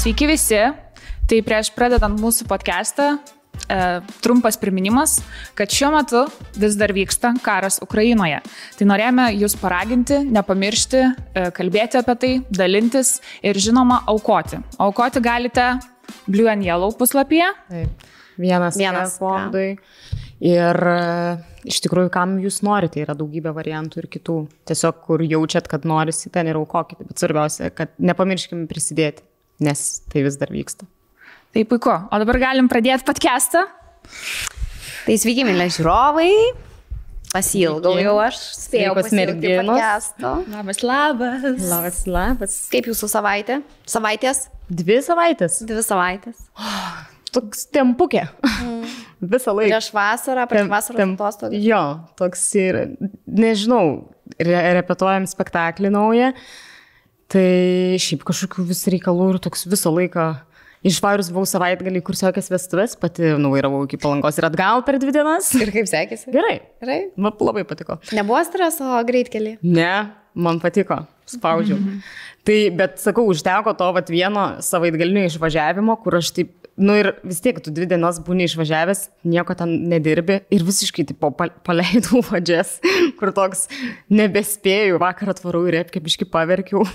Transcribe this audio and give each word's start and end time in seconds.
Sveiki 0.00 0.24
visi. 0.30 0.56
Tai 1.28 1.38
prieš 1.44 1.68
pradedant 1.76 2.16
mūsų 2.16 2.46
podcastą, 2.48 3.18
e, 3.68 4.00
trumpas 4.24 4.56
priminimas, 4.56 5.18
kad 5.58 5.68
šiuo 5.68 5.90
metu 5.92 6.22
vis 6.56 6.78
dar 6.80 6.94
vyksta 6.96 7.34
karas 7.44 7.76
Ukrainoje. 7.84 8.38
Tai 8.78 8.86
norėjome 8.88 9.26
jūs 9.36 9.58
paraginti, 9.60 10.22
nepamiršti, 10.24 11.02
e, 11.04 11.44
kalbėti 11.52 12.00
apie 12.00 12.16
tai, 12.16 12.32
dalintis 12.48 13.20
ir 13.44 13.60
žinoma 13.60 14.00
aukoti. 14.08 14.62
Aukoti 14.80 15.20
galite 15.20 15.68
Blue 16.26 16.48
and 16.48 16.64
Yellow 16.64 16.96
puslapyje. 16.96 17.52
Taip. 17.68 18.08
Vienas, 18.38 18.80
Vienas, 18.80 19.18
fondui. 19.20 19.76
Ir 20.40 20.76
e, 20.80 21.36
iš 21.68 21.84
tikrųjų, 21.84 22.08
kam 22.08 22.38
jūs 22.40 22.62
norite, 22.64 23.04
yra 23.04 23.12
daugybė 23.12 23.52
variantų 23.52 24.00
ir 24.00 24.08
kitų. 24.16 24.48
Tiesiog, 24.64 25.04
kur 25.04 25.20
jaučiat, 25.20 25.68
kad 25.68 25.84
norisi, 25.84 26.32
ten 26.32 26.48
ir 26.48 26.56
aukokite. 26.56 27.04
Bet 27.04 27.20
svarbiausia, 27.20 27.68
kad 27.68 27.92
nepamirškime 28.00 28.64
prisidėti, 28.64 29.28
nes 29.60 29.84
tai 30.12 30.22
vis 30.26 30.38
dar 30.40 30.50
vyksta. 30.52 30.86
Tai 31.54 31.64
puiku. 31.66 31.92
O 32.10 32.18
dabar 32.22 32.38
galim 32.42 32.68
pradėti 32.70 33.04
podcastą. 33.08 33.64
Tai 35.06 35.16
sveiki, 35.18 35.44
mėly 35.48 35.66
žiūrovai. 35.74 36.30
Pasilgau 37.30 37.92
jau 38.02 38.16
aš, 38.18 38.38
spėjau 38.58 38.94
merginos. 39.14 39.68
podcasto. 39.70 40.30
Labas, 40.50 40.80
labas. 40.82 41.44
Labas, 41.70 41.98
labas. 42.10 42.56
Kaip 42.72 42.88
jūsų 42.90 43.06
savaitė? 43.12 43.60
Savaitės? 43.86 44.48
Dvi 44.66 44.96
savaitės. 45.06 45.60
Dvi 45.66 45.84
savaitės. 45.86 46.40
Toks 47.34 47.68
tempukė. 47.70 48.24
Visą 49.34 49.52
laiką. 49.54 49.68
Prieš 49.76 49.90
vasarą, 49.94 50.46
prieš 50.50 50.64
Tem- 50.64 50.72
vasaros 50.72 50.98
tem- 50.98 51.12
atostogas. 51.14 51.62
Jo, 51.62 51.82
toks 52.18 52.42
ir, 52.58 52.78
nežinau, 53.30 53.84
re, 54.40 54.56
repetuojam 54.80 55.28
spektaklį 55.30 55.92
naują, 55.94 56.32
tai 57.30 57.96
šiaip 58.02 58.24
kažkokių 58.28 58.64
vis 58.70 58.84
reikalų 58.92 59.34
ir 59.34 59.42
toks 59.46 59.66
visą 59.70 59.92
laiką. 59.94 60.28
Išvarus 60.80 61.28
buvau 61.28 61.44
savaitgalį 61.44 62.00
kursiokės 62.06 62.46
vestuvės, 62.48 62.94
pati 62.96 63.34
nuvairavau 63.36 63.82
iki 63.84 63.98
palangos 64.00 64.38
ir 64.40 64.46
atgal 64.48 64.80
per 64.86 64.96
dvi 65.02 65.12
dienas. 65.12 65.50
Ir 65.60 65.68
kaip 65.74 65.90
sekėsi? 65.90 66.30
Gerai, 66.32 66.54
Gerai. 66.80 67.00
man 67.20 67.34
labai 67.36 67.66
patiko. 67.68 67.98
Nebuvo 68.16 68.40
streso 68.48 68.88
greitkelį. 69.04 69.58
Ne, 69.60 69.90
man 70.32 70.56
patiko, 70.62 71.02
spaudžiau. 71.28 71.76
tai, 72.48 72.56
bet 72.72 72.96
sakau, 73.02 73.26
užteko 73.28 73.74
to 73.76 73.90
vat, 73.92 74.08
vieno 74.08 74.46
savaitgalinio 74.64 75.26
išvažiavimo, 75.28 75.98
kur 76.00 76.16
aš 76.22 76.32
taip, 76.38 76.56
nu 76.80 76.96
ir 76.96 77.10
vis 77.28 77.44
tiek, 77.44 77.60
tu 77.60 77.68
dvi 77.76 77.84
dienas 77.92 78.16
būni 78.24 78.48
išvažiavęs, 78.48 79.04
nieko 79.28 79.52
ten 79.60 79.76
nedirbi 79.92 80.40
ir 80.48 80.64
visiškai 80.64 81.04
tipo, 81.12 81.28
pal- 81.36 81.52
paleidau 81.68 82.24
vadžias, 82.32 82.78
kur 83.20 83.36
toks 83.36 83.66
nebespėjau, 84.08 84.96
vakar 85.04 85.36
atvarau 85.36 85.66
ir 85.68 85.82
repkebiškai 85.82 86.32
paverkiau. 86.32 86.88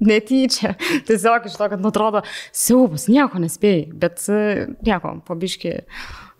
Netyčia. 0.00 0.74
Tiesiog 1.08 1.48
iš 1.50 1.58
to, 1.60 1.68
kad 1.72 1.86
atrodo, 1.92 2.22
siaubas, 2.54 3.08
nieko 3.12 3.42
nespėjai, 3.42 3.86
bet 4.04 4.24
e, 4.32 4.66
nieko, 4.86 5.18
pabiškai 5.28 5.78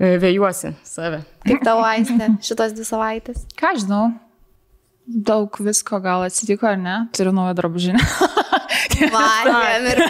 vėjuosi 0.03 0.75
save. 0.87 1.23
Kaip 1.47 1.63
tavo 1.67 1.85
aistė 1.87 2.33
šitos 2.43 2.75
dvi 2.77 2.87
savaitės? 2.89 3.47
Ką 3.59 3.75
aš 3.75 3.85
žinau? 3.85 4.05
Daug 5.03 5.57
visko 5.59 5.99
gal 6.03 6.23
atsitiko, 6.29 6.69
ar 6.71 6.79
ne? 6.79 6.97
Turiu 7.15 7.33
naują 7.35 7.57
drabužinę. 7.59 8.03
Matėm 9.13 9.87
ir 9.91 10.01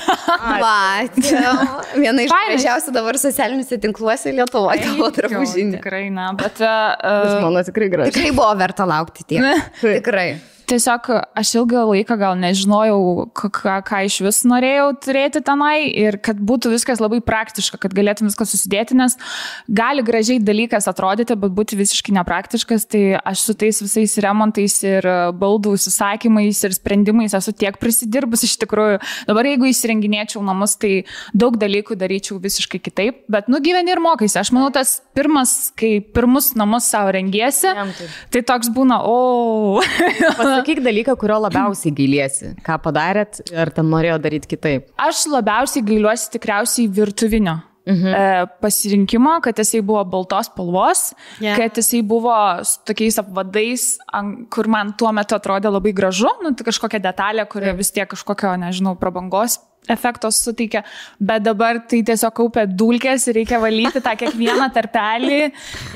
matėm. 0.60 1.72
Viena 1.96 2.26
iš 2.26 2.32
gražiausių 2.32 2.92
dabar 2.94 3.16
socialiniuose 3.20 3.78
tinkluose 3.82 4.34
Lietuvoje 4.36 4.84
tavo 4.84 5.08
drabužinė. 5.16 5.80
Tikrai, 5.80 6.06
na, 6.14 6.30
bet 6.38 6.60
uh, 6.64 6.92
Jis 7.24 7.38
mano 7.40 7.64
tikrai 7.66 7.88
gražus. 7.92 8.14
Tikrai 8.14 8.34
buvo 8.36 8.52
verta 8.60 8.88
laukti 8.88 9.26
tiek. 9.32 9.68
Tikrai. 9.80 10.28
Tiesiog 10.72 11.08
aš 11.38 11.52
ilgą 11.60 11.84
laiką 11.90 12.16
gal 12.20 12.36
nežinojau, 12.40 13.28
ką, 13.36 13.78
ką, 13.86 14.00
iš 14.08 14.18
vis 14.24 14.40
norėjau 14.48 14.88
turėti 15.04 15.42
tenai 15.44 15.84
ir 15.88 16.18
kad 16.24 16.40
būtų 16.40 16.72
viskas 16.72 17.02
labai 17.02 17.20
praktiška, 17.24 17.80
kad 17.82 17.94
galėtum 17.96 18.30
viską 18.30 18.46
susidėti, 18.48 18.96
nes 18.98 19.18
gali 19.68 20.04
gražiai 20.06 20.40
dalykas 20.42 20.88
atrodyti, 20.90 21.36
bet 21.38 21.54
būti 21.56 21.78
visiškai 21.80 22.14
nepraktiškas, 22.18 22.86
tai 22.92 23.02
aš 23.18 23.44
su 23.46 23.56
tais 23.58 23.82
visais 23.84 24.16
remontais 24.24 24.78
ir 24.86 25.08
baldų 25.38 25.74
užsisakymais 25.76 26.62
ir 26.66 26.76
sprendimais 26.76 27.36
esu 27.36 27.54
tiek 27.56 27.76
prisidirbus 27.82 28.46
iš 28.48 28.56
tikrųjų. 28.64 29.00
Dabar 29.28 29.48
jeigu 29.50 29.68
įsirenginėčiau 29.70 30.42
namus, 30.46 30.78
tai 30.80 31.04
daug 31.36 31.58
dalykų 31.60 31.98
daryčiau 32.00 32.38
visiškai 32.42 32.80
kitaip, 32.82 33.22
bet 33.32 33.50
nu 33.52 33.60
gyveni 33.62 33.92
ir 33.92 34.02
mokaisi. 34.02 34.40
Aš 34.40 34.52
manau, 34.56 34.70
tas 34.74 35.00
pirmas, 35.16 35.72
kai 35.78 35.98
pirmus 36.00 36.52
namus 36.58 36.88
savo 36.92 37.12
rengiesi, 37.14 37.70
tai 38.32 38.44
toks 38.46 38.72
būna, 38.72 39.02
o. 39.04 39.82
Pasakyk 40.62 40.84
dalyką, 40.84 41.16
kurio 41.18 41.40
labiausiai 41.42 41.94
gailiesi. 41.98 42.52
Ką 42.62 42.78
padarėt, 42.84 43.42
ar 43.50 43.72
ten 43.74 43.90
norėjo 43.90 44.20
daryti 44.22 44.54
kitaip. 44.54 44.88
Aš 45.02 45.26
labiausiai 45.32 45.82
gailiuosi 45.88 46.30
tikriausiai 46.36 46.86
virtuvinio. 47.02 47.58
Mhm. 47.86 48.12
E, 48.14 48.46
pasirinkimo, 48.62 49.40
kad 49.42 49.58
jisai 49.58 49.80
buvo 49.82 50.04
baltos 50.04 50.46
spalvos, 50.46 51.12
Yeah. 51.40 51.56
yeah. 51.56 51.58
kad 51.58 51.76
jisai 51.80 52.02
buvo 52.06 52.34
su 52.64 52.78
tokiais 52.86 53.18
apvadais, 53.18 53.98
kur 54.54 54.68
man 54.70 54.92
tuo 54.96 55.10
metu 55.12 55.34
atrodė 55.34 55.72
labai 55.72 55.92
gražu, 55.92 56.30
nu, 56.44 56.52
tai 56.54 56.64
kažkokia 56.68 57.00
detalė, 57.02 57.48
kuri 57.50 57.72
vis 57.74 57.90
tiek 57.90 58.06
kažkokio, 58.08 58.54
nežinau, 58.62 58.94
prabangos 59.00 59.58
efektos 59.90 60.36
suteikia, 60.44 60.84
bet 61.18 61.42
dabar 61.42 61.80
tai 61.90 62.04
tiesiog 62.06 62.30
kaupia 62.38 62.68
dulkės 62.70 63.24
ir 63.26 63.34
reikia 63.40 63.58
valyti 63.58 63.98
tą 63.98 64.12
kiekvieną 64.14 64.68
tarpelį 64.76 65.40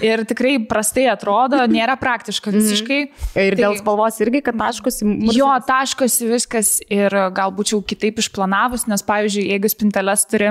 ir 0.03 0.25
tikrai 0.27 0.57
prastai 0.67 1.05
atrodo, 1.13 1.61
nėra 1.71 1.95
praktiška 2.01 2.51
visiškai. 2.51 2.99
Ir 3.39 3.55
dėl 3.55 3.77
Tai- 3.77 3.85
spalvos 3.85 4.19
irgi, 4.27 4.43
kad 4.43 4.59
taškosi. 4.59 5.07
Jo, 5.39 5.53
taškosi 5.71 6.27
viskas 6.35 6.81
ir 6.91 7.15
gal 7.31 7.55
būčiau 7.55 7.79
kitaip 7.87 8.19
išplanavus, 8.19 8.89
nes, 8.91 9.07
pavyzdžiui, 9.07 9.53
jeigu 9.55 9.71
spinteles 9.71 10.27
turi. 10.27 10.51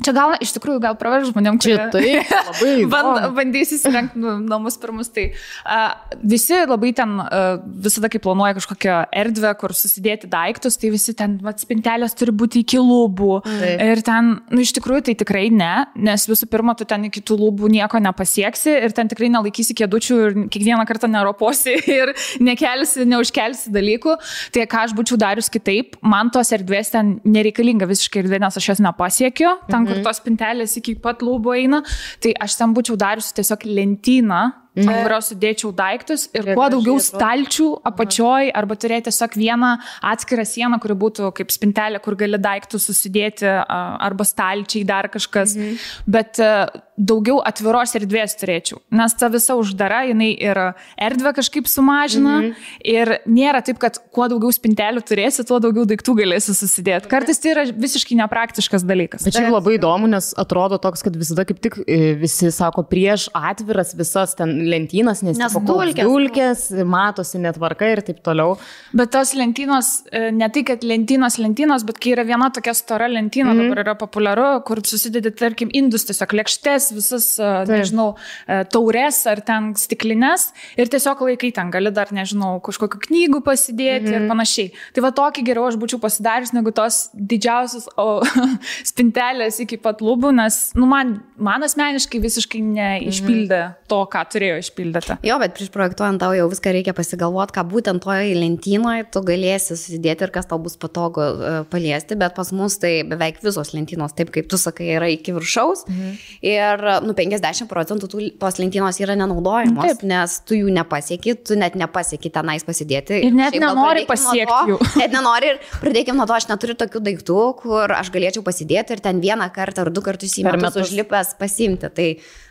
Čia 0.00 0.14
gal 0.16 0.34
iš 0.40 0.54
tikrųjų 0.56 0.80
gal 0.82 0.96
praverš 0.98 1.30
žmonėm, 1.32 1.58
kurie 1.60 1.76
Čia 1.76 1.88
tai 1.92 2.10
Band, 2.92 3.30
bandys 3.36 3.74
įsirengti 3.76 4.20
nu, 4.20 4.36
namus 4.48 4.78
pirmus. 4.80 5.10
Tai 5.12 5.26
uh, 5.30 6.16
visi 6.24 6.56
labai 6.64 6.92
ten, 6.96 7.16
uh, 7.20 7.60
visada 7.84 8.10
kai 8.12 8.20
planuoja 8.22 8.56
kažkokią 8.58 8.96
erdvę, 9.22 9.52
kur 9.60 9.74
susidėti 9.76 10.30
daiktus, 10.30 10.78
tai 10.80 10.92
visi 10.94 11.14
ten 11.16 11.36
vat, 11.44 11.60
spintelės 11.62 12.16
turi 12.18 12.34
būti 12.36 12.64
iki 12.64 12.80
lubų. 12.80 13.40
Taip. 13.46 13.84
Ir 13.90 14.02
ten, 14.06 14.32
nu 14.52 14.64
iš 14.64 14.72
tikrųjų 14.78 15.08
tai 15.10 15.16
tikrai 15.20 15.46
ne, 15.52 15.72
nes 16.00 16.26
visų 16.30 16.48
pirma, 16.50 16.74
tu 16.78 16.86
ten 16.88 17.04
iki 17.10 17.22
tų 17.26 17.38
lubų 17.40 17.70
nieko 17.72 18.00
nepasieksi 18.02 18.78
ir 18.86 18.96
ten 18.96 19.10
tikrai 19.10 19.30
nelaikysi 19.34 19.76
kėdučių 19.78 20.18
ir 20.24 20.38
kiekvieną 20.52 20.86
kartą 20.88 21.10
neroposi 21.10 21.76
ir 21.98 22.14
nekelsi, 22.40 23.04
neužkelsi 23.10 23.74
dalykų. 23.74 24.16
Tai 24.54 24.66
ką 24.70 24.86
aš 24.88 24.96
būčiau 24.96 25.20
darius 25.20 25.50
kitaip, 25.52 25.98
man 26.00 26.32
tos 26.32 26.52
erdvės 26.56 26.94
ten 26.94 27.18
nereikalinga 27.28 27.88
visiškai 27.90 28.24
erdvė, 28.24 28.40
nes 28.42 28.60
aš 28.60 28.72
jos 28.72 28.84
nepasiekiu, 28.84 29.56
ten 29.70 29.89
kur 29.90 30.02
tos 30.06 30.20
spintelės 30.22 30.78
iki 30.80 30.96
pat 31.02 31.24
lubų 31.26 31.56
eina, 31.58 31.82
tai 32.22 32.34
aš 32.46 32.58
ten 32.60 32.74
būčiau 32.76 32.98
darius 33.00 33.32
tiesiog 33.36 33.66
lentyną. 33.68 34.42
Mm. 34.80 34.90
Ant 34.90 35.06
kurios 35.06 35.30
sudėčiau 35.32 35.72
daiktus 35.76 36.26
ir 36.36 36.52
kuo 36.56 36.68
daugiau 36.72 36.98
stalčių 37.02 37.68
apačioj 37.90 38.52
arba 38.56 38.76
turėti 38.80 39.10
tiesiog 39.10 39.36
vieną 39.38 39.72
atskirą 40.12 40.44
sieną, 40.48 40.80
kuri 40.82 40.96
būtų 40.98 41.32
kaip 41.36 41.52
spintelė, 41.52 42.00
kur 42.02 42.16
gali 42.18 42.40
daiktus 42.40 42.88
susidėti 42.90 43.48
arba 43.48 44.26
stalčiai 44.26 44.84
dar 44.88 45.10
kažkas. 45.12 45.56
Mhm. 45.58 45.90
Bet 46.10 46.40
a, 46.42 46.68
daugiau 47.00 47.38
atviros 47.46 47.94
erdvės 47.96 48.36
turėčiau, 48.40 48.80
nes 48.92 49.14
ta 49.16 49.30
visa 49.32 49.56
uždara, 49.58 50.02
jinai 50.10 50.30
ir 50.36 50.58
erdvę 51.00 51.32
kažkaip 51.38 51.68
sumažina 51.70 52.36
mhm. 52.42 52.66
ir 52.84 53.12
nėra 53.30 53.62
taip, 53.64 53.80
kad 53.82 53.96
kuo 54.14 54.28
daugiau 54.30 54.52
spintelių 54.54 55.02
turėsi, 55.08 55.46
tuo 55.48 55.60
daugiau 55.62 55.86
daiktų 55.88 56.16
galėsi 56.20 56.54
susidėti. 56.56 57.08
Kartais 57.10 57.40
tai 57.40 57.54
yra 57.54 57.64
visiškai 57.70 58.18
nepraktiškas 58.20 58.84
dalykas. 58.86 59.24
Bet 59.26 59.38
čia 59.38 59.46
labai 59.48 59.78
įdomu, 59.78 60.10
nes 60.12 60.32
atrodo 60.40 60.80
toks, 60.82 61.04
kad 61.06 61.16
visada 61.16 61.46
kaip 61.48 61.62
tik 61.64 61.80
e, 61.86 62.12
visi 62.20 62.52
sako 62.54 62.84
prieš 62.90 63.28
atviras 63.36 63.94
visas 63.96 64.36
ten 64.38 64.58
lentynas, 64.70 65.22
nes, 65.26 65.38
Nes 65.40 65.56
dulkės. 65.66 66.06
dulkės, 66.06 66.64
matosi 66.86 67.40
netvarka 67.42 67.88
ir 67.90 68.02
taip 68.06 68.22
toliau. 68.26 68.56
Bet 68.96 69.12
tos 69.14 69.34
lentynos, 69.38 69.90
e, 70.12 70.30
ne 70.34 70.48
tai, 70.52 70.62
kad 70.68 70.84
lentynos 70.86 71.38
lentynos, 71.42 71.84
bet 71.88 72.00
kai 72.02 72.14
yra 72.14 72.24
viena 72.28 72.50
tokia 72.54 72.74
stora 72.76 73.08
lentyna, 73.10 73.52
mm 73.52 73.58
-hmm. 73.58 73.68
dabar 73.70 73.84
yra 73.84 73.94
populiaru, 73.98 74.48
kur 74.64 74.82
susidedi, 74.84 75.32
tarkim, 75.34 75.70
indus, 75.72 76.06
tiesiog 76.08 76.34
lėkštės, 76.40 76.90
visas, 76.94 77.38
e, 77.38 77.50
nežinau, 77.70 78.14
e, 78.46 78.64
taures 78.64 79.26
ar 79.26 79.40
ten 79.40 79.74
stiklinės 79.74 80.50
ir 80.76 80.86
tiesiog 80.88 81.20
laikai 81.28 81.52
ten 81.52 81.70
gali 81.70 81.90
dar, 81.90 82.08
nežinau, 82.12 82.60
kažkokių 82.60 82.98
knygų 83.06 83.42
pasidėti 83.42 84.06
mm 84.06 84.12
-hmm. 84.12 84.22
ir 84.22 84.28
panašiai. 84.28 84.72
Tai 84.94 85.02
va 85.02 85.10
tokį 85.10 85.44
geriau 85.44 85.66
aš 85.68 85.76
būčiau 85.76 86.00
pasidarius 86.00 86.52
negu 86.52 86.70
tos 86.72 87.10
didžiausios 87.14 87.88
o, 87.96 88.22
spintelės 88.90 89.60
iki 89.60 89.76
pat 89.76 90.00
lubų, 90.00 90.32
nes, 90.34 90.72
nu, 90.74 90.86
man, 90.86 91.20
man 91.36 91.62
asmeniškai 91.62 92.20
visiškai 92.20 92.60
neišpildė 92.60 93.60
to, 93.90 94.00
ką 94.12 94.24
turėjau 94.32 94.49
negalėjo 94.50 94.64
išpildyti. 94.64 95.16
Jo, 95.26 95.38
bet 95.40 95.54
prieš 95.56 95.70
projektuojant 95.74 96.20
tau 96.20 96.34
jau 96.34 96.48
viską 96.50 96.72
reikia 96.74 96.94
pasigalvoti, 96.96 97.54
ką 97.56 97.64
būtent 97.70 98.02
toje 98.02 98.34
lentynoje 98.36 99.06
tu 99.12 99.22
galėsi 99.26 99.76
susidėti 99.76 100.26
ir 100.26 100.32
kas 100.34 100.48
tau 100.50 100.58
bus 100.62 100.76
patogu 100.80 101.22
uh, 101.22 101.60
paliesti, 101.70 102.16
bet 102.18 102.34
pas 102.34 102.50
mus 102.52 102.78
tai 102.80 103.02
beveik 103.08 103.40
visos 103.44 103.72
lentynos, 103.74 104.14
taip 104.16 104.32
kaip 104.34 104.48
tu 104.50 104.58
sakai, 104.60 104.90
yra 104.96 105.10
iki 105.10 105.34
viršaus. 105.36 105.86
Mhm. 105.88 106.18
Ir 106.50 106.84
nu, 107.06 107.14
50 107.16 107.68
procentų 107.70 108.10
tų, 108.10 108.22
tos 108.40 108.60
lentynos 108.60 109.00
yra 109.02 109.16
nenaudojamos, 109.18 109.84
taip. 109.86 110.04
nes 110.08 110.38
tu 110.46 110.58
jų 110.58 110.74
nepasieki, 110.74 111.36
tu 111.46 111.58
net 111.58 111.76
nepasieki 111.78 112.32
tenais 112.32 112.66
pasidėti. 112.66 113.20
Ir 113.26 113.36
net 113.36 113.54
Šiaip, 113.54 113.64
nenori 113.66 114.06
pasiekti 114.08 114.74
jų. 114.74 114.78
Net 115.00 115.12
nenori 115.14 115.52
ir 115.52 115.58
pradėkime 115.80 116.18
nuo 116.18 116.26
to, 116.28 116.34
aš 116.36 116.48
neturiu 116.50 116.74
tokių 116.76 117.00
daiktų, 117.06 117.38
kur 117.60 117.92
aš 117.94 118.10
galėčiau 118.12 118.42
pasidėti 118.44 118.96
ir 118.96 119.02
ten 119.04 119.20
vieną 119.22 119.46
kartą 119.54 119.86
ar 119.86 119.90
du 119.94 120.02
kartus 120.04 120.34
į 120.40 120.44
metus 120.48 120.76
užlipęs 120.82 121.34
pasimti. 121.40 121.88
Tai 121.94 122.08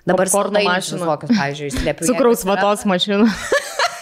dabar 0.10 0.32
sporto 0.32 0.64
mašiną. 0.66 1.06
Kokius, 1.14 1.36
pavyzdžiui, 1.38 1.72
slėpiu. 1.78 2.10
Cukraus 2.12 2.46
vatos 2.50 2.86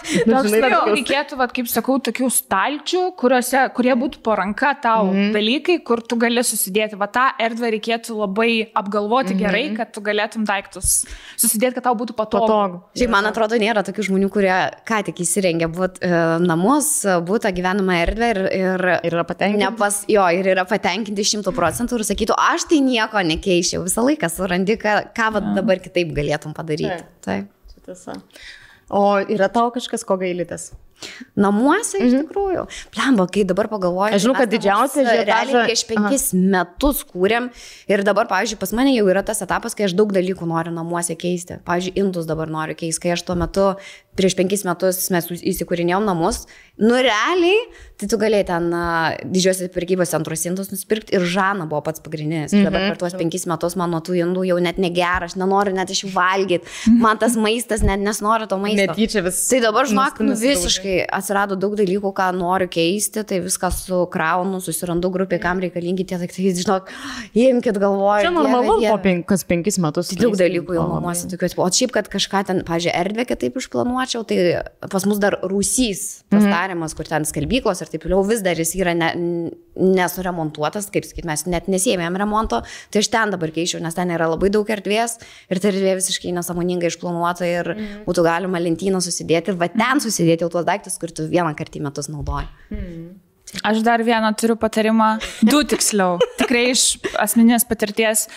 mašiną. 0.08 0.38
Toks 0.38 0.54
labiau 0.54 0.94
reikėtų, 0.94 1.38
vat, 1.40 1.54
kaip 1.56 1.70
sakau, 1.72 1.98
tokių 2.04 2.30
stalčių, 2.34 3.04
kuriuose, 3.20 3.64
kurie 3.78 3.94
būtų 4.00 4.22
po 4.26 4.36
ranka 4.40 4.74
tau 4.84 5.10
mm. 5.12 5.32
dalykai, 5.36 5.78
kur 5.88 6.02
tu 6.06 6.18
gali 6.22 6.44
susidėti. 6.46 6.98
Va 7.00 7.10
tą 7.12 7.28
erdvę 7.44 7.72
reikėtų 7.78 8.18
labai 8.22 8.50
apgalvoti 8.78 9.36
mm. 9.36 9.42
gerai, 9.42 9.64
kad 9.78 9.92
tu 9.96 10.04
galėtum 10.06 10.46
daiktus 10.48 11.00
susidėti, 11.36 11.78
kad 11.78 11.88
tau 11.90 11.96
būtų 12.00 12.16
patogu. 12.18 12.48
patogu. 12.48 12.82
Šiaip 12.98 13.14
man 13.14 13.30
atrodo, 13.30 13.60
nėra 13.62 13.84
tokių 13.88 14.08
žmonių, 14.10 14.32
kurie 14.34 14.54
ką 14.88 15.02
tik 15.10 15.22
įsirengė 15.26 15.70
būt, 15.74 16.02
e, 16.06 16.14
namus, 16.44 16.92
būtą 17.28 17.52
gyvenamą 17.56 18.00
erdvę 18.06 18.32
ir, 18.36 18.42
ir, 18.60 18.88
ir 19.08 19.18
yra 19.18 19.26
patenkinti. 19.28 19.64
Nepas, 19.66 20.02
jo, 20.12 20.24
ir 20.34 20.52
yra 20.54 20.68
patenkinti 20.70 21.26
šimtų 21.34 21.54
procentų 21.58 22.00
ir 22.00 22.08
sakytų, 22.12 22.38
aš 22.54 22.70
tai 22.72 22.82
nieko 22.86 23.24
nekeičiau, 23.34 23.84
visą 23.88 24.06
laiką 24.08 24.32
surandi, 24.32 24.78
ką, 24.82 25.00
ką 25.18 25.30
ja. 25.36 25.44
dabar 25.58 25.84
kitaip 25.84 26.14
galėtum 26.16 26.56
padaryti. 26.58 27.04
Taip. 27.26 27.48
Taip. 27.48 27.54
Tiesa. 27.88 28.18
O 28.90 29.20
yra 29.20 29.50
tau 29.52 29.72
kažkas, 29.76 30.06
ko 30.08 30.16
gailitės? 30.20 30.72
Namuose 31.38 32.00
iš 32.00 32.12
mhm. 32.12 32.26
tikrųjų. 32.26 32.66
Plemba, 32.94 33.28
kai 33.32 33.46
dabar 33.48 33.70
pagalvoju. 33.72 34.16
Aš 34.18 34.26
žinau, 34.26 34.36
kad 34.38 34.52
didžiausia 34.52 35.04
žinia. 35.06 35.26
Realiai 35.30 35.66
prieš 35.70 35.84
penkis 35.90 36.28
Aha. 36.34 36.42
metus 36.56 37.04
kūrėm 37.08 37.52
ir 37.92 38.04
dabar, 38.08 38.30
pavyzdžiui, 38.32 38.60
pas 38.62 38.74
mane 38.78 38.96
jau 38.96 39.06
yra 39.12 39.24
tas 39.28 39.44
etapas, 39.46 39.78
kai 39.78 39.88
aš 39.88 39.96
daug 39.98 40.14
dalykų 40.16 40.50
noriu 40.50 40.74
namuose 40.76 41.18
keisti. 41.20 41.60
Pavyzdžiui, 41.68 41.96
indus 42.02 42.30
dabar 42.30 42.52
noriu 42.52 42.78
keisti, 42.78 43.06
kai 43.06 43.16
aš 43.18 43.28
tuo 43.28 43.38
metu 43.40 43.74
prieš 44.18 44.34
penkis 44.34 44.66
metus 44.66 45.12
mes 45.14 45.30
įsikūrinėjom 45.30 46.08
namus 46.08 46.48
Nu, 46.78 46.94
realiai, 47.02 47.56
tai 47.98 48.06
tu 48.06 48.20
galėjai 48.22 48.46
ten 48.52 48.66
didžiosios 49.34 49.72
prekybos 49.74 50.12
centruose 50.14 50.46
indus 50.46 50.68
nusipirkti 50.70 51.16
ir 51.18 51.24
Žana 51.26 51.66
buvo 51.66 51.80
pats 51.88 52.04
pagrindinis. 52.06 52.52
Mm 52.54 52.60
-hmm. 52.60 52.68
Dabar 52.70 52.82
per 52.90 52.98
tuos 53.02 53.16
penkis 53.18 53.48
metus 53.50 53.76
man 53.76 53.90
nuo 53.90 54.00
tų 54.00 54.14
indų 54.22 54.44
jau 54.46 54.58
net 54.62 54.78
negera, 54.78 55.26
aš 55.26 55.34
nenoriu 55.42 55.74
net 55.74 55.90
iš 55.90 56.04
jų 56.04 56.12
valgyti. 56.14 56.68
Man 56.86 57.18
tas 57.18 57.36
maistas, 57.36 57.82
net 57.82 58.00
nesinori 58.00 58.48
to 58.48 58.58
maisto. 58.58 58.86
Netyčia 58.86 59.24
vis. 59.26 59.48
Tai 59.50 59.60
dabar, 59.60 59.88
žinok, 59.88 60.20
nu, 60.20 60.36
visiškai 60.36 60.87
atsirado 61.14 61.58
daug 61.60 61.76
dalykų, 61.80 62.12
ką 62.18 62.30
noriu 62.38 62.70
keisti, 62.72 63.24
tai 63.28 63.40
viską 63.46 63.72
sukraunu, 63.74 64.60
susirandu 64.64 65.12
grupį, 65.14 65.40
kam 65.44 65.62
reikalingi 65.64 66.06
tie 66.08 66.20
daiktai, 66.22 66.52
žinok, 66.58 66.92
imkite 67.38 67.82
galvoju. 67.82 68.26
Čia 68.26 68.34
normalu, 68.36 68.78
po 68.84 68.98
pen, 69.04 69.24
kas 69.28 69.46
penkis 69.48 69.80
metus. 69.84 70.12
Tai 70.12 70.20
daug 70.26 70.38
dalykų 70.40 70.78
jau 70.78 70.88
namuose 70.92 71.30
tokiuosi. 71.32 71.60
O 71.62 71.70
šiaip, 71.80 71.94
kad 71.96 72.12
kažką 72.12 72.44
ten, 72.50 72.64
pažiūrėjau, 72.68 72.98
erdvę 73.06 73.28
kitaip 73.30 73.62
išplanuočiau, 73.62 74.26
tai 74.28 74.40
pas 74.92 75.08
mus 75.10 75.22
dar 75.24 75.40
rūsys. 75.46 76.06
Tas 76.28 76.44
mm 76.44 76.56
tariamas, 76.58 76.94
kur 76.98 77.08
ten 77.08 77.26
skalbyklos 77.28 77.82
ir 77.84 77.90
taip 77.92 78.04
toliau, 78.06 78.24
vis 78.28 78.42
dar 78.46 78.58
jis 78.58 78.72
yra 78.80 78.94
ne, 78.98 79.10
nesuremontuotas, 79.78 80.90
kaip 80.94 81.06
sakyt, 81.08 81.26
mes 81.28 81.44
net 81.50 81.68
nesėmėm 81.72 82.18
remonto, 82.20 82.62
tai 82.94 83.02
aš 83.04 83.10
ten 83.14 83.34
dabar 83.34 83.52
keičiau, 83.54 83.82
nes 83.84 83.96
ten 83.98 84.12
yra 84.14 84.30
labai 84.32 84.50
daug 84.54 84.68
erdvės 84.74 85.18
ir 85.52 85.62
ta 85.62 85.70
erdvė 85.72 85.98
visiškai 86.00 86.34
nesąmoningai 86.38 86.92
išplanuota 86.92 87.48
ir 87.48 87.72
mm. 87.76 88.06
būtų 88.08 88.26
galima 88.26 88.62
lentyną 88.64 89.02
susidėti 89.04 89.54
ir 89.54 89.60
va 89.60 89.70
ten 89.74 90.02
susidėti 90.04 90.46
jau 90.46 90.52
tuos 90.54 90.66
daiktus, 90.68 90.77
kur 91.02 91.14
tu 91.16 91.28
vieną 91.32 91.54
kartą 91.58 91.80
į 91.80 91.88
metus 91.88 92.12
naudoji. 92.12 92.48
Mm. 92.74 93.08
Aš 93.64 93.80
dar 93.80 94.04
vieną 94.04 94.34
turiu 94.36 94.58
patarimą, 94.60 95.18
du 95.48 95.62
tiksliau, 95.64 96.18
tikrai 96.40 96.66
iš 96.74 96.98
asmeninės 97.24 97.64
patirties. 97.70 98.26
E, 98.28 98.32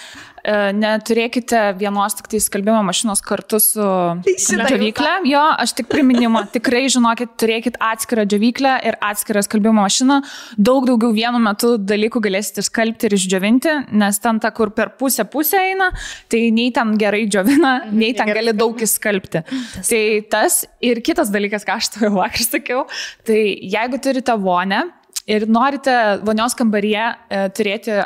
neturėkite 0.47 1.61
vienos 1.81 2.17
tik 2.19 2.31
tai 2.33 2.41
skalbimo 2.43 2.81
mašinos 2.87 3.23
kartu 3.25 3.61
su 3.63 3.85
džiovyklė. 4.25 5.13
Jo, 5.29 5.43
aš 5.61 5.75
tik 5.79 5.91
priminimą, 5.93 6.47
tikrai 6.57 6.87
žinokit, 6.93 7.35
turėkit 7.41 7.79
atskirą 7.83 8.25
džiovyklę 8.29 8.77
ir 8.89 8.99
atskirą 9.05 9.43
skalbimo 9.47 9.83
mašiną. 9.83 10.21
Daug 10.59 10.89
daugiau 10.89 11.13
vienu 11.17 11.41
metu 11.43 11.75
dalykų 11.79 12.23
galėsite 12.27 12.65
skalbti 12.67 13.09
ir 13.09 13.17
išdžiovinti, 13.19 13.77
nes 14.01 14.21
ten 14.23 14.41
ta, 14.43 14.53
kur 14.57 14.73
per 14.77 14.95
pusę 15.01 15.27
pusę 15.31 15.61
eina, 15.61 15.91
tai 16.33 16.47
nei 16.55 16.71
ten 16.75 16.97
gerai 17.01 17.27
džiovina, 17.29 17.75
mhm, 17.85 17.99
nei 18.01 18.15
ten 18.17 18.33
gali 18.33 18.55
daug 18.57 18.81
įskalbti. 18.81 19.45
Tai 19.81 20.05
tas 20.33 20.63
ir 20.85 21.03
kitas 21.05 21.33
dalykas, 21.33 21.67
ką 21.69 21.81
aš 21.81 21.93
tau 21.95 22.09
jau 22.09 22.15
vakar 22.17 22.47
sakiau, 22.47 22.87
tai 23.29 23.43
jeigu 23.61 24.01
turite 24.03 24.37
vonę, 24.41 24.87
ir 25.28 25.46
norite 25.49 25.94
vonios 26.26 26.56
kambaryje 26.58 27.05
e, 27.05 27.43
turėti, 27.56 27.99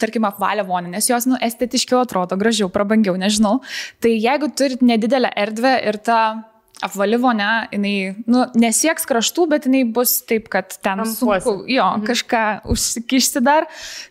tarkim, 0.00 0.26
apvalę 0.28 0.66
vonę, 0.68 0.92
nes 0.92 1.08
jos, 1.10 1.26
nu, 1.30 1.38
estetiškiau 1.42 2.02
atrodo, 2.04 2.38
gražiau, 2.40 2.70
prabangiau, 2.72 3.16
nežinau, 3.20 3.60
tai 4.02 4.14
jeigu 4.16 4.52
turit 4.56 4.82
nedidelę 4.84 5.32
erdvę 5.44 5.76
ir 5.88 5.98
ta 6.06 6.20
apvali 6.82 7.18
vonia, 7.20 7.68
jinai, 7.72 8.14
nu, 8.26 8.42
nesieks 8.58 9.06
kraštų, 9.08 9.46
bet 9.52 9.66
jinai 9.68 9.82
bus 9.94 10.16
taip, 10.28 10.48
kad 10.52 10.74
ten 10.82 11.02
Kampuosi. 11.02 11.44
sunku, 11.44 11.54
jo, 11.70 11.86
mhm. 11.86 12.06
kažką 12.08 12.42
užsikišti 12.72 13.42
dar, 13.44 13.68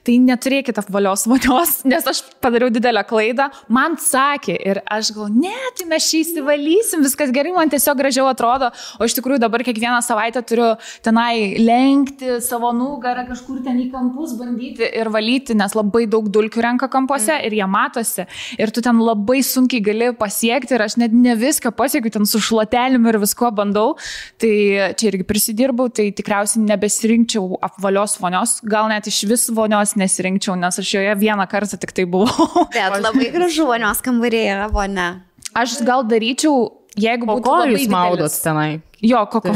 tai 0.07 0.17
neturėkit 0.23 0.79
apvalios 0.81 1.27
vonios, 1.29 1.81
nes 1.91 2.07
aš 2.07 2.23
padariau 2.43 2.71
didelę 2.73 3.03
klaidą, 3.07 3.49
man 3.71 3.97
sakė 4.01 4.55
ir 4.55 4.81
aš 4.91 5.11
gal, 5.17 5.29
ne, 5.33 5.53
tai 5.77 5.87
mes 5.91 6.07
šį 6.07 6.23
įsivalysim, 6.25 7.05
viskas 7.05 7.33
gerai, 7.35 7.53
man 7.55 7.71
tiesiog 7.71 7.99
gražiau 7.99 8.29
atrodo, 8.31 8.71
o 8.99 9.07
iš 9.07 9.17
tikrųjų 9.19 9.41
dabar 9.43 9.65
kiekvieną 9.67 9.99
savaitę 10.05 10.43
turiu 10.47 10.71
tenai 11.05 11.59
lenkti 11.59 12.39
savo 12.43 12.71
nugarą, 12.75 13.27
kažkur 13.29 13.61
ten 13.65 13.79
į 13.83 13.89
kampus 13.93 14.37
bandyti 14.39 14.87
ir 14.87 15.11
valyti, 15.13 15.57
nes 15.59 15.75
labai 15.77 16.07
daug 16.09 16.31
dulkių 16.31 16.65
renka 16.65 16.89
kampuose 16.91 17.33
mm. 17.35 17.45
ir 17.49 17.57
jie 17.59 17.69
matosi 17.69 18.27
ir 18.61 18.71
tu 18.73 18.83
ten 18.83 19.01
labai 19.03 19.41
sunkiai 19.45 19.83
gali 19.83 20.11
pasiekti 20.17 20.77
ir 20.77 20.85
aš 20.87 20.97
net 21.01 21.13
ne 21.15 21.35
viską 21.37 21.73
pasiekiu 21.75 22.13
ten 22.13 22.27
sušluoti 22.29 22.60
plotelėm 22.61 23.07
ir 23.09 23.19
visko 23.21 23.49
bandau, 23.55 23.95
tai 24.41 24.93
čia 24.97 25.09
irgi 25.11 25.25
prisidirbau, 25.27 25.89
tai 25.89 26.09
tikriausiai 26.15 26.63
nebesirinkčiau 26.67 27.57
apvalios 27.65 28.17
vonios, 28.21 28.59
gal 28.63 28.89
net 28.91 29.09
iš 29.09 29.23
vis 29.29 29.47
vonios 29.49 29.95
nesirinkčiau, 29.99 30.55
nes 30.59 30.79
aš 30.81 30.93
joje 30.97 31.15
vieną 31.17 31.47
kartą 31.49 31.79
tik 31.81 31.95
tai 31.97 32.05
buvau. 32.05 32.51
Bet 32.75 33.01
labai 33.01 33.31
gražu 33.33 33.67
vonios 33.69 34.03
kambarėje 34.05 34.69
vonia. 34.73 35.09
Aš 35.57 35.81
gal 35.83 36.05
daryčiau, 36.07 36.69
jeigu 36.95 37.27
būtų... 37.27 37.43
Ko 37.43 37.59
jūs 37.73 37.89
maudot 37.91 38.39
tenai? 38.43 38.79
Jo, 39.01 39.23
koko. 39.25 39.49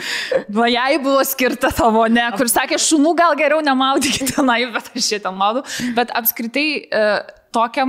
Va, 0.56 0.68
jai 0.70 1.00
buvo 1.02 1.24
skirta 1.26 1.72
tavo, 1.74 2.04
ne, 2.06 2.28
kur 2.38 2.46
sakė, 2.48 2.78
šunų 2.78 3.16
gal 3.18 3.34
geriau 3.36 3.58
nemaudykite 3.66 4.36
tenai, 4.36 4.60
bet 4.70 4.92
aš 4.94 5.08
šitą 5.10 5.34
maudau. 5.34 5.64
Bet 5.96 6.14
apskritai, 6.14 6.68
uh, 6.94 7.42
tokią 7.54 7.84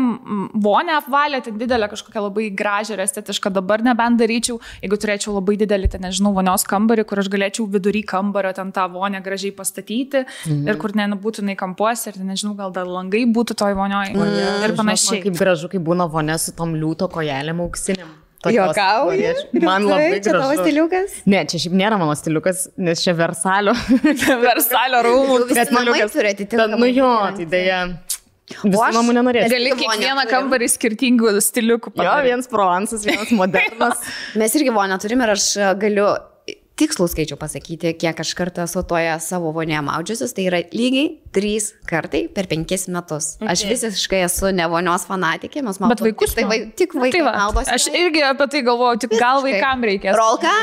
vonę 0.53 0.97
apvalę, 0.99 1.41
ten 1.41 1.57
didelę 1.57 1.89
kažkokią 1.89 2.21
labai 2.27 2.49
gražią 2.61 2.93
ir 2.95 3.03
estetišką 3.05 3.51
dabar 3.53 3.83
nebent 3.83 4.19
daryčiau, 4.21 4.59
jeigu 4.83 4.99
turėčiau 5.01 5.33
labai 5.37 5.57
didelį, 5.61 5.89
ten 5.95 6.05
nežinau, 6.05 6.33
vonios 6.37 6.65
kambarį, 6.69 7.05
kur 7.09 7.21
aš 7.23 7.31
galėčiau 7.33 7.65
vidury 7.75 8.03
kambario 8.05 8.53
ten 8.57 8.73
tą 8.75 8.85
vonę 8.93 9.23
gražiai 9.25 9.55
pastatyti 9.55 10.25
mhm. 10.25 10.67
ir 10.69 10.81
kur 10.81 10.93
nebūtų 10.97 11.47
nei 11.49 11.57
kampuose 11.59 12.13
ir 12.13 12.21
nežinau, 12.21 12.53
gal 12.59 12.75
dar 12.75 12.89
langai 12.89 13.25
būtų 13.25 13.57
toj 13.63 13.77
vonioje 13.79 14.13
mhm. 14.13 14.67
ir 14.69 14.77
panašiai. 14.77 15.23
Žinot, 15.23 15.25
kaip 15.31 15.41
gražu, 15.41 15.71
kai 15.71 15.81
būna 15.89 16.09
vonė 16.11 16.37
su 16.41 16.53
tom 16.57 16.77
liūto 16.77 17.09
kojelėm 17.11 17.65
auksinėm. 17.65 18.13
Jokauji. 18.45 19.33
Man 19.63 19.87
labai 19.89 20.19
gražu. 20.19 20.29
Čia 20.29 20.33
tavo 20.37 20.57
stiliukas? 20.59 21.13
Ne, 21.25 21.41
čia 21.49 21.61
šiaip 21.63 21.77
nėra 21.79 21.97
mano 21.97 22.13
stiliukas, 22.17 22.67
nes 22.77 23.01
čia 23.01 23.15
Versalio. 23.17 23.73
Versalio 24.45 25.01
rūmų. 25.07 25.39
Bet 25.49 25.73
man 25.73 25.89
turi 26.13 26.33
atitinkamai. 26.35 26.77
Nu 26.77 26.91
jo, 26.91 27.13
tai 27.39 27.47
dėja. 27.49 27.79
Visų 28.45 28.91
namų 28.93 29.15
nenorėčiau. 29.17 29.49
Gali 29.55 29.73
kiekvieną 29.79 30.27
kambarį 30.29 30.69
skirtingų 30.69 31.33
stiliukų 31.41 31.95
padaryti. 31.95 32.11
Jo, 32.11 32.29
vienas 32.29 32.49
provansas, 32.51 33.05
vienas 33.07 33.33
modernas. 33.33 34.05
Mes 34.41 34.55
irgi 34.59 34.73
vonę 34.75 34.99
turim 35.01 35.23
ir 35.25 35.33
aš 35.33 35.47
galiu 35.81 36.11
tikslų 36.79 37.07
skaičių 37.11 37.37
pasakyti, 37.39 37.93
kiek 37.99 38.19
aš 38.21 38.33
kartą 38.37 38.65
esu 38.67 38.83
toje 38.87 39.13
savo 39.23 39.51
vonėje 39.55 39.81
maudžiusis, 39.87 40.33
tai 40.35 40.47
yra 40.49 40.61
lygiai 40.75 41.07
trys 41.35 41.71
kartai 41.89 42.25
per 42.35 42.49
penkis 42.51 42.89
metus. 42.91 43.35
Okay. 43.39 43.51
Aš 43.53 43.65
visiškai 43.71 44.21
esu 44.27 44.51
ne 44.55 44.67
vonios 44.71 45.07
fanatikė, 45.07 45.63
mes 45.65 45.79
matome. 45.79 45.95
Bet 45.95 46.05
vaikus 46.09 46.35
tai 46.37 46.47
vai, 46.49 46.59
tik 46.77 46.97
vaikai 46.97 47.21
tai 47.21 47.37
maudosi. 47.39 47.71
Aš 47.77 47.87
irgi 47.95 48.25
apie 48.27 48.49
tai 48.51 48.65
galvoju, 48.67 49.05
tik 49.05 49.15
gal 49.15 49.43
vaikam 49.45 49.87
reikia. 49.87 50.15
Rolka, 50.19 50.53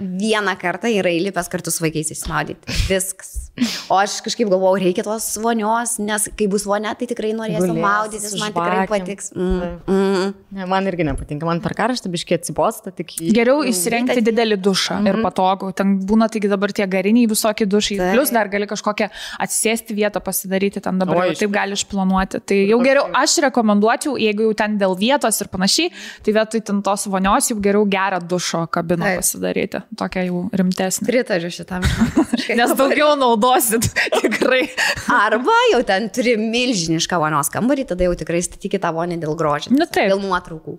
vieną 0.00 0.56
kartą 0.60 0.90
yra 0.90 1.12
įlipęs 1.14 1.50
kartu 1.52 1.72
su 1.72 1.86
vaikais 1.86 2.10
įsimaudyti. 2.16 2.80
Viskas. 2.90 3.49
O 3.90 3.96
aš 3.98 4.20
kažkaip 4.24 4.48
galvojau, 4.48 4.78
reikia 4.80 5.02
tos 5.04 5.26
vonios, 5.42 5.96
nes 6.00 6.28
kai 6.38 6.46
bus 6.50 6.64
vonia, 6.68 6.92
tai 6.96 7.08
tikrai 7.10 7.32
norėsiu 7.36 7.66
Gulėsi 7.66 7.82
maudytis, 7.82 8.34
man 8.40 8.54
tikrai 8.54 8.76
žvakėm. 8.78 8.92
patiks. 8.92 9.30
Mm, 9.34 9.72
mm. 9.90 10.28
Ne, 10.56 10.66
man 10.70 10.88
irgi 10.88 11.06
nepatinka, 11.08 11.48
man 11.48 11.60
per 11.64 11.74
karštą 11.76 12.12
biškiai 12.12 12.38
atsibosta, 12.38 12.92
tik 12.94 13.12
į... 13.18 13.32
Geriau 13.36 13.64
įsirengti 13.66 14.22
didelį 14.24 14.60
dušą 14.64 15.00
ir 15.10 15.20
patogu. 15.24 15.72
Ten 15.76 15.96
būna 16.08 16.30
taigi 16.32 16.50
dabar 16.50 16.72
tie 16.76 16.86
gariniai 16.90 17.28
visokie 17.30 17.66
dušai. 17.68 17.98
Taip. 18.00 18.14
Plus 18.16 18.32
dar 18.34 18.50
gali 18.52 18.68
kažkokią 18.70 19.10
atsisėsti 19.44 19.98
vietą 19.98 20.22
pasidaryti, 20.24 20.82
ten 20.84 21.02
dabar 21.02 21.26
jau 21.28 21.36
taip 21.42 21.54
gali 21.54 21.76
išplanuoti. 21.76 22.40
Tai 22.46 22.60
jau 22.70 22.80
geriau, 22.86 23.06
aš 23.20 23.36
rekomenduočiau, 23.48 24.16
jeigu 24.20 24.48
jau 24.48 24.56
ten 24.62 24.78
dėl 24.80 24.96
vietos 25.00 25.42
ir 25.42 25.50
panašiai, 25.52 25.92
tai 26.24 26.36
vietoj 26.38 26.64
ten 26.70 26.80
tos 26.86 27.06
vonios 27.10 27.50
jau 27.52 27.58
geriau 27.60 27.84
gerą 27.90 28.22
dušo 28.22 28.64
kabiną 28.72 29.10
Taip. 29.10 29.22
pasidaryti. 29.24 29.84
Tokia 30.00 30.26
jau 30.30 30.46
rimtesnė. 30.56 31.10
Pritariu 31.10 31.52
šitam. 31.52 31.84
Nes 32.58 32.74
daugiau 32.78 33.12
naudosit 33.40 33.88
tikrai. 34.20 34.68
Arba 35.08 35.56
jau 35.72 35.82
ten 35.86 36.08
turi 36.12 36.36
milžinišką 36.40 37.18
vonios 37.20 37.50
kambarį, 37.52 37.88
tada 37.92 38.04
jau 38.04 38.14
tikrai 38.18 38.42
statykite 38.44 38.82
tą 38.82 38.92
vonį 38.94 39.20
dėl 39.22 39.36
grožio. 39.38 39.72
Nu 39.74 39.86
taip. 39.86 40.10
Dėl 40.12 40.22
nuotraukų. 40.22 40.78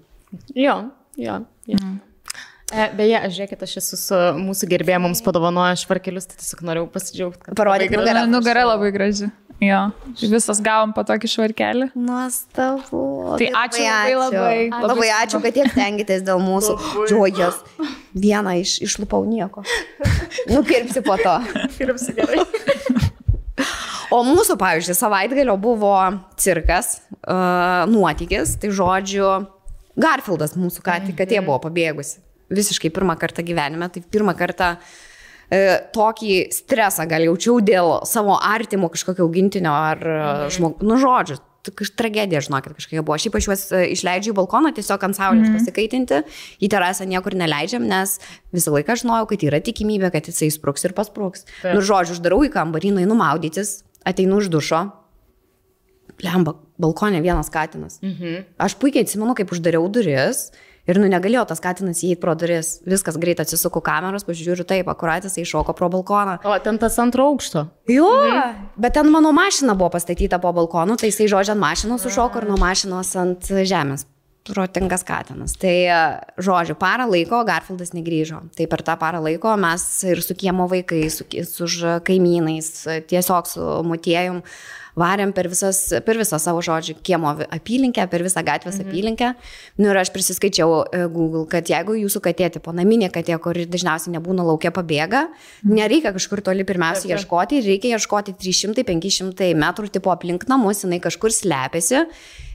Jo, 0.55 0.77
jo. 1.17 1.41
jo. 1.67 1.77
Mm. 1.77 1.99
E, 2.71 2.85
beje, 2.95 3.17
aš 3.19 3.35
žiūrėkit, 3.35 3.63
aš 3.67 3.77
esu 3.81 3.97
su 3.99 4.19
mūsų 4.39 4.69
gerbėjai, 4.71 5.01
mums 5.03 5.19
padovanojo 5.25 5.75
švarkelius, 5.81 6.29
tai 6.31 6.37
tiesiog 6.39 6.61
norėjau 6.69 6.87
pasidžiaugti. 6.93 7.43
kad 7.49 7.57
Parodyk 7.59 7.91
labai 7.91 8.13
gražu. 8.13 8.31
nugarą. 8.31 8.67
Labai 8.69 8.91
graži. 8.95 9.27
Jo. 9.61 9.91
Visas 10.17 10.57
gavom 10.63 10.89
po 10.95 11.03
tokį 11.05 11.29
švarkelį. 11.29 11.87
Nuostabu. 11.93 13.01
Tai 13.37 13.49
ačiū 13.61 13.83
labai, 13.85 14.15
labai. 14.17 14.55
Labai, 14.73 14.87
labai 14.89 15.09
ačiū, 15.19 15.41
kad 15.43 15.53
tiek 15.53 15.69
tenkitės 15.75 16.25
dėl 16.25 16.41
mūsų 16.41 16.73
džiaugias. 17.05 17.59
Vieną 18.17 18.55
iš, 18.63 18.79
išlupau 18.87 19.21
nieko. 19.29 19.61
Nukirpsi 20.49 21.05
po 21.05 21.19
to. 21.21 21.35
Kirpsi 21.77 22.17
gerai. 22.17 22.41
O 24.11 24.23
mūsų, 24.27 24.57
pavyzdžiui, 24.59 24.97
savaitgalio 24.97 25.53
buvo 25.61 25.93
cirkas, 26.41 26.97
uh, 27.21 27.85
nuotykis, 27.87 28.57
tai 28.59 28.73
žodžiu, 28.75 29.29
Garfieldas 30.01 30.57
mūsų 30.57 30.83
ką 30.83 30.97
tik, 31.05 31.15
kad 31.19 31.31
jie 31.31 31.39
buvo 31.43 31.59
pabėgusi. 31.63 32.19
Visiškai 32.51 32.91
pirmą 32.91 33.15
kartą 33.19 33.43
gyvenime, 33.47 33.87
tai 33.91 34.01
pirmą 34.03 34.33
kartą 34.35 34.73
e, 34.75 34.79
tokį 35.95 36.35
stresą 36.55 37.05
gal 37.11 37.25
jaučiau 37.27 37.59
dėl 37.59 37.97
savo 38.07 38.37
artimo 38.39 38.87
kažkokio 38.91 39.25
augintinio 39.27 39.73
ar 39.75 40.03
žmogaus, 40.53 40.85
nu 40.87 40.99
žodžiu. 41.01 41.41
Tragedija, 41.61 42.41
žinokit, 42.41 42.73
kažkokia 42.73 43.03
buvo. 43.05 43.19
Šiaip 43.21 43.35
aš 43.37 43.47
juos 43.47 43.63
e, 43.69 43.83
išleidžiu 43.93 44.31
į 44.33 44.37
balkoną 44.39 44.71
tiesiog 44.73 45.03
ant 45.05 45.17
saulės 45.17 45.45
mm. 45.45 45.59
pasikaitinti, 45.59 46.21
į 46.57 46.69
terasą 46.73 47.05
niekur 47.05 47.35
neleidžiam, 47.37 47.85
nes 47.85 48.15
visą 48.55 48.73
laiką 48.73 48.95
žinojau, 48.97 49.27
kad 49.29 49.45
yra 49.45 49.59
tikimybė, 49.61 50.09
kad 50.15 50.25
jisai 50.25 50.49
spruks 50.55 50.87
ir 50.87 50.95
paspruks. 50.97 51.45
Taip. 51.59 51.75
Nu, 51.75 51.83
žodžiu, 51.85 52.17
uždarau 52.17 52.41
į 52.47 52.49
kambarį, 52.55 52.95
nueinu 52.97 53.17
maudytis, 53.19 53.83
ateinu 54.09 54.41
iš 54.41 54.49
dušo. 54.49 54.87
Lemba, 56.25 56.55
balkonė 56.81 57.21
vienas 57.21 57.53
katinas. 57.53 58.01
Mhm. 58.01 58.41
Aš 58.61 58.79
puikiai 58.81 59.05
atsimenu, 59.05 59.37
kaip 59.37 59.53
uždariau 59.53 59.85
duris 59.93 60.47
ir 60.91 60.99
nu 61.01 61.09
negalėjo 61.11 61.45
tas 61.49 61.61
katinas 61.63 62.03
įeiti 62.03 62.21
pro 62.21 62.35
duris. 62.37 62.75
Viskas 62.87 63.17
greit 63.21 63.41
atsisuku 63.43 63.81
kameros, 63.85 64.25
pažiūriu 64.27 64.65
taip, 64.67 64.89
akuratis 64.91 65.37
iššoko 65.41 65.75
pro 65.77 65.89
balkoną. 65.93 66.39
O 66.45 66.55
ten 66.63 66.79
tas 66.81 66.97
antro 67.01 67.29
aukšto. 67.31 67.65
Jo, 67.91 68.09
mhm. 68.27 68.71
bet 68.81 68.97
ten 68.99 69.11
mano 69.11 69.33
mašina 69.35 69.75
buvo 69.77 69.93
pastatyta 69.95 70.41
po 70.43 70.53
balkonu, 70.55 70.97
tai 70.99 71.11
jisai 71.11 71.29
žodžiu 71.31 71.55
ant 71.55 71.63
mašinos 71.63 72.07
užšoko 72.09 72.41
ir 72.41 72.49
nuo 72.51 72.59
mašinos 72.61 73.15
ant 73.19 73.51
žemės. 73.51 74.07
Protingas 74.41 75.03
katinas. 75.05 75.53
Tai, 75.61 75.73
žodžiu, 76.41 76.73
parą 76.81 77.05
laiko 77.05 77.43
Garfieldas 77.45 77.91
negryžo. 77.93 78.39
Tai 78.57 78.65
per 78.71 78.81
tą 78.81 78.95
parą 78.97 79.19
laiko 79.21 79.53
mes 79.61 79.83
ir 80.09 80.23
su 80.25 80.33
kiemo 80.33 80.65
vaikais, 80.71 81.19
su, 81.21 81.27
su 81.69 81.91
kaimynais, 82.07 82.71
tiesiog 83.11 83.51
su 83.51 83.67
mutiejum 83.85 84.41
varėm 84.99 85.31
per, 85.35 85.49
visas, 85.51 85.83
per 86.05 86.19
visą 86.19 86.39
savo 86.41 86.61
žodžių 86.65 86.97
kiemo 87.05 87.33
apylinkę, 87.47 88.05
per 88.11 88.25
visą 88.25 88.43
gatvės 88.45 88.79
mhm. 88.79 88.89
apylinkę. 88.89 89.31
Nu 89.81 89.91
ir 89.91 90.01
aš 90.01 90.11
prisiskaičiau 90.15 90.81
e, 90.83 91.03
Google, 91.11 91.45
kad 91.51 91.69
jeigu 91.71 91.95
jūsų 91.99 92.23
katė, 92.27 92.51
tipo 92.57 92.73
naminė 92.75 93.11
katė, 93.13 93.37
kuri 93.43 93.67
dažniausiai 93.71 94.15
nebūna 94.17 94.45
laukia 94.47 94.73
pabėga, 94.75 95.27
nereikia 95.67 96.13
kažkur 96.15 96.43
toli 96.45 96.67
pirmiausia 96.67 97.05
Taip, 97.05 97.13
taip. 97.13 97.17
ieškoti, 97.21 97.63
reikia 97.65 97.97
ieškoti 97.97 98.35
300-500 98.41 99.51
metrų 99.57 99.91
tipo 99.95 100.13
aplink 100.13 100.47
namus, 100.51 100.85
jinai 100.85 101.01
kažkur 101.03 101.33
slepiasi. 101.33 102.05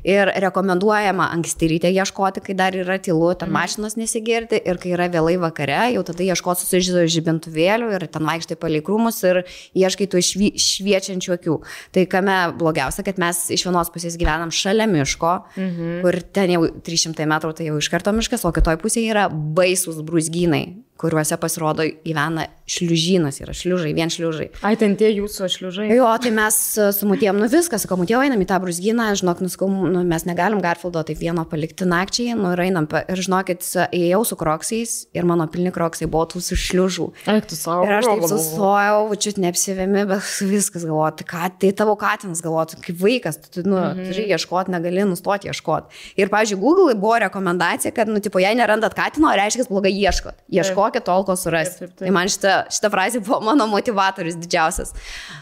Ir 0.07 0.31
rekomenduojama 0.39 1.29
anksti 1.35 1.67
ryte 1.73 1.91
ieškoti, 1.91 2.43
kai 2.47 2.55
dar 2.59 2.77
yra 2.79 2.95
tylu, 3.03 3.33
ten 3.39 3.51
mašinos 3.51 3.97
nesigirdi 3.99 4.61
ir 4.63 4.79
kai 4.79 4.93
yra 4.95 5.09
vėlai 5.11 5.35
vakare, 5.43 5.81
jau 5.97 6.05
tada 6.07 6.23
ieškoti 6.23 6.63
su 6.63 7.03
žibintuvėliu 7.17 7.91
ir 7.97 8.07
ten 8.15 8.23
vaikštai 8.29 8.59
palei 8.61 8.85
krūmus 8.87 9.19
ir 9.27 9.43
ieškai 9.75 10.07
tų 10.13 10.23
švy, 10.23 10.53
šviečiančių 10.63 11.35
akių. 11.37 11.59
Tai 11.97 12.07
kame 12.13 12.39
blogiausia, 12.61 13.03
kad 13.07 13.19
mes 13.19 13.49
iš 13.57 13.67
vienos 13.67 13.91
pusės 13.91 14.15
gyvenam 14.21 14.55
šalia 14.55 14.87
miško, 14.91 15.35
mhm. 15.59 16.01
kur 16.07 16.21
ten 16.39 16.55
jau 16.55 16.67
300 16.87 17.27
metrų 17.35 17.57
tai 17.59 17.71
jau 17.73 17.81
iš 17.83 17.91
karto 17.91 18.15
miškas, 18.15 18.47
o 18.47 18.55
kitoj 18.55 18.79
pusėje 18.83 19.11
yra 19.11 19.27
baisus 19.33 19.99
brūzgynai, 20.07 20.65
kuriuose 21.01 21.37
pasirodo 21.41 21.87
gyvena 22.05 22.47
šliužynas, 22.67 23.39
yra 23.45 23.55
šliužai, 23.55 23.93
vien 23.95 24.11
šliužai. 24.11 24.49
Ai, 24.67 24.75
ten 24.79 24.97
tie 24.99 25.13
jūsų 25.13 25.47
šliužai. 25.55 25.87
Jo, 25.95 26.09
tai 26.23 26.33
mes 26.35 26.57
e, 26.81 26.89
sumutėjom, 26.97 27.39
nu 27.39 27.47
viskas, 27.51 27.85
sakau, 27.85 27.99
mutėjau, 28.01 28.25
einam 28.27 28.43
į 28.43 28.49
tą 28.51 28.59
brūzgyną, 28.63 29.07
žinok, 29.21 29.43
nuskau, 29.45 29.69
nu, 29.71 30.03
mes 30.09 30.27
negalim 30.27 30.59
Garfieldo 30.65 31.05
taip 31.07 31.21
vieno 31.23 31.45
palikti 31.47 31.87
nakčiai, 31.87 32.35
nu 32.39 32.51
ir 32.57 32.65
einam, 32.67 32.89
ir 32.91 33.23
žinokit, 33.23 33.63
ėjau 33.95 34.23
su 34.27 34.39
kroksais 34.41 34.97
ir 35.15 35.29
mano 35.31 35.47
pilni 35.53 35.71
kroksai 35.75 36.09
buvo 36.11 36.25
tų 36.33 36.43
šliužų. 36.43 37.07
Ai, 37.31 37.39
tu 37.47 37.59
savo. 37.59 37.87
Ir 37.87 38.01
aš 38.01 38.11
taip 38.11 38.27
sustojau, 38.33 39.15
čia 39.23 39.37
neapsivėmi, 39.47 40.03
bet 40.11 40.33
viskas 40.57 40.89
galvoju, 40.89 41.21
tai, 41.21 41.29
ką, 41.31 41.53
tai 41.63 41.71
tavo 41.79 41.95
katinas 42.01 42.43
galvoju, 42.43 42.83
kaip 42.83 42.99
vaikas, 42.99 43.39
tu, 43.47 43.63
nu, 43.63 43.79
mhm. 43.79 44.11
turi 44.11 44.27
ieškoti, 44.35 44.75
negali 44.75 45.07
nustoti 45.07 45.53
ieškoti. 45.53 46.03
Ir, 46.19 46.35
pavyzdžiui, 46.35 46.59
Google 46.67 46.99
buvo 46.99 47.21
rekomendacija, 47.23 47.95
kad, 47.95 48.11
nu, 48.11 48.19
tipo, 48.25 48.43
jei 48.43 48.59
nerandat 48.59 48.99
katino, 48.99 49.31
reiškia, 49.39 49.69
blogai 49.71 49.95
ieškot. 49.95 50.43
Ieškokit 50.87 51.05
tol, 51.07 51.25
kol 51.27 51.37
surasit. 51.39 51.79
Taip, 51.79 51.91
taip, 51.91 51.99
taip. 51.99 52.07
Tai 52.07 52.13
man 52.15 52.29
šita, 52.31 52.53
šita 52.71 52.91
frazė 52.93 53.21
buvo 53.25 53.41
mano 53.45 53.67
motivatorius 53.71 54.37
didžiausias. 54.39 54.93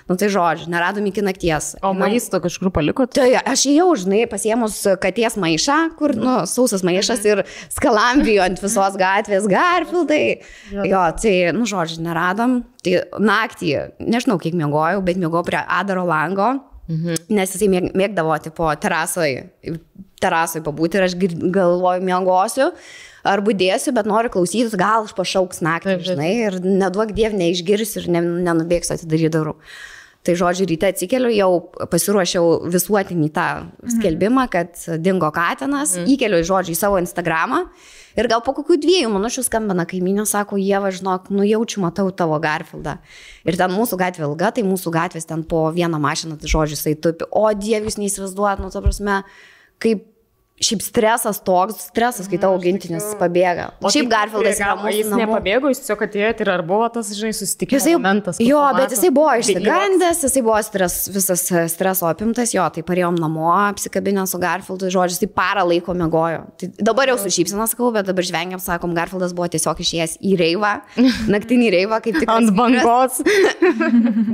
Nu, 0.09 0.17
tai 0.17 0.29
žodžiu, 0.33 0.71
neradom 0.73 1.05
iki 1.11 1.25
nakties. 1.25 1.75
O 1.83 1.93
Einam- 1.93 2.01
maisto 2.09 2.41
kažkur 2.41 2.71
palikot? 2.73 3.13
Tai 3.15 3.29
aš 3.45 3.67
jau, 3.69 3.91
žinai, 3.99 4.25
pasiemus 4.31 4.79
katės 5.03 5.37
maišą, 5.37 5.79
kur, 5.99 6.15
nu, 6.17 6.47
sausas 6.49 6.85
maišas 6.87 7.25
ir 7.29 7.45
skalambijo 7.73 8.45
ant 8.45 8.61
visos 8.63 8.97
gatvės, 9.01 9.49
garfildai. 9.51 10.41
Jo, 10.73 11.05
tai, 11.21 11.35
nu, 11.53 11.69
žodžiu, 11.69 12.01
neradom. 12.05 12.63
Tai 12.85 13.01
naktį, 13.21 13.75
nežinau, 14.01 14.39
kiek 14.41 14.57
miegojau, 14.57 15.03
bet 15.05 15.17
miegojau 15.21 15.45
prie 15.47 15.61
Adaro 15.61 16.05
lango, 16.09 16.55
mhm. 16.89 17.25
nes 17.37 17.57
jisai 17.57 17.71
mėg- 17.73 17.91
mėgdavo, 17.97 18.37
tipo, 18.45 18.69
terasoje, 18.81 19.49
terasoje 20.23 20.65
pabūti 20.67 21.01
ir 21.01 21.09
aš 21.09 21.19
galvoju, 21.19 22.05
miegosiu. 22.05 22.71
Ar 23.25 23.41
būdėsiu, 23.41 23.95
bet 23.97 24.05
noriu 24.05 24.29
klausytis, 24.29 24.77
gal 24.77 25.07
aš 25.07 25.15
pašauks 25.17 25.63
naktį, 25.65 25.97
žinai, 26.05 26.31
ir 26.45 26.59
neduok 26.61 27.15
diев 27.17 27.33
neišgirsiu 27.33 28.03
ir 28.03 28.11
ne, 28.13 28.21
nenubėgsiu 28.45 28.99
atidaryti 28.99 29.33
durų. 29.33 29.55
Tai 30.25 30.33
žodžiu, 30.41 30.65
ryte 30.71 30.89
atsikeliu, 30.89 31.29
jau 31.37 31.51
pasiruošiau 31.93 32.71
visuotinį 32.73 33.27
tą 33.35 33.49
skelbimą, 33.99 34.47
kad 34.49 34.79
dingo 35.05 35.29
katinas, 35.35 35.99
mm. 35.99 36.07
įkeliu 36.15 36.41
žodžiu 36.49 36.73
į 36.73 36.79
savo 36.79 36.97
Instagramą 37.03 37.67
ir 38.17 38.29
gal 38.33 38.41
po 38.47 38.55
kokių 38.57 38.79
dviejų 38.81 39.11
minučių 39.13 39.45
skambina 39.45 39.85
kaimynė, 39.91 40.25
sako, 40.31 40.57
jie 40.63 40.81
važinok, 40.81 41.29
nujaučiu, 41.35 41.83
matau 41.85 42.09
tavo 42.17 42.39
Garfieldą. 42.41 42.97
Ir 43.45 43.61
ten 43.61 43.77
mūsų 43.77 44.01
gatvė 44.01 44.25
ilga, 44.31 44.55
tai 44.57 44.65
mūsų 44.65 44.95
gatvės 44.97 45.29
ten 45.29 45.45
po 45.45 45.67
vieną 45.77 46.01
mašiną, 46.01 46.41
tai 46.41 46.49
žodžiu, 46.49 46.79
jisai 46.79 46.97
tupi, 46.97 47.29
o 47.29 47.45
dieve, 47.53 47.91
jūs 47.91 48.01
neįsivaizduojat, 48.01 48.65
nu, 48.65 48.73
ta 48.73 48.81
prasme, 48.81 49.21
kaip 49.83 50.09
Šiaip 50.63 50.85
stresas 50.87 51.41
toks, 51.43 51.89
stresas, 51.91 52.29
kai 52.31 52.39
tavo 52.39 52.55
augintinis 52.55 53.03
pabėga. 53.19 53.73
O 53.83 53.91
šiaip 53.91 54.07
Garfieldas 54.07 54.61
yra 54.63 54.77
mūsų 54.79 54.93
Jis 54.95 55.09
namų. 55.11 55.19
nepabėgo, 55.25 55.71
jis 55.73 55.81
tiesiog 55.83 56.05
atėjo 56.07 56.29
ir 56.45 56.51
ar 56.53 56.63
buvo 56.63 56.87
tas, 56.95 57.09
žinai, 57.11 57.33
susitikimo 57.35 57.81
Jisai, 57.81 57.95
momentas. 57.99 58.39
jo, 58.39 58.61
pamato 58.63 58.79
bet 58.79 58.95
jisai 58.95 59.11
buvo 59.17 59.33
išsigandęs, 59.43 60.21
jisai 60.29 60.43
buvo 60.47 60.61
stres, 60.63 60.99
visas 61.11 61.43
e, 61.51 61.65
streso 61.73 62.07
apimtas, 62.07 62.53
jo, 62.55 62.63
tai 62.71 62.85
parėjom 62.87 63.19
namo, 63.19 63.49
apsikabinę 63.65 64.29
su 64.31 64.39
Garfieldu, 64.39 64.93
žodžiu, 64.95 65.17
jisai 65.19 65.31
parą 65.35 65.67
laiko 65.67 65.97
mėgojo. 65.99 66.45
Tai 66.63 66.71
dabar 66.87 67.11
jau 67.11 67.19
su 67.25 67.35
šypsena 67.35 67.67
sakau, 67.75 67.91
bet 67.99 68.07
dabar 68.07 68.23
žvengiam, 68.31 68.63
sakom, 68.63 68.95
Garfieldas 68.95 69.35
buvo 69.35 69.51
tiesiog 69.51 69.83
išėjęs 69.83 70.17
į 70.23 70.37
reivą, 70.39 70.77
naktinį 71.35 71.73
reivą, 71.75 71.99
kaip 72.07 72.23
tik 72.23 72.31
Ant 72.31 72.55
bangos. 72.55 73.19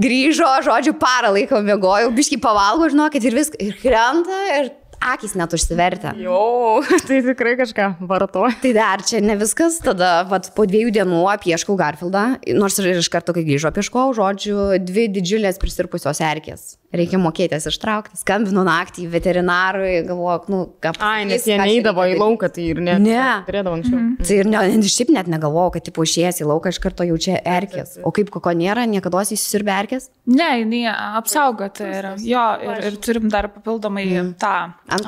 grįžo, 0.05 0.53
žodžiu, 0.69 0.95
parą 1.01 1.33
laiko 1.35 1.65
mėgojo, 1.65 2.13
biški 2.17 2.39
pavalgo, 2.45 2.93
žinokit, 2.93 3.25
ir 3.25 3.41
viskas, 3.41 3.61
ir 3.65 3.81
krenta, 3.81 4.43
ir 4.61 4.71
akis 5.01 5.37
net 5.39 5.55
užsivertė. 5.57 6.15
Jo, 6.21 6.81
tai 7.09 7.21
tikrai 7.25 7.57
kažką 7.61 7.93
vartoja. 8.09 8.53
Tai 8.63 8.75
dar 8.77 9.05
čia 9.07 9.23
ne 9.25 9.37
viskas, 9.41 9.81
tada 9.85 10.21
vat, 10.31 10.53
po 10.57 10.67
dviejų 10.69 10.95
dienų 11.01 11.25
apieškau 11.37 11.77
Garfieldą, 11.81 12.27
nors 12.57 12.79
ir 12.83 12.93
iš 12.97 13.11
karto, 13.13 13.37
kai 13.37 13.47
grįžo 13.49 13.73
apieškau, 13.73 14.11
žodžiu, 14.17 14.59
dvi 14.85 15.09
didžiulės 15.17 15.61
prisirpusios 15.63 16.23
erkės. 16.25 16.80
Reikia 16.91 17.21
mokėtis 17.23 17.69
ištraukti. 17.71 18.19
Skambinu 18.19 18.65
naktį 18.67 19.05
veterinarui, 19.13 20.01
galvoju, 20.09 20.51
nu, 20.51 20.63
ką 20.83 20.91
Ai, 20.99 21.23
nes 21.23 21.39
pasakys, 21.39 21.47
jie 21.47 21.59
neįdavo 21.61 22.07
į 22.11 22.17
lauką, 22.19 22.49
tai 22.51 22.65
ir 22.73 22.81
ne. 22.83 22.97
Ne. 22.99 23.27
Turėdavo 23.47 23.77
anksčiau. 23.79 23.99
Mm. 24.01 24.17
Tai 24.27 24.39
ir 24.41 24.49
ne, 24.51 24.91
šiaip 24.91 25.13
net 25.15 25.31
negalvojau, 25.31 25.77
kad 25.77 25.87
tipo 25.87 26.03
išėjęs 26.03 26.41
į 26.43 26.49
lauką 26.51 26.73
iš 26.75 26.81
karto 26.83 27.07
jaučia 27.07 27.37
erkės. 27.47 27.93
O 28.03 28.11
kaip 28.17 28.33
koko 28.35 28.51
nėra, 28.59 28.89
niekada 28.91 29.23
įsisirbė 29.23 29.77
erkės? 29.85 30.09
Ne, 30.27 30.49
jinai 30.65 30.81
apsaugota 31.21 31.87
yra. 31.87 32.17
Jo, 32.27 32.43
ir, 32.67 32.83
ir 32.91 32.99
turim 33.07 33.31
dar 33.31 33.53
papildomai 33.55 34.09
mm. 34.09 34.35
tą 34.43 34.57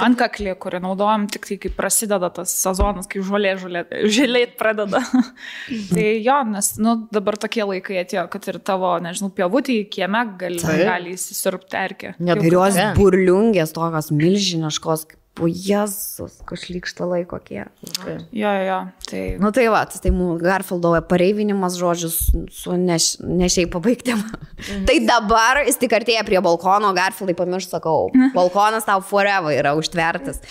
Antkaklį. 0.07 0.55
kurį 0.63 0.85
naudojam 0.87 1.27
tik 1.35 1.51
tai, 1.51 1.59
kai 1.67 1.75
prasideda 1.75 2.31
tas 2.31 2.55
sezonas, 2.63 3.11
kai 3.11 3.25
žolė 3.27 3.57
žėlėt 3.59 4.55
pradeda. 4.61 5.03
tai 5.91 6.07
jo, 6.23 6.39
nes 6.55 6.71
nu, 6.79 6.95
dabar 7.11 7.41
tokie 7.43 7.67
laikai 7.67 7.99
atėjo, 8.05 8.29
kad 8.31 8.47
ir 8.55 8.63
tavo, 8.63 8.95
nežinau, 9.03 9.35
pievutį 9.35 9.81
kieme 9.91 10.25
gali, 10.39 10.63
Taip. 10.63 10.87
gali 10.87 11.19
įsisirpti 11.19 11.72
erkė. 11.79 12.15
Net 12.19 12.43
Ir 12.43 12.53
jos 12.53 12.75
Ne. 12.77 12.93
burliungės 12.97 13.73
tokios 13.73 14.11
milžiniškos, 14.11 15.07
kaip 15.09 15.22
po 15.33 15.49
Jėzus, 15.49 16.43
kažlykšta 16.45 17.07
laiko 17.09 17.39
kiek. 17.41 17.71
Jo, 18.05 18.17
jo, 18.37 18.51
jo. 18.69 18.79
Tai, 19.09 19.23
Nu 19.41 19.49
tai 19.55 19.65
va, 19.73 19.81
tai 19.89 20.13
Garfieldo 20.43 20.93
pareivinimas 21.09 21.79
žodžius 21.81 22.19
su 22.53 22.77
neš, 22.77 23.15
nešiai 23.25 23.69
pabaigtim. 23.73 24.21
Mhm. 24.63 24.85
tai 24.87 24.99
dabar 25.09 25.63
jis 25.67 25.81
tik 25.81 25.95
artėja 25.97 26.23
prie 26.29 26.39
balkono, 26.45 26.93
Garfieldai 26.97 27.35
pamirš, 27.39 27.71
sakau, 27.73 28.11
balkonas 28.37 28.85
tau 28.87 29.01
forever 29.01 29.57
yra 29.57 29.73
užtvertas. 29.79 30.43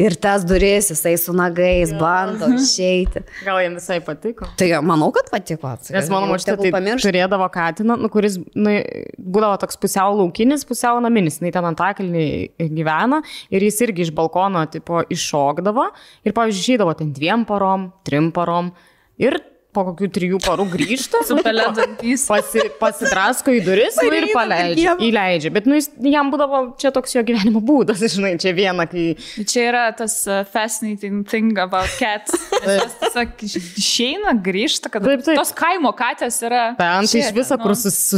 Ir 0.00 0.16
tas 0.16 0.46
duris 0.48 0.88
jisai 0.90 1.14
su 1.20 1.36
nagais 1.36 1.92
bando 2.00 2.48
išeiti. 2.56 3.22
Gal 3.44 3.60
jiems 3.60 3.82
visai 3.82 4.00
patiko. 4.04 4.48
Tai 4.58 4.70
manau, 4.80 5.10
kad 5.14 5.28
patiko. 5.32 5.76
Nes 5.92 6.08
mano 6.12 6.32
tegul 6.40 6.64
tai 6.64 6.72
pamirš. 6.74 7.04
turėdavo 7.06 7.46
katiną, 7.52 7.98
nu, 8.00 8.08
kuris 8.12 8.40
nu, 8.56 8.72
būdavo 9.20 9.60
toks 9.60 9.76
pusiau 9.80 10.16
laukinis, 10.16 10.64
pusiau 10.64 10.98
naminis. 11.04 11.38
Jis 11.44 11.54
ten 11.54 11.68
antakalnį 11.68 12.26
gyvena 12.72 13.20
ir 13.52 13.68
jis 13.68 13.84
irgi 13.84 14.08
iš 14.08 14.14
balkono 14.16 14.29
tipo 14.70 15.02
iššokdavo. 15.02 15.86
Ir, 16.24 16.34
pavyzdžiui, 16.36 16.64
išeidavo 16.64 16.94
ten 16.98 17.12
dviem 17.16 17.44
parom, 17.48 17.90
trim 18.06 18.30
parom. 18.36 18.72
Ir 19.20 19.38
po 19.74 19.84
kokių 19.90 20.08
trijų 20.16 20.38
parų 20.44 20.66
grįžta. 20.72 21.20
su 21.26 21.36
peledantys. 21.44 22.24
Pasi, 22.30 22.64
pasidrasko 22.80 23.52
į 23.54 23.60
duris 23.66 23.98
nu, 24.00 24.08
ir 24.16 24.28
paleidžia. 24.34 24.96
Įleidžia. 25.06 25.52
Bet 25.54 25.68
nu, 25.70 25.76
jis, 25.78 25.90
jam 26.10 26.30
būdavo 26.32 26.62
čia 26.80 26.90
toks 26.94 27.14
jo 27.14 27.22
gyvenimo 27.26 27.62
būdas, 27.64 28.02
žinai, 28.14 28.34
čia 28.42 28.52
viena, 28.56 28.86
kai... 28.90 29.14
Čia 29.40 29.66
yra 29.68 29.84
tas 29.96 30.16
uh, 30.28 30.42
fascinating 30.50 31.22
thing 31.28 31.58
about 31.62 31.88
cats. 32.00 32.34
Jos 32.66 32.96
tiesiog 33.02 33.44
iš- 33.46 33.58
išeina, 33.80 34.34
grįžta, 34.44 34.90
kad 34.92 35.06
Taip, 35.06 35.22
taip. 35.26 35.38
tos 35.38 35.52
kaimo 35.56 35.92
katės 35.96 36.40
yra. 36.46 36.64
Ten 36.78 37.08
tai 37.10 37.22
iš 37.22 37.30
viso, 37.36 37.56
nu. 37.56 37.64
kur 37.64 37.76
sus, 37.78 37.96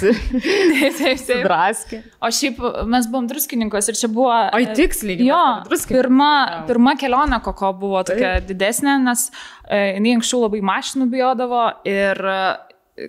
Taip, 0.00 0.94
taip, 0.96 0.96
taip. 0.96 1.18
susidraskė. 1.20 2.00
O 2.22 2.30
šiaip 2.34 2.60
mes 2.90 3.08
buvom 3.10 3.26
druskininkos 3.30 3.90
ir 3.90 3.98
čia 3.98 4.10
buvo. 4.12 4.32
E, 4.54 4.66
tiksliai, 4.76 5.18
Jo, 5.26 5.40
pirma, 5.90 6.64
pirma 6.68 6.94
kelionė 7.00 7.40
koko 7.44 7.72
buvo 7.76 8.02
tokia 8.06 8.38
didesnė, 8.44 8.96
nes 9.04 9.26
e, 9.30 9.59
jinai 9.70 10.16
anksčiau 10.18 10.44
labai 10.46 10.62
mašinų 10.66 11.08
bijodavo 11.12 11.64
ir 11.88 12.22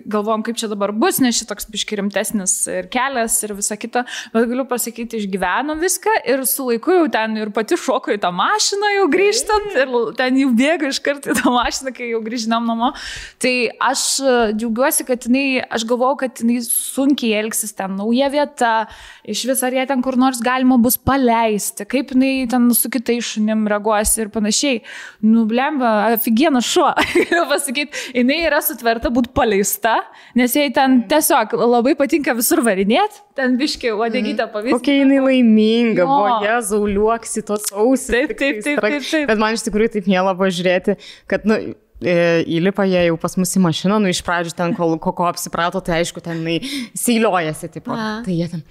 galvom, 0.06 0.42
kaip 0.46 0.58
čia 0.60 0.68
dabar 0.70 0.92
bus, 0.96 1.20
nes 1.22 1.36
šitoks 1.38 1.68
biški 1.72 1.98
rimtesnis 2.00 2.54
ir 2.70 2.88
kelias 2.92 3.38
ir 3.46 3.54
visa 3.58 3.76
kita, 3.80 4.04
bet 4.34 4.48
galiu 4.50 4.66
pasakyti, 4.68 5.20
išgyveno 5.22 5.76
viską 5.80 6.14
ir 6.32 6.44
su 6.48 6.66
laiku 6.68 6.96
jau 6.96 7.08
ten 7.12 7.36
ir 7.40 7.52
pati 7.54 7.78
šoko 7.78 8.14
į 8.14 8.20
tą 8.22 8.32
mašiną 8.34 8.92
jau 8.96 9.06
grįžtant 9.12 9.78
ir 9.82 9.94
ten 10.18 10.38
jau 10.40 10.50
bėga 10.58 10.90
iš 10.92 11.00
karto 11.04 11.32
į 11.32 11.38
tą 11.40 11.52
mašiną, 11.54 11.94
kai 11.96 12.10
jau 12.12 12.22
grįžinam 12.24 12.68
namo. 12.68 12.92
Tai 13.42 13.54
aš 13.90 14.04
e, 14.22 14.36
džiaugiuosi, 14.56 15.06
kad 15.08 15.26
jinai, 15.28 15.62
aš 15.66 15.86
galvojau, 15.90 16.20
kad 16.24 16.42
jinai 16.42 16.60
sunkiai 16.66 17.40
elgsis 17.42 17.74
ten, 17.76 17.96
nauja 17.98 18.30
vieta, 18.32 18.72
iš 19.28 19.44
vis 19.50 19.62
ar 19.66 19.74
jie 19.76 19.86
ten 19.88 20.02
kur 20.04 20.18
nors 20.20 20.40
galima 20.44 20.78
bus 20.82 20.98
paleisti, 20.98 21.86
kaip 21.88 22.14
jinai 22.14 22.46
ten 22.50 22.68
su 22.76 22.90
kitais 22.92 23.32
šunim 23.34 23.66
reaguos 23.70 24.14
ir 24.20 24.30
panašiai. 24.34 24.82
Nublemba, 25.26 25.92
aфиgenas 26.12 26.68
šuo, 26.68 26.90
galiu 27.16 27.44
pasakyti, 27.50 28.06
jinai 28.18 28.42
yra 28.46 28.62
sutverta 28.64 29.10
būti 29.12 29.32
paleista, 29.34 29.81
nes 30.38 30.54
jai 30.56 30.68
ten 30.74 31.00
tiesiog 31.10 31.54
labai 31.58 31.94
patinka 31.98 32.34
visur 32.38 32.62
varinėti, 32.66 33.22
ten 33.38 33.56
biški 33.60 33.92
uodegytę 33.96 34.46
pavyzdį. 34.52 34.76
Kokia 34.78 34.96
jinai 35.02 35.20
laiminga, 35.26 36.02
Jo. 36.04 36.08
buvo 36.10 36.38
jie 36.46 36.56
zauliuoksi 36.70 37.44
tos 37.48 37.68
ausis. 37.72 38.10
Taip, 38.12 38.36
taip, 38.38 38.62
taip, 38.64 38.80
taip, 38.80 39.02
taip. 39.10 39.26
Bet 39.32 39.42
man 39.42 39.58
iš 39.58 39.64
tikrųjų 39.68 39.94
taip 39.98 40.10
mėla 40.12 40.34
buvo 40.38 40.50
žiūrėti, 40.52 40.98
kad, 41.30 41.44
nu, 41.48 41.58
įlipa 42.02 42.84
jie 42.88 43.06
jau 43.08 43.16
pas 43.20 43.36
mus 43.40 43.52
į 43.56 43.62
mašiną, 43.64 43.98
nu 44.02 44.10
iš 44.12 44.20
pradžių 44.26 44.54
ten, 44.58 44.74
kol 44.78 44.96
koko 45.02 45.26
apsiprato, 45.30 45.80
tai 45.84 46.00
aišku, 46.02 46.22
ten 46.24 46.40
jinai 46.42 46.58
seiliojasi, 46.98 47.70
tipo. 47.78 47.94
A. 47.94 48.20
Tai 48.26 48.34
jie 48.36 48.48
ten, 48.52 48.62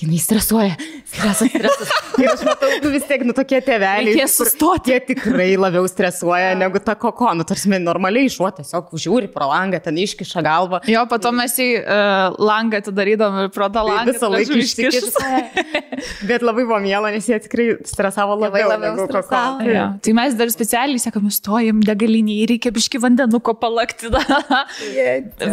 jinai 0.00 0.20
stresuoja, 0.22 0.76
stresas, 1.08 1.48
stresas. 1.50 1.94
Ir 2.20 2.30
aš 2.30 2.44
matau, 2.46 2.68
nu 2.84 2.92
vis 2.94 3.06
tiek, 3.08 3.24
nu 3.26 3.34
tokie 3.36 3.58
tėveliai. 3.64 4.14
Kur- 4.20 4.30
sustoti. 4.30 4.92
Jie 4.94 5.00
tikrai 5.08 5.48
labiau 5.58 5.86
stresuoja 5.90 6.52
negu 6.58 6.78
ta 6.84 6.94
koko, 6.98 7.32
nu 7.34 7.46
tarsi 7.48 7.70
normaliai 7.74 8.28
šuo 8.30 8.50
tiesiog 8.54 8.92
žiūri 9.00 9.30
pro 9.32 9.48
langą, 9.50 9.80
ten 9.82 9.96
iškiša 9.98 10.42
galvą. 10.44 10.82
Jo, 10.90 11.06
po 11.10 11.18
to 11.22 11.32
mes 11.34 11.54
į 11.58 11.68
uh, 11.80 12.36
langą 12.38 12.78
atidarydom 12.82 13.40
ir 13.46 13.50
pro 13.54 13.66
tą 13.72 13.80
Tai 13.80 13.88
langą. 13.88 14.12
visą 14.12 14.20
tada 14.26 14.32
laiką 14.36 14.58
išsikišus. 14.62 15.16
Bet 16.28 16.44
labai 16.44 16.64
buvo 16.66 16.78
miela, 16.84 17.10
nes 17.14 17.26
jie 17.28 17.38
tikrai 17.44 17.66
stresavo 17.88 18.36
Tėvai 18.38 18.62
labiau, 18.66 18.70
labiau 18.74 19.08
stresavo. 19.08 19.66
Jo. 19.68 19.84
Tai 20.04 20.14
mes 20.20 20.36
dar 20.38 20.52
specialiai 20.52 21.00
sakom, 21.02 21.26
stojim 21.34 21.80
degalinį, 21.86 22.33
reikia 22.50 22.72
biški 22.74 23.00
vandenuko 23.02 23.54
palakti. 23.58 24.10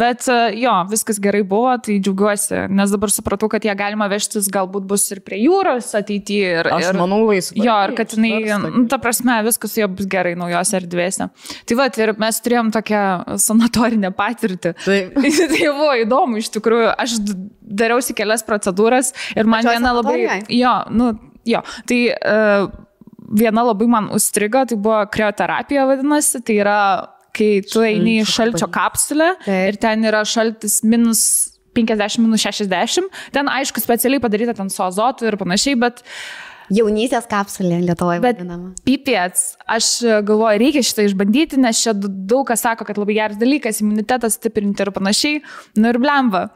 Bet 0.02 0.26
e, 0.30 0.38
jo, 0.60 0.74
viskas 0.90 1.20
gerai 1.22 1.42
buvo, 1.46 1.72
tai 1.84 1.98
džiaugiuosi, 2.02 2.64
nes 2.72 2.92
dabar 2.94 3.12
supratau, 3.14 3.48
kad 3.52 3.64
jie 3.66 3.74
galima 3.78 4.08
vežtis 4.12 4.50
galbūt 4.52 4.86
bus 4.90 5.06
ir 5.14 5.22
prie 5.24 5.40
jūros 5.44 5.92
ateityje. 5.98 6.52
Ir, 6.62 6.70
Aš 6.76 6.88
ir, 6.90 7.00
manau 7.00 7.22
laisvai. 7.28 7.62
Jo, 7.64 7.78
ir 7.86 7.94
kad 7.98 8.14
jinai, 8.16 8.34
nu, 8.64 8.84
ta 8.90 8.98
prasme, 9.02 9.38
viskas 9.46 9.76
juo 9.78 9.88
bus 9.92 10.08
gerai 10.10 10.34
naujose 10.38 10.78
erdvėse. 10.80 11.28
Tai 11.68 11.78
va, 11.78 11.88
ir 12.02 12.14
mes 12.20 12.40
turėjom 12.44 12.72
tokią 12.74 13.02
sanatorinę 13.42 14.12
patirtį. 14.16 14.74
Taip. 14.84 15.18
tai 15.54 15.66
buvo 15.70 15.92
įdomu, 16.02 16.40
iš 16.42 16.52
tikrųjų. 16.56 16.92
Aš 17.02 17.18
dariausi 17.62 18.16
kelias 18.16 18.44
procedūras 18.46 19.12
ir 19.36 19.48
man 19.48 19.62
Pačioj 19.62 19.78
viena 19.78 19.94
labai... 19.96 20.18
Jo, 20.52 20.76
nu, 20.92 21.12
jo. 21.48 21.62
Tai 21.88 22.00
uh, 22.12 22.72
viena 23.32 23.64
labai 23.66 23.88
man 23.90 24.10
užstrigo, 24.14 24.64
tai 24.68 24.78
buvo 24.78 25.00
krioterapija 25.12 25.86
vadinasi. 25.88 26.42
Tai 26.46 26.58
yra, 26.60 26.78
kai 27.36 27.50
tu 27.66 27.84
eini 27.86 28.20
į 28.20 28.28
šalčio 28.28 28.68
kapsulę 28.72 29.32
ir 29.48 29.80
ten 29.82 30.04
yra 30.08 30.22
šaltis 30.28 30.82
minus 30.84 31.24
50 31.76 32.20
minus 32.20 32.44
60. 32.44 33.08
Ten, 33.32 33.48
aišku, 33.48 33.80
specialiai 33.80 34.22
padaryta 34.22 34.54
ten 34.56 34.70
su 34.72 34.82
azotu 34.84 35.28
ir 35.28 35.38
panašiai, 35.40 35.78
bet 35.80 36.02
Jaunystės 36.72 37.26
kapsulė 37.28 37.80
Lietuvoje 37.82 38.20
Bet 38.22 38.38
vadinama. 38.38 38.70
pipėts, 38.86 39.56
aš 39.68 39.88
galvoju, 40.24 40.60
reikia 40.62 40.84
šitą 40.86 41.04
išbandyti, 41.08 41.58
nes 41.60 41.80
čia 41.82 41.92
daug 41.96 42.46
kas 42.48 42.62
sako, 42.64 42.86
kad 42.88 43.00
labai 43.00 43.16
geras 43.18 43.40
dalykas, 43.40 43.82
imunitetas 43.82 44.38
stiprinti 44.38 44.84
ir 44.84 44.92
panašiai. 44.94 45.42
Nu 45.76 45.90
ir 45.90 45.98
blemba. 46.00 46.46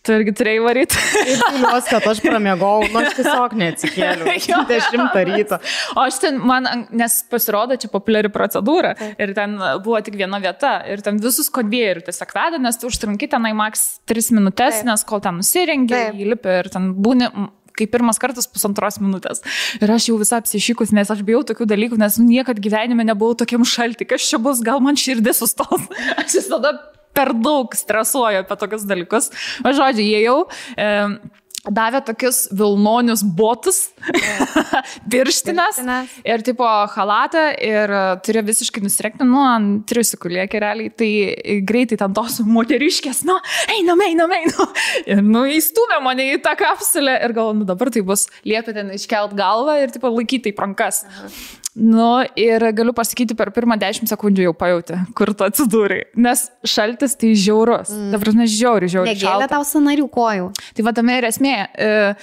Tu 0.00 0.14
irgi 0.16 0.32
turėjai 0.32 0.60
varyti. 0.64 1.00
Ir 1.28 1.42
piliuos, 1.44 1.88
kad 1.90 2.06
aš 2.08 2.22
pramiegau, 2.24 2.86
nu 2.88 3.02
aš 3.02 3.18
tiesiog 3.18 3.56
neatsikėliau. 3.60 4.36
Jo. 4.50 4.62
10 4.66 5.18
ryto. 5.28 5.58
O 5.92 6.02
aš 6.06 6.16
ten, 6.22 6.38
man, 6.46 6.66
nes 6.96 7.18
pasirodo, 7.30 7.76
čia 7.78 7.90
populiari 7.92 8.30
procedūra 8.32 8.94
ir 9.20 9.34
ten 9.36 9.58
buvo 9.84 10.00
tik 10.02 10.16
viena 10.18 10.40
vieta 10.42 10.78
ir 10.88 11.04
ten 11.04 11.20
visus 11.22 11.50
konvejerius 11.52 12.08
tiesiog 12.08 12.32
veda, 12.34 12.60
nes 12.62 12.80
tu 12.80 12.88
užtrunki 12.88 13.28
tenai 13.30 13.52
maks 13.56 14.00
3 14.10 14.32
minutės, 14.38 14.80
Taip. 14.80 14.88
nes 14.88 15.04
kol 15.06 15.22
ten 15.22 15.38
nusirengi, 15.42 16.02
įlipi 16.24 16.56
ir 16.62 16.70
ten 16.72 16.90
būni 16.96 17.28
m, 17.28 17.50
kaip 17.76 17.92
pirmas 17.94 18.20
kartas 18.22 18.48
pusantros 18.50 18.98
minutės. 19.02 19.44
Ir 19.80 19.92
aš 19.92 20.10
jau 20.10 20.18
visą 20.20 20.40
apsišykus, 20.40 20.94
nes 20.96 21.12
aš 21.12 21.22
bijau 21.26 21.42
tokių 21.46 21.68
dalykų, 21.70 22.00
nes 22.00 22.18
nu, 22.20 22.28
niekad 22.30 22.60
gyvenime 22.62 23.06
nebuvau 23.08 23.36
tokiam 23.38 23.66
šalti, 23.68 24.08
kas 24.08 24.26
čia 24.26 24.40
bus, 24.42 24.64
gal 24.64 24.82
man 24.84 24.98
širdis 25.00 25.44
sustos. 25.44 25.86
Aš 26.20 26.40
visada 26.40 26.74
per 27.16 27.32
daug 27.36 27.74
stresuoju 27.76 28.44
apie 28.44 28.58
tokius 28.60 28.86
dalykus. 28.88 29.30
O 29.64 29.74
žodžiu, 29.76 30.06
jie 30.06 30.24
jau... 30.24 30.38
E, 30.76 30.90
Davė 31.60 32.00
tokius 32.06 32.46
vilnonius 32.56 33.20
botus, 33.36 33.90
pirštinės 35.12 35.82
ir 36.24 36.44
tipo 36.46 36.64
halatą 36.94 37.42
ir 37.60 37.92
e, 37.92 38.00
turi 38.24 38.42
visiškai 38.48 38.80
nusirekti, 38.80 39.26
nu, 39.28 39.42
ant 39.44 39.84
triusikų 39.90 40.32
liekė 40.38 40.62
realiai, 40.64 40.92
tai 40.96 41.10
greitai 41.68 42.00
ten 42.00 42.16
tos 42.16 42.40
moteriškės, 42.48 43.22
nu, 43.28 43.36
einam, 43.76 44.00
einam, 44.06 44.32
einam. 44.38 44.72
Ir, 45.04 45.20
nu, 45.20 45.44
įstumė 45.52 46.00
mane 46.06 46.30
į 46.32 46.40
tą 46.46 46.56
kapsulę 46.60 47.18
ir 47.26 47.36
galvoju, 47.36 47.60
nu, 47.60 47.68
dabar 47.68 47.92
tai 47.92 48.06
bus 48.08 48.24
liepia 48.48 48.76
ten 48.80 48.94
iškelt 48.96 49.36
galvą 49.36 49.76
ir, 49.82 49.92
tipo, 49.92 50.08
laikyti 50.16 50.54
į 50.54 50.56
rankas. 50.70 51.04
Nu, 51.74 52.24
ir 52.34 52.64
galiu 52.74 52.92
pasakyti, 52.92 53.36
per 53.38 53.52
pirmą 53.54 53.76
10 53.78 54.10
sekundžių 54.10 54.48
jau 54.48 54.54
pajutė, 54.58 54.96
kur 55.14 55.30
tu 55.38 55.46
atsidūrai. 55.46 56.00
Nes 56.18 56.48
šaltis 56.66 57.14
tai 57.20 57.30
žiaurus. 57.38 57.92
Mm. 57.94 58.08
Dabar, 58.16 58.30
nes 58.40 58.50
žiauri, 58.50 58.88
žiauri. 58.90 59.12
Negėlė 59.14 59.46
tau 59.52 59.62
sanarių 59.66 60.08
kojų. 60.10 60.48
Tai 60.74 60.86
va 60.88 60.94
tame 60.96 61.20
ir 61.20 61.28
esmė. 61.30 61.49
E, 61.52 62.16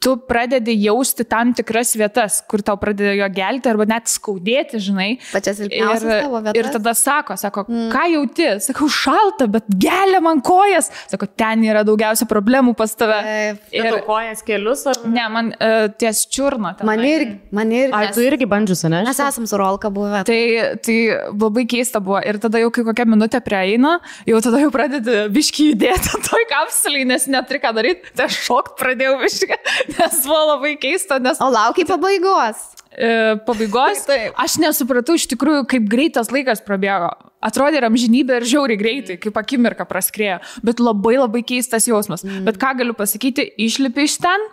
tu 0.00 0.14
pradedi 0.16 0.72
jausti 0.80 1.26
tam 1.28 1.50
tikras 1.52 1.92
vietas, 2.00 2.38
kur 2.48 2.62
tau 2.64 2.78
pradeda 2.80 3.12
jo 3.18 3.26
gelti 3.36 3.68
arba 3.68 3.84
net 3.84 4.08
skaudėti, 4.08 4.78
žinai. 4.80 5.10
Pačias 5.28 5.58
Ir, 5.60 5.66
silpniausias 5.66 6.22
tavo 6.24 6.40
vietas. 6.46 6.56
ir 6.56 6.68
tada 6.72 6.94
sako, 6.96 7.36
sako, 7.36 7.64
mm. 7.68 7.90
ką 7.92 8.04
jauti? 8.14 8.46
Sakau, 8.64 8.88
šalta, 8.88 9.44
bet 9.52 9.68
gelia 9.82 10.22
man 10.24 10.40
kojas. 10.44 10.88
Sako, 11.10 11.28
ten 11.36 11.66
yra 11.68 11.82
daugiausia 11.84 12.24
problemų 12.30 12.72
pas 12.78 12.96
tave. 12.96 13.18
Taip. 13.26 13.66
Ir 13.76 13.98
kojas 14.06 14.40
kelius 14.46 14.86
ar... 14.88 15.02
ne, 15.04 15.26
man 15.34 15.52
uh, 15.58 15.90
ties 16.00 16.22
čiurna. 16.32 16.72
tenai. 16.78 16.88
Man 16.94 17.04
irgi, 17.10 17.36
man 17.60 17.76
irgi. 17.76 17.92
Ar 18.00 18.16
tu 18.16 18.24
irgi 18.24 18.48
bandžius, 18.48 18.86
ne? 18.88 19.02
Mes 19.04 19.20
esam 19.20 19.44
su 19.50 19.60
Rolka 19.60 19.92
buvę. 19.92 20.24
Tai, 20.24 20.40
tai 20.80 20.98
labai 21.28 21.66
keista 21.68 22.00
buvo. 22.00 22.22
Ir 22.24 22.40
tada 22.40 22.64
jau 22.64 22.72
kai 22.72 22.86
kokią 22.88 23.04
minutę 23.12 23.42
prieina, 23.44 23.98
jau 24.24 24.40
tada 24.48 24.64
jau 24.64 24.72
pradedi 24.72 25.26
biški 25.36 25.70
judėti 25.74 26.16
toj 26.30 26.48
kapsuliai, 26.56 27.04
nes 27.12 27.28
neturi 27.28 27.60
ką 27.60 27.76
daryti. 27.76 28.16
Tai 28.16 28.32
šokt 28.32 28.78
pradėjau 28.80 29.20
biški, 29.20 29.60
nes 29.96 30.20
buvo 30.26 30.42
labai 30.54 30.76
keista, 30.80 31.18
nes 31.22 31.40
O 31.40 31.48
laukiai 31.52 31.86
pabaigos. 31.88 32.60
e, 32.92 33.10
pabaigos 33.46 34.04
Taip. 34.08 34.34
aš 34.36 34.58
nesupratau 34.62 35.16
iš 35.18 35.26
tikrųjų, 35.32 35.66
kaip 35.70 35.88
greitas 35.90 36.30
laikas 36.34 36.62
prabėgo. 36.66 37.10
Atrodė 37.40 37.80
amžinybė 37.86 38.40
ir 38.40 38.44
žiauriai 38.50 38.76
greitai, 38.80 39.16
kaip 39.22 39.36
akimirka 39.40 39.86
praskrėjo. 39.88 40.40
Bet 40.66 40.80
labai 40.82 41.16
labai 41.16 41.40
keistas 41.46 41.86
jausmas. 41.88 42.24
Mm. 42.26 42.44
Bet 42.50 42.58
ką 42.60 42.74
galiu 42.82 42.92
pasakyti, 42.98 43.46
išlipi 43.56 44.04
iš 44.04 44.18
ten. 44.20 44.48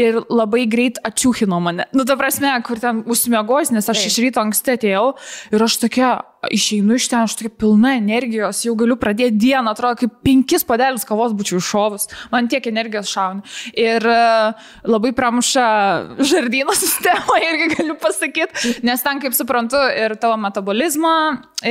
Ir 0.00 0.20
labai 0.30 0.62
greit 0.70 1.00
ačiūkino 1.04 1.58
mane. 1.60 1.84
Nu, 1.92 2.06
ta 2.08 2.14
prasme, 2.16 2.48
kur 2.64 2.78
ten 2.80 3.02
užsimiegos, 3.10 3.72
nes 3.74 3.84
aš 3.90 3.98
Taip. 3.98 4.08
iš 4.08 4.18
ryto 4.22 4.40
anksti 4.40 4.76
atėjau 4.78 5.06
ir 5.52 5.64
aš 5.66 5.76
tokia, 5.82 6.12
išeinu 6.48 6.96
iš 6.96 7.08
ten, 7.10 7.26
aš 7.26 7.36
tokia 7.36 7.52
pilna 7.60 7.94
energijos, 7.98 8.62
jau 8.64 8.74
galiu 8.78 8.96
pradėti 9.00 9.36
dieną, 9.42 9.74
atrodo, 9.74 9.98
kaip 10.00 10.14
penkis 10.24 10.64
padelis 10.64 11.04
kavos 11.08 11.34
būčiau 11.36 11.60
iššovus. 11.60 12.08
Man 12.32 12.48
tiek 12.48 12.64
energijos 12.70 13.10
šauna. 13.12 13.44
Ir 13.76 14.06
e, 14.08 14.20
labai 14.88 15.12
pramuša 15.16 15.66
žardyno 16.24 16.76
sistemą, 16.82 17.36
irgi 17.44 17.70
galiu 17.76 17.96
pasakyti, 18.00 18.80
nes 18.86 19.04
ten, 19.04 19.20
kaip 19.22 19.36
suprantu, 19.36 19.82
ir 19.92 20.16
tavo 20.20 20.38
metabolizmą 20.40 21.14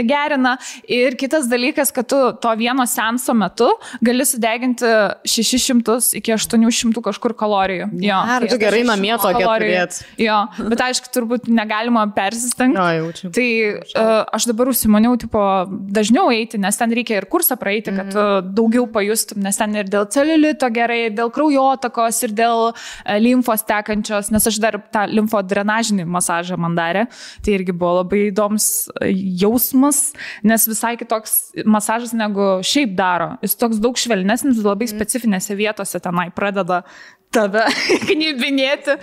gerina. 0.05 0.57
Ir 0.85 1.17
kitas 1.17 1.49
dalykas, 1.49 1.93
kad 1.95 2.09
tu 2.09 2.19
to 2.41 2.53
vieno 2.59 2.85
senso 2.89 3.33
metu 3.33 3.71
gali 4.05 4.25
sudeginti 4.27 4.85
600 5.25 5.97
iki 6.19 6.33
800 6.35 7.03
kažkur 7.09 7.33
kalorijų. 7.37 7.89
Jo, 8.03 8.19
Gerai. 8.29 8.49
Tu 8.51 8.59
gerai 8.61 8.83
namie 8.85 9.15
tokia 9.17 9.39
kalorijų. 9.39 9.81
Jo, 10.21 10.37
bet 10.69 10.83
aišku, 10.89 11.09
turbūt 11.13 11.49
negalima 11.51 12.05
persistengti. 12.13 12.77
Jo, 12.77 12.87
jaučiu. 12.99 13.31
Tai 13.35 13.47
uh, 13.49 14.13
aš 14.35 14.49
dabar 14.51 14.58
užsimaniau, 14.67 15.15
tipo, 15.21 15.39
dažniau 15.69 16.27
eiti, 16.33 16.59
nes 16.59 16.75
ten 16.75 16.91
reikia 16.91 17.21
ir 17.21 17.27
kursą 17.31 17.55
praeiti, 17.59 17.93
kad 17.95 18.11
tu 18.11 18.25
daugiau 18.57 18.87
pajustum, 18.91 19.39
nes 19.45 19.55
ten 19.55 19.75
ir 19.79 19.87
dėl 19.87 20.09
celulito 20.11 20.67
gerai, 20.73 21.07
dėl 21.15 21.31
kraujotakos, 21.31 22.19
ir 22.27 22.33
dėl 22.35 22.65
uh, 22.73 22.89
limfos 23.19 23.63
tekančios, 23.67 24.31
nes 24.33 24.47
aš 24.51 24.59
dar 24.61 24.79
tą 24.93 25.05
limfo 25.09 25.41
drenažinį 25.45 26.05
masažą 26.09 26.57
man 26.59 26.75
darė. 26.77 27.05
Tai 27.45 27.55
irgi 27.55 27.75
buvo 27.75 27.99
labai 28.01 28.25
įdomus 28.29 28.89
e, 28.99 29.11
jausmas, 29.41 30.01
nes 30.43 30.67
visai 30.69 30.95
kitoks 30.99 31.37
masažas 31.69 32.13
negu 32.17 32.59
šiaip 32.65 32.95
daro. 32.97 33.31
Jis 33.45 33.57
toks 33.59 33.81
daug 33.83 33.99
švelnesnis, 33.99 34.61
labai 34.65 34.89
specifinėse 34.91 35.57
vietose 35.59 36.01
tenai 36.03 36.29
pradeda 36.35 36.83
tave 37.33 37.65
knybinėti. 38.09 38.95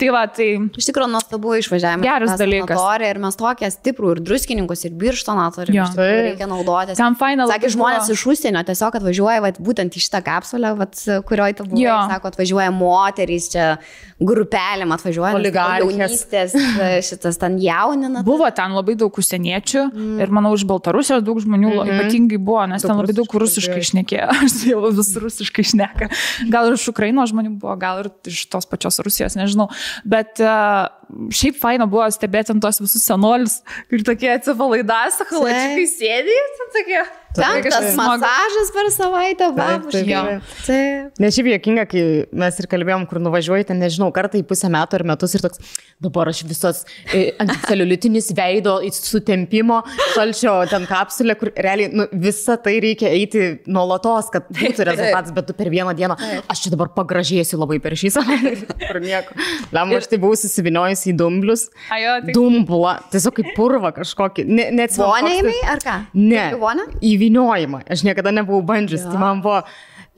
Tai 0.00 0.08
va, 0.14 0.22
tai 0.32 0.48
Iš 0.80 0.88
tikrųjų, 0.88 1.10
nuostabu 1.12 1.54
išvažiavimas. 1.60 2.06
Geras 2.06 2.36
dalykas. 2.40 2.80
Ir 3.04 3.20
mes 3.20 3.36
tokie 3.36 3.68
stiprų 3.72 4.14
ir 4.14 4.22
druskininkus, 4.24 4.84
ir 4.88 4.94
birštoną 5.00 5.46
turim. 5.56 5.76
Jo. 5.76 5.84
iš 5.84 5.94
tikrųjų 5.94 6.14
Taip. 6.14 6.26
Reikia 6.28 6.48
naudotis. 6.50 7.00
ten 7.00 7.16
faina 7.20 7.46
labai 7.46 7.58
Sakė 7.58 7.72
žmonės 7.76 8.06
buvo. 8.06 8.16
iš 8.16 8.24
užsienio 8.32 8.62
tiesiog 8.68 8.98
atvažiuoja 9.00 9.44
vat, 9.44 9.60
būtent 9.60 9.96
į 9.96 10.04
šitą 10.06 10.22
kapsulę, 10.24 10.72
vat, 10.78 11.02
kurioje 11.28 11.58
tu 11.60 11.68
buvai. 11.68 11.82
Jo. 11.84 11.96
Sako, 12.12 12.32
atvažiuoja 12.32 12.70
moterys 12.76 13.50
čia 13.52 13.66
grupelėm, 14.20 14.92
atvažiuoja 14.96 15.36
Oligarchės. 15.38 15.84
jaunystės, 15.84 16.56
šitas 17.08 17.40
ten 17.40 17.56
jaunina. 17.60 18.24
Buvo 18.24 18.48
ten 18.56 18.76
labai 18.76 18.96
daug 19.00 19.20
užsieniečių 19.20 19.84
mm. 19.88 20.16
ir 20.24 20.32
manau 20.36 20.52
iš 20.56 20.66
Baltarusijos 20.68 21.24
daug 21.24 21.40
žmonių 21.40 21.70
mm 21.72 21.78
-hmm. 21.80 22.00
ypatingai 22.00 22.40
buvo, 22.40 22.66
nes 22.68 22.84
Daug 22.84 22.92
ten 22.92 23.00
labai 23.00 23.16
daug 23.16 23.36
rusiškai 23.44 23.70
rusiškai 23.70 23.86
šnekėjo. 23.90 24.28
Aš 24.44 24.56
jau 24.68 24.82
vis 24.94 25.10
rusiškai 25.22 25.64
šneka. 25.72 26.10
Gal 26.52 26.70
ir 26.70 26.78
iš 26.78 26.86
Ukrainos 26.92 27.32
žmonių 27.32 27.54
buvo, 27.60 27.69
gal 27.80 28.02
ir 28.02 28.10
iš 28.30 28.44
tos 28.52 28.68
pačios 28.70 29.00
Rusijos, 29.04 29.36
nežinau. 29.38 29.68
Bet 30.08 30.42
uh, 30.44 30.88
šiaip 31.34 31.58
faina 31.60 31.88
buvo 31.90 32.08
stebėti 32.12 32.54
ant 32.54 32.64
tos 32.64 32.80
visus 32.82 33.04
senolius, 33.06 33.60
kur 33.90 34.06
tokie 34.06 34.30
atsipalaidas, 34.34 35.20
sakalačiai 35.20 35.88
sėdė, 35.90 36.38
ten 36.58 36.72
tokie. 36.78 37.02
Penktas 37.36 37.94
masažas 37.98 38.70
per 38.74 38.88
savaitę. 38.94 39.50
Taip. 40.66 41.18
Nes 41.22 41.36
šiaip 41.36 41.48
juokinga, 41.52 41.84
kai 41.90 42.02
mes 42.42 42.58
ir 42.58 42.66
kalbėjom, 42.70 43.04
kur 43.10 43.20
nuvažiuoji, 43.22 43.68
ten 43.68 43.78
nežinau, 43.82 44.08
kartą 44.14 44.40
į 44.40 44.44
pusę 44.48 44.70
metų 44.72 44.98
ar 44.98 45.04
metus 45.12 45.34
ir 45.38 45.44
toks, 45.44 45.62
dabar 46.02 46.30
aš 46.32 46.42
visas 46.48 46.82
e, 47.14 47.30
anticeliulitinis 47.42 48.32
veido 48.36 48.78
į 48.86 48.90
sutempimo, 48.96 49.80
šalčio 50.16 50.56
ten 50.72 50.86
kapsulė, 50.90 51.36
kur 51.40 51.52
realiai 51.56 51.92
nu, 51.94 52.06
visą 52.24 52.56
tai 52.62 52.78
reikia 52.82 53.12
eiti 53.14 53.44
nuolatos, 53.70 54.30
kad 54.34 54.48
būtų 54.50 54.88
rezultatas, 54.90 55.30
bet 55.36 55.48
tu 55.50 55.56
per 55.58 55.70
vieną 55.72 55.94
dieną, 55.98 56.16
aš 56.50 56.64
čia 56.66 56.74
dabar 56.74 56.90
pagražėsiu 56.96 57.60
labai 57.60 57.78
per 57.84 57.94
šį 58.00 58.12
savaitę. 58.16 58.76
Kur 58.90 58.98
nieko. 59.04 59.36
Lemma, 59.74 60.00
aš 60.00 60.08
tai 60.10 60.18
buvau 60.22 60.34
susiviniojusi 60.38 61.12
į 61.12 61.16
dumblius. 61.20 61.68
Tai 61.86 62.34
Dumbulą, 62.34 62.96
tiesiog 63.12 63.36
kaip 63.38 63.52
purva 63.54 63.92
kažkokį. 63.94 64.46
Ne, 64.50 64.66
Vonė 64.98 65.30
tai- 65.30 65.38
įmai 65.44 65.56
ar 65.70 65.82
ką? 65.84 65.96
Ne. 66.18 66.44
Į 66.50 66.58
vonę? 66.62 66.86
Įviniojimą. 67.20 67.84
Aš 67.84 68.08
niekada 68.08 68.32
nebuvau 68.32 68.64
bandžius. 68.64 69.04
Tai 69.04 69.20
man 69.20 69.44
buvo. 69.44 69.60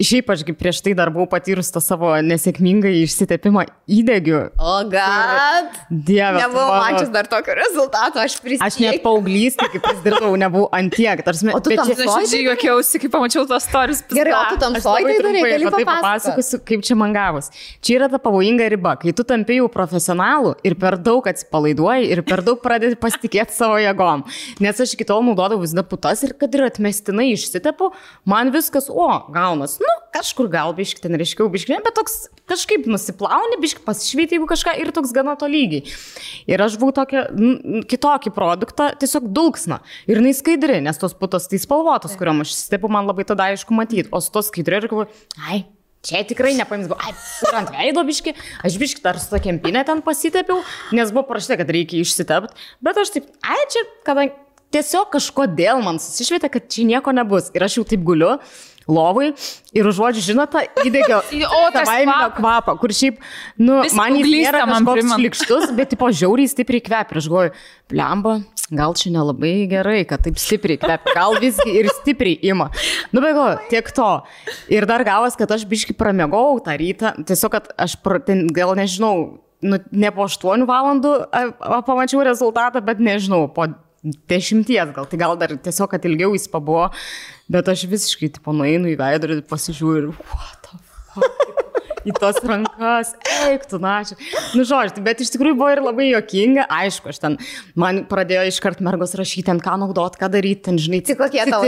Šiaip 0.03 0.31
aš 0.35 0.41
prieš 0.59 0.81
tai 0.83 0.93
dar 0.99 1.11
buvau 1.15 1.29
patyrus 1.31 1.69
tą 1.71 1.79
savo 1.83 2.11
nesėkmingą 2.27 2.91
išsitepimą 3.05 3.63
įdegiu. 3.87 4.41
O 4.59 4.73
gad. 4.91 5.69
Dieve. 5.91 6.41
Nebuvau 6.43 6.69
mano- 6.73 6.83
mačius 6.99 7.11
dar 7.15 7.29
tokio 7.31 7.55
rezultato, 7.55 8.19
aš 8.19 8.35
prisimenu. 8.43 8.67
Aš 8.67 8.79
net 8.83 9.03
paauglystė, 9.05 9.69
kaip 9.73 9.87
vis 9.93 10.01
dirbau, 10.03 10.33
nebuvau 10.41 10.69
antiek. 10.75 11.23
Tarsime, 11.23 11.55
O 11.55 11.61
tu 11.61 11.71
tam 11.77 11.87
irgi 11.87 12.43
juokiausi, 12.49 12.99
kai 13.05 13.09
pamačiau 13.15 13.47
tos 13.47 13.63
stories. 13.69 14.03
Gerai, 14.11 14.33
o 14.35 14.43
tu 14.51 14.59
tam 14.65 14.73
labai 14.75 15.15
darai, 15.23 15.43
gali 15.47 15.71
tai 15.71 15.85
papasakoti. 15.85 15.87
papasakosiu, 15.87 16.61
kaip 16.73 16.83
čia 16.83 16.97
man 16.99 17.15
gavus. 17.15 17.51
Čia 17.81 17.99
yra 18.01 18.11
ta 18.11 18.19
pavojinga 18.19 18.69
riba, 18.75 18.97
kai 18.99 19.13
tu 19.13 19.23
tampi 19.23 19.61
jau 19.61 19.69
profesionalu 19.71 20.57
ir 20.65 20.75
per 20.75 20.97
daug 20.99 21.23
atsipalaiduoji 21.31 22.11
ir 22.11 22.23
per 22.27 22.43
daug 22.43 22.59
pradedi 22.61 22.97
pasitikėti 22.99 23.55
savo 23.55 23.79
jėgom. 23.79 24.25
Nes 24.59 24.81
aš 24.81 24.95
iki 24.99 25.05
tol 25.05 25.23
naudodavau 25.23 25.63
visada 25.63 25.87
putas 25.87 26.23
ir 26.27 26.35
kad 26.35 26.53
ir 26.55 26.67
atmestinai 26.67 27.31
išsitepu, 27.37 27.93
man 28.27 28.51
viskas, 28.51 28.89
o, 28.91 29.07
gaunas, 29.33 29.79
nu, 29.79 29.92
kažkur 30.15 30.49
gal 30.53 30.73
biški 30.77 31.03
ten 31.05 31.17
reiškiau, 31.19 31.49
biški, 31.53 31.75
bet 31.85 31.95
toks 31.97 32.29
kažkaip 32.51 32.85
nusiplauni, 32.91 33.59
biški 33.63 33.83
pasišvyti, 33.87 34.37
jeigu 34.37 34.49
kažką 34.51 34.75
ir 34.83 34.91
toks 34.95 35.13
gana 35.17 35.35
tolygiai. 35.41 35.83
Ir 36.51 36.63
aš 36.65 36.77
buvau 36.81 36.95
tokia, 37.01 37.27
n- 37.33 37.83
kitokį 37.89 38.33
produktą, 38.37 38.91
tiesiog 39.01 39.31
dulksna. 39.35 39.81
Ir 40.11 40.21
jinai 40.21 40.35
skaidri, 40.37 40.81
nes 40.85 41.01
tos 41.01 41.15
putos 41.17 41.49
tai 41.51 41.61
spalvotos, 41.63 42.17
kuriuom 42.21 42.45
aš 42.45 42.53
stepu, 42.59 42.91
man 42.93 43.09
labai 43.09 43.25
tada 43.29 43.49
aišku 43.53 43.75
matyti. 43.77 44.09
O 44.13 44.21
su 44.21 44.33
to 44.35 44.43
skaidriu 44.45 44.83
ir 44.83 44.91
galvoju, 44.93 45.23
ai. 45.49 45.63
Čia 46.03 46.25
tikrai 46.27 46.57
nepaims, 46.59 46.89
galvoju, 46.91 46.99
ai, 47.07 47.13
ir 47.47 47.57
ant 47.61 47.69
veido 47.71 48.03
biški, 48.09 48.33
aš 48.67 48.75
biški 48.83 49.05
dar 49.05 49.21
su 49.23 49.29
to 49.31 49.39
kempinė 49.45 49.85
ten 49.87 50.01
pasitepiau, 50.03 50.59
nes 50.99 51.13
buvo 51.15 51.29
parašyta, 51.29 51.61
kad 51.61 51.71
reikia 51.71 52.01
išsitepti, 52.03 52.59
bet 52.83 52.99
aš 52.99 53.13
taip, 53.15 53.29
ai, 53.47 53.61
čia, 53.71 53.85
kadangi 54.09 54.35
tiesiog 54.75 55.13
kažkodėl 55.15 55.79
man 55.85 56.01
susišvietė, 56.03 56.51
kad 56.51 56.67
čia 56.75 56.89
nieko 56.89 57.15
nebus. 57.15 57.53
Ir 57.55 57.63
aš 57.69 57.77
jau 57.79 57.85
taip 57.87 58.03
guliu 58.09 58.33
lovai 58.91 59.33
ir 59.77 59.89
užuodžiu, 59.89 60.25
žinote, 60.33 60.65
įdėgiau 60.85 61.21
O, 61.53 61.61
tas 61.75 61.87
savaiminio 61.87 62.31
kvapą, 62.37 62.77
kur 62.81 62.95
šiaip, 62.97 63.21
nu, 63.61 63.83
Vis 63.85 63.95
man 63.99 64.17
jis 64.19 64.31
nėra 64.31 64.65
kažkoks 64.71 65.13
šlikštus, 65.17 65.71
bet, 65.77 65.93
tipo, 65.95 66.09
žiauriai 66.11 66.51
stipriai 66.51 66.83
kvepia. 66.85 67.15
Ir 67.15 67.21
aš 67.23 67.29
galvoju, 67.31 67.55
blemba, 67.93 68.35
gal 68.73 68.97
čia 68.99 69.13
nelabai 69.15 69.55
gerai, 69.71 70.01
kad 70.09 70.25
taip 70.25 70.41
stipriai 70.41 70.81
kvepia, 70.81 71.15
gal 71.17 71.37
visgi 71.43 71.77
ir 71.83 71.91
stipriai 72.01 72.39
ima. 72.53 72.71
Nu, 73.13 73.21
bet 73.21 73.37
galvoju, 73.37 73.61
tiek 73.73 73.93
to. 73.97 74.11
Ir 74.73 74.89
dar 74.91 75.05
gavas, 75.07 75.37
kad 75.39 75.53
aš 75.53 75.67
biški 75.69 75.97
pramegau 75.99 76.59
tą 76.65 76.77
rytą, 76.81 77.15
tiesiog, 77.29 77.57
kad 77.57 77.73
aš 77.87 77.99
pra, 78.05 78.21
ten, 78.25 78.47
gal 78.55 78.75
nežinau, 78.79 79.15
nu, 79.63 79.81
ne 79.93 80.13
po 80.15 80.27
8 80.29 80.67
valandų 80.69 81.15
pamačiau 81.87 82.25
rezultatą, 82.27 82.83
bet 82.85 83.03
nežinau, 83.03 83.47
po 83.53 83.69
dešimties 84.03 84.95
gal, 84.97 85.07
tai 85.07 85.21
gal 85.21 85.37
dar 85.39 85.55
tiesiog, 85.55 85.91
kad 85.93 86.07
ilgiau 86.09 86.35
jis 86.37 86.49
pabuvo, 86.51 86.89
bet 87.53 87.71
aš 87.71 87.87
visiškai, 87.91 88.33
tipo, 88.39 88.55
nueinu 88.57 88.91
į 88.91 88.99
veidrodį, 89.01 89.45
pasižiūriu 89.51 90.15
what 90.33 90.71
the 90.71 90.81
fuck. 91.15 91.72
Į 92.03 92.13
tos 92.19 92.39
rankas, 92.43 93.13
eik 93.47 93.67
tu, 93.71 93.79
na, 93.83 94.01
čia. 94.07 94.17
Nu, 94.59 94.65
žodžiu, 94.67 95.03
bet 95.07 95.21
iš 95.23 95.31
tikrųjų 95.35 95.55
buvo 95.59 95.69
ir 95.71 95.83
labai 95.85 96.09
jokinga, 96.11 96.65
aišku, 96.73 97.13
aš 97.13 97.21
ten, 97.23 97.37
man 97.79 98.03
pradėjo 98.11 98.49
iškart 98.51 98.83
mergos 98.83 99.15
rašyti, 99.19 99.45
ten 99.47 99.61
ką 99.63 99.77
naudot, 99.85 100.17
ką 100.19 100.31
daryti, 100.33 100.65
ten, 100.67 100.81
žinai, 100.83 101.03
Tai 101.07 101.17
kokie 101.21 101.45
tipsai? 101.47 101.61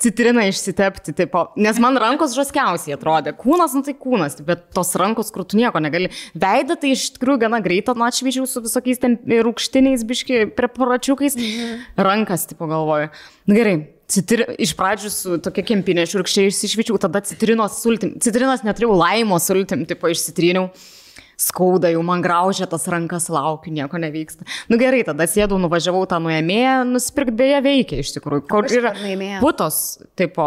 citriną 0.00 0.46
išsitepti, 0.48 1.14
tipo, 1.20 1.44
nes 1.60 1.80
man 1.82 2.00
rankos 2.00 2.32
žaskiausiai 2.38 2.96
atrodė, 2.96 3.34
kūnas, 3.36 3.76
nu 3.76 3.84
tai 3.84 3.94
kūnas, 4.00 4.40
bet 4.48 4.70
tos 4.76 4.94
rankos, 5.00 5.32
kur 5.34 5.44
tu 5.44 5.60
nieko 5.60 5.82
negali. 5.84 6.08
Veidą 6.40 6.78
tai 6.80 6.94
iš 6.96 7.10
tikrųjų 7.18 7.44
gana 7.44 7.60
greitą, 7.64 7.92
nu, 7.98 8.08
atšvyčiau 8.08 8.48
su 8.48 8.64
visokiais 8.64 9.00
ten 9.02 9.18
rūkštiniais, 9.28 10.06
biški, 10.08 10.42
preparačiukais. 10.56 11.36
Mhm. 11.36 11.80
Rankas, 12.00 12.48
tipo, 12.48 12.64
galvoju. 12.70 13.12
Na 13.50 13.56
gerai, 13.60 13.76
citri... 14.10 14.46
iš 14.60 14.74
pradžių 14.78 15.10
su 15.14 15.38
tokia 15.44 15.64
kempinė 15.72 16.06
šurkščiai 16.10 16.50
išsišvičiau, 16.50 16.98
tada 17.02 17.22
citrinos 17.26 17.80
sultim. 17.82 18.16
Citrinos 18.22 18.64
neturėjau 18.66 18.96
laimo 18.98 19.38
sultim, 19.42 19.86
tipo 19.88 20.10
išsitryniau. 20.10 20.70
Skauda, 21.40 21.88
jau 21.88 22.02
man 22.04 22.20
graužia 22.20 22.66
tas 22.68 22.84
rankas, 22.92 23.30
laukiu, 23.32 23.72
nieko 23.72 23.96
nevyksta. 24.00 24.44
Nu 24.68 24.76
gerai, 24.80 25.00
tada 25.08 25.24
sėdau, 25.30 25.56
nuvažiavau 25.62 26.02
tą 26.10 26.18
nuėmėją, 26.20 26.82
nusipirkti 26.90 27.36
beje 27.38 27.62
veikia 27.64 28.00
iš 28.02 28.12
tikrųjų. 28.18 28.44
Kur 28.50 28.68
yra 28.68 28.92
putos, 29.40 29.78
tipo, 30.20 30.44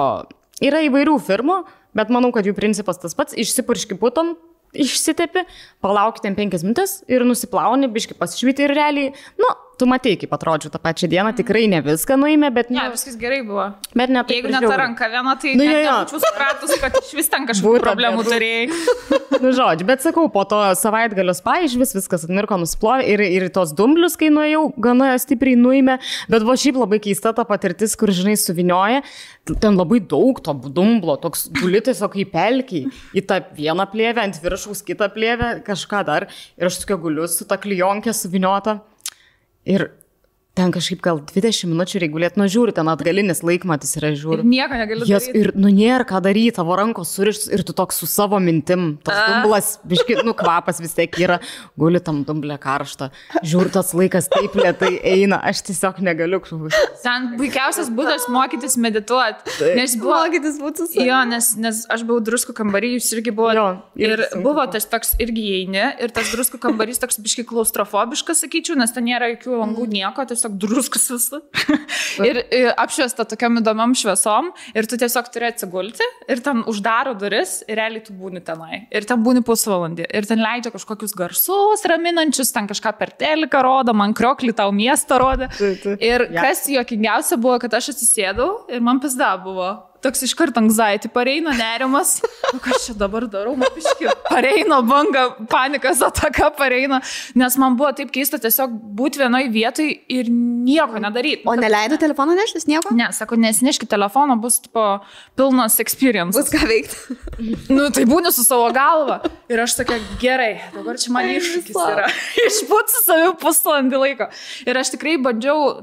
yra 0.61 0.83
įvairių 0.85 1.17
firmų, 1.25 1.63
bet 1.97 2.13
manau, 2.13 2.29
kad 2.35 2.45
jų 2.45 2.53
principas 2.57 3.01
tas 3.01 3.17
pats, 3.17 3.33
išsipurški 3.33 3.97
putom, 3.97 4.35
išsitepi, 4.73 5.47
palauk 5.81 6.21
ten 6.21 6.37
penkias 6.37 6.65
minutės 6.65 6.99
ir 7.09 7.25
nusiplauni, 7.25 7.89
biški 7.93 8.17
pasišvyti 8.19 8.67
ir 8.67 8.77
realiai, 8.77 9.13
nu, 9.41 9.49
tu 9.79 9.87
matei, 9.89 10.15
kaip 10.21 10.31
atrodžiau 10.35 10.71
tą 10.73 10.79
pačią 10.83 11.09
dieną, 11.11 11.31
tikrai 11.37 11.65
ne 11.71 11.79
viską 11.85 12.17
nuėmė, 12.21 12.49
bet 12.55 12.69
Ne, 12.73 12.79
ne. 12.81 12.91
viskas 12.93 13.15
gerai 13.19 13.41
buvo. 13.45 13.65
Bet 13.95 14.09
ne 14.13 14.21
taip. 14.23 14.35
Jeigu 14.37 14.51
ne 14.53 14.61
ta 14.63 14.77
ranka 14.79 15.09
viena, 15.11 15.35
tai 15.39 15.55
Nu, 15.57 15.63
nu, 15.63 15.69
jo, 15.71 15.79
jo. 15.83 15.95
nebūčiau 16.03 16.21
supratus, 16.23 16.75
kad 16.81 16.97
iš 17.01 17.13
vis 17.17 17.29
ten 17.33 17.47
kažkokių 17.49 17.81
problemų 17.83 18.25
turėjai. 18.29 18.67
Nu, 19.43 19.49
žodžiu, 19.51 19.83
bet 19.89 19.99
sakau, 19.99 20.27
po 20.31 20.43
to 20.47 20.55
savaitgalio 20.79 21.33
spa 21.35 21.57
iš 21.65 21.73
vis 21.75 21.91
viskas 21.97 22.21
atmirko, 22.23 22.55
nusplovė 22.61 23.03
ir, 23.11 23.23
ir 23.25 23.45
tos 23.51 23.73
dumblius, 23.75 24.13
kai 24.15 24.29
nuėjau, 24.31 24.61
gana 24.79 25.09
stipriai 25.19 25.57
nuėmė, 25.59 25.97
bet 26.31 26.45
buvo 26.45 26.55
šiaip 26.61 26.77
labai 26.79 26.99
keista 27.03 27.33
ta 27.35 27.43
patirtis, 27.49 27.97
kur, 27.99 28.13
žinai, 28.13 28.37
suvinioja, 28.39 29.01
ten 29.59 29.75
labai 29.75 29.99
daug 29.99 30.39
to 30.45 30.53
dumblo, 30.69 31.17
toks 31.19 31.49
guli 31.59 31.81
tiesiog 31.83 32.15
į 32.23 32.27
pelkį, 32.31 32.83
į 33.19 33.25
tą 33.27 33.41
vieną 33.57 33.89
plėvę, 33.91 34.23
ant 34.29 34.39
viršaus 34.45 34.85
kitą 34.87 35.09
plėvę, 35.17 35.51
kažką 35.67 36.05
dar, 36.07 36.29
ir 36.55 36.69
aš 36.69 36.79
tokia 36.85 37.01
guliu 37.03 37.27
su 37.27 37.43
ta 37.49 37.57
klijonkė 37.59 38.13
suviniota. 38.15 38.79
Ir 39.65 39.91
ten 40.53 40.69
kažkaip 40.69 40.99
gal 41.01 41.17
20 41.25 41.65
minučių 41.71 41.99
reguliuot, 42.03 42.35
nu 42.37 42.45
žiūri, 42.51 42.73
ten 42.77 42.85
atgalinis 42.91 43.39
laikmatis 43.41 43.95
yra 43.97 44.11
Ir 44.13 44.17
žiūri. 44.21 44.43
nieko 44.45 44.77
negaliu 44.77 45.07
Jas, 45.09 45.25
daryti. 45.25 45.39
ir, 45.41 45.51
nu, 45.57 45.71
nėra 45.73 46.05
ką 46.05 46.19
daryti, 46.21 46.51
tavo 46.59 46.75
rankos 46.77 47.09
surištos 47.17 47.49
ir 47.55 47.63
tu 47.65 47.73
toks 47.73 47.97
su 47.97 48.05
savo 48.05 48.37
mintim. 48.39 48.99
Tas 49.03 49.17
dumblas, 49.31 49.71
biški, 49.89 50.19
nu, 50.27 50.35
kvapas 50.37 50.77
vis 50.83 50.93
tiek 50.93 51.09
yra, 51.25 51.39
guli 51.79 51.97
tam 52.05 52.21
dumblė 52.27 52.59
karšta. 52.61 53.09
Žiūri, 53.41 53.71
tas 53.73 53.93
laikas 53.97 54.29
taip 54.29 54.53
lietai 54.59 54.91
eina, 55.01 55.39
aš 55.41 55.63
tiesiog 55.71 55.97
negaliu 56.05 56.37
kažkaip. 56.45 56.77
Ten 57.03 57.31
puikiausias 57.41 57.89
būdas 57.89 58.29
mokytis 58.29 58.77
medituoti. 58.77 59.57
Nes 59.73 59.97
buvo... 59.97 60.19
Mokytis 60.23 60.61
būtų 60.61 60.85
su... 60.93 61.01
Jo, 61.01 61.23
nes, 61.27 61.49
nes 61.57 61.81
aš 61.91 62.05
buvau 62.05 62.21
druskų 62.29 62.53
kambarį, 62.61 62.93
jūs 62.99 63.09
irgi 63.17 63.33
buvote. 63.33 63.57
Jo, 63.57 63.65
ir 64.13 64.21
sunku 64.29 64.43
buvo 64.45 64.67
tas 64.71 64.85
toks 64.85 65.15
irgi 65.23 65.43
įeini, 65.49 65.83
ir 66.05 66.13
tas 66.13 66.29
druskų 66.31 66.61
kambarys 66.63 67.01
toks 67.01 67.17
biški 67.25 67.43
klaustrofobiškas, 67.49 68.45
sakyčiau, 68.45 68.77
nes 68.79 68.93
ten 68.93 69.09
nėra 69.09 69.33
jokių 69.33 69.57
langų, 69.63 69.89
nieko, 69.97 70.23
tiesiog 70.43 70.57
druskus 70.59 71.07
visą. 71.11 71.39
ir 72.27 72.41
ir 72.51 72.71
apšviesta 72.77 73.25
tokiam 73.29 73.57
įdomiam 73.61 73.93
šviesom, 73.95 74.51
ir 74.75 74.87
tu 74.89 74.97
tiesiog 74.99 75.29
turi 75.33 75.47
atsigulti, 75.49 76.05
ir 76.27 76.41
ten 76.43 76.63
uždaro 76.69 77.15
duris, 77.19 77.61
ir 77.67 77.79
realiai 77.79 78.03
tu 78.03 78.15
būni 78.17 78.43
tenai. 78.43 78.83
Ir 78.91 79.07
ten 79.07 79.23
būni 79.23 79.43
pusvalandį, 79.45 80.07
ir 80.11 80.27
ten 80.29 80.43
leidžia 80.43 80.73
kažkokius 80.73 81.15
garsus 81.17 81.85
raminančius, 81.89 82.51
ten 82.53 82.67
kažką 82.67 82.95
per 82.99 83.13
teliką 83.19 83.63
rodo, 83.63 83.95
man 83.95 84.15
krioklį 84.17 84.55
tau 84.57 84.71
miestą 84.75 85.19
taip. 85.83 86.03
Ir 86.03 86.27
kas 86.33 86.67
juokingiausia 86.71 87.39
buvo, 87.39 87.59
kad 87.63 87.73
aš 87.79 87.93
atsisėdau 87.95 88.65
ir 88.71 88.83
man 88.83 89.01
pizda 89.03 89.35
buvo. 89.41 89.71
Toks 90.03 90.25
iš 90.27 90.33
karto 90.35 90.59
anxiety 90.59 91.07
pareina 91.07 91.53
nerimas. 91.55 92.17
Nu, 92.51 92.59
kas 92.63 92.83
čia 92.85 92.93
dabar 92.97 93.23
darau, 93.31 93.55
man 93.55 93.71
piški. 93.71 94.09
Pareina 94.27 94.81
banga, 94.83 95.29
panikas 95.49 96.01
ataka 96.03 96.49
pareina. 96.57 96.99
Nes 97.39 97.55
man 97.61 97.77
buvo 97.79 97.93
taip 97.95 98.11
keista 98.13 98.37
tiesiog 98.41 98.73
būti 98.99 99.21
vienoje 99.21 99.47
vietoje 99.53 99.95
ir 100.11 100.27
nieko 100.29 100.99
nedaryti. 101.01 101.47
O 101.47 101.55
neleido 101.55 101.97
telefoną 102.01 102.35
neštis 102.37 102.67
nieko? 102.67 102.91
Ne, 102.95 103.07
sako, 103.15 103.37
nesineškit 103.39 103.89
telefono, 103.89 104.35
bus 104.43 104.59
tipo, 104.65 104.83
pilnas 105.39 105.79
experience. 105.83 106.35
Bus 106.35 106.51
ką 106.51 106.67
veikti. 106.67 107.17
Nu, 107.71 107.87
tai 107.95 108.03
būni 108.09 108.31
su 108.35 108.43
savo 108.45 108.67
galva. 108.75 109.21
Ir 109.51 109.63
aš 109.63 109.77
tokia, 109.79 110.01
gerai, 110.21 110.51
dabar 110.75 110.99
čia 110.99 111.13
man 111.15 111.29
iššūkis 111.31 111.79
yra. 111.79 112.09
Išbūti 112.49 112.95
su 112.97 113.03
savimi 113.07 113.33
pusvalandį 113.41 114.03
laiko. 114.03 114.29
Ir 114.67 114.79
aš 114.83 114.93
tikrai 114.97 115.15
bandžiau, 115.23 115.79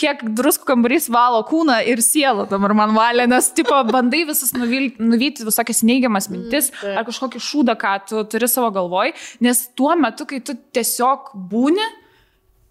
kiek 0.00 0.24
druskų 0.38 0.68
kambarys 0.72 1.10
valo 1.12 1.44
kūną 1.48 1.80
ir 1.90 2.02
sielą 2.04 2.48
dabar 2.50 2.74
man 2.76 2.96
valė, 2.96 3.28
nes, 3.30 3.49
tipo, 3.56 3.76
bandai 3.90 4.24
visus 4.28 4.52
nuvilti, 4.56 5.02
nuvyti 5.02 5.46
visokias 5.46 5.82
neigiamas 5.86 6.30
mintis 6.32 6.70
ar 6.84 7.06
kažkokį 7.08 7.42
šūdą, 7.46 7.76
ką 7.80 7.94
tu 8.08 8.24
turi 8.30 8.48
savo 8.50 8.70
galvoj, 8.74 9.14
nes 9.44 9.64
tuo 9.78 9.94
metu, 9.98 10.26
kai 10.28 10.42
tu 10.44 10.56
tiesiog 10.74 11.32
būni, 11.50 11.86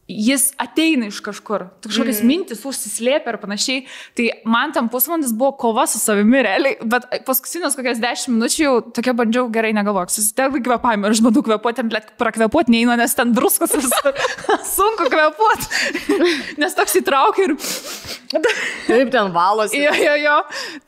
jis 0.09 0.49
ateina 0.57 1.07
iš 1.09 1.19
kažkur. 1.21 1.67
Kažkokias 1.85 2.23
mm. 2.23 2.27
mintis 2.27 2.63
užsislėpia 2.65 3.35
ir 3.35 3.37
panašiai. 3.41 3.83
Tai 4.17 4.25
man 4.49 4.73
tam 4.73 4.89
pusvalandis 4.89 5.33
buvo 5.37 5.53
kova 5.61 5.85
su 5.89 6.01
savimi 6.01 6.41
realiai, 6.45 6.79
bet 6.89 7.05
paskutinius 7.27 7.77
kokias 7.77 8.01
dešimt 8.01 8.33
minučių 8.33 8.63
jau 8.63 8.73
tokia 8.95 9.13
bandžiau 9.17 9.51
gerai 9.53 9.71
negalvok. 9.77 10.09
Susitelk 10.13 10.57
kvepavimą 10.65 11.09
ir 11.09 11.17
aš 11.17 11.21
bandau 11.25 11.45
kvepuoti, 11.45 11.85
blėt, 11.91 12.09
prakvepuoti 12.21 12.73
neina, 12.73 12.97
nes 12.99 13.13
ten 13.17 13.35
druskos 13.37 13.75
visur. 13.77 14.17
Sunku 14.75 15.11
kvepuoti. 15.13 15.69
nes 16.61 16.77
toks 16.77 16.97
įtraukia 17.03 17.49
ir... 17.51 17.55
Taip, 18.89 19.09
ten 19.13 19.31
valosi. 19.33 19.77
Jo, 19.77 19.93
jo, 19.93 20.17
jo. 20.23 20.37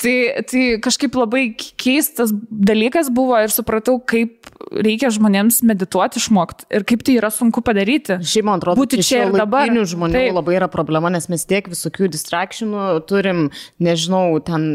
Tai, 0.01 0.15
tai 0.49 0.65
kažkaip 0.84 1.15
labai 1.17 1.45
keistas 1.57 2.34
dalykas 2.49 3.13
buvo 3.13 3.38
ir 3.41 3.53
supratau, 3.53 3.99
kaip 4.01 4.49
reikia 4.71 5.10
žmonėms 5.13 5.62
medituoti, 5.67 6.21
išmokti 6.21 6.67
ir 6.73 6.86
kaip 6.88 7.03
tai 7.05 7.17
yra 7.19 7.31
sunku 7.34 7.63
padaryti. 7.65 8.19
Šiaip 8.21 8.47
man 8.47 8.62
atrodo, 8.62 8.79
Būti 8.81 9.01
čia 9.12 9.24
ir 9.28 9.38
dabar. 9.38 9.71
žmonių. 9.93 10.17
Taip. 10.17 10.36
labai 10.39 10.58
yra 10.60 10.69
problema, 10.71 11.12
nes 11.13 11.28
mes 11.32 11.45
tiek 11.47 11.67
visokių 11.71 12.10
distrakšinų 12.15 12.86
turim, 13.10 13.50
nežinau, 13.84 14.26
ten 14.45 14.69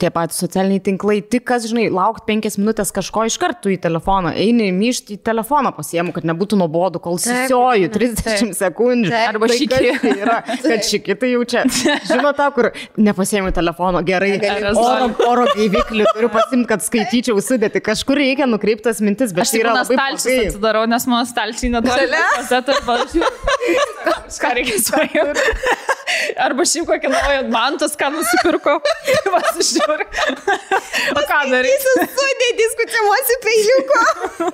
tie 0.00 0.10
patys 0.14 0.40
socialiniai 0.42 0.80
tinklai, 0.84 1.18
tik 1.22 1.44
kas, 1.48 1.66
žinai, 1.70 1.86
laukti 1.92 2.26
penkias 2.30 2.56
minutės 2.60 2.92
kažko 2.96 3.26
iš 3.28 3.36
karto 3.40 3.70
į 3.72 3.76
telefoną, 3.84 4.32
eini 4.40 4.70
myšti 4.74 5.18
į 5.18 5.20
telefoną 5.28 5.72
pasiemu, 5.76 6.14
kad 6.16 6.26
nebūtų 6.28 6.58
nuobodu, 6.60 7.00
kol 7.02 7.18
Taip. 7.20 7.46
susioju 7.50 7.90
30 7.94 8.54
sekundžių. 8.58 9.12
Taip. 9.12 9.28
Arba 9.34 9.50
Tai 9.50 9.58
kas 9.70 10.00
tai 10.00 10.14
Yra, 10.20 10.36
kad 10.64 10.86
šiki 10.88 11.16
tai 11.20 11.30
jau 11.34 11.42
čia. 11.48 11.64
Žinot, 12.08 12.38
tą, 12.38 12.48
kur 12.56 12.70
nepasiemi 13.00 13.52
telefono, 13.56 14.02
gerai, 14.06 14.32
oro, 14.72 15.10
oro 15.28 15.46
gaiviklį 15.54 16.08
turiu 16.14 16.30
pasimti, 16.32 16.68
kad 16.70 16.84
skaityčiau 16.84 17.40
sudėti. 17.44 17.82
Kažkur 17.84 18.20
reikia 18.20 18.48
nukreiptas 18.50 19.02
mintis, 19.04 19.34
bet 19.36 19.46
Aš 19.46 19.54
tai 19.54 19.62
yra 19.64 19.76
labai 19.78 19.96
stalčius 19.98 20.26
blogai. 20.30 20.48
atsidarau, 20.50 20.84
nes 20.90 21.08
mano 21.10 21.28
stalčiai 21.28 21.72
netoli. 21.76 22.08
Ką 24.40 24.52
reikia 24.56 24.78
svajoti? 24.80 25.46
Arba 26.40 26.64
šiaip 26.66 26.86
kokį 26.88 27.10
naują 27.10 27.42
mantas, 27.52 27.96
ką 27.98 28.10
nusipirko. 28.14 28.76
Pasižiūrė. 29.90 30.06
O 31.10 31.22
ką 31.26 31.38
daryti? 31.50 31.92
Sudėti 31.96 32.48
diskusimuosi 32.58 33.36
peiliuko. 33.42 34.50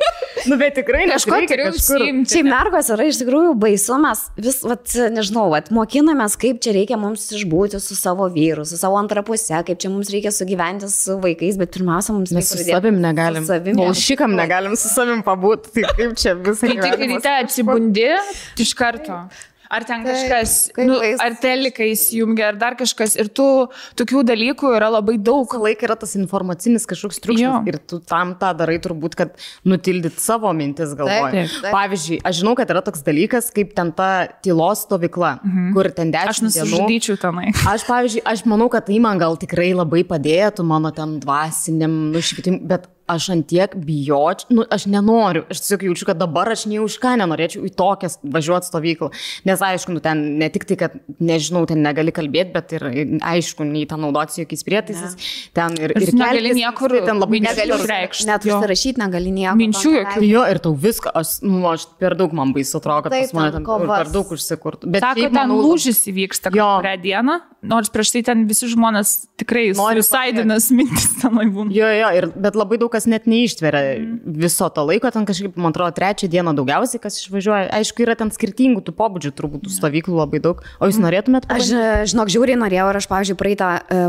Nu, 0.47 0.57
bet 0.61 0.77
tikrai 0.79 1.03
Kažko 1.11 1.41
turiu 1.51 1.67
užsiimti. 1.73 2.31
Šiaip 2.33 2.49
mergos 2.49 2.89
yra 2.95 3.07
iš 3.11 3.19
tikrųjų 3.21 3.55
baisu, 3.61 3.97
mes 4.01 4.23
vis, 4.39 4.61
vat, 4.65 4.95
nežinau, 5.13 5.49
vat, 5.53 5.69
mokinamės, 5.75 6.37
kaip 6.41 6.61
čia 6.65 6.73
reikia 6.77 6.99
mums 7.01 7.27
išbūti 7.37 7.81
su 7.83 7.97
savo 7.99 8.29
vyru, 8.33 8.65
su 8.69 8.79
savo 8.81 8.97
antrapuse, 9.01 9.59
kaip 9.67 9.83
čia 9.83 9.91
mums 9.93 10.13
reikia 10.15 10.33
sugyventi 10.35 10.89
su 10.93 11.19
vaikais, 11.25 11.59
bet 11.61 11.75
pirmiausia, 11.77 12.15
mums 12.17 12.33
Mes 12.37 12.53
su 12.53 12.63
savim 12.63 13.03
negalim. 13.03 13.45
Su 13.45 13.53
savim. 13.53 13.83
O 13.83 13.91
šikam 13.97 14.39
negalim 14.39 14.79
su 14.79 14.93
savim 14.93 15.25
pabūti. 15.27 15.75
Tai 15.77 15.91
kaip 15.99 16.17
čia 16.23 16.37
visą 16.39 16.71
Kai 16.71 16.79
tik 16.95 17.05
ryte 17.11 17.37
atsibundi, 17.43 18.09
iš 18.63 18.73
karto. 18.79 19.27
Ar 19.77 19.85
ten 19.85 20.05
kažkas, 20.07 20.55
kaip 20.77 20.89
nu, 20.89 20.97
ar 21.23 21.37
telikai 21.43 21.91
įsijungia, 21.93 22.51
ar 22.53 22.61
dar 22.61 22.77
kažkas. 22.79 23.17
Ir 23.21 23.29
tų 23.37 23.49
tokių 23.99 24.23
dalykų 24.31 24.73
yra 24.79 24.89
labai 24.97 25.19
daug. 25.21 25.53
Laiką 25.67 25.89
yra 25.89 25.97
tas 26.01 26.17
informacinis 26.19 26.89
kažkoks 26.89 27.21
triukšmas 27.25 27.45
Jo. 27.45 27.61
ir 27.69 27.79
tu 27.81 28.01
tam 28.01 28.35
tą 28.41 28.53
darai 28.57 28.79
turbūt, 28.83 29.17
kad 29.19 29.37
nutildyt 29.69 30.19
savo 30.23 30.53
mintis 30.57 30.95
galvoje. 30.97 31.47
Pavyzdžiui, 31.67 32.21
aš 32.27 32.41
žinau, 32.41 32.57
kad 32.59 32.73
yra 32.73 32.83
toks 32.87 33.05
dalykas 33.07 33.53
kaip 33.55 33.75
ten 33.77 33.93
ta 33.97 34.11
tylos 34.45 34.87
stovykla, 34.87 35.37
mhm. 35.43 35.71
kur 35.77 35.91
ten 35.93 36.13
Aš 36.15 36.41
dešimt 36.41 36.57
dienų. 36.57 36.67
nusižudyčiau 36.73 37.21
tenai. 37.21 37.53
Aš, 37.77 37.85
pavyzdžiui, 37.89 38.23
aš 38.29 38.45
manau, 38.49 38.69
kad 38.73 38.87
tai 38.89 38.99
man 39.03 39.21
gal 39.21 39.37
tikrai 39.41 39.73
labai 39.77 40.05
padėtų 40.09 40.65
mano 40.67 40.93
ten 40.95 41.19
dvasiniam 41.23 41.95
nušvitimui, 42.15 42.63
bet 42.69 42.87
aš 43.09 43.29
antiek 43.31 43.75
bijočiau, 43.77 44.51
nu, 44.57 44.65
aš 44.71 44.87
nenoriu, 44.91 45.45
aš 45.51 45.61
tiesiog 45.63 45.83
jaučiu, 45.89 46.07
kad 46.09 46.19
dabar 46.19 46.49
aš 46.53 46.65
nei 46.67 46.79
už 46.83 46.97
ką 47.03 47.15
nenorėčiau 47.21 47.63
į 47.69 47.71
tokią 47.79 48.11
važiuoti 48.35 48.67
stovyklą. 48.71 49.11
Nes 49.47 49.63
aišku, 49.63 49.95
nu, 49.95 50.01
ten 50.03 50.39
ne 50.41 50.49
tik 50.51 50.65
tai, 50.67 50.77
kad, 50.81 50.97
nežinau, 51.23 51.65
ten 51.71 51.83
negali 51.85 52.13
kalbėti, 52.15 52.53
bet 52.57 52.73
ir 52.79 52.87
aišku, 53.23 53.65
nei 53.69 53.85
ten 53.87 54.01
naudotis 54.03 54.41
jokiais 54.43 54.65
prietaisais, 54.67 55.17
ten 55.55 55.77
ir, 55.79 55.95
Ir 55.97 56.09
ir 56.09 56.15
negali 56.19 56.43
keltis, 56.51 56.59
niekur- 56.63 56.97
tai 56.97 57.05
ten 57.07 57.21
labai 57.23 57.41
negali 57.47 57.77
išreikšti. 57.79 58.27
Net 58.27 58.49
užsirašyti 58.51 58.99
negali 59.03 59.31
nieko. 59.31 59.57
Minčių 59.57 59.93
jokių. 60.01 60.25
Jo, 60.27 60.43
ir 60.51 60.59
tau 60.67 60.75
viską, 60.75 61.15
aš, 61.15 61.37
nu, 61.47 61.63
aš 61.71 61.87
per 61.99 62.15
daug 62.19 62.33
man 62.37 62.53
baisu 62.57 62.81
atrodo, 62.81 63.07
kad 63.07 63.13
Taip, 63.15 63.31
pas 63.31 63.33
mane 63.39 63.53
ten 63.53 63.65
ten 63.65 63.87
per 63.89 64.11
daug 64.13 64.27
užsikurtų. 64.37 64.91
Bet 64.91 65.03
Sako, 65.07 65.21
ten 65.21 65.33
manau- 65.33 65.63
lūžis 65.63 66.03
įvyksta 66.11 66.51
Jo. 66.55 66.81
kurią 66.83 66.97
dieną, 67.03 67.41
nors 67.69 67.91
prieš 67.93 68.13
tai 68.15 68.23
ten 68.27 68.45
visi 68.49 68.69
žmonės 68.71 69.13
tikrai 69.41 69.69
Nori 69.77 70.05
suicaidinas 70.05 70.69
mintis 70.75 71.09
tenai 71.21 71.47
būna. 71.53 71.75
Jo, 71.75 71.89
jo, 71.93 72.11
ir, 72.19 72.29
bet 72.35 72.59
labai 72.59 72.79
daug 72.83 72.93
kas 72.93 73.09
net 73.11 73.29
neištveria 73.31 73.97
viso 74.25 74.69
to 74.73 74.85
laiko, 74.89 75.11
ten 75.15 75.29
kažkaip, 75.29 75.57
man 75.61 75.75
atrodo, 75.75 75.95
trečią 75.97 76.31
dieną 76.33 76.55
daugiausiai 76.59 77.03
kas 77.03 77.21
išvažiuoja. 77.23 77.71
Aišku, 77.81 78.07
yra 78.07 78.17
ten 78.19 78.33
skirtingų 78.35 78.85
tų 78.87 78.97
pobūdžių, 78.99 79.35
turbūt 79.37 79.67
tų 79.67 79.75
stovyklų 79.75 80.21
labai 80.21 80.43
daug. 80.45 80.63
O 80.81 80.91
jūs 80.91 81.01
norėtumėt? 81.03 81.49
Aš, 81.53 81.73
e, 81.73 81.89
žinok, 82.13 82.33
žiauriai 82.33 82.61
norėjau 82.61 82.91
ir 82.93 83.01
aš, 83.01 83.11
pavyzdžiui, 83.13 83.39
praeitą, 83.41 83.73
e, 83.87 84.07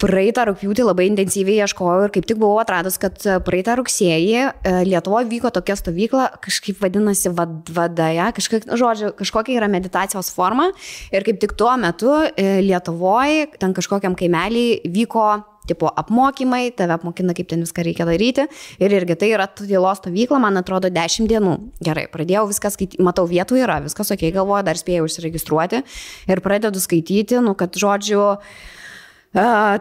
praeitą 0.00 0.46
rūpjūtį 0.48 0.86
labai 0.86 1.06
intensyviai 1.10 1.64
ieškojau 1.64 2.06
ir 2.06 2.14
kaip 2.14 2.26
tik 2.28 2.40
buvau 2.40 2.60
atradus, 2.62 2.96
kad 3.00 3.20
e, 3.26 3.36
praeitą 3.44 3.76
rugsėjį 3.80 4.40
e, 4.40 4.72
Lietuvoje 4.88 5.28
vyko 5.30 5.52
tokia 5.54 5.76
stovykla, 5.78 6.30
kažkaip 6.44 6.80
vadinasi 6.82 7.32
vad, 7.36 7.60
vadaja, 7.76 8.30
kažkaip, 8.36 8.66
nu, 8.70 8.78
žodžiu, 8.80 9.12
kažkokia 9.18 9.58
yra 9.60 9.70
meditacijos 9.72 10.32
forma 10.34 10.70
ir 11.12 11.26
kaip 11.26 11.40
tik 11.42 11.54
tuo 11.60 11.74
metu 11.80 12.16
e, 12.16 12.60
Lietuvoje, 12.64 13.50
ten 13.60 13.76
kažkokiam 13.76 14.16
kaimelį 14.18 14.66
vyko 14.90 15.28
tipo 15.68 15.86
apmokymai, 16.00 16.72
tave 16.74 16.96
apmokina, 16.96 17.34
kaip 17.36 17.50
ten 17.52 17.60
viską 17.62 17.84
reikia 17.86 18.06
daryti. 18.08 18.46
Ir 18.82 18.94
irgi 18.96 19.14
tai 19.20 19.28
yra 19.36 19.46
tylos 19.46 20.00
stovykla, 20.00 20.40
man 20.42 20.58
atrodo, 20.58 20.88
10 20.90 21.28
dienų. 21.30 21.52
Gerai, 21.84 22.08
pradėjau 22.10 22.48
viską 22.50 22.72
skaityti, 22.74 23.04
matau, 23.06 23.28
vietų 23.30 23.60
yra, 23.60 23.78
viskas 23.84 24.10
ok, 24.16 24.24
galvoju, 24.34 24.66
dar 24.66 24.80
spėjau 24.80 25.06
užsiregistruoti. 25.06 25.84
Ir 26.32 26.42
pradedu 26.42 26.82
skaityti, 26.82 27.38
nu, 27.44 27.54
kad 27.60 27.76
žodžiu, 27.78 28.24
a, 28.32 28.79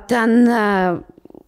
ten... 0.07 0.35
A, 0.49 0.65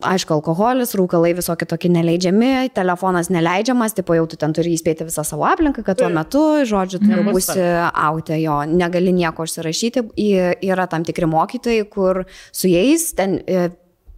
Aišku, 0.02 0.34
alkoholis, 0.34 0.96
rūkalai 0.98 1.36
visokie 1.38 1.68
tokie 1.70 1.90
neleidžiami, 1.94 2.72
telefonas 2.74 3.30
neleidžiamas, 3.30 3.94
tipo 3.94 4.16
jau 4.18 4.24
tu 4.30 4.40
ten 4.42 4.54
turi 4.58 4.74
įspėti 4.74 5.06
visą 5.06 5.22
savo 5.28 5.46
aplinką, 5.46 5.84
kad 5.86 6.00
tuo 6.00 6.10
metu, 6.10 6.42
žodžiu, 6.66 7.04
tu 7.04 7.12
jau 7.12 7.26
būsi 7.28 7.62
autė 8.08 8.40
jo, 8.42 8.56
negali 8.66 9.14
nieko 9.14 9.46
užsirašyti. 9.46 10.08
Yra 10.66 10.88
tam 10.90 11.06
tikri 11.06 11.30
mokytojai, 11.30 11.86
kur 11.94 12.24
su 12.50 12.72
jais 12.72 13.12
ten 13.18 13.38
e, 13.46 13.70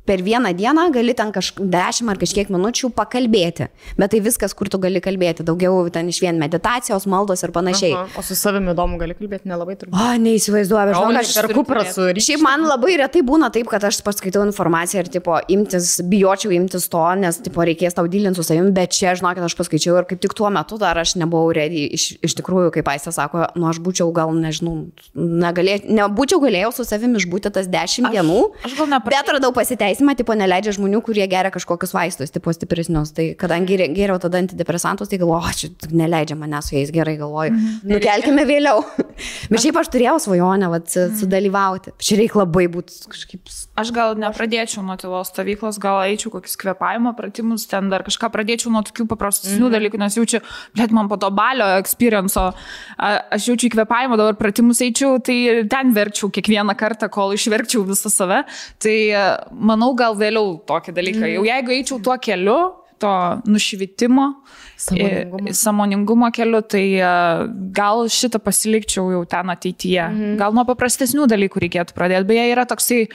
per 0.05 0.19
vieną 0.23 0.51
dieną 0.57 0.89
gali 0.91 1.13
ten 1.15 1.31
kažkiek 1.31 1.63
10 1.71 2.09
ar 2.11 2.17
kažkiek 2.19 2.49
minučių 2.51 2.89
pakalbėti. 2.91 3.69
Bet 3.97 4.11
tai 4.11 4.19
viskas, 4.19 4.51
kur 4.53 4.67
tu 4.67 4.77
gali 4.83 4.99
kalbėti. 4.99 5.45
Daugiau 5.47 5.85
ten 5.95 6.09
iš 6.11 6.19
vien 6.19 6.35
meditacijos, 6.41 7.05
maldos 7.07 7.43
ir 7.45 7.53
panašiai. 7.55 7.93
Aha, 7.95 8.19
o 8.19 8.23
su 8.25 8.35
savimi 8.35 8.73
įdomu 8.73 8.99
gali 8.99 9.15
kalbėti, 9.15 9.47
nelabai 9.47 9.77
turbūt. 9.79 9.95
O, 9.95 10.09
neįsivaizduoju, 10.19 10.95
žinok, 10.97 11.19
aš 11.21 11.31
per 11.39 11.47
kuprą 11.55 11.85
su 11.87 12.09
Šiaip 12.23 12.43
man 12.43 12.65
labai 12.67 12.97
retai 12.99 13.21
būna 13.23 13.47
taip, 13.55 13.69
kad 13.71 13.83
aš 13.87 14.01
paskaitau 14.03 14.43
informaciją 14.47 15.05
ir, 15.05 15.09
tipo, 15.13 15.37
imtis, 15.55 16.01
bijočiau 16.03 16.51
imtis 16.55 16.89
to, 16.91 17.03
nes, 17.23 17.39
tipo, 17.47 17.63
reikės 17.63 17.95
tau 17.95 18.03
dylinti 18.11 18.39
su 18.39 18.45
savimi, 18.47 18.73
bet 18.75 18.91
čia, 18.95 19.15
žinokit, 19.19 19.43
aš 19.47 19.55
paskaičiau 19.59 19.97
ir 20.01 20.07
kaip 20.11 20.19
tik 20.23 20.35
tuo 20.35 20.51
metu 20.53 20.77
dar 20.81 20.99
aš 20.99 21.15
nebuvau 21.19 21.51
ready. 21.55 21.85
Iš, 21.95 22.09
iš 22.27 22.35
tikrųjų, 22.41 22.73
kaip 22.75 22.91
Aistė 22.91 23.11
sako, 23.15 23.47
nu 23.55 23.67
aš 23.71 23.79
būčiau 23.83 24.11
gal, 24.15 24.31
nežinau, 24.35 24.75
negalė, 25.15 25.79
nebūčiau 25.87 26.41
galėjau 26.43 26.73
su 26.75 26.85
savimi 26.87 27.19
išbūti 27.21 27.51
tas 27.55 27.67
dešimt 27.71 28.09
Aš- 28.11 28.15
dienų. 28.19 28.39
aš 28.67 28.77
gal 28.77 28.87
nepra- 28.93 29.11
Bet 29.13 29.29
radau 29.37 29.51
pasiteisimą, 29.93 30.15
tipo, 30.17 30.33
neleidžia 30.35 30.73
žmonių, 30.77 31.01
kurie 31.05 31.25
geria 31.29 31.51
kažkokius 31.53 31.93
vaistus, 31.93 32.31
tipo, 32.33 32.51
stipresnius. 32.53 33.13
Tai 33.13 33.35
kadangi 33.37 33.77
gėriau 33.93 34.19
tada 34.19 34.39
antidepresantus, 34.41 35.09
tai 35.09 35.19
galvoju, 35.21 35.43
o, 35.43 35.53
čia 35.53 35.69
neleidžia 35.91 36.37
manęs 36.37 36.69
su 36.69 36.75
jais 36.75 36.91
gerai, 36.91 37.15
galvoju. 37.19 37.53
Mhm. 37.53 37.93
Nukelkime 37.93 38.45
vėliau. 38.49 38.83
Bet 39.51 39.63
šiaip 39.63 39.77
aš 39.77 39.91
turėjau 39.93 40.17
svajonę, 40.23 40.69
vat, 40.73 40.89
sudalyvauti. 41.19 41.93
Čia 42.01 42.19
reikia 42.21 42.41
labai 42.41 42.67
būti 42.73 43.03
kažkaip 43.13 43.53
Aš 43.73 43.89
gal 43.89 44.13
nepradėčiau 44.21 44.83
nuo 44.85 44.93
tylos 45.01 45.31
stovyklos, 45.31 45.79
gal 45.81 46.03
eičiau 46.05 46.29
kokius 46.35 46.53
kvepavimo 46.61 47.09
pratimus, 47.17 47.63
ten 47.65 47.87
dar 47.89 48.03
kažką 48.05 48.29
pradėčiau 48.29 48.69
nuo 48.69 48.83
tokių 48.85 49.07
paprastesnių 49.09 49.57
mm 49.57 49.65
-hmm. 49.65 49.73
dalykų, 49.75 49.97
nes 49.97 50.17
jaučiu, 50.19 50.41
blėt, 50.77 50.93
man 50.93 51.09
po 51.09 51.17
to 51.17 51.31
balio 51.33 51.65
experienco, 51.79 52.53
aš 52.99 53.47
jaučiu 53.49 53.71
įkvepavimo, 53.71 54.17
dabar 54.17 54.37
pratimus 54.37 54.81
eičiau, 54.85 55.17
tai 55.17 55.65
ten 55.65 55.93
verčiau 55.93 56.29
kiekvieną 56.29 56.75
kartą, 56.77 57.09
kol 57.09 57.33
išverkčiau 57.33 57.81
visą 57.89 58.13
save. 58.13 58.43
Tai 58.77 58.97
a, 59.17 59.25
manau, 59.51 59.95
gal 59.97 60.13
vėliau 60.15 60.61
tokį 60.69 60.93
dalyką. 60.93 61.19
-hmm. 61.25 61.33
Jau 61.33 61.43
jeigu 61.43 61.71
eičiau 61.71 61.99
tuo 62.03 62.17
keliu, 62.17 62.59
to 62.99 63.41
nušvitimo, 63.45 64.33
Sąmoningumo. 64.77 65.49
i- 65.49 65.53
sąmoningumo 65.53 66.31
keliu, 66.31 66.61
tai 66.61 67.01
a, 67.01 67.47
gal 67.73 68.05
šitą 68.05 68.37
pasilikčiau 68.39 69.11
jau 69.11 69.25
ten 69.25 69.49
ateityje. 69.49 70.03
Mhm. 70.09 70.37
Gal 70.37 70.53
nuo 70.53 70.63
paprastesnių 70.65 71.25
dalykų 71.27 71.57
reikėtų 71.59 71.91
pradėti. 71.97 72.27
Beje, 72.27 72.51
yra 72.53 72.65
toksai 72.65 73.07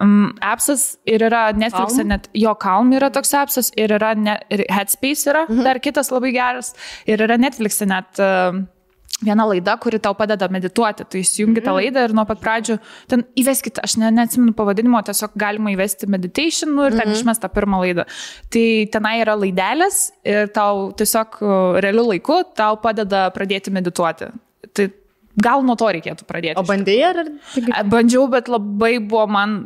um, 0.00 0.30
appsas 0.44 0.96
ir 1.08 1.24
yra 1.26 1.48
Netflix'e 1.56 2.04
net, 2.06 2.30
jo 2.36 2.54
Calm 2.60 2.92
yra 2.96 3.10
toks 3.14 3.34
appsas 3.38 3.72
ir 3.76 3.94
yra 3.96 4.14
ne, 4.18 4.38
ir 4.52 4.66
Headspace 4.72 5.30
yra 5.32 5.46
mhm. 5.48 5.66
dar 5.66 5.82
kitas 5.82 6.12
labai 6.14 6.32
geras 6.36 6.74
ir 7.06 7.22
yra 7.24 7.38
Netflix'e 7.40 7.88
net 7.88 8.22
uh, 8.22 8.56
viena 9.24 9.46
laida, 9.48 9.76
kuri 9.80 9.98
tau 10.02 10.12
padeda 10.16 10.48
medituoti. 10.52 11.06
Tu 11.08 11.22
įsijungi 11.22 11.62
tą 11.64 11.72
laidą 11.78 12.04
ir 12.04 12.12
nuo 12.16 12.26
pat 12.28 12.40
pradžių 12.42 12.76
ten 13.08 13.24
įveskite, 13.40 13.80
aš 13.86 13.96
ne, 14.02 14.10
neatsimenu 14.12 14.52
pavadinimo, 14.56 15.00
tiesiog 15.06 15.38
galima 15.40 15.72
įvesti 15.72 16.08
meditation 16.12 16.74
nu, 16.76 16.88
ir 16.90 16.98
ten 16.98 17.14
išmest 17.14 17.40
tą 17.44 17.50
pirmą 17.52 17.80
laidą. 17.84 18.04
Tai 18.52 18.66
tenai 18.92 19.16
yra 19.22 19.38
laidelės 19.40 20.02
ir 20.28 20.52
tau 20.56 20.90
tiesiog 21.00 21.40
uh, 21.40 21.80
realiu 21.84 22.04
laiku 22.10 22.42
tau 22.58 22.76
padeda 22.82 23.26
pradėti 23.36 23.72
medituoti. 23.72 24.28
Tai 24.76 24.90
gal 25.42 25.64
nuo 25.64 25.76
to 25.80 25.88
reikėtų 25.96 26.28
pradėti. 26.28 26.60
O 26.60 26.66
bandėjai 26.66 27.10
ar... 27.12 27.24
Bandžiau, 27.88 28.28
bet 28.32 28.52
labai 28.52 28.96
buvo 29.00 29.26
man 29.32 29.58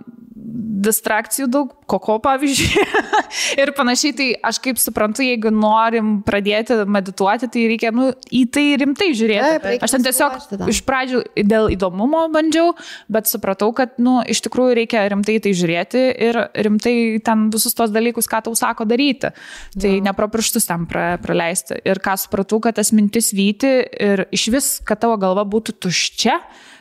distrakcijų 0.80 1.46
daug, 1.52 1.72
koko 1.90 2.16
pavyzdžiui. 2.22 2.84
ir 3.62 3.72
panašiai, 3.76 4.14
tai 4.16 4.28
aš 4.46 4.60
kaip 4.64 4.80
suprantu, 4.80 5.24
jeigu 5.26 5.52
norim 5.54 6.20
pradėti 6.26 6.78
medituoti, 6.88 7.48
tai 7.52 7.66
reikia 7.70 7.92
nu, 7.94 8.10
į 8.34 8.42
tai 8.54 8.64
rimtai 8.80 9.10
žiūrėti. 9.16 9.60
Taip, 9.64 9.84
aš 9.84 9.96
ten 9.96 10.06
tiesiog 10.06 10.68
iš 10.72 10.82
pradžių 10.86 11.22
dėl 11.50 11.70
įdomumo 11.74 12.24
bandžiau, 12.34 12.72
bet 13.12 13.30
supratau, 13.30 13.70
kad 13.76 13.98
nu, 14.02 14.20
iš 14.24 14.42
tikrųjų 14.46 14.78
reikia 14.80 15.04
rimtai 15.12 15.38
tai 15.44 15.54
žiūrėti 15.56 16.04
ir 16.28 16.40
rimtai 16.66 16.96
ten 17.26 17.48
visus 17.52 17.76
tos 17.76 17.92
dalykus, 17.94 18.30
ką 18.30 18.44
tau 18.48 18.56
sako 18.58 18.88
daryti. 18.88 19.32
Tai 19.76 19.94
ja. 19.96 20.02
neproprištus 20.10 20.68
ten 20.70 20.86
pra, 20.90 21.14
praleisti. 21.22 21.80
Ir 21.84 22.00
ką 22.02 22.16
supratau, 22.24 22.62
kad 22.64 22.78
tas 22.80 22.94
mintis 22.96 23.34
vyti 23.36 23.80
ir 23.84 24.26
iš 24.32 24.48
vis, 24.54 24.74
kad 24.86 25.02
tavo 25.02 25.18
galva 25.20 25.44
būtų 25.48 25.76
tuščia, 25.82 26.40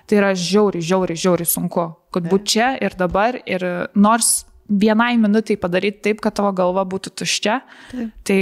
tai 0.10 0.22
yra 0.22 0.36
žiauri, 0.38 0.84
žiauri, 0.84 1.18
žiauri 1.20 1.48
sunku. 1.50 1.90
Kad 2.14 2.30
būtų 2.30 2.46
čia 2.50 2.70
ir 2.82 2.96
dabar 2.98 3.38
ir 3.46 3.66
nors 3.94 4.44
vienai 4.70 5.18
minutai 5.18 5.58
padaryti 5.58 6.04
taip, 6.10 6.22
kad 6.22 6.36
tavo 6.38 6.52
galva 6.56 6.86
būtų 6.86 7.14
tuščia, 7.22 7.60
taip. 7.92 8.10
tai 8.28 8.42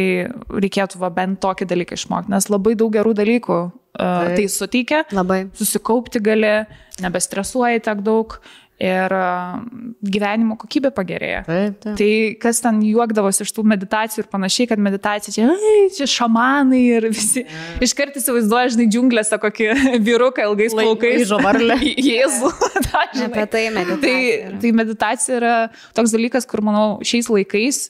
reikėtų 0.51 0.99
va, 0.99 1.09
bent 1.13 1.39
tokį 1.43 1.67
dalyką 1.71 1.95
išmokti, 1.95 2.33
nes 2.33 2.49
labai 2.51 2.75
daug 2.79 2.91
gerų 2.93 3.13
dalykų 3.17 3.57
uh, 3.63 4.35
tai 4.35 4.47
suteikia, 4.51 5.05
labai. 5.15 5.45
susikaupti 5.57 6.21
gali, 6.23 6.53
nebestresuoji 7.03 7.85
tiek 7.87 8.03
daug 8.03 8.39
ir 8.77 9.13
uh, 9.15 9.55
gyvenimo 10.05 10.53
kokybė 10.61 10.91
pagerėja. 10.93 11.39
Taip, 11.47 11.77
taip. 11.81 11.95
Tai 11.97 12.09
kas 12.43 12.59
ten 12.61 12.77
juokdavosi 12.85 13.41
iš 13.47 13.53
tų 13.55 13.63
meditacijų 13.71 14.21
ir 14.21 14.27
panašiai, 14.29 14.67
kad 14.69 14.81
meditacija 14.85 15.33
čia, 15.33 15.47
ai, 15.49 15.87
čia 15.97 16.05
šamanai 16.13 16.81
ir 16.99 17.07
visi. 17.09 17.41
Iškart 17.81 18.19
įsivaizduoja, 18.21 18.69
žinai, 18.75 18.85
džiunglėse 18.93 19.39
kokį 19.41 19.71
vyruką 20.07 20.45
ilgais 20.51 20.75
Lai- 20.77 20.85
plaukais. 20.85 21.17
laižo 21.23 21.39
varlę. 21.41 21.79
Jėzų. 22.09 22.51
Ta. 22.91 23.07
Apie 23.25 23.47
tai 23.49 23.63
meditacija 23.73 24.03
Tai, 24.05 24.19
yra. 24.51 24.59
tai 24.61 24.71
meditacija 24.77 25.39
yra 25.41 25.55
toks 25.97 26.13
dalykas, 26.13 26.45
kur, 26.49 26.61
manau, 26.69 26.99
šiais 27.01 27.31
laikais 27.33 27.81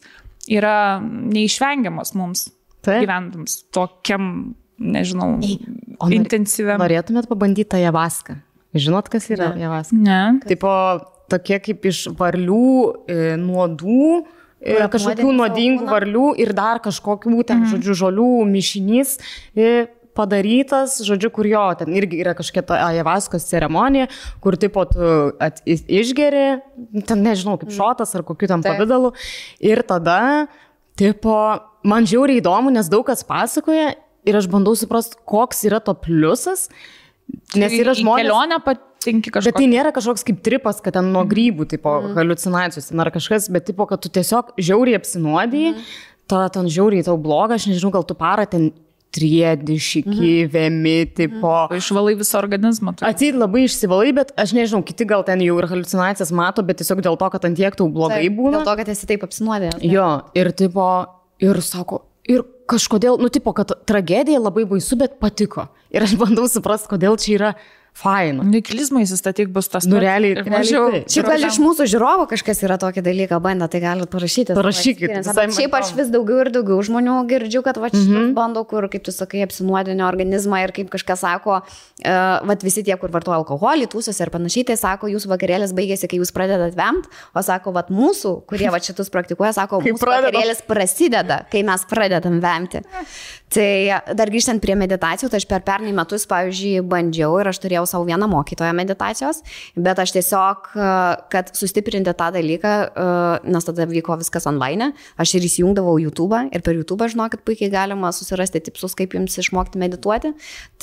yra 0.48 0.76
neišvengiamas 1.04 2.14
mums 2.16 2.48
Taip. 2.88 3.02
gyventams 3.04 3.60
tokiam, 3.76 4.54
nežinau, 4.80 5.34
nor- 5.44 6.14
intensyviam. 6.16 6.80
Norėtumėt 6.80 7.28
pabandyti 7.28 7.68
tą 7.76 7.84
javaską? 7.84 8.38
Žinot, 8.78 9.10
kas 9.10 9.30
yra 9.34 9.52
Ne. 9.56 9.66
javaska? 9.66 9.98
Ne. 9.98 10.22
Tipo, 10.48 10.72
tokie 11.32 11.60
kaip 11.64 11.86
iš 11.90 12.08
varlių, 12.18 12.72
e, 13.08 13.36
nuodų, 13.42 14.26
e, 14.62 14.80
kažkokių 14.88 15.34
nuodingų 15.42 15.84
kūną? 15.84 15.92
varlių 15.92 16.32
ir 16.40 16.54
dar 16.54 16.80
kažkokių 16.80 17.44
ten, 17.46 17.64
mm. 17.64 17.72
žodžiu, 17.74 17.98
žolių 18.06 18.32
mišinys 18.48 19.18
e, 19.56 19.88
padarytas, 20.18 20.98
žodžiu, 21.06 21.30
kur 21.34 21.46
jo, 21.46 21.64
ten 21.78 21.94
irgi 21.94 22.22
yra 22.24 22.34
kažkokia 22.38 22.64
ta 22.66 22.80
ajavaskos 22.88 23.46
ceremonija, 23.50 24.08
kur 24.42 24.58
tipo 24.58 24.86
tu 24.90 25.12
at, 25.44 25.62
iš- 25.68 25.86
išgeri, 25.86 26.48
ten 27.06 27.22
nežinau, 27.26 27.58
kaip 27.62 27.74
šotas 27.76 28.16
ar 28.18 28.26
kokiu 28.26 28.50
ten 28.50 28.66
Taip. 28.66 28.80
pavydalu. 28.80 29.14
Ir 29.62 29.84
tada, 29.86 30.48
tipo, 30.98 31.36
man 31.86 32.08
žiauriai 32.10 32.42
įdomu, 32.42 32.74
nes 32.74 32.90
daug 32.90 33.06
kas 33.06 33.22
pasakoja 33.28 33.94
ir 34.28 34.40
aš 34.42 34.50
bandau 34.52 34.74
suprasti, 34.76 35.20
koks 35.30 35.66
yra 35.70 35.80
to 35.84 35.94
pliusas. 35.94 36.68
Nes 37.58 37.74
yra 37.76 37.94
žmonės. 37.96 38.26
kelionę 38.26 38.58
patinki 38.64 39.32
Bet 39.32 39.40
kažką. 39.40 39.56
tai 39.60 39.68
nėra 39.72 39.94
kažkoks 39.96 40.26
kaip 40.28 40.42
tripas, 40.44 40.82
kad 40.84 40.96
ten 40.98 41.12
nuo 41.14 41.24
grybų, 41.28 41.68
tipo, 41.72 41.92
mm. 42.02 42.18
halucinacijos, 42.18 42.90
ten 42.92 43.04
ar 43.04 43.12
kažkas, 43.14 43.50
bet 43.54 43.68
tipo, 43.70 43.88
kad 43.88 44.04
tu 44.04 44.12
tiesiog 44.12 44.56
žiauriai 44.60 45.00
apsinuodiji, 45.00 45.74
mm. 45.76 45.88
tada 46.28 46.50
ten 46.58 46.68
žiauriai 46.72 47.06
tau 47.08 47.18
bloga, 47.20 47.56
aš 47.56 47.70
nežinau, 47.72 47.94
gal 47.96 48.08
tu 48.08 48.18
parą 48.20 48.48
ten 48.50 48.72
triedi, 49.16 49.78
šiki, 49.80 50.46
mm. 50.46 50.52
vemi, 50.52 50.98
tipo. 51.16 51.54
Išvalai 51.74 52.18
visą 52.20 52.40
organizmą. 52.42 52.98
Atsit 53.08 53.38
labai 53.40 53.64
išsivalai, 53.68 54.12
bet 54.16 54.34
aš 54.40 54.54
nežinau, 54.58 54.84
kiti 54.88 55.08
gal 55.10 55.24
ten 55.28 55.42
jau 55.46 55.56
ir 55.62 55.70
halucinacijas 55.72 56.34
mato, 56.36 56.64
bet 56.68 56.82
tiesiog 56.82 57.02
dėl 57.06 57.18
to, 57.20 57.32
kad 57.34 57.48
ant 57.48 57.58
tiek 57.60 57.80
tau 57.80 57.88
blogai 57.92 58.26
Taip, 58.26 58.38
būna. 58.38 58.60
Dėl 58.60 58.68
to, 58.68 58.76
kad 58.82 58.92
esi 58.94 59.10
taip 59.10 59.26
apsinuodęs. 59.28 59.80
Jo, 59.88 60.10
ir 60.38 60.52
tipo, 60.60 60.86
ir 61.44 61.64
sako, 61.64 62.04
ir 62.28 62.44
kažkodėl, 62.70 63.20
nu, 63.22 63.32
tipo, 63.34 63.56
kad 63.58 63.72
tragedija 63.88 64.42
labai 64.44 64.68
baisu, 64.70 65.00
bet 65.00 65.18
patiko. 65.24 65.70
Ir 65.94 66.04
aš 66.04 66.18
bandau 66.20 66.48
suprasti, 66.52 66.92
kodėl 66.92 67.20
čia 67.22 67.36
yra 67.38 67.52
faina. 67.98 68.46
Nikilizmą 68.46 69.02
įsistatyk 69.04 69.50
bus 69.54 69.70
tas. 69.72 69.88
Nu, 69.90 69.98
realiai- 70.02 70.44
mažiau-. 70.46 71.02
Šiaip 71.10 71.30
gal 71.32 71.46
iš 71.48 71.58
mūsų 71.64 71.88
žiūrovų 71.94 72.28
kažkas 72.34 72.62
yra 72.66 72.78
tokį 72.82 73.02
dalyką 73.06 73.40
bandę, 73.42 73.68
tai 73.74 73.82
galite 73.82 74.10
parašyti. 74.14 74.58
Parašykit, 74.58 75.16
Bet 75.38 75.56
Šiaip 75.58 75.74
aš 75.74 75.94
vis 75.98 76.12
daugiau 76.14 76.44
ir 76.44 76.52
daugiau 76.54 76.78
žmonių 76.86 77.18
girdžiu, 77.30 77.64
kad 77.66 77.80
va 77.82 77.90
mm. 77.90 78.06
-hmm. 78.06 78.34
bando, 78.38 78.64
kur, 78.70 78.88
kaip 78.90 79.04
tu 79.04 79.12
sakai, 79.12 79.42
apsinuodinio 79.48 80.06
organizmą 80.08 80.62
ir 80.64 80.72
kaip 80.72 80.92
kažkas 80.94 81.26
sako, 81.26 81.62
uh, 81.62 82.48
va 82.48 82.58
visi 82.62 82.84
tie, 82.84 82.96
kur 82.98 83.10
vartoja 83.10 83.38
alkoholį, 83.42 83.88
tūsus 83.90 84.22
ir 84.22 84.30
panašiai, 84.30 84.66
tai 84.66 84.78
sako, 84.78 85.08
jūsų 85.08 85.28
vakarėlis 85.34 85.74
baigėsi, 85.74 86.08
kai 86.08 86.20
jūs 86.22 86.32
pradedat 86.32 86.76
vemt, 86.78 87.10
o 87.34 87.42
sako, 87.42 87.74
va 87.74 87.86
mūsų, 87.90 88.46
kurie 88.46 88.70
va 88.70 88.80
šitus 88.80 89.10
praktikuoja, 89.10 89.54
sako, 89.54 89.82
mūsų 89.82 90.06
vakarėlis 90.06 90.62
prasideda, 90.68 91.46
kai 91.52 91.64
mes 91.64 91.82
pradedam 91.90 92.40
vemti. 92.40 92.84
Tai 93.48 94.02
dar 94.18 94.28
grįžtant 94.28 94.60
prie 94.60 94.76
meditacijų, 94.76 95.30
tai 95.32 95.40
aš 95.40 95.46
per 95.48 95.64
pernai 95.68 95.94
metus, 95.96 96.26
pavyzdžiui, 96.28 96.82
bandžiau 96.92 97.38
ir 97.40 97.48
aš 97.48 97.62
turėjau 97.64 97.86
savo 97.88 98.08
vieną 98.10 98.28
mokytoją 98.28 98.74
meditacijos, 98.76 99.40
bet 99.80 100.02
aš 100.04 100.12
tiesiog, 100.18 100.68
kad 101.32 101.54
sustiprinti 101.56 102.12
tą 102.12 102.28
dalyką, 102.36 102.74
nes 103.48 103.70
tada 103.70 103.88
vyko 103.88 104.20
viskas 104.20 104.50
online, 104.52 104.92
aš 105.16 105.38
ir 105.40 105.48
įsijungdavau 105.48 105.96
YouTube 106.04 106.44
ir 106.52 106.66
per 106.66 106.76
YouTube, 106.76 107.08
žinokit, 107.08 107.46
puikiai 107.48 107.72
galima 107.72 108.12
susirasti 108.16 108.66
tipsus, 108.68 108.98
kaip 109.00 109.16
jums 109.16 109.40
išmokti 109.40 109.80
medituoti. 109.80 110.34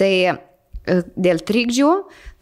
Tai 0.01 0.13
e, 0.33 0.99
dėl 1.21 1.45
trikdžių, 1.45 1.91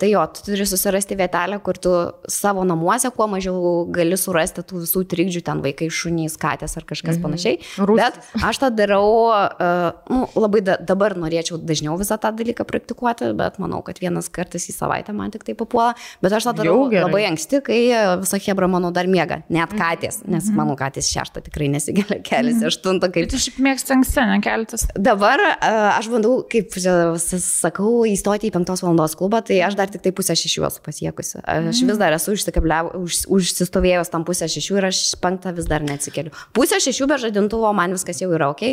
tai 0.03 0.11
jo, 0.11 0.23
tu 0.35 0.43
turi 0.49 0.65
susirasti 0.67 1.15
vietelę, 1.15 1.61
kur 1.63 1.79
tu 1.79 1.91
savo 2.27 2.65
namuose 2.67 3.13
kuo 3.15 3.29
mažiau 3.31 3.85
gali 3.95 4.17
surasti 4.19 4.65
tų 4.67 4.81
visų 4.83 5.05
trikdžių, 5.13 5.43
ten 5.47 5.61
vaikai, 5.63 5.87
šunys, 5.95 6.35
katės 6.43 6.75
ar 6.81 6.87
kažkas 6.89 7.21
mhm. 7.21 7.23
panašiai. 7.23 7.61
Rūsys. 7.79 8.01
Bet 8.01 8.43
aš 8.49 8.59
tą 8.65 8.71
darau, 8.75 9.05
uh, 9.31 9.93
nu, 10.11 10.25
labai 10.35 10.65
da, 10.67 10.75
dabar 10.83 11.15
norėčiau 11.15 11.61
dažniau 11.63 11.95
visą 12.01 12.19
tą 12.19 12.33
dalyką 12.35 12.67
praktikuoti, 12.67 13.31
bet 13.39 13.61
manau, 13.63 13.79
kad 13.87 14.01
vienas 14.03 14.27
kartas 14.33 14.67
į 14.67 14.75
savaitę 14.75 15.15
man 15.15 15.31
tik 15.31 15.47
tai 15.47 15.55
papuola. 15.59 15.95
Bet 16.25 16.35
aš 16.35 16.49
tą 16.51 16.57
darau 16.59 16.89
labai 16.91 17.23
anksti, 17.29 17.63
kai 17.63 17.79
e, 17.93 18.03
visa 18.25 18.41
hebra 18.43 18.67
mano 18.71 18.91
dar 18.95 19.07
miega, 19.11 19.43
net 19.53 19.71
katės, 19.79 20.23
nes 20.27 20.51
mano 20.57 20.75
katės 20.79 21.13
šeštą 21.13 21.45
tikrai 21.47 21.71
nesigelia 21.71 22.19
keliasi, 22.27 22.67
aštuntą 22.73 23.13
kaip 23.13 23.29
Bet 23.29 23.35
tu 23.37 23.43
šiaip 23.45 23.63
mėgsti 23.63 23.97
anksti, 23.97 24.27
nekeltis. 24.33 24.87
Dabar 24.99 25.43
a, 25.47 25.73
aš 25.95 26.11
bandau, 26.11 26.41
kaip 26.51 26.75
sakau, 26.75 28.03
įstoti 28.09 28.51
į 28.51 28.55
5 28.59 28.83
valandos 28.83 29.17
klubą, 29.19 29.43
tai 29.47 29.61
aš 29.63 29.79
dar 29.79 29.91
tik 29.93 30.03
tai 30.07 30.12
pusę 30.16 30.36
šešių 30.38 30.66
esu 30.68 30.82
pasiekusi. 30.84 31.40
Aš 31.45 31.82
vis 31.88 32.01
dar 32.01 32.16
esu 32.16 32.34
už, 32.34 33.20
užsistovėjus 33.36 34.11
tam 34.12 34.24
pusę 34.28 34.49
šešių 34.51 34.78
ir 34.80 34.88
aš 34.90 35.03
penktą 35.22 35.53
vis 35.57 35.68
dar 35.70 35.84
neatsikeliu. 35.86 36.32
Pusę 36.57 36.80
šešių 36.82 37.09
be 37.12 37.20
žadintuvo 37.26 37.70
man 37.76 37.95
viskas 37.97 38.22
jau 38.24 38.30
yra 38.34 38.51
ok. 38.55 38.64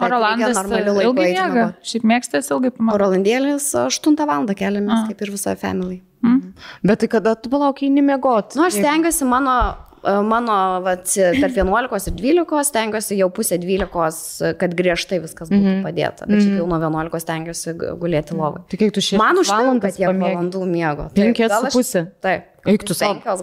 O 0.00 0.10
Rolandas 0.12 0.58
ilgai 0.60 1.30
miega. 1.32 1.70
Šiaip 1.86 2.04
mėgstas 2.04 2.50
ilgai 2.52 2.72
O 2.74 2.76
pamatyti. 2.76 3.00
Rolandėlis 3.04 3.70
8 3.86 4.18
val. 4.28 4.44
keliamės, 4.52 5.04
A. 5.04 5.06
kaip 5.08 5.22
ir 5.24 5.32
visoje 5.32 5.56
family. 5.60 6.02
Bet 6.82 7.00
tai 7.00 7.08
kada 7.08 7.34
tu 7.38 7.50
palaukiai 7.52 7.90
nemiegot? 7.92 8.56
Nu, 8.58 8.64
aš 8.66 8.80
stengiuosi 8.80 9.26
mano, 9.28 9.76
mano 10.04 10.80
vat, 10.84 11.04
tarp 11.40 11.56
11 11.56 12.08
ir 12.08 12.14
12, 12.14 12.64
stengiuosi 12.64 13.16
jau 13.18 13.28
pusę 13.30 13.58
12, 13.58 14.52
kad 14.58 14.74
griežtai 14.78 15.20
viskas 15.22 15.48
būtų 15.50 15.70
Mhm. 15.76 15.82
padėta. 15.86 16.26
Bet 16.26 16.42
šiaip 16.42 16.58
jau 16.60 16.66
nuo 16.66 16.78
11 16.78 17.20
stengiuosi 17.20 17.74
gu- 17.74 17.94
gulėti 17.98 18.32
lovai. 18.36 18.62
Tai 18.68 18.76
kiek 18.78 18.92
tu 18.92 19.00
šiandien? 19.00 19.18
Man 19.18 19.36
užtenka 19.42 19.92
tiek 19.96 20.08
valandų 20.08 20.66
miego. 20.66 21.10
Taip, 21.14 21.34
Penkias 21.34 21.48
gal 21.48 21.60
su 21.62 21.66
aš- 21.66 21.76
pusė. 21.80 22.06
Taip. 22.20 22.44
Eik 22.66 22.84
tu 22.84 22.94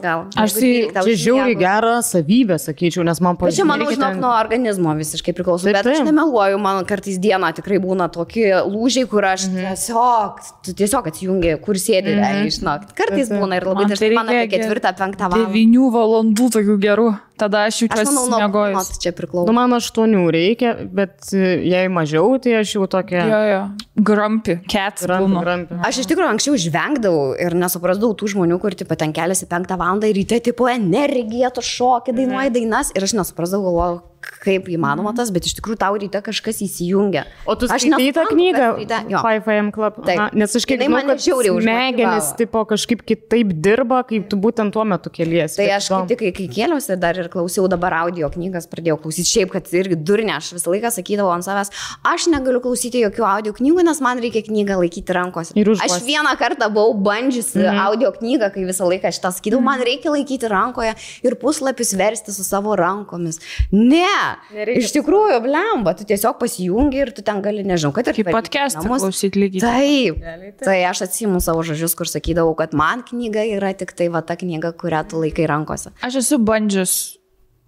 gal. 0.03 0.25
Aš 0.35 0.53
tai- 0.53 0.91
12 0.91 1.05
Čia 1.07 1.15
žiauriai 1.23 1.55
užmiegu. 1.55 1.59
gera 1.59 1.95
savybė, 2.03 2.57
sakyčiau, 2.59 3.03
nes 3.07 3.19
man 3.21 3.35
Bet 3.37 3.53
čia, 3.55 3.65
manau, 3.65 3.87
žinok, 3.89 4.11
ten- 4.13 4.19
nuo 4.21 4.33
organizmo 4.39 4.93
visiškai 4.99 5.33
priklauso. 5.33 5.63
Taip, 5.63 5.73
Bet 5.79 5.85
aš 5.87 5.97
taip. 5.97 6.07
nemeluoju, 6.11 6.59
man 6.59 6.83
kartais 6.85 7.17
dieną 7.19 7.53
tikrai 7.55 7.79
būna 7.79 8.11
tokie 8.11 8.51
lūžiai, 8.67 9.07
kur 9.09 9.21
aš 9.23 9.47
Mhm. 9.47 9.63
tiesiog, 9.73 10.39
tu 10.65 10.73
tiesiog 10.73 11.03
atsijungi, 11.07 11.61
kur 11.61 11.75
sėdi, 11.75 12.13
realiai, 12.19 12.47
žinok. 12.51 12.91
Kartais 12.93 13.27
Taip, 13.27 13.37
taip. 13.37 13.41
būna 13.41 13.55
ir 13.57 13.63
labai 13.63 13.83
Man 13.83 13.89
dažnai 13.91 14.09
tai 14.09 14.15
man 14.15 14.27
apie 14.27 14.47
ketvirtą, 14.49 14.91
penktą 14.97 15.29
valandą. 15.31 15.51
9 15.53 15.89
valandų 15.91 16.45
tokių 16.57 16.77
gerų. 16.79 17.19
Tada 17.35 17.65
aš 17.65 17.81
jaučiuosi 17.81 18.29
miegojus. 18.29 18.77
kūno 18.77 18.99
čia 19.01 19.11
priklauso. 19.11 19.47
Nu, 19.47 19.53
man 19.53 19.71
aštuonių 19.73 20.29
reikia, 20.31 20.87
bet 20.93 21.17
e, 21.33 21.65
jei 21.65 21.87
mažiau, 21.89 22.39
tai 22.39 22.51
aš 22.61 22.73
jau 22.75 22.85
tokia... 22.87 23.25
Jo, 23.25 23.41
jo. 23.49 23.61
Grampi, 24.03 24.59
cat. 24.69 25.01
Grampi, 25.01 25.25
būnu. 25.33 25.41
grampi. 25.41 25.73
Aš 25.83 25.99
iš 26.03 26.07
tikrųjų 26.11 26.29
anksčiau 26.29 26.55
žvengdavau 26.57 27.33
ir 27.39 27.51
nesuprasdavau 27.57 28.13
tų 28.15 28.29
žmonių, 28.35 28.59
kur 28.61 28.71
tipo, 28.77 28.95
ten 29.13 29.21
keliasi 29.21 29.45
penktą 29.49 29.77
valandą 29.77 30.07
ir 30.09 30.15
ryte 30.15 30.39
tipo 30.43 30.67
energija, 30.69 31.49
tu 31.53 31.61
šokį, 31.61 32.13
dainuoji 32.17 32.49
Mhm. 32.49 32.53
dainas 32.53 32.91
ir 32.95 33.03
aš 33.03 33.13
nesuprasdavau, 33.13 33.73
galvoju, 33.73 34.01
kaip 34.43 34.67
įmanoma 34.71 35.13
tas, 35.15 35.31
bet 35.33 35.47
iš 35.47 35.57
tikrųjų 35.59 35.79
tau 35.81 35.97
ryte 35.99 36.19
kažkas 36.23 36.61
įsijungia. 36.65 37.25
O 37.45 37.55
tu 37.59 37.67
skaitai 37.67 38.09
tą 38.15 38.25
knygą 38.29 38.67
ryte- 38.79 39.01
jo. 39.11 39.21
5am 39.23 39.71
Club? 39.75 39.99
Taip. 40.05 40.19
Aha, 40.19 40.29
Nes 40.33 40.55
aš 40.55 40.65
kiek 40.67 40.81
žinau, 40.81 41.01
kad 41.07 41.21
smegenis 41.21 42.31
tipo 42.39 42.63
kažkaip 42.69 43.03
kitaip 43.07 43.53
dirba, 43.63 44.03
kaip 44.07 44.29
tu 44.29 44.37
būtent 44.37 44.73
tuo 44.73 44.83
metu 44.87 45.11
keliesi. 45.13 45.57
Tai 45.61 45.69
aš 45.77 45.89
kaip 45.93 46.11
tik, 46.11 46.19
kai, 46.23 46.31
kai 46.35 46.47
kėliausi, 46.57 46.97
dar 46.99 47.19
ir 47.19 47.29
klausiau 47.33 47.67
dabar 47.71 47.95
audio 48.03 48.29
knygas, 48.33 48.67
pradėjau 48.71 48.99
klausyti. 49.03 49.29
Šiaip, 49.33 49.53
kad 49.55 49.69
irgi 49.73 49.97
durnė, 49.97 50.37
aš 50.37 50.53
visą 50.57 50.73
laiką 50.73 50.91
sakydavau 50.93 51.33
ant 51.33 51.45
savęs, 51.47 51.71
aš 52.07 52.27
negaliu 52.33 52.61
klausyti 52.63 53.01
jokių 53.03 53.25
audio 53.27 53.55
knygų, 53.57 53.85
nes 53.87 54.01
man 54.03 54.21
reikia 54.23 54.43
knygą 54.45 54.79
laikyti 54.81 55.15
rankose. 55.15 55.55
Aš 55.83 55.99
vieną 56.05 56.35
kartą 56.39 56.69
buvau 56.73 56.93
bandžiusi 56.93 57.59
mm 57.59 57.65
-hmm. 57.65 57.83
audio 57.87 58.11
knygą, 58.11 58.51
kai 58.53 58.65
visą 58.65 58.89
laiką 58.89 59.11
šitą 59.11 59.31
sakydavau, 59.37 59.63
man 59.63 59.81
reikia 59.81 60.11
laikyti 60.11 60.47
rankoje 60.49 60.93
ir 61.23 61.35
puslapius 61.35 61.93
versti 61.93 62.33
su 62.33 62.43
savo 62.43 62.75
rankomis. 62.75 63.39
Ne, 63.71 64.12
Nereikia. 64.53 64.83
iš 64.83 64.93
tikrųjų, 64.97 65.39
blemba, 65.45 65.95
tu 65.97 66.07
tiesiog 66.09 66.37
pasijungi 66.41 67.01
ir 67.05 67.13
tu 67.15 67.25
ten 67.25 67.41
gali, 67.45 67.65
nežinau, 67.67 67.93
kad 67.95 68.09
ir 68.11 68.17
Kaip 68.19 68.31
podcast'ą 68.35 68.85
klausyti 68.85 69.41
lygiai. 69.41 69.63
Taip. 69.63 70.21
Realiai 70.21 70.53
taip. 70.53 70.67
Tai 70.67 70.77
aš 70.91 71.05
atsimu 71.07 71.41
savo 71.43 71.65
žodžius, 71.65 71.97
kur 71.97 72.09
sakydavau, 72.09 72.55
kad 72.59 72.75
man 72.77 73.03
knyga 73.07 73.45
yra 73.57 73.73
tik 73.77 73.95
tai 73.97 74.09
va 74.13 74.21
ta 74.25 74.37
knyga, 74.39 74.73
kurią 74.77 75.03
tu 75.09 75.23
laikai 75.23 75.49
rankose. 75.49 75.93
Aš 76.05 76.21
esu 76.23 76.39
bandžius. 76.39 76.97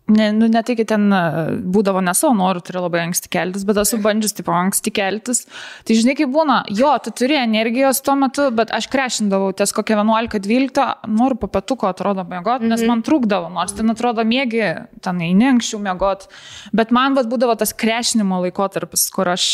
Ne, 0.08 0.30
nu, 0.32 0.46
ne 0.48 0.62
tai, 0.62 0.76
kad 0.78 0.92
ten 0.92 1.08
e, 1.10 1.20
būdavo 1.74 2.02
ne 2.06 2.14
savo 2.14 2.36
norų, 2.38 2.62
turi 2.68 2.78
labai 2.78 3.00
anksti 3.08 3.30
keltis, 3.34 3.64
bet 3.66 3.80
esu 3.82 3.98
bandžius, 4.04 4.36
tipo, 4.38 4.54
anksti 4.54 4.92
keltis. 4.94 5.46
Tai 5.88 5.96
žinai, 5.98 6.14
kaip 6.20 6.30
būna, 6.34 6.60
jo, 6.70 6.92
tu 7.02 7.14
turi 7.24 7.40
energijos 7.40 8.04
tuo 8.06 8.14
metu, 8.22 8.46
bet 8.54 8.70
aš 8.76 8.86
krešindavau 8.94 9.50
ties 9.58 9.74
kokią 9.74 9.98
11-12, 10.04 10.86
noriu 11.10 11.40
po 11.42 11.50
pietuko, 11.50 11.90
atrodo, 11.90 12.22
mėgot, 12.30 12.62
nes 12.70 12.84
man 12.86 13.02
trūkdavo, 13.08 13.50
nors 13.56 13.74
ten 13.74 13.90
atrodo 13.96 14.22
mėgi, 14.30 14.68
ten 15.02 15.24
eini 15.26 15.50
anksčiau 15.56 15.82
mėgot, 15.88 16.28
bet 16.78 16.94
man 16.94 17.18
vat, 17.18 17.26
būdavo 17.32 17.58
tas 17.58 17.74
krešinimo 17.74 18.44
laikotarpis, 18.44 19.08
kur 19.16 19.32
aš 19.34 19.48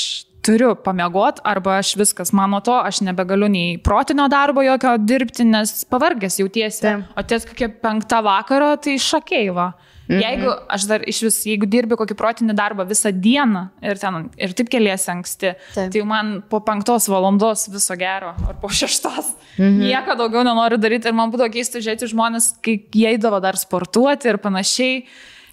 turiu 0.44 0.74
pamiegot, 0.76 1.40
arba 1.48 1.78
aš 1.80 1.94
viskas, 2.02 2.34
man 2.36 2.52
nuo 2.52 2.60
to 2.66 2.76
aš 2.76 3.00
nebegaliu 3.08 3.48
nei 3.52 3.78
protinio 3.80 4.28
darbo 4.32 4.66
jokio 4.66 4.98
dirbti, 5.00 5.46
nes 5.48 5.86
pavargęs 5.88 6.42
jautiesi. 6.42 6.84
Taip. 6.84 7.08
O 7.16 7.24
ties 7.24 7.48
kokia 7.48 7.72
penkta 7.72 8.20
vakaro, 8.26 8.74
tai 8.82 8.98
šakeiva. 9.00 9.72
Mhm. 10.10 10.20
Jeigu 10.20 10.54
aš 10.68 10.86
dar 10.90 11.04
iš 11.08 11.22
vis, 11.28 11.38
jeigu 11.48 11.68
dirbi 11.70 11.96
kokį 12.00 12.18
protinį 12.20 12.56
darbą 12.58 12.84
visą 12.90 13.12
dieną 13.14 13.68
ir, 13.86 14.00
ten, 14.02 14.30
ir 14.36 14.56
taip 14.58 14.72
keliesi 14.74 15.12
anksti, 15.14 15.54
Taip. 15.76 15.92
tai 15.94 16.04
man 16.08 16.34
po 16.50 16.60
penktos 16.66 17.08
valandos 17.12 17.68
viso 17.72 17.96
gero, 18.00 18.34
ar 18.50 18.58
po 18.62 18.68
šeštos. 18.68 19.34
Mhm. 19.58 19.84
Nieko 19.86 20.18
daugiau 20.20 20.44
nenoriu 20.48 20.80
daryti 20.82 21.12
ir 21.12 21.16
man 21.16 21.32
būtų 21.32 21.52
keista 21.54 21.80
žiūrėti 21.80 22.12
žmonės, 22.12 22.56
kai 22.66 22.80
jie 22.82 23.14
eidavo 23.14 23.40
dar 23.44 23.60
sportuoti 23.60 24.32
ir 24.32 24.42
panašiai. 24.42 25.06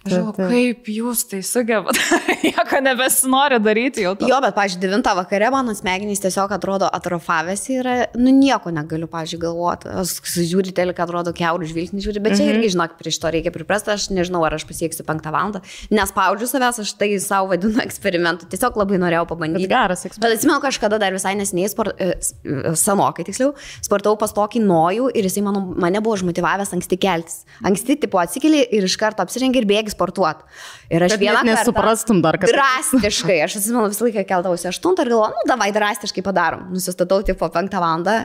Žinau, 0.07 0.31
kaip 0.37 0.87
jūs 0.87 1.25
tai 1.27 1.41
sugebat, 1.43 1.97
nieko 2.45 2.79
nebesinori 2.85 3.57
daryti 3.59 4.05
jau. 4.05 4.13
To. 4.15 4.27
Jo, 4.29 4.37
bet, 4.43 4.55
pažiūrėjau, 4.55 5.01
9 5.03 5.09
vakare 5.19 5.49
mano 5.51 5.73
smegenys 5.75 6.21
tiesiog 6.23 6.53
atrodo 6.55 6.87
atrofavęsi 6.95 7.73
ir, 7.81 7.89
nu, 8.15 8.31
nieko 8.31 8.71
negaliu, 8.71 9.09
pažiūrėjau, 9.11 9.41
galvoti. 9.43 9.91
Aš 9.99 10.13
žiūriu 10.39 10.71
teleką, 10.77 11.03
atrodo, 11.03 11.33
keurų 11.35 11.67
žvilgsnį 11.73 12.03
žiūri, 12.05 12.21
bet 12.23 12.37
čia 12.37 12.45
Mhm. 12.47 12.53
irgi, 12.55 12.69
žinok, 12.77 12.95
prieš 13.01 13.19
to 13.19 13.27
reikia 13.35 13.51
priprasti, 13.51 13.91
aš 13.91 14.07
nežinau, 14.15 14.39
ar 14.47 14.55
aš 14.55 14.63
pasieksiu 14.69 15.03
5 15.03 15.27
valandą. 15.35 15.61
Nespaudžiu 15.91 16.47
savęs, 16.47 16.79
aš 16.85 16.93
tai 16.95 17.11
savo 17.19 17.51
vadinu 17.51 17.81
eksperimentu, 17.87 18.47
tiesiog 18.49 18.79
labai 18.79 19.01
norėjau 19.03 19.25
Bet 19.27 19.33
pabandyti. 19.35 19.67
geras 19.67 20.05
eksperimentas. 20.07 20.23
Bet 20.23 20.39
atsimenu, 20.39 20.61
kažkada 20.63 20.99
dar 21.03 21.11
visai 21.11 21.35
nesiniai, 21.35 21.67
sport, 21.75 21.99
e, 21.99 22.15
e, 22.15 22.73
senokai 22.79 23.27
tiksliau, 23.27 23.51
sportavau 23.83 24.15
pas 24.21 24.31
tokį 24.31 24.63
nojų 24.63 25.11
ir 25.13 25.27
jisai 25.27 25.43
mano, 25.43 25.65
mane 25.75 25.99
buvo 25.99 26.15
užmotivavęs 26.15 26.71
anksti 26.79 26.97
keltis. 27.03 27.43
Anksti, 27.67 27.99
tipo, 28.07 28.17
atsikeli 28.23 28.63
ir 28.71 28.87
iš 28.87 28.95
karto 29.01 29.23
apsirengi 29.27 29.59
ir 29.59 29.67
bėgi 29.69 29.88
sportuoti. 29.93 30.45
Ir 30.89 31.03
aš 31.05 31.15
vieną 31.21 31.41
kartą... 31.43 31.49
nesuprastum 31.51 32.21
dar, 32.23 32.37
kad- 32.41 32.49
Drastiškai, 32.53 33.37
aš 33.45 33.59
atsimenu 33.59 33.89
visą 33.91 34.07
laiką 34.07 34.23
keldavausi 34.29 34.67
8 34.71 34.95
ir 35.03 35.11
galvoju, 35.13 35.35
nu, 35.37 35.45
davai 35.49 35.69
drastiškai 35.75 36.23
padarom. 36.25 36.67
Nusistatau 36.73 37.21
tipo 37.27 37.45
5 37.53 37.75
valandą, 37.77 38.15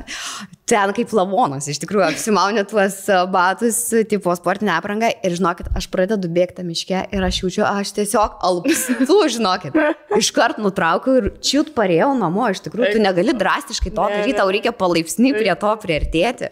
ten 0.68 0.94
kaip 0.96 1.12
lavonas, 1.16 1.68
iš 1.68 1.82
tikrųjų, 1.82 2.06
apsimaunė 2.08 2.64
tuos 2.70 2.96
e, 3.12 3.18
batus, 3.32 3.80
tipo 4.08 4.32
sportinę 4.38 4.72
aprangą 4.78 5.10
ir 5.20 5.36
žinokit, 5.36 5.68
aš 5.76 5.90
pradedu 5.92 6.30
bėgti 6.32 6.64
miške 6.64 7.02
ir 7.12 7.26
aš 7.28 7.42
jaučiu, 7.42 7.66
aš 7.68 7.92
tiesiog 7.98 8.38
alpstu, 8.48 9.18
žinokit. 9.36 9.76
Iškart 10.16 10.60
nutraukiau 10.64 11.18
ir 11.20 11.30
čiut 11.44 11.74
parėjau 11.76 12.14
namo, 12.16 12.48
iš 12.52 12.64
tikrųjų, 12.64 12.94
tu 12.96 13.04
negali 13.04 13.36
drastiškai 13.36 13.92
to 13.92 14.08
daryti, 14.08 14.38
tau 14.40 14.48
reikia 14.52 14.72
palaipsniui 14.72 15.34
prie 15.36 15.52
to 15.60 15.74
priartėti. 15.84 16.48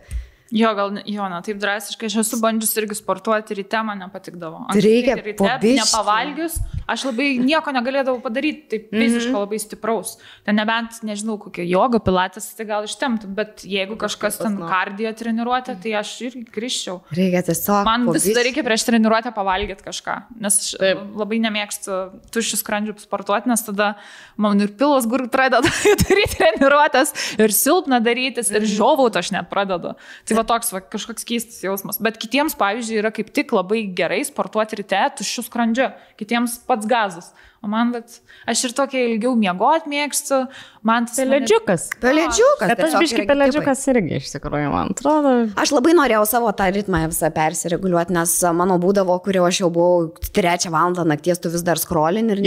Jo, 0.53 0.75
gal, 0.77 0.91
jo, 1.09 1.25
na, 1.33 1.39
taip 1.41 1.57
drastiškai, 1.63 2.11
aš 2.11 2.17
esu 2.21 2.37
bandžius 2.43 2.75
irgi 2.77 2.97
sportuoti 2.99 3.55
ryte, 3.57 3.79
man 3.89 4.03
nepatikdavo. 4.05 4.67
Tai 4.69 4.81
reikia 4.85 5.15
biškį. 5.17 5.71
nepavalgius, 5.79 6.59
aš 6.93 7.05
labai 7.09 7.29
nieko 7.41 7.73
negalėdavau 7.73 8.21
padaryti, 8.21 8.69
taip 8.69 8.91
Mhm. 8.93 9.01
fiziškai 9.01 9.33
labai 9.33 9.59
stipraus. 9.63 10.19
Ten 10.45 10.57
nebent, 10.61 10.99
nežinau, 11.09 11.39
kokia 11.41 11.65
joga, 11.65 11.99
pilatas, 12.05 12.51
tai 12.55 12.67
gal 12.69 12.85
ištemtų, 12.85 13.31
bet 13.35 13.65
jeigu 13.65 13.97
kažkas 13.97 14.37
ten 14.43 14.59
kardijo 14.59 15.15
treniruotė, 15.17 15.79
tai 15.81 15.95
aš 16.03 16.11
irgi 16.29 16.45
grįžčiau. 16.53 17.01
Reikia 17.17 17.43
tiesiog. 17.49 17.85
Man 17.89 18.05
visada 18.13 18.35
biškį. 18.37 18.45
reikia 18.51 18.63
prieš 18.69 18.85
treniruotę 18.91 19.33
pavalgyti 19.33 19.83
kažką, 19.89 20.19
nes 20.39 20.59
aš 20.61 20.79
Taip. 20.79 21.01
labai 21.17 21.41
nemėgstu 21.49 22.21
tuščių 22.31 22.61
skrandžių 22.61 22.99
sportuoti, 23.01 23.47
nes 23.49 23.63
tada 23.63 23.95
man 24.37 24.61
ir 24.61 24.69
pilos 24.69 25.07
gur 25.09 25.25
pradeda 25.33 25.65
daryti 26.05 26.37
treniruotės, 26.37 27.39
ir 27.41 27.49
silpna 27.57 28.03
darytis, 28.05 28.51
ir 28.53 28.69
žiovauti 28.69 29.17
aš 29.17 29.33
net 29.33 29.49
pradedu. 29.49 29.97
Tai 30.29 30.42
va 30.43 30.49
toks 30.51 30.75
va, 30.75 30.83
kažkoks 30.93 31.25
keistas 31.29 31.63
jausmas. 31.65 32.03
Bet 32.03 32.19
kitiems, 32.23 32.59
pavyzdžiui, 32.61 32.99
yra 33.05 33.15
kaip 33.15 33.31
tik 33.33 33.55
labai 33.57 33.87
gerai 33.97 34.21
sportuoti 34.29 34.83
ryte 34.83 35.01
tuščių 35.23 35.47
skrandžių, 35.49 35.89
kitiems 36.21 36.61
pats 36.69 36.91
gazas. 36.91 37.33
O 37.63 37.69
man, 37.71 37.93
bet 37.95 38.17
aš 38.51 38.65
ir 38.67 38.73
tokia 38.75 38.99
ilgiau 39.07 39.37
miegoti 39.39 39.87
mėgstu, 39.87 40.41
man 40.83 41.05
tas... 41.07 41.15
mane- 41.21 41.29
Pelėdžiukas. 41.47 41.85
Pelėdžiukas. 42.03 42.71
Bet 42.73 42.81
aš 42.89 42.97
biškai 43.05 43.21
yra 43.23 43.27
pelėdžiukas 43.31 43.83
irgi 43.93 44.17
iš 44.19 44.31
tikrųjų, 44.35 44.73
man 44.73 44.91
atrodo. 44.91 45.35
Aš 45.63 45.71
labai 45.77 45.93
norėjau 45.95 46.25
savo 46.27 46.51
tą 46.59 46.67
ritmą 46.75 47.05
visą 47.13 47.31
persireguliuoti, 47.37 48.17
nes 48.17 48.33
mano 48.59 48.81
būdavo, 48.83 49.15
kurio 49.23 49.45
aš 49.47 49.61
jau 49.63 49.69
buvau 49.77 50.09
trečią 50.35 50.73
valandą 50.75 51.05
nakties, 51.07 51.39
tu 51.45 51.53
vis 51.55 51.63
dar 51.63 51.79
skrolin 51.79 52.33
ir. 52.35 52.43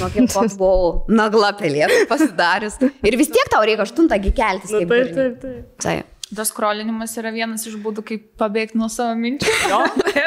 Nuo 0.00 0.08
kiek 0.16 0.32
koks 0.32 0.56
buvau 0.56 1.04
nagla 1.12 1.52
pelėda 1.60 2.00
pasidarius. 2.08 2.80
Ir 3.04 3.18
vis 3.20 3.28
tiek 3.36 3.52
tau 3.52 3.60
reikia 3.68 3.84
aštuntągi 3.84 4.32
keltis. 4.32 4.72
Nu, 4.72 4.80
taip, 4.88 5.12
taip, 5.20 5.36
taip. 5.44 5.68
Taip. 5.84 6.16
Tas 6.30 6.52
skrolinimas 6.52 7.16
yra 7.18 7.32
vienas 7.34 7.64
iš 7.66 7.74
būdų, 7.82 8.04
kaip 8.06 8.26
pabėgti 8.38 8.78
nuo 8.78 8.86
savo 8.92 9.16
minčių. 9.18 9.50
tai 10.06 10.24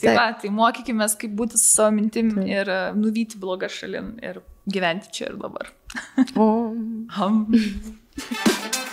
Taip. 0.00 0.14
va, 0.16 0.30
tai 0.40 0.52
mokykime, 0.54 1.08
kaip 1.20 1.34
būti 1.36 1.60
su 1.60 1.68
savo 1.74 1.92
mintim 1.98 2.32
ir 2.46 2.70
e, 2.72 2.80
nuvyti 2.96 3.40
blogą 3.40 3.68
šalin 3.72 4.14
ir 4.24 4.40
gyventi 4.70 5.12
čia 5.12 5.28
ir 5.32 5.36
dabar. 5.42 5.74
O. 6.40 6.48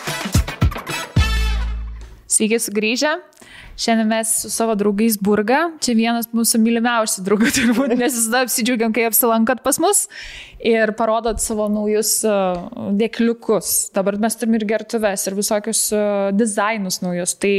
Sveiki 2.31 2.59
sugrįžę. 2.63 3.17
Šiandien 3.81 4.07
mes 4.07 4.29
su 4.43 4.49
savo 4.53 4.75
draugais 4.77 5.17
Burga. 5.19 5.65
Čia 5.83 5.95
vienas 5.97 6.29
mūsų 6.35 6.61
mylimiausių 6.63 7.23
draugų 7.25 7.51
turbūt, 7.57 7.95
nes 7.99 8.15
visada 8.15 8.43
apsidžiaugiam, 8.45 8.93
kai 8.95 9.07
apsilankat 9.09 9.63
pas 9.65 9.79
mus 9.81 10.05
ir 10.61 10.93
parodot 10.95 11.41
savo 11.41 11.65
naujus 11.71 12.13
uh, 12.27 12.67
dėkliukus. 12.99 13.73
Dabar 13.95 14.19
mes 14.21 14.37
turime 14.37 14.59
ir 14.61 14.67
gertuves, 14.69 15.25
ir 15.27 15.37
visokius 15.39 15.83
uh, 15.97 16.29
dizainus 16.35 17.01
naujus. 17.03 17.35
Tai 17.41 17.53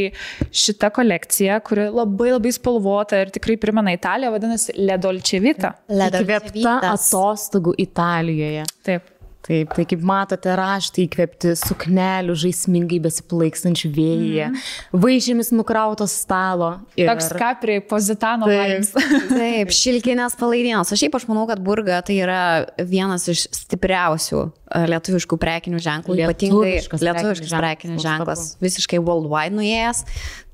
šita 0.62 0.92
kolekcija, 0.94 1.58
kuri 1.66 1.88
labai 1.90 2.32
labai 2.36 2.54
spalvota 2.54 3.20
ir 3.24 3.32
tikrai 3.34 3.58
primena 3.60 3.92
Italiją, 3.96 4.32
vadinasi 4.36 4.78
Ledolčevita. 4.78 5.74
įkvėpta 5.90 6.78
atostogų 6.94 7.76
Italijoje. 7.82 8.68
Taip. 8.86 9.11
Taip, 9.42 9.72
tai 9.74 9.82
kaip 9.90 10.02
matote, 10.06 10.52
raštai 10.54 11.08
įkvėpti 11.08 11.56
suknelių 11.58 12.36
žaismingai 12.44 13.00
besiplaikstančių 13.02 13.88
vėjyje, 13.96 14.44
mm. 14.52 15.00
vaižėmis 15.02 15.50
nukrautos 15.50 16.14
stalo. 16.22 16.76
Ir... 16.94 17.08
Toks 17.10 17.32
kapriai, 17.34 17.82
pozitano 17.82 18.46
Taip. 18.46 18.62
vibes. 18.70 18.92
Taip, 19.32 19.74
šilkinės 19.74 20.38
palaidienos. 20.38 20.94
Aš 20.94 21.02
šiaip 21.02 21.18
aš 21.18 21.26
manau, 21.30 21.48
kad 21.50 21.62
burga 21.64 21.98
tai 22.06 22.20
yra 22.22 22.42
vienas 22.78 23.26
iš 23.34 23.48
stipriausių 23.50 24.46
lietuviškų 24.92 25.38
prekinių 25.42 25.82
ženklų, 25.82 26.18
ypatingai 26.24 26.72
Lietuviškas 26.80 27.54
prekinis 27.58 28.04
ženklas, 28.04 28.46
visiškai 28.62 29.00
worldwide 29.02 29.56
nuėjęs. 29.58 30.04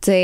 Tai 0.05 0.23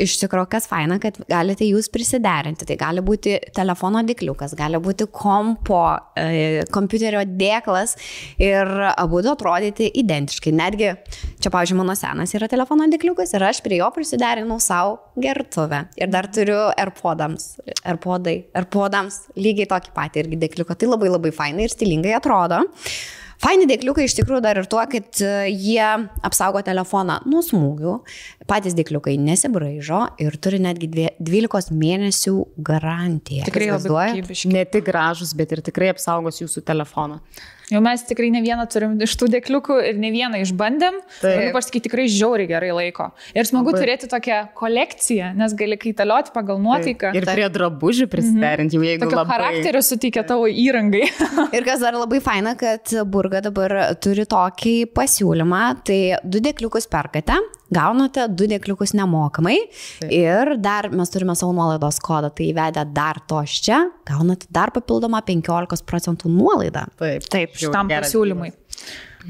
iš 0.00 0.16
tikrųjų, 0.20 0.48
kas 0.50 0.66
faina, 0.68 0.98
kad 1.02 1.18
galite 1.28 1.66
jūs 1.66 1.88
prisiderinti. 1.92 2.66
Tai 2.68 2.76
gali 2.80 3.02
būti 3.04 3.36
telefono 3.56 4.02
dikliukas, 4.06 4.54
gali 4.58 4.80
būti 4.82 5.08
kompo, 5.12 5.82
e, 6.18 6.64
kompiuterio 6.72 7.22
dėklas 7.28 7.96
ir 8.42 8.68
abu 8.92 9.22
du 9.24 9.32
atrodyti 9.32 9.88
identiškai. 10.02 10.52
Netgi 10.56 10.92
čia, 11.40 11.50
pavyzdžiui, 11.52 11.78
mano 11.80 11.96
senas 11.98 12.34
yra 12.36 12.48
telefono 12.52 12.88
dikliukas 12.92 13.34
ir 13.36 13.46
aš 13.48 13.62
prie 13.64 13.80
jo 13.80 13.90
prisiderinau 13.94 14.58
savo 14.62 14.98
gertuvę. 15.20 15.86
Ir 16.00 16.12
dar 16.12 16.28
turiu 16.32 16.58
AirPodams. 16.74 17.56
AirPodai. 17.86 18.38
AirPodams 18.56 19.22
lygiai 19.38 19.70
tokį 19.70 19.94
patį 19.96 20.24
irgi 20.24 20.42
dikliuką. 20.46 20.76
Tai 20.76 20.92
labai 20.92 21.12
labai 21.12 21.32
fainai 21.34 21.68
ir 21.68 21.74
stilingai 21.74 22.16
atrodo. 22.18 22.64
Faini 23.42 23.66
dėkliukai 23.68 24.06
iš 24.08 24.14
tikrųjų 24.18 24.42
dar 24.44 24.58
ir 24.60 24.68
tuo, 24.70 24.80
kad 24.90 25.20
e, 25.20 25.32
jie 25.52 25.82
apsaugo 26.24 26.62
telefoną 26.64 27.18
nuo 27.28 27.42
smūgių, 27.44 27.96
patys 28.48 28.76
dėkliukai 28.78 29.16
nesibraižo 29.20 30.00
ir 30.24 30.38
turi 30.40 30.60
netgi 30.64 30.88
dvie- 30.92 31.12
12 31.20 31.74
mėnesių 31.76 32.36
garantiją. 32.64 33.44
Tikrai. 33.84 34.14
Ne 34.52 34.64
tik 34.64 34.88
gražus, 34.88 35.34
bet 35.36 35.52
ir 35.52 35.62
tikrai 35.66 35.92
apsaugos 35.92 36.40
jūsų 36.40 36.64
telefoną. 36.64 37.20
Jau 37.66 37.80
mes 37.82 38.02
tikrai 38.06 38.28
ne 38.30 38.40
vieną 38.44 38.62
turim 38.70 38.92
iš 39.02 39.16
tų 39.18 39.26
dėkliukų 39.32 39.76
ir 39.88 39.96
ne 39.98 40.12
vieną 40.14 40.38
išbandėm. 40.44 41.00
Taip. 41.18 41.24
Galiu 41.26 41.54
pasakyti, 41.56 41.88
tikrai 41.88 42.04
žiauriai 42.12 42.46
gerai 42.50 42.70
laiko. 42.76 43.08
Ir 43.34 43.48
smagu 43.48 43.72
Labai. 43.72 43.80
turėti 43.82 44.10
tokią 44.12 44.38
kolekciją, 44.58 45.32
nes 45.38 45.56
gali 45.58 45.78
kaitalioti 45.82 46.30
pagal 46.34 46.60
nuotaiką. 46.62 47.10
Ir 47.18 47.26
prie 47.26 47.48
drabužių 47.56 48.06
prisiderinti, 48.12 48.78
jau 48.78 48.86
jeigu 48.86 49.08
Tokio 49.08 49.18
labai... 49.18 49.34
charakterio 49.34 49.82
suteikia 49.82 50.22
tavo 50.28 50.46
įrangai. 50.46 51.02
Ir 51.56 51.66
kas 51.66 51.82
dar 51.82 51.98
labai 51.98 52.22
faina, 52.22 52.54
kad 52.58 52.94
Burga 53.10 53.42
dabar 53.42 53.74
turi 53.98 54.28
tokį 54.30 54.76
pasiūlymą, 54.94 55.64
tai 55.86 56.00
du 56.22 56.42
dėkliukus 56.44 56.86
perkate, 56.92 57.40
gaunate 57.74 58.26
du 58.30 58.46
dėkliukus 58.50 58.94
nemokamai 58.96 59.56
Taip. 60.00 60.10
ir 60.12 60.52
dar 60.62 60.88
mes 60.94 61.10
turime 61.12 61.34
savo 61.38 61.54
nuolaidos 61.56 61.98
kodą, 62.04 62.30
tai 62.34 62.50
įvedę 62.52 62.84
dar 62.94 63.20
to 63.28 63.42
čia, 63.50 63.82
gaunate 64.06 64.46
dar 64.54 64.72
papildomą 64.74 65.22
15 65.26 65.86
procentų 65.88 66.30
nuolaidą. 66.32 66.86
Taip, 67.00 67.26
Taip, 67.32 67.56
šitam 67.58 67.90
geras 67.90 68.10
pasiūlymui. 68.10 68.52
dealas. 68.52 68.65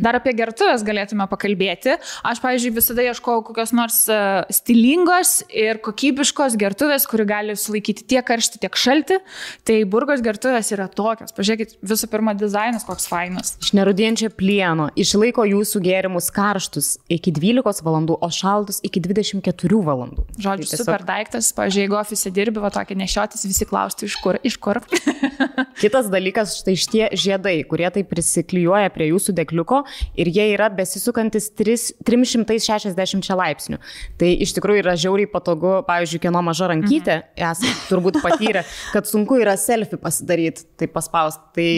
Dar 0.03 0.18
apie 0.18 0.32
gertuvės 0.36 0.82
galėtume 0.86 1.24
pakalbėti. 1.30 1.94
Aš, 2.26 2.40
pavyzdžiui, 2.44 2.72
visada 2.76 3.05
ieškojau 3.07 3.44
kokios 3.49 3.72
nors 3.76 3.99
e, 4.12 4.18
stilingos 4.53 5.38
ir 5.49 5.78
kokybiškos 5.84 6.57
gertuvės, 6.61 7.07
kuri 7.09 7.24
gali 7.28 7.57
sulaikyti 7.57 8.05
tiek 8.12 8.24
karštį, 8.26 8.61
tiek 8.66 8.76
šaltį. 8.76 9.18
Tai 9.66 9.76
burgos 9.92 10.20
gertuvės 10.24 10.68
yra 10.74 10.88
tokios. 10.92 11.32
Pažiūrėkit, 11.36 11.76
visų 11.86 12.11
pirma, 12.12 12.34
dizainas 12.36 12.84
koks 12.88 13.09
fainas. 13.11 13.55
Iš 13.64 13.72
nerudėjančio 13.78 14.30
plieno 14.36 14.90
išlaiko 14.99 15.47
jūsų 15.49 15.82
gėrimus 15.86 16.28
karštus 16.34 16.97
iki 17.12 17.32
12 17.36 17.84
valandų, 17.86 18.18
o 18.20 18.28
šaltus 18.32 18.82
iki 18.86 19.01
24 19.05 19.80
valandų. 19.86 20.26
Žodžiu, 20.36 20.66
Tai 20.66 20.72
tiesiog- 20.74 20.84
super 20.84 21.07
daiktas. 21.09 21.53
Pavyzdžiui, 21.57 21.86
jeigu 21.86 21.99
ofise 22.03 22.34
dirbi, 22.36 22.61
va 22.61 22.70
tokį 22.74 22.99
nešiotis, 23.01 23.47
visi 23.49 23.66
klaustų, 23.68 24.11
iš 24.11 24.18
kur. 24.20 24.40
Iš 24.47 24.59
kur. 24.61 24.82
Kitas 25.80 26.11
dalykas, 26.12 26.59
štai 26.61 26.76
šitie 26.78 27.05
žiedai, 27.16 27.57
kurie 27.68 27.88
tai 27.92 28.03
prisiklijuoja 28.07 28.90
prie 28.94 29.11
jūsų 29.12 29.34
dekliuko 29.40 29.82
ir 30.18 30.30
jie 30.32 30.49
yra 30.55 30.68
besisukantis 30.72 31.51
tris- 31.57 31.93
360 32.07 33.37
laipsnių. 33.37 33.80
Tai 34.20 34.32
iš 34.47 34.55
tikrųjų 34.57 34.84
yra 34.84 34.97
žiauriai 34.99 35.30
patogu, 35.30 35.78
pavyzdžiui, 35.89 36.22
kieno 36.26 36.43
maža 36.47 36.70
rankytė, 36.72 37.20
mhm. 37.22 37.51
esate 37.53 37.89
turbūt 37.91 38.20
patyrę, 38.24 38.66
kad 38.95 39.09
sunku 39.09 39.41
yra 39.43 39.57
selfie 39.61 39.99
pasidaryti, 40.01 40.68
tai 40.78 40.91
paspausti. 40.93 41.45
Tai 41.57 41.70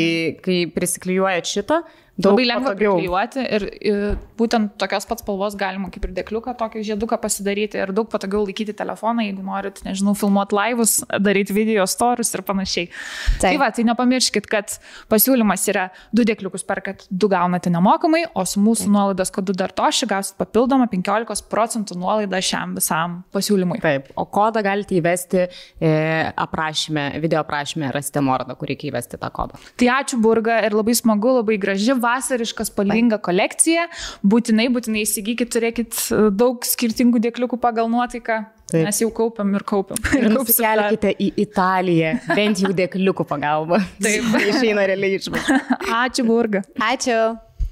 kai 0.43 0.59
prisiklijuojat 0.75 1.47
šitą, 1.47 1.83
daug 2.19 2.35
Labai 2.35 2.47
lengva 2.49 2.75
priklijuoti 2.75 3.45
ir, 3.47 3.65
ir 3.79 4.01
būtent 4.39 4.75
tokios 4.81 5.07
pats 5.09 5.23
spalvos 5.23 5.55
galima 5.59 5.91
kaip 5.95 6.09
ir 6.09 6.15
dėkliuką, 6.17 6.55
tokį 6.59 6.83
žieduką 6.91 7.19
pasidaryti 7.23 7.79
ir 7.79 7.93
daug 7.95 8.09
patogiau 8.11 8.43
laikyti 8.47 8.75
telefoną, 8.77 9.23
jeigu 9.29 9.45
norit, 9.47 9.79
nežinau, 9.87 10.15
filmuoti 10.19 10.57
laivus, 10.59 10.99
daryti 11.23 11.55
video 11.55 11.87
storius 11.91 12.33
ir 12.35 12.43
panašiai. 12.47 12.89
Taip. 12.91 13.43
Tai 13.45 13.53
va, 13.63 13.71
tai 13.75 13.85
nepamirškit, 13.87 14.49
kad 14.51 14.75
pasiūlymas 15.13 15.67
yra 15.71 15.89
du 16.15 16.27
dėkliukus 16.27 16.67
perkat, 16.67 17.07
du 17.11 17.31
gaunate 17.31 17.71
nemokamai, 17.73 18.25
o 18.35 18.45
su 18.49 18.63
mūsų 18.63 18.91
nuolaidos 18.95 19.33
kodu 19.35 19.55
dar 19.59 19.75
toši 19.77 20.11
gausit 20.11 20.39
papildomą 20.41 20.89
15 20.91 21.47
procentų 21.53 21.99
nuolaidą 22.03 22.43
šiam 22.45 22.75
visam 22.79 23.21
pasiūlymui. 23.35 23.79
Taip, 23.85 24.11
o 24.19 24.27
kodą 24.27 24.63
galite 24.67 24.99
įvesti 24.99 25.45
e, 25.45 25.93
aprašyme, 26.35 27.11
video 27.23 27.45
aprašyme, 27.45 27.93
rasite 27.95 28.23
nuorodą, 28.25 28.59
kur 28.59 28.71
reikia 28.73 28.91
įvesti 28.91 29.21
tą 29.23 29.31
kodą. 29.35 29.59
Tai 29.79 29.93
ačiū 30.01 30.19
Burga 30.23 30.59
ir 30.67 30.75
labai 30.75 30.97
smagu, 30.99 31.39
labai 31.39 31.59
graži, 31.63 31.95
vasariška, 32.09 32.67
spalvinga 32.69 33.21
kolekcija. 33.23 33.89
Būtinai, 34.27 34.69
būtinai 34.75 35.05
įsigykit, 35.07 35.53
turėkit 35.55 35.99
e, 36.11 36.29
daug 36.35 36.65
skirtingų 36.67 37.23
dėkliukų 37.29 37.61
pagal 37.63 37.91
nuotaiką. 37.93 38.43
Taip. 38.69 38.85
Mes 38.85 38.99
jau 39.01 39.09
kaupiam 39.17 39.55
ir 39.57 39.65
kaupiam. 39.65 40.01
Ir 40.19 40.29
nusikelkite 40.35 41.15
į 41.25 41.31
Italiją, 41.41 42.13
bent 42.37 42.61
jau 42.61 42.73
dėkliukų 42.77 43.25
pagalba. 43.29 43.81
Taip. 44.05 44.29
Išeina 44.53 44.85
realiai 44.91 45.21
išvažiuoti. 45.21 45.79
Ačiū 46.03 46.27
Burga. 46.29 46.65
Ačiū. 46.91 47.21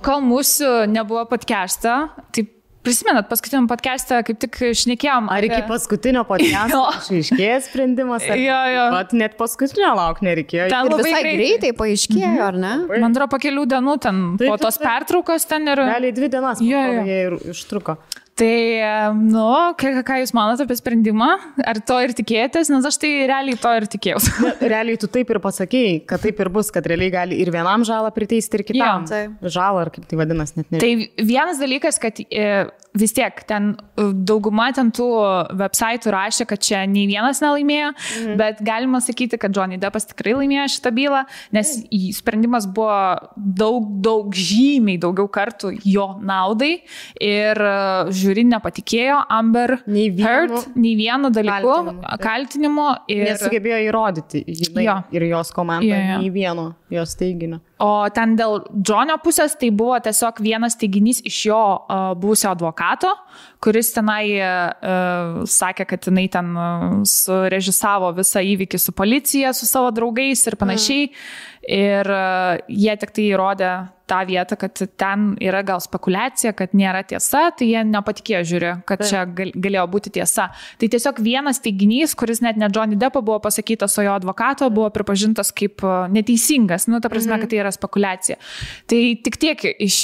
Kol 0.05 0.25
mūsų 0.25 0.71
nebuvo 0.93 1.23
podcast'o, 1.29 1.97
tai 2.33 2.45
prisimenat, 2.87 3.27
paskutiniam 3.31 3.67
podcast'e 3.71 4.21
kaip 4.27 4.39
tik 4.47 4.59
šnekėjom. 4.81 5.29
Ar 5.35 5.47
iki 5.47 5.57
apie- 5.59 5.69
paskutinio 5.71 6.23
podcast'o 6.29 6.83
išaiškėjo 7.03 7.57
sprendimas? 7.67 8.27
Jo, 8.31 8.59
jo. 8.73 8.85
Vat 8.95 9.15
net 9.19 9.37
paskutinio 9.41 9.93
lauk 9.99 10.23
nereikėjo. 10.25 10.69
Ten 10.73 10.91
labai 10.93 11.11
greitai. 11.13 11.35
greitai 11.41 11.73
paaiškėjo, 11.83 12.35
ar 12.47 12.61
ne? 12.63 12.75
Man 12.95 13.11
atrodo, 13.11 13.29
po 13.35 13.41
kelių 13.43 13.67
dienų 13.75 13.97
ten 14.07 14.23
Taip, 14.41 14.49
po 14.55 14.59
tos 14.63 14.79
pertraukos 14.83 15.49
ten 15.51 15.67
ir... 15.73 15.83
Realiai 15.87 16.15
dvi 16.17 16.31
dienas 16.37 16.63
Jo, 16.65 16.85
jo. 16.95 17.03
jie 17.11 17.19
ir 17.29 17.37
užtruko. 17.53 17.99
Tai, 18.37 19.13
nu, 19.17 19.45
ką, 19.81 19.91
ką 20.05 20.19
Jūs 20.21 20.35
manote 20.37 20.67
apie 20.67 20.77
sprendimą? 20.77 21.29
Ar 21.65 21.79
to 21.89 21.97
ir 22.05 22.13
tikėjotės? 22.19 22.69
Nes 22.69 22.85
aš 22.85 22.99
tai 23.01 23.13
realiai 23.31 23.57
to 23.63 23.71
ir 23.79 23.87
tikėjausi. 23.95 24.33
realiai 24.75 25.01
tu 25.01 25.09
taip 25.09 25.33
ir 25.33 25.41
pasakėjai, 25.41 25.95
kad 26.11 26.21
taip 26.21 26.43
ir 26.45 26.51
bus, 26.53 26.69
kad 26.75 26.85
realiai 26.85 27.15
gali 27.15 27.39
ir 27.41 27.49
vienam 27.55 27.87
žalą 27.89 28.11
priteisti, 28.13 28.61
ir 28.61 28.67
kitam. 28.69 29.07
Jo, 29.09 29.51
žalą, 29.57 29.87
ar 29.87 29.93
kaip 29.95 30.05
tai 30.11 30.21
vadinasi, 30.21 30.59
net 30.61 30.69
nežinau. 30.69 30.85
Tai 30.85 31.25
vienas 31.33 31.63
dalykas, 31.65 32.01
kad 32.03 32.21
e, 32.21 32.51
vis 32.99 33.15
tiek 33.17 33.43
ten 33.49 33.75
e, 33.77 34.09
dauguma 34.27 34.69
ten 34.77 34.91
tų 34.95 35.07
websaitų 35.59 36.13
rašė, 36.15 36.47
kad 36.51 36.63
čia 36.65 36.83
nei 36.91 37.07
vienas 37.11 37.43
nelaimėjo, 37.45 37.93
mhm. 37.93 38.37
bet 38.41 38.63
galima 38.67 39.01
sakyti, 39.05 39.39
kad 39.41 39.55
Johnny 39.57 39.79
Deppas 39.81 40.09
tikrai 40.11 40.37
laimėjo 40.41 40.67
šitą 40.77 40.93
bylą, 40.97 41.23
nes 41.57 41.75
sprendimas 42.17 42.69
buvo 42.69 42.99
daug, 43.37 43.89
daug 44.05 44.35
žymiai 44.37 45.01
daugiau 45.03 45.29
kartų 45.33 45.75
jo 45.85 46.09
naudai 46.25 46.73
ir 47.23 47.61
uh, 47.63 48.11
žiūri 48.15 48.47
nepatikėjo 48.51 49.21
Amber 49.33 49.79
nei 49.87 50.09
vienu, 50.11 50.27
Heard 50.27 50.77
nei 50.79 50.97
vienu 50.99 51.31
dalyku, 51.35 51.77
kaltinimu, 51.77 52.19
kaltinimu 52.27 52.89
ir 53.13 53.25
nesugebėjo 53.31 53.83
įrodyti 53.89 54.43
jinai, 54.47 54.87
jo. 54.87 54.99
ir 55.17 55.29
jos 55.31 55.53
komanda 55.55 55.87
jo, 55.87 56.01
jo. 56.01 56.19
nei 56.23 56.33
vieno 56.35 56.71
jos 56.91 57.17
teiginio. 57.19 57.61
O 57.83 58.07
ten 58.15 58.37
dėl 58.39 58.63
Džonio 58.73 59.19
pusės 59.21 59.57
tai 59.61 59.69
buvo 59.75 59.99
tiesiog 60.01 60.39
vienas 60.45 60.79
teiginys 60.81 61.19
iš 61.29 61.41
jo 61.51 61.59
uh, 61.59 62.15
buvusio 62.17 62.49
advokato, 62.55 62.86
kuris 63.63 63.93
tenai 63.95 64.37
uh, 64.39 65.43
sakė, 65.49 65.87
kad 65.89 66.09
jinai 66.09 66.27
ten 66.33 66.53
uh, 66.55 66.87
surežisavo 67.09 68.13
visą 68.17 68.43
įvykį 68.45 68.81
su 68.81 68.95
policija, 68.97 69.53
su 69.57 69.69
savo 69.69 69.91
draugais 69.95 70.47
ir 70.47 70.59
panašiai. 70.61 71.11
Mm. 71.11 71.55
Ir 71.67 72.07
uh, 72.07 72.57
jie 72.71 72.95
tik 73.01 73.11
tai 73.11 73.31
įrodė 73.33 73.75
tą 74.07 74.21
vietą, 74.27 74.57
kad 74.57 74.79
ten 74.97 75.35
yra 75.43 75.63
gal 75.67 75.81
spekulacija, 75.83 76.53
kad 76.55 76.75
nėra 76.79 77.03
tiesa, 77.07 77.49
tai 77.59 77.67
jie 77.73 77.83
nepatikėjo 77.87 78.43
žiūri, 78.47 78.73
kad 78.87 79.03
čia 79.03 79.25
gal, 79.27 79.51
galėjo 79.51 79.87
būti 79.91 80.13
tiesa. 80.15 80.49
Tai 80.79 80.89
tiesiog 80.93 81.19
vienas 81.27 81.59
teiginys, 81.65 82.15
kuris 82.19 82.39
net 82.45 82.59
ne 82.61 82.69
Johnny 82.71 82.99
Deppo 82.99 83.23
buvo 83.27 83.41
pasakytas, 83.43 83.97
o 83.99 84.05
jo 84.07 84.15
advokato 84.15 84.69
buvo 84.71 84.93
pripažintas 84.95 85.51
kaip 85.51 85.83
neteisingas. 86.15 86.87
Nu, 86.87 87.01
ta 87.03 87.11
prasme, 87.11 87.35
mhm. 87.35 87.43
kad 87.43 87.51
tai 87.51 87.61
yra 87.65 87.73
spekulacija. 87.75 88.39
Tai 88.87 89.01
tik 89.27 89.41
tiek 89.43 89.65
iš 89.75 89.99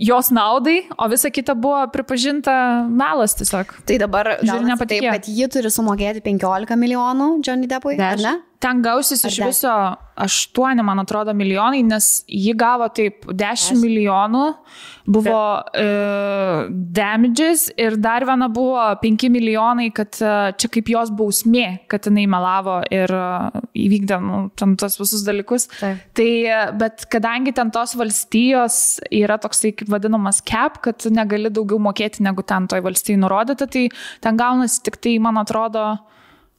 jos 0.00 0.32
naudai, 0.32 0.78
o 0.96 1.10
visa 1.12 1.28
kita 1.28 1.56
buvo 1.58 1.84
pripažinta 1.92 2.54
melas 2.88 3.36
tiesiog. 3.36 3.76
Tai 3.88 4.00
dabar 4.00 4.38
žiūri 4.40 4.72
nepatikėjo. 4.72 5.12
Taip, 5.12 5.28
kad 5.28 5.28
ji 5.28 5.50
turi 5.52 5.74
sumokėti 5.76 6.24
15 6.24 6.80
milijonų 6.80 7.28
Johnny 7.44 7.68
Deppui, 7.68 7.98
ar 8.00 8.16
ne? 8.22 8.38
Ten 8.62 8.78
gausis 8.82 9.24
iš 9.26 9.40
viso 9.42 9.70
8, 10.14 10.82
man 10.86 11.00
atrodo, 11.02 11.32
milijonai, 11.34 11.80
nes 11.82 12.22
ji 12.30 12.52
gavo 12.54 12.86
taip 12.94 13.24
10 13.26 13.80
milijonų, 13.80 14.42
buvo 15.10 15.38
uh, 15.58 16.68
damages 16.70 17.64
ir 17.80 17.96
dar 17.98 18.22
viena 18.28 18.46
buvo 18.52 18.84
5 19.02 19.30
milijonai, 19.34 19.88
kad 19.96 20.14
uh, 20.22 20.52
čia 20.54 20.70
kaip 20.76 20.92
jos 20.94 21.10
bausmė, 21.18 21.66
kad 21.90 22.06
jinai 22.06 22.28
melavo 22.30 22.78
ir 22.92 23.10
uh, 23.16 23.64
įvykdė 23.74 24.20
nu, 24.22 24.38
ten 24.58 24.76
tos 24.78 25.00
visus 25.00 25.26
dalykus. 25.26 25.66
Taip. 25.80 26.06
Tai, 26.20 26.30
uh, 26.46 26.70
bet 26.78 27.08
kadangi 27.10 27.56
ten 27.58 27.74
tos 27.74 27.96
valstijos 27.98 28.78
yra 29.10 29.40
toksai, 29.42 29.74
kaip 29.74 29.90
vadinamas 29.90 30.38
cap, 30.46 30.78
kad 30.86 31.02
negali 31.10 31.50
daugiau 31.50 31.82
mokėti 31.82 32.22
negu 32.22 32.46
ten 32.46 32.70
toj 32.70 32.84
valstijai 32.86 33.18
nurodyta, 33.24 33.66
tai 33.66 33.88
ten 34.22 34.38
gaunasi 34.38 34.84
tik 34.86 35.02
tai, 35.02 35.18
man 35.24 35.42
atrodo, 35.42 35.96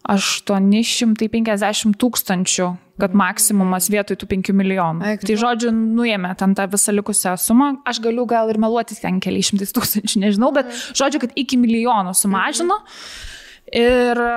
850 0.09 1.95
tūkstančių, 1.99 2.69
kad 2.99 3.13
maksimumas 3.17 3.87
vietoj 3.91 4.17
tų 4.19 4.27
5 4.33 4.53
milijonų. 4.59 5.05
Eik, 5.13 5.27
tai 5.27 5.37
žodžiu, 5.39 5.71
nuėmė 5.73 6.33
ten 6.39 6.55
tą 6.57 6.67
visą 6.71 6.95
likusią 6.95 7.37
sumą. 7.39 7.69
Aš 7.87 8.01
galiu 8.03 8.25
gal 8.29 8.51
ir 8.51 8.59
meluoti 8.61 8.97
ten 8.99 9.21
keliais 9.23 9.51
šimtais 9.51 9.71
tūkstančių, 9.75 10.25
nežinau, 10.25 10.51
bet 10.55 10.71
žodžiu, 10.91 11.23
kad 11.23 11.37
iki 11.39 11.59
milijono 11.61 12.11
sumažino. 12.17 12.81
Ir 13.73 14.19
e, 14.19 14.33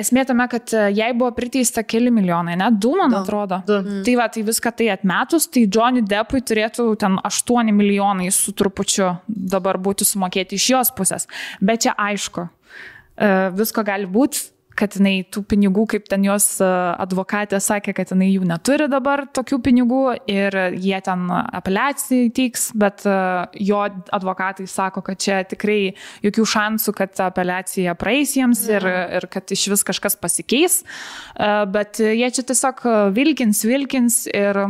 esmė 0.00 0.24
tame, 0.26 0.46
kad 0.50 0.72
e, 0.74 0.86
jai 0.96 1.10
buvo 1.14 1.28
priteista 1.36 1.84
keli 1.86 2.10
milijonai, 2.10 2.56
ne? 2.58 2.70
Du, 2.72 2.94
man 2.98 3.12
du. 3.12 3.20
atrodo. 3.20 3.60
Du. 3.68 3.76
Mm. 3.84 4.00
Tai 4.06 4.14
va, 4.18 4.26
tai 4.32 4.42
viską 4.48 4.72
tai 4.78 4.88
atmetus, 4.94 5.46
tai 5.52 5.66
Johnny 5.68 6.02
Deppui 6.08 6.40
turėtų 6.40 6.88
ten 6.98 7.20
8 7.20 7.70
milijonai 7.76 8.30
su 8.34 8.56
trupučiu 8.58 9.12
dabar 9.28 9.78
būti 9.78 10.08
sumokėti 10.08 10.58
iš 10.58 10.70
jos 10.72 10.92
pusės. 10.96 11.28
Bet 11.60 11.84
čia 11.84 11.94
aišku, 12.00 12.48
e, 12.48 13.30
visko 13.60 13.84
gali 13.86 14.08
būti 14.10 14.48
kad 14.82 14.96
jinai 14.98 15.22
tų 15.30 15.44
pinigų, 15.52 15.86
kaip 15.94 16.08
ten 16.10 16.24
jos 16.26 16.46
e, 16.62 16.66
advokatė 17.04 17.60
sakė, 17.62 17.94
kad 17.94 18.10
jinai 18.14 18.32
jų 18.32 18.46
neturi 18.50 18.88
dabar 18.90 19.24
tokių 19.30 19.60
pinigų 19.62 20.02
ir 20.30 20.56
jie 20.74 20.98
ten 21.06 21.28
apeliacijai 21.30 22.32
teiks, 22.34 22.70
bet 22.78 23.06
e, 23.06 23.16
jo 23.62 23.82
advokatai 23.86 24.66
sako, 24.70 25.04
kad 25.06 25.22
čia 25.22 25.42
tikrai 25.46 25.94
jokių 26.26 26.46
šansų, 26.54 26.96
kad 26.98 27.24
apeliacija 27.28 27.94
praeis 28.00 28.34
jiems 28.38 28.64
ir, 28.70 28.86
ir 29.20 29.28
kad 29.30 29.54
iš 29.54 29.68
vis 29.72 29.86
kažkas 29.86 30.18
pasikeis, 30.18 30.80
e, 30.82 31.52
bet 31.72 32.02
jie 32.02 32.32
čia 32.34 32.46
tiesiog 32.50 32.86
vilkins, 33.14 33.62
vilkins 33.68 34.24
ir 34.32 34.64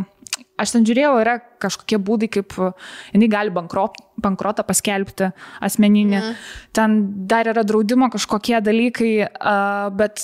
aš 0.63 0.77
ten 0.77 0.87
žiūrėjau, 0.89 1.15
yra 1.23 1.39
kažkokie 1.63 1.99
būdai, 2.03 2.29
kaip 2.33 2.55
jinai 3.13 3.29
gali 3.33 3.55
bankrot, 3.55 3.99
bankrotą 4.23 4.65
paskelbti 4.67 5.33
asmeninį. 5.65 6.21
Mm. 6.21 6.39
Ten 6.77 7.01
dar 7.31 7.51
yra 7.53 7.65
draudimo 7.67 8.09
kažkokie 8.13 8.61
dalykai, 8.65 9.13
uh, 9.27 9.89
bet 9.99 10.23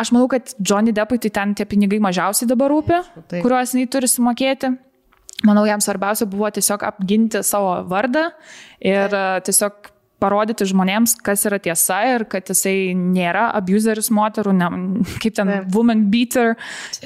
aš 0.00 0.12
manau, 0.16 0.28
kad 0.32 0.54
Johnny 0.58 0.94
Deppui 0.96 1.20
tai 1.22 1.32
ten 1.34 1.54
tie 1.58 1.66
pinigai 1.68 2.00
mažiausiai 2.02 2.48
dabar 2.50 2.72
rūpi, 2.72 3.02
Taip. 3.26 3.40
kuriuos 3.44 3.74
jinai 3.74 3.90
turi 3.92 4.10
sumokėti. 4.10 4.74
Manau, 5.48 5.64
jam 5.64 5.80
svarbiausia 5.80 6.28
buvo 6.28 6.50
tiesiog 6.52 6.82
apginti 6.84 7.40
savo 7.46 7.78
vardą 7.88 8.28
ir 8.80 9.08
Taip. 9.12 9.48
tiesiog 9.48 9.94
parodyti 10.20 10.66
žmonėms, 10.68 11.16
kas 11.24 11.44
yra 11.48 11.58
tiesa 11.62 12.00
ir 12.14 12.24
kad 12.30 12.50
jisai 12.50 12.92
nėra 12.96 13.48
abuseris 13.58 14.10
moterų, 14.14 14.54
ne, 14.56 14.68
kaip 15.22 15.36
ten 15.38 15.50
Taip. 15.50 15.70
woman 15.74 16.06
beater 16.12 16.54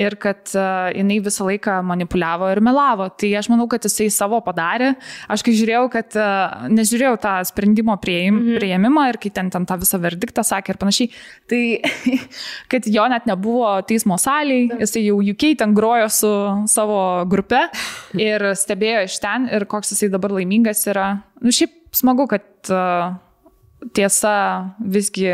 ir 0.01 0.17
kad 0.21 0.43
uh, 0.57 0.91
jinai 0.95 1.21
visą 1.25 1.47
laiką 1.49 1.79
manipuliavo 1.87 2.51
ir 2.53 2.61
melavo. 2.65 3.09
Tai 3.21 3.31
aš 3.41 3.51
manau, 3.53 3.69
kad 3.71 3.87
jisai 3.87 4.11
savo 4.13 4.41
padarė. 4.45 4.95
Aš 5.31 5.45
kai 5.47 5.55
žiūrėjau, 5.57 5.85
kad 5.93 6.19
uh, 6.19 6.67
nežiūrėjau 6.75 7.15
tą 7.23 7.37
sprendimo 7.49 7.97
prieim, 8.03 8.41
mhm. 8.41 8.59
prieimimą 8.61 9.07
ir 9.13 9.21
kai 9.23 9.33
ten, 9.35 9.53
ten 9.55 9.69
tą 9.69 9.79
visą 9.83 10.01
verdiktą 10.03 10.45
sakė 10.47 10.75
ir 10.75 10.81
panašiai, 10.83 11.11
tai 11.51 11.63
kad 12.73 12.91
jo 12.91 13.07
net 13.13 13.29
nebuvo 13.31 13.71
teismo 13.89 14.19
saliai, 14.21 14.69
jisai 14.83 15.07
jau 15.07 15.21
UK 15.23 15.55
ten 15.61 15.77
grojo 15.77 16.11
su 16.13 16.33
savo 16.71 16.99
grupe 17.31 17.67
ir 18.19 18.51
stebėjo 18.59 19.07
iš 19.09 19.21
ten 19.23 19.49
ir 19.53 19.69
koks 19.71 19.95
jisai 19.95 20.11
dabar 20.13 20.35
laimingas 20.35 20.85
yra. 20.91 21.09
Nu, 21.45 21.53
šiaip 21.55 21.84
smagu, 21.97 22.27
kad 22.31 22.73
uh, 22.73 23.15
tiesa 23.93 24.35
visgi 24.81 25.29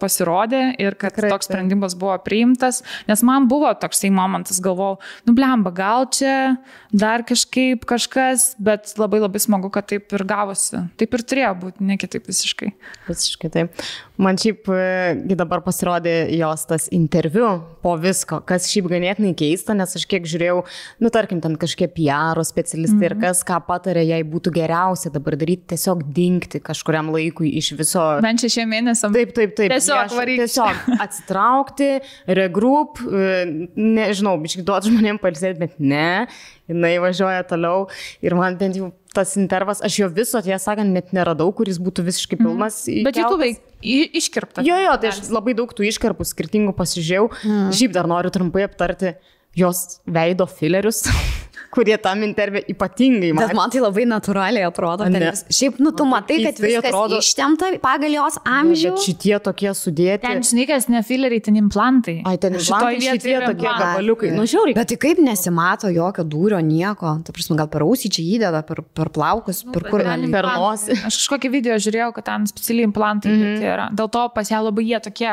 pasirodė 0.00 0.62
ir 0.80 0.96
kad 0.98 1.14
Tikrai, 1.14 1.30
toks 1.34 1.48
sprendimas 1.50 1.96
buvo 1.98 2.14
priimtas, 2.24 2.82
nes 3.08 3.22
man 3.26 3.48
buvo 3.50 3.72
toksai 3.76 4.10
momentas, 4.14 4.60
galvojau, 4.64 5.00
nublemba, 5.28 5.72
gal 5.76 6.06
čia 6.14 6.56
dar 6.94 7.26
kažkaip 7.26 7.84
kažkas, 7.88 8.54
bet 8.62 8.94
labai 9.00 9.20
labai 9.24 9.42
smagu, 9.42 9.70
kad 9.74 9.88
taip 9.90 10.14
ir 10.16 10.26
gavosi. 10.28 10.86
Taip 11.00 11.18
ir 11.18 11.26
turėjo 11.32 11.52
būti, 11.66 11.88
ne 11.90 11.98
kitaip 12.00 12.28
visiškai. 12.30 12.72
Visiškai 13.10 13.52
taip. 13.52 13.86
Man 14.16 14.38
šiaip 14.40 14.68
e, 14.72 15.34
dabar 15.36 15.60
pasirodė 15.64 16.14
jos 16.38 16.64
tas 16.68 16.86
interviu 16.94 17.50
po 17.84 17.92
visko, 18.00 18.38
kas 18.48 18.68
šiaip 18.70 18.88
ganėtinai 18.88 19.34
keista, 19.36 19.76
nes 19.76 19.92
aš 19.98 20.06
kiek 20.08 20.24
žiūrėjau, 20.28 20.62
nu 21.04 21.12
tarkim, 21.12 21.42
ten 21.44 21.58
kažkokie 21.60 21.90
PR 21.98 22.40
specialistai 22.46 22.96
mm 22.96 23.02
-hmm. 23.02 23.10
ir 23.10 23.14
mhm. 23.14 23.24
kas 23.26 23.44
ką 23.44 23.60
patarė, 23.68 24.06
jai 24.08 24.22
būtų 24.24 24.54
geriausia 24.56 25.12
dabar 25.12 25.36
daryti, 25.36 25.68
tiesiog 25.74 26.02
dinkti 26.16 26.60
kažkuriam 26.64 27.12
laikui 27.12 27.52
iš 27.60 27.72
viso. 27.76 28.04
Bent 28.24 28.40
šešiem 28.40 28.68
mėnesiam. 28.72 29.12
Taip, 29.12 29.34
taip, 29.36 29.54
taip. 29.56 29.70
Tiesiog 29.72 30.16
varyti. 30.16 30.46
Tiesiog 30.46 30.76
atsitraukti, 31.04 32.00
regroup, 32.26 33.00
e, 33.04 33.68
nežinau, 33.76 34.38
biškai 34.40 34.64
duoti 34.64 34.88
žmonėms 34.88 35.20
palsėti, 35.20 35.60
bet 35.60 35.76
ne, 35.78 36.26
jinai 36.68 36.96
važiuoja 36.98 37.44
toliau 37.44 37.88
ir 38.22 38.34
man 38.34 38.56
bent 38.56 38.76
jau 38.76 38.92
tas 39.16 39.36
intervas, 39.40 39.80
aš 39.84 39.96
jo 40.00 40.08
viso, 40.12 40.40
tiesą 40.44 40.60
sakant, 40.72 40.92
net 40.92 41.14
neradau, 41.16 41.48
kuris 41.56 41.80
būtų 41.80 42.04
visiškai 42.10 42.36
mhm. 42.36 42.44
pilnas. 42.44 42.82
Mm. 42.90 43.06
Bet 43.08 43.20
YouTube 43.20 43.48
iškirpta. 43.86 44.64
Jo, 44.66 44.78
jo, 44.82 44.96
tai 45.00 45.12
aš 45.12 45.30
labai 45.32 45.54
daug 45.58 45.70
tų 45.72 45.86
iškarpų 45.90 46.26
skirtingų 46.26 46.74
pasižiūrėjau. 46.76 47.30
Mm. 47.46 47.72
Šiaip 47.76 47.94
dar 47.96 48.08
noriu 48.10 48.32
trumpai 48.34 48.66
aptarti 48.66 49.14
jos 49.56 50.00
veido 50.06 50.46
filerius. 50.46 51.04
kurie 51.76 51.96
tam 52.02 52.22
intervė 52.26 52.62
ypatingai 52.72 53.32
man. 53.34 53.44
Bet 53.44 53.56
man 53.56 53.72
tai 53.72 53.82
labai 53.82 54.06
natūraliai 54.08 54.66
atrodo. 54.68 55.06
Vis... 55.12 55.42
Šiaip, 55.58 55.80
nu, 55.82 55.92
tu 55.96 56.06
matai, 56.08 56.38
kad 56.44 56.58
tai 56.58 56.70
viskas 56.70 56.88
atrodo... 56.90 57.20
ištemta 57.22 57.70
pagal 57.82 58.16
jos 58.16 58.38
amžių. 58.42 58.92
Bet 58.94 59.04
šitie 59.04 59.34
tokie 59.44 59.72
sudėti. 59.76 60.22
Ten, 60.24 60.42
žinai, 60.46 60.66
kas 60.70 60.88
ne 60.92 61.02
fileriai, 61.06 61.42
ten 61.48 61.58
implantai. 61.60 62.18
Ai, 62.28 62.36
ten 62.42 62.56
implantai, 62.58 63.00
šitie 63.04 63.36
tokie 63.44 63.68
gabaliukai. 63.68 64.32
Nu, 64.36 64.46
žiauriai. 64.48 64.76
Bet 64.78 64.92
tai 64.92 65.00
kaip 65.06 65.22
nesimato 65.24 65.90
jokio 65.92 66.26
dūrio, 66.26 66.60
nieko. 66.64 67.16
Ta 67.26 67.36
prasme, 67.36 67.58
gal 67.60 67.70
per 67.72 67.86
ausį 67.86 68.12
čia 68.16 68.26
įdeda, 68.36 68.62
per, 68.68 68.82
per 68.96 69.12
plaukus, 69.14 69.64
nu, 69.66 69.74
per 69.76 69.88
kur 69.90 70.04
gali. 70.06 70.30
Per 70.32 70.50
nosį. 70.52 71.00
Aš 71.10 71.20
kažkokį 71.22 71.52
video 71.52 71.78
žiūrėjau, 71.82 72.12
kad 72.16 72.30
ten 72.30 72.48
specialiai 72.50 72.88
implantai 72.88 73.32
mm 73.32 73.44
-hmm. 73.44 73.68
yra. 73.74 73.88
Dėl 73.96 74.10
to 74.12 74.28
pas 74.34 74.50
ją 74.50 74.62
labai 74.64 74.86
jie 74.88 75.00
tokie 75.02 75.32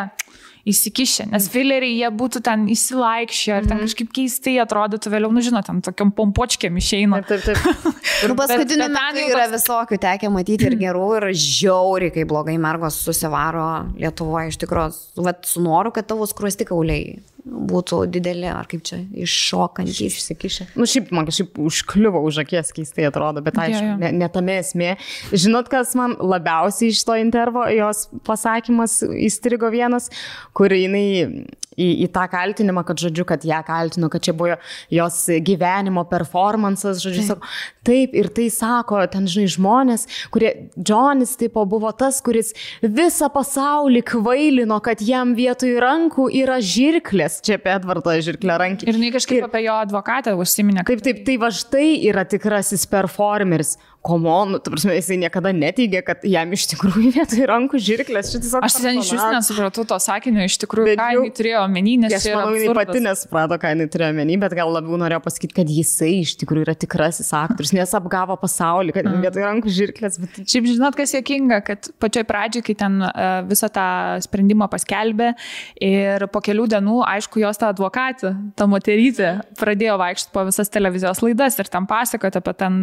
įsikišę, 0.70 1.26
nes 1.34 1.49
fileriai 1.51 1.97
jie 1.97 2.09
būtų 2.16 2.39
ten 2.45 2.64
įsilaikšę 2.72 3.57
ir 3.59 3.66
ten 3.68 3.82
kažkaip 3.84 4.14
keistai 4.16 4.53
atrodytų 4.64 5.11
vėliau, 5.11 5.32
nu 5.36 5.43
žinot, 5.43 5.68
ten 5.68 5.82
tokiam 5.84 6.14
pompočkiam 6.16 6.78
išeina. 6.80 7.20
Taip, 7.28 7.43
taip, 7.43 7.59
taip. 7.59 7.99
Ir 8.24 8.36
paskutiniu 8.39 8.88
metu 8.93 9.26
yra 9.28 9.49
visokių 9.51 9.99
tekę 10.05 10.32
matyti 10.32 10.70
ir 10.70 10.78
gerų, 10.86 11.07
ir 11.20 11.28
žiauriai, 11.36 12.14
kai 12.16 12.24
blogai 12.30 12.55
mergos 12.61 13.01
susivaro 13.03 13.68
Lietuvoje 13.99 14.53
iš 14.53 14.61
tikrųjų. 14.64 14.95
Vat 15.28 15.43
su 15.49 15.64
noru, 15.64 15.91
kad 15.95 16.07
tavo 16.07 16.28
skruostikauliai 16.30 17.18
būtų 17.43 18.03
dideli, 18.13 18.47
ar 18.47 18.67
kaip 18.71 18.83
čia, 18.87 19.01
iššokantys. 19.25 19.99
Išsikišę. 20.07 20.67
Nu, 20.79 20.87
šiaip 20.89 21.11
man 21.15 21.27
kažkaip 21.27 21.59
užkliuvo 21.59 22.21
už 22.23 22.43
akies 22.45 22.71
keistai 22.75 23.07
atrodo, 23.09 23.43
bet 23.43 23.59
aišku, 23.59 23.83
jo. 23.91 23.97
ne, 23.99 24.11
ne 24.15 24.29
tame 24.31 24.57
esmė. 24.61 24.93
Žinot, 25.33 25.67
kas 25.71 25.91
man 25.99 26.15
labiausiai 26.19 26.93
iš 26.93 27.03
to 27.07 27.17
intervo, 27.19 27.65
jos 27.73 28.05
pasakymas 28.27 29.01
įstrigo 29.03 29.71
vienas, 29.73 30.09
kur 30.55 30.71
jinai 30.71 31.45
į, 31.78 31.89
į 32.05 32.09
tą 32.13 32.26
kaltinimą, 32.32 32.84
kad, 32.88 33.01
žodžiu, 33.03 33.26
kad 33.30 33.45
ją 33.47 33.61
kaltino, 33.67 34.09
kad 34.13 34.24
čia 34.26 34.36
buvo 34.38 34.57
jos 34.93 35.19
gyvenimo 35.45 36.05
performances, 36.09 37.01
žodžiu, 37.03 37.26
sako, 37.28 37.51
taip, 37.88 38.15
ir 38.17 38.30
tai 38.34 38.49
sako, 38.53 39.01
ten, 39.11 39.28
žinai, 39.30 39.49
žmonės, 39.55 40.07
kurie, 40.34 40.53
Džonis, 40.78 41.36
tipo, 41.39 41.65
buvo 41.69 41.91
tas, 41.97 42.19
kuris 42.26 42.53
visą 42.82 43.30
pasaulį 43.34 44.03
kvailino, 44.13 44.80
kad 44.84 45.01
jam 45.03 45.36
vietoj 45.38 45.78
rankų 45.84 46.30
yra 46.43 46.59
žirklės, 46.63 47.39
čia 47.45 47.57
apie 47.59 47.74
Edvardą 47.76 48.17
žirklę 48.24 48.57
rankį. 48.61 48.89
Ir 48.89 48.99
jinai 48.99 49.13
kažkaip 49.15 49.47
apie 49.47 49.65
jo 49.67 49.80
advokatą 49.80 50.36
užsiminė. 50.39 50.86
Taip, 50.88 51.03
taip, 51.05 51.24
tai 51.28 51.39
va 51.41 51.51
štai 51.53 51.89
yra 52.09 52.26
tikrasis 52.30 52.86
performeris. 52.89 53.78
Komon, 54.03 54.49
nu, 54.51 54.57
ta 54.59 54.67
prasme, 54.73 54.91
jisai 54.97 55.15
niekada 55.21 55.53
neteigia, 55.55 56.01
kad 56.03 56.25
jam 56.27 56.51
iš 56.51 56.65
tikrųjų 56.73 57.13
vietoj 57.15 57.45
rankų 57.47 57.79
žirklės. 57.79 58.33
Čia 58.33 58.41
tiesiog 58.43 58.65
Aš 58.67 58.75
ten 58.83 58.97
iš 58.99 59.11
vis 59.15 59.21
nesupratau 59.31 59.85
to 59.87 59.95
sakinio, 60.03 60.43
iš 60.43 60.57
tikrųjų, 60.59 60.89
Bet 60.89 60.99
ką 60.99 61.05
jau- 61.13 61.21
jinai 61.23 61.35
turėjo 61.37 61.61
omeny, 61.63 61.93
nes 62.01 62.15
Aš 62.17 62.25
manau, 62.35 62.51
jinai 62.59 62.75
pati 62.81 62.99
nesuprato, 63.05 63.55
ką 63.61 63.71
jinai 63.71 63.87
turėjo 63.93 64.09
menį, 64.17 64.35
bet 64.43 64.55
gal 64.59 64.73
labiau 64.75 64.99
norėjo 64.99 65.21
pasakyti, 65.23 65.55
kad 65.61 65.71
jisai 65.71 66.09
iš 66.25 66.33
tikrųjų 66.41 66.65
yra 66.67 66.75
tikrasis 66.75 67.29
aktorius, 67.39 67.71
nes 67.77 67.93
apgavo 67.95 68.35
pasaulį, 68.43 68.91
kad 68.97 69.07
Mm. 69.07 69.21
vietoj 69.23 69.45
rankų 69.47 69.71
žirklės. 69.77 70.19
Bet... 70.19 70.41
Šiaip 70.51 70.67
žinot, 70.67 70.97
kas 70.99 71.15
jėkinga, 71.15 71.61
kad 71.63 71.87
pačioj 72.03 72.25
pradžioj, 72.27 72.65
kai 72.67 72.75
ten 72.83 72.99
uh, 73.07 73.39
visą 73.47 73.71
tą 73.71 73.87
sprendimą 74.27 74.67
paskelbė 74.67 75.31
ir 75.79 76.27
po 76.27 76.41
kelių 76.43 76.67
dienų, 76.75 76.97
aišku, 77.07 77.39
jos 77.39 77.57
ta 77.61 77.71
advokatė, 77.71 78.33
ta 78.59 78.67
moterytė, 78.67 79.31
pradėjo 79.59 79.95
vaikščioti 80.03 80.33
po 80.35 80.43
visas 80.51 80.67
televizijos 80.73 81.23
laidas 81.23 81.55
ir 81.63 81.71
tam 81.71 81.87
pasakoti 81.87 82.41
apie 82.43 82.53
ten, 82.57 82.73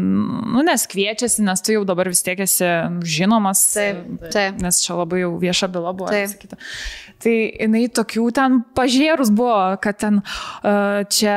nu, 0.48 0.64
nes 0.64 0.86
kviečiasi, 1.10 1.42
nes 1.42 1.62
tu 1.62 1.74
jau 1.74 1.84
dabar 1.88 2.08
vis 2.08 2.22
tiek 2.22 2.38
esi 2.40 2.68
žinomas. 3.02 3.64
Taip, 3.74 4.30
taip. 4.30 4.60
Nes 4.62 4.80
čia 4.84 4.96
labai 5.00 5.24
jau 5.24 5.34
vieša 5.42 5.68
byla 5.68 5.92
buvo. 5.92 6.10
Taip. 6.10 6.30
sakyta. 6.30 6.56
Tai 7.20 7.32
jinai 7.32 7.84
tokių 7.92 8.22
ten 8.32 8.60
pažėrus 8.76 9.28
buvo, 9.36 9.76
kad 9.84 9.98
ten 10.00 10.20
uh, 10.22 11.02
čia 11.12 11.36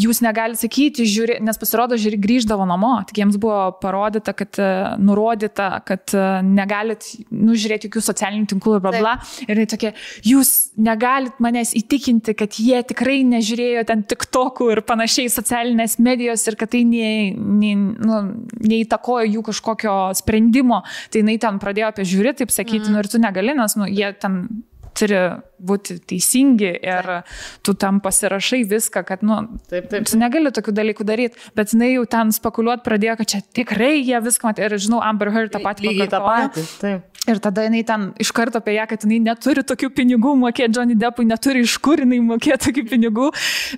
jūs 0.00 0.22
negalite 0.24 0.62
sakyti, 0.62 1.04
žiūri, 1.08 1.36
nes 1.44 1.60
pasirodo, 1.60 1.98
žiūri 2.00 2.16
grįždavo 2.20 2.64
namo, 2.68 2.94
tik 3.08 3.20
jiems 3.20 3.36
buvo 3.40 3.58
parodyta, 3.82 4.32
kad 4.36 4.56
uh, 4.62 4.94
nurodyta, 5.00 5.68
kad 5.84 6.14
uh, 6.16 6.40
negalit 6.46 7.04
nužiūrėti 7.28 7.90
jokių 7.90 8.04
socialinių 8.06 8.48
tinklų 8.54 8.78
ir 8.78 8.84
bla 8.86 8.94
bla. 8.96 9.12
Ir 9.44 9.52
jinai 9.58 9.68
tokia, 9.68 9.92
jūs 10.24 10.54
negalit 10.80 11.36
manęs 11.42 11.74
įtikinti, 11.76 12.34
kad 12.40 12.56
jie 12.56 12.80
tikrai 12.88 13.20
nežiūrėjo 13.28 13.84
ten 13.92 14.06
tik 14.08 14.24
tokų 14.32 14.70
ir 14.72 14.82
panašiai 14.88 15.28
socialinės 15.32 15.98
medijos 16.00 16.46
ir 16.48 16.56
kad 16.60 16.72
tai 16.72 16.82
ne, 16.88 17.12
ne, 17.36 17.74
nu, 17.76 18.22
neįtakojo 18.56 19.28
jų 19.28 19.44
kažkokio 19.52 19.98
sprendimo. 20.16 20.80
Tai 21.12 21.24
jinai 21.24 21.36
ten 21.42 21.60
pradėjo 21.60 21.92
apie 21.92 22.08
žiūri, 22.08 22.34
taip 22.40 22.56
sakyti, 22.56 22.86
mm. 22.88 22.96
nu 22.96 23.04
ir 23.04 23.12
tu 23.12 23.20
negali, 23.20 23.52
nes 23.58 23.76
nu, 23.76 23.88
jie 23.90 24.14
ten 24.16 24.42
turi 24.96 25.18
būti 25.60 25.98
teisingi 26.08 26.70
ir 26.72 27.08
tu 27.66 27.74
tam 27.78 28.00
pasirašai 28.04 28.62
viską, 28.68 29.02
kad, 29.08 29.24
nu, 29.26 29.42
Taip, 29.70 29.90
taip. 29.92 30.06
tu 30.08 30.18
negali 30.20 30.52
tokių 30.54 30.74
dalykų 30.76 31.06
daryti, 31.08 31.40
bet 31.58 31.74
jinai 31.74 31.92
jau 31.92 32.06
ten 32.10 32.32
spekuliuot 32.34 32.84
pradėjo, 32.86 33.18
kad 33.20 33.32
čia 33.34 33.42
tikrai 33.60 33.98
jie 33.98 34.20
viską 34.24 34.50
matė 34.50 34.66
ir 34.68 34.76
žinau, 34.80 35.02
Amber 35.04 35.32
Heard 35.34 35.52
tą 35.54 35.62
patį 35.64 35.88
Lygiai 35.88 36.10
tą 36.12 36.22
patį. 36.24 36.66
Taip. 36.80 37.09
Ir 37.30 37.40
tada 37.42 37.64
jinai 37.66 37.82
ten 37.86 38.08
iš 38.20 38.32
karto 38.34 38.60
apie 38.60 38.74
ją, 38.76 38.86
kad 38.90 39.04
jinai 39.06 39.20
neturi 39.30 39.62
tokių 39.66 39.90
pinigų 39.94 40.34
mokėti 40.40 40.78
Johnny 40.78 40.96
Deppui, 40.98 41.26
neturi 41.28 41.62
iš 41.66 41.76
kur 41.82 42.02
jinai 42.02 42.20
mokėti 42.26 42.68
tokių 42.68 42.84
pinigų. 42.90 43.28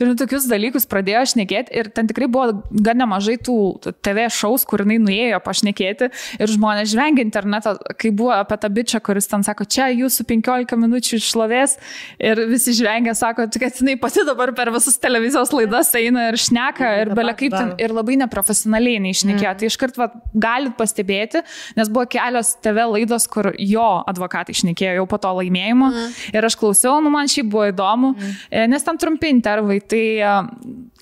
Ir 0.00 0.08
nu, 0.08 0.16
tokius 0.18 0.46
dalykus 0.50 0.88
pradėjo 0.90 1.24
šnekėti. 1.34 1.74
Ir 1.76 1.90
ten 1.94 2.08
tikrai 2.10 2.28
buvo 2.32 2.62
gan 2.72 3.00
nemažai 3.02 3.38
tų 3.44 3.56
TV 4.04 4.26
šaus, 4.32 4.64
kur 4.68 4.84
jinai 4.84 4.98
nuėjo 5.02 5.40
pašnekėti. 5.44 6.10
Ir 6.40 6.52
žmonės 6.54 6.92
žvengia 6.94 7.24
internetą, 7.26 7.76
kai 8.00 8.12
buvo 8.16 8.32
apie 8.36 8.58
tą 8.62 8.70
bičią, 8.72 9.02
kuris 9.04 9.28
ten 9.30 9.44
sako, 9.46 9.66
čia 9.68 9.90
jūsų 9.92 10.26
15 10.30 10.78
minučių 10.80 11.20
išlovės. 11.20 11.76
Ir 12.22 12.44
visi 12.50 12.74
žvengia, 12.76 13.14
sako, 13.18 13.48
kad 13.52 13.80
jinai 13.80 13.98
pati 14.00 14.24
dabar 14.28 14.54
per 14.56 14.72
visus 14.74 14.98
televizijos 15.02 15.52
laidas 15.56 15.92
eina 15.98 16.28
ir 16.30 16.40
šneka. 16.40 16.92
Ir 17.02 17.12
belia 17.16 17.36
kaip 17.38 17.56
ten. 17.56 17.74
Ir 17.82 17.94
labai 17.94 18.18
neprofesionaliai 18.22 19.02
neišnekėjo. 19.08 19.52
Mm. 19.52 19.60
Tai 19.60 19.70
iškart 19.70 19.98
va, 20.00 20.08
galit 20.34 20.76
pastebėti, 20.78 21.42
nes 21.78 21.90
buvo 21.92 22.06
kelios 22.10 22.54
TV 22.62 22.86
laidos, 22.94 23.26
kur 23.30 23.41
jo 23.58 23.88
advokatai 24.08 24.54
išnekėjo 24.54 24.94
jau 25.00 25.06
po 25.10 25.18
to 25.22 25.32
laimėjimo. 25.38 25.88
Mm. 25.92 26.12
Ir 26.36 26.48
aš 26.48 26.56
klausiau, 26.60 27.00
nu 27.04 27.12
man 27.12 27.30
šiaip 27.30 27.50
buvo 27.52 27.66
įdomu, 27.70 28.12
mm. 28.14 28.68
nes 28.72 28.86
tam 28.86 29.00
trumpi 29.00 29.32
intervai. 29.32 29.80
Tai 29.82 30.02
e, 30.02 30.36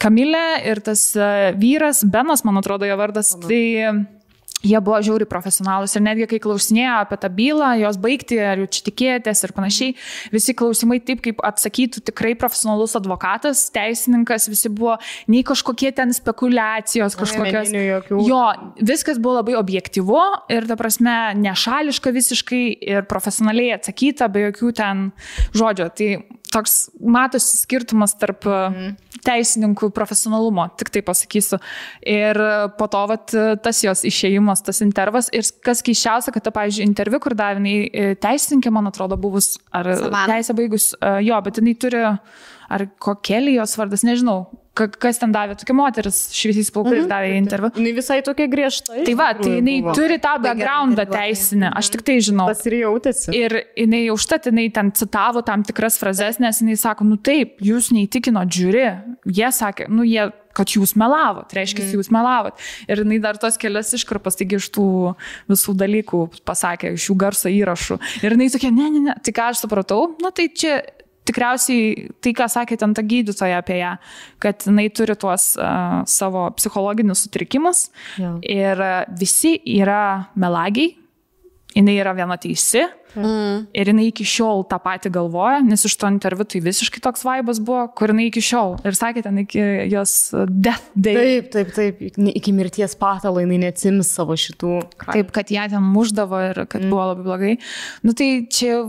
Kamilė 0.00 0.46
ir 0.70 0.80
tas 0.84 1.10
e, 1.16 1.28
vyras, 1.60 2.04
Benas, 2.08 2.44
man 2.46 2.60
atrodo 2.62 2.88
jo 2.88 2.96
vardas, 3.00 3.34
tai 3.44 3.62
e, 3.76 3.92
Jie 4.60 4.76
buvo 4.84 4.98
žiauri 5.00 5.24
profesionalus 5.24 5.94
ir 5.96 6.02
netgi 6.04 6.26
kai 6.34 6.40
klausinėjo 6.44 6.96
apie 7.00 7.16
tą 7.22 7.30
bylą, 7.32 7.70
jos 7.80 7.96
baigti, 8.00 8.36
ar 8.44 8.60
jų 8.60 8.66
čia 8.76 8.82
tikėjotės 8.90 9.40
ir 9.46 9.54
panašiai, 9.56 9.94
visi 10.34 10.54
klausimai 10.56 10.98
taip, 11.00 11.22
kaip 11.24 11.40
atsakytų 11.48 12.02
tikrai 12.10 12.34
profesionalus 12.38 12.92
advokatas, 12.98 13.62
teisininkas, 13.72 14.50
visi 14.52 14.68
buvo 14.68 14.98
nei 15.32 15.40
kažkokie 15.48 15.94
ten 15.96 16.12
spekulacijos, 16.16 17.16
kažkokios. 17.16 17.72
Jo, 18.28 18.42
viskas 18.76 19.20
buvo 19.22 19.38
labai 19.38 19.56
objektivu 19.60 20.20
ir, 20.52 20.68
ta 20.68 20.76
prasme, 20.80 21.16
nešališka 21.40 22.12
visiškai 22.12 22.64
ir 22.92 23.08
profesionaliai 23.08 23.78
atsakyta, 23.78 24.28
be 24.28 24.44
jokių 24.50 24.74
ten 24.76 25.06
žodžio. 25.56 25.88
Tai 25.96 26.10
toks 26.50 26.90
matosi 26.98 27.60
skirtumas 27.60 28.16
tarp 28.18 28.46
mm. 28.48 28.94
teisininkų 29.26 29.90
profesionalumo, 29.94 30.66
tik 30.80 30.90
tai 30.94 31.02
pasakysiu. 31.06 31.60
Ir 32.06 32.40
po 32.78 32.88
to 32.90 33.02
vat, 33.10 33.34
tas 33.64 33.82
jos 33.84 34.04
išėjimas, 34.08 34.64
tas 34.66 34.82
intervas. 34.84 35.30
Ir 35.36 35.46
kas 35.64 35.84
keiščiausia, 35.86 36.34
kad, 36.34 36.44
ta, 36.46 36.54
pavyzdžiui, 36.54 36.88
interviu, 36.88 37.20
kur 37.22 37.36
davinai 37.38 38.16
teisininkė, 38.22 38.72
man 38.74 38.90
atrodo, 38.90 39.18
buvus, 39.20 39.54
ar 39.74 39.92
Savana. 39.94 40.26
teisę 40.34 40.56
baigus, 40.58 40.90
e, 40.98 41.12
jo, 41.28 41.38
bet 41.46 41.60
jinai 41.60 41.76
turi, 41.80 42.06
ar 42.70 42.86
kokelį 43.02 43.58
jos 43.58 43.76
vardas, 43.80 44.04
nežinau, 44.06 44.44
ka- 44.78 44.88
kas 44.88 45.18
ten 45.20 45.32
davė, 45.34 45.56
tokia 45.58 45.74
moteris 45.76 46.18
šviesiais 46.36 46.70
plaukais 46.74 47.08
davė 47.10 47.34
interviu. 47.38 47.70
Jis 47.74 47.96
visai 47.96 48.20
tokia 48.26 48.48
griežta. 48.50 49.00
Tai 49.06 49.14
va, 49.18 49.30
tai 49.38 49.56
jinai 49.58 49.78
turi 49.96 50.18
tą 50.22 50.36
backgroundą 50.44 51.06
teisinę, 51.10 51.72
aš 51.76 51.90
tik 51.96 52.04
tai 52.06 52.18
žinau. 52.24 52.48
Tas 52.52 52.62
ir 52.70 52.78
jautėsi. 52.80 53.34
Ir 53.36 53.56
jinai 53.78 54.04
užtat, 54.14 54.50
jinai 54.50 54.68
ten 54.74 54.92
citavo 54.96 55.42
tam 55.46 55.64
tikras 55.66 55.98
frazes, 56.00 56.40
nes 56.42 56.62
jinai 56.62 56.78
sako, 56.80 57.08
nu 57.08 57.18
taip, 57.18 57.58
jūs 57.64 57.90
neįtikino 57.96 58.44
žiūri. 58.46 58.86
Jie 59.26 59.50
sakė, 59.52 59.88
nu 59.92 60.06
jie, 60.06 60.30
kad 60.56 60.72
jūs 60.72 60.94
melavot, 60.98 61.50
reiškia, 61.54 61.84
mm. 61.84 61.98
jūs 61.98 62.10
melavot. 62.14 62.56
Ir 62.90 63.02
jinai 63.04 63.20
dar 63.22 63.38
tos 63.40 63.58
kelias 63.60 63.92
iškarpas, 63.96 64.38
taigi 64.38 64.58
iš 64.58 64.70
tų 64.74 64.86
visų 65.50 65.76
dalykų 65.78 66.22
pasakė, 66.48 66.94
iš 66.96 67.10
jų 67.10 67.18
garso 67.20 67.52
įrašų. 67.52 68.00
Ir 68.24 68.34
jinai 68.36 68.48
tokia, 68.54 68.72
ne, 68.74 68.88
ne, 68.94 69.04
ne, 69.10 69.18
tai 69.22 69.34
ką 69.36 69.50
aš 69.52 69.66
supratau, 69.66 70.14
nu 70.22 70.32
tai 70.34 70.48
čia 70.50 70.80
tikriausiai 71.30 72.10
tai, 72.20 72.34
ką 72.36 72.50
sakė 72.50 72.78
ten 72.80 72.94
ta 72.96 73.04
gydytoja 73.06 73.62
apie 73.62 73.80
ją, 73.80 73.96
kad 74.42 74.68
jinai 74.68 74.88
turi 74.94 75.16
tuos 75.18 75.52
uh, 75.56 76.02
savo 76.10 76.48
psichologinius 76.58 77.26
sutrikimus 77.26 77.88
Jo. 78.20 78.36
ir 78.44 78.80
uh, 78.82 79.04
visi 79.20 79.56
yra 79.78 80.30
melagiai, 80.38 80.96
jinai 81.76 82.00
yra 82.00 82.14
viena 82.18 82.38
teisi. 82.40 82.86
Mm. 83.10 83.64
Ir 83.74 83.90
jinai 83.90 84.06
iki 84.10 84.24
šiol 84.28 84.62
tą 84.70 84.78
patį 84.82 85.10
galvoja, 85.16 85.58
nes 85.66 85.82
iš 85.86 85.96
to 85.98 86.06
interviu 86.10 86.46
tai 86.46 86.60
visiškai 86.62 87.02
toks 87.02 87.24
vaibas 87.26 87.58
buvo, 87.62 87.82
kur 87.98 88.12
jinai 88.12 88.28
iki 88.28 88.42
šiol. 88.44 88.76
Ir 88.86 88.94
sakė 88.94 89.24
ten 89.26 89.40
iki 89.42 89.64
jos 89.90 90.14
death 90.46 90.92
day. 90.94 91.18
Taip, 91.18 91.50
taip, 91.56 91.74
taip. 91.74 92.04
Iki- 92.30 92.54
mirties 92.54 92.94
patalo 93.00 93.42
jinai 93.42 93.60
neatsims 93.64 94.12
savo 94.14 94.38
šitų. 94.38 94.76
Taip, 95.02 95.34
kad 95.34 95.50
ją 95.50 95.66
ten 95.74 95.90
muždavo 95.90 96.42
ir 96.50 96.64
kad 96.66 96.84
mm. 96.84 96.90
buvo 96.92 97.10
labai 97.12 97.26
blogai. 97.26 97.54
Nu 98.06 98.14
tai 98.14 98.30
čia 98.50 98.84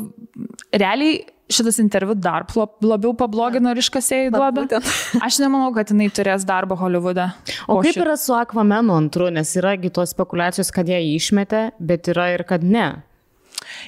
realiai 0.70 1.24
šitas 1.54 1.80
interviu 1.84 2.16
dar 2.16 2.46
labiau 2.82 3.14
pablogino 3.18 3.74
ir 3.74 3.82
iškasėjo 3.82 4.30
į 4.30 4.34
duobę. 4.36 4.66
Aš 5.28 5.40
nemanau, 5.44 5.72
kad 5.76 5.92
jinai 5.94 6.10
turės 6.14 6.46
darbą 6.48 6.78
Holivude. 6.80 7.30
O 7.68 7.80
kaip 7.82 7.94
šito. 7.94 8.06
yra 8.06 8.18
su 8.20 8.36
Akvamenu 8.38 8.96
antru, 8.98 9.30
nes 9.34 9.54
yragi 9.60 9.94
tos 9.94 10.16
spekulacijos, 10.16 10.74
kad 10.74 10.90
ją 10.90 11.00
išmetė, 11.14 11.70
bet 11.80 12.12
yra 12.12 12.32
ir 12.36 12.46
kad 12.48 12.64
ne. 12.66 12.90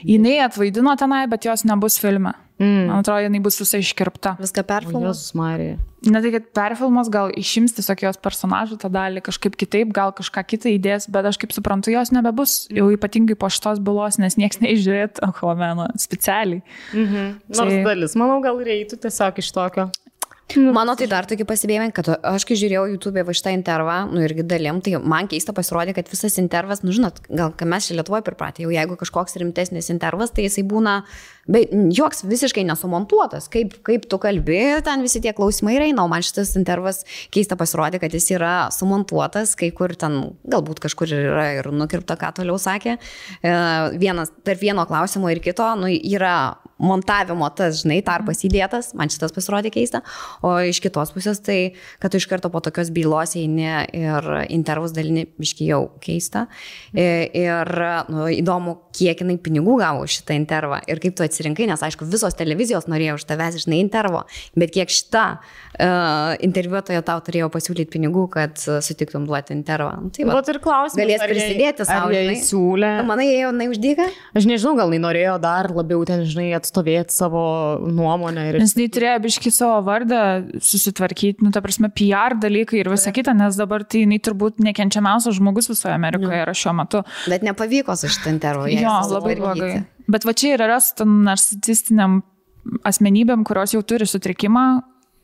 Jinai 0.05 0.37
atvaidino 0.45 0.93
tenai, 0.99 1.25
bet 1.31 1.47
jos 1.47 1.65
nebus 1.67 1.97
filme. 2.01 2.35
Mm. 2.61 2.85
Man 2.89 3.01
atrodo, 3.01 3.23
jinai 3.25 3.41
bus 3.43 3.57
visai 3.61 3.81
iškirpta. 3.81 4.35
Viską 4.41 4.63
perfilmuos. 4.69 5.25
Marija. 5.37 5.79
Ne 6.03 6.19
tai, 6.19 6.33
kad 6.35 6.49
perfilmas 6.55 7.07
gal 7.11 7.31
išims 7.39 7.73
tiesiog 7.77 8.03
jos 8.03 8.19
personažų 8.21 8.75
tą 8.81 8.89
dalį 8.91 9.23
kažkaip 9.23 9.55
kitaip, 9.59 9.93
gal 9.95 10.11
kažką 10.15 10.43
kitą 10.51 10.73
įdės, 10.73 11.07
bet 11.11 11.29
aš 11.29 11.39
kaip 11.39 11.55
suprantu, 11.55 11.93
jos 11.95 12.11
nebebus 12.11 12.57
jau 12.75 12.89
ypatingai 12.91 13.37
po 13.39 13.47
šitos 13.53 13.79
bylos, 13.83 14.19
nes 14.19 14.35
niekas 14.39 14.59
neižiūrėt 14.63 15.23
Aquameno 15.23 15.87
specialiai. 16.05 16.61
Mhm. 16.91 17.29
Nors 17.55 17.73
tai... 17.73 17.83
dalis, 17.87 18.17
manau, 18.19 18.41
gal 18.43 18.59
reitų 18.67 18.99
tiesiog 19.07 19.39
iš 19.39 19.53
tokio. 19.55 19.87
Mano 20.53 20.93
tai 20.97 21.07
dar 21.09 21.25
tokį 21.25 21.45
pasibėjimą, 21.49 21.87
kad 21.95 22.09
aš 22.13 22.43
kai 22.45 22.55
žiūrėjau 22.59 22.83
YouTube 22.91 23.21
va 23.25 23.33
šitą 23.33 23.53
intervą, 23.55 23.95
nu 24.11 24.21
irgi 24.21 24.43
dalim, 24.45 24.81
tai 24.85 24.99
man 25.01 25.25
keista 25.31 25.53
pasirodė, 25.55 25.95
kad 25.97 26.09
visas 26.11 26.37
intervas, 26.41 26.83
nu 26.85 26.93
žinot, 26.93 27.23
gal 27.29 27.53
ką 27.57 27.65
mes 27.69 27.87
čia 27.87 27.97
Lietuvoje 27.97 28.25
pripratę, 28.27 28.61
jau 28.65 28.73
jeigu 28.73 28.97
kažkoks 28.99 29.37
rimtesnis 29.41 29.89
intervas, 29.93 30.33
tai 30.35 30.45
jisai 30.45 30.65
būna, 30.69 30.99
bet 31.49 31.73
joks 31.97 32.21
visiškai 32.29 32.65
nesumontuotas, 32.69 33.49
kaip, 33.53 33.79
kaip 33.87 34.05
tu 34.11 34.19
kalbi, 34.21 34.59
ten 34.85 35.05
visi 35.05 35.23
tie 35.23 35.33
klausimai 35.33 35.79
eina, 35.79 36.05
o 36.05 36.11
man 36.11 36.25
šitas 36.25 36.53
intervas 36.59 37.01
keista 37.33 37.57
pasirodė, 37.59 38.01
kad 38.03 38.13
jis 38.13 38.29
yra 38.35 38.53
sumontuotas, 38.75 39.55
kai 39.57 39.71
kur 39.73 39.95
ten 39.97 40.35
galbūt 40.45 40.83
kažkur 40.85 41.15
yra 41.17 41.47
ir 41.57 41.71
nukirpta, 41.73 42.19
ką 42.19 42.33
toliau 42.41 42.59
sakė. 42.61 42.99
E, 43.41 43.55
vienas, 43.97 44.33
tarp 44.45 44.61
vieno 44.61 44.85
klausimo 44.89 45.33
ir 45.33 45.41
kito, 45.43 45.65
nu, 45.81 45.89
yra 45.89 46.35
montavimo 46.83 47.47
tas, 47.55 47.81
žinai, 47.81 48.01
tarpas 48.05 48.43
įdėtas, 48.47 48.91
man 48.99 49.11
šitas 49.13 49.33
pasirodė 49.35 49.71
keista, 49.73 50.03
o 50.45 50.55
iš 50.67 50.81
kitos 50.83 51.13
pusės 51.15 51.41
tai, 51.43 51.59
kad 52.03 52.13
tu 52.13 52.21
iš 52.21 52.27
karto 52.31 52.51
po 52.53 52.61
tokios 52.63 52.91
bylos 52.93 53.37
eini 53.39 53.69
ir 53.95 54.29
intervus 54.53 54.95
dalini 54.95 55.25
biški 55.39 55.69
jau 55.71 55.83
keista. 56.03 56.47
Ir 56.93 57.73
nu, 58.11 58.27
įdomu, 58.33 58.77
kiek 58.93 59.23
jinai 59.23 59.37
pinigų 59.41 59.77
gavo 59.81 60.05
už 60.05 60.19
šitą 60.19 60.37
intervą 60.37 60.79
ir 60.89 61.01
kaip 61.03 61.17
tu 61.17 61.25
atsirinkai, 61.25 61.67
nes 61.69 61.83
aišku, 61.85 62.05
visos 62.09 62.37
televizijos 62.37 62.87
norėjo 62.91 63.17
už 63.19 63.27
tavęs, 63.29 63.59
žinai, 63.65 63.79
intervo, 63.83 64.23
bet 64.59 64.73
kiek 64.75 64.91
šita 64.93 65.25
uh, 65.37 66.33
interviuotoja 66.45 67.03
tau 67.05 67.21
turėjo 67.25 67.49
pasiūlyti 67.53 67.91
pinigų, 67.93 68.27
kad 68.33 68.59
sutiktum 68.59 69.27
duoti 69.29 69.55
intervą. 69.55 69.95
Nu, 70.03 70.11
tai 70.13 70.27
va, 70.29 70.39
ir 70.53 70.59
klausimas. 70.63 70.99
Galės 71.01 71.25
prisidėti 71.29 71.87
savo. 71.87 72.11
Jie 72.13 72.37
siūlė? 72.45 72.91
Manai, 73.07 73.27
jie 73.31 73.39
jau 73.43 73.51
neuždyga? 73.55 74.07
Aš 74.37 74.47
nežinau, 74.49 74.75
gal 74.77 74.93
jis 74.93 75.03
norėjo 75.03 75.37
dar 75.43 75.69
labiau 75.73 76.03
ten, 76.07 76.23
žinai, 76.29 76.49
atstovėti 76.57 77.15
savo 77.15 77.43
nuomonę. 77.87 78.47
Ir... 78.51 78.59
Nes 78.61 78.75
jis 78.77 78.93
turėjo 78.93 79.17
biški 79.25 79.53
savo 79.53 79.79
vardą 79.87 80.21
susitvarkyti, 80.63 81.43
nu, 81.45 81.53
ta 81.55 81.63
prasme, 81.65 81.89
PR 81.93 82.37
dalykai 82.41 82.81
ir 82.83 82.91
visa 82.93 83.13
kita, 83.15 83.35
nes 83.37 83.57
dabar 83.59 83.85
tai 83.87 84.03
jinai 84.05 84.19
turbūt 84.23 84.61
nekenčiamiausias 84.63 85.39
žmogus 85.39 85.71
visoje 85.71 85.93
Amerikoje 85.95 86.43
yra 86.43 86.55
šiuo 86.57 86.75
metu. 86.77 87.03
Bet 87.31 87.45
nepavyko 87.45 87.95
su 87.99 88.11
šitą 88.11 88.33
intervą. 88.33 88.69
Jo, 88.83 88.99
labai 89.15 89.35
blogai. 89.39 89.73
Bet 90.11 90.27
va 90.27 90.35
čia 90.35 90.57
ir 90.57 90.63
yra 90.65 90.79
su 90.83 91.05
narcisistiniam 91.07 92.21
asmenybėm, 92.87 93.43
kurios 93.47 93.75
jau 93.75 93.83
turi 93.87 94.07
sutrikimą, 94.07 94.65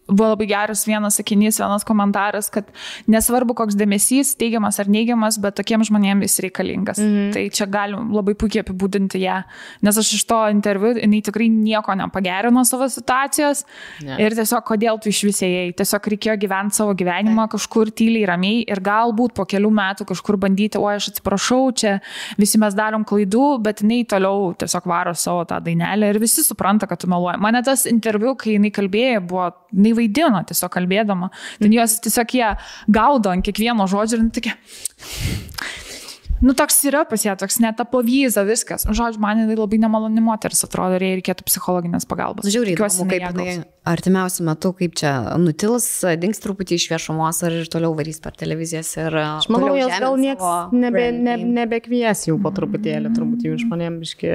buvo 0.10 0.32
labai 0.34 0.47
geras 0.49 0.86
vienas 0.88 1.20
sakinys, 1.20 1.60
vienas 1.62 1.86
komentaras, 1.88 2.49
kad 2.53 2.68
nesvarbu, 3.10 3.55
koks 3.57 3.78
dėmesys, 3.80 4.36
teigiamas 4.39 4.80
ar 4.82 4.89
neigiamas, 4.91 5.39
bet 5.41 5.57
tokiems 5.60 5.89
žmonėms 5.89 6.26
jis 6.28 6.43
reikalingas. 6.45 7.01
Mhm. 7.01 7.32
Tai 7.36 7.45
čia 7.55 7.68
galim 7.70 8.12
labai 8.16 8.36
puikiai 8.39 8.64
apibūdinti 8.66 9.22
ją. 9.24 9.41
Nes 9.86 9.99
aš 10.01 10.14
iš 10.18 10.26
to 10.30 10.39
interviu, 10.53 10.93
jinai 10.97 11.22
tikrai 11.26 11.49
nieko 11.53 11.95
nepagerino 11.99 12.64
savo 12.68 12.89
situacijos. 12.91 13.66
Ne. 14.05 14.18
Ir 14.24 14.36
tiesiog, 14.38 14.66
kodėl 14.68 14.99
tu 15.01 15.12
iš 15.12 15.22
visėjai. 15.28 15.70
Tiesiog 15.78 16.10
reikėjo 16.16 16.38
gyventi 16.41 16.80
savo 16.80 16.95
gyvenimą 16.97 17.45
ne. 17.45 17.51
kažkur 17.53 17.93
tyliai, 17.95 18.26
ramiai 18.30 18.64
ir 18.68 18.82
galbūt 18.84 19.36
po 19.38 19.45
kelių 19.49 19.72
metų 19.80 20.07
kažkur 20.10 20.39
bandyti, 20.41 20.80
o 20.80 20.88
aš 20.89 21.12
atsiprašau, 21.14 21.62
čia 21.80 21.97
visi 22.39 22.60
mes 22.62 22.76
darom 22.78 23.05
klaidų, 23.07 23.60
bet 23.64 23.84
jinai 23.84 24.01
toliau 24.10 24.51
tiesiog 24.60 24.88
varo 24.89 25.14
savo 25.18 25.45
tą 25.49 25.60
dainelę 25.64 26.12
ir 26.14 26.22
visi 26.22 26.43
supranta, 26.45 26.88
kad 26.89 27.01
tu 27.01 27.10
meluoji. 27.12 27.39
Mane 27.41 27.62
tas 27.66 27.86
interviu, 27.89 28.36
kai 28.39 28.57
jinai 28.57 28.72
kalbėjo, 28.76 29.24
buvo, 29.30 29.49
jinai 29.74 29.93
vaidino 30.00 30.41
tiesiog 30.50 30.72
kalbėdama. 30.74 31.32
Ten 31.60 31.76
jos 31.76 32.00
tiesiog 32.06 32.36
jie 32.39 32.50
gaudo 33.00 33.34
ant 33.34 33.45
kiekvieno 33.45 33.88
žodžio 33.91 34.20
ir 34.20 34.26
nu, 34.26 34.34
tokia. 34.34 34.58
Nu, 36.39 36.54
toks 36.56 36.78
yra 36.88 37.04
pas 37.08 37.20
ją, 37.26 37.34
toks 37.39 37.60
net 37.60 37.82
apovyza, 37.84 38.45
viskas. 38.47 38.86
Nu, 38.88 38.95
žodžiu, 38.95 39.20
man 39.24 39.41
jinai 39.41 39.58
labai 39.60 39.80
nemaloni 39.82 40.24
moteris, 40.24 40.64
atrodo, 40.64 40.95
ir 40.95 41.04
jai 41.04 41.18
reikėtų 41.20 41.43
psichologinės 41.50 42.08
pagalbos. 42.08 42.47
Žiūrėjau, 42.47 42.80
kaip 43.10 43.26
jinai 43.26 43.58
artimiausiu 43.88 44.45
metu, 44.47 44.71
kaip 44.75 44.95
čia 44.99 45.11
nutils, 45.39 45.88
dings 46.19 46.41
truputį 46.43 46.77
iš 46.80 46.88
viešumos 46.91 47.41
ar 47.47 47.55
ir 47.61 47.69
toliau 47.71 47.93
varys 47.97 48.19
per 48.23 48.36
televizijas. 48.39 48.91
Ir, 48.99 49.15
Aš 49.19 49.49
manau, 49.51 49.71
jos 49.77 49.93
gal 50.01 50.17
niekas 50.19 50.73
nebe, 50.75 51.05
ne, 51.15 51.36
nebekvies 51.59 52.25
jau 52.27 52.38
po 52.41 52.51
truputėlį, 52.55 53.13
turbūt 53.15 53.45
jau 53.47 53.55
žmonėms 53.63 54.03
biški 54.03 54.32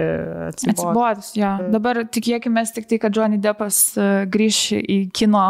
atsibodus. 0.48 0.74
Atsibodus, 0.74 1.30
jo. 1.38 1.52
Dabar 1.74 2.02
tikėkime 2.14 2.64
tik 2.74 2.88
tai, 2.90 2.98
kad 3.02 3.16
Johnny 3.16 3.38
Deppas 3.42 3.80
e, 4.00 4.08
grįš 4.32 4.60
į 4.80 4.98
kino 5.14 5.44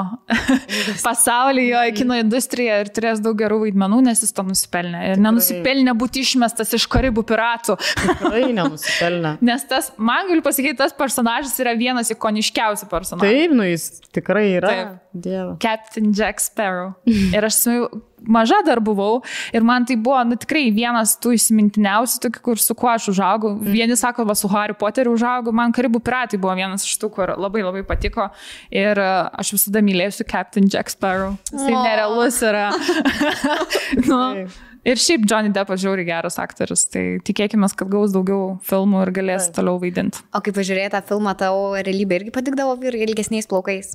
pasaulį, 1.06 1.66
jo 1.70 1.84
į 1.90 1.94
kino 2.00 2.18
industriją 2.20 2.80
ir 2.84 2.92
turės 2.94 3.22
daug 3.24 3.38
gerų 3.38 3.62
vaidmenų, 3.64 4.02
nes 4.08 4.24
jis 4.24 4.34
to 4.36 4.44
nusipelnė. 4.46 5.04
Ir 5.12 5.22
nenusipelnė 5.24 5.94
būti 5.98 6.24
išmestas 6.26 6.74
iš 6.76 6.88
karibų 6.92 7.24
piratų. 7.30 7.78
Tikrai 7.78 8.44
nenusipelnė. 8.58 9.36
nes 9.44 9.66
tas, 9.70 9.92
man 9.96 10.28
galiu 10.30 10.44
pasakyti, 10.44 10.76
tas 10.82 10.94
personažas 10.96 11.56
yra 11.62 11.74
vienas 11.78 12.12
ikoniškiausių 12.14 12.90
personažų. 12.90 13.30
Taip, 13.30 13.56
nu 13.56 13.66
jis 13.68 13.83
tikrai 14.14 14.48
yra. 14.58 14.72
Dieve. 15.12 15.56
Captain 15.62 16.12
Jack 16.16 16.42
Sparrow. 16.42 16.94
Ir 17.36 17.46
aš 17.46 17.62
maža 18.24 18.56
dar 18.66 18.80
buvau 18.80 19.22
ir 19.52 19.62
man 19.62 19.84
tai 19.84 19.96
buvo, 20.00 20.16
nu 20.24 20.36
tikrai 20.40 20.70
vienas 20.74 21.14
tų 21.20 21.34
įsimintiniausių, 21.36 22.20
tokių, 22.24 22.42
kur 22.46 22.60
su 22.62 22.76
kuo 22.78 22.90
aš 22.94 23.10
užaugau. 23.12 23.54
Mm. 23.58 23.72
Vieni 23.76 23.98
sako, 24.00 24.24
va 24.28 24.36
su 24.38 24.48
Harry 24.52 24.76
Potteriu 24.78 25.14
užaugau, 25.14 25.52
man 25.52 25.74
Karibų 25.76 26.00
piratai 26.04 26.40
buvo 26.40 26.54
vienas 26.58 26.86
iš 26.86 26.96
tų, 27.02 27.10
kur 27.14 27.34
labai 27.36 27.64
labai 27.64 27.84
patiko. 27.86 28.30
Ir 28.72 29.00
e, 29.00 29.08
aš 29.40 29.54
visada 29.58 29.84
mylėsiu 29.84 30.26
Captain 30.30 30.68
Jack 30.72 30.92
Sparrow. 30.94 31.36
Jis 31.52 31.66
oh. 31.68 31.82
nerealus 31.84 32.40
yra. 32.44 32.70
nu, 34.08 34.20
Ir 34.84 35.00
šiaip 35.00 35.24
Johnny 35.24 35.48
Deppas 35.52 35.80
žiauri 35.80 36.04
geras 36.04 36.36
aktorius, 36.40 36.84
tai 36.92 37.04
tikėkime, 37.24 37.68
kad 37.72 37.88
gaus 37.88 38.12
daugiau 38.12 38.58
filmų 38.68 39.06
ir 39.06 39.12
galės 39.16 39.48
Taip. 39.48 39.58
toliau 39.58 39.80
vaidinti. 39.80 40.20
O 40.36 40.42
kai 40.44 40.52
pažiūrėjai 40.56 40.92
tą 40.92 41.00
filmą, 41.08 41.32
tau 41.40 41.70
realybė 41.78 42.20
irgi 42.20 42.34
patikdavo 42.34 42.76
ir 42.84 42.98
ilgesniais 43.06 43.48
plaukais. 43.48 43.94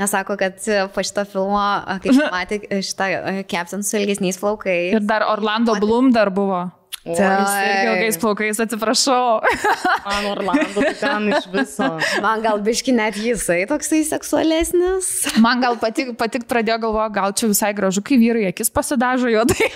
Nesako, 0.00 0.38
kad 0.40 0.56
po 0.94 1.04
šito 1.04 1.26
filmo, 1.28 1.60
kaip 2.00 2.20
matė, 2.32 2.62
šitą 2.80 3.10
Captain 3.50 3.84
su 3.84 4.00
ilgesniais 4.00 4.40
plaukais. 4.40 4.94
Ir 4.96 5.04
dar 5.04 5.26
Orlando 5.28 5.76
Bloom 5.82 6.14
dar 6.16 6.32
buvo. 6.32 6.64
Ilgais 7.02 8.16
plaukais, 8.22 8.60
atsiprašau. 8.62 9.40
Man 10.06 10.26
Orlando 10.30 10.84
tai 10.84 10.94
ten 11.00 11.28
iš 11.32 11.48
viso. 11.50 11.88
Man 12.22 12.44
gal 12.44 12.60
biški 12.62 12.94
net 12.94 13.18
jisai 13.18 13.64
toksai 13.70 14.04
seksualesnis. 14.06 15.08
Man 15.42 15.64
gal 15.64 15.78
patik, 15.82 16.14
patik 16.20 16.46
pradėjo 16.50 16.78
galvoja, 16.86 17.08
gal 17.14 17.34
čia 17.34 17.50
visai 17.50 17.72
gražu, 17.74 18.04
kai 18.06 18.20
vyrai 18.22 18.46
akis 18.52 18.70
pasidažo 18.70 19.32
juodai. 19.32 19.70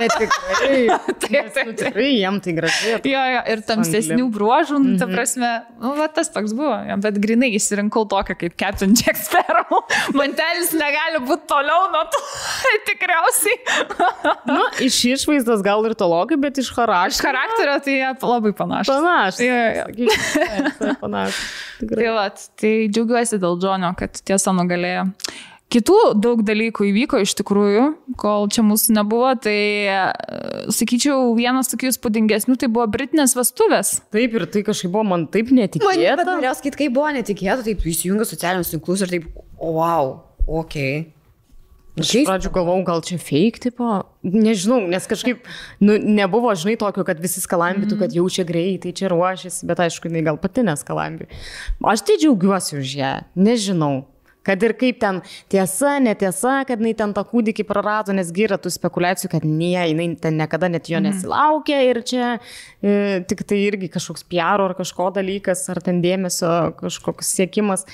Bet 0.00 0.14
tikrai. 0.16 0.78
taip, 0.88 1.26
taip, 1.26 1.50
taip. 1.52 1.72
Tikrai 1.76 2.08
jiem 2.14 2.38
tai 2.40 2.54
gražiai. 2.56 3.00
Jo, 3.12 3.22
jo, 3.34 3.42
ir 3.52 3.62
tamsesnių 3.68 4.28
bruožų, 4.32 4.78
mm 4.78 4.86
-hmm. 4.86 4.98
ta 5.02 5.08
prasme, 5.10 5.50
nu, 5.82 5.92
va, 5.98 6.08
tas 6.08 6.32
toks 6.32 6.54
buvo. 6.56 6.78
Bet 7.04 7.18
grinai 7.20 7.50
įsirinkau 7.58 8.06
tokią 8.08 8.38
kaip 8.44 8.56
Captain 8.56 8.94
Jack 8.96 9.20
Sparrow. 9.20 9.82
Mantelis 10.16 10.72
negali 10.72 11.20
būti 11.26 11.48
toliau 11.52 11.90
nuo 11.92 12.04
to. 12.14 12.22
Tikriausiai. 12.88 13.58
nu, 14.48 14.62
iš 14.88 15.02
išvaizdos 15.12 15.62
gal 15.66 15.84
ir 15.88 15.94
tologai, 15.98 16.38
bet 16.40 16.61
iš 16.61 16.61
charakterio. 16.70 17.12
Iš 17.16 17.22
charakterio 17.24 17.78
tai 17.82 17.94
jie 17.98 18.10
labai 18.22 18.52
panašus. 18.56 18.94
Panašus. 18.94 19.40
Ja, 19.42 19.62
ja. 19.82 20.94
Panašus. 21.00 21.40
Tai, 21.82 22.10
va, 22.14 22.26
tai 22.62 22.74
džiaugiuosi 22.92 23.40
dėl 23.42 23.58
Džonio, 23.58 23.94
kad 23.98 24.22
tiesa 24.22 24.54
nugalėjo. 24.54 25.08
Kitų 25.72 25.98
daug 26.20 26.42
dalykų 26.44 26.84
įvyko 26.90 27.22
iš 27.24 27.32
tikrųjų, 27.38 27.84
kol 28.20 28.44
čia 28.52 28.60
mūsų 28.66 28.92
nebuvo, 28.98 29.30
tai 29.40 29.56
e, 29.88 30.00
sakyčiau, 30.74 31.30
vienas 31.38 31.72
tokių 31.72 31.88
įspūdingesnių 31.94 32.58
tai 32.60 32.68
buvo 32.68 32.84
Britinės 32.92 33.32
vestuvės. 33.38 33.94
Taip, 34.12 34.36
ir 34.36 34.44
tai 34.52 34.64
kažkaip 34.66 34.92
buvo 34.92 35.06
man 35.14 35.24
taip 35.32 35.48
netikėta. 35.54 36.26
Man 36.26 36.28
norėjau 36.28 36.58
sakyti, 36.58 36.82
kaip 36.82 36.96
buvo 36.98 37.08
netikėta, 37.16 37.64
taip 37.64 37.88
įsijungia 37.88 38.28
socialinius 38.28 38.74
tinklus 38.74 39.06
ir 39.06 39.14
taip, 39.14 39.32
wow, 39.56 40.18
ok. 40.60 40.76
Aš 40.76 41.21
iš 42.00 42.12
pradžių 42.28 42.52
galvau, 42.54 42.78
gal 42.86 43.02
čia 43.04 43.18
fake 43.20 43.60
tipo, 43.66 43.88
nežinau, 44.24 44.80
nes 44.90 45.08
kažkaip 45.10 45.44
nu, 45.82 45.98
nebuvo, 46.00 46.52
žinai, 46.56 46.78
tokio, 46.80 47.04
kad 47.08 47.20
visi 47.22 47.42
skalambėtų, 47.44 47.96
mm. 47.96 48.00
kad 48.04 48.16
jau 48.16 48.24
čia 48.32 48.46
greitai, 48.48 48.94
čia 48.96 49.10
ruošiasi, 49.12 49.66
bet 49.68 49.84
aišku, 49.84 50.08
jinai 50.08 50.24
gal 50.30 50.40
pati 50.40 50.64
neskalambė. 50.66 51.28
Aš 51.92 52.06
tai 52.08 52.16
džiaugiuosi 52.22 52.80
už 52.80 52.96
ją, 53.02 53.12
nežinau. 53.36 53.94
Kad 54.42 54.62
ir 54.66 54.74
kaip 54.74 54.98
ten 54.98 55.20
tiesa, 55.52 55.96
netiesa, 56.02 56.62
kad 56.66 56.80
jinai 56.82 56.96
ten 56.98 57.12
tą 57.14 57.22
kūdikį 57.30 57.64
prarado, 57.68 58.14
nes 58.16 58.32
yra 58.42 58.58
tų 58.58 58.72
spekulacijų, 58.74 59.30
kad 59.36 59.46
ne, 59.46 59.76
jinai 59.92 60.08
ten 60.18 60.34
niekada 60.40 60.70
net 60.72 60.90
jo 60.90 60.98
mhm. 60.98 61.12
nesilaukė 61.12 61.78
ir 61.90 62.02
čia 62.06 62.32
e, 62.34 63.22
tik 63.30 63.44
tai 63.46 63.60
irgi 63.68 63.90
kažkoks 63.92 64.26
piaro 64.26 64.66
ar 64.70 64.74
kažko 64.78 65.12
dalykas, 65.14 65.62
ar 65.70 65.82
ten 65.84 66.02
dėmesio 66.02 66.72
kažkoks 66.80 67.30
siekimas. 67.38 67.86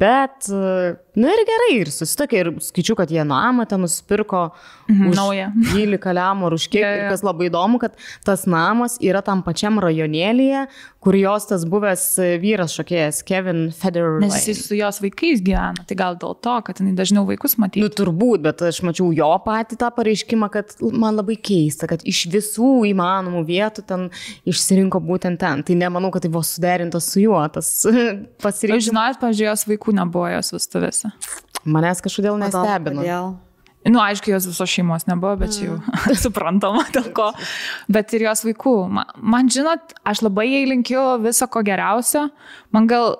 Bet 0.00 0.48
e, 0.50 0.94
Nu 1.14 1.28
ir 1.30 1.40
gerai, 1.46 1.74
ir 1.78 1.88
susitokė, 1.94 2.38
ir 2.42 2.48
skaičiu, 2.58 2.96
kad 2.98 3.06
jie 3.14 3.22
namą 3.22 3.68
ten 3.70 3.84
nusipirko 3.84 4.48
Mhm, 4.90 5.12
naują. 5.16 5.44
12 5.72 6.12
lemų 6.18 6.48
ar 6.48 6.54
už 6.58 6.64
kiek. 6.68 6.82
Jo, 6.82 6.88
jo. 6.90 6.96
Ir 7.04 7.12
kas 7.14 7.22
labai 7.24 7.46
įdomu, 7.48 7.78
kad 7.80 7.94
tas 8.26 8.42
namas 8.50 8.98
yra 9.00 9.22
tam 9.24 9.40
pačiam 9.46 9.78
rajonėlyje, 9.80 10.64
kur 11.00 11.16
jos 11.16 11.46
tas 11.48 11.62
buvęs 11.70 12.02
vyras 12.42 12.74
šokėjas 12.76 13.22
Kevin 13.28 13.62
Federer. 13.72 14.18
Nes 14.20 14.40
jis 14.50 14.60
su 14.66 14.74
jos 14.76 14.98
vaikais 15.04 15.40
gyvena, 15.46 15.86
tai 15.88 15.96
gal 15.96 16.18
dėl 16.20 16.34
to, 16.42 16.56
kad 16.66 16.82
jinai 16.82 16.92
dažniau 16.98 17.22
vaikus 17.30 17.54
Nu, 17.56 17.62
matytų. 17.64 17.88
turbūt, 18.02 18.42
bet 18.44 18.60
aš 18.66 18.82
mačiau 18.84 19.08
jo 19.16 19.30
patį 19.46 19.78
tą 19.80 19.88
pareiškimą, 19.96 20.50
kad 20.52 20.74
man 20.82 21.16
labai 21.16 21.38
keista, 21.40 21.86
kad 21.88 22.02
iš 22.04 22.24
visų 22.34 22.72
įmanomų 22.90 23.44
vietų 23.48 23.86
ten 23.88 24.08
išsirinko 24.50 24.98
būtent 25.00 25.38
ten. 25.40 25.62
Tai 25.64 25.78
nemanau, 25.78 26.10
kad 26.12 26.26
tai 26.26 26.32
buvo 26.34 26.42
suderintas 26.44 27.08
su 27.14 27.22
juo 27.24 27.40
tas 27.54 27.70
pasirinkimas. 28.44 28.90
žinojot, 28.90 29.22
pažiūrėjau, 29.22 29.54
jos 29.54 29.66
vaikų 29.70 29.83
nebuvo 29.92 30.28
jos 30.32 30.52
vestuvėse. 30.54 31.10
Manęs 31.64 32.00
kažkodėl 32.04 32.38
nestebino. 32.40 33.02
Kodėl? 33.02 33.34
Nu, 33.84 33.98
aišku, 34.00 34.30
jos 34.32 34.46
visos 34.48 34.70
šeimos 34.72 35.04
nebuvo, 35.04 35.34
bet 35.42 35.52
čia 35.52 35.66
jau 35.66 35.76
suprantama 36.24 36.86
dėl 36.94 37.10
ko. 37.12 37.26
Bet 37.92 38.14
ir 38.16 38.24
jos 38.30 38.40
vaikų. 38.46 38.72
Man, 38.88 39.10
man 39.20 39.50
žinot, 39.52 39.92
aš 40.08 40.22
labai 40.24 40.46
jai 40.48 40.62
linkiu 40.70 41.02
viso 41.20 41.44
ko 41.52 41.60
geriausio. 41.66 42.30
Man 42.72 42.88
gal, 42.88 43.18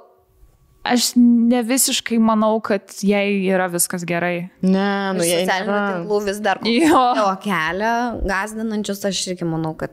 aš 0.88 1.10
ne 1.20 1.60
visiškai 1.68 2.16
manau, 2.16 2.56
kad 2.64 2.96
jai 3.04 3.26
yra 3.52 3.68
viskas 3.72 4.06
gerai. 4.08 4.48
Ne, 4.64 4.88
nu 5.18 5.24
jei 5.28 5.44
socialinių 5.44 5.78
tinklų 5.98 6.22
vis 6.30 6.40
dar 6.44 6.60
Jo. 6.64 7.04
jo 7.20 7.28
kelią 7.44 7.92
gazdinančius, 8.28 9.04
aš 9.12 9.20
irgi 9.34 9.48
manau, 9.48 9.74
kad 9.76 9.92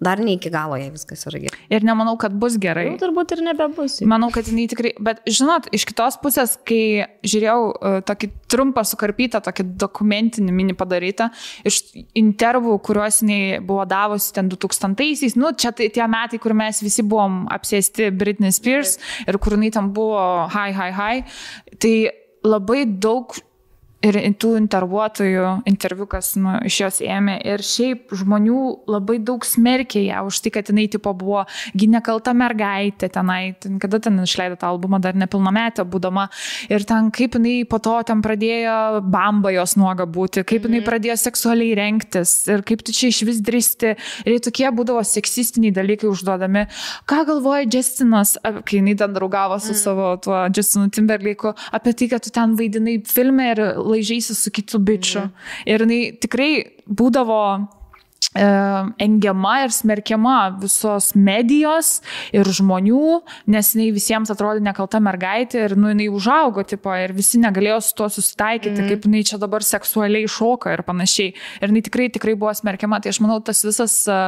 dar 0.00 0.20
ne 0.20 0.34
iki 0.36 0.50
galo 0.52 0.76
jai 0.76 0.90
viskas 0.92 1.24
yra 1.30 1.40
gerai. 1.40 1.60
Ir 1.72 1.84
nemanau, 1.86 2.16
kad 2.20 2.34
bus 2.36 2.58
gerai. 2.60 2.84
Jau 2.90 2.98
turbūt 3.06 3.32
ir 3.36 3.42
nebebus. 3.46 3.98
Manau, 4.08 4.28
kad 4.34 4.48
jinai 4.50 4.66
tikrai, 4.68 4.92
bet 5.02 5.22
žinot, 5.24 5.70
iš 5.76 5.86
kitos 5.88 6.18
pusės, 6.20 6.56
kai 6.68 7.06
žiūrėjau 7.24 7.60
uh, 7.70 7.96
tokį 8.06 8.30
trumpą 8.52 8.84
sukarpytą, 8.88 9.40
tokį 9.46 9.66
dokumentinį 9.80 10.56
mini 10.56 10.76
padarytą, 10.76 11.30
iš 11.68 11.80
intervų, 12.18 12.76
kuriuos 12.84 13.22
jinai 13.24 13.40
buvo 13.64 13.88
davusi 13.88 14.34
ten 14.36 14.52
2000-aisiais, 14.52 15.38
nu, 15.40 15.54
čia 15.56 15.72
tai 15.76 15.88
tie 15.94 16.04
metai, 16.12 16.40
kur 16.42 16.56
mes 16.56 16.82
visi 16.84 17.04
buvom 17.06 17.46
apsėsti 17.56 18.12
Britney 18.12 18.52
Spears 18.54 18.98
ir 19.24 19.40
kur 19.40 19.56
jinai 19.56 19.72
tam 19.74 19.92
buvo 19.96 20.20
hi, 20.52 20.70
hi, 20.76 20.92
hi, 20.96 21.24
tai 21.80 21.96
labai 22.46 22.84
daug 22.84 23.32
ir 24.06 24.18
tų 24.40 24.52
intervuotojų 24.60 25.46
interviu, 25.68 26.06
kas 26.10 26.34
nu, 26.40 26.56
iš 26.66 26.78
jos 26.82 27.00
ėmė. 27.04 27.36
Ir 27.46 27.62
šiaip 27.64 28.14
žmonių 28.16 28.60
labai 28.90 29.18
daug 29.24 29.44
smerkė 29.46 30.04
ją 30.06 30.24
už 30.28 30.40
tai, 30.44 30.52
kad 30.54 30.70
jinai 30.70 30.86
tipo 30.92 31.12
buvo 31.16 31.44
ginekalta 31.78 32.34
mergaitė 32.36 33.10
tenai, 33.12 33.56
ten, 33.60 33.80
kada 33.82 34.00
ten 34.02 34.18
išleido 34.24 34.58
tą 34.60 34.70
albumą, 34.72 35.00
dar 35.02 35.16
nepilnametė 35.18 35.86
būdama. 35.88 36.28
Ir 36.72 36.86
ten 36.88 37.10
kaip 37.14 37.38
jinai 37.38 37.56
po 37.68 37.80
to 37.82 37.96
ten 38.06 38.22
pradėjo 38.24 39.02
bamba 39.04 39.52
jos 39.54 39.76
nuoga 39.80 40.06
būti, 40.08 40.44
kaip 40.46 40.68
jinai 40.68 40.82
pradėjo 40.86 41.18
seksualiai 41.26 41.76
renktis 41.78 42.36
ir 42.52 42.64
kaip 42.66 42.84
tu 42.86 42.94
čia 42.96 43.10
iš 43.12 43.22
vis 43.28 43.42
dristi. 43.44 43.94
Ir 44.26 44.40
tokie 44.44 44.68
būdavo 44.74 45.02
seksistiniai 45.06 45.74
dalykai 45.74 46.08
užduodami. 46.10 46.66
Ką 47.08 47.22
galvoja 47.28 47.66
Justinas, 47.70 48.36
kai 48.42 48.80
jinai 48.80 48.96
ten 48.98 49.14
draugavo 49.16 49.58
su 49.62 49.74
savo 49.76 50.12
tuo 50.22 50.44
Justinu 50.54 50.90
Timberlake'u, 50.92 51.54
apie 51.76 51.94
tai, 51.96 52.08
kad 52.12 52.24
tu 52.24 52.32
ten 52.34 52.56
vaidinai 52.58 52.98
filme 53.06 53.50
ir 53.52 53.62
laižysi 53.96 54.36
su 54.36 54.52
kitu 54.54 54.82
bičiu. 54.82 55.26
Ir 55.66 55.86
jinai 55.86 56.02
tikrai 56.22 56.52
būdavo 56.86 57.42
engiama 58.98 59.64
ir 59.64 59.72
smerkiama 59.72 60.58
visos 60.60 61.12
medijos 61.14 62.00
ir 62.34 62.44
žmonių, 62.44 63.20
nes 63.52 63.70
jinai 63.74 63.88
visiems 63.94 64.30
atrodė 64.32 64.62
nekalta 64.64 65.00
mergaitė 65.00 65.62
ir 65.64 65.76
nu, 65.78 65.90
jinai 65.92 66.08
užaugo, 66.12 66.64
tipo, 66.68 66.92
ir 67.00 67.14
visi 67.16 67.40
negalėjo 67.42 67.80
su 67.84 67.94
tuo 67.96 68.08
susitaikyti, 68.12 68.82
mm. 68.82 68.90
kaip 68.90 69.06
jinai 69.08 69.22
čia 69.30 69.40
dabar 69.42 69.64
seksualiai 69.66 70.28
šoka 70.30 70.74
ir 70.76 70.84
panašiai. 70.86 71.34
Ir 71.60 71.72
jinai 71.72 71.84
tikrai, 71.86 72.08
tikrai 72.12 72.36
buvo 72.38 72.52
smerkiama. 72.56 73.00
Tai 73.02 73.14
aš 73.14 73.22
manau, 73.24 73.38
tas 73.44 73.62
visas, 73.66 73.96
e, 74.10 74.18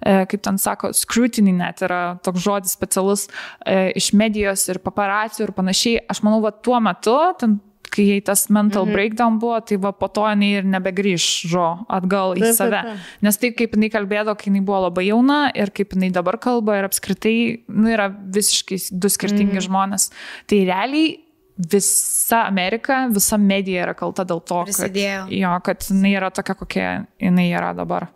e, 0.00 0.16
kaip 0.30 0.44
ten 0.46 0.58
sako, 0.60 0.92
scrutiny 0.96 1.54
net 1.54 1.84
yra 1.86 2.02
toks 2.24 2.42
žodis 2.44 2.74
specialus 2.74 3.28
e, 3.28 3.92
iš 4.00 4.12
medijos 4.18 4.66
ir 4.72 4.82
paparacijų 4.84 5.48
ir 5.48 5.54
panašiai. 5.56 6.02
Aš 6.10 6.24
manau, 6.26 6.42
va 6.44 6.54
tuo 6.54 6.80
metu, 6.82 7.16
ten 7.40 7.60
kai 7.94 8.06
jai 8.08 8.20
tas 8.26 8.48
mental 8.50 8.84
mm 8.84 8.88
-hmm. 8.88 8.94
breakdown 8.94 9.38
buvo, 9.38 9.60
tai 9.60 9.76
va 9.76 9.92
po 9.92 10.08
to 10.08 10.26
jinai 10.28 10.50
ir 10.58 10.64
nebegrįžo 10.64 11.66
atgal 11.88 12.34
į 12.36 12.52
save. 12.54 12.82
Nes 13.22 13.38
taip, 13.38 13.56
kaip 13.58 13.76
jinai 13.76 13.90
kalbėdavo, 13.90 14.36
kai 14.38 14.50
jinai 14.50 14.64
buvo 14.66 14.80
labai 14.88 15.06
jauna 15.08 15.50
ir 15.54 15.70
kaip 15.70 15.94
jinai 15.94 16.10
dabar 16.10 16.38
kalba 16.38 16.78
ir 16.78 16.88
apskritai, 16.88 17.64
nu, 17.68 17.88
yra 17.88 18.08
visiškai 18.10 18.78
du 18.90 19.08
skirtingi 19.08 19.60
mm. 19.60 19.66
žmonės. 19.68 20.10
Tai 20.46 20.58
realiai 20.64 21.24
visa 21.56 22.46
Amerika, 22.46 23.08
visa 23.14 23.38
medija 23.38 23.84
yra 23.86 23.94
kalta 23.94 24.24
dėl 24.24 24.42
to, 24.42 24.64
kad, 24.66 24.74
Prisidėjo. 24.74 25.26
jo, 25.30 25.52
kad 25.64 25.86
jinai 25.90 26.14
yra 26.18 26.30
tokia, 26.34 26.54
kokia 26.54 27.06
jinai 27.22 27.48
yra 27.52 27.72
dabar. 27.74 28.08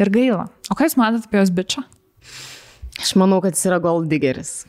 Ir 0.00 0.10
gaila. 0.10 0.48
O 0.70 0.74
ką 0.74 0.88
jūs 0.88 0.96
matote 0.96 1.28
apie 1.28 1.42
jos 1.42 1.52
bičią? 1.52 1.84
Aš 2.98 3.14
manau, 3.20 3.42
kad 3.44 3.54
jis 3.54 3.66
yra 3.68 3.78
gold 3.78 4.08
diggeris. 4.08 4.64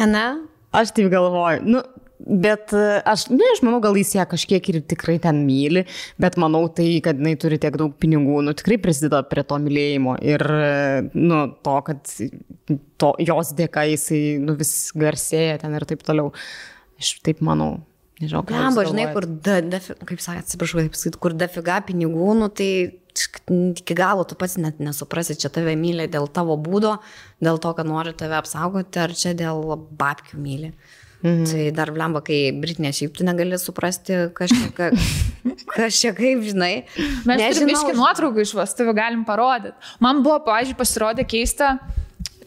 Ne? 0.00 0.26
Aš 0.72 0.94
taip 0.96 1.10
galvoju. 1.12 1.60
Nu, 1.64 1.82
bet 2.28 2.72
e, 2.76 2.84
aš, 3.08 3.26
ne, 3.32 3.44
aš 3.54 3.62
manau, 3.66 3.80
gal 3.84 3.96
jis 3.98 4.14
ją 4.18 4.26
kažkiek 4.28 4.70
ir 4.72 4.80
tikrai 4.88 5.16
ten 5.22 5.40
myli, 5.48 5.84
bet 6.20 6.38
manau 6.40 6.66
tai, 6.68 6.90
kad 7.04 7.18
jinai 7.20 7.34
turi 7.40 7.58
tiek 7.60 7.76
daug 7.80 7.96
pinigų, 8.00 8.42
nu, 8.44 8.54
tikrai 8.56 8.78
prisideda 8.82 9.22
prie 9.28 9.44
to 9.48 9.58
mylėjimo 9.64 10.18
ir, 10.24 10.44
e, 10.44 10.70
nu, 11.16 11.42
to, 11.64 11.76
kad 11.88 12.14
to, 13.00 13.12
jos 13.24 13.54
dėka 13.58 13.88
jisai, 13.90 14.22
nu, 14.44 14.58
vis 14.58 14.74
garsėja 14.98 15.62
ten 15.64 15.76
ir 15.78 15.88
taip 15.88 16.04
toliau. 16.06 16.32
Aš 16.98 17.18
taip 17.22 17.42
manau. 17.46 17.78
Nežinau, 18.18 18.42
ką. 18.42 18.50
Blemba, 18.50 18.82
jūs 18.82 18.90
žinai, 18.90 19.10
kur, 19.14 19.26
da, 19.46 19.60
dafi, 19.62 19.94
kaip 20.08 20.22
sakė, 20.22 20.40
atsiprašau, 20.42 20.80
kaip 20.82 20.96
sakyti, 20.98 21.20
kur 21.22 21.36
dafiga 21.38 21.76
pinigų, 21.86 22.32
nu 22.40 22.48
tai 22.50 22.70
iki 23.78 23.94
galo 23.98 24.24
tu 24.28 24.36
pats 24.38 24.56
net 24.58 24.78
nesuprasi, 24.82 25.36
čia 25.38 25.50
tave 25.54 25.74
myli 25.78 26.08
dėl 26.10 26.28
tavo 26.30 26.56
būdo, 26.60 26.96
dėl 27.42 27.60
to, 27.62 27.72
kad 27.78 27.88
nori 27.88 28.14
tave 28.18 28.38
apsaugoti, 28.38 29.00
ar 29.02 29.14
čia 29.16 29.34
dėl 29.38 29.62
babkių 29.98 30.40
myli. 30.42 30.72
Mhm. 31.22 31.46
Tai 31.50 31.62
dar 31.74 31.90
blemba, 31.90 32.22
kai 32.22 32.52
Britinė 32.54 32.92
šiaip 32.94 33.16
tu 33.18 33.26
negali 33.26 33.58
suprasti, 33.58 34.28
kas 34.36 34.52
čia, 34.54 34.68
ka, 34.76 34.90
kas 35.74 35.98
čia 35.98 36.12
kaip, 36.14 36.44
žinai. 36.46 36.72
Mes 37.26 37.58
iški 37.58 37.96
nuotraukų 37.98 38.44
iš 38.44 38.54
vestuvių, 38.58 38.94
galim 38.98 39.24
parodyti. 39.26 39.74
Man 40.04 40.22
buvo, 40.26 40.38
pavyzdžiui, 40.46 40.78
pasirodė 40.78 41.26
keista. 41.28 41.74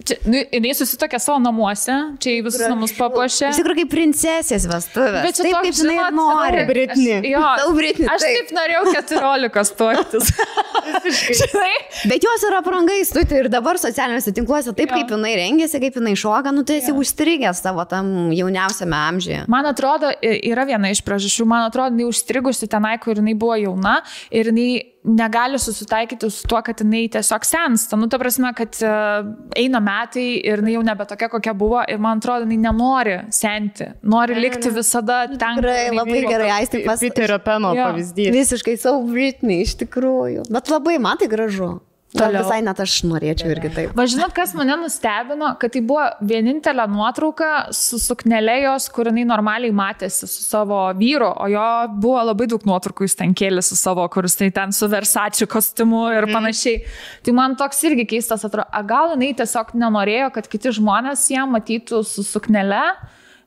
Čia, 0.07 0.15
nu, 0.25 0.39
jinai 0.55 0.71
susitokė 0.77 1.19
savo 1.21 1.37
namuose, 1.43 1.95
čia 2.23 2.31
į 2.39 2.43
visus 2.47 2.63
namus 2.71 2.93
papuošė. 2.97 3.49
Iš 3.51 3.59
tikrųjų, 3.61 3.81
kaip 3.83 3.91
princesės 3.91 4.65
vestuvės. 4.71 5.23
Bet 5.25 5.35
čia 5.37 5.43
taip, 5.45 5.53
toks, 5.53 5.67
kaip 5.67 5.79
jinai 5.81 5.97
žinot, 5.99 6.15
nori. 6.17 6.63
Britney. 6.69 7.17
Aš, 7.19 7.27
jo, 7.31 7.41
Tau 7.61 7.73
Britney, 7.77 8.07
Aš 8.09 8.25
taip. 8.25 8.37
taip 8.39 8.53
norėjau 8.57 8.83
14 8.95 9.75
tuoktis. 9.77 10.31
Žinai? 11.41 11.73
Bet 12.09 12.23
jos 12.25 12.43
yra 12.47 12.61
prangais, 12.65 13.11
tu 13.13 13.23
tai 13.27 13.41
ir 13.43 13.49
dabar 13.51 13.77
socialiniuose 13.81 14.33
tinkluose, 14.35 14.73
taip 14.77 14.89
Jo. 14.91 14.97
kaip 14.99 15.11
jinai 15.15 15.33
rengėsi, 15.37 15.79
kaip 15.81 15.97
jinai 15.99 16.13
šoka, 16.19 16.51
nu 16.55 16.63
tai 16.67 16.79
esi 16.81 16.93
užstrigęs 16.95 17.61
savo 17.63 17.85
tam 17.89 18.31
jauniausiame 18.35 18.97
amžiuje. 18.97 19.43
Man 19.51 19.65
atrodo, 19.69 20.11
i- 20.21 20.39
yra 20.51 20.65
viena 20.69 20.89
iš 20.91 21.03
priežasčių, 21.05 21.45
man 21.47 21.67
atrodo, 21.69 21.93
jinai 21.95 22.09
užstrigusi 22.09 22.67
tenai, 22.71 22.97
kur 23.03 23.15
jinai 23.19 23.35
buvo 23.37 23.55
jauna 23.59 23.99
ir 24.31 24.49
jinai 24.51 24.69
negali 25.03 25.59
susitaikyti 25.59 26.29
su 26.29 26.47
tuo, 26.47 26.61
kad 26.61 26.81
jinai 26.81 27.07
tiesiog 27.11 27.45
sensta. 27.45 27.97
Nu, 27.97 28.07
ta 28.09 28.19
prasme, 28.21 28.53
kad 28.57 28.77
uh, 28.85 29.27
eina 29.57 29.81
metai 29.83 30.27
ir 30.37 30.61
jinai 30.61 30.75
jau 30.75 30.83
nebe 30.85 31.05
tokia, 31.09 31.29
kokia 31.31 31.53
buvo 31.57 31.81
ir 31.89 32.01
man 32.01 32.21
atrodo, 32.21 32.45
jinai 32.45 32.59
nenori 32.69 33.17
senti, 33.33 33.89
nori 34.03 34.37
likti 34.37 34.73
visada 34.73 35.23
ten. 35.31 35.57
kur 35.57 35.69
Tikrai 35.69 35.87
labai 35.95 36.25
gerai, 36.27 36.49
aistė 36.61 36.83
pas... 36.85 37.01
Peterio 37.01 37.39
Peno 37.41 37.73
Jo. 37.77 37.91
pavyzdys. 37.91 38.33
Visiškai 38.35 38.77
savo 38.81 39.01
Britney, 39.09 39.63
iš 39.65 39.77
tikrųjų. 39.81 40.45
Bet 40.53 40.69
labai 40.73 40.99
man 41.01 41.17
tai 41.21 41.31
gražu. 41.31 41.79
Toliau. 42.11 42.43
visai 42.43 42.59
net 42.65 42.79
aš 42.83 42.93
norėčiau 43.07 43.53
irgi 43.53 43.69
taip. 43.71 43.91
Va 43.95 44.03
žinot, 44.09 44.33
kas 44.35 44.51
mane 44.57 44.75
nustebino, 44.81 45.53
kad 45.61 45.71
tai 45.71 45.81
buvo 45.87 46.03
vienintelė 46.27 46.83
nuotrauka 46.91 47.51
su 47.75 47.99
suknelė 48.03 48.57
jos, 48.65 48.89
kur 48.91 49.07
jinai 49.07 49.23
normaliai 49.29 49.71
matėsi 49.75 50.27
su 50.27 50.43
savo 50.43 50.81
vyru, 50.99 51.29
o 51.31 51.47
jo 51.51 51.67
buvo 52.03 52.25
labai 52.31 52.49
daug 52.51 52.65
nuotraukų, 52.67 53.07
jis 53.07 53.15
ten 53.21 53.35
kėlė 53.37 53.63
su 53.63 53.79
savo, 53.79 54.03
kuris 54.11 54.35
tai 54.39 54.51
ten 54.55 54.75
su 54.75 54.91
Versace 54.91 55.47
kostiumu 55.47 56.03
ir 56.17 56.27
panašiai. 56.33 56.83
Tai 57.23 57.37
man 57.37 57.55
toks 57.59 57.79
irgi 57.87 58.09
keistas 58.17 58.43
atrodo, 58.47 58.67
a 58.67 58.83
gal 58.83 59.15
jinai 59.15 59.31
tiesiog 59.39 59.71
nenorėjo, 59.79 60.33
kad 60.35 60.51
kiti 60.51 60.75
žmonės 60.81 61.29
ją 61.31 61.47
matytų 61.53 62.03
su 62.07 62.27
suknelė. 62.27 62.83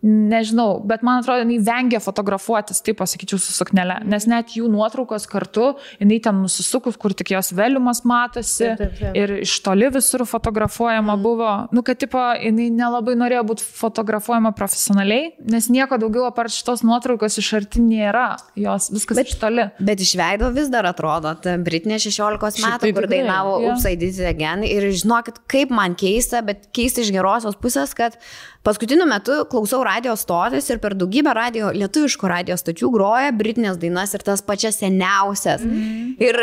Nežinau, 0.04 0.82
bet 0.84 1.00
man 1.00 1.22
atrodo, 1.22 1.46
jinai 1.46 1.56
vengia 1.64 1.98
fotografuotis, 2.04 2.82
taip 2.84 2.98
pasakyčiau, 3.00 3.38
su 3.40 3.54
suknelė. 3.56 4.02
Nes 4.04 4.26
net 4.28 4.52
jų 4.52 4.68
nuotraukos 4.68 5.24
kartu, 5.32 5.70
jinai 5.96 6.18
ten 6.26 6.42
nusisukus, 6.44 6.98
kur 7.00 7.14
tik 7.16 7.32
jos 7.32 7.54
vėliumas 7.56 8.02
matosi 8.04 8.66
Taip, 8.66 8.82
taip, 8.82 8.98
taip. 8.98 9.16
ir 9.16 9.32
iš 9.46 9.54
toli 9.64 9.88
visur 9.94 10.26
fotografuojama 10.28 11.16
buvo. 11.24 11.54
Nu, 11.72 11.80
kad 11.86 12.02
tipo, 12.04 12.20
jinai 12.36 12.68
nelabai 12.76 13.16
norėjo 13.16 13.46
būti 13.48 13.64
fotografuojama 13.80 14.52
profesionaliai, 14.58 15.32
nes 15.56 15.70
nieko 15.72 15.96
daugiau 16.02 16.28
apart 16.28 16.52
šitos 16.52 16.84
nuotraukos 16.84 17.40
iš 17.40 17.52
arti 17.62 17.80
nėra. 17.88 18.34
Jos 18.60 18.92
viskas 18.92 19.22
Bet, 19.22 19.32
iš 19.32 19.40
toli. 19.40 19.68
Bet 19.80 20.04
iš 20.04 20.16
veido 20.20 20.52
vis 20.52 20.68
dar 20.74 20.84
atrodo, 20.92 21.32
ta 21.40 21.56
Britnė 21.56 21.96
16 21.96 22.60
Šiaip 22.60 22.74
metų, 22.74 22.84
tai 22.84 22.96
kur 22.98 23.08
dainavo 23.08 23.56
jo. 23.62 23.72
Upside 23.72 24.04
Dizzy 24.04 24.28
Again. 24.28 24.68
Ir 24.68 24.90
žinokit, 24.92 25.40
kaip 25.48 25.72
man 25.72 25.96
keista, 25.96 26.44
bet 26.44 26.68
keista 26.76 27.00
iš 27.00 27.14
gerosios 27.14 27.56
pusės, 27.56 27.96
kad 27.96 28.20
Paskutiniu 28.64 29.04
metu 29.04 29.42
klausau 29.52 29.82
radio 29.84 29.93
stotis 30.16 30.70
ir 30.70 30.78
per 30.82 30.94
daugybę 30.94 31.34
radio, 31.34 31.72
lietuviškų 31.74 32.28
radio 32.28 32.56
stočių 32.56 32.90
groja 32.94 33.32
Britinės 33.32 33.78
dainas 33.78 34.14
ir 34.14 34.22
tas 34.22 34.42
pačias 34.42 34.78
seniausias. 34.80 35.62
Mm. 35.62 36.14
Ir 36.18 36.40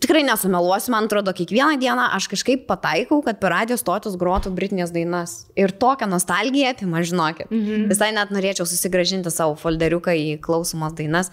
tikrai 0.00 0.22
nesumeluosiu, 0.26 0.92
man 0.92 1.08
atrodo, 1.08 1.32
kiekvieną 1.36 1.78
dieną 1.80 2.10
aš 2.16 2.28
kažkaip 2.32 2.66
pataikau, 2.68 3.22
kad 3.24 3.40
per 3.40 3.54
radio 3.54 3.78
stotis 3.80 4.16
grotų 4.20 4.52
Britinės 4.56 4.92
dainas. 4.92 5.46
Ir 5.56 5.72
tokia 5.72 6.08
nostalgija 6.10 6.74
apima, 6.74 7.02
žinokit. 7.02 7.50
Mm 7.50 7.62
-hmm. 7.64 7.88
Visai 7.88 8.12
net 8.12 8.30
norėčiau 8.30 8.66
susigražinti 8.66 9.30
savo 9.30 9.56
folderiuką 9.56 10.12
į 10.12 10.40
klausomas 10.40 10.92
dainas. 10.92 11.30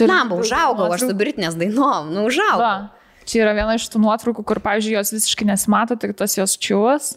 Lemba, 0.00 0.36
užaugau 0.36 0.92
aš 0.92 1.00
su 1.00 1.14
Britinės 1.14 1.56
dainom, 1.56 2.12
nu 2.12 2.26
užaugau. 2.26 2.60
Va. 2.60 2.88
Čia 3.26 3.42
yra 3.42 3.56
viena 3.56 3.74
iš 3.74 3.88
tų 3.90 3.98
nuotraukų, 4.04 4.44
kur, 4.44 4.60
pavyzdžiui, 4.62 4.94
jos 4.94 5.10
visiškai 5.12 5.48
nesimato, 5.48 5.96
tik 5.98 6.14
tas 6.14 6.36
jos 6.38 6.54
čiūvas. 6.62 7.16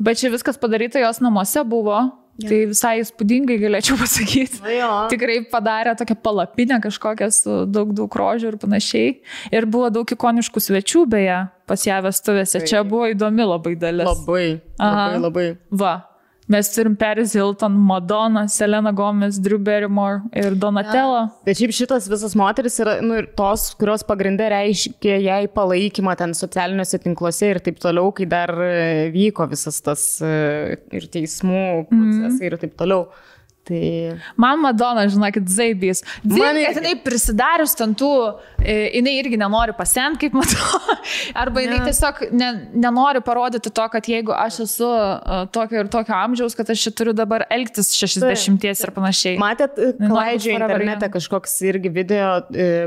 Bet 0.00 0.18
čia 0.18 0.30
viskas 0.32 0.56
padaryta 0.56 1.02
jos 1.02 1.20
namuose 1.20 1.64
buvo. 1.68 2.00
Ja. 2.40 2.48
Tai 2.48 2.58
visai 2.72 2.94
įspūdingai 3.02 3.58
galėčiau 3.60 3.98
pasakyti. 4.02 4.60
Jo. 4.76 4.90
Tikrai 5.12 5.40
padarė 5.52 5.94
tokią 6.00 6.18
palapinę 6.24 6.80
kažkokią 6.84 7.30
su 7.34 7.62
daug, 7.70 7.94
daug 7.96 8.20
rožių 8.22 8.54
ir 8.54 8.60
panašiai. 8.62 9.16
Ir 9.52 9.68
buvo 9.70 9.90
daug 9.94 10.08
ikoniškų 10.16 10.62
svečių 10.70 11.06
beje 11.10 11.40
pas 11.70 11.86
ją 11.86 12.00
vestuvėse. 12.02 12.64
Čia 12.66 12.82
buvo 12.86 13.10
įdomi 13.12 13.46
labai 13.46 13.76
dalis. 13.78 14.08
Labai, 14.08 14.60
Aha. 14.78 15.10
labai, 15.14 15.20
labai. 15.26 15.48
Va. 15.70 15.94
Mes 16.50 16.66
turim 16.74 16.96
Paris 16.98 17.32
Hilton, 17.36 17.72
Madonna, 17.72 18.48
Selena 18.48 18.90
Gomez, 18.90 19.38
Drew 19.38 19.58
Barrymore 19.58 20.24
ir 20.34 20.56
Donatella. 20.58 21.28
Bet 21.46 21.60
šiaip 21.60 21.70
šitas 21.76 22.08
visas 22.10 22.34
moteris 22.38 22.80
yra 22.82 22.96
nu, 23.04 23.20
ir 23.20 23.28
tos, 23.38 23.68
kurios 23.78 24.02
pagrindė 24.08 24.48
reiškia 24.50 25.20
jai 25.22 25.44
palaikymą 25.54 26.16
ten 26.18 26.34
socialiniuose 26.34 26.98
tinkluose 27.04 27.52
ir 27.52 27.62
taip 27.62 27.78
toliau, 27.82 28.10
kai 28.16 28.26
dar 28.30 28.50
e, 28.66 29.10
vyko 29.14 29.46
visas 29.52 29.78
tas 29.86 30.02
e, 30.26 30.34
ir 30.90 31.06
teismų 31.14 31.62
procesai 31.92 32.50
ir 32.50 32.58
taip 32.64 32.74
toliau. 32.82 33.06
Tai 33.68 34.16
Man 34.40 34.60
Madonna, 34.62 35.04
žinokit, 35.08 35.48
Zaibys. 35.52 36.00
Man 36.24 36.56
kad 36.64 36.78
jinai 36.80 36.94
prisidarius 37.04 37.74
ten 37.76 37.92
tų, 37.98 38.08
e, 38.56 38.76
jinai 38.96 39.12
irgi 39.20 39.36
nenori 39.40 39.74
pasent, 39.76 40.16
kaip 40.20 40.32
matau. 40.36 40.80
Arba 41.42 41.60
jinai 41.64 41.80
Ne. 41.80 41.90
tiesiog 41.90 42.22
ne, 42.32 42.48
nenori 42.80 43.20
parodyti 43.24 43.70
to, 43.70 43.84
kad 43.92 44.08
jeigu 44.08 44.32
aš 44.32 44.62
esu 44.64 44.88
e, 44.88 45.42
tokio 45.52 45.84
ir 45.84 45.90
tokio 45.92 46.16
amžiaus, 46.16 46.56
kad 46.56 46.72
aš 46.72 46.86
čia 46.86 46.94
turiu 46.96 47.14
dabar 47.16 47.44
elgtis 47.52 47.92
60 48.00 48.64
ir 48.70 48.94
panašiai. 48.96 49.36
matėt, 49.40 49.76
e, 49.76 49.92
forever 50.00 50.56
internete 50.56 51.12
kažkoks 51.12 51.60
irgi 51.68 51.92
video, 51.92 52.32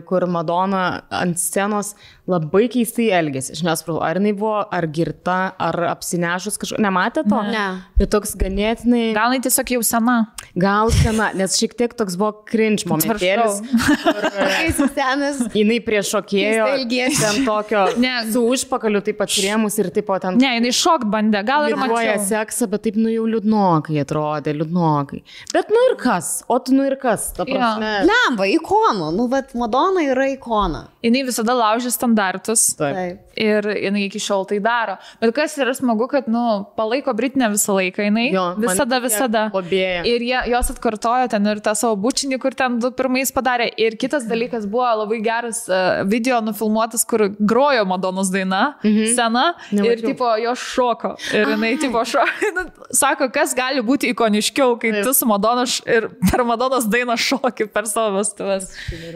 kur 0.09 0.25
Madonna 0.27 1.03
ant 1.13 1.39
scenos 1.39 1.93
labai 2.29 2.69
keistai 2.71 3.09
elgėsi. 3.17 3.51
Aš 3.57 3.61
nesupratau, 3.67 3.99
ar 4.05 4.15
jinai 4.19 4.31
buvo, 4.37 4.61
ar 4.71 4.85
girta, 4.95 5.37
ar 5.59 5.75
apsinešus 5.91 6.55
kažko. 6.61 6.77
Nematėte 6.83 7.25
to? 7.27 7.39
Ne. 7.51 7.65
Ir 7.99 8.07
toks 8.13 8.31
ganėtinai. 8.39 9.09
Gal 9.17 9.33
jinai 9.35 9.43
tiesiog 9.43 9.73
jau 9.75 9.81
sena. 9.83 10.15
Gal 10.55 10.91
sena, 10.95 11.31
nes 11.35 11.57
šiek 11.59 11.75
tiek 11.79 11.95
toks 11.99 12.15
buvo 12.19 12.31
cringe 12.47 12.87
momentėlis. 12.87 13.59
Kai 14.33 14.69
senas. 14.77 15.41
Jinai 15.53 15.79
prie 15.83 15.99
šokėjo, 16.05 16.67
elgiesi. 16.77 17.19
ten 17.23 17.43
tokio, 17.47 17.83
Ne. 18.03 18.13
su 18.31 18.41
užpakaliu 18.53 19.01
taip 19.05 19.19
atsirėmus 19.25 19.77
ir 19.83 19.91
taip 19.95 20.07
pat 20.09 20.23
ten 20.27 20.39
Ne, 20.39 20.55
jinai 20.59 20.71
šok 20.75 21.05
bandė, 21.11 21.43
gal 21.47 21.67
ir 21.69 21.75
mačiau. 21.79 22.23
seksą, 22.29 22.69
bet 22.71 22.85
taip, 22.87 22.97
nu 22.99 23.11
jau 23.11 23.25
liūdnokai 23.29 23.99
atrodė, 24.03 24.55
liūdnokai. 24.61 25.21
Bet 25.53 25.71
nu 25.73 25.83
ir 25.91 25.97
kas, 26.01 26.31
o 26.47 26.59
tu 26.63 26.75
nu 26.77 26.87
ir 26.87 26.95
kas, 27.01 27.29
ta 27.37 27.45
prasme. 27.47 27.91
Lemba, 28.07 28.47
ikona. 28.51 29.11
Nu, 29.13 29.27
bet 29.31 29.53
Madonna 29.59 30.03
yra 30.07 30.29
ikona. 30.33 30.85
Jinai 31.03 31.25
visada 31.27 31.55
laužė 31.57 31.91
standartus. 32.13 32.75
Taip. 32.77 33.19
Ir 33.33 33.65
jinai 33.65 34.05
iki 34.05 34.19
šiol 34.21 34.45
tai 34.45 34.59
daro. 34.61 34.97
Bet 35.21 35.33
kas 35.33 35.55
yra 35.57 35.73
smagu, 35.73 36.05
kad, 36.11 36.27
nu, 36.29 36.65
palaiko 36.77 37.13
Britinę 37.17 37.49
visą 37.53 37.73
laiką, 37.79 38.05
jinai. 38.05 38.27
Jo, 38.33 38.43
visada, 38.61 38.99
visada. 39.01 39.43
Lobėja. 39.53 40.03
Ir 40.05 40.21
jie, 40.21 40.37
jos 40.53 40.69
atkartojo 40.75 41.31
ten 41.33 41.49
ir 41.49 41.61
tą 41.65 41.73
savo 41.77 41.97
bučinį, 42.03 42.37
kur 42.43 42.53
ten 42.57 42.77
du 42.83 42.91
pirmais 42.93 43.33
padarė. 43.33 43.71
Ir 43.81 43.97
kitas 43.97 44.27
dalykas 44.29 44.67
buvo 44.69 44.85
labai 45.01 45.17
geras 45.25 45.63
uh, 45.71 46.03
video 46.09 46.37
nufilmuotas, 46.45 47.05
kur 47.09 47.25
grojo 47.39 47.87
Madonos 47.89 48.29
daina, 48.33 48.75
mhm. 48.83 49.15
sena. 49.17 49.45
Nemačiau. 49.71 49.97
Ir 49.97 50.05
tipo, 50.05 50.29
jos 50.43 50.67
šoko. 50.75 51.15
Ir 51.33 51.55
jinai, 51.55 51.73
tipo, 51.81 52.05
šoko. 52.05 52.67
Sako, 53.01 53.31
kas 53.33 53.57
gali 53.57 53.81
būti 53.85 54.13
ikoniškiau, 54.13 54.77
kai 54.81 54.93
Taip. 54.99 55.09
tu 55.09 55.15
su 55.17 55.29
Madonos 55.29 55.79
ir 55.89 56.11
per 56.29 56.45
Madonos 56.45 56.85
dainą 56.91 57.17
šoki 57.17 57.65
per 57.73 57.89
savo 57.89 58.19
vestuves. 58.19 58.69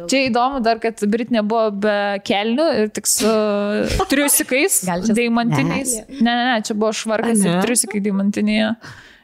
Čia 0.10 0.26
įdomu 0.32 0.64
dar, 0.66 0.82
kad 0.82 1.06
Britinė 1.06 1.45
buvo 1.45 1.70
be 1.86 1.98
kelnių 2.26 2.68
ir 2.82 2.86
tik 2.93 3.09
su 3.09 3.31
triusikais, 4.11 4.81
Gal 4.89 5.05
čia 5.07 5.15
deimantiniais. 5.17 5.93
Ne, 6.17 6.31
ne, 6.31 6.43
ne, 6.51 6.57
čia 6.67 6.77
buvo 6.77 6.93
švarkas 6.95 7.43
ir 7.45 7.55
ne? 7.55 7.61
triusikai 7.65 8.03
deimantinėje. 8.05 8.73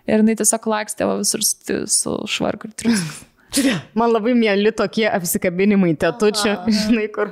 Ir 0.03 0.19
jinai 0.19 0.35
tiesiog 0.39 0.65
lakstė 0.67 1.07
visur 1.13 1.45
su, 1.47 1.77
su 1.87 2.17
švarku 2.27 2.69
ir 2.69 2.75
triusikai. 2.83 3.29
Man 3.97 4.11
labai 4.13 4.33
mėly 4.37 4.71
tokie 4.75 5.05
apsikabinimai 5.09 5.93
tetučių, 6.01 6.53
žinai, 6.79 7.07
kur. 7.13 7.29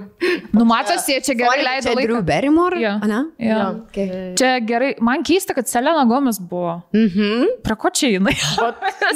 Nu, 0.53 0.65
matosi, 0.69 1.15
jie 1.15 1.21
čia 1.25 1.35
gerai 1.39 1.61
leido 1.65 1.87
Čia 1.89 1.95
Drew 1.97 2.17
laiką. 2.19 2.25
Barrymore? 2.27 2.79
Jo. 2.81 2.91
A, 3.01 3.07
ne? 3.09 3.21
Jo. 3.41 3.59
Okay. 3.87 4.09
Čia 4.39 4.51
gerai, 4.67 4.91
man 5.03 5.23
keista, 5.27 5.55
kad 5.57 5.69
Selena 5.71 6.03
Gomes 6.09 6.37
buvo. 6.39 6.77
Mhm. 6.93 7.47
Prie 7.65 7.77
ko 7.81 7.89
čia 7.95 8.11
jinai? 8.17 8.35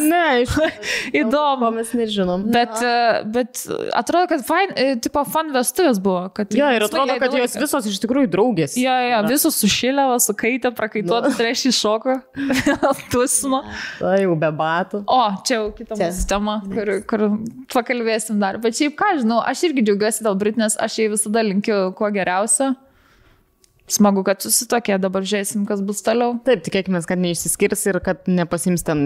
Ne, 0.02 0.24
iš 0.44 0.56
Įdomu. 1.22 1.70
mes 1.76 1.92
nežinom. 1.98 2.48
Bet, 2.52 2.74
e, 2.82 3.24
bet 3.36 3.62
atrodo, 3.96 4.28
kad 4.32 4.44
fain, 4.48 4.74
e, 4.76 4.96
tipo 5.02 5.22
fan 5.30 5.52
vestuvės 5.56 6.00
buvo. 6.04 6.26
Kad 6.36 6.54
Jo, 6.56 6.70
ir 6.76 6.86
atrodo, 6.88 7.16
kad 7.22 7.34
jos 7.36 7.54
laiką. 7.56 7.64
visos 7.66 7.90
iš 7.92 8.00
tikrųjų 8.04 8.30
draugės. 8.34 8.76
Jo, 8.80 8.96
jo, 9.12 9.22
visus 9.30 9.58
sušilę, 9.62 10.08
va, 10.12 10.18
sukaitę, 10.24 10.72
prakaituotą, 10.76 11.32
tai 11.38 11.50
reiškia 11.52 11.74
šoko. 11.76 12.18
Tusmo. 13.12 13.62
Tai 14.00 14.16
jau 14.22 14.36
be 14.40 14.50
batų. 14.56 15.04
O, 15.08 15.22
čia 15.46 15.58
jau 15.60 15.70
kita 15.76 15.96
Čia. 16.00 16.10
mūsų 16.10 16.28
tema, 16.32 16.58
kur, 17.10 17.26
pakalbėsim 17.74 18.40
dar. 18.42 18.60
Bet 18.64 18.78
šiaip 18.78 18.96
ką 19.00 19.12
žinau, 19.22 19.42
aš 19.44 19.66
irgi 19.70 19.84
džiaugiuosi 19.86 20.26
dėl 20.26 20.38
Britinės, 20.40 20.80
aš 20.82 21.00
jai 21.02 21.12
visada 21.14 21.44
linkiu 21.46 21.80
kuo 21.98 22.12
geriausio. 22.16 22.74
Smagu, 23.86 24.24
kad 24.26 24.42
susitokė, 24.42 24.96
dabar 24.98 25.22
žiūrėsim, 25.22 25.62
kas 25.70 25.82
bus 25.86 26.00
toliau. 26.02 26.40
Taip, 26.48 26.64
tikėkime, 26.66 26.98
kad 27.06 27.20
neišsiskirs 27.22 27.84
ir 27.92 28.00
kad 28.02 28.24
nepasims 28.26 28.82
ten 28.82 29.04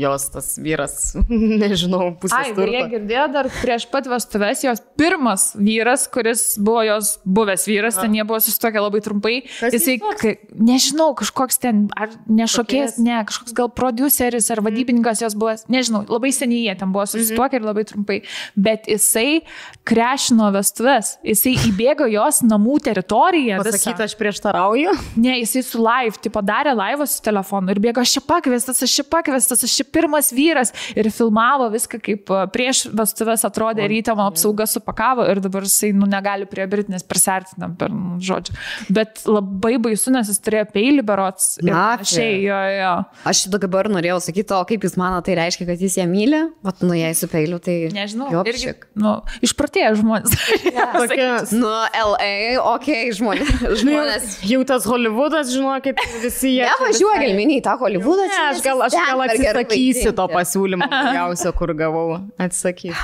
jos 0.00 0.24
tas 0.34 0.48
vyras, 0.58 0.96
nežinau, 1.62 2.08
pusės 2.18 2.34
Ai, 2.40 2.48
ir 2.50 2.56
jie 2.58 2.80
turto. 2.80 2.88
girdėjo 2.96 3.26
dar 3.36 3.48
prieš 3.60 3.86
pat 3.92 4.08
vestuves 4.10 4.64
jos 4.66 4.82
pirmas 4.98 5.44
vyras, 5.54 6.08
kuris 6.10 6.42
buvo 6.58 6.82
jos 6.88 7.12
buvęs 7.22 7.68
vyras, 7.70 8.00
ten 8.02 8.16
jie 8.18 8.24
buvo 8.26 8.40
susitokę 8.42 8.82
labai 8.82 9.02
trumpai. 9.06 9.36
Kas 9.60 9.76
Jisai, 9.78 9.94
jis 10.00 10.42
nežinau, 10.58 11.12
kažkoks 11.22 11.62
ten, 11.62 11.84
ar 11.94 12.10
nešokės, 12.26 12.98
ne, 13.06 13.20
kažkoks 13.30 13.54
gal 13.54 13.70
produceris 13.78 14.50
ar 14.50 14.64
vadybininkas 14.66 15.22
jos 15.22 15.38
buvęs, 15.38 15.68
nežinau, 15.70 16.02
labai 16.10 16.32
seniai 16.34 16.64
jie 16.66 16.74
ten 16.82 16.90
buvo 16.90 17.06
Mhm. 17.06 17.14
susitokę 17.14 17.60
ir 17.60 17.68
labai 17.70 17.86
trumpai. 17.86 18.18
Bet 18.58 18.90
jisai 18.90 19.42
krešino 19.86 20.50
vestuves, 20.50 21.14
jisai 21.22 21.54
įbėgo 21.70 22.10
jos 22.10 22.42
namų 22.42 22.80
teritoriją. 22.90 23.62
Pasakyta, 23.62 24.08
aš 24.16 24.18
prieštarauju. 24.18 24.90
Ne, 25.16 25.38
jisai 25.40 25.62
su 25.62 25.80
live, 25.82 26.16
tipo 26.22 26.40
darė 26.44 26.72
laivą 26.76 27.06
su 27.08 27.20
telefonu 27.22 27.72
ir 27.72 27.80
bėgo, 27.82 28.00
aš 28.00 28.16
čia 28.16 28.22
pakviestas, 28.24 28.82
aš 28.82 28.94
čia 28.98 29.04
pakviestas, 29.04 29.64
aš 29.64 29.76
čia 29.76 29.84
pirmas 29.84 30.32
vyras 30.32 30.72
ir 30.96 31.10
filmavo 31.12 31.68
viską, 31.72 32.00
kaip 32.02 32.32
a, 32.32 32.46
prieš 32.52 32.86
vestuvės 32.96 33.44
atrodė 33.46 33.86
rytamo 33.90 34.24
apsauga 34.26 34.66
supakavo 34.70 35.26
ir 35.28 35.40
dabar 35.44 35.66
jisai, 35.66 35.92
nu, 35.96 36.08
negali 36.10 36.48
prie 36.48 36.66
Britinės 36.70 37.04
prisertinam 37.06 37.76
per 37.78 37.92
nu, 37.92 38.16
žodžiu. 38.22 38.56
Bet 38.92 39.22
labai 39.28 39.76
baisu, 39.82 40.12
nes 40.14 40.30
jis 40.30 40.40
turėjo 40.42 40.66
peilį 40.72 41.04
berots. 41.06 41.56
Na, 41.66 41.96
panašiai, 42.00 42.40
jo, 42.46 42.60
jo. 42.76 42.94
Aš 43.28 43.46
dabar 43.52 43.90
norėjau 43.92 44.18
sakyti, 44.28 44.54
o 44.56 44.62
kaip 44.68 44.86
jūs 44.86 44.96
manote, 45.00 45.28
tai 45.30 45.38
reiškia, 45.40 45.68
kad 45.68 45.82
jis 45.82 45.98
ją 46.00 46.06
myli? 46.10 46.42
Vat, 46.66 46.82
nu, 46.86 46.94
jei 46.96 47.14
su 47.18 47.28
peiliu, 47.30 47.58
tai... 47.62 47.76
Nežinau, 47.94 48.30
irgi, 48.46 48.76
nu, 48.98 49.18
išprotėję 49.46 49.94
žmonės. 50.00 50.36
Tokia, 50.96 51.30
Nu, 51.56 51.70
LA, 51.70 52.32
okei, 52.60 53.08
okay, 53.08 53.14
žmonės. 53.16 53.50
žmonės. 53.80 54.05
Jau 54.46 54.60
tas 54.68 54.84
Hollywoodas, 54.88 55.50
žinokit, 55.54 56.00
visi 56.22 56.54
jie. 56.58 56.66
visai- 56.82 57.20
galminį 57.22 57.58
į 57.60 57.62
tą 57.66 57.76
Hollywoodą. 57.80 58.26
Ne, 58.30 58.40
aš 58.52 58.62
gal, 58.64 58.82
aš 58.86 58.96
gal 58.96 59.24
atsisakysiu 59.26 60.12
to 60.16 60.26
pasiūlymo, 60.32 60.88
geriausio, 60.94 61.52
kur 61.56 61.74
gavau. 61.78 62.20
Atsakysiu. 62.38 62.94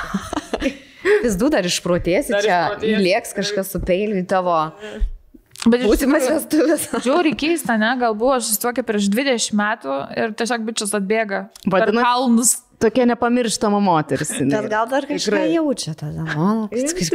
Vis 1.24 1.34
du 1.38 1.48
dar 1.50 1.66
išprotėsi, 1.66 2.30
Dar 2.34 2.42
čia 2.46 2.58
išprotėsi. 2.70 3.00
lieks 3.02 3.34
kažkas 3.34 3.72
su 3.74 3.80
peiliu 3.82 4.20
į 4.22 4.26
tavo 4.30 4.54
Bet 5.66 5.84
būsimas 5.86 6.24
vestuvės. 6.26 6.88
Žiauriai 7.06 7.36
keista, 7.38 7.76
ne? 7.78 7.92
Gal 8.00 8.16
buvo 8.18 8.34
susituokę 8.42 8.82
prieš 8.86 9.06
20 9.12 9.52
metų 9.58 9.98
ir 10.18 10.32
tiesiog 10.38 10.64
bičias 10.66 10.90
atbėga. 10.98 11.44
Vadinasi- 11.70 12.02
kalnus. 12.06 12.54
Tokia 12.82 13.04
nepamirštama 13.06 13.78
moteris. 13.82 14.32
Bet 14.42 14.68
gal 14.72 14.88
dar 14.90 15.06
kažką 15.06 15.30
Tikrai. 15.30 15.52
jaučia 15.54 15.94
tada. 15.94 16.24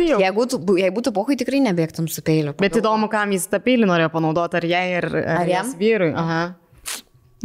Jau. 0.07 0.19
jeigu, 0.23 0.45
tu- 0.49 0.77
jei 0.79 0.91
būtų 0.95 1.11
pohui, 1.15 1.35
tikrai 1.39 1.59
nebėgtum 1.65 2.07
su 2.09 2.21
peiliu. 2.21 2.53
Bet 2.57 2.77
įdomu, 2.79 3.09
kam 3.11 3.31
jis 3.35 3.47
tą 3.51 3.59
peilį 3.59 3.89
norėjo 3.89 4.09
panaudoti, 4.13 4.55
ar 4.61 4.65
jai, 4.71 4.85
ar, 5.01 5.05
ar, 5.11 5.41
Ar 5.43 5.47
jam? 5.51 5.73
vyrui. 5.79 6.13
Aha. 6.15 6.55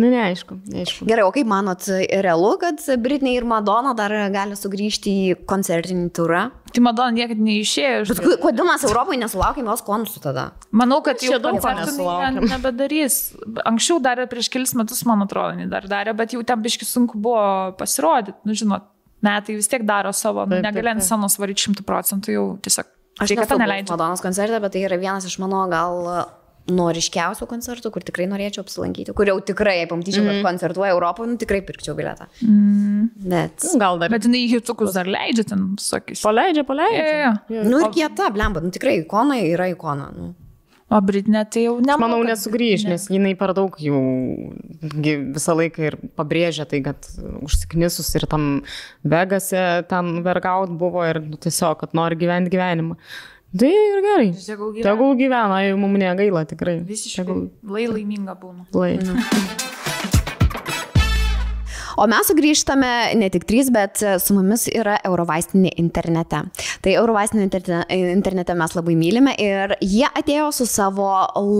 Nu, 0.00 0.08
neaišku, 0.08 0.56
neaišku. 0.72 1.04
Gerai, 1.04 1.24
o 1.28 1.32
kaip 1.34 1.44
manot, 1.50 1.84
realu, 2.24 2.54
kad 2.60 2.80
Britney 3.02 3.34
ir 3.36 3.44
Madonna 3.44 3.92
dar 3.92 4.08
gali 4.32 4.56
sugrįžti 4.56 5.12
į 5.12 5.34
koncertinį 5.44 6.06
turą? 6.16 6.46
Tai 6.72 6.80
Madonna 6.86 7.12
niekada 7.12 7.44
neišėjo 7.44 7.98
iš 8.06 8.12
Bet 8.14 8.22
ko- 8.24 8.38
kodėl 8.46 8.64
mes 8.70 8.86
Europoje 8.88 9.20
nesulaukėme 9.20 9.68
jos 9.68 9.84
konusų 9.84 10.22
tada? 10.24 10.46
Manau, 10.72 11.02
kad 11.04 11.20
Čia 11.20 11.36
daug 11.38 11.58
ko 11.60 11.66
koncertų 11.68 12.08
ne- 12.38 12.48
nebedarys. 12.54 13.18
Anksčiau 13.68 14.00
darė 14.00 14.24
prieš 14.32 14.48
kelis 14.48 14.72
metus, 14.80 15.04
man 15.04 15.26
atrodo, 15.26 15.68
dar 15.68 15.82
darė, 15.84 16.16
bet 16.16 16.32
jau 16.32 16.40
ten 16.42 16.62
biški 16.64 16.88
sunku 16.88 17.20
buvo 17.20 17.76
pasirodyti. 17.76 18.32
Nu, 18.48 18.56
žinot, 18.56 18.88
metai 19.22 19.58
vis 19.60 19.68
tiek 19.68 19.84
daro 19.84 20.08
savo, 20.16 20.46
nu, 20.48 20.56
Taip, 20.56 20.62
taip, 20.64 20.72
negali 20.72 20.88
ant 20.88 21.00
taip. 21.04 21.08
scenos 21.12 21.36
varyti 21.36 21.68
šimtų 21.68 21.84
procentų, 21.84 22.32
jau 22.32 22.46
tiesiog. 22.64 22.88
Aš 23.20 23.28
buvus 23.36 23.58
neleidžia. 23.60 23.92
Madonos 23.92 24.24
koncerte, 24.24 24.56
bet 24.58 24.72
tai 24.72 24.86
yra 24.88 24.96
vienas 24.96 25.28
iš 25.28 25.36
mano 25.38 25.66
gal 25.68 26.24
noriškiausių 26.70 27.46
koncertų, 27.50 27.90
kur 27.90 28.04
tikrai 28.06 28.28
norėčiau 28.30 28.62
apsilankyti, 28.62 29.14
kur 29.16 29.26
jau 29.26 29.38
tikrai, 29.42 29.78
jei 29.80 29.88
pamatyčiau, 29.90 30.22
Mhm. 30.22 30.42
kad 30.42 30.52
koncertuoja 30.52 30.92
Europoje, 30.94 31.30
nu, 31.32 31.36
tikrai 31.36 31.62
pirkčiau 31.66 31.96
bilietą. 31.98 32.28
Mm. 32.42 33.10
Bet. 33.16 33.64
Nu, 33.64 33.78
Gal 33.78 33.98
dar. 33.98 34.10
Bet 34.10 34.22
jinai 34.22 34.44
hitukus 34.48 34.92
dar 34.94 35.06
leidžia 35.06 35.44
ten, 35.48 35.74
sakys. 35.78 36.22
Paleidžia, 36.22 36.64
paleidžia. 36.64 37.42
Jo, 37.48 37.56
jo. 37.56 37.64
Nu 37.68 37.80
ir 37.80 37.90
kieta, 37.90 38.30
blemba, 38.30 38.62
nu 38.62 38.70
tikrai 38.70 39.00
ikona 39.04 39.40
yra 39.42 39.66
ikona. 39.74 40.12
Nu. 40.14 40.34
O 40.92 40.98
Britnė 41.00 41.46
tai 41.48 41.62
jau 41.64 41.78
ne. 41.80 41.94
Aš 41.94 42.00
manau, 42.02 42.18
nesugrįž, 42.22 42.82
nes 42.84 43.06
jinai 43.08 43.32
per 43.38 43.54
daug 43.56 43.72
jau 43.80 44.00
visą 44.82 45.54
laiką 45.56 45.86
ir 45.86 45.96
pabrėžia 46.18 46.66
tai, 46.68 46.82
kad 46.84 47.08
užsiknisus 47.40 48.10
ir 48.18 48.26
tam 48.28 48.62
Vegase 49.02 49.86
ten 49.88 50.22
vergaut 50.22 50.68
buvo 50.76 51.02
ir 51.08 51.22
nu, 51.24 51.38
tiesiog, 51.40 51.78
kad 51.80 51.94
nori 51.96 52.18
gyventi 52.20 52.52
gyvenimą. 52.52 52.98
Tai 53.58 53.68
ir 53.68 54.00
gerai. 54.00 54.30
Tegul 54.32 54.72
gyvena. 54.72 54.86
Tegul 54.88 55.16
gyvena, 55.20 55.58
jau 55.66 55.76
mums 55.76 56.00
negaila 56.00 56.44
tikrai. 56.48 56.78
Visiškai 56.88 57.24
Tegul 57.26 57.42
lai 57.68 57.84
laiminga 57.90 58.38
būna. 58.40 58.64
lai. 58.72 58.96
O 62.00 62.06
mes 62.08 62.24
sugrįžtame 62.24 62.88
ne 63.20 63.26
tik 63.30 63.44
trys, 63.44 63.68
bet 63.70 64.00
su 64.00 64.32
mumis 64.34 64.64
yra 64.72 64.94
Eurovaistinė 65.04 65.74
internete. 65.78 66.38
Tai 66.82 66.94
Eurovaistinė 66.96 67.44
interne- 67.44 67.84
internete 68.16 68.54
mes 68.56 68.72
labai 68.74 68.94
mylime 68.96 69.34
ir 69.38 69.74
jie 69.84 70.08
atėjo 70.08 70.48
su 70.56 70.66
savo 70.66 71.10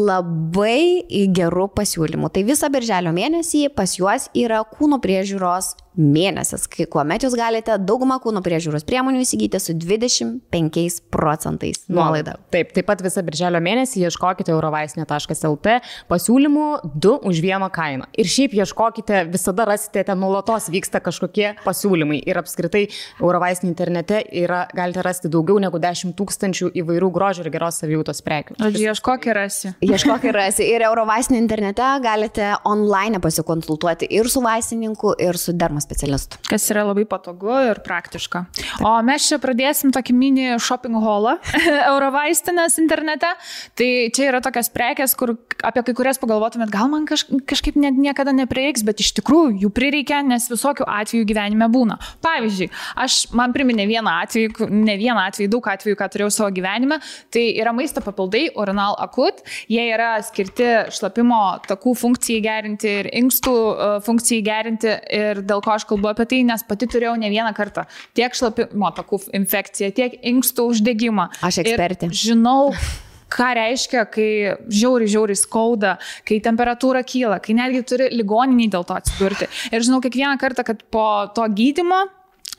labai 0.09 1.05
geru 1.37 1.69
pasiūlymu. 1.77 2.33
Tai 2.33 2.47
visą 2.49 2.73
birželio 2.73 3.13
mėnesį 3.13 3.69
pas 3.77 3.93
juos 4.01 4.31
yra 4.33 4.63
kūno 4.65 4.99
priežiūros 5.05 5.75
mėnesis, 5.99 6.65
kai 6.73 6.87
kuomet 6.91 7.27
jūs 7.27 7.35
galite 7.37 7.77
daugumą 7.81 8.17
kūno 8.23 8.41
priežiūros 8.45 8.87
priemonių 8.89 9.23
įsigyti 9.25 9.61
su 9.61 9.75
25 9.77 11.01
procentais 11.13 11.83
nuolaida. 11.93 12.39
Taip, 12.53 12.73
taip 12.73 12.89
pat 12.89 13.03
visą 13.05 13.25
birželio 13.27 13.61
mėnesį 13.63 14.07
ieškokite 14.07 14.55
eurovaisinė.lt 14.55 15.77
pasiūlymų 16.09 16.67
2 16.97 17.17
už 17.29 17.43
vieną 17.45 17.69
kainą. 17.75 18.09
Ir 18.17 18.31
šiaip 18.31 18.57
ieškokite, 18.57 19.25
visada 19.33 19.67
rasite, 19.69 20.05
ten 20.09 20.21
nuolatos 20.21 20.71
vyksta 20.73 21.03
kažkokie 21.05 21.53
pasiūlymai. 21.67 22.23
Ir 22.29 22.41
apskritai 22.41 22.87
eurovaisinė 23.21 23.71
internete 23.73 24.23
yra, 24.43 24.65
galite 24.73 25.05
rasti 25.05 25.31
daugiau 25.33 25.61
negu 25.63 25.81
10 25.83 26.17
tūkstančių 26.19 26.73
įvairių 26.83 27.13
grožio 27.13 27.45
ir 27.45 27.53
geros 27.53 27.83
savijautos 27.83 28.25
prekių. 28.25 28.57
Žodžiu, 28.63 28.89
ieškok 28.93 29.29
ir 29.29 29.39
rasi. 29.43 29.75
Ieškok 29.93 30.27
ir 30.31 30.37
rasi. 30.39 30.67
Ir 30.73 30.87
Eurovaistinė 30.89 31.41
internete 31.43 31.89
galite 32.05 32.53
online 32.69 33.21
pasikonsultuoti 33.23 34.09
ir 34.17 34.29
su 34.33 34.43
vaistininku, 34.45 35.15
ir 35.21 35.39
su 35.41 35.55
dermos 35.83 35.87
specialistu. 35.87 36.39
Kas 36.49 36.71
yra 36.71 36.85
labai 36.87 37.05
patogu 37.05 37.51
ir 37.71 37.81
praktiška. 37.83 38.47
O 38.85 39.03
mes 39.03 39.27
čia 39.29 39.39
pradėsim 39.39 39.93
tokį 39.93 40.15
mini 40.15 40.59
shopping 40.59 40.95
hallą 41.03 41.39
Eurovaistinės 41.93 42.79
internete. 42.79 43.31
Tai 43.77 43.89
čia 44.15 44.29
yra 44.31 44.41
tokios 44.41 44.71
prekes, 44.73 45.15
kur 45.15 45.37
apie 45.63 45.83
kai 45.83 45.95
kurias 45.95 46.21
pagalvotumėt, 46.23 46.71
gal 46.73 46.89
man 46.91 47.07
kaž, 47.07 47.27
kažkaip 47.49 47.77
net 47.77 47.97
niekada 47.99 48.33
neprieiks, 48.35 48.85
bet 48.87 49.01
iš 49.01 49.13
tikrųjų 49.19 49.63
jų 49.63 49.71
prireikia, 49.75 50.23
nes 50.27 50.49
visokių 50.51 50.87
atvejų 50.87 51.27
gyvenime 51.29 51.69
būna. 51.73 51.99
Pavyzdžiui, 52.25 52.71
aš 53.03 53.19
man 53.37 53.55
priminė 53.55 53.87
vieną 53.91 54.17
atvejį, 54.25 54.69
ne 54.73 54.97
vieną 55.01 55.27
atvejį, 55.29 55.51
daug 55.53 55.69
atvejų, 55.73 55.99
ką 55.99 56.11
turėjau 56.13 56.33
savo 56.35 56.51
gyvenime. 56.55 56.99
Tai 57.33 57.45
yra 57.63 57.75
maisto 57.77 58.03
papildai, 58.05 58.49
Orinal 58.59 58.97
Akut. 59.03 59.43
Jie 59.71 59.85
yra 59.95 60.15
skirti 60.25 60.69
šlapimo 60.93 61.43
takų 61.69 61.95
funkcijai 61.99 62.43
gerinti 62.45 62.91
ir 63.03 63.11
inkstų 63.23 63.55
e, 63.55 63.91
funkcijai 64.07 64.45
gerinti. 64.47 64.93
Ir 65.13 65.43
dėl 65.47 65.63
ko 65.65 65.72
aš 65.77 65.87
kalbu 65.89 66.13
apie 66.13 66.27
tai, 66.31 66.43
nes 66.49 66.65
pati 66.69 66.89
turėjau 66.91 67.15
ne 67.21 67.31
vieną 67.33 67.53
kartą 67.57 67.87
tiek 68.17 68.35
šlapimo 68.37 68.93
takų 68.97 69.23
infekciją, 69.39 69.93
tiek 69.97 70.19
inkstų 70.33 70.69
uždegimą. 70.73 71.31
Aš 71.45 71.63
ekspertė. 71.65 72.11
Ir 72.11 72.21
žinau, 72.33 72.73
ką 73.33 73.51
reiškia, 73.59 74.07
kai 74.13 74.31
žiauri, 74.69 75.09
žiauri 75.11 75.37
skauda, 75.39 75.97
kai 76.29 76.41
temperatūra 76.45 77.05
kyla, 77.07 77.41
kai 77.45 77.57
netgi 77.59 77.85
turi 77.89 78.11
ligoniniai 78.13 78.73
dėl 78.73 78.87
to 78.89 78.97
atsidurti. 78.99 79.49
Ir 79.73 79.87
žinau 79.87 80.03
kiekvieną 80.05 80.37
kartą, 80.43 80.67
kad 80.69 80.85
po 80.93 81.07
to 81.37 81.49
gydimo 81.53 82.05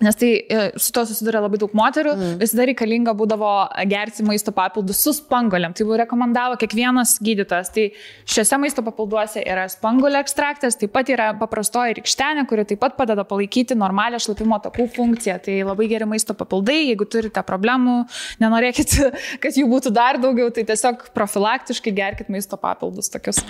Nes 0.01 0.15
tai 0.15 0.45
e, 0.49 0.71
su 0.75 0.91
to 0.91 1.03
susiduria 1.05 1.37
labai 1.43 1.59
daug 1.61 1.73
moterų, 1.77 2.15
mm. 2.17 2.37
visada 2.41 2.65
reikalinga 2.65 3.13
būdavo 3.13 3.49
gerti 3.91 4.23
maisto 4.25 4.49
papildus 4.55 5.03
su 5.05 5.13
spangolėm. 5.13 5.75
Tai 5.77 5.85
buvo 5.85 5.99
rekomendavo 6.01 6.57
kiekvienas 6.59 7.19
gydytojas. 7.23 7.69
Tai 7.75 7.85
šiuose 8.25 8.57
maisto 8.59 8.83
papilduose 8.83 9.43
yra 9.45 9.67
spangolio 9.69 10.17
ekstraktas, 10.23 10.79
taip 10.81 10.91
pat 10.95 11.11
yra 11.13 11.29
paprastoji 11.37 11.99
rykštenė, 11.99 12.47
kuri 12.49 12.65
taip 12.71 12.81
pat 12.81 12.97
padeda 12.97 13.21
palaikyti 13.27 13.77
normalią 13.77 14.17
šlapimo 14.25 14.57
takų 14.65 14.87
funkciją. 14.95 15.37
Tai 15.45 15.59
labai 15.69 15.87
geri 15.91 16.09
maisto 16.09 16.35
papildai, 16.41 16.79
jeigu 16.89 17.07
turite 17.07 17.45
problemų, 17.45 17.99
nenorėkit, 18.41 18.97
kad 19.45 19.61
jų 19.61 19.69
būtų 19.71 19.93
dar 19.93 20.17
daugiau, 20.23 20.49
tai 20.57 20.65
tiesiog 20.73 21.05
profilaktiškai 21.13 21.93
gerkit 21.93 22.33
maisto 22.33 22.57
papildus 22.57 23.13
tokius. 23.13 23.43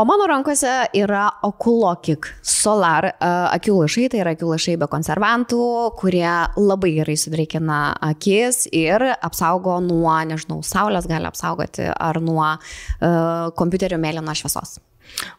O 0.00 0.08
mano 0.08 0.24
rankose 0.32 0.74
yra 0.96 1.28
Oculokik 1.44 2.32
Solar 2.40 3.12
uh, 3.12 3.52
akių 3.52 3.82
lašai, 3.82 4.08
tai 4.10 4.24
yra 4.24 4.34
akių 4.34 4.54
lašai 4.56 4.78
be 4.80 4.88
konservantų, 4.90 5.62
kurie 5.98 6.28
labai 6.56 6.92
gerai 6.98 7.16
sudreikina 7.20 7.80
akis 8.10 8.66
ir 8.72 9.04
apsaugo 9.12 9.78
nuo, 9.84 10.12
nežinau, 10.28 10.60
saulės 10.66 11.08
gali 11.10 11.28
apsaugoti 11.30 11.90
ar 11.94 12.20
nuo 12.24 12.46
uh, 12.52 13.50
kompiuterio 13.58 14.00
mėlyno 14.02 14.34
šviesos. 14.36 14.78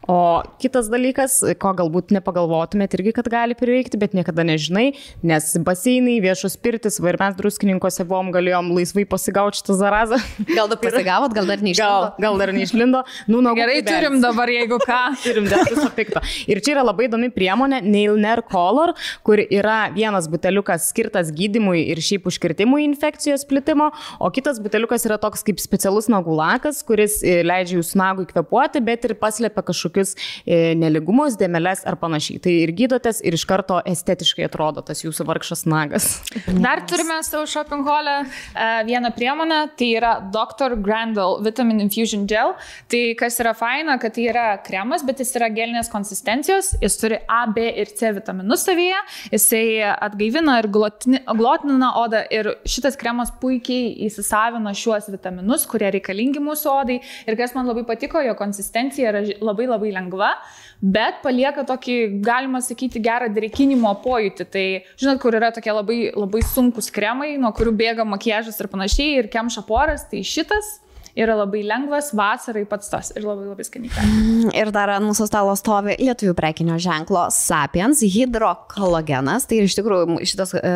O 0.10 0.41
kitas 0.61 0.89
dalykas, 0.91 1.39
ko 1.61 1.72
galbūt 1.77 2.11
nepagalvotumėt 2.15 2.95
irgi, 2.98 3.14
kad 3.15 3.27
gali 3.31 3.56
prireikti, 3.57 3.99
bet 4.02 4.15
niekada 4.18 4.43
nežinai, 4.48 4.91
nes 5.26 5.49
baseinai, 5.61 6.18
viešos 6.23 6.57
pirtis, 6.61 6.98
va 7.02 7.11
ir 7.14 7.19
mes 7.22 7.35
druskininkose 7.38 8.06
buvom, 8.10 8.31
galėjom 8.34 8.72
laisvai 8.76 9.06
pasigauti 9.10 9.61
šitą 9.61 9.77
zarazą. 9.80 10.19
Gal 10.49 10.72
dar 10.72 10.80
pasigavot, 10.85 11.34
gal 11.35 11.45
dar 11.49 11.61
Gal, 11.61 11.68
neišgavo? 11.69 12.10
gal 12.23 12.39
dar 12.41 12.53
neišlindo. 12.56 13.03
Nu, 13.30 13.43
nagų 13.45 13.61
Gerai 13.61 13.77
kubelis. 13.80 13.91
turim 13.93 14.18
dabar, 14.23 14.52
jeigu 14.52 14.80
ką. 14.81 14.99
Turim 15.26 15.48
dėl 15.52 15.64
viso 15.69 15.88
pikto. 15.95 16.23
Ir 16.49 16.61
čia 16.65 16.73
yra 16.76 16.85
labai 16.88 17.07
įdomi 17.10 17.30
priemonė 17.34 17.81
Nailner 17.85 18.41
Color, 18.52 18.95
kur 19.27 19.41
yra 19.43 19.80
vienas 19.93 20.27
buteliukas 20.31 20.89
skirtas 20.91 21.30
gydimui 21.35 21.84
ir 21.93 22.02
šiaip 22.03 22.26
užkirtimui 22.31 22.84
infekcijos 22.88 23.45
plitimo, 23.49 23.91
o 24.19 24.31
kitas 24.34 24.60
buteliukas 24.64 25.06
yra 25.07 25.19
toks 25.22 25.45
kaip 25.48 25.61
specialus 25.61 26.10
nagų 26.11 26.35
lakas, 26.39 26.81
kuris 26.88 27.19
e, 27.23 27.39
leidžia 27.45 27.77
jūsų 27.80 27.99
nagui 28.02 28.26
kvepuoti, 28.30 28.81
bet 28.84 29.06
ir 29.07 29.15
paslėpia 29.61 29.71
kažkokius 29.71 30.15
e, 30.45 30.73
neligumus, 30.75 31.38
dėmeles 31.39 31.85
ar 31.88 31.95
panašiai. 32.01 32.39
Tai 32.41 32.51
ir 32.51 32.71
gydotės 32.75 33.21
ir 33.23 33.33
iš 33.33 33.45
karto 33.45 33.79
estetiškai 33.85 34.45
atrodo 34.47 34.81
tas 34.81 35.03
jūsų 35.03 35.25
vargšas 35.27 35.65
nagas. 35.69 36.21
Dar 36.47 36.83
turime 36.89 37.21
savo 37.23 37.45
shopping 37.45 37.85
hall'e 37.85 38.25
e, 38.25 38.83
vieną 38.88 39.11
priemonę, 39.15 39.61
tai 39.77 39.91
yra 39.97 40.13
Dr. 40.33 40.75
Grandel 40.81 41.39
Vitamin 41.45 41.79
Infusion 41.81 42.25
Gel. 42.27 42.55
Tai 42.91 43.01
kas 43.19 43.39
yra 43.41 43.53
faina, 43.57 43.97
kad 44.01 44.13
tai 44.15 44.27
yra 44.31 44.47
kremas, 44.65 45.03
bet 45.07 45.19
jis 45.21 45.33
yra 45.39 45.49
gelinės 45.53 45.91
konsistencijos, 45.91 46.73
jis 46.81 46.97
turi 47.01 47.21
A, 47.27 47.45
B 47.51 47.67
ir 47.81 47.91
C 47.95 48.11
vitaminus 48.15 48.65
savyje, 48.67 48.97
jisai 49.31 49.93
atgaivina 49.95 50.59
ir 50.61 50.69
glotini- 50.71 51.21
glotinina 51.38 51.93
odą 52.01 52.23
ir 52.31 52.53
šitas 52.69 52.97
kremas 52.99 53.31
puikiai 53.41 53.93
įsisavina 54.07 54.73
šiuos 54.77 55.09
vitaminus, 55.11 55.65
kurie 55.69 55.89
reikalingi 55.95 56.41
mūsų 56.43 56.71
odai. 56.73 56.99
Ir 57.27 57.38
kas 57.39 57.55
man 57.55 57.67
labai 57.69 57.83
patiko, 57.88 58.21
jo 58.23 58.35
konsistencija 58.39 59.11
yra 59.11 59.21
ži- 59.25 59.38
labai 59.52 59.69
labai 59.69 59.94
lengva, 59.94 60.34
bet 60.82 61.22
palieka 61.26 61.65
tokį, 61.68 61.98
galima 62.26 62.61
sakyti, 62.64 63.02
gerą 63.03 63.30
drėkinimo 63.36 63.94
pojūtį. 64.03 64.48
Tai 64.52 64.68
žinot, 64.98 65.22
kur 65.22 65.38
yra 65.38 65.52
tokie 65.53 65.73
labai, 65.76 65.99
labai 66.15 66.44
sunkus 66.48 66.90
kremai, 66.94 67.36
nuo 67.41 67.53
kurių 67.56 67.76
bėga 67.84 68.07
makiažas 68.07 68.57
ir 68.60 68.72
panašiai, 68.72 69.19
ir 69.22 69.30
kemša 69.34 69.68
poras, 69.69 70.07
tai 70.10 70.26
šitas 70.26 70.80
yra 71.18 71.36
labai 71.36 71.64
lengvas, 71.68 72.11
vasarai 72.15 72.64
pats 72.69 72.91
tas 72.91 73.11
ir 73.15 73.26
labai 73.26 73.49
labai 73.49 73.65
skaniai. 73.68 74.52
Ir 74.57 74.72
dar 74.73 74.94
ant 74.95 75.07
mūsų 75.07 75.28
stalo 75.30 75.53
stovi 75.60 75.98
lietuvių 75.99 76.36
prekinio 76.38 76.78
ženklo 76.82 77.28
Sapiens 77.36 78.03
hidrokologenas. 78.15 79.48
Tai 79.49 79.61
iš 79.65 79.76
tikrųjų 79.80 80.22
šitas 80.28 80.56
e, 80.57 80.73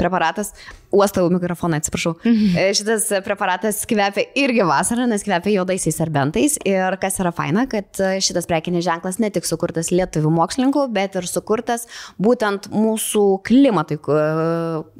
preparatas, 0.00 0.54
uostau 0.94 1.26
mikrofoną, 1.32 1.80
atsiprašau, 1.82 2.14
e, 2.24 2.68
šitas 2.78 3.08
preparatas 3.26 3.82
kvepia 3.90 4.24
irgi 4.38 4.62
vasarą, 4.68 5.08
nes 5.10 5.24
kvepia 5.26 5.56
juodaisiais 5.58 5.98
serbentais. 5.98 6.56
Ir 6.68 6.96
kas 7.02 7.18
yra 7.22 7.32
faina, 7.34 7.66
kad 7.70 7.90
e, 8.00 8.14
šitas 8.24 8.46
prekinis 8.50 8.84
ženklas 8.86 9.18
ne 9.22 9.30
tik 9.34 9.46
sukurtas 9.48 9.90
lietuvių 9.94 10.30
mokslininkų, 10.38 10.86
bet 10.94 11.18
ir 11.20 11.26
sukurtas 11.30 11.88
būtent 12.22 12.70
mūsų 12.72 13.24
klimatui, 13.46 13.98
ku- 14.04 14.14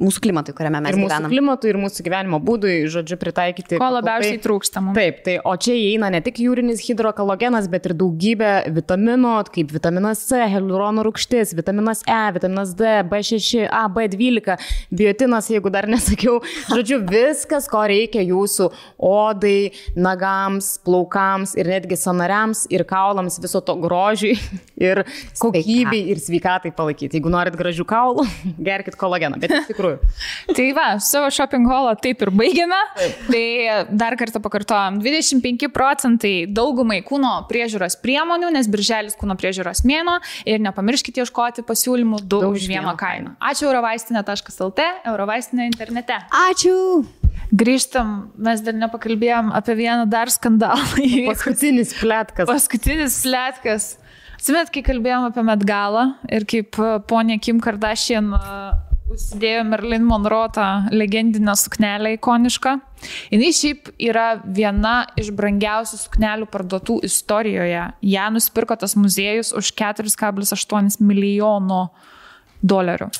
mūsų 0.01 0.21
klimatui 0.25 0.53
kuriame 0.57 0.81
mes 0.83 0.93
Ir 0.93 0.99
mūsų 0.99 1.09
gyvename. 1.09 1.31
klimatui, 1.33 1.69
ir 1.71 1.79
mūsų 1.81 2.05
gyvenimo 2.05 2.39
būdui, 2.43 2.75
žodžiu, 2.91 3.17
pritaikyti. 3.21 3.79
Ko 3.81 3.89
labiausiai 3.95 4.39
trūksta 4.43 4.83
mums. 4.83 4.97
Taip, 4.99 5.23
tai 5.25 5.37
o 5.43 5.55
čia 5.57 5.73
įeina 5.77 6.11
ne 6.13 6.21
tik 6.25 6.39
jūrinis 6.43 6.83
hidrokalogenas, 6.85 7.69
bet 7.71 7.87
ir 7.89 7.95
daugybė 7.97 8.51
vitaminų, 8.75 9.33
kaip 9.55 9.71
vitaminas 9.75 10.21
C, 10.27 10.41
hialurono 10.51 11.03
rūgštis, 11.07 11.55
vitaminas 11.57 12.03
E, 12.07 12.19
vitaminas 12.35 12.73
D, 12.77 12.83
B6, 13.09 13.65
A, 13.71 13.85
B12, 13.89 14.57
biotinas, 14.91 15.49
jeigu 15.51 15.71
dar 15.73 15.84
nesakiau. 15.91 16.39
Žodžiu, 16.73 17.01
viskas, 17.09 17.67
ko 17.71 17.83
reikia 17.87 18.23
jūsų 18.25 18.69
odai, 19.01 19.71
nagams, 19.97 20.75
plaukams 20.85 21.55
ir 21.59 21.69
netgi 21.69 21.97
sanariams 21.99 22.65
ir 22.73 22.85
kaulams, 22.87 23.39
viso 23.43 23.61
to 23.65 23.75
grožiui 23.81 24.35
ir 24.87 25.03
kokybei 25.41 26.05
ir 26.13 26.21
sveikatai 26.21 26.73
palaikyti. 26.75 27.19
Jeigu 27.19 27.31
norit 27.33 27.57
gražių 27.59 27.87
kaulų, 27.89 28.27
gerkit 28.69 28.97
kolageną, 28.99 29.39
bet 29.41 29.53
iš 29.59 29.69
tikrųjų. 29.71 29.99
Tai 30.55 30.67
va, 30.77 30.87
savo 31.03 31.29
shopping 31.33 31.67
hallą 31.69 31.95
taip 32.01 32.23
ir 32.25 32.31
baigėme. 32.35 32.81
Tai 33.27 33.45
dar 33.95 34.15
kartą 34.19 34.41
pakartojom, 34.43 34.99
25 35.03 35.69
procentai 35.73 36.35
daugumai 36.49 37.01
kūno 37.05 37.33
priežiūros 37.49 37.99
priemonių, 38.03 38.51
nes 38.55 38.69
birželis 38.71 39.17
kūno 39.19 39.37
priežiūros 39.39 39.83
mėno 39.87 40.17
ir 40.47 40.61
nepamirškite 40.63 41.23
ieškoti 41.23 41.65
pasiūlymų 41.67 42.21
2 42.31 42.51
už 42.51 42.67
vieną 42.71 42.95
kainą. 42.99 43.35
Ačiū 43.43 43.69
eurovaistinė.lt, 43.69 44.85
eurovaistinė 45.11 45.69
internete. 45.75 46.17
Ačiū. 46.31 47.03
Grįžtam, 47.55 48.31
mes 48.41 48.63
dar 48.65 48.73
nepakalbėjom 48.79 49.51
apie 49.55 49.75
vieną 49.77 50.07
dar 50.09 50.31
skandalą. 50.33 50.81
Paskutinis 51.29 51.93
plėtkas. 51.99 52.49
Paskutinis 52.49 53.19
plėtkas. 53.21 53.91
Atsimet, 54.35 54.71
kai 54.73 54.81
kalbėjom 54.85 55.29
apie 55.29 55.43
Metgalą 55.45 56.07
ir 56.33 56.45
kaip 56.49 56.77
e, 56.81 56.89
ponė 57.07 57.37
Kim 57.41 57.61
Kardashian 57.63 58.33
uh, 58.35 58.73
užsidėjo 59.11 59.63
Merlin 59.69 60.05
Monroe 60.05 60.49
tą 60.53 60.65
legendinę 60.91 61.55
suknelę 61.59 62.15
ikonišką. 62.17 62.75
Jis 63.31 63.61
šiaip 63.61 63.91
yra 64.01 64.27
viena 64.43 64.95
iš 65.19 65.31
brangiausių 65.37 66.01
suknelių 66.01 66.49
parduotų 66.51 66.99
istorijoje. 67.07 67.85
Ja 68.01 68.27
nusipirko 68.33 68.77
tas 68.81 68.97
muziejus 68.99 69.53
už 69.55 69.71
4,8 69.77 70.99
milijono 71.05 71.87
dolerių. 72.65 73.11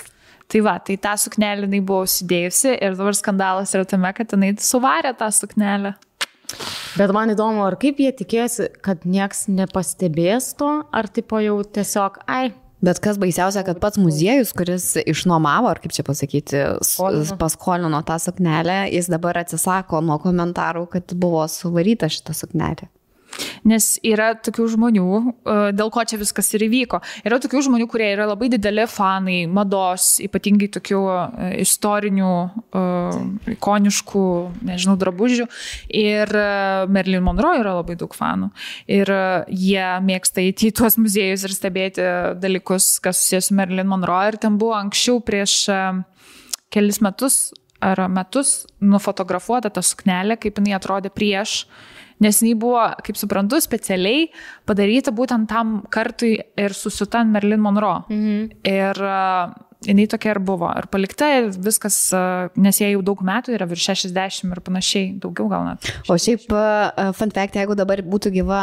Tai 0.52 0.62
va, 0.66 0.76
tai 0.80 0.98
tą 1.02 1.16
suknelę 1.18 1.66
jinai 1.66 1.82
buvo 1.82 2.04
užsidėjusi 2.06 2.76
ir 2.76 2.98
dabar 2.98 3.18
skandalas 3.18 3.74
yra 3.78 3.88
tame, 3.90 4.12
kad 4.18 4.36
jinai 4.36 4.54
suvarė 4.62 5.16
tą 5.18 5.32
suknelę. 5.34 5.96
Bet 6.96 7.12
man 7.16 7.34
įdomu, 7.34 7.64
ar 7.66 7.76
kaip 7.82 7.98
jie 8.00 8.12
tikėjosi, 8.16 8.70
kad 8.86 9.04
nieks 9.10 9.48
nepastebės 9.52 10.54
to, 10.60 10.70
ar 10.96 11.10
tipo 11.12 11.42
jau 11.44 11.58
tiesiog, 11.66 12.22
ai, 12.30 12.54
Bet 12.86 13.00
kas 13.02 13.18
baisiausia, 13.18 13.64
kad 13.66 13.80
pats 13.82 13.98
muziejus, 13.98 14.52
kuris 14.54 14.92
išnuomavo, 15.00 15.72
ar 15.72 15.80
kaip 15.82 15.94
čia 15.96 16.04
pasakyti, 16.06 16.60
Skolino. 16.86 17.38
paskolino 17.40 18.02
tą 18.06 18.20
suknelę, 18.22 18.76
jis 18.94 19.08
dabar 19.10 19.40
atsisako 19.42 20.04
nuo 20.06 20.20
komentarų, 20.22 20.84
kad 20.92 21.16
buvo 21.18 21.48
suvaryta 21.50 22.12
šitą 22.12 22.36
suknelę. 22.38 22.92
Nes 23.66 23.96
yra 24.06 24.32
tokių 24.46 24.68
žmonių, 24.76 25.06
e, 25.18 25.56
dėl 25.76 25.90
ko 25.94 26.04
čia 26.08 26.20
viskas 26.22 26.52
ir 26.56 26.66
įvyko. 26.68 27.02
Yra 27.26 27.40
tokių 27.42 27.64
žmonių, 27.68 27.88
kurie 27.92 28.12
yra 28.14 28.28
labai 28.30 28.50
dideli 28.54 28.86
fanai 28.90 29.46
mados, 29.50 30.20
ypatingai 30.24 30.70
tokių 30.76 31.02
e, 31.10 31.50
istorinių, 31.64 32.34
e, 32.46 32.86
ikoniškų, 33.56 34.26
nežinau, 34.70 34.98
drabužių. 35.02 35.50
Ir 35.96 36.32
Merlin 36.92 37.26
Monroe 37.26 37.60
yra 37.62 37.76
labai 37.80 37.98
daug 38.00 38.14
fanų. 38.16 38.52
Ir 38.92 39.10
jie 39.50 39.88
mėgsta 40.06 40.44
įti 40.46 40.70
į 40.70 40.78
tuos 40.80 41.00
muziejus 41.02 41.46
ir 41.48 41.56
stebėti 41.56 42.08
dalykus, 42.42 42.96
kas 43.04 43.22
susijęs 43.22 43.52
su 43.52 43.58
Merlin 43.58 43.90
Monroe. 43.90 44.32
Ir 44.32 44.40
ten 44.42 44.60
buvo 44.62 44.76
anksčiau 44.78 45.22
prieš 45.26 45.66
kelis 46.74 47.02
metus 47.04 47.54
ar 47.86 48.00
metus 48.10 48.64
nufotografuota 48.82 49.70
ta 49.74 49.84
suknelė, 49.86 50.40
kaip 50.42 50.60
jinai 50.60 50.76
atrodė 50.78 51.12
prieš 51.14 51.66
nes 52.24 52.40
jinai 52.42 52.56
buvo, 52.60 52.82
kaip 53.06 53.20
suprantu, 53.20 53.60
specialiai 53.64 54.30
padaryta 54.68 55.14
būtent 55.16 55.50
tam 55.52 55.78
kartui 55.92 56.38
ir 56.40 56.76
susiuta 56.76 57.22
ant 57.24 57.34
Merlin 57.36 57.64
Monroe. 57.64 58.04
Mhm. 58.10 58.52
Ir 58.72 59.02
uh, 59.04 59.56
jinai 59.86 60.08
tokia 60.12 60.36
ir 60.36 60.42
buvo. 60.46 60.70
Ir 60.80 60.88
palikta 60.92 61.30
ir 61.40 61.50
viskas, 61.54 61.98
uh, 62.16 62.52
nes 62.60 62.80
jie 62.82 62.92
jau 62.94 63.04
daug 63.06 63.24
metų 63.26 63.56
yra 63.58 63.68
virš 63.70 63.90
60 63.94 64.56
ir 64.56 64.64
panašiai, 64.66 65.10
daugiau 65.24 65.50
gal 65.52 65.68
net. 65.70 65.90
O 66.10 66.18
šiaip, 66.20 66.48
uh, 66.56 67.12
fun 67.18 67.34
fact, 67.36 67.60
jeigu 67.60 67.78
dabar 67.78 68.04
būtų 68.06 68.32
gyva 68.36 68.62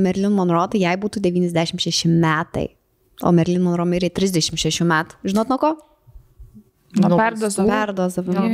Merlin 0.00 0.36
Monroe, 0.36 0.68
tai 0.74 0.84
jai 0.84 0.96
būtų 1.00 1.24
96 1.24 2.10
metai. 2.10 2.68
O 3.24 3.32
Merlin 3.36 3.64
Monroe 3.64 3.88
mirė 3.88 4.08
36 4.16 4.84
metų. 4.88 5.20
Žinot 5.28 5.50
nuo 5.52 5.60
ko? 5.60 5.76
Nuo 6.98 7.16
perdozavimo. 7.20 7.70
Perdozavimo. 7.70 8.44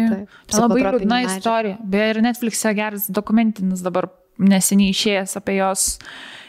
Tai 0.50 0.60
labai 0.60 0.82
liūdna 0.84 1.20
istorija. 1.24 1.78
Beje, 1.80 2.08
ir 2.12 2.18
Netflix'e 2.24 2.72
geras 2.76 3.06
dokumentinis 3.08 3.80
dabar 3.84 4.10
neseniai 4.38 4.94
išėjęs 4.94 5.36
apie 5.40 5.60
jos 5.60 5.86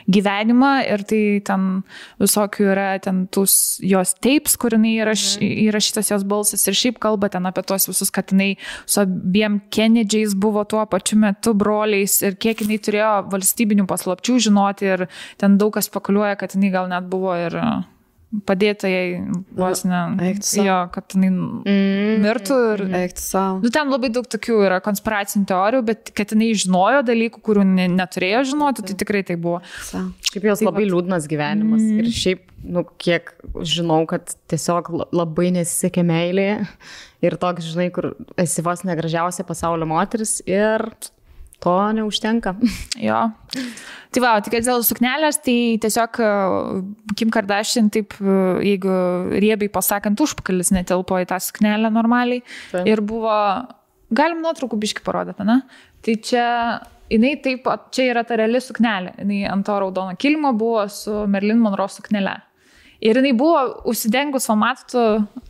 gyvenimą 0.07 0.72
ir 0.88 1.03
tai 1.07 1.22
ten 1.45 1.65
visokių 2.22 2.69
yra 2.72 2.88
ten 3.03 3.26
tus 3.31 3.77
jos 3.84 4.14
tapes, 4.23 4.55
kur 4.59 4.77
jinai 4.77 4.93
įraš, 5.01 5.26
įrašytas 5.43 6.14
jos 6.14 6.23
balsas 6.27 6.64
ir 6.68 6.77
šiaip 6.80 7.01
kalba 7.03 7.30
ten 7.34 7.47
apie 7.49 7.65
tuos 7.68 7.89
visus, 7.89 8.11
kad 8.15 8.31
jinai 8.31 8.53
su 8.85 9.01
abiem 9.03 9.59
Kennedžiais 9.73 10.38
buvo 10.39 10.64
tuo 10.64 10.85
pačiu 10.88 11.19
metu 11.19 11.53
broliais 11.57 12.22
ir 12.23 12.39
kiek 12.39 12.64
jinai 12.64 12.80
turėjo 12.80 13.11
valstybinių 13.34 13.88
paslapčių 13.89 14.39
žinoti 14.47 14.89
ir 14.93 15.05
ten 15.41 15.59
daug 15.59 15.76
kas 15.76 15.91
spekuliuoja, 15.91 16.39
kad 16.39 16.55
jinai 16.55 16.72
gal 16.73 16.89
net 16.91 17.11
buvo 17.11 17.35
ir 17.35 17.59
padėta 18.48 18.90
jai 18.91 19.22
vos 19.56 19.84
ne. 19.88 20.02
Jo, 20.60 20.78
kad 20.91 21.16
jinai 21.16 21.30
mm. 21.32 22.18
mirtų. 22.24 22.58
Ir, 22.74 22.84
Eikti 22.99 23.24
savo. 23.24 23.62
Nu, 23.64 23.72
ten 23.74 23.91
labai 23.91 24.10
daug 24.14 24.28
tokių 24.28 24.60
yra 24.68 24.82
konspiracinių 24.84 25.48
teorijų, 25.48 25.86
bet 25.88 26.12
kad 26.18 26.34
jinai 26.36 26.52
žinojo 26.60 27.06
dalykų, 27.08 27.41
kurių 27.45 27.64
ne, 27.70 27.88
neturėjo 27.95 28.44
žinoti, 28.52 28.86
tai 28.90 28.98
tikrai 28.99 29.24
tai 29.28 29.40
buvo. 29.41 29.62
Šiaip 29.88 30.49
jos 30.52 30.62
tai 30.62 30.70
labai 30.70 30.84
va. 30.84 30.91
liūdnas 30.91 31.30
gyvenimas. 31.32 31.84
Mm. 31.84 32.04
Ir 32.04 32.12
šiaip, 32.20 32.44
nu, 32.68 32.84
kiek 32.99 33.32
žinau, 33.64 34.02
kad 34.10 34.36
tiesiog 34.52 34.91
labai 35.16 35.54
nesisekė 35.56 36.04
meilėje. 36.08 36.60
Ir 37.26 37.40
toks, 37.41 37.72
žinai, 37.72 37.88
kur 37.95 38.12
esi 38.38 38.62
vos 38.66 38.84
negražiausia 38.86 39.48
pasaulio 39.48 39.88
moteris 39.90 40.38
ir 40.45 40.84
to 41.64 41.76
neužtenka. 41.94 42.56
Jo. 43.08 43.28
Tai 44.14 44.22
va, 44.24 44.38
tik 44.42 44.56
dėl 44.64 44.84
suknelės, 44.86 45.42
tai 45.44 45.78
tiesiog 45.84 46.20
e, 46.24 46.30
Kim 47.20 47.32
Kardashian, 47.34 47.90
taip, 47.94 48.16
e, 48.18 48.38
jeigu 48.66 48.94
riebiai 49.44 49.70
pasakant, 49.74 50.20
užpakalis 50.24 50.72
netelpo 50.74 51.20
į 51.22 51.28
tą 51.30 51.40
suknelę 51.44 51.92
normaliai. 51.94 52.42
Taip. 52.72 52.88
Ir 52.90 53.04
buvo, 53.06 53.36
galim 54.16 54.42
nuotraukų 54.46 54.80
biški 54.82 55.06
parodyti, 55.06 55.46
ne? 55.48 55.60
Tai 56.06 56.16
čia, 56.24 56.48
jinai 57.12 57.36
taip, 57.44 57.68
čia 57.94 58.10
yra 58.14 58.24
ta 58.28 58.40
reali 58.40 58.62
suknelė. 58.64 59.18
Jinai 59.22 59.44
ant 59.52 59.68
to 59.68 59.78
raudono 59.84 60.16
kilimo 60.20 60.54
buvo 60.58 60.88
su 60.92 61.26
Merlin 61.30 61.62
Monroe 61.62 61.92
suknelė. 61.92 62.38
Ir 63.03 63.19
jinai 63.19 63.34
buvo 63.38 63.60
užsidengus, 63.91 64.48
pamatų. 64.49 65.03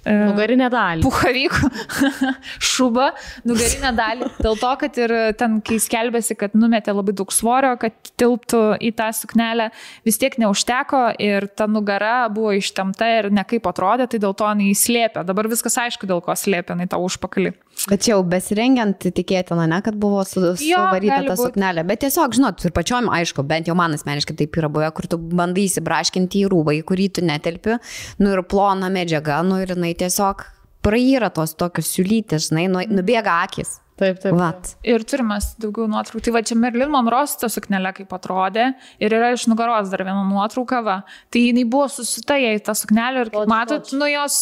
E, 0.04 0.16
nugarinę 0.30 0.68
dalį. 0.72 1.04
Puhavykų 1.06 1.70
šubą, 2.72 3.08
nugarinę 3.48 3.94
dalį. 3.96 4.32
Dėl 4.44 4.60
to, 4.60 4.72
kad 4.82 5.00
ir 5.00 5.14
ten, 5.40 5.60
kai 5.66 5.80
skelbėsi, 5.84 6.36
kad 6.40 6.58
numetė 6.60 6.96
labai 6.96 7.16
daug 7.18 7.32
svorio, 7.36 7.74
kad 7.80 7.96
tilptų 8.20 8.64
į 8.84 8.92
tą 9.00 9.10
suknelę, 9.16 9.70
vis 10.08 10.20
tiek 10.20 10.36
neužteko 10.44 11.04
ir 11.24 11.48
ta 11.56 11.70
nugara 11.72 12.28
buvo 12.34 12.52
ištemta 12.58 13.10
ir 13.22 13.32
nekaip 13.36 13.68
atrodė, 13.72 14.10
tai 14.12 14.20
dėl 14.24 14.36
to 14.38 14.52
jinai 14.52 14.74
slėpė. 14.76 15.24
Dabar 15.28 15.52
viskas 15.52 15.80
aišku, 15.88 16.10
dėl 16.10 16.24
ko 16.26 16.36
slėpė 16.36 16.76
jinai 16.76 16.90
tą 16.92 17.00
užpakalį. 17.04 17.56
Bet 17.88 18.08
jau 18.10 18.18
besirengiant 18.26 19.06
tikėtina, 19.06 19.68
ne, 19.70 19.78
kad 19.86 19.96
buvo 20.02 20.24
su, 20.28 20.42
suvaryta 20.60 21.22
ta 21.28 21.38
suknelė. 21.40 21.86
Bet 21.88 22.02
tiesiog, 22.04 22.36
žinot, 22.36 22.66
ir 22.66 22.74
pačiom, 22.76 23.08
aišku, 23.14 23.46
bent 23.48 23.70
jau 23.70 23.78
man 23.78 23.96
asmeniškai 23.96 24.36
taip 24.42 24.58
yra 24.60 24.72
buvę, 24.74 24.90
kur 24.98 25.08
tu 25.12 25.20
bandai 25.22 25.68
įsibraškinti 25.70 26.44
į 26.44 26.52
rūbą, 26.52 26.76
į 26.80 26.84
kurį 26.90 27.10
tu 27.18 27.26
netelpi, 27.28 27.78
nu 28.24 28.34
ir 28.34 28.44
plona 28.50 28.90
medžiaga, 28.94 29.40
nu 29.48 29.62
ir 29.64 29.76
jinai 29.76 29.94
tiesiog 30.00 30.44
praýra 30.84 31.30
tos 31.34 31.54
tokios 31.60 31.94
siulytės, 31.94 32.50
žinai, 32.50 32.68
nu, 32.72 32.84
nubėga 33.00 33.44
akis. 33.46 33.78
Taip, 33.98 34.20
taip. 34.22 34.36
Vat. 34.38 34.76
Ir 34.86 35.02
turimas 35.10 35.56
daugiau 35.58 35.88
nuotraukų. 35.90 36.22
Tai 36.28 36.34
va 36.36 36.44
čia 36.46 36.54
Merlin 36.60 36.92
Monroe 36.94 37.26
ta 37.42 37.48
suknelė 37.50 37.96
kaip 37.98 38.12
atrodė. 38.14 38.68
Ir 39.02 39.14
yra 39.18 39.32
iš 39.34 39.48
nugaros 39.50 39.90
dar 39.90 40.04
viena 40.06 40.22
nuotrauka. 40.28 40.84
Va. 40.86 40.98
Tai 41.34 41.42
jinai 41.42 41.64
buvo 41.66 41.88
susita 41.90 42.38
jai 42.38 42.60
tą 42.62 42.76
suknelę 42.78 43.24
ir 43.26 43.32
kaip 43.34 43.50
matot, 43.50 43.90
nu 43.98 44.10
jos 44.12 44.38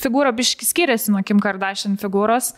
figūra 0.00 0.32
biški 0.36 0.64
skiriasi 0.64 1.12
nuo 1.12 1.20
Kim 1.26 1.42
Kardashian 1.44 1.98
figūros. 2.00 2.54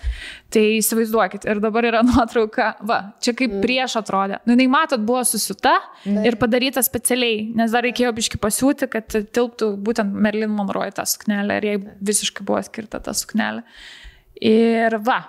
Tai 0.55 0.63
įsivaizduokit. 0.77 1.49
Ir 1.51 1.63
dabar 1.65 1.89
yra 1.91 2.05
nuotrauka. 2.13 2.69
Va, 2.87 3.01
čia 3.19 3.35
kaip 3.35 3.57
mm. 3.57 3.65
prieš 3.67 3.99
atrodė. 3.99 4.39
Nu, 4.47 4.55
jinai 4.55 4.69
matot, 4.71 5.03
buvo 5.03 5.25
susita 5.27 5.75
mm. 6.05 6.23
ir 6.31 6.39
padaryta 6.39 6.87
specialiai. 6.87 7.43
Nes 7.59 7.75
dar 7.75 7.83
reikėjo 7.89 8.15
biški 8.21 8.39
pasiūti, 8.39 8.87
kad 8.95 9.19
tilptų 9.19 9.73
būtent 9.83 10.15
Merlin 10.15 10.55
Monroe 10.55 10.95
tą 10.95 11.09
suknelę. 11.11 11.59
Ir 11.59 11.69
jai 11.73 11.77
visiškai 12.13 12.47
buvo 12.47 12.63
skirta 12.71 13.03
ta 13.03 13.19
suknelė. 13.19 13.67
Ir 14.41 14.95
va, 15.05 15.21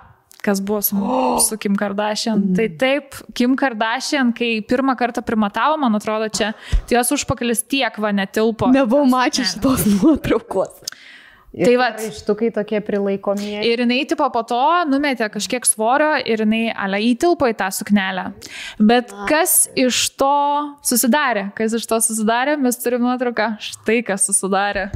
kas 0.42 0.60
buvo 0.60 0.82
su, 0.82 0.96
oh. 0.98 1.38
su 1.40 1.58
Kim 1.58 1.76
Kardashian. 1.78 2.38
Mm. 2.38 2.54
Tai 2.58 2.68
taip, 2.80 3.20
Kim 3.38 3.56
Kardashian, 3.58 4.34
kai 4.36 4.56
pirmą 4.68 4.96
kartą 4.98 5.24
primatavo, 5.26 5.78
man 5.80 5.98
atrodo, 5.98 6.28
čia, 6.32 6.52
tai 6.86 6.98
jos 6.98 7.14
užpakalis 7.18 7.64
tiek 7.70 7.98
va 8.02 8.12
netilpo. 8.16 8.72
Nebuvau 8.74 9.08
mačiusi 9.10 9.56
šitos 9.56 9.88
nuotraukos. 9.96 10.82
Ir 11.52 11.68
Tai 11.68 11.74
vat. 11.76 11.98
Ištukai 12.00 12.48
tokie 12.48 12.78
prilaikomieji. 12.80 13.60
Ir 13.68 13.82
jinai 13.84 13.98
tipo 14.08 14.24
po 14.32 14.40
to 14.48 14.60
numetė 14.88 15.28
kažkiek 15.34 15.66
svorio 15.68 16.14
ir 16.24 16.40
jinai 16.46 16.62
ale 16.72 17.02
įtilpo 17.10 17.44
į 17.52 17.56
tą 17.60 17.68
suknelę. 17.76 18.30
Bet 18.80 19.12
kas 19.28 19.66
iš 19.76 20.06
to 20.16 20.32
susidarė? 20.88 21.50
Kas 21.58 21.76
iš 21.76 21.84
to 21.90 22.00
susidarė? 22.00 22.56
Mes 22.56 22.80
turime 22.80 23.04
nuotrauką. 23.04 23.50
Štai 23.60 24.00
kas 24.06 24.24
susidarė. 24.30 24.88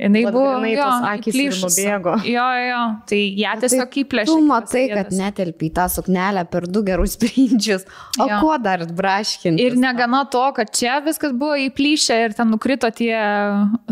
Jinai 0.00 0.22
buvo. 0.32 0.54
jo, 0.64 0.84
tos 0.86 1.26
įplyšusi. 1.28 1.82
nubėgo. 1.84 2.14
Jo, 2.24 2.44
jo. 2.64 2.80
Tai 3.10 3.18
ją 3.42 3.52
tiesiog 3.60 3.98
įplėšė. 4.04 4.30
Tu 4.30 4.36
matai, 4.48 4.84
kad 4.94 5.10
netelpi 5.12 5.68
tą 5.76 5.84
suknelę 5.92 6.46
per 6.50 6.64
du 6.66 6.80
gerus 6.86 7.12
sprindžius. 7.18 7.84
O 8.18 8.26
Jo. 8.30 8.38
kuo 8.40 8.56
dar 8.64 8.86
braškinti? 8.88 9.60
Ir 9.60 9.76
negana 9.76 10.22
to, 10.32 10.46
kad 10.56 10.72
čia 10.72 10.98
viskas 11.04 11.34
buvo 11.36 11.58
įplyšę 11.68 12.16
ir 12.24 12.32
ten 12.38 12.48
nukrito 12.54 12.88
tie 12.96 13.12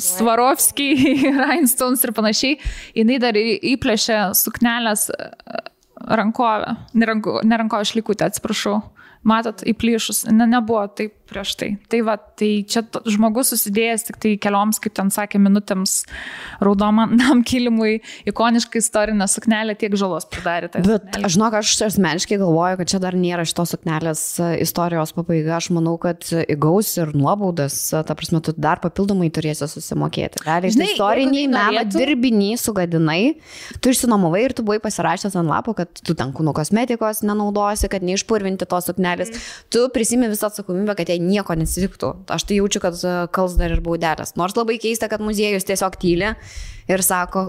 Svarovskiai, 0.01 1.19
Rhinestones 1.43 2.05
ir 2.07 2.13
panašiai, 2.17 2.59
jinai 2.97 3.19
dar 3.23 3.37
įplėšė 3.39 4.19
suknelės 4.39 5.09
e, 5.13 5.29
rankovę, 6.09 6.75
neranko- 6.97 7.43
nerankovę 7.45 7.85
šlikutę, 7.93 8.29
atsiprašau. 8.33 8.81
Matot, 9.27 9.65
įplyšus, 9.67 10.27
ne, 10.31 10.47
nebuvo 10.47 10.85
taip 10.95 11.19
prieš 11.29 11.55
tai. 11.61 11.69
Tai 11.93 12.01
va, 12.07 12.15
tai 12.17 12.65
čia 12.69 12.83
žmogus 13.09 13.53
susidėjęs 13.53 14.07
tik 14.09 14.19
tai 14.23 14.33
kelioms, 14.41 14.81
kaip 14.83 14.95
ten 14.97 15.11
sakė, 15.13 15.41
minutėms 15.43 16.01
raudonam 16.65 17.43
kilimui, 17.49 17.99
ikoniškai 18.31 18.81
istorinę 18.83 19.29
suknelę 19.31 19.77
tiek 19.79 19.95
žalos 19.99 20.29
pridarė. 20.31 20.71
tai 20.73 20.83
Bet 20.87 21.05
suknelei. 21.05 21.27
aš 21.29 21.37
žinok, 21.37 21.59
aš 21.61 21.75
asmeniškai 21.89 22.41
galvoju, 22.41 22.81
kad 22.81 22.93
čia 22.95 23.03
dar 23.03 23.19
nėra 23.19 23.45
šitos 23.49 23.75
suknelės 23.77 24.23
e, 24.41 24.51
istorijos 24.65 25.13
pabaiga. 25.17 25.59
Aš 25.59 25.71
manau, 25.77 25.97
kad 26.01 26.25
įgaus 26.49 26.95
ir 27.03 27.13
nuobaudas, 27.17 27.77
e, 27.93 28.03
ta 28.09 28.17
prasme, 28.19 28.41
tu 28.45 28.55
dar 28.57 28.81
papildomai 28.85 29.29
turėsi 29.35 29.69
susimokėti. 29.69 30.43
Realiai, 30.47 30.73
Žinai, 30.75 30.91
istoriniai 30.95 31.51
meno 31.53 31.85
dirbiniai 31.93 32.57
sugadinai, 32.61 33.21
tu 33.83 33.93
išsinomavai 33.93 34.47
ir 34.47 34.57
tu 34.57 34.65
buvai 34.65 34.81
pasirašęs 34.85 35.37
ant 35.37 35.51
lapo, 35.51 35.77
kad 35.77 35.93
tu 36.01 36.17
ten 36.17 36.33
kūno 36.37 36.55
kosmetikos 36.57 37.21
nenaudosi, 37.27 37.91
kad 37.93 38.07
neišpurvinti 38.07 38.69
tos 38.69 38.89
suknelės. 38.89 39.08
Tu 39.73 39.85
prisimi 39.95 40.29
visą 40.31 40.51
atsakomybę, 40.51 40.97
kad 40.99 41.13
jai 41.13 41.19
nieko 41.23 41.57
nesitiktų. 41.59 42.15
Aš 42.35 42.49
tai 42.49 42.59
jaučiu, 42.61 42.83
kad 42.85 42.99
e, 43.03 43.15
kals 43.35 43.57
dar 43.61 43.75
ir 43.75 43.85
baudelės. 43.85 44.35
Nors 44.41 44.57
labai 44.59 44.79
keista, 44.83 45.11
kad 45.11 45.25
muziejus 45.25 45.67
tiesiog 45.69 45.97
tyli 46.01 46.35
ir 46.89 47.03
sako, 47.05 47.49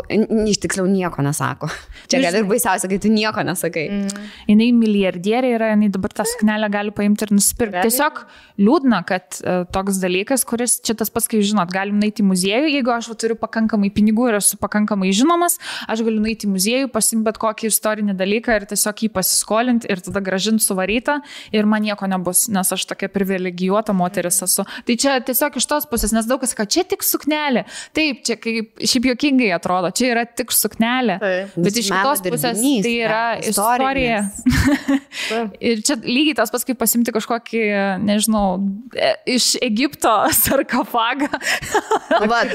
iš 0.50 0.60
tiksliau 0.64 0.88
nieko 0.90 1.24
nesako. 1.24 1.70
Čia 2.12 2.22
gal 2.24 2.40
ir 2.42 2.48
baisiausia, 2.50 2.90
kai 2.92 3.00
tu 3.02 3.12
nieko 3.14 3.44
nesakai. 3.48 3.86
Mm. 3.90 4.28
jinai 4.50 4.70
milijardierė 4.76 5.54
yra, 5.56 5.72
jinai 5.74 5.90
dabar 5.94 6.14
tą 6.16 6.26
suknelę 6.28 6.70
gali 6.74 6.94
paimti 6.96 7.26
ir 7.26 7.34
nusipirkti. 7.36 7.84
Tiesiog 7.88 8.24
liūdna, 8.60 9.02
kad 9.08 9.40
uh, 9.40 9.64
toks 9.72 10.00
dalykas, 10.02 10.44
kuris 10.48 10.80
čia 10.86 10.96
tas 11.00 11.12
pats, 11.14 11.30
kai 11.32 11.42
žinot, 11.46 11.72
galim 11.74 12.00
nueiti 12.02 12.24
į 12.24 12.28
muziejų, 12.30 12.72
jeigu 12.76 12.94
aš 12.94 13.12
va, 13.14 13.18
turiu 13.24 13.38
pakankamai 13.40 13.92
pinigų 13.96 14.30
ir 14.32 14.40
esu 14.42 14.60
pakankamai 14.62 15.14
žinomas, 15.16 15.58
aš 15.88 16.04
galiu 16.08 16.20
nueiti 16.24 16.48
į 16.50 16.54
muziejų, 16.56 16.92
pasimti 16.94 17.28
bet 17.30 17.40
kokį 17.42 17.70
istorinį 17.72 18.18
dalyką 18.20 18.60
ir 18.60 18.68
tiesiog 18.74 19.06
jį 19.06 19.12
pasiskolinti 19.16 19.90
ir 19.92 20.04
tada 20.04 20.24
gražinti 20.24 20.66
suvarytą 20.66 21.20
ir 21.56 21.70
man 21.70 21.86
nieko 21.86 22.10
nebus, 22.12 22.48
nes 22.52 22.74
aš 22.76 22.86
tokia 22.90 23.12
privilegijuota 23.14 23.96
moteris 23.96 24.42
esu. 24.46 24.66
Tai 24.88 24.98
čia 25.00 25.18
tiesiog 25.24 25.60
iš 25.62 25.70
tos 25.70 25.88
pusės, 25.90 26.14
nes 26.16 26.28
daug 26.30 26.42
kas 26.44 26.54
sako, 26.54 26.68
čia 26.68 26.84
tik 26.88 27.06
suknelė. 27.06 27.66
Taip, 27.96 28.24
čia 28.28 28.36
kaip 28.42 28.84
šiaip 28.84 29.10
jokingai 29.30 29.54
atrodo, 29.54 29.92
čia 29.96 30.12
yra 30.14 30.26
tik 30.26 30.52
suknelė. 30.54 31.18
Taip. 31.22 31.56
Bet 31.60 31.78
iš 31.78 31.90
kitos 31.92 32.24
pusės 32.26 32.62
tai 32.84 32.94
yra 32.98 33.22
ne, 33.38 33.50
istorija. 33.50 34.20
Ir 35.70 35.84
čia 35.86 35.98
lygiai 36.04 36.36
tas 36.38 36.52
pats, 36.52 36.66
kaip 36.68 36.80
pasimti 36.80 37.14
kažkokį, 37.14 37.64
nežinau, 38.06 38.60
e, 38.96 39.14
iš 39.36 39.54
Egipto 39.62 40.12
sarkofagą. 40.44 41.30
Vat, 42.30 42.54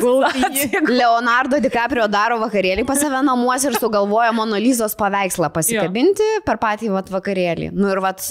Leonardo 0.88 1.60
DiCaprio 1.62 2.06
daro 2.10 2.38
vakarėlį 2.42 2.86
pas 2.88 3.00
save 3.00 3.22
namuose 3.24 3.70
ir 3.70 3.78
sugalvoja 3.78 4.32
Monolizos 4.34 4.96
paveikslą 4.98 5.50
pasikabinti 5.54 6.26
per 6.46 6.58
patį 6.62 6.92
vat, 6.94 7.10
vakarėlį. 7.12 7.70
Nu 7.74 7.90
ir 7.92 8.02
vat, 8.04 8.22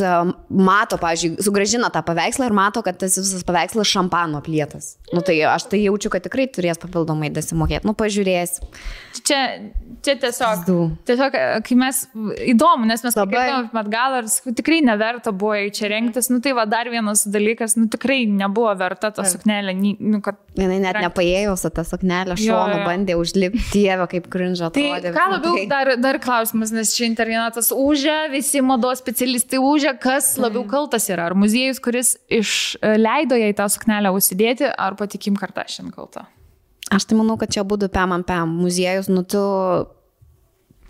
mato, 0.50 1.00
pažiūrėjau, 1.02 1.48
sugražina 1.48 1.92
tą 1.94 2.04
paveikslą 2.06 2.50
ir 2.50 2.58
mato, 2.58 2.84
kad 2.86 3.00
tas 3.02 3.18
visas 3.20 3.46
paveikslas 3.48 3.90
šampano 3.90 4.42
plėtas. 4.44 4.98
Nu 5.14 5.22
tai 5.26 5.38
aš 5.48 5.68
tai 5.72 5.84
jaučiu, 5.84 6.12
kad 6.14 6.26
tikrai 6.26 6.48
turės 6.52 6.80
papildomai 6.82 7.30
dasimokėti. 7.34 7.88
Nu 7.88 7.96
pažiūrės. 8.34 8.60
Čia, 9.24 9.40
čia 10.04 10.16
tiesiog, 10.18 10.64
tiesiog, 11.06 11.36
e, 11.38 11.60
kai 11.64 11.76
mes, 11.78 12.00
įdomu, 12.50 12.88
nes 12.90 13.04
mes 13.06 13.14
kalbėjome 13.14 13.70
apie 13.70 13.92
galą 13.94 14.24
ir 14.24 14.56
tikrai 14.58 14.80
neverta 14.84 15.32
buvo 15.32 15.54
į 15.54 15.70
čia 15.78 15.92
rengtis. 15.92 16.32
Nu 16.34 16.42
tai 16.44 16.56
va 16.58 16.66
dar 16.66 16.90
vienas 16.90 17.22
dalykas, 17.30 17.78
nu 17.78 17.86
tikrai 17.94 18.24
nebuvo 18.26 18.74
verta 18.80 19.12
ta 19.14 19.24
suknelė. 19.30 19.76
Nu, 20.02 20.20
kad... 20.26 20.42
Jinai 20.58 20.82
net 20.82 21.00
nepaėjo 21.06 21.54
su 21.62 21.72
tą 21.74 21.86
suknelę 21.88 22.36
Jo, 22.42 22.58
šonu, 22.58 22.82
bandė 22.88 23.16
užlipti 23.22 23.64
dievę, 23.78 24.10
kaip 24.12 24.28
krinžą 24.34 24.74
Tai 24.74 24.88
atrodė. 24.90 25.14
ką 25.16 25.30
labiau, 25.38 25.56
tai. 25.62 25.70
dar, 25.72 25.94
dar 26.02 26.22
klausimas, 26.24 26.74
nes 26.74 26.98
čia 26.98 27.06
internetas 27.08 27.70
užė, 27.76 28.18
visi 28.34 28.66
mados 28.66 29.02
specialistai 29.06 29.62
užė, 29.62 29.94
kas 30.02 30.34
labiau 30.42 30.66
kaltas 30.70 31.06
yra. 31.14 31.30
Ar 31.30 31.38
muziejus, 31.38 31.80
kuris 31.84 32.16
išleido 32.34 33.38
jai 33.40 33.54
tą 33.56 33.70
suknelę 33.72 34.12
užsidėti, 34.18 34.74
ar 34.74 34.98
patikim 35.00 35.38
kartą 35.40 35.70
šiandien 35.70 35.94
kalta. 35.94 36.28
Aš 36.94 37.08
tai 37.10 37.18
manau, 37.18 37.38
kad 37.42 37.52
čia 37.54 37.66
būtų 37.68 37.90
pam. 37.94 38.58
Muziejus, 38.62 39.10
nu 39.10 39.24
tu 39.24 39.42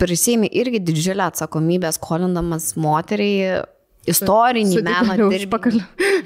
prisėmė 0.01 0.49
irgi 0.51 0.81
didžiulę 0.83 1.29
atsakomybę 1.29 1.91
skolindamas 1.95 2.73
moteriai 2.75 3.63
istorinį 4.09 4.81
meną 4.83 5.15
Sudėliau 5.15 5.31
dirbinį. 5.31 5.81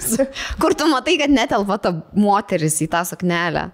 Kur 0.62 0.76
tu 0.78 0.90
matai, 0.90 1.18
kad 1.22 1.34
netelpa 1.34 1.78
ta 1.82 1.94
moteris 2.18 2.80
į 2.82 2.90
tą 2.94 3.04
suknelę. 3.08 3.70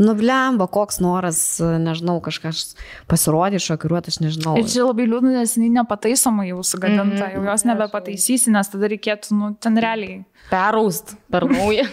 Nublemba, 0.00 0.64
koks 0.72 0.96
noras, 1.04 1.40
nežinau, 1.60 2.16
kažkas 2.24 2.70
pasirodė, 3.10 3.58
šokiruoti, 3.60 4.14
aš 4.14 4.20
nežinau. 4.22 4.54
Ir 4.56 4.70
čia 4.70 4.86
labai 4.86 5.04
liūdna, 5.10 5.34
nes 5.34 5.58
jinai 5.58 5.68
nepataisoma 5.74 6.46
jau 6.48 6.62
sugadinta, 6.64 7.28
jau 7.34 7.42
jos 7.44 7.66
nebepataisysi, 7.68 8.48
nes 8.54 8.72
tada 8.72 8.88
reikėtų, 8.94 9.36
nu, 9.36 9.50
ten 9.60 9.76
realiai. 9.82 10.22
Peraust 10.50 11.14
per 11.30 11.44
naują. 11.46 11.86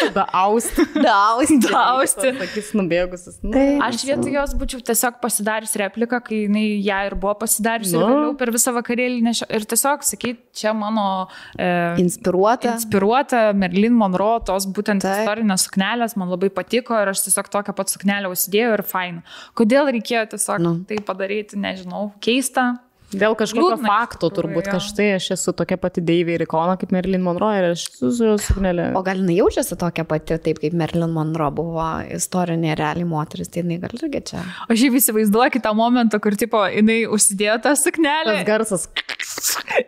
Tada 0.00 0.24
aust. 0.32 0.76
Dausti. 0.94 1.56
Dausti. 1.70 2.30
Akis 2.44 2.70
nubėgusius. 2.76 3.38
Nu, 3.44 3.60
Aš 3.84 4.02
vietoj 4.08 4.32
jos 4.34 4.52
būčiau 4.58 4.80
tiesiog 4.86 5.18
pasidarius 5.22 5.74
repliką, 5.80 6.20
kai 6.24 6.42
jinai 6.46 6.64
ją 6.84 6.98
ir 7.08 7.16
buvo 7.20 7.34
pasidarius 7.42 7.92
ir 7.94 8.00
Nu. 8.00 8.08
vėliau 8.08 8.34
per 8.40 8.52
visą 8.54 8.72
vakarėlį 8.76 9.20
nešio. 9.26 9.48
Ir 9.56 9.66
tiesiog 9.72 10.04
sakyt, 10.06 10.40
čia 10.56 10.72
mano 10.76 11.06
e, 11.58 11.68
Inspiruota. 12.02 12.74
inspiruota 12.78 13.42
Merlin 13.56 13.96
Monroe, 14.00 14.40
tos 14.46 14.68
būtent 14.70 15.04
Taip. 15.04 15.24
istorinės 15.24 15.66
suknelės, 15.68 16.16
man 16.20 16.30
labai 16.32 16.50
patiko 16.54 16.96
ir 17.02 17.12
aš 17.12 17.26
tiesiog 17.28 17.50
tokią 17.52 17.76
pat 17.76 17.92
suknelę 17.92 18.30
užsidėjau 18.32 18.76
ir 18.78 18.84
fain. 18.86 19.22
Kodėl 19.58 19.90
reikėjo 19.96 20.26
tiesiog 20.36 20.60
Nu. 20.64 20.76
tai 20.88 21.00
padaryti, 21.04 21.56
nežinau, 21.60 22.12
keista. 22.20 22.78
Dėl 23.10 23.34
kažkokio 23.34 23.74
Liūdna 23.74 23.88
fakto 23.90 24.28
tikrųjų, 24.28 24.36
turbūt, 24.36 24.68
kad 24.70 24.84
štai 24.84 25.06
aš 25.16 25.24
esu 25.34 25.54
tokia 25.56 25.76
pati 25.82 26.02
deivė 26.06 26.36
ir 26.36 26.44
ikona 26.44 26.76
kaip 26.78 26.92
Marilyn 26.94 27.24
Monroe 27.24 27.56
ir 27.58 27.66
aš 27.72 27.86
su 27.98 28.10
jos 28.14 28.44
suknelė. 28.46 28.90
O 28.98 29.02
gal 29.06 29.18
jinai 29.18 29.38
jaučiasi 29.40 29.78
tokia 29.80 30.04
pati, 30.06 30.36
taip 30.44 30.60
kaip 30.62 30.76
Marilyn 30.78 31.10
Monroe 31.16 31.50
buvo 31.56 31.86
istorinė 32.14 32.76
realiai 32.78 33.08
moteris, 33.10 33.50
tai 33.50 33.64
jinai 33.64 33.80
gal 33.82 33.96
irgi 33.98 34.22
čia. 34.30 34.44
O 34.68 34.76
šiaip 34.78 34.98
įsivaizduoju 35.00 35.54
kitą 35.56 35.72
momentą, 35.78 36.20
kur 36.22 36.38
tipo, 36.38 36.62
jinai 36.70 37.00
užsidėjo 37.10 37.58
tą 37.66 37.74
suknelę. 37.80 38.36
Tas 38.38 38.46
garsas. 38.46 38.86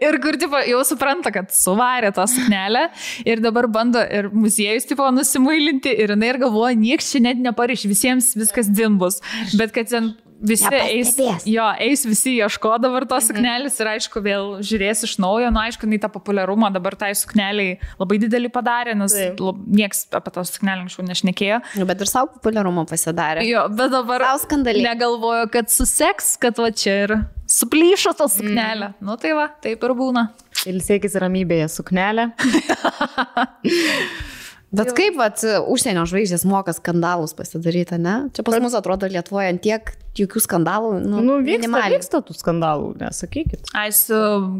Ir 0.02 0.18
kur 0.24 0.38
tipo, 0.40 0.58
jau 0.66 0.82
supranta, 0.86 1.30
kad 1.34 1.54
suvarė 1.54 2.10
tą 2.16 2.26
suknelę 2.30 2.88
ir 3.28 3.42
dabar 3.44 3.70
bando 3.70 4.02
ir 4.02 4.32
muziejus 4.34 4.88
tipo 4.90 5.06
nusimailinti 5.14 5.94
ir 5.94 6.16
jinai 6.16 6.34
ir 6.34 6.42
galvoja, 6.42 6.74
nieks 6.78 7.12
čia 7.14 7.22
net 7.28 7.38
nepariš, 7.42 7.86
visiems 7.90 8.32
viskas 8.38 8.70
din 8.72 8.98
bus. 8.98 9.20
Bet 9.58 9.74
kad 9.76 9.90
ten 9.92 10.14
visi 10.42 10.70
eis, 10.76 11.12
jo, 11.48 11.66
eis 11.82 12.04
visi 12.06 12.34
ieško 12.40 12.74
dabar 12.82 13.06
tos 13.08 13.28
suknelės 13.30 13.78
ir 13.82 13.90
aišku 13.94 14.22
vėl 14.24 14.48
žiūrės 14.64 15.04
iš 15.06 15.16
naujo, 15.22 15.50
nu 15.54 15.62
aišku, 15.62 15.86
jinai 15.86 16.00
tą 16.02 16.10
populiarumą 16.12 16.72
dabar 16.74 16.96
tai 16.98 17.12
sukneliai 17.18 17.78
labai 18.00 18.18
didelį 18.22 18.52
padarė, 18.54 18.96
nes 18.98 19.14
lab, 19.40 19.62
nieks 19.66 20.06
apie 20.12 20.34
tą 20.34 20.44
suknelę 20.48 20.86
anksčiau 20.86 21.06
nešnekėjo. 21.08 21.62
Nu, 21.80 21.88
Bet 21.88 22.04
ir 22.04 22.10
savo 22.10 22.32
populiarumo 22.34 22.84
pasidarė. 22.90 23.46
Jo, 23.48 23.66
bet 23.72 23.94
dabar 23.94 24.26
negalvoju, 24.42 25.48
kad 25.54 25.72
suseks, 25.72 26.34
kad 26.42 26.58
va 26.60 26.72
čia 26.74 26.98
ir 27.06 27.16
suplyšo 27.52 28.14
tą 28.18 28.28
suknelę. 28.32 28.92
Mm. 28.92 29.06
Nu 29.06 29.16
tai 29.20 29.36
va, 29.38 29.48
taip 29.62 29.84
ir 29.84 29.96
būna. 29.96 30.28
Ilsėkis 30.68 31.16
ramybėje 31.20 31.70
suknelė. 31.72 32.30
Bet 34.72 34.94
kaip, 34.96 35.18
vat, 35.20 35.42
užsienio 35.68 36.06
žvaigždės 36.08 36.46
moka 36.48 36.72
skandalus 36.72 37.34
pasidaryti, 37.36 37.98
ne? 38.00 38.30
Čia 38.32 38.44
pas 38.46 38.56
mus 38.64 38.72
atrodo 38.78 39.04
Lietuvoje 39.10 39.50
ant 39.52 39.60
tiek 39.60 39.90
jokių 40.16 40.40
skandalų. 40.44 40.88
Nu, 41.04 41.20
Nu, 41.24 41.34
vyksta, 41.44 41.60
minimaliai. 41.66 41.98
vyksta 41.98 42.20
tų 42.24 42.34
skandalų, 42.36 42.88
nesakykit. 43.00 43.68
Ai, 43.76 43.90
su 43.96 44.16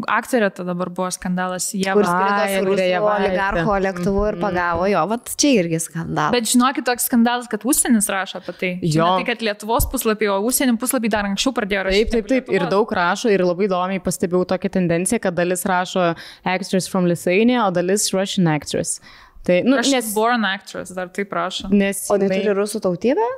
aktorė 0.09 0.49
tada 0.53 0.73
dabar 0.73 0.89
buvo 0.93 1.09
skandalas. 1.13 1.71
Jie 1.77 1.89
Jevaitė. 1.89 3.01
oligarcho 3.03 3.77
lėktuvu 3.87 4.23
ir 4.31 4.39
pagavo 4.41 4.89
jo, 4.89 5.03
vat 5.11 5.33
čia 5.37 5.51
irgi 5.63 5.81
skandalas. 5.85 6.33
Bet 6.33 6.49
žinokit, 6.53 6.87
toks 6.89 7.09
skandalas, 7.09 7.49
kad 7.53 7.65
užsienis 7.69 8.09
rašo 8.13 8.41
apie 8.41 8.55
tai. 8.61 8.73
Jo. 8.83 9.09
Ne 9.19 9.25
tai, 9.25 9.29
kad 9.33 9.45
Lietuvos 9.45 9.89
puslapį, 9.93 10.31
o 10.33 10.39
užsienio 10.49 10.77
puslapį 10.81 11.13
dar 11.13 11.29
anksčiau 11.29 11.53
pradėjo 11.57 11.85
rašyti. 11.89 12.13
Taip, 12.13 12.29
taip, 12.29 12.47
taip. 12.49 12.55
Ir 12.57 12.69
daug 12.73 12.89
rašo 12.97 13.33
ir 13.33 13.45
labai 13.45 13.69
įdomiai 13.69 14.01
pastebėjau 14.05 14.45
tokią 14.55 14.73
tendenciją, 14.77 15.21
kad 15.25 15.37
dalis 15.37 15.65
rašo 15.69 16.15
actress 16.45 16.89
from 16.89 17.09
Lithuania, 17.09 17.67
o 17.67 17.71
dalis 17.71 18.09
Russian 18.17 18.49
actress. 18.49 19.01
Tai, 19.43 19.57
nu, 19.67 19.77
Aš 19.81 19.91
nes, 19.91 20.13
born 20.15 20.45
actress 20.47 20.93
dar 20.95 21.09
taip 21.11 21.33
rašo. 21.35 21.71
nes 21.75 22.05
O 22.11 22.19
tai 22.19 22.29
jinai- 22.29 22.43
turi 22.45 22.55
rusų 22.61 22.81
tautybę? 22.85 23.31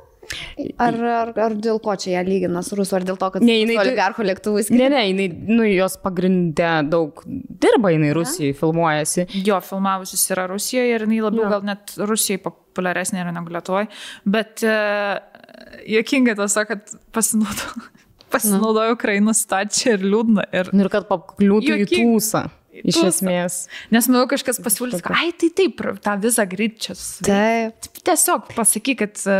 Ar, 0.80 0.94
ar, 1.04 1.30
ar 1.36 1.52
dėl 1.60 1.76
ko 1.84 1.92
čia 2.00 2.14
ją 2.14 2.22
lygina 2.24 2.62
su 2.64 2.76
rusų, 2.78 2.94
ar 2.96 3.04
dėl 3.04 3.18
to, 3.20 3.28
kad 3.34 3.42
Ne, 3.44 3.58
jinai 3.60 3.74
oligarchų 3.82 4.24
lėktuvais 4.24 4.70
Ne, 4.72 4.86
ne, 4.88 5.02
jinai, 5.10 5.26
nu, 5.52 5.66
jos 5.68 5.98
pagrindė 6.00 6.70
daug 6.88 7.20
dirba, 7.26 7.90
jinai 7.92 8.14
Rusijai 8.16 8.54
filmuojasi. 8.56 9.26
Jo 9.44 9.58
filmavusis 9.60 10.24
yra 10.32 10.46
Rusijoje 10.48 10.94
ir 10.96 11.04
jinai 11.04 11.20
labiau 11.26 11.44
Jo. 11.44 11.50
gal 11.58 11.66
net 11.68 11.92
Rusijai 12.00 12.40
populiaresnė 12.40 13.20
yra 13.20 13.34
negu 13.36 13.52
Lietuvoje. 13.52 13.88
Bet 14.24 14.64
uh, 14.64 15.18
jokingai 15.92 16.36
tas, 16.40 16.56
kad 16.72 16.88
pasinaudojo, 17.12 17.84
pasinaudojo 18.32 18.96
Ukrainos 18.96 19.44
situaciją 19.44 19.98
ir 19.98 20.08
liūdna. 20.08 20.48
Ir, 20.56 20.72
Nu, 20.72 20.86
ir 20.86 20.92
kad 20.92 21.04
pakliūtų 21.12 21.80
į 21.84 21.88
tūsą. 21.92 22.46
Iš 22.82 23.00
esmės. 23.10 23.58
nes 23.94 24.08
manau, 24.10 24.24
kažkas 24.30 24.58
pasiūlys, 24.64 25.02
kad, 25.04 25.14
ai, 25.14 25.30
tai 25.38 25.50
taip, 25.54 25.80
tą 26.02 26.16
visą 26.22 26.46
greičią. 26.50 26.96
Taip. 27.26 27.90
Tiesiog 28.04 28.50
pasakyk, 28.56 29.04
kad... 29.04 29.22
e, 29.30 29.38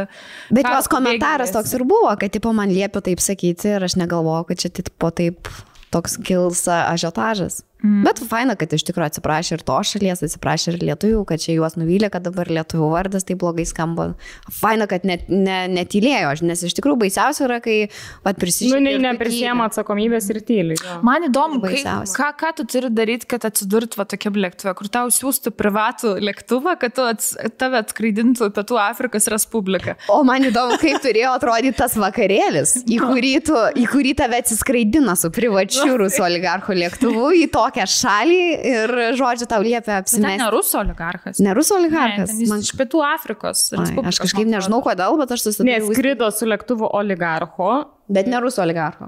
Bet 0.55 0.69
jos 0.71 0.89
komentaras 0.93 1.51
pabėgėlis. 1.51 1.57
toks 1.59 1.77
ir 1.77 1.87
buvo, 1.89 2.15
kad 2.21 2.33
tipo, 2.35 2.55
man 2.57 2.73
liepia 2.73 3.03
taip 3.05 3.23
sakyti 3.25 3.75
ir 3.75 3.85
aš 3.85 3.99
negalvojau, 4.01 4.47
kad 4.53 4.63
čia 4.63 4.73
tipo, 4.79 5.11
taip 5.15 5.51
toks 5.95 6.19
kils 6.27 6.65
ažiotažas. 6.71 7.63
Mm. 7.85 8.01
Bet 8.07 8.23
faina, 8.25 8.55
kad 8.57 8.73
iš 8.73 8.81
tikrųjų 8.89 9.11
atsiprašė 9.11 9.59
ir 9.59 9.63
to 9.69 9.77
šalies, 9.85 10.23
atsiprašė 10.25 10.73
ir 10.73 10.79
lietuvių, 10.89 11.19
kad 11.29 11.43
čia 11.43 11.53
juos 11.59 11.75
nuvylė, 11.77 12.09
kad 12.15 12.25
dabar 12.25 12.49
lietuvių 12.49 12.87
vardas 12.95 13.27
taip 13.29 13.43
blogai 13.43 13.67
skamba. 13.69 14.07
Faina, 14.49 14.87
kad 14.89 15.05
net, 15.05 15.27
ne, 15.29 15.59
netylėjo, 15.69 16.31
nes 16.49 16.63
iš 16.65 16.73
tikrųjų 16.79 16.97
baisiausia 17.05 17.45
yra, 17.45 17.59
kai 17.65 17.75
Nu, 17.85 18.23
pat 18.25 18.39
prisižiūrėjau. 18.41 18.81
nei 18.87 18.97
neprisėmė 19.03 19.67
atsakomybės 19.69 20.31
ir 20.33 20.41
tyliai. 20.49 20.79
jo. 20.81 20.95
Man 21.05 21.27
įdomu, 21.29 21.61
kaip, 21.61 21.85
ką, 22.17 22.29
ką 22.41 22.53
tu 22.57 22.65
turi 22.73 22.89
daryti, 22.95 23.29
kad 23.29 23.45
atsidurt 23.45 23.99
va 24.01 24.07
tokia 24.09 24.33
lėktuve, 24.33 24.73
kur 24.79 24.89
tau 24.89 25.13
siūstų 25.13 25.53
privatų 25.53 26.15
lėktuvą, 26.25 26.79
kad 26.81 26.95
tu 26.97 27.05
ats, 27.05 27.35
tave 27.61 27.83
atskraidintų 27.85 28.49
Pietų 28.57 28.81
Afrikos 28.81 29.29
Respubliką. 29.29 29.99
O 30.09 30.23
man 30.25 30.49
įdomu, 30.49 30.79
kaip 30.81 31.03
turėjo 31.05 31.35
atrodyti 31.37 31.77
tas 31.83 31.99
vakarėlis, 32.01 32.79
į 32.89 32.99
kurį, 33.03 33.35
tu, 33.45 33.61
į 33.77 33.85
kurį 33.93 34.15
tave 34.23 34.41
atsiskraidina 34.41 35.17
su 35.21 35.29
privačiu 35.35 35.97
rusų 36.01 36.25
oligarchų 36.31 36.79
lėktuvu 36.81 37.29
į 37.43 37.47
tokią 37.75 37.87
šalį 37.91 38.41
ir, 38.71 38.93
žodžiu, 39.19 39.49
tau 39.51 39.61
liepia 39.65 39.99
Bet 40.01 40.11
ten 40.11 40.23
ne 40.23 40.31
apsimesti. 40.31 40.51
rusų 40.55 40.79
oligarchas. 40.85 41.41
Ne 41.43 41.55
rusų 41.55 41.75
Ne, 41.75 41.81
oligarchas. 41.83 42.31
jis 42.39 42.49
Man 42.51 42.61
iš 42.63 42.71
Pietų 42.79 43.03
Afrikos. 43.15 43.65
Ai, 43.75 43.91
aš 44.07 44.19
kažkaip 44.23 44.47
nežinau 44.47 44.81
kodėl, 44.85 45.19
bet 45.19 45.33
aš 45.35 45.43
susidariau. 45.49 45.89
Neskrido 45.91 46.31
su 46.31 46.47
lėktuvu 46.47 46.89
oligarcho. 46.95 47.73
Bet 48.05 48.27
ne 48.29 48.37
rusų 48.37 48.61
oligarcho. 48.61 49.07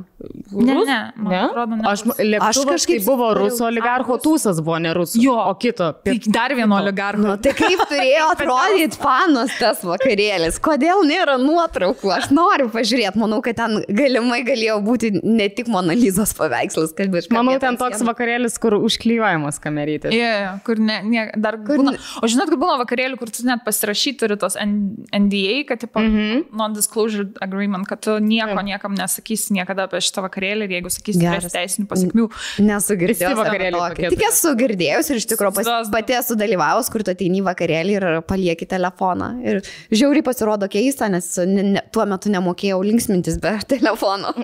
Ne, 0.57 0.73
Rus- 0.73 0.87
ne, 0.89 0.99
man 1.21 1.33
atrodo, 1.37 1.77
ne 1.77 1.85
Aš, 1.85 2.03
Aš 2.07 2.17
kažkaip 2.17 2.71
kažkaip 2.71 3.03
buvo 3.05 3.27
rusų 3.37 3.67
oligarcho, 3.69 4.17
tūsas 4.25 4.63
buvo 4.65 4.79
ne 4.81 4.95
rusų. 4.97 5.21
Jo. 5.21 5.35
O 5.51 5.55
kito. 5.61 5.91
Tai 6.07 6.15
dar 6.33 6.55
vieno 6.57 6.79
oligarcho. 6.79 7.21
Nu, 7.21 7.35
tai 7.37 7.53
kaip 7.59 7.83
turėjo 7.91 8.31
atrodyti 8.35 9.01
panos 9.03 9.53
tas 9.61 9.83
vakarėlis? 9.85 10.57
Kodėl 10.65 11.05
nėra 11.05 11.35
nuotraukų? 11.43 12.13
Aš 12.17 12.31
noriu 12.33 12.71
pažiūrėti. 12.73 13.21
Manau, 13.21 13.43
kad 13.45 13.59
ten 13.61 13.83
galimai 14.01 14.41
galėjo 14.49 14.79
būti 14.87 15.13
ne 15.23 15.51
tik 15.53 15.69
Monalizos 15.73 16.33
paveikslas, 16.39 16.97
kad 16.97 17.13
bet 17.13 17.29
Manau, 17.37 17.59
ten 17.61 17.77
toks 17.77 18.01
vakarėlis, 18.07 18.57
kur 18.63 18.79
užklyvavimas 18.81 19.61
kamerytės. 19.61 20.17
Jo, 20.17 20.33
jo, 20.47 20.57
kur 20.65 20.81
ne, 20.81 21.03
ne, 21.05 21.27
dar 21.37 21.61
Kur 21.61 21.83
būna. 21.83 21.97
ne- 21.99 22.03
O 22.25 22.33
žinot, 22.33 22.49
kad 22.49 22.59
būna 22.65 22.81
vakarėlių, 22.81 23.21
kur 23.21 23.29
tu 23.29 23.45
net 23.45 23.61
pasirašyti 23.67 24.19
turi 24.25 24.41
tos 24.41 24.57
NDA, 24.57 25.67
kad, 25.69 25.85
tipo, 25.85 26.01
mm. 26.01 26.17
-hmm. 26.17 26.45
non-disclosure 26.57 27.29
agreement, 27.45 27.85
kad 27.87 28.01
tu 28.01 28.17
nieko 28.21 28.86
niekam 28.87 28.95
nesakysi 28.95 29.55
niekada 29.55 29.87
apie 29.87 30.01
šitą 30.01 30.23
vakarėlį 30.27 30.67
ir 30.67 30.75
jeigu 30.79 30.91
sakysi, 30.93 31.21
turės 31.23 31.53
teisinių 31.55 31.87
pasiekmių. 31.91 32.27
Nesugirdėjau. 32.63 33.33
Tokie 33.37 34.11
Tik 34.13 34.25
esu 34.29 34.53
girdėjus 34.59 35.11
ir 35.11 35.21
iš 35.21 35.27
tikrųjų 35.33 35.91
pati 35.93 36.17
esu 36.17 36.37
dalyvavus, 36.39 36.91
kur 36.93 37.05
tu 37.07 37.13
ateini 37.13 37.43
vakarėlį 37.47 37.97
ir 37.97 38.07
palieki 38.27 38.69
telefoną. 38.71 39.33
Ir 39.43 39.61
žiauriai 39.91 40.25
pasirodo 40.27 40.69
keista, 40.71 41.11
nes 41.13 41.29
ne, 41.47 41.67
ne, 41.77 41.85
tuo 41.93 42.07
metu 42.09 42.33
nemokėjau 42.33 42.81
linksmintis 42.87 43.41
be 43.43 43.57
telefono. 43.75 44.35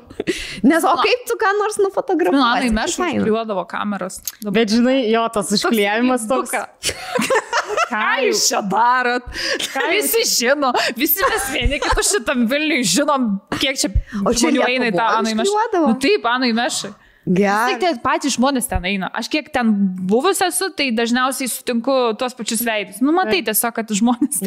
Nes 0.66 0.86
o 0.86 0.96
kaip 1.02 1.26
tu 1.30 1.38
ką 1.40 1.54
nors 1.60 1.78
nufotografuoji? 1.82 2.42
Nu, 2.42 2.48
Anai 2.50 2.74
meš 2.74 2.98
užkliuodavo 2.98 3.66
kameras. 3.70 4.20
Dabar 4.40 4.60
Bet 4.62 4.74
žinai, 4.74 4.98
jo 5.10 5.24
tas 5.34 5.54
užklyjavimas 5.58 6.28
toks. 6.30 6.54
Ką 7.92 8.10
jūs 8.26 8.48
čia 8.48 8.62
darot? 8.72 9.28
Ką 9.74 9.84
visi 9.92 10.24
žino? 10.30 10.72
Visi 10.98 11.24
mes 11.28 11.52
vieni 11.54 11.80
kitus 11.82 12.14
šitam 12.16 12.48
Vilniui 12.50 12.82
žinom, 12.88 13.30
kiek 13.58 13.78
čia 13.78 13.92
O 14.22 14.32
čia 14.32 14.48
žmonių 14.48 14.66
eina 14.68 14.90
į 14.90 14.96
tą 14.96 15.08
Anai 15.20 15.36
Mešą. 15.38 15.64
Nu, 15.86 15.94
taip, 16.00 16.28
Anai 16.32 16.52
Mešai. 16.56 16.94
Tik 17.22 17.36
Gerai. 17.38 17.74
tie 17.78 17.90
patys 18.02 18.34
žmonės 18.34 18.66
ten 18.66 18.82
eina. 18.88 19.06
Aš 19.14 19.28
kiek 19.30 19.46
ten 19.54 19.68
buvus 20.10 20.40
esu, 20.42 20.72
tai 20.74 20.88
dažniausiai 20.90 21.46
sutinku 21.46 21.94
tuos 22.18 22.34
pačius 22.34 22.64
veidus. 22.66 22.98
Nu, 22.98 23.14
matai 23.14 23.44
tiesiog, 23.46 23.76
kad 23.76 23.92
žmonės. 23.94 24.40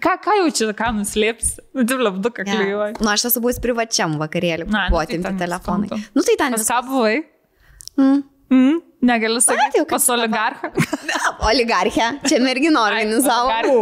Ką, 0.00 0.14
ką 0.24 0.36
jau 0.38 0.46
čia, 0.48 0.70
ką 0.78 0.94
nuslėps? 0.96 1.58
Nu, 1.76 1.84
tu 1.84 1.98
labduką 2.00 2.46
klijuoji. 2.48 2.96
Na, 3.04 3.18
aš 3.18 3.26
esu 3.28 3.44
buvus 3.44 3.60
privačiam 3.60 4.16
vakarėlį, 4.22 4.70
buvo 4.70 4.80
nu, 4.80 4.96
tai 4.96 5.04
atimti 5.10 5.34
telefonai. 5.44 6.00
Nu, 6.16 6.24
tai 6.24 6.38
ten 6.40 6.56
Pas 6.56 6.64
vis... 6.64 6.72
ką 6.72 6.80
buvai? 6.88 7.18
Mm. 8.00 8.22
Mm, 8.50 8.80
negaliu 9.00 9.40
tai 9.40 9.56
sakyti, 9.56 9.80
jau 9.80 9.86
kaip 9.88 9.96
pas 9.96 10.08
oligarchą. 10.14 10.70
Oligarchė, 11.50 12.06
čia 12.28 12.40
mergina 12.42 12.82
organizavo. 12.84 13.78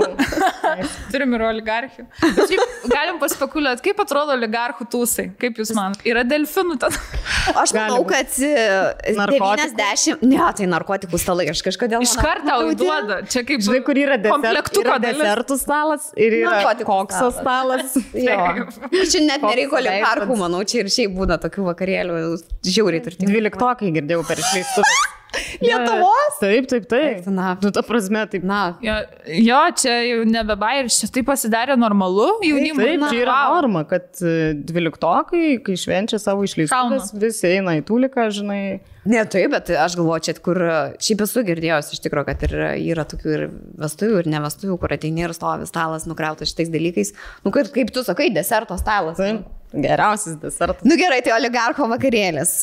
Turim 1.12 1.34
ir 1.34 1.44
oligarchių. 1.48 2.04
Galim 2.92 3.18
paspekuliuoti, 3.22 3.82
kaip 3.88 4.02
atrodo 4.04 4.36
oligarchų 4.36 4.86
tūsai. 4.92 5.26
Kaip 5.40 5.58
jūs 5.58 5.72
man? 5.76 5.96
Yra 6.06 6.22
delfinų 6.28 6.78
ten. 6.84 6.94
Aš 7.58 7.72
manau, 7.74 8.02
kad 8.08 8.30
e, 8.44 8.52
Narkotikų? 9.18 9.74
90, 9.74 10.24
ne, 10.28 10.40
tai 10.58 10.68
narkotikų 10.70 11.20
stalai, 11.20 11.48
aš 11.52 11.64
kažkodėl. 11.66 12.04
Iš 12.06 12.14
karto 12.20 12.46
kad- 12.52 12.72
įduoda. 12.74 13.20
Čia 13.32 13.42
kaip 13.48 13.64
Žinai, 13.64 13.82
kur 13.86 13.98
yra, 13.98 14.18
desert, 14.22 14.38
komplektuko 14.38 14.84
yra 14.86 14.98
desertų 15.02 15.58
stalas 15.60 16.10
ir 16.16 16.38
yra 16.42 16.74
kokso 16.86 17.30
stalas. 17.34 17.98
Čia 19.12 19.24
net 19.26 19.42
nereikia 19.42 19.80
oligarchų, 19.82 20.38
manau, 20.38 20.62
čia 20.68 20.84
ir 20.84 20.92
šiaip 20.92 21.14
būna 21.18 21.38
tokių 21.42 21.66
vakarėlių, 21.72 22.18
žiauriai 22.66 23.04
turtingų. 23.04 23.32
Dvyliktokai 23.32 23.94
girdėjau 23.98 24.24
per 24.28 24.42
išleistuvę. 24.44 25.07
Lietuvos? 25.64 26.38
Taip, 26.40 26.68
taip, 26.70 26.86
taip. 26.90 27.26
Na. 27.32 27.54
Nu, 27.62 27.70
ta 27.74 27.82
prasme, 27.86 28.24
taip. 28.30 28.44
Na, 28.48 28.60
Jo, 28.84 28.94
jo, 29.26 29.60
čia 29.80 29.94
jau 30.06 30.20
nebebairis, 30.28 30.98
čia 31.02 31.08
taip 31.18 31.26
pasidarė 31.30 31.76
normalu 31.80 32.28
jaunimui. 32.46 32.84
Taip, 32.84 33.00
Na, 33.02 33.10
čia 33.12 33.24
yra 33.24 33.38
vau. 33.48 33.56
norma, 33.58 33.82
kad 33.88 34.06
e, 34.22 34.52
dvyliktokai, 34.68 35.58
kai 35.66 35.76
švenčia 35.80 36.20
savo 36.22 36.46
išleistuvės, 36.46 37.12
visi 37.18 37.50
eina 37.56 37.76
į 37.80 37.84
tūliką, 37.88 38.28
žinai. 38.38 38.62
Ne, 39.08 39.22
taip, 39.30 39.50
bet 39.54 39.70
aš 39.72 39.94
galvoju, 39.96 40.24
čia 40.26 40.34
kur, 40.44 40.58
šiaip 41.00 41.22
esu 41.24 41.42
girdėjęs 41.48 41.92
iš 41.96 42.02
tikrųjų, 42.04 42.26
kad 42.28 42.42
ir 42.48 42.56
yra 42.92 43.06
tokių 43.08 43.30
ir 43.38 43.44
vestuvių, 43.80 44.18
ir 44.24 44.28
ne 44.34 44.42
vestuvių, 44.44 44.76
kur 44.82 44.92
ateini 44.98 45.24
ir 45.24 45.32
stovi 45.36 45.68
stalas 45.70 46.04
nukrautas 46.10 46.50
šitais 46.52 46.68
dalykais. 46.74 47.14
Nu, 47.46 47.52
kaip, 47.54 47.70
kaip 47.72 47.92
tu 47.94 48.04
sakai, 48.04 48.28
deserto 48.34 48.76
stalas. 48.80 49.16
Taip, 49.16 49.46
geriausias 49.72 50.36
desertas. 50.40 50.84
Nu 50.88 50.96
gerai, 51.00 51.20
tai 51.24 51.34
oligarcho 51.36 51.88
vakarėlis, 51.90 52.58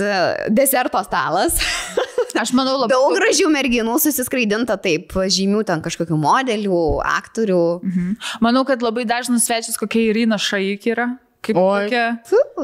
deserto 0.54 1.02
stalas. 1.06 1.60
Aš 2.42 2.52
manau 2.56 2.76
labai. 2.82 2.92
Daug 2.92 3.16
gražių 3.16 3.48
merginų 3.54 3.96
susiskraidinta 4.04 4.76
taip, 4.82 5.14
žymių 5.14 5.64
ten 5.68 5.84
kažkokių 5.86 6.18
modelių, 6.20 6.82
aktorių. 7.08 7.62
Mhm. 7.86 8.10
Manau, 8.44 8.66
kad 8.68 8.84
labai 8.84 9.06
dažnas 9.08 9.48
svečias 9.48 9.80
kokia 9.80 10.10
Irina 10.12 10.40
Šaik 10.42 10.90
yra. 10.92 11.14
Kaip 11.46 11.60
Oi. 11.62 11.86
tokia. 11.86 12.06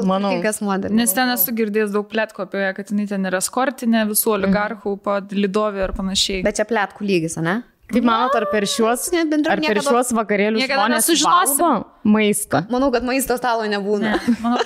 Manau. 0.10 0.34
Kas 0.42 0.58
modelis. 0.66 0.96
Nes 0.98 1.12
ten 1.14 1.30
esu 1.30 1.54
girdėjęs 1.54 1.92
daug 1.94 2.08
plėtko 2.10 2.48
apie 2.48 2.64
ją, 2.64 2.72
kad 2.78 2.90
jinai 2.90 3.06
ten 3.12 3.30
yra 3.30 3.42
skortinė 3.44 4.08
visų 4.10 4.34
oligarchų, 4.40 4.96
po 5.06 5.20
Lidovė 5.38 5.86
ir 5.86 5.94
panašiai. 5.98 6.42
Bet 6.46 6.58
čia 6.58 6.66
plėtkų 6.70 7.06
lygis, 7.06 7.38
ne? 7.46 7.60
Kaip 7.92 8.04
manot, 8.08 8.36
ar 8.40 8.46
per 8.52 8.64
šiuos, 8.64 9.10
Ne, 9.12 9.26
ar 9.26 9.44
per 9.58 9.60
niekada- 9.64 9.84
šiuos 9.88 10.12
vakarėlius 10.16 10.64
žmonės 10.70 11.02
nesužinosim. 11.02 11.58
valgo 11.60 11.86
maistą? 12.06 12.66
Manau, 12.72 12.92
kad 12.94 13.04
maisto 13.04 13.36
stalo 13.38 13.64
nebūna. 13.68 14.16
Ne, 14.16 14.36
manau. 14.42 14.60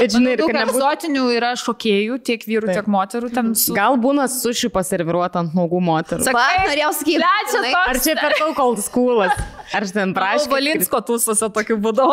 Bet 0.00 0.14
žinai, 0.14 0.32
ir 0.32 0.38
Daug 0.40 0.48
kad 0.48 0.56
nebūtų. 0.56 0.78
egzotinių 0.80 1.24
yra 1.36 1.50
šokėjų, 1.60 2.14
tiek 2.24 2.44
vyrų, 2.48 2.66
Taip. 2.70 2.76
tiek 2.78 2.86
moterų. 2.88 3.28
Ten 3.34 3.50
su... 3.54 3.74
Gal 3.76 3.98
būna 4.00 4.24
suši 4.32 4.70
paserviruota 4.72 5.42
ant 5.42 5.52
nuogų 5.52 5.80
moterų. 5.84 6.24
Sakai, 6.24 6.62
norėjau 6.70 6.92
sakyti, 6.96 7.20
toks- 7.20 7.74
Ar 7.90 7.98
čia 8.00 8.14
per 8.16 8.32
daug 8.38 8.58
old 8.64 8.78
schoolas? 8.80 9.34
Ar 9.74 9.84
ten 9.84 10.14
prašau? 10.16 10.48
Valinsko 10.54 11.02
tūsose 11.04 11.50
tokiu 11.52 11.76
būdu. 11.84 12.06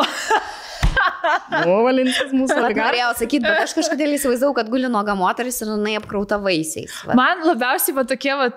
O, 1.67 1.83
Valinskas 1.85 2.31
mūsų 2.33 2.55
oligarchas. 2.57 2.81
norėjau 2.89 3.09
sakyti, 3.21 3.43
bet 3.45 3.59
aš 3.63 3.73
kažkodėl 3.77 4.13
įsivaizdavau, 4.17 4.55
kad 4.57 4.69
guli 4.71 4.89
nuoga 4.91 5.13
moteris 5.17 5.61
ir 5.63 5.67
jinai 5.71 5.95
apkrauta 5.99 6.39
vaisiais. 6.41 6.91
Va. 7.07 7.15
Man 7.17 7.43
labiausiai 7.45 7.95
va 7.97 8.03
tokie, 8.09 8.33
va, 8.39 8.47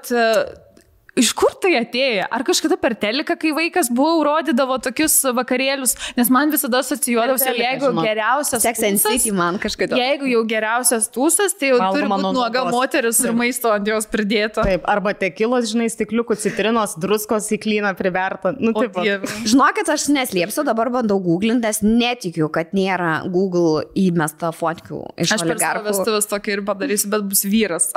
iš 1.19 1.33
kur 1.37 1.53
tai 1.61 1.73
atėjo? 1.81 2.27
Ar 2.31 2.45
kažkada 2.47 2.77
per 2.81 2.95
teliką, 2.95 3.35
kai 3.41 3.51
vaikas 3.57 3.89
buvo, 3.93 4.21
rodydavo 4.27 4.77
tokius 4.83 5.17
vakarėlius, 5.37 5.97
nes 6.17 6.31
man 6.33 6.53
visada 6.53 6.81
asocijuodavosi, 6.85 7.49
Per 7.51 7.59
jeigu 7.59 7.89
žinok. 7.91 8.05
geriausias 8.07 8.67
City 8.71 9.33
man 9.35 9.59
kažkodėl. 9.59 9.99
Jeigu 9.99 10.29
jau 10.31 10.43
geriausias 10.49 11.09
tūsas, 11.13 11.55
tai 11.59 11.73
jau 11.73 11.79
Valgoma 11.81 11.97
turi 11.97 12.09
būti 12.11 12.23
nuo 12.23 12.33
nuoga 12.37 12.65
moteris 12.71 13.21
ir 13.25 13.33
maisto 13.37 13.73
ant 13.75 13.87
jos 13.91 14.07
pridėto. 14.11 14.63
Taip, 14.67 14.87
arba 14.89 15.13
tekilos, 15.19 15.69
žinai, 15.73 15.89
stikliukų 15.93 16.37
citrinos, 16.41 16.95
druskos 17.01 17.51
į 17.55 17.59
klyną 17.65 17.93
priberta. 17.99 18.55
Nu, 18.59 18.73
O 18.75 18.85
taip. 18.85 18.95
va. 18.97 19.03
Dieve. 19.07 19.27
Žinokit, 19.51 19.89
aš 19.91 20.09
neslėpsiu, 20.15 20.65
dabar 20.69 20.91
bandau 20.95 21.19
googlinti, 21.23 21.65
nes 21.67 21.83
netikiu, 21.83 22.49
kad 22.53 22.73
nėra 22.77 23.25
Google 23.31 23.85
įmesta 23.99 24.53
fotkių 24.55 25.03
iš 25.21 25.35
Aš 25.35 25.45
per 25.45 25.57
savo 25.57 25.57
oligarchų. 25.57 25.87
vestuvės 25.91 26.31
tokį 26.31 26.55
ir 26.57 26.63
padarysiu, 26.69 27.11
bet 27.13 27.27
bus 27.31 27.43
vyras, 27.45 27.91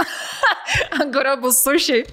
ant 0.99 1.13
kurio 1.13 1.37
bus 1.43 1.61
sušiai. 1.63 2.03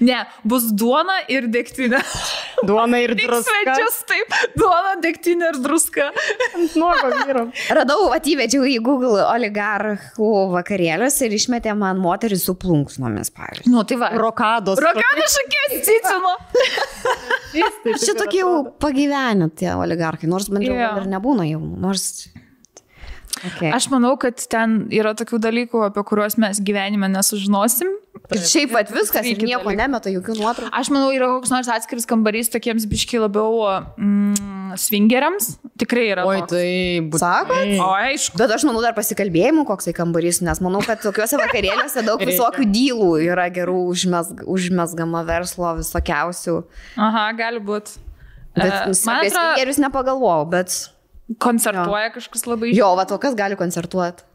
Ne, 0.00 0.22
bus 0.48 0.70
duona 0.72 1.18
ir 1.28 1.48
degtinė. 1.52 2.00
Duona 2.66 3.00
ir 3.02 3.12
Tik 3.18 3.28
druska. 3.28 3.52
svečius 3.52 3.98
taip. 4.08 4.34
Duona, 4.56 4.94
degtinė 5.02 5.50
ir 5.52 5.58
druska. 5.60 6.08
Nuogo 6.74 7.10
vyro. 7.14 7.44
Radau, 7.76 8.08
atįvedžiau 8.16 8.64
į 8.68 8.78
Google 8.84 9.20
oligarchų 9.26 10.30
vakarėlius 10.56 11.20
ir 11.26 11.36
išmetė 11.36 11.74
man 11.78 12.00
moterį 12.00 12.40
su 12.40 12.56
plunksnomis, 12.60 13.32
pavyzdžiui. 13.36 13.72
Nu, 13.72 13.84
tai 13.84 14.00
va. 14.00 14.12
Rokados. 14.20 14.80
Rokada 14.80 15.28
šakės, 15.36 15.76
cicino. 15.88 16.34
Čia 18.00 18.14
tokie 18.18 18.42
jau 18.42 18.52
pagyvenę 18.82 19.50
tie 19.58 19.72
oligarchai, 19.76 20.30
nors 20.30 20.48
man 20.52 20.64
Jo. 20.64 20.76
yeah. 20.76 21.00
ir 21.00 21.10
nebūna 21.10 21.48
jaunų, 21.50 21.80
nors... 21.82 22.06
Okay. 23.40 23.70
Aš 23.72 23.86
manau, 23.88 24.16
kad 24.20 24.36
ten 24.52 24.82
yra 24.92 25.14
tokių 25.16 25.38
dalykų, 25.40 25.80
apie 25.86 26.02
kuriuos 26.04 26.34
mes 26.42 26.58
gyvenime 26.66 27.08
nesužinosim. 27.08 27.94
Ir 28.30 28.44
šiaip 28.46 28.72
pat 28.74 28.90
viskas, 28.94 29.24
ir 29.26 29.34
Sveiki 29.34 29.48
nieko 29.48 29.72
nemeta, 29.74 30.10
jokių 30.12 30.36
nuotraukų. 30.38 30.72
Aš 30.76 30.90
manau, 30.94 31.08
yra 31.14 31.30
koks 31.34 31.50
nors 31.52 31.70
atskiris 31.72 32.06
kambarys 32.08 32.50
tokiems 32.52 32.86
biški 32.90 33.18
labiau 33.22 33.64
mm, 33.98 34.76
swingeriams. 34.78 35.48
Tikrai 35.80 36.04
yra. 36.12 36.26
Oi, 36.28 36.38
toks. 36.42 36.52
tai 36.54 36.68
būtų. 37.10 37.22
Sakot? 37.22 37.72
O, 37.82 37.88
aišku. 37.96 38.38
Bet 38.38 38.54
aš 38.54 38.66
manau 38.68 38.84
dar 38.84 38.94
pasikalbėjimų, 38.98 39.64
koksai 39.68 39.94
kambarys, 39.96 40.42
nes 40.46 40.62
manau, 40.62 40.82
kad 40.86 41.02
tokiuose 41.02 41.40
vakarėliuose 41.40 42.06
daug 42.06 42.22
visokių 42.22 42.68
dylų 42.70 43.10
yra 43.26 43.48
gerų 43.54 43.80
užmesg, 43.90 44.46
užmesgama 44.46 45.24
verslo 45.28 45.74
visokiausių. 45.80 46.60
Aha, 47.00 47.26
gali 47.38 47.62
būti. 47.64 47.98
Bet 48.54 48.70
uh, 48.70 48.94
man 49.06 49.20
atrodo, 49.24 49.34
svingerius 49.34 49.78
nepagalvojau, 49.82 50.48
bet 50.50 50.78
koncertuoja 51.42 52.10
kažkas 52.14 52.46
labai. 52.50 52.72
jo, 52.74 52.90
va 52.98 53.06
tokas 53.10 53.36
gali 53.38 53.58
koncertuoti. 53.58 54.26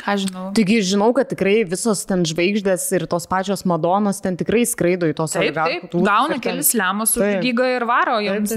Ką 0.00 0.14
žinau. 0.18 0.46
Taigi 0.56 0.78
žinau, 0.86 1.10
kad 1.14 1.28
tikrai 1.30 1.62
visos 1.68 2.06
ten 2.08 2.24
žvaigždės 2.26 2.86
ir 2.96 3.04
tos 3.10 3.28
pačios 3.30 3.66
Madonos 3.68 4.22
ten 4.24 4.38
tikrai 4.40 4.64
skraido 4.66 5.10
į 5.10 5.16
tos 5.18 5.36
Taip, 5.36 5.52
taip, 5.58 5.92
gauna 5.92 6.40
kelis 6.42 6.72
lemus 6.78 7.12
už 7.18 7.42
lygą 7.44 7.68
ir 7.76 7.84
varo 7.86 8.16
jiems. 8.24 8.56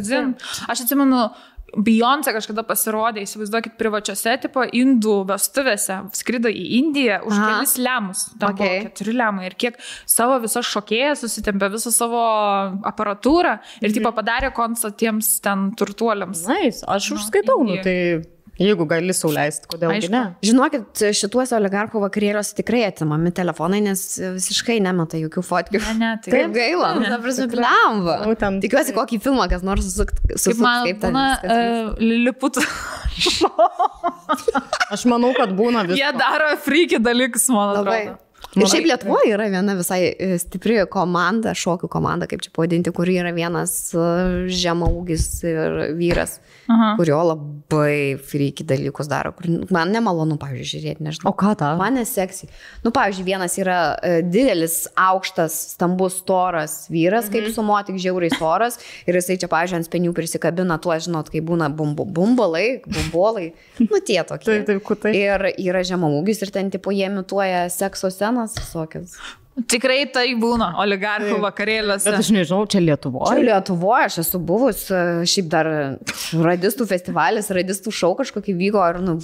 Aš 0.72 0.86
atsimenu, 0.88 1.28
Beyoncé 1.76 2.32
kažkada 2.32 2.64
pasirodė, 2.64 3.26
įsivaizduokit, 3.26 3.74
privačiose 3.76 4.36
tipo 4.46 4.64
indų 4.64 5.16
vestuvėse, 5.28 5.98
skrido 6.16 6.48
į 6.48 6.62
Indiją 6.78 7.18
už 7.28 7.36
Aha. 7.36 7.48
kelis 7.50 7.74
lemus. 7.82 8.22
Tam 8.40 8.54
okay. 8.54 8.78
Buvo 8.78 8.86
keturi 8.86 9.16
lemai. 9.18 9.50
Ir 9.50 9.58
kiek 9.60 9.80
savo 10.08 10.38
visas 10.44 10.70
šokėjas 10.70 11.26
susitempė 11.26 11.74
visą 11.74 11.92
savo 11.92 12.22
aparatūrą 12.88 13.58
ir 13.84 13.96
tipo 13.98 14.14
padarė 14.16 14.54
koncertą 14.56 14.96
tiems 15.04 15.34
ten 15.44 15.74
turtuoliams. 15.76 16.46
Nice. 16.48 16.86
Aš 16.88 17.12
užskaitau, 17.18 17.60
nu, 17.68 17.76
tai 17.84 17.98
jeigu 18.60 18.86
gali 18.88 19.14
sauliaisti, 19.16 19.68
kodėl 19.72 19.92
gi 19.94 19.98
Aišku. 20.06 20.12
ne? 20.14 20.22
Žinokit, 20.46 21.02
šituose 21.18 21.56
oligarchų 21.58 22.02
vakarėliuose 22.06 22.56
tikrai 22.60 22.84
atimami 22.88 23.32
telefonai, 23.36 23.82
nes 23.84 24.04
visiškai 24.38 24.78
nemeta 24.86 25.20
jokių 25.20 25.44
fotkių. 25.46 25.82
Ne, 25.84 25.94
ne, 26.00 26.12
tai 26.24 26.34
Taip 26.38 26.54
gaila, 26.56 26.94
Ne, 27.02 27.10
ta 27.12 27.18
prasme, 27.24 27.48
blemba. 27.52 28.16
Tikiuosi, 28.64 28.96
kokį 28.96 29.20
filmą 29.26 29.50
kas 29.52 29.66
nors 29.68 29.84
susukt. 29.90 30.22
Kaip 30.24 30.38
susuks, 30.40 30.62
man 30.64 30.88
kaip 30.88 31.02
ten 31.04 31.20
vyksta. 31.20 31.56
uh, 31.56 32.00
Liliput. 32.00 32.62
Aš 34.94 35.06
manau, 35.10 35.32
kad 35.38 35.52
būna 35.56 35.84
Jie 35.88 35.96
viskas. 35.98 36.20
daro 36.20 36.52
freaky 36.64 37.00
dalykus, 37.04 37.48
man 37.54 37.74
Labai. 37.80 38.00
atrodo. 38.06 38.22
Ir 38.56 38.70
šiaip 38.72 38.86
Lietuvoje 38.88 39.32
yra 39.36 39.48
viena 39.52 39.74
visai 39.76 40.00
e, 40.14 40.36
stipri 40.40 40.78
komanda, 40.92 41.52
šokių 41.58 41.90
komanda, 41.92 42.28
kaip 42.30 42.44
čia 42.46 42.54
pavadinti, 42.56 42.92
kur 42.96 43.10
yra 43.12 43.34
vienas 43.36 43.74
e, 43.92 43.98
žemaūgis 44.54 45.26
ir 45.50 45.80
vyras, 45.98 46.38
Aha. 46.66 46.96
kurio 46.98 47.20
labai 47.22 48.18
friki 48.26 48.66
dalykus 48.66 49.10
daro, 49.10 49.32
kur 49.38 49.46
man 49.74 49.92
nemalonu, 49.94 50.38
pavyzdžiui, 50.42 50.82
žiūrėti, 50.82 51.06
nežinau. 51.06 51.30
O 51.30 51.36
ką 51.38 51.54
tą? 51.60 51.72
Man 51.78 52.00
neseksi. 52.00 52.50
Nu, 52.86 52.90
pavyzdžiui, 52.96 53.26
vienas 53.28 53.58
yra 53.62 53.78
e, 54.00 54.24
didelis, 54.26 54.80
aukštas, 54.98 55.56
stambus, 55.76 56.18
storas 56.24 56.78
vyras, 56.90 57.30
kaip 57.34 57.52
sumo, 57.54 57.78
tik 57.86 58.02
žiauriai 58.02 58.34
storas. 58.34 58.80
Ir 59.06 59.20
jisai 59.20 59.38
čia, 59.42 59.52
pavyzdžiui, 59.52 59.82
ant 59.82 59.90
spenių 59.90 60.16
prisikabina 60.18 60.80
tuo, 60.82 60.96
žinot, 61.06 61.30
kai 61.34 61.44
būna 61.46 61.70
bumbu, 61.70 62.08
bumbalai, 62.18 62.82
bumbolai. 62.90 63.52
Nu, 63.84 64.02
tie 64.02 64.22
tokie. 64.26 64.50
Taip, 64.50 64.68
taip, 64.70 64.84
kutai. 64.86 65.14
Ir 65.20 65.50
yra 65.54 65.86
žemaūgis 65.86 66.42
ir 66.46 66.54
ten, 66.56 66.74
tipo, 66.74 66.94
jie 66.96 67.10
imituoja 67.12 67.66
sekso 67.74 68.10
scenas 68.14 68.58
visokias. 68.58 69.20
Tikrai 69.56 70.02
tai 70.12 70.26
būna 70.36 70.74
oligarchų 70.84 71.38
vakarėliuose. 71.44 72.10
Bet 72.10 72.20
aš 72.20 72.32
nežinau, 72.36 72.66
čia 72.68 72.76
Čia 72.76 72.84
Lietuvoje. 72.84 73.44
Lietuvoje 73.48 74.08
aš 74.10 74.18
esu 74.26 74.40
buvus, 74.44 74.82
e, 74.92 75.24
šiaip 75.32 75.48
dar 75.52 75.70
radistų 76.36 76.88
festivalis, 76.90 77.48
radistų 77.56 77.94
šau 77.96 78.12
kažkokį 78.20 78.56
vyko, 78.60 78.82
ar 78.84 79.00
nu, 79.00 79.16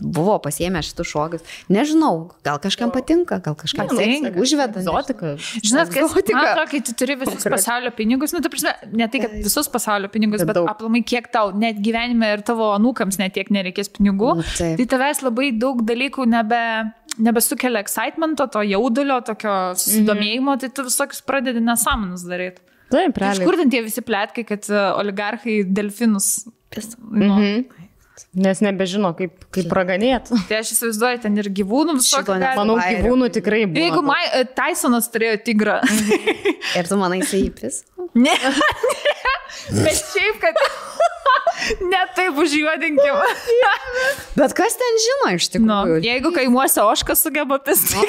buvo 0.00 0.34
pasiemę 0.42 0.82
šitų 0.82 1.06
šokius. 1.06 1.44
Nežinau, 1.70 2.32
gal 2.46 2.58
kažkam 2.62 2.90
patinka, 2.90 3.38
gal 3.44 3.54
kažkam 3.54 3.86
Patinka. 3.92 4.34
užveda. 4.42 4.82
Egzotika. 4.82 5.36
Žinot, 5.38 5.92
kas 5.94 6.02
Egzotika. 6.02 6.34
man 6.34 6.50
atrodo, 6.50 6.66
kai 6.72 6.82
tu 6.90 6.96
turi 6.98 7.16
visus 7.22 7.46
pasaulio 7.54 7.94
pinigus, 7.94 8.34
nu, 8.34 8.42
ta 8.42 8.50
prasme, 8.52 8.74
ne 8.90 9.06
tai, 9.06 9.22
kad 9.22 9.38
visus 9.38 9.70
pasaulio 9.70 10.10
pinigus, 10.10 10.42
Bet 10.42 10.50
bet 10.50 10.62
aplamai 10.66 11.04
kiek 11.06 11.30
tau 11.30 11.54
net 11.54 11.78
gyvenime 11.78 12.34
ir 12.34 12.42
tavo 12.46 12.72
anūkams 12.74 13.20
net 13.22 13.36
tiek 13.38 13.54
nereikės 13.54 13.92
pinigų, 13.94 14.34
Nu, 14.40 14.44
tai 14.58 14.86
tavęs 14.90 15.22
labai 15.22 15.50
daug 15.54 15.82
dalykų 15.86 16.26
nebe, 16.30 16.60
nebesukelia 17.20 17.82
excitemento, 17.84 18.46
to 18.52 18.62
jaudulio, 18.66 19.20
tokio 19.26 19.54
susidomėjimo, 19.80 20.56
tai 20.62 20.70
tu 20.74 20.84
visokius 20.88 21.20
pradedi 21.26 21.62
nesąmonus 21.64 22.24
daryti. 22.28 22.62
Taip, 22.90 23.14
Tai 23.14 23.28
iš 23.30 23.38
realiai. 23.38 23.46
kur 23.46 23.56
ten 23.60 23.70
tie 23.70 23.84
visi 23.86 24.02
plėtkai, 24.02 24.42
kad 24.48 24.66
e, 24.66 24.80
oligarchai 24.98 25.60
delfinus. 25.68 26.32
Nu, 27.10 27.28
Mhm. 27.34 27.68
Nes 28.36 28.58
nebežino, 28.60 29.14
kaip, 29.16 29.46
kaip 29.54 29.66
praganėti. 29.70 30.36
Tai 30.50 30.58
aš 30.60 30.74
įsivaizduoju, 30.74 31.20
ten 31.22 31.38
ir 31.40 31.48
gyvūnų 31.56 31.94
visokių. 31.98 32.34
Manau, 32.58 32.76
gyvūnų 32.78 33.30
tikrai 33.32 33.62
buvo. 33.66 33.80
Jeigu 33.80 34.02
Mai, 34.04 34.20
Tysonas 34.58 35.08
turėjo 35.10 35.38
tigrą. 35.46 35.78
Ir 36.78 36.90
tu 36.90 36.98
manai, 37.00 37.22
jisai 37.22 37.46
įpis? 37.48 37.80
Ne. 38.14 38.34
Bet 39.70 39.98
šiaip, 40.12 40.40
kad 40.42 40.54
ne 41.92 42.00
taip 42.16 42.38
užjuodinkim. 42.40 43.20
Bet 44.38 44.54
kas 44.56 44.76
ten 44.80 45.00
žino 45.06 45.32
iš 45.36 45.50
Nu, 45.54 45.58
tikrųjų? 45.58 46.00
jeigu 46.06 46.32
kaimuose 46.36 46.82
oškas 46.86 47.22
sugeba 47.26 47.58
pisti. 47.62 48.00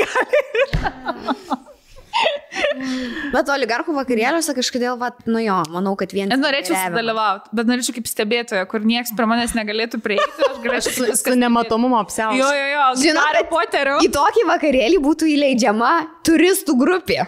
Bet 3.34 3.50
oligarchų 3.52 3.94
vakarėliuose 3.96 4.54
kažkodėl, 4.58 4.96
va, 5.00 5.12
nu 5.30 5.40
jo, 5.44 5.58
manau, 5.72 5.94
kad 6.00 6.12
vien... 6.16 6.32
Aš 6.34 6.40
norėčiau 6.42 6.76
sudalyvauti, 6.76 7.52
bet 7.56 7.70
norėčiau 7.70 7.96
kaip 7.98 8.08
stebėtoja, 8.10 8.66
kur 8.70 8.84
niekas 8.88 9.14
prie 9.18 9.28
manęs 9.30 9.54
negalėtų 9.58 10.00
prieiti. 10.04 10.48
Aš 10.48 10.58
galėčiau 10.66 10.96
Su, 10.98 11.08
su 11.22 11.36
nematomumu 11.40 11.96
Jo, 11.96 12.02
apsiausti. 12.04 12.42
jo, 12.42 12.50
jo. 12.74 12.88
Žinot, 13.02 13.24
Hario 13.28 13.44
kad 13.46 13.52
Poterio. 13.52 13.96
Į 14.04 14.10
tokį 14.16 14.46
vakarėlį 14.50 15.00
būtų 15.06 15.30
įleidžiama 15.36 15.92
turistų 16.28 16.76
grupė, 16.82 17.20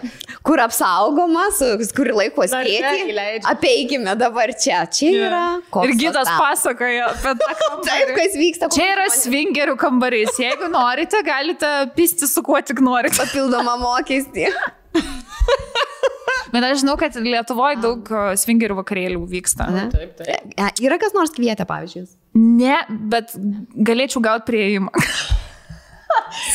kur 0.46 0.62
apsaugoma, 0.64 1.46
su 1.56 1.70
kurį 1.96 2.16
laiko 2.20 2.46
Dar 2.50 2.66
čia 2.68 2.76
skėti. 2.92 3.08
įleidžia. 3.14 3.48
Apeikime 3.54 4.16
dabar 4.20 4.52
čia. 4.60 4.82
Čia 4.94 5.10
yra. 5.28 5.42
koks 5.74 5.88
Ir 5.90 5.96
gidas 6.04 6.30
pasakoja 6.36 7.10
apie 7.14 7.34
tą 7.40 7.50
Taip, 7.54 7.64
kambarį. 7.88 8.14
kas 8.20 8.38
vyksta. 8.40 8.70
Čia 8.76 8.86
yra 8.94 9.08
svingerių 9.16 9.76
kambarys. 9.80 10.36
Jeigu 10.40 10.68
norite, 10.72 11.20
galite 11.26 11.72
pisti 11.96 12.28
su 12.30 12.44
kuo 12.46 12.60
tik 12.60 12.80
norite. 12.84 13.16
papildomą 13.22 13.78
mokestį. 13.82 14.50
Bet 16.54 16.62
aš 16.62 16.84
žinau, 16.84 16.94
kad 17.00 17.16
Lietuvoje 17.18 17.80
daug 17.82 18.10
svingerių 18.38 18.76
vakarėlių 18.78 19.22
vyksta. 19.26 19.66
Ne? 19.74 19.88
Taip, 19.90 20.12
taip. 20.20 20.52
E, 20.54 20.68
Yra 20.86 21.00
kas 21.02 21.16
nors 21.16 21.32
kvietę, 21.34 21.66
pavyzdžiui. 21.66 22.04
Ne, 22.38 22.76
bet 23.10 23.34
galėčiau 23.74 24.22
gauti 24.22 24.52
prieimą. 24.52 24.92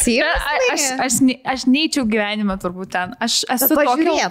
Syra, 0.04 0.32
Aš, 0.70 0.84
aš, 1.02 1.14
aš 1.48 1.64
neįčiau 1.70 2.04
gyvenime 2.10 2.56
turbūt 2.62 2.92
ten. 2.94 3.14
Aš 3.24 3.42
esu 3.50 3.70
Bet 3.74 3.88
tokia? 3.88 4.28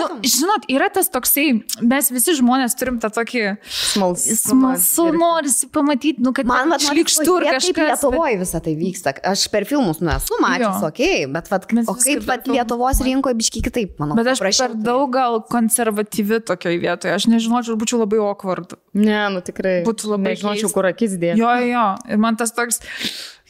Nu, 0.00 0.20
žinot, 0.24 0.66
yra 0.72 0.88
tas 0.92 1.10
toksai, 1.12 1.46
mes 1.82 2.10
visi 2.14 2.36
žmonės 2.38 2.76
turim 2.78 3.00
tą 3.02 3.10
tokį 3.12 3.42
Smalsu. 3.66 4.36
smalsu, 4.40 5.06
norisi 5.16 5.68
pamatyti, 5.72 6.22
nu, 6.24 6.32
kad 6.36 6.48
Man, 6.48 6.72
šlikštų 6.80 7.36
ir 7.40 7.48
kažkas. 7.56 7.74
bet- 7.76 7.92
Lietuvoje 7.96 8.38
visą 8.40 8.62
tai 8.62 8.74
vyksta. 8.78 9.14
Aš 9.32 9.46
per 9.52 9.66
filmus, 9.68 10.00
nu, 10.00 10.10
esu 10.14 10.40
matęs, 10.42 10.82
okei, 10.86 11.24
okay, 11.26 11.32
bet, 11.32 11.50
vat, 11.52 11.66
o 11.66 11.94
kaip 11.94 12.26
vat, 12.26 12.46
Lietuvos 12.46 13.02
rinkoje 13.04 13.36
biški 13.42 13.62
kitaip, 13.66 13.96
manau. 14.00 14.16
Bet 14.16 14.26
aš 14.32 14.40
paprasčiau 14.40 14.72
per 14.72 14.82
daug 14.86 15.10
gal 15.12 15.40
konservatyvi 15.50 16.40
tokioje 16.46 16.80
vietoje. 16.80 17.14
Aš 17.16 17.28
nežinočiau, 17.32 17.76
būčiau 17.80 18.00
labai 18.02 18.20
awkward. 18.22 18.76
Ne, 18.96 19.28
nu 19.32 19.42
tikrai. 19.44 19.82
Būtų 19.86 20.14
labai 20.14 20.34
Nežinočiau, 20.34 20.72
kur 20.72 20.88
akis 20.88 21.16
dėti. 21.20 21.40
Jo, 21.42 21.52
jo. 21.66 21.86
Ir 22.08 22.18
man 22.22 22.36
tas 22.36 22.52
toks. 22.56 22.80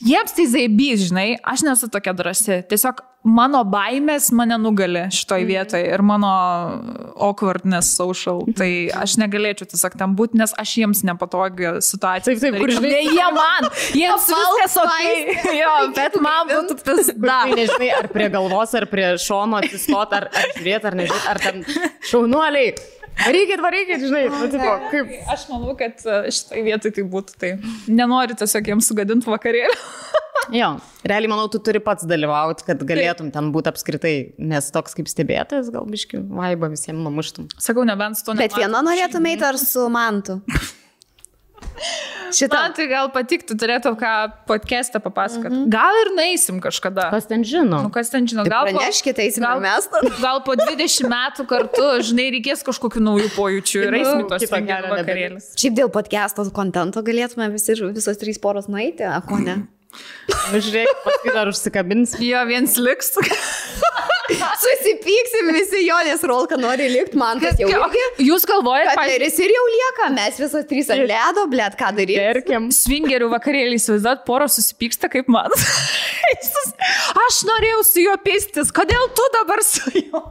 Jiems 0.05 0.35
tai 0.37 0.45
zaibys, 0.53 1.07
žinai, 1.09 1.39
aš 1.41 1.63
nesu 1.65 1.89
tokia 1.89 2.13
drąsi. 2.13 2.59
Tiesiog 2.69 2.99
mano 3.27 3.63
baimės 3.65 4.29
mane 4.37 4.59
nugali 4.61 5.07
šitoj 5.11 5.47
vietoje 5.49 5.87
ir 5.89 6.03
mano 6.05 6.29
awkwardness 7.17 7.95
social. 7.97 8.43
Tai 8.59 8.69
aš 9.03 9.17
negalėčiau 9.23 9.67
tiesiog 9.73 9.97
ten 9.99 10.13
būti, 10.19 10.37
nes 10.41 10.53
aš 10.61 10.75
jiems 10.83 11.01
nepatogią 11.09 11.77
situaciją. 11.83 12.29
Taip, 12.29 12.43
taip, 12.45 12.59
kur 12.61 12.75
žinai- 12.77 12.93
Ne 12.93 13.03
jie 13.09 13.29
man. 13.39 13.71
Jiems 13.97 14.29
viskas 14.37 14.77
ok. 14.85 15.57
Jo, 15.63 15.73
bet 15.97 16.21
man 16.21 16.53
būtų 16.53 16.77
Kur 16.77 16.85
pizda. 17.01 17.41
tai 17.49 17.57
nežinai, 17.57 17.91
ar 17.99 18.09
prie 18.13 18.29
galvos, 18.37 18.75
ar 18.75 18.87
prie 18.93 19.09
šono 19.17 19.63
atsistot, 19.63 20.13
ar, 20.13 20.29
ar 20.29 20.53
žiūrėti, 20.59 20.85
ar 20.93 20.93
nežiūrėti, 21.01 21.29
ar 21.33 21.39
ten 21.39 21.65
šaunuoliai. 22.13 22.77
Varykit, 23.17 23.63
varykit, 23.65 24.03
žinai, 24.05 24.27
nu, 24.33 24.49
tipo, 24.53 24.73
kaip. 24.93 25.13
Aš 25.33 25.47
manau, 25.51 25.73
kad 25.79 26.03
e, 26.05 26.19
šitai 26.37 26.63
vietai 26.67 26.93
tai 26.95 27.05
būtų 27.17 27.39
tai. 27.41 27.53
Nenoriu 27.89 28.37
tiesiog 28.39 28.73
jiems 28.73 28.93
sugadinti 28.93 29.31
vakarėlį. 29.33 29.81
Jo, 30.55 30.77
realiai 31.03 31.31
manau, 31.33 31.49
tu 31.51 31.59
turi 31.59 31.81
pats 31.83 32.07
dalyvauti, 32.07 32.63
kad 32.69 32.83
galėtum 32.87 33.33
ten 33.35 33.49
būti 33.51 33.71
apskritai, 33.73 34.13
nes 34.39 34.69
toks 34.71 34.95
kaip 34.95 35.11
stebėtojas, 35.11 35.73
gal 35.75 35.89
biški, 35.91 36.21
vaibą 36.39 36.71
visiems 36.71 37.03
namuštum. 37.03 37.49
Sakau, 37.59 37.83
nebent 37.89 38.21
su 38.21 38.29
to 38.29 38.37
Bet 38.39 38.55
viena 38.55 38.85
norėtum 38.87 39.27
eiti 39.27 39.43
ar 39.49 39.59
su 39.59 39.89
mantu? 39.91 40.39
Šitą. 42.37 42.61
Tai 42.75 42.87
gal 42.91 43.11
patiktų, 43.15 43.55
turėtų 43.61 43.93
ką 44.01 44.13
podcast'ą 44.49 45.01
papasakot. 45.05 45.51
Mm 45.51 45.59
-hmm. 45.59 45.69
Gal 45.73 45.99
ir 46.03 46.11
naisim 46.17 46.59
kažkada. 46.61 47.11
Kas 47.11 47.27
ten 47.27 47.45
žino? 47.45 47.83
Nu, 47.87 47.91
kas 47.91 48.11
ten 48.11 48.27
žino, 48.27 48.45
gal 48.45 48.73
po, 48.73 48.81
eisim 48.83 49.45
gal, 49.45 49.61
mes. 49.61 49.89
gal 50.21 50.43
po 50.43 50.57
20 50.57 51.09
metų 51.13 51.47
kartu, 51.47 51.87
žinai, 52.11 52.31
reikės 52.37 52.65
kažkokių 52.67 53.01
naujų 53.09 53.31
pojūčių 53.37 53.87
ir 53.87 53.95
eisim 54.01 54.25
į 54.25 54.29
tos 54.29 54.51
vakarėlius. 54.51 55.55
Šiaip 55.57 55.75
dėl 55.79 55.89
podcast'o 55.89 56.51
kontento 56.51 57.03
galėtume 57.03 57.51
visi, 57.53 57.73
visos 57.95 58.17
trys 58.17 58.39
poros 58.39 58.67
nueiti, 58.69 59.05
a 59.05 59.21
ko 59.21 59.39
ne? 59.39 59.67
Nu, 60.53 60.59
žiūrėk, 60.63 61.03
paskui 61.05 61.35
dar 61.35 61.51
užsikabins. 61.51 62.17
Jo, 62.23 62.43
viens 62.49 62.77
liks. 62.83 63.13
Susipyksim 64.27 65.51
visi, 65.55 65.83
Jonės 65.87 66.25
Rolka 66.27 66.59
nori 66.59 66.89
likti, 66.91 67.19
man 67.21 67.39
tas 67.43 67.59
jau 67.61 67.69
irgi. 67.71 68.03
Jūs 68.27 68.47
galvojate, 68.49 68.97
pavyzdžiui, 68.99 69.21
Pateris 69.21 69.39
ir 69.45 69.55
jau 69.55 69.65
lieka, 69.71 70.09
mes 70.17 70.41
visos 70.43 70.67
trys 70.71 70.91
ant 70.95 71.05
ledo, 71.07 71.47
blėt, 71.53 71.77
ką 71.79 71.93
daryti. 71.95 72.19
Verkiam. 72.19 72.69
svingerių 72.75 73.31
vakarėlį 73.37 73.79
įsivaizduot, 73.79 74.25
poros 74.27 74.59
susipyksta 74.59 75.11
kaip 75.13 75.31
man. 75.33 75.55
Aš 77.27 77.43
norėjau 77.47 77.85
su 77.87 78.03
juo 78.03 78.17
pistis, 78.25 78.75
kodėl 78.75 79.07
tu 79.15 79.31
dabar 79.37 79.63
su 79.67 79.95
juo? 79.95 80.25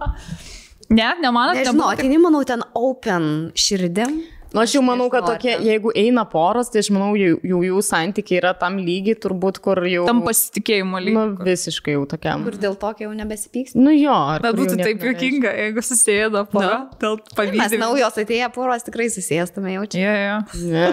Ne, 0.91 1.07
nemanot, 1.23 1.57
Nežinau, 1.57 1.87
atini, 1.95 2.19
manau, 2.21 2.43
ten 2.45 2.61
open 2.77 3.53
širdim. 3.57 4.19
Nu, 4.55 4.61
aš 4.63 4.71
jau 4.77 4.81
manau, 4.87 5.09
kad 5.11 5.25
tokie, 5.27 5.51
jeigu 5.67 5.91
eina 5.99 6.23
poros, 6.31 6.69
tai 6.71 6.79
aš 6.79 6.87
manau, 6.95 7.09
jų, 7.19 7.41
jų, 7.43 7.57
jų 7.67 7.79
santykiai 7.83 8.37
yra 8.39 8.53
tam 8.55 8.77
lygiai, 8.79 9.17
turbūt, 9.19 9.57
kur 9.65 9.81
jau... 9.83 10.05
tam 10.07 10.21
pasitikėjimo 10.23 11.01
Nu, 11.01 11.01
lygiai. 11.09 11.47
visiškai 11.49 11.95
jau 11.97 12.05
tokiam. 12.07 12.45
Kur 12.47 12.55
dėl 12.61 12.77
tokio 12.79 13.09
jau 13.09 13.17
nebesipyks. 13.17 13.75
Nu 13.75 13.91
jo, 13.91 14.15
ar 14.15 14.45
Bet 14.45 14.55
būtų 14.55 14.77
taip 14.79 15.03
juokinga, 15.03 15.51
jeigu 15.59 15.83
susėdo 15.83 16.45
pora. 16.53 16.77
Dėl 17.01 17.17
Mes 17.19 17.35
pavyzdžių. 17.35 17.81
naujos 17.83 18.21
atėję 18.23 18.47
poros 18.55 18.87
tikrai 18.87 19.09
susėstume 19.11 19.75
jau 19.75 19.83
čia. 19.91 20.07
Ja. 20.07 20.37
Ne. 20.63 20.85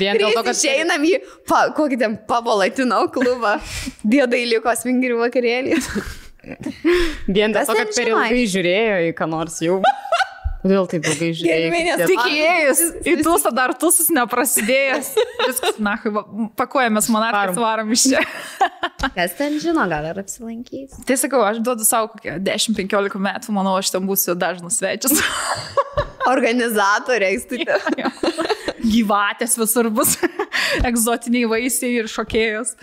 Vien 0.00 0.16
dėl 0.22 0.32
to, 0.32 0.46
kad... 0.48 0.54
Išeinam 0.56 1.04
į 1.04 1.18
pa, 1.44 1.66
kokį 1.76 2.00
ten 2.00 2.16
pabalatino 2.30 3.02
klubą. 3.12 3.58
Diedai 4.00 4.46
liko 4.48 4.72
svingirių 4.80 5.20
vakarėlį. 5.26 5.76
Vien 7.28 7.52
dėl 7.52 7.68
to, 7.68 7.76
kad 7.76 7.92
per 7.92 8.14
ilgai 8.14 8.46
žiūrėjo 8.48 8.98
į 9.10 9.14
ką 9.18 9.28
nors 9.28 9.60
jau. 9.60 9.82
Kodėl 10.68 10.88
taip? 10.90 11.06
Gelminės 11.48 12.02
Tie- 12.02 12.06
tik- 12.10 12.18
Tikėjus, 12.26 12.80
į 13.08 13.14
tūsą 13.24 13.52
dar 13.56 13.72
tūsas 13.80 14.10
neprasidėjęs. 14.12 15.10
Viskas, 15.46 15.78
na, 15.80 15.94
pakuojamės 16.60 17.08
monarchas, 17.14 17.56
Varom. 17.56 17.92
iš 17.96 18.04
čia. 18.10 18.20
Kas 19.16 19.36
ten 19.38 19.56
žino, 19.62 19.86
gal 19.88 20.10
ir 20.10 20.20
apsilankys. 20.20 20.98
Tai 21.08 21.16
sakau, 21.20 21.40
aš 21.46 21.62
duodu 21.64 21.86
savo 21.88 22.10
kokią 22.12 22.36
10-15 22.44 23.16
metų, 23.24 23.54
manau, 23.56 23.78
aš 23.80 23.94
ten 23.94 24.04
būsiu 24.08 24.36
dažnas 24.38 24.76
svečias. 24.82 25.22
Organizatoriais, 26.34 27.46
tai 27.48 27.64
Gyvatės 28.78 29.56
visur 29.58 29.88
bus, 29.94 30.18
egzotiniai 30.84 31.48
vaisiai 31.50 32.02
ir 32.02 32.10
šokėjos. 32.12 32.74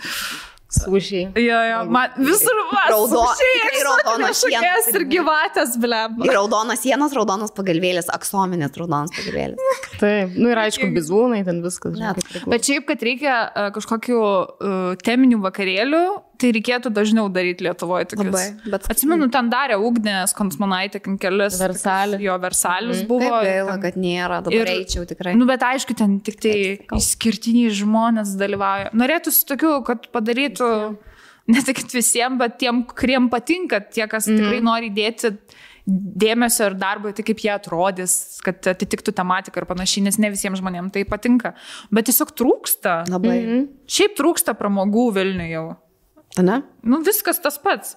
Sušiai. 0.82 1.30
Jo, 1.40 1.58
jo, 1.70 1.78
man 1.96 2.14
visur 2.18 2.58
vas. 2.72 2.90
Raudo- 2.92 3.22
sušiai, 3.30 3.54
tikrai 3.62 3.82
raudonos 3.86 4.28
egzotinės 4.30 4.42
šokėjos 4.42 4.84
sienos. 4.86 5.00
ir 5.00 5.06
gyvatės, 5.14 5.76
blem. 5.82 6.16
Ir 6.26 6.34
raudonas 6.36 6.82
sienas, 6.84 7.14
raudonas 7.16 7.54
pagalvėlis, 7.56 8.10
aksominės 8.12 8.76
raudonas 8.80 9.14
pagalvėlis. 9.16 9.82
Taip, 10.00 10.36
nu 10.36 10.50
ir 10.52 10.60
aišku, 10.66 10.90
bizūnai, 10.96 11.42
ten 11.46 11.62
viskas. 11.64 11.96
žinai, 11.96 12.14
priklauso. 12.20 12.50
Bet 12.52 12.68
šiaip, 12.68 12.86
kad 12.90 13.02
reikia 13.08 13.36
uh, 13.48 13.70
kažkokių 13.76 14.20
uh, 14.20 14.94
teminių 15.06 15.40
vakarėlių, 15.46 16.04
tai 16.38 16.52
reikėtų 16.56 16.92
dažniau 16.94 17.26
daryti 17.32 17.66
Lietuvoje. 17.66 18.08
tokius. 18.12 18.30
Labai, 18.30 18.70
bet- 18.72 18.88
Atsimenu, 18.92 19.30
ten 19.32 19.50
darė 19.50 19.78
Ugnės 19.80 20.34
Konsmanaitė, 20.36 21.02
ten 21.02 21.18
kelias. 21.18 21.58
Versalį. 21.60 22.20
Jo, 22.20 22.38
Versalius 22.38 23.02
buvo. 23.08 23.20
Taip 23.20 23.48
gaila, 23.48 23.72
ten- 23.72 23.82
kad 23.82 23.94
nėra, 23.94 24.42
dabar 24.44 24.52
Ir- 24.52 24.72
eičiau 24.76 25.06
tikrai. 25.06 25.36
Nu, 25.36 25.46
bet 25.46 25.60
aišku, 25.60 25.96
ten 25.96 26.20
tik 26.20 26.40
tai 26.40 26.78
išskirtiniai 26.92 27.70
žmonės 27.70 28.36
dalyvauja. 28.36 28.92
Norėtųsi 28.92 29.44
tokių, 29.52 29.84
kad 29.84 30.10
padarytų, 30.12 30.98
ne 31.48 31.62
tik 31.62 31.78
visiems, 31.92 32.38
bet 32.38 32.58
tiem, 32.58 32.84
kuriem 32.84 33.30
patinka, 33.30 33.80
tie, 33.80 34.06
kas 34.06 34.26
mm. 34.26 34.36
tikrai 34.36 34.60
nori 34.62 34.90
dėti 34.90 35.36
dėmesio 35.86 36.66
ir 36.66 36.74
darbo, 36.74 37.12
tai 37.14 37.22
kaip 37.22 37.38
jie 37.38 37.52
atrodys, 37.54 38.40
kad 38.42 38.58
atitiktų 38.72 39.14
tematiką 39.14 39.62
ir 39.62 39.68
panašiai, 39.70 40.02
nes 40.08 40.18
ne 40.18 40.32
visiems 40.34 40.58
žmonėms 40.58 40.92
tai 40.92 41.04
patinka. 41.06 41.54
Bet 41.94 42.08
tiesiog 42.10 42.32
trūksta. 42.34 43.04
Labai. 43.08 43.36
Mhm. 43.38 43.68
Šiaip 43.86 44.16
trūksta 44.18 44.56
pramogų 44.58 45.12
Vilniuje 45.14 45.52
jau. 45.54 45.76
Ne? 46.36 46.58
Nu, 46.84 46.98
viskas 47.00 47.38
tas 47.40 47.56
pats. 47.62 47.94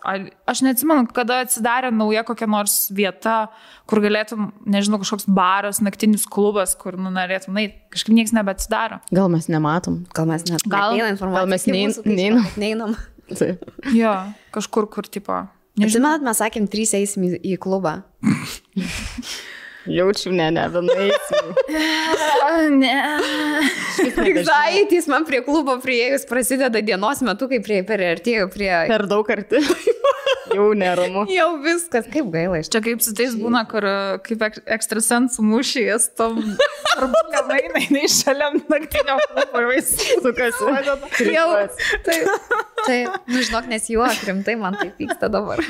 Aš 0.48 0.62
neatsimenu, 0.64 1.10
kada 1.16 1.42
atsidarė 1.44 1.90
nauja 1.92 2.24
kokia 2.28 2.48
nors 2.48 2.76
vieta, 2.96 3.50
kur 3.90 4.00
galėtum, 4.04 4.54
nežinau, 4.64 5.02
kažkoks 5.02 5.28
baras, 5.28 5.82
naktinis 5.84 6.24
klubas, 6.24 6.72
kur 6.80 6.96
nu, 6.96 7.12
norėtum, 7.12 7.58
na, 7.58 7.68
kažkaip 7.92 8.16
niekas 8.16 8.36
nebeatsidaro. 8.38 9.02
Gal 9.12 9.28
mes 9.34 9.50
nematom. 9.52 10.02
Gal 10.16 10.30
mes 10.32 10.48
net 10.48 10.64
Gal- 10.64 10.96
gal 11.20 11.52
mes 11.52 11.68
tai 11.68 11.76
neinam. 12.08 12.48
Neinam. 12.56 12.96
Taip. 13.40 13.68
Jo, 13.94 14.16
kažkur, 14.56 14.88
kur 14.90 15.12
tipo. 15.12 15.44
Atsimenat, 15.80 16.24
mes 16.26 16.40
sakėm, 16.40 16.66
trys 16.72 16.96
eisim 16.98 17.28
į, 17.28 17.36
į 17.44 17.60
klubą. 17.62 18.00
Jaučiu, 19.88 20.32
ne, 20.36 20.50
ne, 20.52 20.68
vienais. 20.70 21.30
Ne. 22.70 22.92
Anxieties 24.00 25.08
man 25.08 25.24
prie 25.28 25.40
klubo 25.46 25.78
prieėjus 25.84 26.26
prasideda 26.30 26.82
dienos 26.84 27.22
metu, 27.26 27.48
kai 27.52 27.62
prie, 27.64 27.80
perėtėjau 27.88 28.50
prie... 28.52 28.72
Per 28.90 29.06
daug 29.10 29.30
arti. 29.32 29.62
Jau 30.50 30.72
neramu. 30.78 31.24
Jau 31.32 31.50
viskas, 31.64 32.08
kaip 32.12 32.30
gaila 32.34 32.60
iš 32.60 32.72
čia. 32.74 32.82
Kaip 32.84 33.04
su 33.06 33.14
tais 33.18 33.36
būna, 33.38 33.62
kur 33.70 33.86
e, 33.86 33.96
kaip 34.26 34.44
ek- 34.50 34.62
ekstrasensų 34.78 35.46
mūšyjas, 35.46 36.10
tam 36.20 36.40
arba 36.98 37.22
neina, 37.52 37.84
jinai 37.86 38.06
šalia 38.12 38.50
naktinio 38.58 39.20
klubo 39.30 39.64
jis 39.76 39.94
Sukasi. 40.26 40.72
Jau. 41.36 41.48
Taip, 42.08 42.50
taip. 42.88 43.20
Nu, 43.30 43.44
žinok, 43.46 43.70
nes 43.72 43.88
juok, 43.94 44.26
rimtai 44.28 44.58
man 44.60 44.78
tai 44.82 44.90
vyksta 45.00 45.30
dabar. 45.32 45.62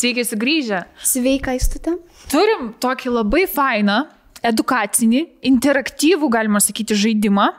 Sveiki 0.00 0.24
sugrįžę. 0.24 0.84
Sveika, 1.04 1.52
įstutė. 1.58 1.98
Turim 2.32 2.70
tokį 2.80 3.10
labai 3.18 3.44
fainą, 3.50 4.06
edukacinį, 4.46 5.26
interaktyvų, 5.50 6.30
galima 6.32 6.62
sakyti, 6.64 6.96
žaidimą, 6.96 7.50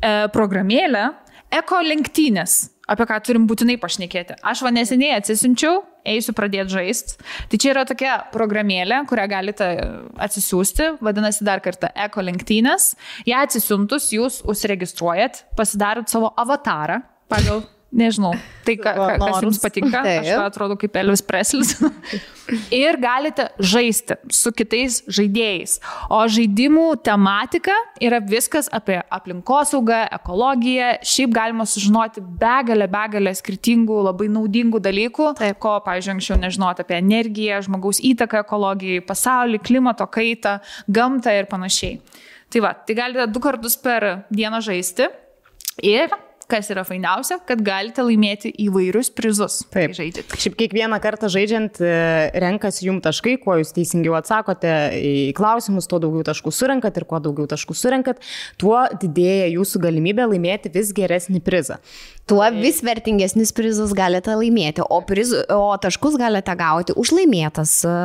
e, 0.00 0.12
programėlę, 0.32 1.10
eko 1.52 1.82
lenktynės, 1.84 2.70
apie 2.88 3.04
ką 3.10 3.20
turim 3.26 3.44
būtinai 3.50 3.76
pašnekėti. 3.82 4.38
Aš 4.40 4.64
va 4.64 4.72
neseniai 4.72 5.18
atsisinčiau, 5.18 5.82
eisiu 6.06 6.32
pradėti 6.32 6.72
žaisti. 6.78 7.20
Tai 7.50 7.60
čia 7.60 7.74
yra 7.74 7.84
tokia 7.84 8.16
programėlė, 8.32 9.02
kurią 9.10 9.28
galite 9.28 9.68
atsisiųsti, 10.16 10.94
vadinasi 11.04 11.44
dar 11.44 11.60
kartą 11.60 11.92
eko 11.92 12.24
lenktynės. 12.24 12.94
Ja 13.28 13.44
atsisiuntus 13.44 14.12
jūs 14.16 14.40
užsiregistruojat, 14.48 15.44
pasidarot 15.58 16.08
savo 16.08 16.32
avatarą 16.40 17.02
pagal 17.28 17.66
Nežinau, 17.96 18.34
tai 18.66 18.74
ka, 18.76 18.92
ka, 18.92 19.12
kas 19.22 19.44
jums 19.44 19.58
patinka, 19.62 20.02
aš 20.04 20.26
atrodo 20.42 20.74
kaip 20.76 20.98
Elvis 21.00 21.22
Preslis. 21.24 21.70
ir 22.82 22.98
galite 23.00 23.46
žaisti 23.56 24.18
su 24.32 24.52
kitais 24.52 24.98
žaidėjais. 25.08 25.78
O 26.12 26.18
žaidimų 26.28 26.84
tematika 27.06 27.74
yra 28.04 28.20
viskas 28.20 28.68
apie 28.74 28.98
aplinkosaugą, 29.00 30.02
ekologiją. 30.18 30.90
Šiaip 31.08 31.32
galima 31.38 31.64
sužinoti 31.68 32.20
begalę, 32.42 32.90
begalę 32.92 33.32
skirtingų, 33.38 34.02
labai 34.10 34.28
naudingų 34.34 34.82
dalykų, 34.84 35.32
Taip. 35.40 35.60
ko, 35.62 35.78
pavyzdžiui, 35.86 36.16
anksčiau 36.18 36.38
nežinoti 36.42 36.84
apie 36.84 37.00
energiją, 37.00 37.62
žmogaus 37.64 38.02
įtaką 38.04 38.44
ekologijai, 38.44 39.00
pasaulį, 39.08 39.62
klimato 39.64 40.04
kaitą, 40.04 40.58
gamtą 40.84 41.32
ir 41.38 41.48
panašiai. 41.48 41.96
Tai 42.52 42.62
va, 42.62 42.76
tai 42.76 43.00
galite 43.00 43.26
du 43.32 43.40
kartus 43.42 43.80
per 43.80 44.26
dieną 44.28 44.60
žaisti. 44.68 45.08
Ir 45.84 46.12
kas 46.50 46.70
yra 46.70 46.84
fainiausia, 46.86 47.38
kad 47.46 47.62
galite 47.66 48.04
laimėti 48.06 48.52
įvairius 48.66 49.10
prizus. 49.14 49.58
kai 49.66 49.86
Taip. 49.86 49.96
žaidžiate. 49.98 50.38
Šiaip 50.42 50.56
kiekvieną 50.60 50.98
kartą 51.02 51.30
žaidžiant 51.32 51.80
e, 51.82 51.92
renkasi 52.42 52.86
jum 52.86 53.00
taškai, 53.02 53.36
kuo 53.42 53.58
jūs 53.60 53.74
teisingiau 53.76 54.14
atsakote 54.18 54.72
į 54.94 55.32
klausimus, 55.36 55.88
tuo 55.90 55.98
daugiau 56.02 56.26
taškų 56.26 56.52
surinkat 56.54 57.00
ir 57.00 57.06
kuo 57.10 57.20
daugiau 57.22 57.48
taškų 57.50 57.74
surinkat, 57.76 58.22
tuo 58.62 58.78
didėja 59.02 59.48
jūsų 59.56 59.82
galimybė 59.86 60.28
laimėti 60.30 60.70
vis 60.74 60.92
geresnį 60.96 61.42
prizą. 61.46 61.80
Tuo 62.26 62.42
vis 62.54 62.80
vertingesnis 62.82 63.52
prizus 63.54 63.94
galite 63.94 64.34
laimėti, 64.34 64.82
o, 64.82 65.00
prizu, 65.06 65.42
o 65.54 65.74
taškus 65.82 66.18
galite 66.18 66.54
gauti 66.58 66.94
už, 66.98 67.14
laimėtas, 67.20 67.74
e, 67.86 67.96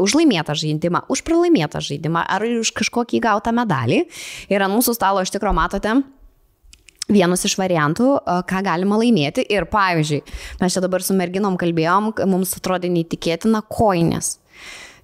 už 0.00 0.16
laimėtą 0.20 0.56
žaidimą, 0.56 1.04
už 1.12 1.24
pralaimėtą 1.28 1.84
žaidimą 1.84 2.24
ar 2.28 2.48
už 2.48 2.72
kažkokį 2.80 3.20
gautą 3.28 3.52
medalį. 3.56 4.06
Ir 4.52 4.64
ant 4.64 4.76
mūsų 4.76 4.96
stalo 4.96 5.24
iš 5.24 5.32
tikrųjų 5.36 5.56
matote 5.56 6.00
vienas 7.10 7.44
iš 7.46 7.56
variantų, 7.60 8.12
ką 8.48 8.62
galima 8.66 8.98
laimėti. 9.00 9.44
Ir 9.50 9.66
pavyzdžiui, 9.70 10.22
mes 10.62 10.76
čia 10.76 10.84
dabar 10.84 11.04
su 11.04 11.16
merginom 11.18 11.58
kalbėjom, 11.60 12.14
mums 12.30 12.56
atrodė 12.58 12.92
neįtikėtina 12.94 13.64
koinės. 13.70 14.38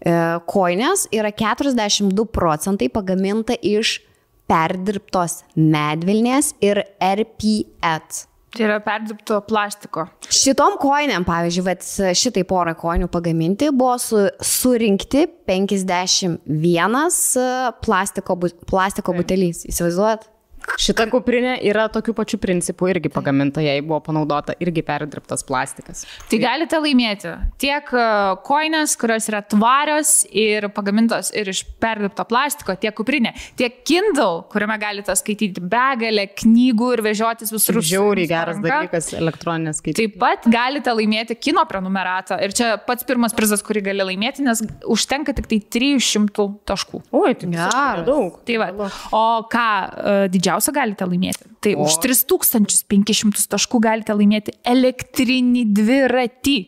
E, 0.01 0.15
Koinės 0.49 1.07
yra 1.15 1.33
42 1.35 2.29
procentai 2.33 2.89
pagaminta 2.93 3.57
iš 3.57 3.99
perdirbtos 4.47 5.41
medvilnės 5.57 6.53
ir 6.63 6.85
RPET. 7.03 8.23
Tai 8.57 8.65
yra 8.65 8.77
perdirbto 8.81 9.41
plastiko. 9.45 10.07
Šitom 10.33 10.79
koinėm, 10.81 11.27
pavyzdžiui, 11.29 11.65
vat, 11.67 11.83
šitai 12.17 12.45
porą 12.49 12.73
koinių 12.79 13.09
pagaminti 13.13 13.69
buvo 13.75 13.99
su, 14.01 14.23
surinkti 14.41 15.27
51 15.49 16.47
e, 16.47 17.51
plastiko, 17.85 18.39
plastiko 18.71 19.17
butelys. 19.19 19.67
Įsivaizduojat? 19.69 20.31
Šita 20.77 21.07
kuprinė 21.13 21.55
yra 21.71 21.87
tokiu 21.93 22.13
pačiu 22.17 22.39
principu 22.43 22.89
irgi 22.91 23.09
pagaminta, 23.13 23.63
jai 23.65 23.79
buvo 23.87 24.01
panaudota 24.09 24.55
irgi 24.61 24.83
perdirbtas 24.87 25.45
plastikas. 25.47 26.03
Tai 26.31 26.39
galite 26.43 26.81
laimėti 26.83 27.33
tiek 27.63 27.89
e, 27.95 28.07
koinės, 28.47 28.97
kurios 29.01 29.29
yra 29.31 29.41
tvarios 29.47 30.11
ir 30.37 30.67
pagamintos 30.75 31.31
ir 31.37 31.49
iš 31.53 31.63
perdirbto 31.81 32.27
plastiko, 32.29 32.75
tiek 32.83 32.95
kuprinė, 32.99 33.33
tiek 33.57 33.79
Kindle, 33.87 34.43
kuriame 34.53 34.77
galite 34.83 35.15
skaityti 35.17 35.63
begalę 35.63 36.27
knygų 36.43 36.91
ir 36.97 37.05
vežiotis 37.07 37.53
visur. 37.55 37.79
su- 37.81 37.87
Žiauriai 37.95 38.27
geras 38.31 38.59
dalykas 38.65 39.13
elektroninės 39.17 39.81
skaitymas. 39.81 40.01
Taip 40.03 40.19
pat 40.21 40.51
galite 40.53 40.91
laimėti 40.99 41.39
kino 41.39 41.63
prenumeratą. 41.71 42.41
Ir 42.43 42.53
čia 42.57 42.73
pats 42.83 43.07
pirmas 43.07 43.33
prizas, 43.37 43.63
kurį 43.63 43.85
gali 43.93 44.09
laimėti, 44.11 44.43
nes 44.45 44.63
užtenka 44.85 45.33
tik 45.39 45.47
tai 45.51 45.61
300 45.79 46.49
taškų. 46.69 47.03
Oi, 47.13 47.35
tai 47.39 47.49
Geras. 47.55 48.05
daug. 48.07 48.41
Tai 48.47 48.57
va. 48.61 48.91
O 49.15 49.25
ką 49.53 49.67
e, 49.87 50.29
didžiausią 50.57 50.73
galite 50.73 51.07
laimėti? 51.07 51.49
Tai 51.61 51.75
O. 51.77 51.85
už 51.85 51.99
3500 52.01 53.49
taškų 53.53 53.81
galite 53.81 54.15
laimėti 54.15 54.55
elektrinį 54.65 55.67
dviratį. 55.75 56.59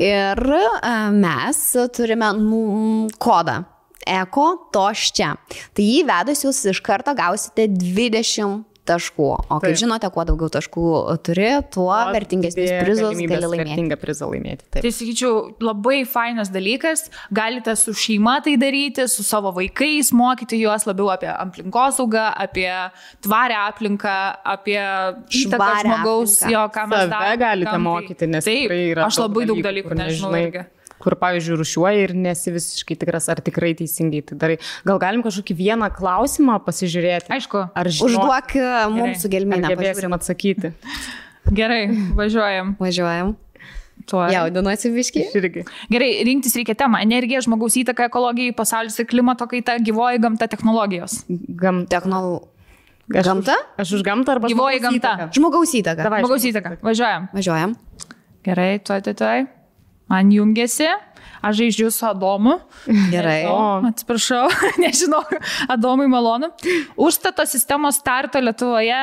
Ir 0.00 0.40
e, 0.40 0.94
mes 1.12 1.76
turime 1.94 2.32
nu, 2.38 3.08
kodą. 3.18 3.64
Eko 4.06 4.70
toščia. 4.72 5.34
Tai 5.76 5.84
jį 5.84 6.06
vedus 6.08 6.42
jūs 6.46 6.62
iš 6.72 6.80
karto 6.82 7.12
gausite 7.14 7.68
20 7.68 8.69
taškų. 8.90 9.28
O 9.48 9.58
kaip 9.62 9.68
Taip. 9.70 9.78
žinote, 9.80 10.10
kuo 10.14 10.24
daugiau 10.28 10.50
taškų 10.58 10.84
turi, 11.26 11.48
tuo 11.74 11.88
vertingesnius 12.14 12.72
prizus 12.82 13.14
gali 13.16 13.40
laimėti. 13.46 13.70
Vertingą 13.70 13.98
prizą 14.02 14.28
laimėti. 14.32 14.66
Taip. 14.68 14.82
Tai 14.84 14.92
sakyčiau, 14.98 15.32
labai 15.64 16.00
fainas 16.10 16.50
dalykas. 16.52 17.06
Galite 17.34 17.76
su 17.78 17.94
šeima 17.96 18.38
tai 18.44 18.56
daryti, 18.60 19.06
su 19.08 19.24
savo 19.26 19.52
vaikais, 19.56 20.10
mokyti 20.16 20.60
juos 20.60 20.86
labiau 20.90 21.10
apie 21.14 21.30
aplinkosaugą, 21.32 22.26
apie 22.46 22.68
tvarę 23.24 23.56
aplinką, 23.68 24.16
apie 24.44 24.80
Švarią 25.30 25.80
žmogaus, 25.84 26.36
aplinką. 26.42 26.52
jo, 26.54 26.66
ką 26.74 26.86
mes 26.90 27.06
darome. 27.10 27.36
galite 27.40 27.70
gamtai. 27.70 27.86
mokyti, 27.86 28.26
nes 28.34 28.44
Taip, 28.44 28.66
tikrai 28.68 28.82
yra 28.92 29.06
aš 29.06 29.18
labai 29.22 29.46
daug 29.50 29.62
dalykų 29.64 29.88
kur 29.92 29.98
nežinau. 30.02 30.34
irgi. 30.40 30.66
Kur, 31.00 31.16
pavyzdžiui, 31.20 31.56
rušiuoji 31.60 32.02
ir 32.04 32.14
nesi 32.28 32.52
visiškai 32.52 32.96
tikras, 33.00 33.30
ar 33.32 33.40
tikrai 33.44 33.72
teisingai 33.78 34.20
tai 34.28 34.36
darai. 34.40 34.56
Gal 34.88 35.00
galim 35.02 35.24
kažkokį 35.24 35.56
vieną 35.56 35.88
klausimą 35.96 36.58
pasižiūrėti? 36.66 37.32
Aišku. 37.32 37.62
Ar 37.72 37.88
žinot, 37.88 38.10
Užduok 38.10 38.56
e, 38.60 38.66
mums 38.92 39.24
su 39.24 39.30
gelminė, 39.32 39.72
gebėsim 39.72 40.16
atsakyti? 40.16 40.74
Gerai, 41.60 41.86
važiuojam. 42.18 42.76
Važiuojam. 42.80 43.32
Tuo. 44.08 44.22
Jaudinuosi 44.32 44.90
viški. 44.94 45.24
Aš 45.28 45.36
irgi. 45.40 45.64
Gerai, 45.92 46.08
rinktis 46.26 46.54
reikia 46.58 46.76
temą. 46.78 47.00
Energija, 47.04 47.42
žmogaus 47.44 47.76
įtaka 47.80 48.08
ekologijai, 48.08 48.54
pasaulis 48.56 48.96
ir 49.00 49.08
klimato 49.10 49.46
kaita, 49.50 49.76
gyvoji 49.84 50.22
gamta, 50.22 50.48
technologijos. 50.50 51.22
Gam... 51.28 51.84
Technol... 51.90 52.40
Aš 53.10 53.26
Gamta? 53.26 53.56
Už, 53.58 53.80
aš 53.82 53.92
už 53.98 54.02
gamtą 54.06 54.36
arba 54.36 54.46
Gyvoji 54.46 54.78
gamta. 54.78 54.98
įtaką? 55.00 55.24
Žmogaus 55.34 55.72
įtaka. 55.74 56.04
Davai. 56.06 56.20
Žmogaus 56.22 56.44
įtaka. 56.46 56.76
Važiuojam. 56.86 57.24
Važiuojam. 57.34 57.72
Gerai, 58.46 58.68
tuoj, 58.86 59.02
tuoj, 59.02 59.16
tuoj. 59.18 59.48
Man 60.10 60.34
jungiasi. 60.34 60.90
Aš 61.40 61.56
žaidžiu 61.56 61.88
su 61.94 62.04
Adomu. 62.04 62.58
Gerai. 63.12 63.46
O, 63.48 63.80
Atsiprašau, 63.88 64.50
nežinau, 64.82 65.22
Adomui 65.72 66.10
malonu. 66.10 66.50
Užstato 67.00 67.46
sistemos 67.48 67.96
starto 68.02 68.42
Lietuvoje 68.44 68.98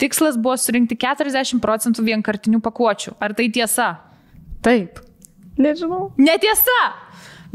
tikslas 0.00 0.40
buvo 0.40 0.56
surinkti 0.56 0.96
40 0.96 1.60
procentų 1.60 2.06
vienkartinių 2.08 2.62
pakuočių. 2.64 3.18
Ar 3.20 3.36
tai 3.36 3.50
tiesa? 3.52 3.92
taip. 4.64 5.00
Nežinau. 5.60 6.12
Netiesa! 6.18 6.82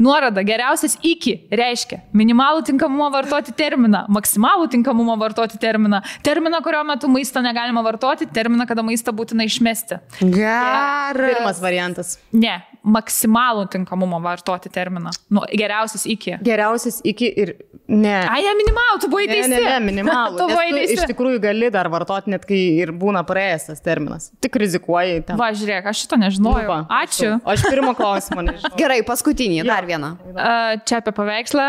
Nuoroda 0.00 0.40
geriausias 0.46 0.94
iki 1.04 1.34
reiškia 1.52 1.98
minimalų 2.16 2.62
tinkamumą 2.70 3.10
vartoti 3.12 3.52
terminą, 3.52 4.06
maksimalų 4.08 4.70
tinkamumą 4.72 5.18
vartoti 5.20 5.58
terminą, 5.60 6.00
terminą, 6.24 6.62
kurio 6.64 6.80
metu 6.88 7.10
maisto 7.12 7.42
negalima 7.44 7.82
vartoti, 7.84 8.24
terminą, 8.32 8.64
kada 8.70 8.80
maistą 8.86 9.12
būtina 9.12 9.44
išmesti. 9.44 10.00
Geras. 10.22 11.20
Pirmas 11.20 11.60
variantas. 11.60 12.14
Ne, 12.32 12.62
maksimalų 12.82 13.66
tinkamumą 13.72 14.18
vartoti 14.24 14.70
terminą. 14.72 15.10
Nu, 15.30 15.42
geriausias 15.52 16.06
iki. 16.08 16.36
Geriausias 16.44 17.00
iki 17.04 17.28
ir 17.42 17.52
ne. 17.88 18.14
Ai, 18.24 18.40
ne 18.46 18.54
minimalų, 18.56 19.00
tu 19.02 19.10
buvai 19.12 19.26
Ne, 19.28 19.34
teisi. 19.36 19.50
ne, 19.52 19.60
ne, 19.66 19.76
minimalų. 19.90 20.36
tu 20.40 20.46
buvai 20.48 20.68
tu 20.70 20.78
teisi. 20.78 20.96
iš 20.96 21.04
tikrųjų 21.12 21.42
gali 21.44 21.68
dar 21.74 21.90
vartoti 21.92 22.32
net 22.32 22.46
kai 22.48 22.58
ir 22.80 22.92
būna 22.96 23.20
praėjęs 23.28 23.68
tas 23.70 23.84
terminas. 23.84 24.30
Tik 24.40 24.56
rizikuoji 24.64 25.20
ten. 25.28 25.36
Va, 25.40 25.50
žiūrėk, 25.52 25.90
aš 25.92 26.06
šito 26.06 26.18
nežinojau. 26.22 26.64
Nu 26.64 26.72
va, 26.72 26.80
Ačiū. 27.02 27.34
O 27.44 27.52
aš 27.54 27.66
pirmo 27.68 27.92
klausimo 27.98 28.42
nežinau. 28.48 28.72
Gerai, 28.80 29.02
paskutinį, 29.06 29.62
dar 29.68 29.84
vieną. 29.88 30.14
A, 30.34 30.56
čia 30.88 31.02
apie 31.04 31.12
paveikslą. 31.16 31.68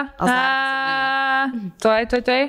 Tuoj, 1.81 2.07
tuoj, 2.11 2.23
tuoj. 2.27 2.43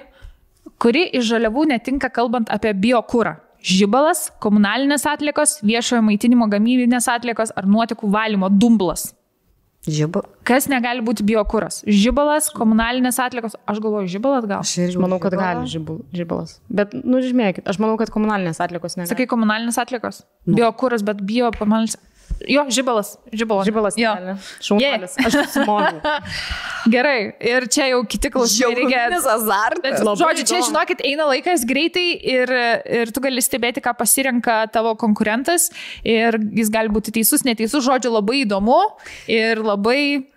Kuri 0.83 1.05
iš 1.19 1.29
žaliavų 1.31 1.67
netinka 1.71 2.09
kalbant 2.11 2.51
apie 2.51 2.73
biokūrą? 2.75 3.37
Žybalas, 3.63 4.27
komunalinės 4.43 5.07
atlikos, 5.07 5.61
viešojo 5.63 6.03
maitinimo 6.03 6.49
gamybinės 6.51 7.07
atlikos 7.13 7.55
ar 7.55 7.69
nuotekų 7.71 8.11
valymo 8.11 8.51
dumblas? 8.51 9.13
Žyba. 9.83 10.21
Kas 10.47 10.69
negali 10.71 11.03
būti 11.03 11.25
biokūras? 11.27 11.81
Žybalas, 11.91 12.53
komunalinės 12.55 13.17
atlikos. 13.23 13.57
Aš 13.67 13.81
galvoju, 13.83 14.11
žybalas 14.13 14.47
gal. 14.47 14.63
Aš 14.63 14.99
manau, 15.03 15.19
kad 15.23 15.35
gali 15.35 15.67
žibalas. 15.67 16.61
Bet, 16.71 16.95
nu, 16.95 17.19
žymėkit, 17.23 17.67
aš 17.67 17.81
manau, 17.83 17.97
kad 17.99 18.13
komunalinės 18.15 18.63
atlikos 18.63 18.95
negali. 18.95 19.11
Sakai, 19.11 19.27
komunalinės 19.31 19.81
atlikos? 19.83 20.23
Biokūras, 20.47 21.03
bet 21.07 21.25
bio 21.27 21.51
komunalinės. 21.57 21.99
Jo, 22.48 22.64
žybalas. 22.73 23.14
Žybalas. 23.32 23.66
Žibalas 23.69 23.98
Jo. 24.01 24.12
Šaunuolis. 24.64 25.16
Aš 25.20 25.36
susimoviau. 25.47 26.01
Gerai. 26.94 27.32
Ir 27.39 27.69
čia 27.70 27.90
jau 27.93 28.01
kiti 28.09 28.31
klausimai. 28.32 28.74
Reikia. 28.81 29.05
Bet, 29.85 30.01
žodžiu, 30.02 30.47
čia 30.48 30.62
žinokit, 30.66 31.05
eina 31.06 31.28
laikas 31.31 31.66
greitai 31.69 32.09
ir, 32.19 32.52
ir 33.02 33.12
tu 33.14 33.23
gali 33.23 33.44
stebėti, 33.44 33.82
ką 33.85 33.94
pasirenka 33.98 34.62
tavo 34.74 34.97
konkurentas 34.98 35.70
ir 36.02 36.40
jis 36.56 36.73
gali 36.73 36.93
būti 36.93 37.14
teisus, 37.14 37.47
neteisus, 37.47 37.85
žodžiu, 37.86 38.14
labai 38.16 38.43
įdomu 38.43 38.81
ir 39.31 39.62
labai 39.62 40.32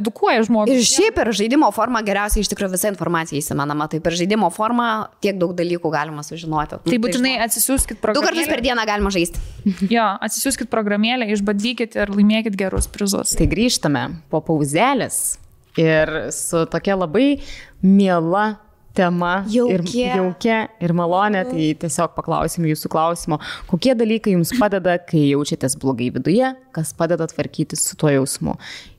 edukuoja 0.00 0.42
žmogų. 0.46 0.74
Ir 0.74 0.86
šiaip 0.86 1.16
per 1.18 1.30
žaidimo 1.36 1.68
formą 1.74 2.00
geriausiai 2.06 2.44
iš 2.44 2.50
tikrųjų 2.52 2.72
visa 2.74 2.90
informacija 2.90 3.38
įsimenama. 3.40 3.86
Tai 3.90 4.00
per 4.04 4.16
žaidimo 4.18 4.48
formą 4.54 4.86
tiek 5.22 5.38
daug 5.40 5.52
dalykų 5.58 5.92
galima 5.92 6.24
sužinoti. 6.26 6.80
Tai 6.86 7.00
būtinai 7.04 7.36
atsisiųskit 7.46 8.00
Du 8.00 8.06
kartus 8.22 8.22
per 8.22 8.32
programėlę. 8.32 8.64
dieną 8.68 8.86
galima 8.90 9.12
žaisti. 9.14 9.42
Jo, 9.94 10.06
atsisiųskit 10.24 10.70
programėlę, 10.72 11.28
išbandykit 11.34 11.98
ir 12.00 12.14
laimėkit 12.14 12.56
gerus 12.58 12.88
prizus. 12.90 13.36
Tai 13.38 13.46
grįžtame 13.50 14.06
po 14.32 14.40
pauzelės 14.44 15.38
ir 15.78 16.10
su 16.34 16.64
tokia 16.70 16.96
labai 16.98 17.40
miela 17.82 18.58
tema 18.94 19.44
ir 19.46 19.84
Jaukia. 19.84 20.16
jaukia 20.18 20.56
ir 20.82 20.92
malonė, 20.98 21.44
tai 21.46 21.66
tiesiog 21.78 22.14
paklausim 22.16 22.66
jūsų 22.66 22.90
klausimo, 22.90 23.38
kokie 23.70 23.94
dalykai 23.94 24.34
jums 24.34 24.50
padeda, 24.58 24.96
kai 24.98 25.28
jaučiatės 25.30 25.76
blogai 25.80 26.10
viduje, 26.16 26.50
kas 26.74 26.90
padeda 26.98 27.28
tvarkyti 27.30 27.78
su 27.78 27.94
tuo 28.00 28.10
jausmu. 28.10 28.56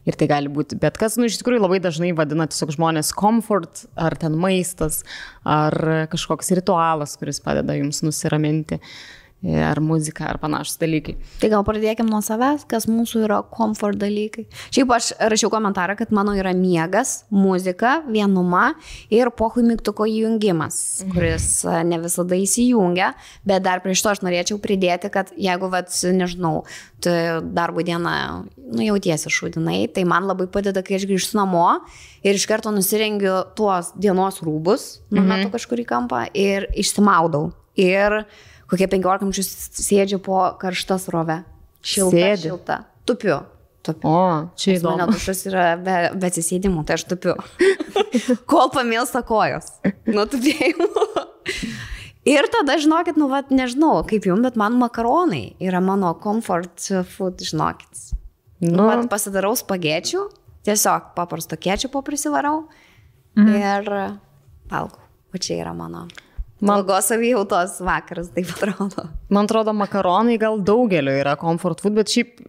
Ir 0.10 0.18
tai 0.18 0.26
gali 0.32 0.50
būti 0.50 0.80
bet 0.82 0.98
kas, 0.98 1.18
nu 1.20 1.28
iš 1.30 1.38
tikrųjų 1.42 1.62
labai 1.62 1.78
dažnai 1.84 2.10
vadina 2.18 2.48
tiesiog 2.50 2.74
žmonės 2.74 3.12
comfort, 3.18 3.84
ar 3.94 4.16
ten 4.18 4.34
maistas, 4.42 5.04
ar 5.46 5.76
kažkoks 6.10 6.50
ritualas, 6.58 7.14
kuris 7.22 7.42
padeda 7.44 7.76
jums 7.78 8.02
nusiraminti, 8.06 8.80
ar 9.42 9.80
muzika, 9.82 10.28
ar 10.30 10.38
panašus 10.42 10.78
dalykai. 10.82 11.16
Tai 11.42 11.50
gal 11.50 11.64
pradėkime 11.66 12.12
nuo 12.12 12.22
savęs, 12.22 12.68
kas 12.70 12.86
mūsų 12.90 13.24
yra 13.26 13.40
komfort 13.50 13.98
dalykai. 14.02 14.46
Šiaip 14.70 14.94
aš 14.94 15.12
rašiau 15.34 15.50
komentarą, 15.54 15.96
kad 15.98 16.14
mano 16.14 16.36
yra 16.38 16.54
miegas, 16.58 17.24
muzika, 17.34 18.00
vienuma 18.06 18.76
ir 19.14 19.32
pohų 19.34 19.64
mygtuko 19.72 20.06
įjungimas, 20.10 20.78
kuris 21.14 21.48
a, 21.66 21.80
ne 21.88 21.98
visada 22.04 22.38
įsijungia, 22.38 23.14
bet 23.48 23.66
dar 23.66 23.82
prieš 23.82 24.06
to 24.06 24.14
aš 24.14 24.22
norėčiau 24.26 24.60
pridėti, 24.62 25.10
kad 25.14 25.34
jeigu, 25.34 25.72
vat, 25.74 25.90
nežinau, 25.90 26.62
darbo 27.02 27.82
dieną, 27.82 28.14
nu 28.72 28.86
jautiesi 28.86 29.32
šūdinai, 29.34 29.88
tai 29.96 30.06
man 30.06 30.30
labai 30.30 30.46
padeda, 30.54 30.84
kai 30.86 31.00
aš 31.00 31.08
grįžtu 31.10 31.40
namo 31.40 31.66
ir 32.22 32.38
iš 32.38 32.46
karto 32.50 32.70
nusirengiu 32.74 33.40
tuos 33.58 33.90
dienos 33.98 34.38
rūbus, 34.46 35.02
numetu 35.10 35.48
mhm. 35.48 35.52
kažkur 35.56 35.82
į 35.82 35.88
kampą 35.90 36.28
ir 36.38 36.70
išsimaudau. 36.78 37.50
Ir 37.80 38.22
kokie 38.72 38.88
15 38.92 39.28
minučių 39.28 39.44
sėdžiu 39.84 40.22
po 40.24 40.44
karštą 40.62 40.98
srovę. 41.02 41.42
Šilta, 41.82 42.16
Sėdi? 42.16 42.48
šilta. 42.48 42.78
Tupiu. 43.10 43.42
Tupiu. 43.82 44.06
O, 44.06 44.50
čia 44.62 44.76
įdomu. 44.78 45.08
dušas 45.10 45.40
yra 45.50 45.64
be, 45.82 45.96
be 46.14 46.30
atsisėdimų, 46.30 46.84
tai 46.86 47.00
aš 47.00 47.08
tupiu. 47.10 47.34
Kol 48.52 48.70
pamėlsta 48.74 49.24
kojos. 49.26 49.72
Nuo 50.06 50.28
tupėjimo. 50.30 50.86
Ir 52.32 52.46
tada, 52.54 52.76
žinokit, 52.78 53.18
nu, 53.18 53.26
vat, 53.32 53.50
nežinau, 53.50 54.04
kaip 54.06 54.28
jums, 54.30 54.46
bet 54.46 54.60
man 54.62 54.78
makaronai 54.78 55.56
yra 55.58 55.82
mano 55.82 56.14
comfort 56.22 56.86
food, 57.10 57.42
žinokit. 57.42 58.12
Nu, 58.62 58.86
vat, 58.86 59.08
pasidarau 59.10 59.56
spagečių, 59.58 60.28
tiesiog 60.70 61.16
paprasto 61.18 61.58
kečupo 61.58 62.04
prisivarau 62.06 62.68
mhm. 63.34 63.56
ir 63.58 63.90
valgau. 64.70 65.02
O 65.32 65.40
čia 65.42 65.58
yra 65.64 65.74
mano. 65.74 66.06
Man 66.62 66.84
blogos 66.84 67.10
savijautos 67.10 67.80
vakaras, 67.82 68.30
taip 68.36 68.50
atrodo. 68.54 69.08
Man 69.34 69.50
atrodo, 69.50 69.74
makaronai 69.74 70.38
gal 70.42 70.62
daugeliu 70.62 71.16
yra 71.24 71.34
comfort 71.42 71.82
food, 71.82 71.96
bet 71.98 72.12
šiaip 72.14 72.44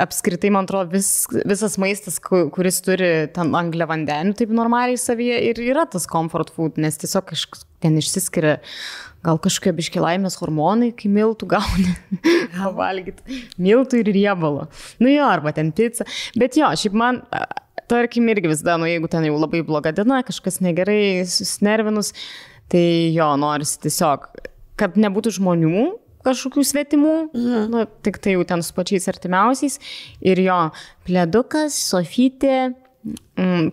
apskritai, 0.00 0.50
man 0.54 0.64
atrodo, 0.64 0.94
vis, 0.94 1.26
visas 1.48 1.76
maistas, 1.80 2.16
kuris 2.22 2.80
turi 2.86 3.10
ten 3.34 3.52
anglę 3.58 3.88
vandenį, 3.90 4.36
taip 4.38 4.54
normaliai 4.54 4.98
savyje 5.00 5.42
ir 5.50 5.60
yra 5.66 5.84
tas 5.90 6.06
comfort 6.08 6.52
food, 6.54 6.78
nes 6.80 6.96
tiesiog 7.02 7.26
kažkas 7.32 7.66
ten 7.82 7.98
išsiskiria 7.98 8.56
gal 9.26 9.38
kažkokie 9.42 9.74
biški 9.76 10.02
laimės 10.02 10.38
hormonai, 10.40 10.92
kai 10.96 11.10
miltų 11.12 11.48
gauni. 11.50 11.94
Gal 12.54 12.74
valgyti 12.76 13.40
miltų 13.60 14.02
ir 14.02 14.12
riebalo. 14.14 14.68
Nu 15.02 15.10
jo, 15.10 15.26
arba 15.26 15.52
ten 15.56 15.72
pizza. 15.74 16.06
Bet 16.38 16.56
jo, 16.58 16.70
šiaip 16.78 16.94
man, 16.96 17.20
tarkim, 17.90 18.28
irgi 18.30 18.52
vis 18.52 18.62
dar, 18.66 18.78
nu 18.80 18.88
jeigu 18.88 19.10
ten 19.10 19.26
jau 19.26 19.34
labai 19.38 19.64
bloga 19.66 19.92
diena, 19.94 20.22
kažkas 20.26 20.60
negerai, 20.64 21.26
susnervinus, 21.28 22.14
tai 22.72 22.84
jo, 23.14 23.30
norisi 23.40 23.78
tiesiog, 23.84 24.28
kad 24.78 24.98
nebūtų 25.00 25.34
žmonių, 25.38 25.86
kažkokių 26.26 26.64
svetimų, 26.66 27.14
mhm. 27.32 27.70
nu, 27.72 27.84
tik 28.04 28.20
tai 28.22 28.36
jau 28.36 28.44
ten 28.48 28.64
su 28.64 28.74
pačiais 28.76 29.08
artimiausiais. 29.10 29.78
Ir 30.24 30.42
jo, 30.44 30.58
pledukas, 31.08 31.78
sofytė, 31.88 32.72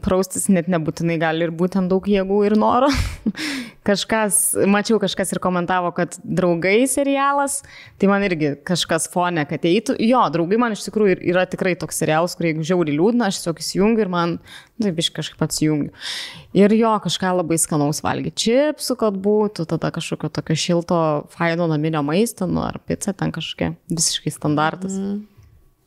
praustis 0.06 0.48
net 0.52 0.70
nebūtinai 0.72 1.18
gali 1.22 1.48
ir 1.48 1.54
būtent 1.56 1.90
daug 1.92 2.06
jėgų 2.10 2.42
ir 2.48 2.56
noro. 2.60 2.90
kažkas, 3.86 4.56
mačiau, 4.70 4.98
kažkas 5.02 5.34
ir 5.34 5.40
komentavo, 5.44 5.92
kad 5.96 6.16
draugai 6.24 6.86
serialas, 6.90 7.60
tai 8.02 8.10
man 8.10 8.26
irgi 8.26 8.54
kažkas 8.66 9.08
fone, 9.14 9.44
kad 9.50 9.66
eitų. 9.68 9.98
Jo, 10.02 10.24
draugai 10.34 10.60
man 10.62 10.76
iš 10.76 10.86
tikrųjų 10.88 11.20
yra 11.32 11.46
tikrai 11.50 11.76
toks 11.80 12.02
serialas, 12.02 12.36
kur 12.38 12.50
jeigu 12.50 12.66
žiauri 12.66 12.96
liūdna, 12.96 13.30
aš 13.30 13.42
tiesiog 13.42 13.62
įsijungiu 13.62 14.06
ir 14.06 14.12
man, 14.14 14.38
nu, 14.78 14.88
taip 14.88 15.02
iš 15.04 15.12
kažkaip 15.16 15.46
atsijungiu. 15.46 15.92
Ir 16.58 16.74
jo, 16.78 16.94
kažką 17.04 17.36
labai 17.42 17.60
skanaus 17.62 18.02
valgyti. 18.06 18.46
Čipsų, 18.46 18.98
kad 19.02 19.20
būtų, 19.22 19.68
tada 19.76 19.92
kažkokio 19.96 20.32
tokio 20.34 20.58
šilto, 20.60 21.02
faino 21.36 21.70
naminio 21.72 22.02
maisto, 22.06 22.50
nu, 22.50 22.64
ar 22.66 22.80
pica 22.86 23.14
ten 23.14 23.34
kažkokia 23.36 23.76
visiškai 23.92 24.34
standartas. 24.34 24.98
Mm. 24.98 25.22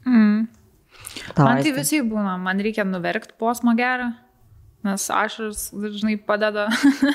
Mm. 0.09 0.47
Man 1.37 1.63
tai 1.65 1.75
visai 1.77 2.01
būna, 2.07 2.39
man 2.43 2.63
reikia 2.65 2.87
nuverkti 2.89 3.37
posmą 3.41 3.77
gerą. 3.79 4.13
Nes 4.87 5.09
ašaras 5.11 5.73
dažnai 5.75 6.15
padeda 6.23 6.69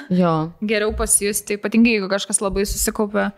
geriau 0.70 0.92
pasijusti, 1.00 1.56
ypatingai 1.56 1.94
jeigu 1.96 2.10
kažkas 2.12 2.42
labai 2.44 2.66
susikaupia. 2.68 3.30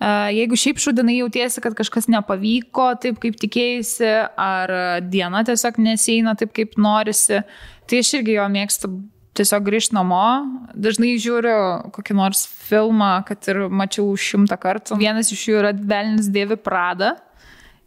E, 0.00 0.08
jeigu 0.38 0.56
šiaip 0.56 0.80
šudinai 0.80 1.18
jautiesi, 1.18 1.60
kad 1.60 1.76
kažkas 1.76 2.08
nepavyko 2.08 2.86
taip, 3.02 3.20
kaip 3.20 3.36
tikėjai, 3.42 4.14
ar 4.40 4.72
diena 5.04 5.44
tiesiog 5.44 5.82
nesieina 5.84 6.32
taip, 6.40 6.54
kaip 6.56 6.78
norisi, 6.80 7.42
tai 7.84 8.00
aš 8.00 8.14
irgi 8.22 8.38
jo 8.38 8.48
mėgstu 8.56 8.90
tiesiog 9.36 9.68
grįžti 9.68 9.98
namo. 9.98 10.24
Dažnai 10.72 11.14
žiūriu 11.20 11.92
kokį 11.94 12.16
nors 12.16 12.46
filmą, 12.68 13.18
kad 13.28 13.44
ir 13.52 13.66
mačiau 13.68 14.08
šimtą 14.16 14.58
kartų. 14.64 14.98
Vienas 15.00 15.32
iš 15.34 15.44
jų 15.50 15.60
yra 15.60 15.76
Velnis 15.76 16.32
Dievi 16.32 16.56
Prada 16.56 17.18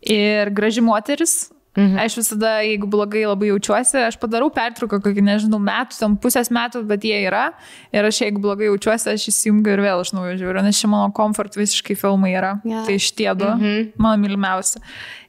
ir 0.05 0.53
Graži 0.53 0.85
moteris 0.85 1.47
Mhm. 1.77 1.97
Aš 2.01 2.15
visada, 2.17 2.55
jeigu 2.65 2.87
blogai 2.89 3.21
labai 3.29 3.51
jaučiuosi, 3.51 3.99
aš 4.07 4.15
padarau 4.17 4.49
pertrauką 4.53 4.97
kokį, 5.03 5.21
nežinau, 5.27 5.59
metų, 5.61 5.99
tam 5.99 6.15
pusės 6.17 6.49
metų, 6.53 6.81
bet 6.89 7.03
jie 7.05 7.19
yra. 7.27 7.51
Ir 7.93 8.07
aš, 8.07 8.23
jeigu 8.23 8.41
blogai 8.41 8.71
jaučiuosi, 8.71 9.11
aš 9.13 9.27
įsijungiu 9.29 9.75
ir 9.75 9.83
vėl 9.85 10.01
naujo 10.17 10.33
žiūriu, 10.39 10.63
nes 10.65 10.79
čia 10.81 10.89
mano 10.89 11.11
komfort 11.13 11.53
visiškai 11.59 11.97
filmai 11.99 12.31
yra. 12.33 12.55
Yeah. 12.65 12.87
Tai 12.87 12.95
šitie 12.97 13.29
du, 13.37 13.51
mhm. 13.53 13.91
mano 14.01 14.23
mylimiausi. 14.23 14.81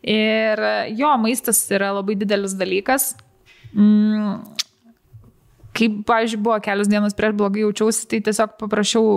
Ir 0.09 0.63
jo, 0.97 1.11
maistas 1.21 1.61
yra 1.75 1.91
labai 1.99 2.17
didelis 2.17 2.55
dalykas. 2.57 3.11
Mm, 3.77 4.39
kaip, 5.77 5.99
pavyzdžiui, 6.09 6.41
buvo 6.47 6.57
kelios 6.65 6.89
dienos 6.89 7.17
prieš 7.19 7.35
blogai 7.37 7.67
jaučiausi, 7.67 8.07
tai 8.09 8.23
tiesiog 8.25 8.55
paprašiau, 8.63 9.11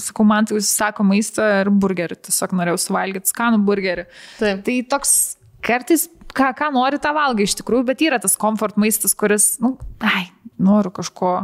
sakau, 0.00 0.24
man 0.26 0.48
tai 0.48 0.56
užsisako 0.56 1.04
maistą 1.10 1.50
ir 1.60 1.70
burgerį, 1.82 2.16
tiesiog 2.30 2.56
norėjau 2.56 2.80
suvalgyti 2.86 3.34
skanų 3.34 3.60
burgerį. 3.68 4.06
Taip. 4.40 4.64
Tai 4.64 4.78
toks 4.94 5.14
kartais 5.66 6.08
ką, 6.36 6.50
ką 6.58 6.72
nori, 6.74 7.00
tą 7.02 7.14
valgai 7.16 7.46
iš 7.48 7.56
tikrųjų, 7.60 7.86
bet 7.92 8.04
yra 8.06 8.20
tas 8.22 8.36
komfort 8.40 8.78
maistas, 8.80 9.16
kuris, 9.18 9.54
nu, 9.62 9.76
ai, 10.04 10.28
noriu 10.60 10.92
kažko 10.94 11.34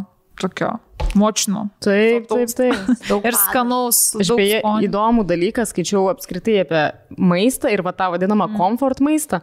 tokio 0.41 0.77
močino. 1.17 1.69
Taip, 1.81 2.27
taip, 2.29 2.51
taip. 2.57 2.91
Daug 3.09 3.25
ir 3.27 3.37
skanaus. 3.39 4.01
Aš 4.21 4.35
beje, 4.37 4.61
įdomų 4.87 5.25
dalyką 5.29 5.65
skaičiau 5.69 6.11
apskritai 6.13 6.61
apie 6.65 6.83
maistą 7.17 7.73
ir 7.73 7.83
va 7.87 7.95
tą 7.97 8.11
vadinamą 8.13 8.51
mm. 8.51 8.59
komfort 8.61 9.01
maistą, 9.05 9.41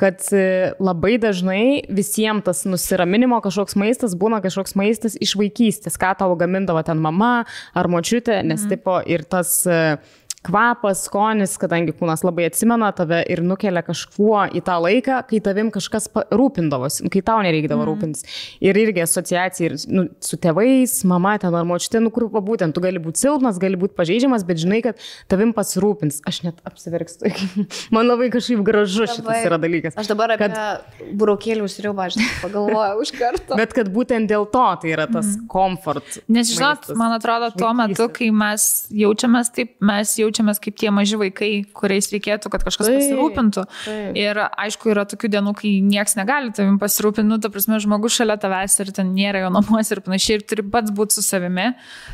kad 0.00 0.20
e, 0.34 0.74
labai 0.82 1.14
dažnai 1.22 1.84
visiems 1.88 2.44
tas 2.48 2.64
nusiraminimo 2.68 3.38
kažkoks 3.44 3.78
maistas 3.80 4.16
būna 4.18 4.42
kažkoks 4.44 4.76
maistas 4.78 5.16
iš 5.22 5.36
vaikystės, 5.40 5.96
ką 6.00 6.12
tavo 6.20 6.36
gamindavo 6.40 6.82
ten 6.86 7.00
mama 7.00 7.46
ar 7.72 7.90
močiutė, 7.90 8.42
nes 8.44 8.66
mm. 8.66 8.74
tipo 8.74 8.98
ir 9.08 9.24
tas 9.24 9.62
uh, 9.70 9.96
kvapas, 10.44 11.04
skonis, 11.08 11.56
kadangi 11.60 11.94
kūnas 11.96 12.24
labai 12.26 12.48
atsimena 12.50 12.90
tave 12.96 13.22
ir 13.32 13.40
nukelia 13.44 13.82
kažkuo 13.84 14.44
į 14.54 14.62
tą 14.66 14.76
laiką, 14.84 15.20
kai 15.30 15.40
tavim 15.44 15.70
kažkas 15.74 16.10
rūpindavosi, 16.34 17.08
kai 17.12 17.22
tau 17.24 17.40
nereikdavo 17.44 17.80
mm. 17.82 17.88
rūpintis. 17.88 18.26
Ir 18.64 18.76
irgi 18.78 19.04
asociacija 19.04 19.70
ir 19.70 19.76
nu, 19.88 20.06
su 20.24 20.38
tėvais, 20.40 20.96
mama 21.08 21.36
ten 21.40 21.54
ar 21.56 21.64
močiutė, 21.68 22.02
nu 22.04 22.12
kur 22.14 22.28
būtent, 22.34 22.76
tu 22.76 22.82
gali 22.84 23.00
būti 23.02 23.24
silpnas, 23.24 23.60
gali 23.62 23.78
būti 23.80 23.96
pažeidžiamas, 23.96 24.44
bet 24.46 24.60
žinai, 24.60 24.82
kad 24.84 25.00
tavim 25.32 25.54
pasirūpins. 25.56 26.20
Aš 26.28 26.42
net 26.46 26.60
apsiverkstu. 26.68 27.32
Man 27.94 28.10
labai 28.10 28.28
kažkaip 28.34 28.60
gražu 28.66 29.06
labai. 29.06 29.16
šitas 29.16 29.48
yra 29.48 29.60
dalykas. 29.62 29.98
Aš 30.00 30.12
dabar 30.12 30.36
kad... 30.40 30.52
apie 30.52 31.08
burokėlių 31.16 31.70
sriubą, 31.72 32.10
aš 32.10 32.20
pagalvojau 32.42 33.00
už 33.00 33.14
karto. 33.16 33.56
Bet 33.60 33.72
kad 33.76 33.88
būtent 33.94 34.28
dėl 34.30 34.44
to 34.52 34.66
tai 34.82 34.92
yra 34.92 35.08
tas 35.08 35.34
mm. 35.38 35.48
komfort. 35.52 36.20
Nes 36.28 36.52
žinot, 36.52 36.92
man 37.00 37.16
atrodo, 37.16 37.50
tuo 37.56 37.72
metu, 37.76 38.10
kai 38.12 38.28
mes 38.34 38.68
jaučiamės 38.92 39.52
taip, 39.56 39.76
mes 39.84 40.12
jaučiamės 40.20 40.33
jaučiamės 40.34 40.60
kaip 40.62 40.76
tie 40.78 40.90
maži 40.90 41.18
vaikai, 41.20 41.64
kuriais 41.72 42.10
reikėtų, 42.12 42.50
kad 42.50 42.64
kažkas 42.66 42.88
taip, 42.88 42.98
pasirūpintų. 42.98 43.64
Taip. 43.84 44.18
Ir 44.18 44.40
aišku, 44.42 44.90
yra 44.90 45.04
tokių 45.06 45.30
dienų, 45.30 45.54
kai 45.58 45.72
niekas 45.84 46.16
negali 46.18 46.52
tavim 46.54 46.78
pasirūpinti, 46.82 47.28
nu, 47.28 47.38
ta 47.38 47.50
prasme, 47.52 47.78
žmogus 47.82 48.16
šalia 48.18 48.36
tavęs 48.40 48.76
ir 48.82 48.92
ten 48.94 49.12
nėra 49.14 49.44
jo 49.44 49.52
namuose 49.54 49.94
ir 49.94 50.02
panašiai, 50.04 50.38
ir 50.40 50.46
turi 50.48 50.66
pats 50.66 50.92
būti 50.94 51.18
su 51.18 51.24
savimi. 51.24 51.70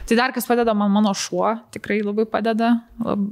Tai 0.09 0.19
dar 0.19 0.35
kas 0.37 0.49
padeda 0.49 0.75
man 0.77 0.93
mano 0.93 1.15
šuo, 1.17 1.57
tikrai 1.75 2.01
labai 2.05 2.27
padeda. 2.29 2.77
Lab... 3.05 3.25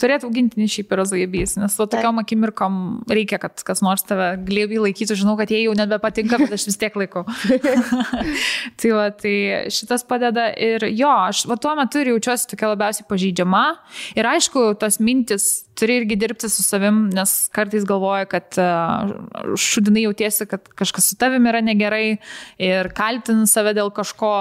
Turėtų 0.00 0.30
augintinį 0.30 0.66
šiaip 0.70 0.92
yra 0.94 1.04
zaibys, 1.08 1.56
nes 1.60 1.74
to 1.76 1.86
tokiam 1.90 2.18
akimirkom 2.22 3.02
reikia, 3.10 3.38
kad 3.42 3.60
kas 3.66 3.82
nors 3.84 4.02
tave 4.06 4.32
glėbiai 4.46 4.80
laikytų, 4.86 5.16
žinau, 5.18 5.36
kad 5.38 5.50
jie 5.52 5.60
jau 5.64 5.74
nebepatinka, 5.78 6.38
bet 6.40 6.54
aš 6.56 6.66
vis 6.70 6.78
tiek 6.80 6.96
laikau. 6.98 7.26
tai, 8.80 8.92
va, 8.96 9.10
tai 9.14 9.34
šitas 9.72 10.06
padeda 10.08 10.48
ir 10.56 10.88
jo, 10.88 11.10
aš 11.10 11.44
va, 11.50 11.58
tuo 11.60 11.74
metu 11.78 12.00
ir 12.00 12.12
jaučiuosi 12.14 12.48
tokia 12.54 12.72
labiausiai 12.72 13.06
pažeidžiama. 13.10 13.64
Ir 14.20 14.28
aišku, 14.28 14.74
tos 14.76 14.98
mintis 15.00 15.44
turi 15.80 15.96
irgi 16.00 16.16
dirbti 16.20 16.48
su 16.52 16.62
savim, 16.62 17.06
nes 17.14 17.32
kartais 17.54 17.86
galvoja, 17.88 18.26
kad 18.28 18.58
e, 18.60 18.66
šudinai 19.60 20.04
jautiesi, 20.04 20.46
kad 20.50 20.68
kažkas 20.78 21.08
su 21.10 21.16
tavim 21.20 21.46
yra 21.48 21.62
negerai 21.64 22.18
ir 22.60 22.90
kaltini 22.96 23.48
save 23.48 23.72
dėl 23.78 23.88
kažko 23.96 24.32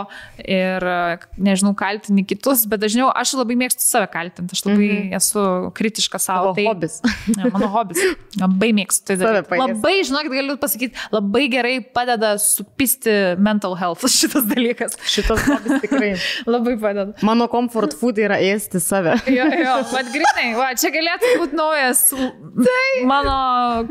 ir, 0.44 0.84
e, 0.84 1.18
nežinau, 1.40 1.72
kaltini 1.80 2.26
kitus, 2.28 2.66
bet 2.70 2.84
dažniau 2.84 3.10
aš 3.16 3.38
labai 3.40 3.56
mėgstu 3.60 3.86
save 3.86 4.10
kaltinti, 4.12 4.58
aš 4.58 4.66
labai 4.68 4.90
-hmm. 4.90 5.16
esu 5.16 5.46
kritiška 5.78 6.20
savo. 6.20 6.54
Tai 6.58 6.68
hobis. 6.68 7.00
Ne, 7.40 7.46
mano 7.54 7.68
hobis. 7.72 8.00
Labai 8.42 8.72
mėgstu 8.76 9.12
tai 9.12 9.16
daryti. 9.20 9.58
Labai, 9.60 9.94
žinokit, 10.04 10.34
galiu 10.34 10.58
pasakyti, 10.60 10.98
labai 11.14 11.46
gerai 11.52 11.76
padeda 11.80 12.34
supisti 12.42 13.14
mental 13.38 13.78
health 13.80 14.04
šitas 14.20 14.48
dalykas. 14.50 14.98
Šitas 15.06 15.46
hobis 15.48 15.84
tikrai. 15.86 16.12
labai 16.56 16.76
padeda. 16.82 17.14
Mano 17.22 17.48
comfort 17.48 17.96
food 18.00 18.20
yra 18.20 18.40
ėsti 18.42 18.82
save. 18.84 19.16
jo, 19.38 19.46
jo, 19.64 19.76
bet 19.94 20.12
grinai, 20.16 20.50
va, 20.58 20.72
čia 20.80 20.92
galėtų 20.96 21.29
būti 21.38 21.60
naujas 21.60 22.02
tai. 22.14 23.06
mano 23.10 23.36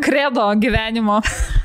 kredo 0.02 0.48
gyvenimo 0.60 1.20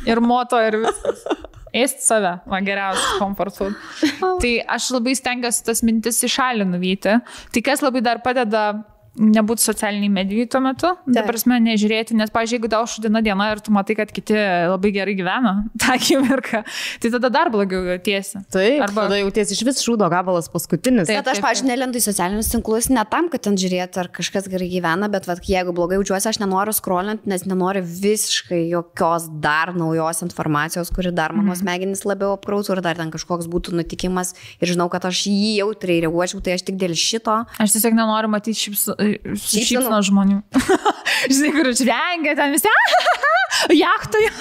ir 0.09 0.21
moto 0.23 0.61
ir 0.61 0.81
viskas. 0.85 1.25
Ėsti 1.73 2.05
save, 2.05 2.35
man 2.45 2.65
geriausias 2.67 3.17
comfort 3.17 3.55
food. 3.57 3.77
Tai 4.21 4.51
aš 4.75 4.91
labai 4.93 5.15
stengiuosi 5.17 5.63
tas 5.65 5.81
mintis 5.81 6.21
į 6.21 6.29
šalį 6.29 6.67
nuvyti. 6.69 7.15
Tai 7.49 7.63
kas 7.65 7.81
labai 7.81 8.03
dar 8.05 8.21
padeda 8.21 8.67
nebūti 9.13 9.61
socialiniai 9.61 10.09
medijai 10.09 10.47
tuo 10.49 10.59
metu, 10.63 10.89
ta 11.13 11.23
prasme, 11.27 11.59
nežiūrėti, 11.61 12.15
nes, 12.17 12.31
pažiūrėjau, 12.33 12.57
jeigu 12.57 12.69
tau 12.71 12.87
šudina 12.89 13.21
diena 13.25 13.51
ir 13.53 13.61
tu 13.61 13.73
matai, 13.73 13.95
kad 13.99 14.09
kiti 14.13 14.33
labai 14.33 14.89
gerai 14.95 15.13
gyvena 15.17 15.53
tą 15.81 15.93
akimirką, 15.93 16.63
tai 17.03 17.11
tada 17.13 17.29
dar 17.33 17.51
blogiau 17.53 17.83
jautiesi. 17.91 18.41
Taip, 18.53 18.81
Arba- 18.87 19.05
tada 19.05 19.19
jauties 19.21 19.53
iš 19.53 19.61
vis 19.67 19.81
šūdo 19.85 20.09
gabalas 20.09 20.49
paskutinis. 20.53 21.05
Taip. 21.09 21.21
Bet 21.21 21.29
aš, 21.35 21.41
pažiūrėjau, 21.45 21.69
nelendu 21.69 22.01
į 22.01 22.05
socialinius 22.07 22.49
tinklus 22.53 22.89
ne 22.93 23.03
tam, 23.11 23.29
kad 23.33 23.45
ten 23.45 23.57
žiūrėti, 23.59 24.01
ar 24.01 24.09
kažkas 24.13 24.49
gerai 24.51 24.71
gyvena, 24.71 25.09
bet 25.13 25.29
vat, 25.29 25.43
jeigu 25.45 25.75
blogai 25.77 25.99
jaučiuosi, 25.99 26.31
aš 26.33 26.41
nenoriu 26.41 26.73
scrollinti, 26.73 27.29
nes 27.29 27.45
nenoriu 27.45 27.85
visiškai 27.85 28.63
jokios 28.71 29.29
dar 29.43 29.75
naujos 29.77 30.23
informacijos, 30.25 30.89
kuri 30.93 31.13
dar 31.13 31.35
mano 31.37 31.53
smegenys 31.57 32.01
labiau 32.09 32.33
apkrautų 32.39 32.77
ir 32.77 32.83
dar 32.85 32.97
ten 32.97 33.13
kažkoks 33.13 33.49
būtų 33.51 33.77
nutikimas 33.77 34.33
ir 34.57 34.73
žinau, 34.73 34.89
kad 34.89 35.05
aš 35.05 35.25
jį 35.29 35.53
jautriai 35.61 36.01
reaguočiau, 36.07 36.41
tai 36.43 36.57
aš 36.57 36.65
tik 36.65 36.81
dėl 36.81 36.97
šito. 36.97 37.43
Aš 37.61 37.77
tiesiog 37.77 37.97
nenoriu 37.97 38.31
matyti 38.33 38.63
Šypsenų. 38.63 39.02
Šypsno 39.39 40.01
žmonių. 40.09 40.41
Žinai, 41.33 41.51
kur 41.55 41.71
žvengia 41.77 42.35
ten 42.39 42.55
visi. 42.55 42.71
Jachtoje. 43.73 44.31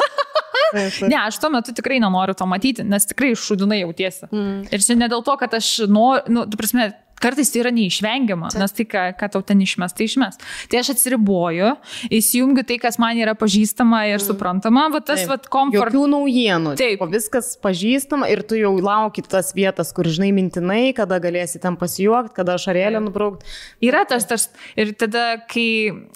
Ne, 0.72 1.16
aš 1.20 1.36
tuo 1.40 1.50
metu 1.52 1.74
tikrai 1.76 1.98
nenoriu 2.00 2.34
to 2.36 2.46
matyti, 2.48 2.84
nes 2.88 3.04
tikrai 3.08 3.34
šudinai 3.38 3.82
jautiesi. 3.82 4.28
Mm. 4.32 4.62
Ir 4.72 4.84
čia 4.84 4.96
ne 4.96 5.08
dėl 5.12 5.24
to, 5.26 5.34
kad 5.40 5.52
aš 5.58 5.84
noriu, 5.90 6.32
nu, 6.32 6.46
tu 6.48 6.60
prasme, 6.60 6.88
kartais 7.22 7.52
tai 7.52 7.62
yra 7.62 7.72
neišvengiama, 7.74 8.50
nes 8.58 8.74
tai, 8.76 8.86
ką, 8.88 9.04
ką 9.18 9.30
tau 9.34 9.44
ten 9.46 9.62
išmes, 9.64 9.94
tai 9.96 10.08
išmes. 10.08 10.40
Tai 10.72 10.80
aš 10.80 10.92
atsiriboju, 10.96 11.72
įsijungiu 12.12 12.64
tai, 12.68 12.78
kas 12.82 12.98
man 13.02 13.20
yra 13.20 13.34
pažįstama 13.38 14.04
ir 14.10 14.18
mm. 14.18 14.24
suprantama, 14.26 14.88
va 14.92 15.02
tas, 15.04 15.24
va, 15.30 15.38
komfort. 15.52 15.92
Jokių 15.92 16.04
naujienų. 16.12 16.74
Taip. 16.80 17.02
O 17.04 17.08
viskas 17.10 17.54
pažįstama 17.62 18.28
ir 18.32 18.44
tu 18.46 18.58
jau 18.58 18.74
lauki 18.82 19.24
tas 19.24 19.52
vietas, 19.56 19.92
kur 19.94 20.08
žinai 20.10 20.32
mintinai, 20.36 20.92
kada 20.96 21.20
galėsi 21.22 21.60
ten 21.62 21.78
pasijuokti, 21.80 22.34
kada 22.36 22.58
šarėlę 22.60 23.02
nubraukti. 23.04 23.48
Yra 23.84 24.04
tas, 24.08 24.26
tas, 24.28 24.48
ir 24.78 24.94
tada, 24.98 25.42
kai 25.50 25.66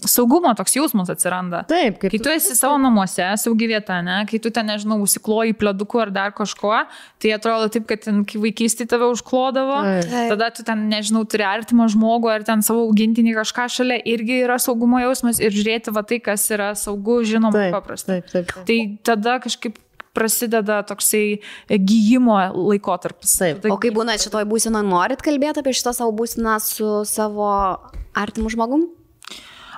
saugumo 0.06 0.52
toks 0.58 0.76
jausmas 0.78 1.10
atsiranda. 1.12 1.64
Taip, 1.70 2.00
kaip 2.02 2.14
Kai 2.14 2.22
tu 2.22 2.32
esi 2.32 2.56
savo 2.58 2.78
namuose, 2.80 3.24
saugi 3.40 3.68
vieta, 3.70 4.00
ne? 4.04 4.22
kai 4.30 4.40
tu 4.42 4.52
ten, 4.54 4.68
nežinau, 4.70 4.98
užsikloji 5.04 5.56
pleduku 5.58 6.00
ar 6.02 6.12
dar 6.14 6.34
kažkuo, 6.36 6.84
tai 7.22 7.34
atrodo 7.36 7.68
taip, 7.72 7.86
kad 7.90 8.04
ten, 8.06 8.22
kai 8.28 8.40
vaikystė 8.42 8.88
tave 8.90 9.08
užklodavo. 9.12 9.78
Taip. 10.06 10.32
tada 10.32 10.50
tu 10.54 10.64
ten, 10.66 10.86
nežinau, 10.96 11.24
turi 11.28 11.46
artimą 11.46 11.86
žmogų 11.92 12.32
ar 12.32 12.44
ten 12.48 12.64
savo 12.66 12.86
augintinį 12.88 13.36
kažką 13.38 13.68
šalia, 13.78 14.00
irgi 14.08 14.42
yra 14.42 14.58
saugumo 14.62 15.00
jausmas 15.04 15.40
ir 15.42 15.54
žiūrėti 15.54 15.94
va 15.94 16.02
tai, 16.06 16.20
kas 16.24 16.48
yra 16.54 16.72
saugu, 16.78 17.20
žinoma, 17.28 17.54
Taip, 17.56 17.76
paprasta. 17.76 18.16
taip, 18.16 18.30
taip, 18.32 18.52
taip. 18.52 18.64
Tai 18.68 18.78
tada 19.06 19.38
kažkaip 19.44 19.78
prasideda 20.16 20.80
toksai 20.88 21.40
gyjimo 21.68 22.38
laikotarpis. 22.56 23.36
Taip. 23.40 23.60
Tada 23.62 23.74
O 23.74 23.80
kai 23.80 23.92
būna 23.94 24.16
šitoj 24.20 24.46
būsinoje, 24.48 24.88
norit 24.88 25.24
kalbėti 25.24 25.60
apie 25.60 25.74
šitą 25.76 25.92
savo 25.96 26.14
būsiną 26.16 26.56
su 26.64 27.02
savo 27.08 27.50
artimu 28.16 28.52
žmogum? 28.52 28.88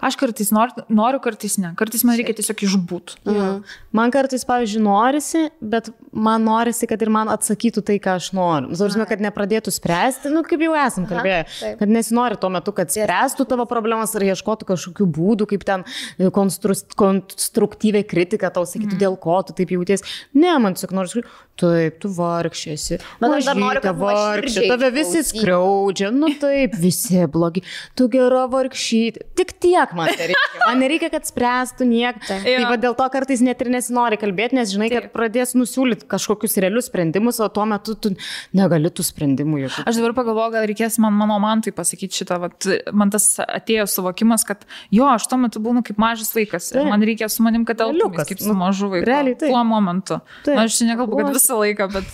Aš 0.02 0.16
kartais 0.20 0.50
noriu, 0.54 0.84
noriu 0.88 1.20
kartais 1.20 1.56
ne. 1.58 1.72
Kartais 1.78 2.04
man 2.06 2.16
reikia 2.18 2.34
tiesiog 2.38 2.60
išbūt. 2.68 3.16
Mhm. 3.26 3.62
Man 3.98 4.12
kartais, 4.14 4.44
pavyzdžiui, 4.48 4.82
norisi, 4.84 5.44
bet 5.60 5.90
man 6.12 6.44
norisi, 6.46 6.86
kad 6.90 7.02
ir 7.02 7.10
man 7.10 7.28
atsakytų 7.32 7.82
tai, 7.84 7.98
ką 8.02 8.16
aš 8.20 8.30
noriu. 8.36 8.74
Žinoma, 8.78 9.08
kad 9.10 9.20
nepradėtų 9.24 9.72
spręsti, 9.74 10.30
nu, 10.34 10.44
kaip 10.46 10.62
jau 10.62 10.74
esam 10.78 11.06
kalbėję, 11.10 11.44
taip. 11.60 11.78
kad 11.82 11.88
nesinori 11.88 12.38
tuo 12.40 12.50
metu, 12.54 12.72
kad 12.76 12.92
spręstų 12.94 13.46
tavo 13.50 13.66
problemas 13.70 14.14
ar 14.14 14.22
ieškotų 14.22 14.68
kažkokių 14.70 15.08
būdų, 15.18 15.48
kaip 15.50 15.64
ten 15.66 15.84
konstru, 16.32 16.76
konstruktyviai 16.98 18.04
kritiką 18.06 18.52
tau 18.54 18.64
sakytų, 18.68 18.94
Mhm. 18.96 19.02
dėl 19.02 19.18
ko 19.20 19.42
tu 19.42 19.52
taip 19.52 19.68
jauties. 19.74 20.02
Ne, 20.34 20.58
man 20.58 20.74
tiesiog 20.74 20.92
nori 20.92 21.08
sakyti, 21.08 21.28
taip, 21.58 21.96
tu 22.02 22.08
vargšiesi. 22.14 22.98
Bet 23.20 23.34
aš 23.38 23.48
dar 23.50 23.58
noriu, 23.58 23.82
kad 23.84 23.98
vargšė, 23.98 24.64
tave 24.70 24.90
visi 24.94 25.22
skriaudžia, 25.26 26.10
nu 26.14 26.30
taip, 26.40 26.76
visi 26.78 27.20
blogi. 27.30 27.62
Tu 27.98 28.06
gera 28.12 28.44
vargšyti. 28.50 29.24
Tik 29.38 29.52
tiek 29.62 29.92
man 29.98 30.10
tai 30.14 30.30
reikia. 30.30 30.62
Man 30.68 30.80
nereikia, 30.82 31.10
kad 31.12 31.26
spręstų 31.28 31.86
nieką. 31.88 32.22
Tai 32.28 32.38
Jo. 32.52 32.64
va 32.70 32.76
dėl 32.80 32.94
to 32.98 33.06
kartais 33.12 33.42
net 33.44 33.60
ir 33.64 33.70
nesinori 33.72 34.18
kalbėti, 34.20 34.56
nes 34.58 34.70
žinai, 34.72 34.88
kad 34.92 35.08
pradės 35.14 35.54
nusiūlyti 35.58 36.06
kažkokius 36.10 36.58
realius 36.62 36.88
sprendimus, 36.90 37.40
o 37.44 37.48
tuo 37.52 37.64
metu 37.68 37.94
tu 37.98 38.12
negali 38.56 38.90
tų 38.92 39.06
sprendimų 39.06 39.62
jokių. 39.64 39.84
Aš 39.88 40.00
dabar 40.00 40.14
pagalvoju, 40.18 40.54
gal 40.56 40.66
reikės 40.70 40.98
man, 41.02 41.16
mano 41.18 41.38
mantui 41.42 41.72
pasakyti 41.76 42.22
šitą, 42.22 42.38
vat, 42.42 42.68
man 42.92 43.10
tas 43.14 43.26
atėjo 43.42 43.86
suvokimas, 43.90 44.44
kad 44.48 44.62
jo, 44.94 45.06
aš 45.10 45.26
tuo 45.30 45.38
metu 45.40 45.62
būnu 45.64 45.82
kaip 45.86 45.98
mažas 46.00 46.30
vaikas. 46.36 46.70
Taip. 46.74 46.86
Man 46.88 47.02
reikia 47.04 47.28
su 47.32 47.42
manim, 47.46 47.64
kad 47.68 47.80
Realiukas. 47.82 48.28
kaip 48.28 48.40
su 48.42 48.48
Nu, 48.52 48.54
mažu 48.60 48.88
vaiku. 48.92 49.04
realiai 49.08 49.36
taip. 49.38 49.50
Tuo 49.52 49.64
momentu. 49.64 50.20
Taip. 50.44 50.54
Na, 50.56 50.64
aš 50.68 50.78
čia 50.80 50.90
nekalbu, 50.92 51.18
kad 51.20 51.32
Vos. 51.32 51.47
Visą 51.48 51.58
laiką, 51.64 51.88
bet, 51.92 52.04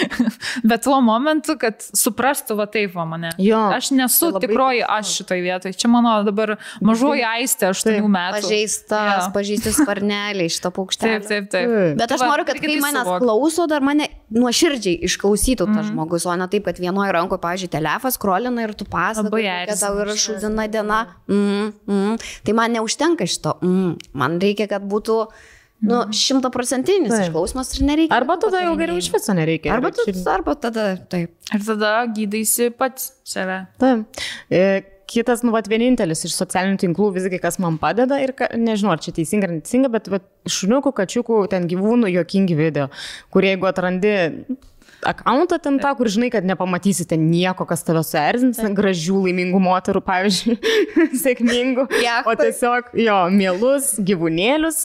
bet 0.70 0.82
tuo 0.84 0.98
momentu, 1.04 1.54
kad 1.60 1.80
suprastų 1.94 2.56
va 2.58 2.66
taip 2.70 2.92
va 2.98 3.04
mane. 3.08 3.30
Jo. 3.38 3.60
Aš 3.74 3.92
nesu 3.94 4.32
Tai 4.34 4.42
tikroji 4.42 4.82
aš 4.82 5.12
šitoje 5.20 5.44
vietoje. 5.44 5.76
Čia 5.78 5.88
mano 5.92 6.16
dabar 6.26 6.56
mažoji 6.84 7.22
aistė, 7.24 7.70
aštuonių 7.70 8.02
Taip. 8.02 8.10
metų. 8.16 8.40
Pažeistas, 8.42 9.22
Jo. 9.24 9.30
pažeistas 9.34 9.78
sparneliai 9.80 10.50
šito 10.50 10.72
paukštelio. 10.74 11.20
Taip, 11.22 11.28
taip, 11.30 11.50
taip. 11.54 11.74
Bet 12.00 12.12
aš 12.16 12.20
Va, 12.24 12.30
noriu, 12.32 12.44
kad 12.48 12.58
reikia 12.58 12.66
kai 12.68 12.74
tai 12.80 12.84
manęs 12.88 13.06
suvokt. 13.08 13.24
klauso, 13.24 13.66
dar 13.70 13.80
mane 13.86 14.08
nuoširdžiai 14.34 14.98
išklausytų 15.08 15.68
Mhm. 15.68 15.74
tas 15.78 15.86
žmogus, 15.92 16.26
o 16.26 16.34
ne 16.36 16.48
taip, 16.50 16.64
kad 16.64 16.78
vienoje 16.82 17.12
rankoje, 17.14 17.40
pavyzdžiui, 17.40 17.70
telefas 17.70 18.18
krolina 18.18 18.62
ir 18.66 18.74
tu 18.74 18.84
pasakoji, 18.84 19.48
kad 19.68 19.78
tau 19.80 19.94
yra 20.02 20.14
šūdina 20.18 20.68
diena. 20.70 21.06
Mm, 21.28 21.72
mm. 21.86 22.18
Tai 22.44 22.52
man 22.52 22.72
neužtenka 22.72 23.26
šito. 23.26 23.58
Mm. 23.62 23.96
Man 24.14 24.38
reikia, 24.40 24.68
kad 24.68 24.82
būtų 24.82 25.28
nu, 25.82 26.00
šimtaprocentinis 26.14 27.12
Taip. 27.12 27.28
išklausimas 27.28 27.74
ir 27.76 27.86
nereikia. 27.88 28.16
Arba 28.16 28.38
tada 28.40 28.62
jau 28.64 28.74
geriau 28.78 29.00
iš 29.00 29.10
viso 29.12 29.36
nereikia. 29.36 29.74
Arba, 29.74 29.90
tu, 29.94 30.06
arba 30.30 30.54
tada 30.54 30.88
taip. 31.10 31.34
Ir 31.50 31.64
tada 31.66 31.94
gydaisi 32.14 32.70
pats 32.74 33.12
save. 33.28 33.64
Taip. 33.82 34.24
E, 34.50 34.66
Kitas, 35.04 35.42
nu, 35.44 35.52
vat, 35.52 35.66
vienintelis 35.68 36.24
iš 36.24 36.32
socialinių 36.38 36.78
tinklų 36.80 37.10
visgi, 37.18 37.36
kas 37.42 37.58
man 37.60 37.76
padeda 37.78 38.16
ir, 38.24 38.32
ka, 38.36 38.48
nežinau, 38.56 38.94
ar 38.94 39.02
čia 39.04 39.12
teisinga 39.12 39.50
ar 39.50 39.52
neteisinga, 39.58 39.90
bet 39.92 40.08
vat, 40.08 40.24
šuniukų, 40.48 40.94
kačiukų, 40.96 41.42
ten 41.52 41.68
gyvūnų, 41.68 42.08
jokingi 42.14 42.56
video, 42.56 42.86
kurie 43.34 43.52
jeigu 43.52 43.68
atrandi 43.68 44.14
akantą 45.06 45.58
ten 45.62 45.78
tą, 45.82 45.92
kur 45.98 46.08
žinai, 46.10 46.30
kad 46.32 46.46
nepamatysite 46.46 47.18
nieko, 47.20 47.66
kas 47.68 47.84
tave 47.86 48.02
suerzins, 48.06 48.60
gražių, 48.74 49.20
laimingų 49.28 49.60
moterų, 49.64 50.02
pavyzdžiui, 50.04 50.56
sėkmingų, 51.24 51.86
o 51.88 52.02
Jachtoj. 52.02 52.38
tiesiog 52.40 52.90
jo, 53.04 53.18
mielus 53.34 53.94
gyvūnėlius, 54.04 54.84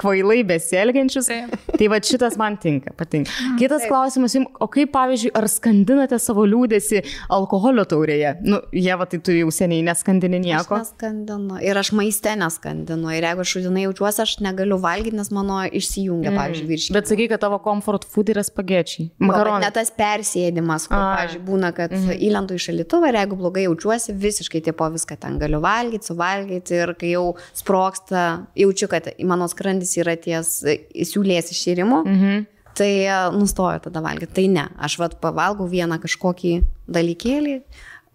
kvailai 0.00 0.40
besielgiančius. 0.48 1.30
Taip. 1.30 1.56
Tai 1.80 1.88
va 1.92 2.00
šitas 2.04 2.36
man 2.40 2.58
tinka, 2.60 2.92
patinka. 2.96 3.32
Kitas 3.60 3.86
klausimas 3.88 4.34
jums, 4.36 4.50
o 4.60 4.68
kaip, 4.70 4.92
pavyzdžiui, 4.94 5.32
ar 5.38 5.46
skandinate 5.50 6.18
savo 6.20 6.44
liūdėsi 6.48 7.02
alkoholio 7.32 7.86
taurėje? 7.88 8.34
Nu, 8.44 8.60
jie 8.74 8.96
va 9.00 9.06
tai 9.10 9.20
tu 9.24 9.34
jau 9.36 9.48
seniai 9.54 9.84
neskandini 9.86 10.40
Aš 10.40 10.46
nieko. 10.46 10.80
neskandinu. 10.82 11.60
Ir 11.64 11.80
aš 11.80 11.92
maiste 11.96 12.34
neskandinu. 12.38 13.12
Ir 13.16 13.28
jeigu 13.28 13.46
šudinai 13.52 13.86
jaučiuosi, 13.86 14.22
aš 14.26 14.36
negaliu 14.44 14.80
valgyti, 14.82 15.16
nes 15.16 15.32
mano 15.34 15.62
išsijungia, 15.64 16.32
mm. 16.32 16.40
pavyzdžiui, 16.40 16.68
virškiai. 16.74 16.96
Bet 16.98 17.10
sakai, 17.12 17.28
kad 17.32 17.44
tavo 17.44 17.60
comfort 17.64 18.06
food 18.10 18.32
yra 18.34 18.44
spagečiai. 18.46 19.10
Bet 19.20 19.49
Makaronai. 19.50 19.66
ne 19.66 19.74
tas 19.74 19.90
persėdimas, 19.96 20.86
kur, 20.88 20.98
pavyzdžiui, 20.98 21.42
būna, 21.46 21.72
kad 21.76 21.92
mm 21.92 22.06
-hmm. 22.06 22.22
įlendu 22.28 22.56
į 22.56 22.64
šalituvą 22.66 23.10
ir 23.10 23.18
jeigu 23.20 23.36
blogai 23.36 23.64
jaučiuosi, 23.66 24.14
visiškai 24.26 24.62
tipo 24.68 24.88
viską 24.96 25.16
ten 25.20 25.38
galiu 25.38 25.60
valgyti, 25.60 26.06
suvalgyti 26.06 26.74
ir 26.74 26.94
kai 26.94 27.12
jau 27.12 27.34
sproksta, 27.54 28.46
jaučiu, 28.56 28.88
kad 28.88 29.12
mano 29.22 29.48
skrandis 29.48 29.96
yra 29.96 30.16
ties 30.16 30.62
e, 30.64 30.78
siūlės 30.94 31.52
iššyrimo, 31.52 32.04
mm 32.04 32.16
-hmm. 32.16 32.44
tai 32.74 32.92
e, 33.06 33.30
nustoju 33.32 33.80
tada 33.80 34.00
valgyti. 34.00 34.34
Tai 34.34 34.48
ne, 34.48 34.68
aš 34.78 34.98
vad 34.98 35.20
pavalgau 35.20 35.68
vieną 35.68 35.98
kažkokį 35.98 36.60
dalykėlį. 36.88 37.60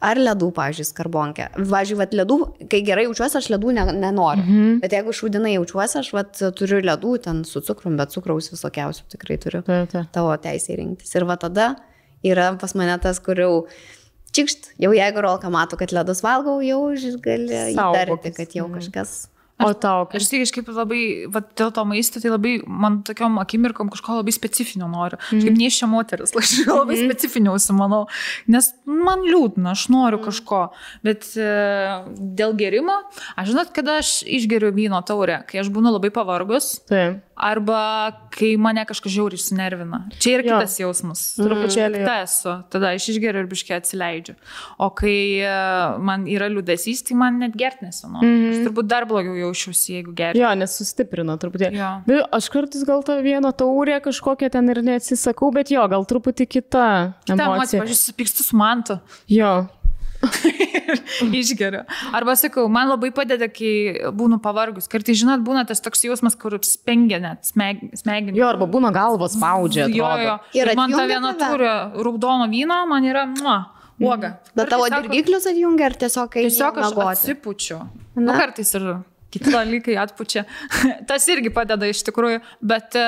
Ar 0.05 0.19
ledų, 0.21 0.51
pavyzdžiui, 0.53 0.85
skarbonkę. 0.91 1.47
Važiuoju, 1.57 1.99
vat 2.03 2.13
ledų, 2.13 2.37
kai 2.71 2.81
gerai 2.85 3.07
jaučiuosi, 3.07 3.39
aš 3.39 3.49
ledų 3.55 3.73
ne, 3.77 3.85
nenoriu. 3.97 4.43
Mm 4.43 4.55
-hmm. 4.55 4.79
Bet 4.83 4.93
jeigu 4.93 5.15
šūdinai 5.19 5.55
jaučiuosi, 5.55 5.97
aš 6.03 6.13
vat, 6.13 6.41
turiu 6.59 6.81
ledų 6.85 7.17
ten 7.25 7.43
su 7.45 7.61
cukrum, 7.61 7.97
bet 7.97 8.13
cukraus 8.13 8.51
visokiausių 8.53 9.09
tikrai 9.15 9.37
turiu 9.37 9.61
Taip, 9.65 9.89
taip. 9.91 10.11
tavo 10.11 10.35
teisė 10.37 10.77
rinktis. 10.77 11.15
Ir 11.15 11.25
va 11.25 11.37
tada 11.37 11.75
yra 12.23 12.53
pas 12.59 12.75
mane 12.75 12.97
tas, 13.01 13.19
kur 13.19 13.39
jau 13.39 13.65
čikšt, 14.35 14.75
jau 14.77 14.91
jeigu 14.93 15.21
rolka 15.21 15.49
mato, 15.49 15.77
kad 15.77 15.91
ledus 15.91 16.21
valgau, 16.21 16.59
jau 16.61 16.89
gali 17.23 17.73
įtarti, 17.73 18.33
kad 18.35 18.55
jau 18.55 18.69
kažkas. 18.73 19.27
O 19.63 19.71
tau, 19.71 20.03
Aš 20.11 20.27
tai 20.27 20.41
kažkaip 20.41 20.67
labai, 20.75 21.01
va, 21.31 21.39
dėl 21.55 21.69
to 21.71 21.83
maisto, 21.87 22.19
tai 22.19 22.31
labai, 22.33 22.57
man 22.67 22.97
tokiom 23.07 23.37
akimirkom 23.39 23.87
kažko 23.93 24.17
labai 24.17 24.33
specifinio 24.35 24.89
noriu. 24.91 25.15
Mm. 25.31 25.45
Kaip 25.45 25.59
neišia 25.61 25.87
moteris, 25.87 26.33
aš 26.41 26.51
labai 26.67 26.97
mm. 26.97 27.05
specifiniausi, 27.07 27.75
manau. 27.77 28.01
Nes 28.51 28.73
man 28.83 29.23
liūdna, 29.23 29.71
aš 29.71 29.85
noriu 29.93 30.19
mm. 30.19 30.25
kažko. 30.27 30.59
Bet 31.07 31.29
e, 31.39 31.47
dėl 32.35 32.57
gerimo, 32.59 32.97
aš 33.39 33.53
žinot, 33.53 33.71
kada 33.75 34.01
aš 34.01 34.17
išgeriu 34.27 34.73
vyno 34.75 34.99
taurę, 35.07 35.39
kai 35.47 35.63
aš 35.63 35.71
būnu 35.71 35.95
labai 35.95 36.11
pavargus. 36.15 36.75
taip. 36.91 37.23
Arba 37.35 38.15
kai 38.31 38.53
mane 38.55 38.85
kažkas 38.87 39.11
žiauriai 39.11 39.41
sunervina. 39.43 39.97
Čia 40.23 40.37
yra 40.37 40.43
Jo. 40.45 40.59
kitas 40.61 40.77
jausmas. 40.79 41.23
Truputėlį, 41.35 41.99
jo. 41.99 42.05
Ta 42.07 42.13
esu. 42.23 42.53
Tada 42.71 42.93
aš 42.95 43.09
išgeriu 43.11 43.41
ir 43.43 43.49
biškiai 43.51 43.75
atsileidžiu. 43.81 44.37
O 44.79 44.87
kai 44.95 45.43
e, 45.43 45.49
man 45.99 46.23
yra 46.31 46.47
liūdėsys, 46.53 47.03
tai 47.09 47.17
man 47.19 47.41
net 47.43 47.57
gert 47.59 47.83
nesinori. 47.83 48.23
Mm. 48.23 48.45
Aš 48.53 48.61
turbūt 48.69 48.87
dar 48.87 49.03
blogiau 49.09 49.44
jaučiuosi, 49.45 49.93
jeigu 49.99 50.13
gerčiau. 50.17 50.43
Jo, 50.43 50.51
nes 50.59 50.75
sustiprino 50.81 51.37
truputėlį. 51.41 51.79
Jo. 51.79 51.91
Bet 52.09 52.35
aš 52.35 52.49
kartais 52.53 52.83
gal 52.87 53.05
tą 53.07 53.17
vieną 53.25 53.53
taurę 53.57 54.01
kažkokią 54.03 54.51
ten 54.57 54.69
ir 54.73 54.83
neatsisakau, 54.85 55.53
bet 55.55 55.71
jo, 55.73 55.85
gal 55.91 56.05
truputį 56.09 56.49
kita 56.57 56.85
Ta 57.25 57.33
emocija, 57.33 57.53
emocija. 57.53 57.83
aš 57.87 57.95
susipykstu 57.95 58.43
su 58.49 58.59
mantu. 58.59 58.99
Jo. 59.31 59.55
išgeriu. 61.39 61.83
Arba 62.13 62.35
sakau, 62.39 62.67
man 62.71 62.89
labai 62.89 63.11
padeda, 63.15 63.47
kai 63.51 64.09
būnu 64.15 64.39
pavargus. 64.43 64.87
Kartais, 64.91 65.19
žinot, 65.21 65.43
būna 65.45 65.65
tas 65.67 65.81
toks 65.83 66.03
jausmas, 66.07 66.37
kur 66.39 66.55
spengia 66.65 67.19
net 67.21 67.45
smegenį. 67.45 68.35
Jo, 68.37 68.49
arba 68.53 68.67
būna 68.69 68.91
galvos 68.95 69.35
spaudžia. 69.37 69.87
Jo, 69.91 70.11
jo. 70.23 70.37
Ir 70.57 70.73
man 70.77 70.93
ta 70.95 71.05
viena 71.09 71.33
turi 71.39 71.69
raudono 72.05 72.49
vyno, 72.51 72.81
man 72.89 73.05
yra, 73.07 73.25
mua, 73.37 73.57
uoga. 74.01 74.37
Bet 74.57 74.71
tavo 74.73 74.87
dirgiklius 74.91 75.47
atjungia 75.51 75.91
ar 75.91 75.99
tiesiog 76.05 76.31
kai 76.33 76.47
Tiesiog 76.47 76.81
aš 76.83 76.97
atsipučiu. 77.09 77.81
Nu, 78.15 78.29
Na. 78.31 78.39
kartais 78.39 78.71
ir 78.77 78.85
kiti 79.33 79.53
dalykai 79.53 79.97
atpučia. 80.01 80.45
Tas 81.09 81.27
irgi 81.31 81.51
padeda 81.53 81.89
iš 81.89 82.03
tikrųjų, 82.07 82.41
bet 82.65 82.97
e, 82.99 83.05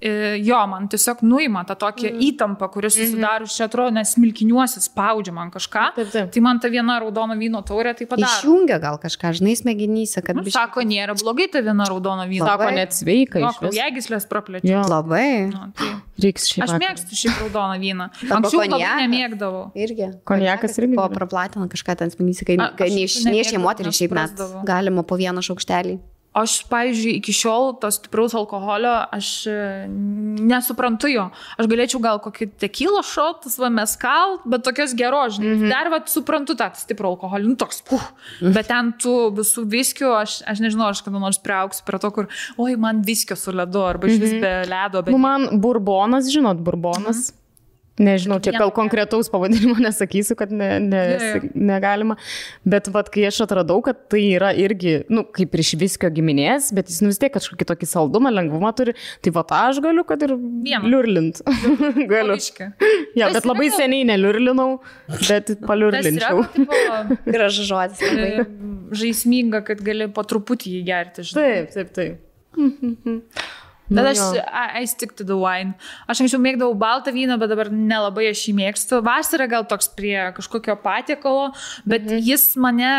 jo, 0.00 0.66
man 0.66 0.88
tiesiog 0.88 1.18
nuima 1.22 1.60
tą 1.68 1.74
tokią 1.76 2.08
Mhm. 2.08 2.20
įtampą, 2.28 2.70
kuris 2.72 2.94
susidaro 2.96 3.44
čia 3.46 3.64
atrodo, 3.68 3.90
nes 3.92 4.14
milkiniuosi 4.16 4.80
spaudžia 4.80 5.32
man 5.32 5.50
kažką. 5.50 5.94
Taip, 5.96 6.08
taip. 6.12 6.30
Tai 6.32 6.40
man 6.40 6.58
ta 6.58 6.68
viena 6.68 6.98
raudono 7.00 7.34
vyno 7.36 7.60
taurė 7.62 7.92
tai 7.96 8.06
padaro. 8.06 8.26
Išjungia 8.28 8.80
gal 8.80 8.96
kažką, 8.98 9.32
žinai, 9.36 9.52
smegenyse, 9.60 10.22
kad 10.24 10.36
Nu, 10.36 10.42
biškį- 10.42 10.52
sako, 10.56 10.80
nėra 10.80 11.12
blogai 11.20 11.50
ta 11.52 11.60
viena 11.60 11.84
raudono 11.84 12.24
vyno. 12.26 12.46
Sako, 12.46 12.70
net 12.72 12.90
sveika 12.96 13.38
viso. 13.44 13.60
kraujagyslės 13.60 14.26
praplečia. 14.26 14.64
Jo, 14.72 14.82
Labai. 14.88 15.52
Nu, 15.52 15.72
tai 15.76 15.86
reiks 16.22 16.48
šį 16.48 16.62
aš 16.64 16.70
mėgstu 16.80 17.12
šį 17.20 17.28
raudoną 17.40 17.76
vyną. 17.80 18.08
Anksčiau 18.30 18.60
labai 18.64 18.80
konjaką. 18.80 19.04
nemėgdavau. 19.04 19.72
Irgi. 19.76 20.08
Konjakas 20.24 20.78
irgi 20.78 20.94
Po 20.96 21.08
praplatina 21.08 21.68
kažką 21.68 21.96
ten 21.96 22.10
smegenyse, 22.10 22.44
kai, 22.46 22.56
A, 22.58 22.72
kai 22.76 22.86
aš 22.88 22.92
neiš, 22.96 23.24
nemėgdavau, 23.24 23.36
neišė 23.36 23.58
moterį 23.60 23.92
šiaip 24.00 24.12
net. 24.16 24.64
Galima 24.64 25.02
po 25.06 25.16
vieną 25.16 25.40
šaukštelį. 25.44 26.00
Aš, 26.30 26.60
pavyzdžiui, 26.70 27.16
iki 27.18 27.32
šiol 27.34 27.72
to 27.82 27.88
stipraus 27.90 28.36
alkoholio, 28.38 28.92
aš 29.10 29.30
e, 29.50 29.54
nesuprantu 29.90 31.08
jo. 31.10 31.24
Aš 31.58 31.66
galėčiau 31.66 31.98
gal 32.04 32.20
kokį 32.22 32.46
tekilo 32.62 33.00
šotas, 33.02 33.56
va 33.58 33.66
meskal, 33.74 34.36
bet 34.46 34.62
tokios 34.62 34.94
geros, 34.94 35.40
žinai. 35.40 35.48
Mm. 35.48 35.64
-hmm. 35.64 35.74
Dar 35.74 35.90
va 35.90 35.98
suprantu 36.06 36.54
tą 36.54 36.70
stiprų 36.78 37.10
alkoholį, 37.16 37.50
nu 37.50 37.58
toks, 37.58 37.82
puh. 37.82 38.06
Mhm. 38.38 38.54
Bet 38.54 38.70
ten 38.70 38.92
tų 38.94 39.16
visų 39.40 39.66
viskių, 39.74 40.14
aš, 40.20 40.38
aš 40.46 40.62
nežinau, 40.62 40.92
aš 40.94 41.02
kada 41.02 41.18
nors 41.18 41.42
priauksiu 41.42 41.82
prie 41.84 41.98
to, 41.98 42.10
kur, 42.14 42.30
oi, 42.56 42.76
man 42.76 43.02
viskio 43.02 43.34
su 43.34 43.50
ledu, 43.50 43.82
arba 43.82 44.06
iš 44.06 44.22
vis 44.22 44.38
be 44.38 44.54
ledo, 44.70 45.02
bet... 45.02 45.10
Nu, 45.10 45.18
man 45.18 45.48
burbonas, 45.58 46.30
žinot, 46.30 46.62
burbonas. 46.62 47.32
Nežinau, 48.00 48.38
čia 48.40 48.54
gal 48.56 48.70
konkretaus 48.72 49.28
pavadinimo 49.28 49.74
nesakysiu, 49.84 50.36
kad 50.38 50.52
ne, 50.56 50.70
ne, 50.80 51.00
Jo, 51.10 51.26
jo. 51.36 51.50
negalima. 51.54 52.16
Bet 52.64 52.88
vat, 52.94 53.10
kai 53.12 53.26
aš 53.28 53.42
atradau, 53.44 53.80
kad 53.84 53.98
tai 54.12 54.22
yra 54.38 54.54
irgi, 54.56 55.02
nu, 55.12 55.26
kaip 55.36 55.52
iš 55.60 55.74
viskio 55.80 56.08
giminės, 56.16 56.70
bet 56.76 56.88
jis 56.88 57.02
nu, 57.04 57.10
vis 57.12 57.20
tiek 57.20 57.32
kažkokį 57.34 57.66
tokį 57.68 57.88
saldumą, 57.90 58.32
lengvumą 58.32 58.70
turi, 58.78 58.94
tai 59.20 59.34
va 59.36 59.44
aš 59.58 59.82
galiu, 59.84 60.06
kad 60.08 60.24
ir 60.24 60.32
Vieną. 60.38 60.80
liurlint. 60.88 61.42
galiu. 62.14 62.38
Viški. 62.38 62.70
Ja, 63.20 63.28
bet 63.34 63.44
labai 63.48 63.68
seniai 63.74 64.06
neliurlinau, 64.08 64.78
bet 65.28 65.52
paliurlinčiau. 65.68 66.46
tipo, 66.56 66.80
Gražus 67.34 67.68
žodis. 67.68 68.00
e, 68.08 68.46
žaisminga, 68.96 69.60
kad 69.66 69.84
gali 69.84 70.08
po 70.14 70.24
truputį 70.24 70.78
jį 70.78 70.82
gerti, 70.88 71.26
žinai. 71.30 71.46
Taip, 71.68 71.72
taip, 71.76 71.94
taip. 72.00 72.26
Bet 73.90 74.04
Nu 74.04 74.10
aš. 74.12 74.20
I, 74.78 74.84
stick 74.86 75.16
to 75.18 75.24
the 75.26 75.34
wine. 75.34 75.74
Aš 76.06 76.20
anksčiau 76.22 76.38
mėgdavau 76.42 76.76
baltą 76.78 77.10
vyną, 77.10 77.36
bet 77.42 77.50
dabar 77.50 77.72
nelabai 77.74 78.28
aš 78.30 78.44
jį 78.48 78.54
mėgstu. 78.60 79.00
Vasara 79.02 79.48
gal 79.50 79.66
toks 79.66 79.90
prie 79.98 80.14
kažkokio 80.36 80.76
patiekalo, 80.78 81.50
bet 81.84 82.06
mhm. 82.06 82.22
jis 82.22 82.44
mane, 82.62 82.92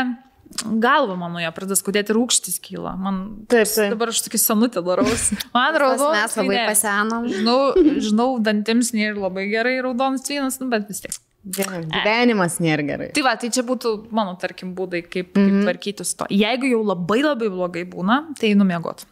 galva 0.83 1.15
mano 1.15 1.39
ją 1.39 1.47
pradeda 1.55 1.77
skudėti, 1.79 2.11
rūkštis 2.17 2.59
kyla. 2.59 2.97
Man 2.99 3.21
Taip, 3.47 3.69
taip. 3.71 3.93
dabar 3.95 4.11
aš 4.11 4.19
tokį 4.27 4.41
senutę 4.43 4.83
daraus. 4.83 5.29
Man 5.55 5.79
raudonas. 5.79 6.35
Mes 6.35 6.37
labai 6.41 6.55
vyne. 6.57 6.67
pasenom. 6.67 7.27
Žinau, 7.31 7.59
žinau, 8.03 8.29
dantims 8.43 8.91
nėra 8.91 9.15
labai 9.29 9.47
gerai 9.53 9.77
raudonas 9.85 10.27
vynas, 10.27 10.59
nu, 10.59 10.67
bet 10.73 10.91
vis 10.91 10.99
tiek. 11.07 11.15
Gyvenimas 11.41 12.59
nėra 12.61 12.83
gerai. 12.85 13.07
Tai 13.15 13.23
va, 13.25 13.31
tai 13.39 13.47
čia 13.53 13.63
būtų 13.65 13.95
mano, 14.13 14.35
tarkim, 14.41 14.75
būdai, 14.77 15.01
kaip, 15.07 15.31
kaip 15.33 15.39
Mhm. 15.41 15.63
tvarkytis 15.65 16.11
to. 16.19 16.27
Jeigu 16.29 16.69
jau 16.69 16.83
labai 16.85 17.23
labai 17.23 17.49
blogai 17.49 17.85
būna, 17.89 18.19
tai 18.37 18.51
numiegot. 18.53 19.05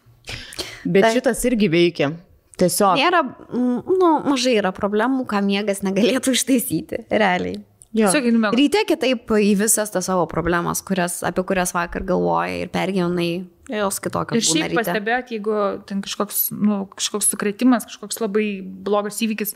Bet 0.85 1.05
Tai- 1.05 1.13
šitas 1.17 1.43
irgi 1.49 1.69
veikia. 1.71 2.13
Tiesiog. 2.59 2.99
Nėra, 2.99 3.23
nu, 3.55 4.09
mažai 4.27 4.57
yra 4.59 4.73
problemų, 4.75 5.23
ką 5.29 5.39
miegas 5.45 5.79
negalėtų 5.85 6.35
ištaisyti, 6.35 7.05
realiai. 7.07 7.61
Ryte 7.89 8.83
kitaip 8.85 9.31
į 9.33 9.53
visas 9.57 9.89
tas 9.89 10.05
savo 10.05 10.27
problemas, 10.29 10.83
kurias, 10.85 11.23
apie 11.25 11.41
kurias 11.47 11.73
vakar 11.73 12.03
galvojai 12.05 12.59
ir 12.61 12.69
pergyvenai, 12.69 13.47
jos 13.71 13.97
kitokios. 14.03 14.37
Ir 14.37 14.45
šiaip 14.45 14.75
pastebėt, 14.77 15.31
jeigu 15.33 15.55
ten 15.89 16.03
kažkoks, 16.05 16.51
nu, 16.53 16.83
kažkoks 16.93 17.31
sukretimas, 17.33 17.87
kažkoks 17.89 18.21
labai 18.21 18.61
blogas 18.61 19.17
įvykis, 19.25 19.55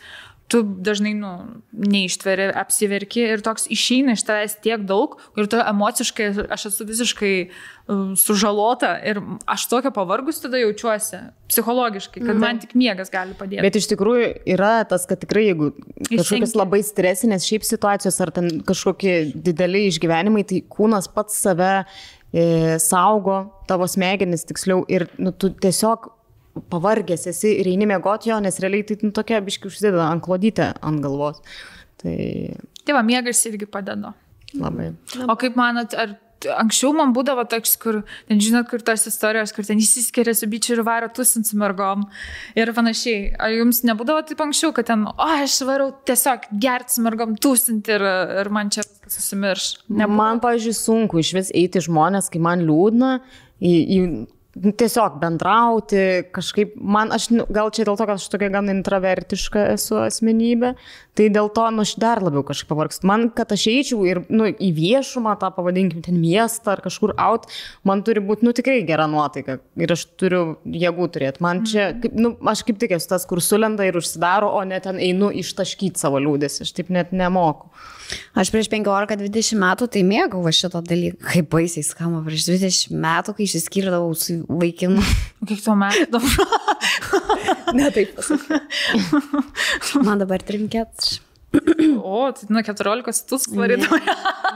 tu 0.52 0.62
dažnai 0.64 1.14
nu, 1.18 1.32
neištveri, 1.72 2.50
apsiverki 2.62 3.24
ir 3.34 3.44
toks 3.46 3.66
išeina 3.74 4.14
iš 4.18 4.26
tavęs 4.28 4.58
tiek 4.64 4.84
daug 4.90 5.16
ir 5.40 5.48
tu 5.50 5.58
emociškai, 5.58 6.28
aš 6.54 6.68
esu 6.70 6.86
visiškai 6.90 7.32
uh, 7.48 8.14
sužalota 8.20 8.94
ir 9.10 9.22
aš 9.50 9.66
tokia 9.72 9.92
pavargus 9.96 10.42
tada 10.44 10.62
jaučiuosi 10.62 11.20
psichologiškai, 11.50 12.24
kad 12.28 12.40
man 12.40 12.62
tik 12.62 12.76
miegas 12.80 13.12
gali 13.14 13.36
padėti. 13.38 13.64
Bet 13.66 13.80
iš 13.80 13.90
tikrųjų 13.92 14.30
yra 14.56 14.76
tas, 14.90 15.08
kad 15.10 15.22
tikrai 15.24 15.48
jeigu 15.50 15.72
kažkokios 16.08 16.56
labai 16.60 16.84
stresinės 16.86 17.48
šiaip 17.50 17.68
situacijos 17.68 18.20
ar 18.24 18.34
ten 18.36 18.50
kažkokie 18.68 19.18
dideli 19.34 19.88
išgyvenimai, 19.90 20.46
tai 20.50 20.64
kūnas 20.72 21.10
pats 21.14 21.40
save 21.44 21.74
e, 21.82 22.78
saugo, 22.84 23.40
tavo 23.70 23.90
smegenis 23.90 24.48
tiksliau 24.50 24.86
ir 24.92 25.10
nu, 25.18 25.34
tu 25.36 25.52
tiesiog 25.54 26.12
pavargęs 26.70 27.28
esi 27.32 27.56
ir 27.60 27.70
eini 27.72 27.88
mėgoti 27.90 28.30
jo, 28.30 28.40
nes 28.44 28.60
realiai 28.62 28.86
tai 28.88 29.00
nu, 29.02 29.12
tokia 29.16 29.42
biški 29.46 29.70
užsideda 29.72 30.10
ant 30.12 30.24
klodytę 30.26 30.74
ant 30.82 31.02
galvos. 31.04 31.42
Tai 32.02 32.18
Tai 32.84 32.98
va, 32.98 33.02
miegas 33.08 33.40
irgi 33.48 33.66
padeda. 33.72 34.14
labai. 34.60 34.92
O 35.30 35.36
kaip 35.40 35.56
manot, 35.56 35.94
ar 35.96 36.18
anksčiau 36.60 36.92
man 36.96 37.14
būdavo 37.16 37.46
toks, 37.48 37.78
kur, 37.80 38.02
ten 38.28 38.42
žinot, 38.44 38.68
kur 38.68 38.82
tos 38.84 39.06
istorijos, 39.08 39.54
kur 39.56 39.64
ten 39.64 39.80
įsiskiria 39.80 40.34
su 40.36 40.50
bičiu 40.52 40.76
ir 40.76 40.82
varo 40.84 41.08
tusint 41.08 41.48
su 41.48 41.58
mergom 41.58 42.04
ir 42.60 42.74
panašiai. 42.76 43.32
Ar 43.40 43.56
jums 43.56 43.80
nebūdavo 43.88 44.26
taip 44.28 44.44
anksčiau, 44.44 44.74
kad 44.76 44.90
ten, 44.92 45.06
o 45.08 45.30
aš 45.40 45.62
varau 45.68 45.94
tiesiog 46.06 46.50
gerti 46.62 46.98
su 46.98 47.06
mergom 47.06 47.38
tusint 47.40 47.88
ir, 47.88 48.04
ir 48.44 48.52
man 48.54 48.70
čia 48.76 48.84
susimirš? 49.08 49.70
Ne, 49.88 50.10
man, 50.12 50.44
pavyzdžiui, 50.44 50.76
sunku 50.78 51.24
iš 51.24 51.34
vis 51.40 51.54
eiti 51.56 51.82
žmonės, 51.88 52.28
kai 52.34 52.44
man 52.44 52.68
liūdna, 52.68 53.16
į, 53.64 53.74
į, 53.74 54.00
tiesiog 54.54 55.16
bendrauti, 55.22 56.02
kažkaip, 56.34 56.76
man, 56.78 57.10
aš, 57.16 57.30
gal 57.54 57.72
čia 57.74 57.88
dėl 57.88 57.98
to, 57.98 58.06
kad 58.06 58.20
aš 58.20 58.28
tokia 58.30 58.52
gan 58.54 58.70
intravertiška 58.70 59.64
esu 59.74 59.98
asmenybė, 60.04 60.74
tai 61.18 61.30
dėl 61.34 61.50
to, 61.56 61.66
nu, 61.74 61.82
aš 61.82 61.96
dar 62.02 62.22
labiau 62.22 62.44
kažkaip 62.46 62.70
pavargstu. 62.70 63.08
Man, 63.10 63.28
kad 63.34 63.54
aš 63.56 63.66
eičiau 63.72 64.06
ir, 64.06 64.22
nu, 64.30 64.52
į 64.54 64.70
viešumą, 64.78 65.34
tą 65.42 65.50
pavadinkim, 65.56 66.04
ten 66.06 66.20
miestą 66.22 66.76
ar 66.76 66.84
kažkur 66.86 67.16
out, 67.18 67.50
man 67.88 68.06
turi 68.06 68.22
būti, 68.22 68.46
nu, 68.46 68.54
tikrai 68.54 68.84
gera 68.86 69.08
nuotaika 69.10 69.58
ir 69.80 69.96
aš 69.96 70.06
turiu 70.22 70.44
jėgų 70.70 71.10
turėti. 71.18 71.42
Man 71.46 71.66
čia, 71.70 71.90
kaip, 72.04 72.14
nu, 72.14 72.36
aš 72.54 72.62
kaip 72.68 72.78
tik 72.82 72.94
esu 73.00 73.10
tas, 73.16 73.26
kur 73.30 73.42
sulenda 73.42 73.90
ir 73.90 73.98
užsidaro, 73.98 74.54
o 74.54 74.62
ne 74.70 74.78
ten 74.84 75.02
einu 75.02 75.34
ištaškyti 75.42 76.02
savo 76.02 76.22
liūdės, 76.22 76.62
aš 76.68 76.76
taip 76.78 76.94
net 76.94 77.16
nemoku. 77.16 77.74
Aš 78.38 78.52
prieš 78.54 78.70
15-20 78.72 79.60
metų 79.62 79.88
tai 79.94 80.04
mėgau 80.08 80.44
va 80.46 80.54
šito 80.56 80.82
dalyką. 80.86 81.20
Kaip 81.34 81.50
baisiai 81.54 81.86
skamba, 81.86 82.24
prieš 82.26 82.48
20 82.50 82.96
metų, 83.04 83.36
kai 83.38 83.48
išsiskirdavau 83.48 84.14
su 84.18 84.40
vaikinu. 84.50 85.04
Kiek 85.50 85.62
tuo 85.66 85.78
metu? 85.80 86.22
Ne 87.74 87.88
taip 87.90 88.20
Man 90.06 90.22
dabar 90.22 90.44
trinkėt. 90.46 91.16
O, 92.04 92.32
tai 92.34 92.48
nuo 92.50 92.62
14 92.66 93.26
tu 93.30 93.38
skvarydavai. 93.38 94.00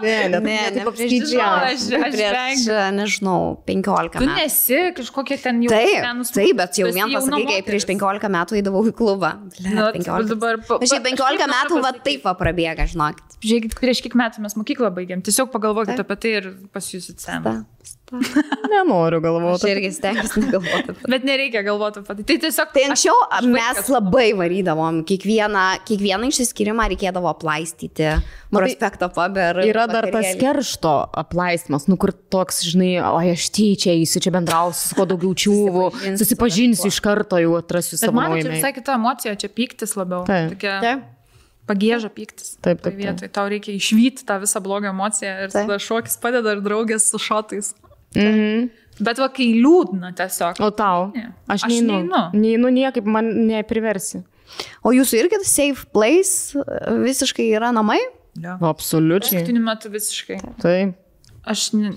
Ne, 0.02 0.30
ne, 0.30 0.40
Ne, 0.40 0.56
ne, 0.74 0.84
prieš 0.86 0.88
apskaičiavau. 0.88 1.60
aš- 1.68 1.86
aš 2.08 2.16
prieš, 2.18 2.64
nežinau, 2.98 3.38
15 3.66 4.18
Tu 4.18 4.26
metų. 4.26 4.36
nesi 4.38 4.80
kažkokia 4.98 5.38
ten 5.42 5.62
jau. 5.66 5.70
Taip, 5.74 6.26
taip, 6.34 6.56
bet 6.58 6.78
jau 6.82 6.88
tu 6.90 6.94
vien 6.98 7.10
pasakai, 7.14 7.46
kai 7.50 7.62
prieš 7.70 7.86
moteris. 7.86 7.88
15 7.94 8.30
metų 8.38 8.58
eidavau 8.62 8.84
į 8.90 8.94
klubą. 8.98 9.32
Ble, 9.58 9.74
Nu, 9.78 9.88
15. 9.94 10.30
dabar 10.34 10.58
Na, 10.58 10.64
šiaip 10.86 11.02
pa- 11.04 11.10
15 11.10 11.46
aš 11.48 11.54
metų, 11.56 11.82
va 11.86 11.92
taip 12.10 12.24
va 12.30 12.34
prabėga, 12.36 12.86
žinokit. 12.94 13.38
Žiūrėkit, 13.42 13.78
prieš 13.82 14.02
kiek 14.06 14.14
metų 14.18 14.40
mes 14.46 14.54
mokyklą 14.58 14.90
baigėm. 14.98 15.22
Tiesiog 15.26 15.52
pagalvokit 15.54 16.00
apie 16.00 16.16
tai 16.18 16.30
ir 16.42 16.54
pasijusit 16.74 17.18
seną. 17.22 17.66
Nenoriu 18.72 19.20
Aš 19.20 19.24
galvoti. 19.24 19.70
irgi 19.74 19.90
stengiuosi 19.92 20.42
negalvoti 20.46 20.94
tai. 20.94 21.10
Bet 21.12 21.26
nereikia 21.28 21.62
galvoti 21.66 22.00
apie 22.00 22.16
tai. 22.16 22.26
Tai 22.30 22.38
tiesiog... 22.46 22.70
Tai 22.76 22.84
anksčiau 22.92 23.18
aš 23.40 23.48
mes 23.52 23.66
vaikas. 23.68 23.90
labai 23.92 24.28
varydavom, 24.40 25.02
kiekvieną, 25.08 25.64
kiekvieną 25.88 26.30
išsiskyrimą 26.32 26.86
reikėdavo 26.94 27.28
aplaistyti, 27.34 28.14
prospektą 28.54 29.10
paber. 29.16 29.60
Yra 29.68 29.88
dar 29.92 30.08
tas 30.08 30.22
vakarėlį. 30.22 30.40
keršto 30.44 30.94
aplaistimas, 31.24 31.90
nu 31.92 31.98
kur 32.00 32.14
toks, 32.16 32.62
žinai, 32.70 32.94
o 33.04 33.18
aš 33.20 33.50
tyčia 33.58 33.92
eisiu 33.98 34.24
čia 34.24 34.32
bendrausiu, 34.36 34.88
su 34.92 34.98
kuo 35.00 35.08
daugiau 35.10 35.36
čiūvų, 35.44 35.86
Susipažinsiu 36.22 36.88
iš 36.92 37.02
karto, 37.04 37.40
jau 37.44 37.58
atrasiu 37.60 38.00
savo 38.00 38.16
man 38.16 38.32
čia 38.32 38.38
laimėjimą. 38.38 38.56
visai 38.56 38.72
kita 38.78 38.96
emocija, 38.96 39.36
čia 39.36 39.52
pyktis 39.52 39.98
labiau. 40.00 40.24
Taip. 40.28 40.54
Tokia 40.56 40.78
Taip. 40.84 41.04
pagėža 41.68 42.10
pyktis. 42.16 42.56
Taip, 42.62 42.80
taip, 42.80 42.86
taip. 42.88 43.02
Vietoj 43.02 43.32
tau 43.36 43.50
reikia 43.52 43.76
išvyti 43.76 44.24
tą 44.28 44.40
visą 44.44 44.62
blogą 44.64 44.94
emociją 44.94 45.34
ir 45.44 45.52
Taip. 45.52 45.68
tada 45.68 45.80
šokis 45.84 46.16
padeda 46.24 46.56
ir 46.56 46.64
draugės 46.64 47.10
su 47.12 47.20
šotais. 47.20 47.74
Mhm. 48.16 48.70
Bet 49.00 49.20
va, 49.22 49.28
kai 49.30 49.46
liūdna 49.62 50.10
tiesiog. 50.18 50.58
O 50.66 50.72
tau? 50.74 51.12
Ne. 51.14 51.28
Aš 51.48 51.68
Aš 51.68 51.74
neinu. 51.76 52.00
neinu. 52.02 52.22
Neinu 52.34 52.72
niekaip, 52.74 53.06
man 53.06 53.28
nepriversi. 53.46 54.24
O 54.82 54.94
jūsų 54.96 55.20
irgi 55.22 55.42
safe 55.46 55.86
place 55.94 56.56
visiškai 57.04 57.50
yra 57.54 57.70
namai? 57.76 58.00
Ja. 58.42 58.56
Absoliučiai. 58.62 59.42
Paskutiniu 59.42 59.62
metu 59.66 59.92
visiškai. 59.94 60.40
Taip. 60.62 60.96
Aš 61.48 61.72
ne, 61.74 61.92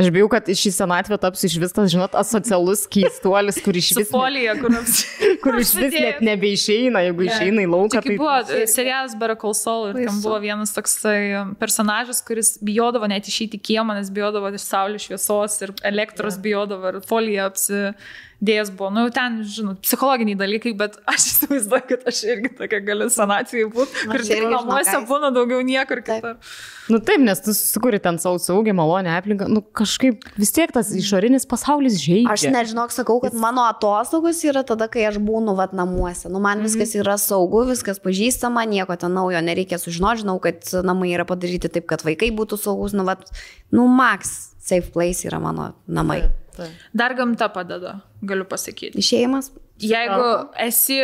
Aš 0.00 0.08
bijau, 0.14 0.28
kad 0.32 0.46
šį 0.48 0.70
senatvę 0.72 1.18
taps 1.20 1.42
iš 1.44 1.56
vis 1.60 1.74
tas, 1.76 1.90
žinot, 1.92 2.14
asocialus 2.16 2.86
keistuolis, 2.90 3.58
kur 3.64 3.76
iš 3.76 3.90
vis, 3.98 4.08
folija, 4.10 4.54
kur 4.60 4.72
aps- 4.78 5.02
kur 5.44 5.58
iš 5.60 5.74
vis 5.76 5.96
net 5.96 6.22
nebeišeina, 6.24 7.02
jeigu 7.06 7.26
Ne. 7.26 7.34
išeina 7.34 7.64
į 7.66 7.68
lauką. 7.74 8.00
Kaip 8.06 8.16
buvo 8.22 8.38
e, 8.56 8.62
serialas 8.70 9.14
Barakal 9.20 9.54
Soul 9.58 9.90
ir 9.92 10.00
ten 10.06 10.22
buvo 10.24 10.38
vienas 10.42 10.72
toksai 10.76 11.18
um, 11.42 11.52
personažas, 11.60 12.22
kuris 12.24 12.54
bijodavo 12.64 13.08
net 13.12 13.28
išeiti 13.28 13.60
į 13.60 13.64
kiemą, 13.70 13.98
nes 14.00 14.08
bijodavo 14.14 14.48
iš 14.56 14.64
saulės 14.70 15.06
šviesos 15.08 15.60
ir 15.66 15.74
elektros 15.92 16.40
bijodavo 16.40 16.94
ir 16.94 17.00
folija 17.06 17.50
apsidėjęs 18.40 18.70
buvo. 18.76 18.90
Nu, 18.90 19.10
ten, 19.12 19.42
žinot, 19.44 19.80
psichologiniai 19.84 20.38
dalykai, 20.38 20.72
bet 20.76 20.96
aš 21.08 21.26
įsivaizduoju, 21.28 21.84
kad 21.88 22.06
aš 22.08 22.22
irgi 22.24 22.50
tokia 22.56 22.80
galiu 22.80 23.08
senatvėje 23.12 23.68
būti, 23.70 24.04
kur 24.06 24.20
tik 24.24 24.36
irgi, 24.36 24.50
namuose 24.50 25.00
būna 25.08 25.30
daugiau 25.34 25.60
niekur 25.60 26.02
Taip. 26.02 26.24
kitur. 26.24 26.36
Nu 26.90 26.98
taip, 26.98 27.20
nes 27.22 27.38
tu 27.38 27.52
susikuri 27.54 28.00
ten 28.02 28.18
savo 28.18 28.40
saugiai, 28.42 28.74
malonę 28.74 29.12
aplinką, 29.14 29.46
nu 29.46 29.62
kažkaip 29.62 30.24
vis 30.40 30.50
tiek 30.50 30.72
tas 30.74 30.90
išorinis 30.96 31.46
pasaulis 31.46 32.00
žaidžia. 32.02 32.32
Aš 32.32 32.46
nežinok, 32.50 32.90
sakau, 32.90 33.20
kad 33.22 33.36
mano 33.38 33.62
atostogos 33.68 34.40
yra 34.48 34.64
tada, 34.66 34.88
kai 34.90 35.04
aš 35.06 35.20
būnu 35.22 35.54
vat 35.58 35.76
namuose. 35.76 36.26
Nu, 36.32 36.42
man 36.42 36.64
viskas 36.64 36.96
yra 36.98 37.14
saugu, 37.20 37.62
viskas 37.68 38.02
pažįstama, 38.02 38.64
nieko 38.66 38.96
ten 38.98 39.14
naujo 39.14 39.38
nereikia 39.44 39.78
sužinoti. 39.78 40.24
Žinau, 40.24 40.40
kad 40.42 40.66
namai 40.82 41.12
yra 41.14 41.28
padaryti 41.28 41.70
taip, 41.70 41.86
kad 41.92 42.02
vaikai 42.02 42.32
būtų 42.34 42.58
saugus. 42.58 42.96
Nu, 42.96 43.06
vat, 43.06 43.28
nu, 43.70 43.86
max 43.86 44.50
safe 44.58 44.90
place 44.90 45.28
yra 45.28 45.38
mano 45.42 45.70
namai. 45.86 46.24
Dar 46.96 47.14
gamta 47.18 47.48
padeda, 47.54 47.98
galiu 48.22 48.46
pasakyti. 48.48 48.98
Išėjimas. 49.00 49.52
Jeigu 49.80 50.30
esi 50.60 50.98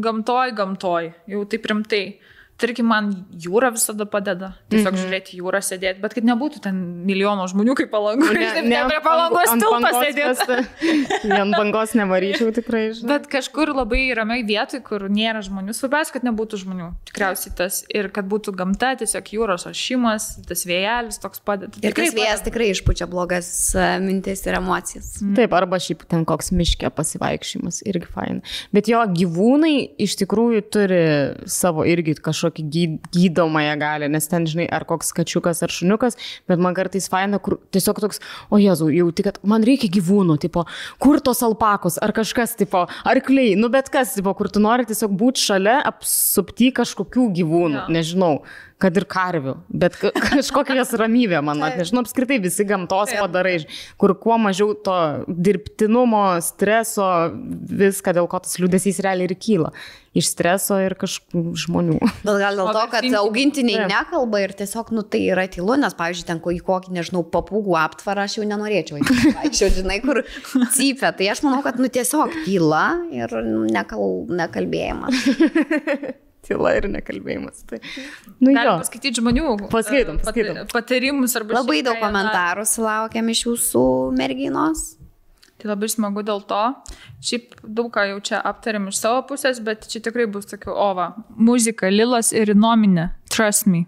gamtoj, 0.00 0.54
gamtoj, 0.56 1.10
jau 1.28 1.42
taip 1.52 1.66
rimtai, 1.68 2.04
tarkim, 2.62 2.88
man 2.88 3.10
jūra 3.44 3.72
visada 3.74 4.06
padeda. 4.08 4.52
Tiesiog 4.70 4.92
mm 4.92 4.96
-hmm. 4.96 5.02
žiūrėti 5.02 5.38
jūrą, 5.40 5.60
sėdėti, 5.64 6.00
bet 6.02 6.14
kad 6.16 6.26
nebūtų 6.28 6.62
ten 6.64 6.78
milijono 7.08 7.46
žmonių 7.50 7.74
kaip 7.78 7.90
palangų. 7.92 8.30
Ne, 8.32 8.46
ne, 8.62 8.62
ne 8.70 8.82
prie 8.88 9.00
palangos 9.04 9.52
tilto 9.52 9.90
sėdėti. 9.98 11.28
Ne 11.28 11.40
ant 11.40 11.56
bangos 11.56 11.94
nevaryčiau 11.98 12.52
tikrai. 12.58 12.84
Žinai. 12.96 13.08
Bet 13.12 13.28
kažkur 13.32 13.74
labai 13.74 14.04
ramiai 14.16 14.44
vietoj, 14.46 14.82
kur 14.86 15.08
nėra 15.10 15.42
žmonių. 15.44 15.74
Svarbiausia, 15.76 16.16
kad 16.16 16.26
nebūtų 16.28 16.62
žmonių. 16.64 16.92
Tikriausiai 17.10 17.54
tas. 17.56 17.82
Ir 17.92 18.10
kad 18.14 18.28
būtų 18.30 18.54
gamta, 18.56 18.94
tiesiog 19.00 19.32
jūros 19.36 19.66
ošimas, 19.70 20.28
tas 20.48 20.66
vėjelis 20.68 21.20
toks 21.22 21.42
padeda. 21.44 21.74
Ir 21.82 21.92
Tikrai 21.92 22.08
tas 22.10 22.18
vėjas 22.18 22.44
tikrai 22.46 22.70
išpučia 22.72 23.08
blogas 23.10 23.74
e, 23.74 23.86
mintis 24.04 24.44
ir 24.46 24.58
emocijas. 24.58 25.14
Taip, 25.36 25.52
arba 25.56 25.80
šiaip 25.82 26.04
ten 26.08 26.24
koks 26.28 26.52
miškė 26.52 26.90
pasivaikščiojimas, 26.94 27.82
irgi 27.88 28.08
fain. 28.12 28.42
Bet 28.74 28.90
jo 28.90 29.00
gyvūnai 29.18 29.74
iš 30.02 30.16
tikrųjų 30.22 30.64
turi 30.72 31.02
savo 31.50 31.86
irgi 31.88 32.14
kažkokį 32.20 32.51
gyd, 32.58 32.98
gydomąją 33.14 33.76
galę, 33.80 34.08
nes 34.12 34.28
ten, 34.28 34.44
žinai, 34.46 34.66
ar 34.68 34.84
koks 34.88 35.12
kačiukas 35.16 35.62
ar 35.64 35.72
šuniukas, 35.72 36.18
bet 36.50 36.58
man 36.62 36.74
kartais 36.76 37.08
faina, 37.08 37.38
kur 37.42 37.58
tiesiog 37.72 38.00
toks, 38.04 38.20
o 38.52 38.58
jezu, 38.60 38.90
jau 38.92 39.08
tik, 39.12 39.30
kad 39.30 39.38
man 39.48 39.64
reikia 39.64 39.88
gyvūnų, 39.94 40.38
tipo, 40.42 40.66
kur 41.02 41.20
tos 41.24 41.40
alpakos, 41.46 41.96
ar 42.02 42.12
kažkas, 42.16 42.56
tipo, 42.58 42.84
arkliai, 43.08 43.54
nu 43.56 43.70
bet 43.72 43.88
kas, 43.92 44.14
tipo, 44.18 44.34
kur 44.34 44.50
tu 44.52 44.60
nori 44.60 44.84
tiesiog 44.88 45.14
būti 45.16 45.40
šalia, 45.46 45.78
apsupti 45.88 46.72
kažkokių 46.76 47.30
gyvūnų, 47.40 47.80
Jo. 47.84 47.88
nežinau. 47.94 48.34
Kad 48.82 48.96
ir 48.98 49.04
karvių, 49.06 49.52
bet 49.70 49.94
ka- 49.94 50.10
kažkokia 50.26 50.74
jos 50.80 50.90
ramybė, 50.98 51.38
man, 51.46 51.60
Taip. 51.62 51.76
nežinau, 51.78 52.02
apskritai 52.02 52.40
visi 52.42 52.64
gamtos 52.66 53.12
padarai, 53.14 53.60
kur 53.96 54.10
kuo 54.18 54.34
mažiau 54.42 54.72
to 54.74 54.96
dirbtinumo, 55.28 56.24
streso, 56.42 57.06
viską, 57.70 58.14
dėl 58.18 58.26
ko 58.26 58.40
tas 58.42 58.58
liūdėsys 58.58 58.98
realiai 59.06 59.30
ir 59.30 59.36
kyla. 59.38 59.70
Iš 60.12 60.28
streso 60.34 60.76
ir 60.76 60.92
kažkokių 61.00 61.54
žmonių. 61.56 61.94
Bet 62.20 62.36
gal 62.42 62.58
dėl 62.58 62.68
to, 62.76 62.82
kad 62.92 63.06
augintiniai 63.22 63.86
nekalba 63.88 64.42
ir 64.44 64.52
tiesiog, 64.58 64.90
nu 64.92 65.04
tai 65.08 65.22
yra 65.32 65.46
tylu, 65.48 65.72
nes, 65.80 65.94
pavyzdžiui, 65.96 66.26
ten 66.28 66.42
į 66.52 66.58
kokį, 66.66 66.92
nežinau, 66.98 67.22
papūgų 67.32 67.78
aptvarą 67.80 68.26
aš 68.28 68.36
jau 68.36 68.44
nenorėčiau. 68.50 69.00
Vaikščiau, 69.00 69.72
žinai, 69.78 70.02
kur 70.04 70.20
cypia. 70.76 71.14
Tai 71.16 71.30
aš 71.32 71.40
manau, 71.46 71.62
kad, 71.64 71.80
nu 71.80 71.88
tiesiog 71.92 72.42
tyla 72.44 72.84
ir 73.08 73.32
nu, 73.46 73.64
nekal, 73.72 74.26
nekalbėjimas. 74.42 75.24
Tyla 76.42 76.72
ir 76.74 76.88
nekalbėjimas. 76.90 77.60
Tai, 77.70 77.78
nu, 78.42 78.50
Galim 78.50 78.80
paskaityti 78.82 79.20
žmonių. 79.20 79.52
Paskaitom, 79.70 80.16
e, 80.18 80.24
pat- 80.24 80.32
paskaitom. 80.34 80.64
Patarimus 80.72 81.36
arba 81.38 81.60
Labai 81.60 81.84
daug 81.86 82.00
komentarų 82.02 82.64
sulaukėm 82.66 83.30
iš 83.30 83.44
jūsų 83.46 83.84
merginos. 84.18 84.82
Tai 85.62 85.70
labai 85.70 85.86
smagu 85.92 86.24
dėl 86.26 86.40
to. 86.50 86.60
Šiaip 87.22 87.60
daug 87.62 87.92
ką 87.94 88.08
jau 88.08 88.18
čia 88.26 88.40
aptarėm 88.50 88.88
iš 88.90 88.98
savo 88.98 89.20
pusės, 89.28 89.60
bet 89.62 89.86
čia 89.86 90.02
tikrai 90.02 90.26
bus 90.26 90.48
tokių 90.50 90.74
ova. 90.74 91.12
Muzika, 91.38 91.86
Lilas 91.92 92.32
ir 92.34 92.50
Inominė. 92.50 93.12
Trust 93.30 93.68
me. 93.70 93.84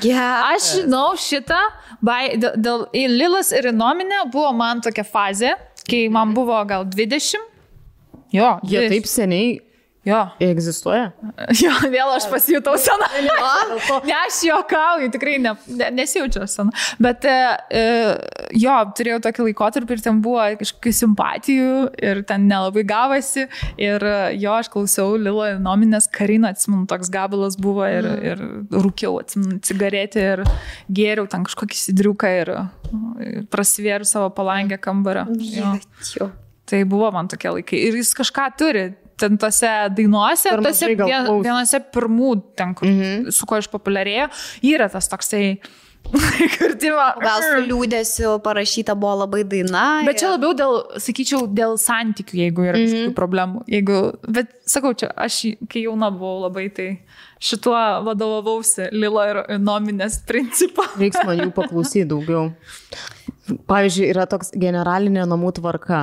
Yeah. 0.00 0.48
Aš 0.54 0.70
žinau 0.78 1.12
šitą, 1.20 1.58
bai, 2.04 2.38
dėl, 2.40 2.56
dėl 2.64 2.86
Lilas 3.12 3.52
ir 3.52 3.68
Inominė 3.74 4.24
buvo 4.32 4.54
man 4.56 4.80
tokia 4.84 5.04
fazė, 5.04 5.52
kai 5.88 6.06
man 6.12 6.32
buvo 6.36 6.56
gal 6.68 6.88
20. 6.88 7.44
Jo, 8.32 8.56
Jie 8.64 8.88
20. 8.88 8.92
taip 8.92 9.08
seniai 9.08 9.52
Jo, 10.06 10.20
egzistuoja. 10.40 11.10
jo 11.62 11.72
vėl 11.92 12.12
aš 12.14 12.28
pasijutau 12.30 12.76
sena. 12.80 13.08
Ne, 14.08 14.14
aš 14.14 14.38
juokauju, 14.46 15.08
tikrai 15.12 15.34
ne, 15.42 15.52
ne, 15.66 15.88
nesijaučiu 15.98 16.46
sena. 16.48 16.72
Bet 17.02 17.24
e, 17.28 17.34
e, 17.74 17.82
jo, 18.56 18.76
turėjau 18.96 19.18
tokį 19.26 19.46
laikotarpį 19.48 19.96
ir 19.98 20.02
ten 20.04 20.20
buvo 20.24 20.44
kažkokių 20.60 20.92
simpatijų 21.00 21.72
ir 22.08 22.22
ten 22.28 22.46
nelabai 22.48 22.84
gavosi. 22.88 23.46
Ir 23.80 24.04
e, 24.06 24.14
jo, 24.40 24.54
aš 24.56 24.70
klausiau 24.72 25.18
Lilo 25.20 25.48
nominės 25.60 26.08
Karina, 26.14 26.54
atsimenu, 26.54 26.86
toks 26.90 27.10
gabalas 27.12 27.58
buvo 27.60 27.84
ir, 27.88 28.08
Mhm. 28.08 28.24
ir 28.30 28.80
rūkiau, 28.86 29.18
atsimenu, 29.20 29.58
cigaretę 29.66 30.22
ir 30.36 30.44
gėriau 30.94 31.26
ten 31.28 31.44
kažkokį 31.44 31.76
sidriuką 31.82 32.30
ir, 32.40 32.54
ir 33.26 33.42
prasivėriau 33.52 34.06
savo 34.08 34.30
palangę 34.36 34.78
kambarą. 34.80 35.26
Jo. 35.42 35.74
Jo. 36.16 36.30
Tai 36.68 36.82
buvo 36.88 37.10
man 37.12 37.28
tokie 37.28 37.50
laikai. 37.58 37.82
Ir 37.90 37.96
jis 38.00 38.14
kažką 38.16 38.48
turi. 38.60 38.86
Ten 39.18 39.38
tose 39.40 39.72
dainuose, 39.96 40.54
Per 40.54 40.62
tose 40.62 40.92
vien, 40.94 41.28
vienose 41.42 41.82
pirmų, 41.94 42.32
ten, 42.58 42.74
kur, 42.78 42.86
mm 42.86 43.00
-hmm. 43.02 43.34
su 43.34 43.46
kuo 43.46 43.58
išpopuliarėjo, 43.58 44.28
yra 44.62 44.88
tas 44.92 45.08
toksai 45.10 45.58
kurtima. 46.58 47.12
Gal 47.20 47.42
su 47.44 47.62
liūdėsiu 47.68 48.36
parašyta 48.44 48.94
buvo 48.98 49.24
labai 49.24 49.42
daina. 49.48 49.84
Bet 50.06 50.20
čia 50.22 50.32
labiau 50.34 50.54
dėl, 50.56 50.78
sakyčiau, 51.02 51.46
dėl 51.52 51.76
santykių, 51.80 52.38
jeigu 52.44 52.64
yra 52.64 52.78
mm 52.78 52.94
-hmm. 52.94 53.14
problemų. 53.18 53.64
Jeigu, 53.68 53.98
bet 54.28 54.54
sakau, 54.66 54.94
čia 54.94 55.10
aš, 55.16 55.42
kai 55.68 55.84
jauna 55.84 56.10
buvau 56.10 56.46
labai, 56.46 56.68
tai 56.70 56.88
šituo 57.40 57.76
vadovavausi 58.06 58.88
Lilo 58.92 59.24
ir 59.24 59.44
nominės 59.58 60.22
principą. 60.26 60.88
Reiks 60.98 61.24
man 61.24 61.38
jų 61.38 61.52
paklausyti 61.52 62.08
daugiau. 62.08 62.50
Pavyzdžiui, 63.68 64.08
yra 64.12 64.26
toks 64.30 64.50
generalinė 64.56 65.24
namų 65.28 65.54
tvarka. 65.58 66.00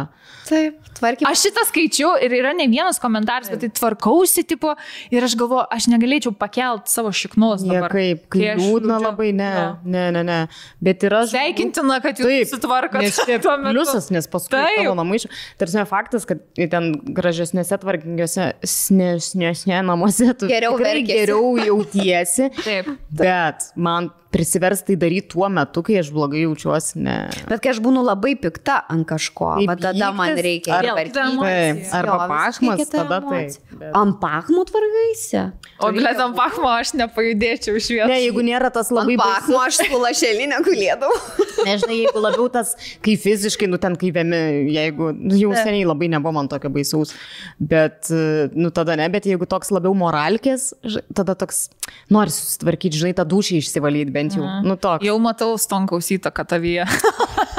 Taip, 0.47 0.77
tvarkymą. 0.97 1.29
Aš 1.31 1.45
šitą 1.47 1.65
skaičiau 1.69 2.13
ir 2.25 2.33
yra 2.37 2.53
ne 2.57 2.67
vienas 2.71 2.99
komentaras, 3.01 3.49
bet 3.51 3.63
tai 3.63 3.69
tvarkausi, 3.79 4.45
tipo, 4.47 4.73
ir 5.13 5.25
aš 5.25 5.35
galvoju, 5.39 5.65
aš 5.73 5.87
negalėčiau 5.93 6.33
pakelt 6.37 6.89
savo 6.91 7.13
šiknus. 7.15 7.65
dabar, 7.65 7.89
Niekaip, 7.93 8.25
kai 8.33 8.53
liūdna 8.59 8.99
labai, 9.03 9.31
ne, 9.35 9.51
ne, 9.83 10.05
ne, 10.15 10.23
ne. 10.27 10.39
Bet 10.83 11.05
yra... 11.07 11.23
Sveikintina, 11.29 11.99
kad 12.03 12.21
jūs 12.21 12.53
sutvarkote. 12.53 13.11
Čia 13.15 13.39
tuo 13.45 13.57
metu. 13.61 13.75
pliusas, 13.75 14.09
nes 14.13 14.29
paskui 14.31 14.57
Taip. 14.57 14.81
tavo 14.83 14.97
namai 14.97 15.21
iš... 15.21 15.29
Tarsi 15.61 15.85
faktas, 15.89 16.27
kad 16.29 16.41
ten 16.55 16.91
gražesnėse 17.15 17.79
tvarkingiuose 17.81 18.51
snesnėse 18.65 19.81
namuose 19.85 20.33
tu 20.39 20.49
Geriau 20.49 20.77
geriau 21.05 21.55
jautiesi. 21.59 22.49
Taip. 22.61 22.91
Bet 23.15 23.69
man 23.75 24.11
prisiversti 24.35 24.91
tai 24.91 24.97
daryti 25.05 25.29
tuo 25.33 25.47
metu, 25.49 25.81
kai 25.87 25.95
aš 26.01 26.09
blogai 26.15 26.41
jaučiuosi, 26.43 26.99
ne. 27.05 27.15
Bet 27.49 27.61
kai 27.63 27.71
aš 27.71 27.79
būnu 27.85 28.03
labai 28.03 28.33
pikta 28.39 28.81
ant 28.91 29.07
kažko, 29.07 29.53
Kaip 29.61 29.69
va 29.71 29.75
tada 29.79 30.11
man 30.15 30.33
pyktis, 30.33 30.43
reikia 30.45 30.75
ar- 30.75 30.89
emocija. 30.91 31.45
Taip, 31.45 31.93
arba 32.01 32.17
pašmas, 32.31 32.83
tada 32.91 33.21
taip. 33.23 33.55
bet- 33.79 33.91
Ant 33.95 34.19
pachmo 34.21 34.65
tvarkaisi. 34.67 35.45
O 35.79 35.89
blėt, 35.95 36.19
ant 36.23 36.35
pachmo 36.37 36.67
aš 36.71 36.93
nepajudėčiau 36.99 37.75
iš 37.79 37.87
vietos. 37.93 38.11
Ne, 38.11 38.19
jeigu 38.25 38.43
nėra 38.47 38.69
tas 38.75 38.91
labai 38.95 39.15
Ant 39.15 39.23
pachmo 39.23 39.59
aš 39.63 39.79
su 39.81 39.99
lašelinė 40.03 40.59
gulėdavau. 40.67 41.15
Nežinai, 41.67 41.97
jeigu 42.03 42.21
labiau 42.21 42.49
tas, 42.51 42.75
kai 43.03 43.15
fiziškai, 43.19 43.67
nu 43.71 43.79
ten 43.81 43.95
kai 43.99 44.11
vėmi, 44.15 44.39
jeigu, 44.75 45.09
nu, 45.15 45.33
jau 45.39 45.53
seniai 45.55 45.85
labai 45.87 46.09
nebuvo 46.11 46.33
man 46.35 46.49
tokio 46.51 46.69
baisaus, 46.69 47.13
bet, 47.59 48.09
nu 48.55 48.69
tada 48.75 48.95
ne, 48.99 49.07
bet 49.13 49.25
jeigu 49.29 49.47
toks 49.49 49.71
labiau 49.73 49.95
moralkės, 49.97 50.73
tada 51.15 51.35
toks, 51.39 51.69
nori 52.13 52.33
susitvarkyti, 52.35 52.99
žinai, 53.01 53.15
tą 53.17 53.25
dušį 53.31 53.61
išsivalyti 53.63 54.13
bent 54.25 54.37
jau, 54.37 54.45
nu 54.65 54.75
toks, 54.79 55.05
Jau 55.05 55.15
matau 55.21 55.55
stonkaus 55.61 56.09
įtaką 56.15 56.45
tavyje. 56.49 56.85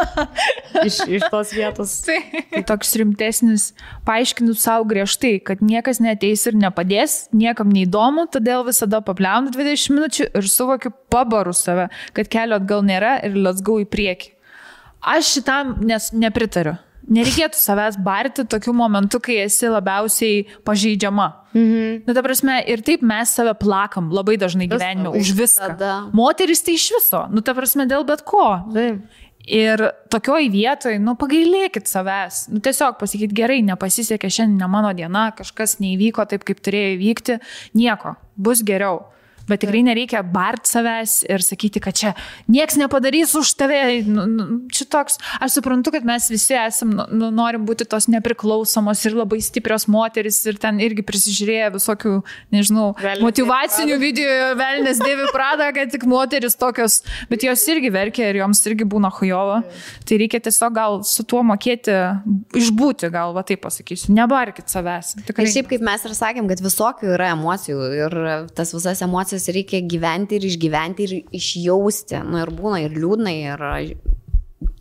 iš, 0.87 1.01
iš 1.09 1.27
tos 1.31 1.53
vietos. 1.55 1.95
tai 2.53 2.63
toks 2.67 2.95
rimtesnis, 3.01 3.71
paaiškinu 4.09 4.57
savo 4.59 4.87
griežtai, 4.91 5.37
kad 5.45 5.63
niekas 5.65 6.01
neteis 6.03 6.47
ir 6.49 6.59
nepadės, 6.59 7.27
niekam 7.37 7.71
neįdomu, 7.73 8.27
todėl 8.33 8.67
visada 8.67 9.03
pabliaunu 9.05 9.55
20 9.55 9.97
minučių 9.97 10.31
ir 10.37 10.51
suvokiu 10.51 10.93
pabaru 11.13 11.55
save, 11.57 11.89
kad 12.17 12.31
kelio 12.33 12.61
atgal 12.61 12.85
nėra 12.87 13.19
ir 13.27 13.39
go 13.63 13.79
į 13.83 13.87
priekį. 13.91 14.33
Aš 15.07 15.37
šitam 15.37 15.77
nes, 15.87 16.11
nepritariu. 16.17 16.75
Nereikėtų 17.13 17.59
savęs 17.59 17.99
barti 18.03 18.45
tokiu 18.49 18.75
momentu, 18.77 19.21
kai 19.23 19.39
esi 19.45 19.71
labiausiai 19.71 20.45
pažeidžiama. 20.67 21.29
Mhm. 21.57 22.03
Nu, 22.07 22.15
ta 22.17 22.25
prasme, 22.27 22.59
ir 22.69 22.83
taip 22.87 23.05
mes 23.07 23.33
save 23.33 23.55
plakam 23.61 24.11
labai 24.13 24.37
dažnai 24.41 24.69
gyvenime 24.71 25.15
už 25.15 25.33
viską. 25.37 25.71
Visada. 25.73 25.95
Moteris 26.17 26.65
tai 26.67 26.77
iš 26.77 26.91
viso, 26.99 27.23
nu, 27.33 27.45
ta 27.45 27.55
prasme, 27.57 27.89
dėl 27.89 28.05
bet 28.09 28.27
ko. 28.27 28.49
Taip. 28.75 29.07
Ir 29.47 29.79
tokioj 30.11 30.49
vietoj, 30.51 30.97
nu, 30.99 31.15
pagailėkit 31.15 31.87
savęs. 31.87 32.49
Nu, 32.51 32.59
tiesiog 32.59 32.97
pasakyti, 32.99 33.37
gerai, 33.37 33.61
nepasisekė 33.63 34.27
šiandien 34.27 34.59
ne 34.59 34.71
mano 34.71 34.91
diena, 34.97 35.29
kažkas 35.39 35.79
neįvyko 35.79 36.27
taip, 36.27 36.43
kaip 36.49 36.59
turėjo 36.67 36.97
įvykti, 36.97 37.39
nieko, 37.79 38.17
bus 38.35 38.65
geriau. 38.67 39.05
Bet 39.47 39.63
tikrai 39.63 39.83
nereikia 39.87 40.23
bart 40.27 40.67
savęs 40.67 41.21
ir 41.29 41.45
sakyti, 41.45 41.81
kad 41.83 41.97
čia 41.97 42.13
nieks 42.51 42.79
nepadarys 42.81 43.35
už 43.39 43.53
tave. 43.59 43.81
Nu, 44.07 44.27
nu, 44.27 44.47
čia 44.75 44.87
toks, 44.91 45.21
aš 45.43 45.59
suprantu, 45.59 45.93
kad 45.95 46.07
mes 46.07 46.29
visi 46.33 46.57
esam, 46.59 46.95
nu, 46.99 47.07
nu, 47.11 47.31
norim 47.35 47.67
būti 47.69 47.87
tos 47.89 48.09
nepriklausomos 48.11 49.05
ir 49.07 49.17
labai 49.19 49.39
stiprios 49.45 49.87
moteris 49.91 50.41
ir 50.49 50.59
ten 50.63 50.81
irgi 50.83 51.05
prisižiūrėję 51.07 51.71
visokių, 51.77 52.15
nežinau, 52.55 52.89
Velnias 52.99 53.25
motivacinių 53.25 53.99
video, 54.03 54.35
velnės 54.63 55.01
dėvi 55.03 55.29
pradą, 55.35 55.71
kad 55.77 55.95
tik 55.95 56.07
moteris 56.11 56.59
tokios, 56.59 57.01
bet 57.31 57.47
jos 57.47 57.63
irgi 57.71 57.93
verkia 57.95 58.31
ir 58.33 58.41
joms 58.43 58.63
irgi 58.67 58.87
būna 58.89 59.13
hujovo. 59.15 59.61
Tai 60.07 60.21
reikia 60.23 60.43
tiesiog 60.43 60.75
gal 60.77 61.01
su 61.07 61.25
tuo 61.29 61.43
mokėti, 61.47 61.95
išbūti, 62.57 63.11
gal 63.15 63.35
va 63.37 63.45
taip 63.47 63.63
pasakysiu, 63.67 64.11
nebarkit 64.17 64.71
savęs. 64.73 65.15
Tikrai. 65.27 65.47
Ir 65.47 65.55
šiaip 65.55 65.71
kaip 65.71 65.85
mes 65.87 66.07
ir 66.07 66.17
sakėm, 66.19 66.51
kad 66.51 66.63
visokių 66.65 67.15
yra 67.15 67.31
emocijų 67.37 67.89
ir 68.01 68.19
tas 68.57 68.75
visas 68.75 69.03
emocijas 69.05 69.36
reikia 69.53 69.83
gyventi 69.85 70.39
ir 70.39 70.47
išgyventi 70.49 71.07
ir 71.07 71.15
išjausti. 71.37 72.21
Nu 72.27 72.41
ir 72.43 72.53
būna 72.57 72.81
ir 72.85 72.97
liūdnai, 72.97 73.37
ir 73.53 73.67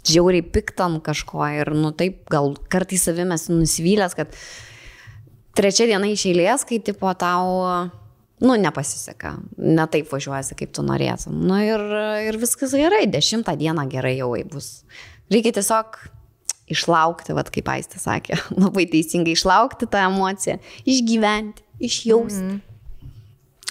žiauriai 0.06 0.46
piktam 0.56 1.00
kažko. 1.04 1.44
Ir 1.60 1.74
nu 1.76 1.92
taip, 1.98 2.24
gal 2.32 2.54
kartais 2.72 3.06
savimės 3.08 3.50
nusivylęs, 3.52 4.16
kad 4.18 4.34
trečia 5.58 5.88
diena 5.90 6.10
iš 6.12 6.28
eilės, 6.32 6.66
kai 6.68 6.80
tipo 6.84 7.12
tau, 7.20 7.62
nu, 8.44 8.58
nepasiseka, 8.62 9.36
ne 9.58 9.88
taip 9.92 10.12
važiuojasi, 10.12 10.58
kaip 10.60 10.74
tu 10.76 10.86
norėtum. 10.86 11.38
Nu 11.48 11.60
ir, 11.64 11.86
ir 12.30 12.40
viskas 12.42 12.76
gerai, 12.76 13.06
dešimtą 13.12 13.56
dieną 13.60 13.88
gerai 13.92 14.18
jau 14.20 14.34
bus. 14.52 14.84
Reikia 15.32 15.56
tiesiog 15.58 15.98
išlaukti, 16.72 17.34
vad 17.38 17.50
kaip 17.54 17.68
Aistė 17.70 18.02
sakė, 18.02 18.40
labai 18.64 18.88
teisingai 18.92 19.36
išlaukti 19.38 19.90
tą 19.90 20.06
emociją, 20.10 20.60
išgyventi, 20.86 21.66
išjausti. 21.80 22.42
Mm 22.42 22.56
-hmm. 22.56 22.75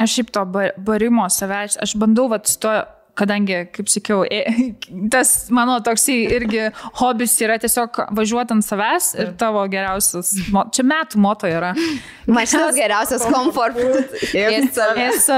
Aš 0.01 0.15
šiaip 0.17 0.31
to 0.35 0.45
bar- 0.45 0.73
barimo 0.77 1.29
savęs, 1.31 1.77
aš 1.83 1.95
bandau, 1.97 2.29
vat, 2.29 2.49
su 2.51 2.59
tuo, 2.59 2.73
kadangi, 3.19 3.65
kaip 3.75 3.91
sakiau, 3.91 4.25
tas 5.15 5.33
mano 5.55 5.79
toksai 5.85 6.17
irgi 6.37 6.69
hobis 7.01 7.37
yra 7.45 7.59
tiesiog 7.63 8.01
važiuoti 8.17 8.57
ant 8.57 8.67
savęs 8.67 9.11
ir 9.21 9.33
tavo 9.41 9.63
geriausias, 9.71 10.33
čia 10.75 10.87
metų 10.87 11.21
moto 11.23 11.51
yra. 11.51 11.75
Mašinas 12.39 12.77
geriausias 12.79 13.25
comfort 13.29 13.77
food. 13.79 14.15
Jis, 14.35 15.29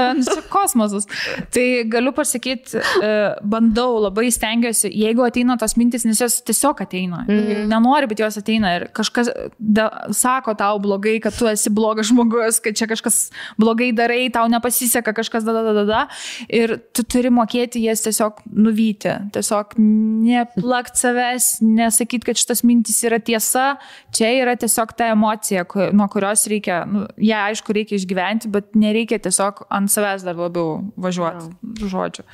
kosmosas. 0.51 1.07
Tai 1.53 1.65
galiu 1.91 2.13
pasakyti, 2.15 2.79
e, 2.79 3.11
bandau, 3.43 3.97
labai 4.05 4.29
stengiuosi, 4.33 4.91
jeigu 4.95 5.25
ateina 5.27 5.57
tos 5.59 5.75
mintis, 5.79 6.05
nes 6.07 6.21
jos 6.21 6.39
tiesiog 6.47 6.81
ateina. 6.85 7.23
Mm. 7.27 7.67
Nenori, 7.71 8.09
bet 8.09 8.23
jos 8.23 8.39
ateina 8.39 8.73
ir 8.77 8.87
kažkas 8.95 9.29
da, 9.59 9.89
sako 10.15 10.55
tau 10.59 10.79
blogai, 10.83 11.17
kad 11.23 11.35
tu 11.35 11.49
esi 11.51 11.71
blogas 11.73 12.09
žmogus, 12.11 12.61
kad 12.63 12.77
čia 12.77 12.87
kažkas 12.89 13.27
blogai 13.59 13.91
darai, 13.95 14.23
tau 14.33 14.47
nepasiseka 14.51 15.13
kažkas, 15.17 15.45
da, 15.47 15.55
da, 15.57 15.65
da, 15.67 15.75
da, 15.81 15.85
da. 15.91 16.03
Ir 16.47 16.77
tu 16.95 17.03
turi 17.03 17.31
mokėti 17.33 17.66
jas 17.75 18.03
tiesiog 18.05 18.39
nuvyti. 18.53 19.11
Tiesiog 19.35 19.75
neplakt 19.77 20.99
savęs, 20.99 21.57
nesakyti, 21.65 22.29
kad 22.29 22.39
šitas 22.39 22.63
mintis 22.67 22.99
yra 23.07 23.19
tiesa. 23.19 23.75
Čia 24.15 24.31
yra 24.41 24.55
tiesiog 24.59 24.93
ta 24.97 25.11
emocija, 25.13 25.65
nuo 25.97 26.07
kurios 26.11 26.47
reikia, 26.47 26.81
nu, 26.89 27.05
ją 27.21 27.43
aišku 27.51 27.75
reikia 27.75 27.99
išgyventi, 27.99 28.51
bet 28.53 28.73
nereikia 28.79 29.19
tiesiog 29.23 29.65
ant 29.73 29.91
savęs 29.91 30.25
dar 30.27 30.37
labiau 30.39 30.79
važiuoti. 30.97 31.51
Žodžiu. 31.87 32.25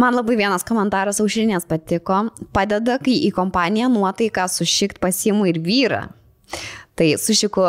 Man 0.00 0.16
labai 0.16 0.38
vienas 0.40 0.66
komentaras 0.66 1.20
aušrinės 1.22 1.68
patiko. 1.70 2.26
Padeda, 2.56 2.98
kai 3.02 3.18
į 3.28 3.34
kompaniją 3.36 3.90
nuotaiką 3.92 4.48
sušikt 4.50 5.00
pasimu 5.02 5.48
ir 5.50 5.60
vyrą. 5.64 6.08
Tai 7.00 7.06
sušiku 7.16 7.62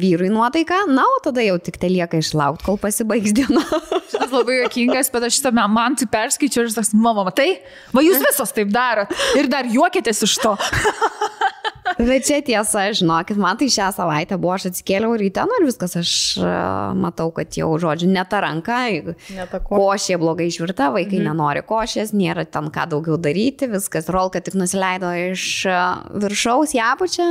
vyrui 0.00 0.30
nuotaiką, 0.32 0.86
na, 0.88 1.02
o 1.04 1.18
tada 1.20 1.42
jau 1.44 1.58
tik 1.60 1.76
tai 1.76 1.90
lieka 1.92 2.16
išlaukti, 2.16 2.64
kol 2.64 2.78
pasibaigs 2.80 3.34
diena. 3.36 3.60
Šitas 4.10 4.32
labai 4.32 4.62
jokingas, 4.62 5.10
bet 5.12 5.26
aš 5.28 5.36
šitą 5.36 5.52
man 5.52 5.98
tai 6.00 6.08
perskaičiu 6.08 6.64
ir 6.64 6.72
tas, 6.72 6.94
mama, 6.96 7.26
matai, 7.28 7.50
va 7.92 8.00
jūs 8.00 8.24
visos 8.24 8.56
taip 8.56 8.72
darot 8.72 9.12
ir 9.36 9.50
dar 9.52 9.68
juokitės 9.68 10.24
iš 10.24 10.38
to. 10.40 10.56
Bet 11.98 12.24
čia 12.24 12.38
tiesa, 12.44 12.86
žinokit, 12.96 13.36
man 13.40 13.58
tai 13.60 13.66
šią 13.72 13.90
savaitę 13.92 14.36
buvo, 14.40 14.54
aš 14.54 14.68
atsikėliau 14.70 15.16
ryte, 15.20 15.42
nu 15.48 15.56
ir 15.58 15.66
viskas, 15.66 15.96
aš 15.98 16.12
matau, 16.96 17.28
kad 17.34 17.56
jau, 17.56 17.68
žodžiu, 17.82 18.08
ne 18.12 18.22
ta 18.28 18.40
ranka, 18.44 18.78
Ne 19.34 19.46
ta 19.50 19.60
ko- 19.60 19.80
košė 19.80 20.16
blogai 20.20 20.46
išvirta, 20.48 20.90
vaikai 20.94 21.18
mhm. 21.18 21.26
nenori 21.28 21.64
košės, 21.66 22.14
nėra 22.16 22.46
ten 22.48 22.70
ką 22.72 22.86
daugiau 22.94 23.18
daryti, 23.20 23.68
viskas, 23.72 24.08
rolka 24.12 24.40
tik 24.44 24.56
nusileido 24.56 25.10
iš 25.32 25.66
viršaus 26.24 26.76
į 26.78 26.84
apačią. 26.92 27.28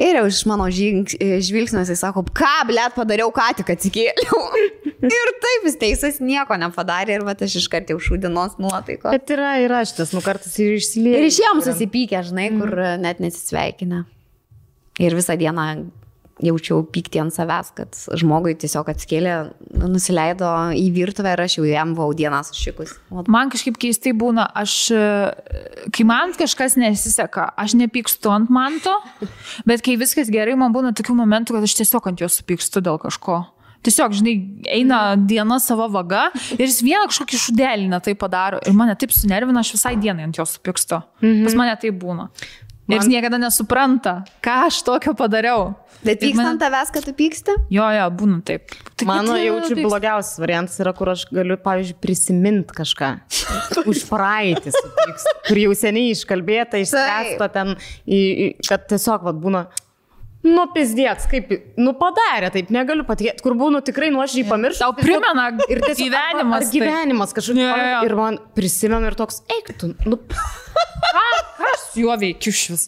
Ir 0.00 0.16
jau 0.16 0.24
iš 0.30 0.40
mano 0.48 0.64
žing- 0.72 1.12
žvilgsnio 1.44 1.82
jisai 1.84 1.98
sako, 1.98 2.24
ką, 2.36 2.52
blėt, 2.70 2.94
padariau, 2.96 3.28
ką 3.34 3.50
tik 3.58 3.74
atsikėliau. 3.74 4.40
ir 5.18 5.32
taip, 5.44 5.66
jis 5.68 5.78
teisas 5.80 6.20
nieko 6.24 6.56
nepadarė 6.60 7.18
ir 7.18 7.26
va 7.26 7.36
aš 7.36 7.58
iš 7.60 7.68
karto 7.72 7.94
jau 7.94 8.00
šūdinos 8.08 8.56
nuotaiko. 8.62 9.12
Bet 9.12 9.32
yra, 9.36 9.54
yra 9.60 9.84
šitas, 9.88 10.14
nu 10.16 10.24
kartais 10.24 10.56
ir 10.62 10.78
išsilieja. 10.78 11.20
Ir 11.20 11.28
išėjom 11.28 11.64
susipykę, 11.68 12.24
žinai, 12.30 12.48
kur 12.56 12.72
mm. 12.72 13.04
net 13.04 13.20
nesisveikina. 13.20 14.04
Ir 15.00 15.16
visą 15.16 15.36
dieną 15.40 15.66
jaučiau 16.44 16.82
pyktį 16.88 17.22
ant 17.24 17.34
savęs, 17.34 17.72
kad 17.76 18.00
žmogui 18.20 18.54
tiesiog 18.60 18.88
atskėlė, 18.92 19.34
nusileido 19.84 20.48
į 20.76 20.86
virtuvę 20.94 21.34
ir 21.34 21.44
aš 21.44 21.58
jau 21.58 21.66
jam 21.68 21.94
buvau 21.96 22.14
dieną 22.16 22.42
sušikus. 22.48 22.96
O 23.12 23.24
Man 23.30 23.52
kažkaip 23.52 23.78
keistai 23.80 24.14
būna, 24.16 24.48
aš, 24.62 24.74
e, 24.96 25.04
kai 25.94 26.06
man 26.08 26.34
kažkas 26.38 26.76
nesiseka, 26.80 27.50
aš 27.60 27.76
nepykstu 27.78 28.32
ant 28.32 28.50
manto, 28.52 28.96
bet 29.68 29.84
kai 29.86 29.98
viskas 30.00 30.32
gerai, 30.32 30.56
man 30.58 30.74
būna 30.74 30.94
tokių 30.96 31.16
momentų, 31.22 31.56
kad 31.56 31.68
aš 31.68 31.78
tiesiog 31.82 32.10
ant 32.10 32.24
jo 32.24 32.30
supykstu 32.30 32.84
dėl 32.84 33.00
kažko. 33.02 33.42
Tiesiog, 33.80 34.12
žinai, 34.12 34.34
eina 34.68 35.14
diena 35.16 35.56
savo 35.62 35.86
vaga 35.88 36.26
ir 36.52 36.66
jis 36.66 36.82
vieną 36.84 37.06
kažkokį 37.08 37.38
šudelį 37.40 37.86
netai 37.88 38.12
padaro 38.18 38.58
ir 38.68 38.74
mane 38.76 38.92
taip 39.00 39.14
sunervina, 39.16 39.62
aš 39.62 39.72
visai 39.78 39.94
dienai 39.96 40.26
ant 40.28 40.36
jo 40.36 40.44
supykstu. 40.44 41.00
Mhm. 41.22 41.46
Pas 41.46 41.56
mane 41.56 41.78
tai 41.80 41.94
būna. 41.96 42.28
Ir 42.90 42.98
jis 43.00 43.08
niekada 43.10 43.38
nesupranta, 43.38 44.14
ką 44.42 44.56
aš 44.66 44.82
tokio 44.86 45.14
padariau. 45.14 45.74
Bet 46.02 46.22
Ir 46.22 46.30
pyksta 46.30 46.36
man- 46.42 46.52
ant 46.54 46.62
tavęs, 46.62 46.90
kad 46.94 47.04
tu 47.04 47.12
pyksti? 47.12 47.54
Jo, 47.70 47.84
jo, 47.92 48.06
būna 48.16 48.38
taip. 48.44 48.72
Tai 48.96 49.06
Mano 49.06 49.34
jaučiu 49.36 49.76
taip- 49.76 49.84
blogiausias 49.88 50.38
variantas 50.40 50.78
yra, 50.80 50.94
kur 50.96 51.10
aš 51.12 51.26
galiu, 51.30 51.58
pavyzdžiui, 51.60 51.98
prisiminti 52.00 52.72
kažką. 52.72 53.10
Už 53.90 54.06
praeitį, 54.08 54.72
kur 55.48 55.60
jau 55.60 55.74
seniai 55.76 56.14
iškalbėta, 56.16 56.80
išspręsta 56.80 57.50
ten, 57.52 57.76
į, 58.08 58.20
į, 58.46 58.48
kad 58.68 58.88
tiesiog 58.88 59.28
vat, 59.28 59.36
būna. 59.44 59.66
Nu, 60.40 60.62
pizdėts, 60.72 61.26
kaip, 61.28 61.50
nu 61.76 61.92
padarė, 62.00 62.48
taip 62.54 62.70
negaliu 62.72 63.04
patikėti, 63.04 63.42
kur 63.44 63.52
būnu 63.60 63.82
tikrai 63.84 64.08
nuoširdžiai 64.08 64.48
pamiršęs. 64.48 64.80
Tau 64.80 64.94
primena 64.96 65.50
ir 65.68 65.82
tiesiog- 65.84 66.00
gyvenimas, 66.00 66.62
ar 66.62 66.64
tai. 66.64 66.78
Gyvenimas 66.80 67.34
kažkaip. 67.36 67.60
Jo, 67.60 67.74
jo. 67.76 67.98
Ir 68.08 68.14
man 68.16 68.38
prisimenu 68.56 69.04
ir 69.10 69.18
toks, 69.20 69.42
eik 69.52 69.68
tu, 69.76 69.92
nu, 70.08 70.16
su 71.92 72.00
juo 72.04 72.16
veikiu 72.20 72.52
šis? 72.54 72.86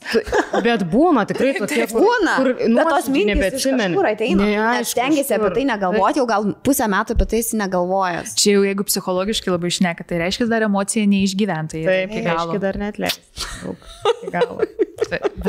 bet 0.64 0.84
būna 0.92 1.24
tikrai 1.28 1.52
tokie, 1.60 1.86
kur, 1.90 2.02
Būna. 2.06 2.36
kur 2.38 2.52
Bet 2.62 2.90
tos 2.92 3.08
mintys 3.12 3.30
nebeatsimeni. 3.34 3.94
kažkur 3.96 4.10
ateina. 4.12 4.42
Ne, 4.44 4.50
Net 4.56 4.80
aišku, 4.82 4.92
stengiasi 4.96 5.36
apie 5.38 5.50
tai 5.58 5.64
negalvoti, 5.68 6.22
jau 6.22 6.26
gal 6.30 6.48
pusę 6.66 6.88
metų 6.92 7.16
apie 7.18 7.26
tai 7.34 7.42
esi 7.44 7.58
negalvojęs. 7.60 8.34
Čia 8.38 8.56
jau 8.58 8.64
jeigu 8.68 8.86
psichologiškai 8.88 9.52
labai 9.54 9.72
išneka, 9.74 10.06
tai 10.08 10.22
reiškia 10.24 10.48
dar 10.50 10.66
emocija 10.68 11.06
neišgyventa. 11.10 11.78
Taip, 11.82 12.10
iki 12.12 12.22
reiškia 12.22 12.38
galo. 12.38 12.58
dar 12.62 12.78
net 12.86 12.98
leis. 13.02 13.18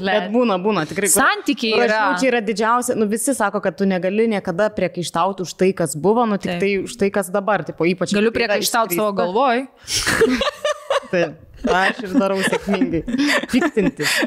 Bet 0.03 0.25
būna, 0.33 0.57
būna 0.59 0.83
tikrai. 0.89 1.07
kur- 1.07 1.21
Santykiai 1.21 1.75
kur 1.75 1.83
aš 1.83 1.89
yra. 1.89 1.99
žinau, 1.99 2.19
Čia 2.19 2.27
yra 2.31 2.39
didžiausia, 2.43 2.95
nu 2.97 3.05
visi 3.07 3.35
sako, 3.37 3.61
kad 3.63 3.77
tu 3.77 3.85
negali 3.87 4.25
niekada 4.27 4.67
priekaištauti 4.73 5.45
už 5.45 5.53
tai, 5.59 5.69
kas 5.77 5.93
buvo, 5.95 6.25
nu 6.27 6.37
tik 6.41 6.51
Taip. 6.57 6.59
tai 6.59 6.71
už 6.83 6.95
tai, 6.99 7.09
kas 7.13 7.29
dabar, 7.31 7.63
tipo, 7.63 7.85
ypač. 7.87 8.11
Galiu 8.17 8.31
kai 8.33 8.43
yra 8.43 8.57
priekaištauti 8.57 8.97
savo 8.97 9.13
galvoj. 9.21 9.67
Taip, 11.11 11.37
aš 11.69 12.03
ir 12.07 12.15
darau 12.17 12.39
sėkmingai. 12.45 13.03
Piktintis. 13.51 14.17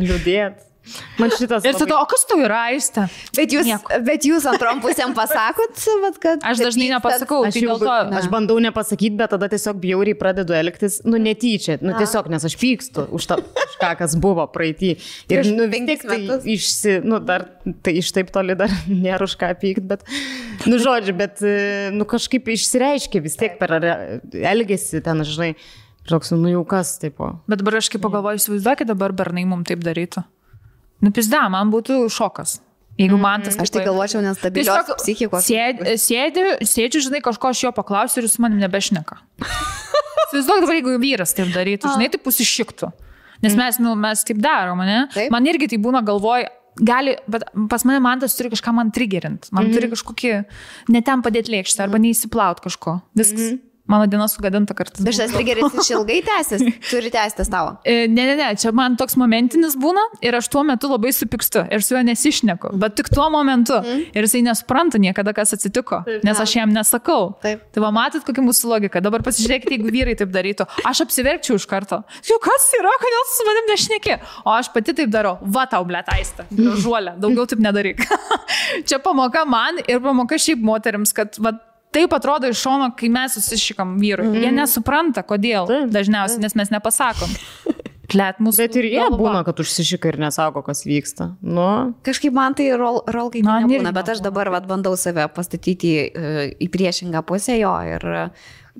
Liūdėt. 0.00 0.67
Man 1.18 1.32
šitas. 1.34 1.64
Ir 1.66 1.76
tada, 1.76 1.98
o 2.00 2.06
kas 2.08 2.22
tau 2.28 2.38
yra 2.40 2.60
aistė? 2.70 3.04
Bet 3.36 3.52
jūs, 3.52 3.66
Nieko. 3.68 3.98
bet 4.06 4.24
jūs 4.28 4.46
antrom 4.48 4.80
pusėm 4.84 5.14
pasakot, 5.16 5.80
vat, 6.04 6.18
kad... 6.22 6.44
Aš 6.46 6.62
dažnai 6.62 6.86
pykstat. 6.88 6.94
nepasakau, 6.96 7.40
Aš, 7.48 7.56
tai 7.56 7.62
jau, 7.64 7.76
to. 7.82 7.96
aš 8.20 8.28
bandau 8.32 8.56
nepasakyti, 8.62 9.16
bet 9.18 9.32
tada 9.34 9.50
tiesiog 9.52 9.80
bjauriai 9.82 10.16
pradedu 10.18 10.56
elgtis, 10.56 11.00
nu 11.08 11.20
netyčia, 11.22 11.78
nu 11.84 11.92
tiesiog, 11.98 12.30
nes 12.32 12.46
aš 12.48 12.56
pykstu 12.60 13.04
už 13.18 13.28
tą, 13.30 13.40
už 13.42 13.74
ką, 13.82 13.90
kas 14.00 14.14
buvo 14.20 14.46
praeitį. 14.54 14.94
Ir 15.28 15.34
Prieš 15.34 15.50
nu, 15.58 15.66
vis 15.72 15.84
tiek 15.90 16.06
tai 16.08 16.20
išsi, 16.54 16.94
nu 17.04 17.20
dar, 17.24 17.48
tai 17.84 17.98
iš 18.00 18.12
taip 18.16 18.32
toli 18.34 18.56
dar 18.58 18.72
nėra 19.04 19.28
už 19.28 19.36
ką 19.40 19.52
pykti, 19.60 19.84
bet, 19.92 20.06
nu 20.70 20.80
žodžiu, 20.80 21.16
bet, 21.18 21.42
e, 21.44 21.90
nu 21.94 22.08
kažkaip 22.08 22.48
išsireiškia 22.54 23.22
vis 23.26 23.36
tiek 23.40 23.60
per 23.60 23.76
elgesį 23.76 25.04
ten, 25.04 25.26
žinai. 25.26 25.52
Toks, 26.08 26.30
nu 26.32 26.48
jau 26.48 26.62
kas, 26.64 26.94
tipo. 27.02 27.34
Bet 27.50 27.60
dabar 27.60 27.82
aš 27.82 27.90
kaip 27.92 28.00
pagalvoju, 28.00 28.40
įsivaizduokit 28.40 28.88
dabar 28.88 29.12
bernai 29.12 29.42
mums 29.44 29.68
taip 29.68 29.82
darytų. 29.84 30.22
Nu, 31.04 31.12
pizda, 31.14 31.44
man 31.52 31.70
būtų 31.74 32.00
šokas. 32.12 32.58
Jeigu 32.98 33.18
man 33.20 33.44
tas... 33.46 33.54
Aš 33.62 33.70
tai 33.70 33.84
galvočiau, 33.86 34.20
nes 34.24 34.38
stabilios 34.40 34.88
psichikos. 34.98 35.46
Sėdi, 35.46 35.94
sėdi, 36.02 36.46
sėdžiu, 36.66 37.04
žinai, 37.06 37.20
kažko 37.22 37.52
aš 37.52 37.60
jo 37.68 37.70
paklausiu 37.76 38.18
ir 38.18 38.26
jis 38.26 38.38
manim 38.42 38.58
nebešneka. 38.58 39.20
Įsivaizduok 39.38 40.64
dabar, 40.64 40.74
jeigu 40.80 40.96
vyras 40.98 41.36
taip 41.38 41.52
darytų, 41.54 41.92
žinai, 41.94 42.10
tai 42.10 42.20
pusišiktų. 42.24 42.90
Nes 43.44 43.54
mes, 43.54 43.78
nu, 43.78 43.94
mes 43.94 44.24
taip 44.26 44.40
darom, 44.42 44.82
ne? 44.82 45.04
Taip. 45.14 45.30
Man 45.30 45.46
irgi 45.46 45.70
tai 45.70 45.78
būna 45.78 46.02
galvoj, 46.06 46.48
gali, 46.82 47.14
bet 47.30 47.46
pas 47.70 47.86
mane 47.86 48.02
man 48.02 48.18
tas 48.22 48.34
turi 48.34 48.50
kažką 48.50 48.74
man 48.74 48.90
trigerint. 48.94 49.46
Man 49.54 49.70
turi 49.70 49.90
kažkokį, 49.94 50.34
ne 50.90 51.02
ten 51.06 51.22
padėti 51.22 51.54
lėkštę 51.54 51.86
arba 51.86 52.02
neįsiplaut 52.02 52.62
kažko. 52.66 52.98
Viskas. 53.18 53.54
Mano 53.88 54.06
diena 54.10 54.28
sugadinta 54.28 54.74
kartais. 54.76 55.02
Bet 55.04 55.16
šitas 55.16 55.32
trigeris 55.34 55.78
išilgai 55.82 56.20
tęsis, 56.28 56.64
turi 56.90 57.12
tęstis 57.14 57.48
tavo. 57.52 57.76
E, 57.84 58.06
Ne, 58.08 58.24
ne, 58.26 58.34
ne, 58.36 58.48
čia 58.58 58.72
man 58.74 58.96
toks 58.98 59.16
momentinis 59.20 59.76
būna 59.78 60.02
ir 60.24 60.34
aš 60.38 60.48
tuo 60.52 60.62
metu 60.66 60.88
labai 60.90 61.10
supykstu 61.14 61.64
ir 61.72 61.82
su 61.84 61.94
juo 61.94 62.02
nesišneku, 62.06 62.72
bet 62.80 62.96
tik 62.98 63.10
tuo 63.12 63.28
momentu. 63.32 63.76
Mm. 63.82 64.04
Ir 64.16 64.26
jisai 64.26 64.42
nespranta 64.46 65.00
niekada, 65.00 65.34
kas 65.36 65.54
atsitiko, 65.56 66.00
nes 66.26 66.40
aš 66.40 66.54
jam 66.58 66.72
nesakau. 66.74 67.34
Taip. 67.44 67.62
Tai 67.74 67.84
va, 67.84 67.92
matot, 67.94 68.24
kokia 68.26 68.44
mūsų 68.44 68.70
logika. 68.72 69.02
Dabar 69.04 69.22
pasižiūrėkite, 69.26 69.76
jeigu 69.76 69.92
vyrai 69.94 70.16
taip 70.18 70.32
darytų. 70.34 70.66
Aš 70.88 71.04
apsiverkčiau 71.06 71.58
iš 71.60 71.68
karto. 71.70 72.00
Jau 72.28 72.40
kas 72.44 72.68
yra, 72.78 72.92
kodėl 73.02 73.26
su 73.34 73.46
manim 73.48 73.70
nešneki? 73.72 74.18
O 74.44 74.54
aš 74.56 74.72
pati 74.74 74.96
taip 74.98 75.12
darau. 75.14 75.36
Va 75.54 75.66
tau, 75.70 75.84
bletaista. 75.88 76.48
Žuolė. 76.52 77.16
Daugiau 77.22 77.46
taip 77.50 77.62
nedaryk. 77.64 78.04
čia 78.88 79.00
pamoka 79.04 79.44
man 79.48 79.80
ir 79.86 80.02
pamoka 80.04 80.38
šiaip 80.40 80.62
moteriams, 80.64 81.14
kad 81.16 81.38
va, 81.42 81.54
Taip 81.94 82.12
atrodo 82.12 82.48
iš 82.52 82.60
šono, 82.60 82.90
kai 82.98 83.08
mes 83.12 83.32
susišikam 83.38 83.96
vyrui. 84.00 84.28
Mm. 84.28 84.42
Jie 84.44 84.50
nesupranta, 84.52 85.22
kodėl. 85.24 85.68
Taip, 85.70 85.92
Dažniausiai, 85.94 86.42
nes 86.44 86.54
mes 86.58 86.70
nepasakom. 86.74 87.32
Klet 88.08 88.38
mūsų. 88.40 88.62
Bet 88.62 88.76
ir 88.80 88.86
jie 88.88 89.00
galva. 89.02 89.18
būna, 89.20 89.40
kad 89.44 89.58
užsišika 89.60 90.08
ir 90.08 90.16
nesako, 90.22 90.62
kas 90.64 90.80
vyksta. 90.88 91.26
Nu, 91.44 91.64
Kažkaip 92.08 92.32
man 92.32 92.54
tai 92.56 92.70
rol, 92.80 93.02
rol 93.12 93.28
kaip 93.34 93.44
Man 93.44 93.66
irgi 93.66 93.74
nebūna, 93.82 93.92
bet 93.92 94.08
aš 94.14 94.22
nebūna. 94.22 94.28
dabar 94.30 94.50
vat, 94.54 94.68
bandau 94.70 94.94
save 94.96 95.26
pastatyti 95.36 95.90
e, 96.06 96.30
į 96.56 96.70
priešingą 96.72 97.20
pusę 97.28 97.58
jo 97.60 97.74
ir 97.84 98.06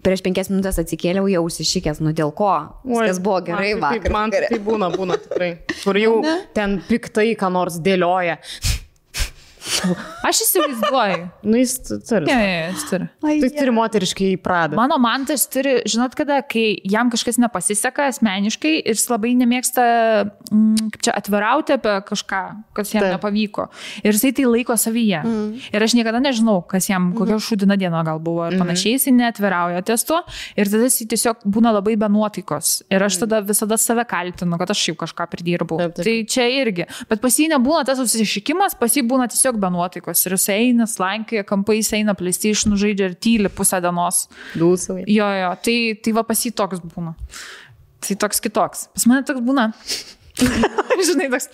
prieš 0.01 0.22
penkias 0.24 0.48
minutės 0.48 0.80
atsikėliau 0.80 1.28
jau 1.28 1.43
užsišykęs, 1.44 2.01
nu 2.06 2.14
dėl 2.16 2.32
ko? 2.39 2.48
Viskas 2.89 3.20
buvo 3.20 3.43
gerai, 3.51 3.74
man, 3.76 3.93
tai- 3.93 4.01
vakar. 4.01 4.16
Man 4.16 4.32
tai 4.39 4.60
būna, 4.64 4.89
būna 4.97 5.20
tikrai. 5.26 5.51
Kur 5.82 6.01
jau 6.01 6.14
ten 6.56 6.78
piktai, 6.89 7.35
ką 7.36 7.52
nors 7.52 7.76
dėlioja. 7.85 8.39
Aš 10.28 10.40
įsivaizduoju. 10.44 11.24
Nu, 11.48 11.56
jis 11.60 11.74
turi. 12.08 12.26
Ne, 12.28 12.34
ne, 12.36 12.56
jis 12.72 12.84
turi. 12.90 13.06
Ai, 13.24 13.36
Tai 13.42 13.50
turi 13.54 13.72
moteriškai 13.76 14.28
įpradą. 14.36 14.76
Mano 14.78 14.98
mantas 15.02 15.44
turi, 15.50 15.78
žinot, 15.88 16.14
kada, 16.18 16.40
kai 16.46 16.78
jam 16.88 17.10
kažkas 17.12 17.38
nepasiseka 17.40 18.08
asmeniškai 18.12 18.74
ir 18.82 18.96
jis 18.96 19.06
labai 19.12 19.34
nemėgsta, 19.38 19.84
mm, 20.50 20.90
kaip 20.94 21.04
čia, 21.08 21.14
atvirauti 21.20 21.76
apie 21.76 21.94
kažką, 22.08 22.42
kas 22.76 22.92
jam 22.94 23.04
Taip. 23.06 23.16
nepavyko. 23.16 23.68
Ir 24.04 24.12
jisai 24.16 24.32
tai 24.36 24.46
laiko 24.48 24.76
savyje. 24.78 25.22
Mm. 25.24 25.48
Ir 25.74 25.86
aš 25.88 25.94
niekada 25.98 26.20
nežinau, 26.24 26.60
kas 26.68 26.88
jam, 26.90 27.12
kokia 27.16 27.36
Mhm. 27.38 27.44
šūdina 27.48 27.78
diena 27.78 28.02
gal 28.04 28.18
buvo 28.18 28.48
ir 28.50 28.58
panašiai, 28.58 28.96
jisai 28.98 29.12
neatvirauja 29.16 29.84
ties 29.84 30.04
to. 30.04 30.20
Ir 30.56 30.66
tada 30.66 30.84
jisai 30.88 31.06
tiesiog 31.08 31.44
būna 31.46 31.72
labai 31.74 31.96
be 31.98 32.08
nuotaikos. 32.08 32.82
Ir 32.90 33.02
aš 33.02 33.18
tada 33.24 33.40
visada 33.42 33.78
save 33.78 34.04
kaltinu, 34.08 34.58
kad 34.58 34.70
aš 34.70 34.78
šiaip 34.88 34.96
kažką 35.04 35.28
pridirbau. 35.30 35.78
Taip, 35.78 35.94
taip. 35.94 36.04
Tai 36.04 36.16
čia 36.26 36.46
irgi. 36.64 36.86
Bet 37.08 37.20
pas 37.20 37.32
jį 37.38 37.48
nebūna 37.54 37.84
tas 37.86 37.98
susišikimas, 37.98 38.78
pas 38.78 38.90
jį 38.94 39.06
būna 39.08 39.28
tiesiog 39.30 39.57
be 39.60 39.70
nuotaikos. 39.72 40.24
Ir 40.26 40.36
jis 40.36 40.48
eina, 40.55 40.89
slankioja, 40.90 41.47
kampais 41.48 41.93
eina, 41.97 42.14
plėsti 42.18 42.55
žaidžia 42.56 43.10
ir 43.10 43.16
tyli 43.18 43.52
pusę 43.52 43.80
dienos. 43.85 44.26
Dūsavai. 44.59 45.05
Jo, 45.10 45.28
jo, 45.39 45.55
tai, 45.64 45.78
tai 46.02 46.14
va 46.16 46.24
pas 46.28 46.44
jį 46.44 46.55
toks 46.59 46.82
būna. 46.85 47.14
Tai 48.06 48.18
toks 48.24 48.40
kitoks. 48.44 48.89
Pas 48.94 49.09
mane 49.10 49.26
toks 49.26 49.43
būna. 49.44 49.70
Žinai, 51.09 51.30
toks. 51.32 51.48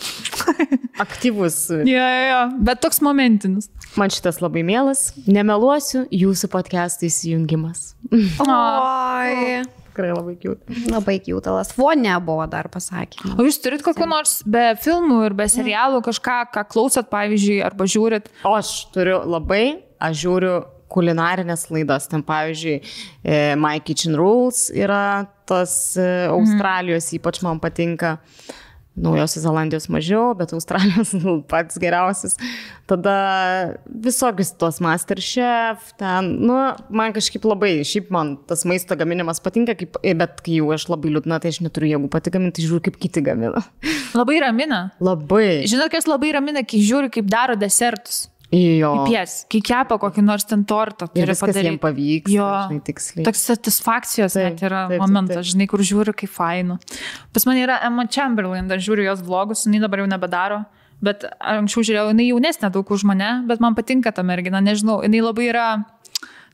Aktyvus. 1.01 1.60
Jo, 1.72 1.85
jo, 1.85 2.24
jo, 2.28 2.40
bet 2.66 2.82
toks 2.85 3.01
momentinis. 3.05 3.70
Man 3.98 4.12
šitas 4.12 4.40
labai 4.43 4.64
mielas. 4.66 5.12
Nemeluosiu, 5.31 6.05
jūsų 6.12 6.51
podcastų 6.52 7.09
įsijungimas. 7.09 7.93
Oi, 8.12 9.64
Tikrai 9.94 10.10
labai 10.10 10.34
kiūt. 10.42 10.74
labai 10.90 11.20
kiutalas. 11.22 11.70
Fonė 11.76 12.16
buvo 12.26 12.44
dar 12.50 12.66
pasakymų. 12.72 13.36
O 13.38 13.46
jūs 13.46 13.60
turit 13.62 13.84
kokiu 13.86 14.08
nors 14.10 14.40
be 14.42 14.72
filmų 14.82 15.20
ir 15.28 15.36
be 15.38 15.46
serialų 15.46 16.02
kažką, 16.02 16.38
ką 16.50 16.64
klausot, 16.74 17.06
pavyzdžiui, 17.12 17.60
arba 17.62 17.86
žiūrit? 17.86 18.26
O 18.42 18.56
aš 18.58 18.72
turiu 18.94 19.20
labai, 19.22 19.84
aš 20.02 20.24
žiūriu 20.24 20.56
kulinarinės 20.90 21.68
laidas. 21.70 22.08
Ten, 22.10 22.26
pavyzdžiui, 22.26 22.76
e, 23.22 23.38
My 23.60 23.78
Kitchen 23.86 24.18
Rules 24.18 24.66
yra 24.74 25.28
tos 25.46 25.94
e, 25.94 26.10
Australijos, 26.32 27.12
ypač 27.14 27.42
man 27.46 27.62
patinka. 27.62 28.18
Naujosios 28.94 29.42
Zelandijos 29.42 29.88
mažiau, 29.90 30.34
bet 30.38 30.52
Australijos 30.54 31.10
pats 31.50 31.80
geriausias. 31.82 32.36
Tada 32.86 33.14
visokius 33.88 34.52
tos 34.60 34.78
Masterchef, 34.84 35.88
ten, 35.98 36.28
nu, 36.46 36.58
man 36.94 37.14
kažkaip 37.16 37.46
labai, 37.48 37.72
šiaip 37.88 38.12
man 38.14 38.36
tas 38.46 38.62
maisto 38.68 38.94
gaminimas 38.98 39.42
patinka, 39.42 39.74
kaip, 39.80 39.98
bet 39.98 40.44
kai 40.44 40.60
jau 40.60 40.70
aš 40.76 40.86
labai 40.92 41.10
liūdna, 41.16 41.40
tai 41.42 41.50
aš 41.50 41.62
neturiu 41.64 41.94
jėgų 41.96 42.12
pati 42.12 42.34
gaminti, 42.34 42.66
žiūriu, 42.68 42.84
kaip 42.86 43.00
kiti 43.02 43.24
gamina. 43.24 43.64
Labai 44.14 44.38
ramina. 44.44 44.84
Labai. 45.02 45.64
Žinot, 45.66 45.90
kas 45.90 46.06
labai 46.06 46.30
ramina, 46.36 46.62
kai 46.62 46.84
žiūri, 46.84 47.10
kaip 47.18 47.26
daro 47.32 47.58
desertus. 47.58 48.28
Jo. 48.55 48.90
Į 49.02 49.10
pies, 49.10 49.35
kai 49.51 49.60
kepa 49.64 49.98
kokį 50.02 50.22
nors 50.24 50.47
ten 50.48 50.62
tortą. 50.68 51.09
Ir 51.10 51.24
turi 51.24 51.32
viskas 51.32 51.48
padaryt. 51.48 51.68
jiems 51.70 51.82
pavyks. 51.82 52.32
Jo. 52.35 52.48
Žinai, 52.68 52.82
tiksliai. 52.86 53.24
Toks 53.26 53.43
satisfakcijos 53.51 54.36
Taip, 54.36 54.55
net 54.55 54.62
yra 54.68 54.85
taip, 54.93 55.02
momentas, 55.02 55.40
taip. 55.40 55.51
žinai, 55.52 55.66
kur 55.70 55.82
žiūri 55.85 56.14
kaip 56.22 56.32
fainu. 56.32 56.78
Pas 57.35 57.48
mane 57.48 57.64
yra 57.64 57.81
Emma 57.86 58.06
Chamberlain, 58.06 58.70
aš 58.70 58.86
žiūriu 58.86 59.09
jos 59.09 59.24
vlogus, 59.26 59.66
jinai 59.66 59.82
dabar 59.82 60.05
jau 60.05 60.09
nebedaro. 60.10 60.62
Bet 61.05 61.26
anksčiau 61.40 61.85
žiūrėjau, 61.89 62.12
jinai 62.12 62.28
jaunesnė 62.31 62.70
daug 62.72 62.94
už 62.94 63.05
mane, 63.09 63.32
bet 63.48 63.60
man 63.60 63.74
patinka 63.76 64.12
ta 64.14 64.22
mergina, 64.22 64.62
nežinau, 64.64 65.01
jinai 65.05 65.24
labai 65.24 65.51
yra 65.51 65.66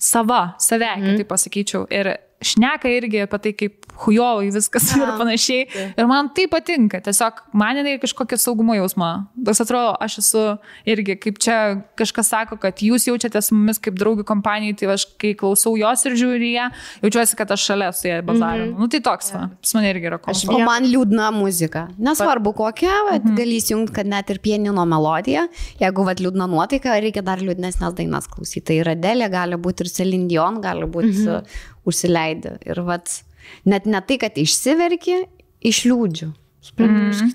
sava, 0.01 0.55
save, 0.59 0.89
mm. 0.89 1.03
Mhm. 1.05 1.21
kitaip 1.21 1.29
pasakyčiau. 1.31 1.85
Ir 1.93 2.15
šneka 2.41 2.89
irgi 2.89 3.23
apie 3.27 3.39
tai, 3.39 3.53
kaip 3.53 3.87
hujovai 4.01 4.49
viskas 4.55 4.87
ir 4.97 5.03
panašiai. 5.21 5.67
Ir 5.99 6.07
man 6.09 6.31
tai 6.35 6.47
patinka, 6.49 7.01
tiesiog 7.05 7.43
man 7.53 7.77
jinai 7.77 7.99
kažkokia 8.01 8.39
saugumo 8.41 8.73
jausma. 8.79 9.27
Tas 9.45 9.61
atrodo, 9.61 9.93
aš 10.01 10.19
esu 10.23 10.45
irgi, 10.89 11.19
kaip 11.21 11.39
čia 11.39 11.57
kažkas 12.01 12.31
sako, 12.33 12.57
kad 12.63 12.81
jūs 12.81 13.05
jaučiate 13.11 13.43
su 13.45 13.55
mumis 13.55 13.79
kaip 13.79 13.99
draugų 14.01 14.25
kompanijai, 14.25 14.77
tai 14.81 14.89
aš 14.95 15.05
kai 15.21 15.35
klausau 15.35 15.75
jos 15.77 16.05
ir 16.09 16.17
žiūriu 16.17 16.49
į 16.49 16.53
ją, 16.55 16.69
jaučiuosi, 17.05 17.37
kad 17.37 17.53
aš 17.53 17.67
šalia 17.71 17.91
su 17.93 18.09
ją 18.09 18.23
bazarinu. 18.25 18.71
Mm 18.71 18.75
-hmm. 18.75 18.81
Nu 18.81 18.89
tai 18.89 19.01
toks, 19.01 19.33
va, 19.35 19.51
pas 19.61 19.75
mane 19.75 19.91
irgi 19.93 20.07
yra 20.09 20.17
Mhm. 20.21 20.25
Kompanija. 20.25 20.65
O 20.65 20.71
man 20.71 20.83
liūdna 20.85 21.31
muzika. 21.33 21.89
Nesvarbu 21.99 22.53
kokia, 22.55 22.95
bet 23.13 23.25
Mhm. 23.25 23.35
gali 23.37 23.57
įsijungti, 23.61 23.93
kad 23.93 24.07
net 24.07 24.31
ir 24.31 24.39
pienino 24.39 24.85
melodija. 24.87 25.47
Jeigu 25.81 26.05
vat 26.05 26.19
liūdna 26.21 26.49
nuotaika, 26.49 26.97
reikia 27.01 27.23
dar 27.23 27.39
liūdnesnės 27.39 27.95
dainas 27.95 28.27
klausyti. 28.29 28.65
Tai 28.65 28.75
yra 28.77 28.95
Delė, 28.95 29.31
gali 29.31 29.57
būti 29.57 29.81
ir 29.81 29.87
Celindion, 29.89 30.61
gali 30.63 30.87
būti 30.87 31.13
Mhm. 31.27 31.29
uh, 31.29 31.43
užsileidė. 31.91 32.57
Ir 32.67 32.83
vat, 32.87 33.21
net 33.69 33.87
ne 33.91 34.01
tai, 34.07 34.21
kad 34.23 34.39
išsiverki, 34.41 35.25
išliūdžiu. 35.67 36.33
Mhm. 36.79 37.33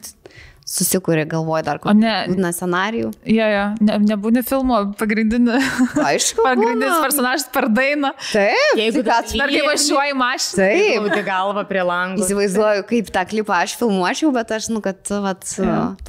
Susikūrė 0.66 1.28
galvoj 1.30 1.62
dar 1.62 1.78
O 1.86 1.92
ne- 1.94 2.26
scenarijų. 2.50 3.12
Jo, 3.30 3.48
jo, 3.54 3.66
ne, 3.86 3.98
nebūni 4.02 4.42
filmo 4.42 4.80
pagrindinį. 4.98 5.60
Aišku. 6.02 6.42
Pagrindinis 6.48 7.04
personažas 7.04 7.46
per 7.54 7.68
dainą. 7.70 8.10
Taip, 8.32 8.80
Jeigu 8.80 9.04
tai 9.06 9.20
kai 9.38 9.62
važiuoji 9.68 10.16
mašiną. 10.18 10.58
Taip. 10.58 11.06
Glaudi 11.06 11.26
galvą 11.28 11.66
prie 11.70 11.84
lango. 11.86 12.26
Įsivaizduoju, 12.26 12.88
kaip 12.90 13.14
tą 13.14 13.28
klipą 13.30 13.60
aš 13.62 13.78
filmuočiau, 13.78 14.34
bet 14.34 14.56
aš, 14.58 14.72
nu, 14.74 14.82
kad 14.82 15.06
vat, 15.28 15.46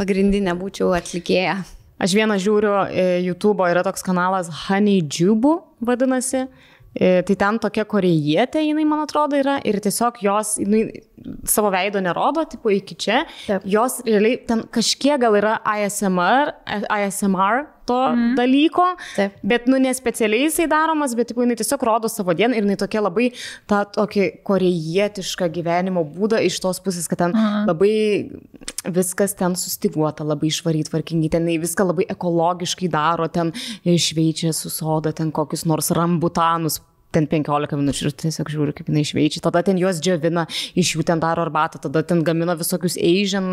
pagrindinė 0.01 0.56
būčiau 0.56 0.94
atlikėja. 0.97 1.59
Aš 2.01 2.16
vieną 2.16 2.40
žiūriu, 2.40 2.73
e, 2.89 3.05
YouTube 3.24 3.64
yra 3.68 3.85
toks 3.85 4.05
kanalas 4.05 4.48
Honey 4.66 5.02
Jubu, 5.05 5.59
vadinasi. 5.85 6.47
E, 6.97 7.23
Tai 7.27 7.36
ten 7.36 7.60
tokia 7.60 7.85
korėjietė, 7.89 8.62
jinai, 8.64 8.86
man 8.89 9.05
atrodo, 9.05 9.36
yra 9.39 9.59
ir 9.68 9.78
tiesiog 9.85 10.20
jos 10.24 10.56
jinai, 10.62 10.82
savo 11.48 11.70
veido 11.74 12.01
nerodo, 12.01 12.47
tipo 12.48 12.73
iki 12.73 12.97
čia. 12.98 13.24
Taip. 13.47 13.66
Jos 13.68 14.01
realiai 14.06 14.40
ten 14.48 14.64
kažkiek 14.73 15.20
gal 15.20 15.36
yra 15.39 15.59
ISMR, 15.77 16.55
ISMR 16.89 17.66
to 17.89 17.99
mm. 18.13 18.35
dalyko, 18.39 18.87
Taip. 19.17 19.37
bet, 19.47 19.69
nu, 19.71 19.79
nespecialiai 19.83 20.47
jisai 20.47 20.69
daromas, 20.71 21.15
bet, 21.19 21.31
tipo, 21.31 21.45
jinai 21.45 21.59
tiesiog 21.59 21.85
rodo 21.87 22.11
savo 22.13 22.35
dieną 22.37 22.57
ir 22.57 22.67
jinai 22.67 22.79
tokia 22.81 23.05
labai 23.05 23.31
tą 23.71 23.83
tokį 23.97 24.27
korėjietišką 24.47 25.51
gyvenimo 25.55 26.05
būdą 26.17 26.43
iš 26.47 26.59
tos 26.65 26.83
pusės, 26.85 27.09
kad 27.11 27.23
ten 27.25 27.37
mm. 27.37 27.69
labai 27.71 27.95
viskas 28.97 29.37
ten 29.39 29.57
sustiguota, 29.59 30.27
labai 30.27 30.51
išvaryt 30.51 30.91
tvarkingai, 30.91 31.31
ten 31.37 31.49
viską 31.63 31.89
labai 31.91 32.09
ekologiškai 32.17 32.91
daro, 32.93 33.31
ten 33.33 33.55
šveičia 33.85 34.53
su 34.57 34.71
soda, 34.73 35.15
ten 35.17 35.33
kokius 35.35 35.67
nors 35.69 35.93
rambutanus 35.95 36.81
ten 37.16 37.28
15 37.30 37.78
minučių 37.80 38.09
ir 38.10 38.16
tiesiog 38.24 38.51
žiūriu, 38.52 38.74
kaip 38.76 38.90
jinai 38.90 39.05
šveičia. 39.09 39.43
Tada 39.44 39.62
ten 39.66 39.80
juos 39.80 40.01
džiovina, 40.05 40.47
iš 40.78 40.94
jų 40.97 41.06
ten 41.09 41.22
daro 41.22 41.44
arbatą, 41.47 41.80
tada 41.86 42.02
ten 42.06 42.22
gamina 42.26 42.56
visokius 42.59 42.98
Asian 43.01 43.47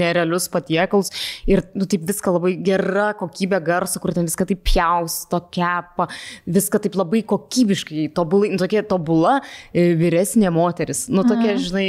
nerealius 0.00 0.48
patiekalus 0.52 1.12
ir, 1.50 1.64
nu, 1.74 1.88
taip 1.90 2.06
viską 2.08 2.34
labai 2.36 2.54
gera 2.66 3.10
kokybė 3.18 3.60
garso, 3.66 4.02
kur 4.02 4.14
ten 4.16 4.28
viską 4.28 4.46
taip 4.50 4.62
pjausto, 4.66 5.42
kepa, 5.54 6.08
viską 6.50 6.82
taip 6.86 6.98
labai 7.00 7.24
kokybiškai, 7.28 8.08
tobulai, 8.16 8.52
nu, 8.54 8.60
tokia 8.62 8.84
tobula 8.86 9.38
e, 9.72 9.90
vyresnė 9.98 10.52
moteris, 10.54 11.06
nu, 11.12 11.26
tokia, 11.26 11.54
mm. 11.56 11.64
žinai, 11.66 11.88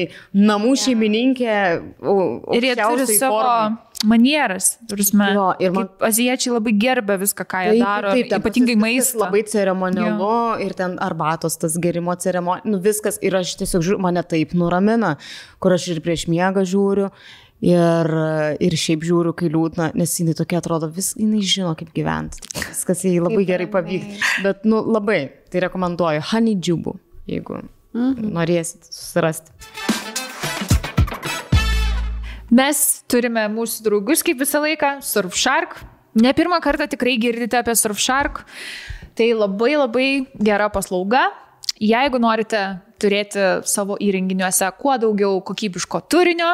namų 0.52 0.76
šeimininkė. 0.85 1.56
Ir 2.57 2.69
jie 2.72 2.76
turi 2.81 3.07
savo 3.14 3.41
formai 3.41 3.91
manieras. 4.07 4.78
Prasme, 4.90 5.28
jo, 5.36 5.48
ir 5.61 5.73
man... 5.76 5.90
Aziečiai 6.06 6.56
labai 6.56 6.73
gerbė 6.82 7.18
viską, 7.22 7.45
ką 7.49 7.61
jie 7.65 7.73
taip, 7.76 7.84
daro, 7.84 8.14
taip, 8.15 8.30
taip, 8.32 8.41
ypatingai 8.41 8.78
maistą. 8.80 9.22
Labai 9.26 9.44
ceremonialu 9.49 10.32
jo. 10.32 10.41
ir 10.65 10.76
ten 10.78 10.98
arbatos, 11.03 11.60
tas 11.61 11.78
gerimo 11.82 12.15
ceremonija, 12.19 12.68
nu 12.72 12.82
viskas 12.84 13.22
ir 13.26 13.38
aš 13.41 13.56
tiesiog 13.61 13.86
žiūriu, 13.88 14.02
mane 14.07 14.23
taip 14.26 14.56
nuramina, 14.57 15.15
kur 15.61 15.78
aš 15.78 15.91
ir 15.95 16.03
prieš 16.06 16.28
miegą 16.32 16.65
žiūriu. 16.68 17.11
Ir, 17.61 18.07
ir 18.57 18.73
šiaip 18.82 19.03
žiūriu, 19.06 19.36
kai 19.38 19.52
liūdna, 19.53 19.91
nes 19.94 20.15
jinai 20.18 20.34
tokia 20.34 20.57
atrodo, 20.64 20.88
vis, 20.90 21.11
jinai 21.14 21.44
žino, 21.45 21.76
kaip 21.78 21.91
gyventi. 21.94 22.41
Viskas 22.57 23.03
jai 23.06 23.19
labai 23.22 23.44
gerai 23.45 23.68
pavykti. 23.69 24.18
Bet, 24.41 24.65
nu, 24.65 24.82
labai, 24.82 25.19
tai 25.53 25.61
rekomenduoju, 25.68 26.26
honey 26.32 26.57
džiubų, 26.57 26.95
jeigu 27.30 27.61
-hmm. 27.94 28.32
norėsit 28.36 28.88
susirasti. 28.90 30.01
Mes 32.52 32.78
turime 33.07 33.45
mūsų 33.48 33.86
draugus 33.86 34.23
kaip 34.28 34.41
visą 34.41 34.60
laiką, 34.60 34.98
Surfshark. 35.07 35.78
Ne 36.19 36.34
pirmą 36.36 36.60
kartą 36.60 36.90
tikrai 36.91 37.15
girdite 37.22 37.61
apie 37.61 37.78
Surfshark. 37.80 38.44
Tai 39.15 39.28
labai 39.40 39.78
labai 39.78 40.10
gera 40.36 40.68
paslauga. 40.72 41.30
Jeigu 41.82 42.19
norite 42.22 42.60
turėti 43.02 43.45
savo 43.65 43.95
įrenginiuose 44.03 44.68
kuo 44.78 44.98
daugiau 45.02 45.40
kokybiško 45.48 46.03
turinio, 46.11 46.52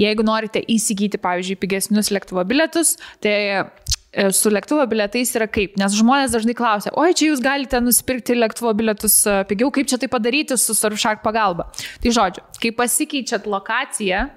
jeigu 0.00 0.24
norite 0.24 0.62
įsigyti, 0.72 1.20
pavyzdžiui, 1.20 1.58
pigesnius 1.60 2.08
lėktuvo 2.14 2.44
bilietus, 2.48 2.94
tai 3.20 3.34
e, 3.58 4.30
su 4.32 4.48
lėktuvo 4.52 4.86
bilietais 4.88 5.34
yra 5.36 5.50
kaip, 5.52 5.76
nes 5.80 5.98
žmonės 5.98 6.32
dažnai 6.32 6.56
klausia, 6.56 6.94
oi, 6.96 7.12
čia 7.18 7.28
jūs 7.28 7.42
galite 7.44 7.82
nusipirkti 7.84 8.38
lėktuvo 8.38 8.72
bilietus 8.78 9.18
e, 9.26 9.36
pigiau, 9.50 9.68
kaip 9.74 9.90
čia 9.92 10.00
tai 10.00 10.08
padaryti 10.12 10.56
su 10.56 10.78
Surfshark 10.78 11.20
pagalba. 11.26 11.68
Tai 12.00 12.16
žodžiu, 12.16 12.46
kai 12.62 12.72
pasikeičiat 12.78 13.50
lokaciją, 13.50 14.30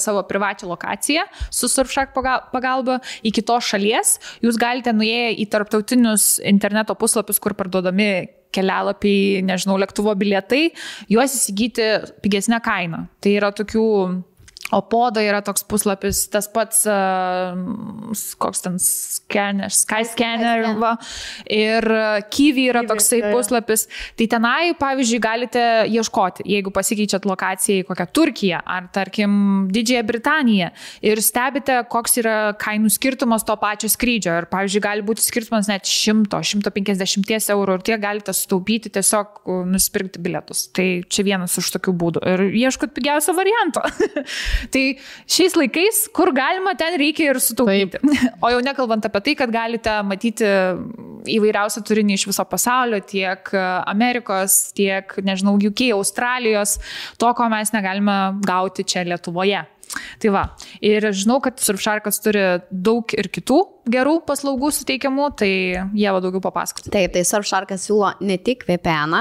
savo 0.00 0.24
privačią 0.28 0.68
lokaciją 0.70 1.24
su 1.50 1.70
Surfshark 1.70 2.14
pagalba 2.52 2.98
į 3.22 3.32
kitos 3.38 3.68
šalies, 3.72 4.16
jūs 4.44 4.58
galite 4.60 4.94
nuėję 4.96 5.36
į 5.42 5.48
tarptautinius 5.52 6.36
interneto 6.46 6.96
puslapius, 6.98 7.40
kur 7.42 7.56
parduodami 7.58 8.10
kelialapiai, 8.54 9.42
nežinau, 9.44 9.76
lėktuvo 9.80 10.14
bilietai, 10.18 10.70
juos 11.12 11.36
įsigyti 11.36 11.88
pigesnę 12.24 12.60
kainą. 12.64 13.04
Tai 13.20 13.34
yra 13.36 13.52
tokių 13.52 13.84
O 14.68 14.82
poda 14.84 15.22
yra 15.24 15.40
toks 15.40 15.62
puslapis, 15.64 16.26
tas 16.28 16.44
pats, 16.52 16.82
uh, 16.84 17.56
koks 18.36 18.60
ten 18.66 18.74
scanner, 18.82 19.72
Skyscanner, 19.72 20.74
va, 20.76 20.90
ir 21.48 21.86
Kiwi 22.28 22.66
yra 22.68 22.82
toksai 22.88 23.22
puslapis. 23.30 23.86
Tai 24.18 24.26
tenai, 24.28 24.74
pavyzdžiui, 24.76 25.20
galite 25.24 25.62
ieškoti, 25.88 26.44
jeigu 26.52 26.72
pasikeičiat 26.74 27.24
lokaciją 27.28 27.80
į 27.80 27.86
kokią 27.88 28.06
Turkiją 28.12 28.60
ar, 28.60 28.90
tarkim, 28.92 29.38
Didžiąją 29.72 30.04
Britaniją 30.10 30.68
ir 31.08 31.22
stebite, 31.24 31.78
koks 31.88 32.20
yra 32.20 32.36
kainų 32.60 32.92
skirtumas 32.92 33.48
to 33.48 33.56
pačio 33.60 33.88
skrydžio. 33.88 34.36
Ir, 34.42 34.48
pavyzdžiui, 34.52 34.84
gali 34.84 35.06
būti 35.08 35.24
skirtumas 35.24 35.72
net 35.72 35.88
100-150 35.88 37.54
eurų 37.56 37.78
ir 37.78 37.86
tie 37.88 37.96
galite 38.02 38.36
sutaupyti 38.36 38.92
tiesiog 38.92 39.40
nusipirkti 39.72 40.20
bilietus. 40.20 40.66
Tai 40.76 40.86
čia 41.08 41.24
vienas 41.24 41.56
iš 41.56 41.72
tokių 41.78 41.96
būdų. 42.04 42.26
Ir 42.34 42.46
ieškot 42.66 42.92
pigiausio 42.96 43.32
varianto. 43.38 43.80
Tai 44.74 44.84
šiais 45.30 45.56
laikais, 45.58 46.02
kur 46.14 46.32
galima, 46.36 46.74
ten 46.78 46.98
reikia 47.00 47.32
ir 47.32 47.42
sutaupyti. 47.42 48.00
Taip. 48.02 48.34
O 48.44 48.50
jau 48.52 48.60
nekalbant 48.62 49.04
apie 49.08 49.20
tai, 49.24 49.34
kad 49.38 49.50
galite 49.52 49.92
matyti 50.06 50.46
įvairiausią 51.38 51.82
turinį 51.86 52.18
iš 52.18 52.28
viso 52.30 52.44
pasaulio, 52.48 53.00
tiek 53.04 53.50
Amerikos, 53.58 54.58
tiek, 54.78 55.16
nežinau, 55.26 55.56
UK, 55.70 55.88
Australijos, 55.96 56.76
to, 57.18 57.32
ko 57.34 57.48
mes 57.52 57.74
negalime 57.74 58.18
gauti 58.46 58.86
čia 58.86 59.04
Lietuvoje. 59.08 59.64
Tai 60.20 60.32
va, 60.34 60.44
ir 60.84 61.06
žinau, 61.16 61.38
kad 61.44 61.60
Surfsharkas 61.62 62.20
turi 62.24 62.44
daug 62.68 63.08
ir 63.16 63.30
kitų 63.32 63.58
gerų 63.88 64.18
paslaugų 64.28 64.70
suteikiamų, 64.76 65.30
tai 65.40 65.50
jie 65.96 66.12
va 66.12 66.20
daugiau 66.24 66.42
papasakos. 66.44 66.90
Taip, 66.92 67.14
tai 67.14 67.24
Surfsharkas 67.26 67.88
siūlo 67.88 68.12
ne 68.20 68.36
tik 68.44 68.66
VPN, 68.68 69.16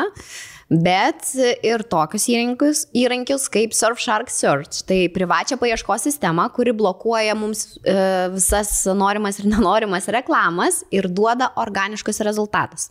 bet 0.69 1.30
ir 1.65 1.84
tokius 1.88 2.27
įrankius, 2.31 2.84
įrankius 2.95 3.48
kaip 3.52 3.76
Surfshark 3.76 4.31
Search. 4.31 4.84
Tai 4.88 4.99
privačią 5.15 5.57
paieškos 5.61 6.07
sistemą, 6.10 6.49
kuri 6.56 6.73
blokuoja 6.76 7.35
mums 7.39 7.77
e, 7.81 7.95
visas 8.34 8.72
norimas 8.98 9.39
ir 9.39 9.48
nenorimas 9.52 10.10
reklamas 10.11 10.84
ir 10.91 11.07
duoda 11.07 11.53
organiškus 11.60 12.22
rezultatus. 12.27 12.89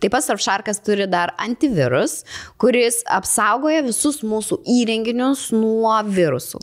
Taip 0.00 0.14
pat 0.16 0.24
Surfsharkas 0.24 0.80
turi 0.84 1.04
dar 1.10 1.34
antivirus, 1.40 2.22
kuris 2.60 3.02
apsaugoja 3.04 3.84
visus 3.84 4.22
mūsų 4.24 4.62
įrenginius 4.80 5.50
nuo 5.52 5.98
virusų. 6.08 6.62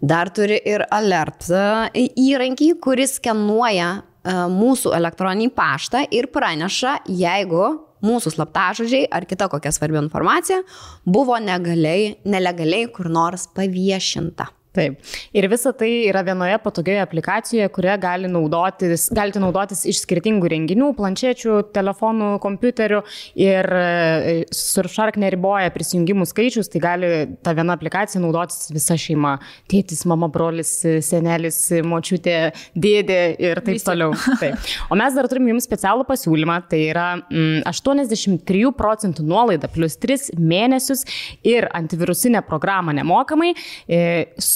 Dar 0.00 0.30
turi 0.32 0.56
ir 0.64 0.84
alert 0.92 1.48
e, 1.52 2.06
įrankį, 2.20 2.74
kuris 2.84 3.18
skenuoja 3.18 3.98
mūsų 4.24 4.92
elektroninį 4.96 5.50
paštą 5.56 6.04
ir 6.12 6.28
praneša, 6.32 7.00
jeigu 7.08 7.64
mūsų 8.04 8.34
slaptažodžiai 8.36 9.08
ar 9.12 9.26
kita 9.28 9.48
kokia 9.52 9.72
svarbi 9.72 10.00
informacija 10.00 10.62
buvo 11.04 11.36
negaliai, 11.40 12.16
nelegaliai 12.24 12.88
kur 12.92 13.10
nors 13.12 13.48
paviešinta. 13.56 14.48
Taip. 14.70 15.00
Ir 15.34 15.48
visa 15.50 15.72
tai 15.74 15.88
yra 16.06 16.20
vienoje 16.22 16.54
patogioje 16.62 17.00
aplikacijoje, 17.02 17.66
kurią 17.74 17.96
gali 17.98 18.28
naudotis, 18.30 19.08
galite 19.16 19.40
naudotis 19.42 19.82
iš 19.90 20.04
skirtingų 20.04 20.46
renginių, 20.52 20.92
planšečių, 20.94 21.56
telefonų, 21.74 22.28
kompiuterių. 22.44 23.00
Ir 23.42 23.66
e, 23.66 24.36
Surfshark 24.54 25.18
neriboja 25.18 25.72
prisijungimų 25.74 26.28
skaičius, 26.30 26.70
tai 26.70 26.82
gali 26.84 27.10
ta 27.42 27.54
viena 27.58 27.74
aplikacija 27.74 28.22
naudotis 28.22 28.70
visa 28.70 28.94
šeima. 28.94 29.32
Tėtis, 29.70 30.04
mama, 30.06 30.28
brolis, 30.30 30.70
senelis, 31.02 31.58
močiutė, 31.90 32.36
dėdė 32.78 33.18
ir 33.42 33.62
taip 33.66 33.80
Visi. 33.80 33.88
toliau. 33.90 34.14
Taip. 34.38 34.70
O 34.86 35.00
mes 35.02 35.18
dar 35.18 35.26
turime 35.32 35.50
jums 35.50 35.66
specialų 35.66 36.06
pasiūlymą. 36.06 36.60
Tai 36.70 36.80
yra 36.84 37.08
mm, 37.24 37.66
83 37.66 38.70
procentų 38.78 39.26
nuolaida 39.26 39.66
plus 39.72 39.98
3 39.98 40.30
mėnesius 40.38 41.02
ir 41.42 41.66
antivirusinę 41.74 42.46
programą 42.46 42.94
nemokamai. 42.94 43.50
E, 43.90 44.00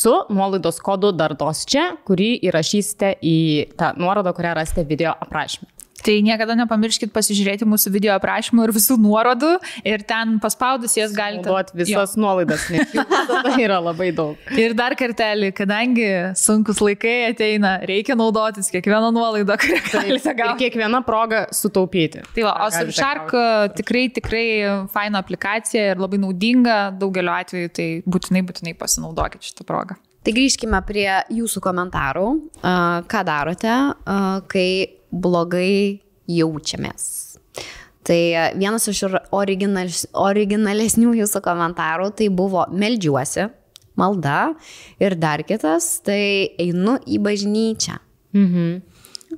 su 0.05 0.13
nuolaidos 0.29 0.83
kodu 0.85 1.13
dardos 1.17 1.63
čia, 1.71 1.85
kurį 2.05 2.35
įrašysite 2.51 3.15
į 3.25 3.37
tą 3.81 3.95
nuorodą, 3.97 4.35
kurią 4.37 4.53
rasite 4.59 4.85
video 4.91 5.15
aprašymę. 5.27 5.71
Tai 6.05 6.15
niekada 6.21 6.53
nepamirškit 6.59 7.13
pasižiūrėti 7.15 7.65
mūsų 7.69 7.93
video 7.95 8.13
aprašymų 8.19 8.67
ir 8.67 8.73
visų 8.77 8.99
nuorodų 9.01 9.55
ir 9.89 10.05
ten 10.05 10.37
paspaudus 10.43 10.99
jas 10.99 11.15
galite. 11.17 11.49
Naudoti 11.49 11.79
visas 11.81 12.13
jo. 12.13 12.21
nuolaidas, 12.21 12.67
nes 12.73 12.93
tai 12.93 13.55
yra 13.65 13.79
labai 13.81 14.11
daug. 14.17 14.37
Ir 14.61 14.77
dar 14.77 14.97
kartelį, 15.01 15.51
kadangi 15.57 16.09
sunkus 16.37 16.83
laikai 16.85 17.31
ateina, 17.31 17.79
reikia 17.89 18.19
naudotis 18.21 18.69
kiekvieną 18.75 19.15
nuolaidą, 19.17 19.57
kurią 19.63 19.81
galite 19.89 20.35
gauti. 20.37 20.53
Ir 20.53 20.63
kiekvieną 20.67 21.01
progą 21.09 21.45
sutaupyti. 21.57 22.25
Tai 22.37 22.49
va, 22.51 22.57
o 22.67 22.71
Surfshark 22.75 23.33
tikrai, 23.79 24.07
tikrai 24.13 24.47
faina 24.93 25.25
aplikacija 25.25 25.95
ir 25.95 26.03
labai 26.05 26.21
naudinga 26.21 26.81
daugeliu 27.01 27.33
atveju, 27.33 27.73
tai 27.73 27.89
būtinai, 28.05 28.45
būtinai 28.45 28.77
pasinaudokit 28.77 29.49
šitą 29.49 29.65
progą. 29.69 29.97
Tai 30.25 30.33
grįžkime 30.33 30.79
prie 30.89 31.09
jūsų 31.37 31.61
komentarų. 31.65 32.29
Ką 33.13 33.25
darote, 33.29 33.75
kai 34.49 34.69
blogai 35.15 36.01
jaučiamės? 36.31 37.05
Tai 38.05 38.21
vienas 38.59 38.85
iš 38.91 39.05
originales, 39.33 40.05
originalesnių 40.13 41.15
jūsų 41.23 41.41
komentarų 41.45 42.11
tai 42.19 42.29
buvo 42.29 42.67
meldžiuosi, 42.69 43.47
malda 43.97 44.41
ir 45.01 45.17
dar 45.17 45.45
kitas, 45.47 46.03
tai 46.05 46.51
einu 46.61 46.99
į 47.09 47.23
bažnyčią. 47.25 47.97
Mhm. 48.37 48.75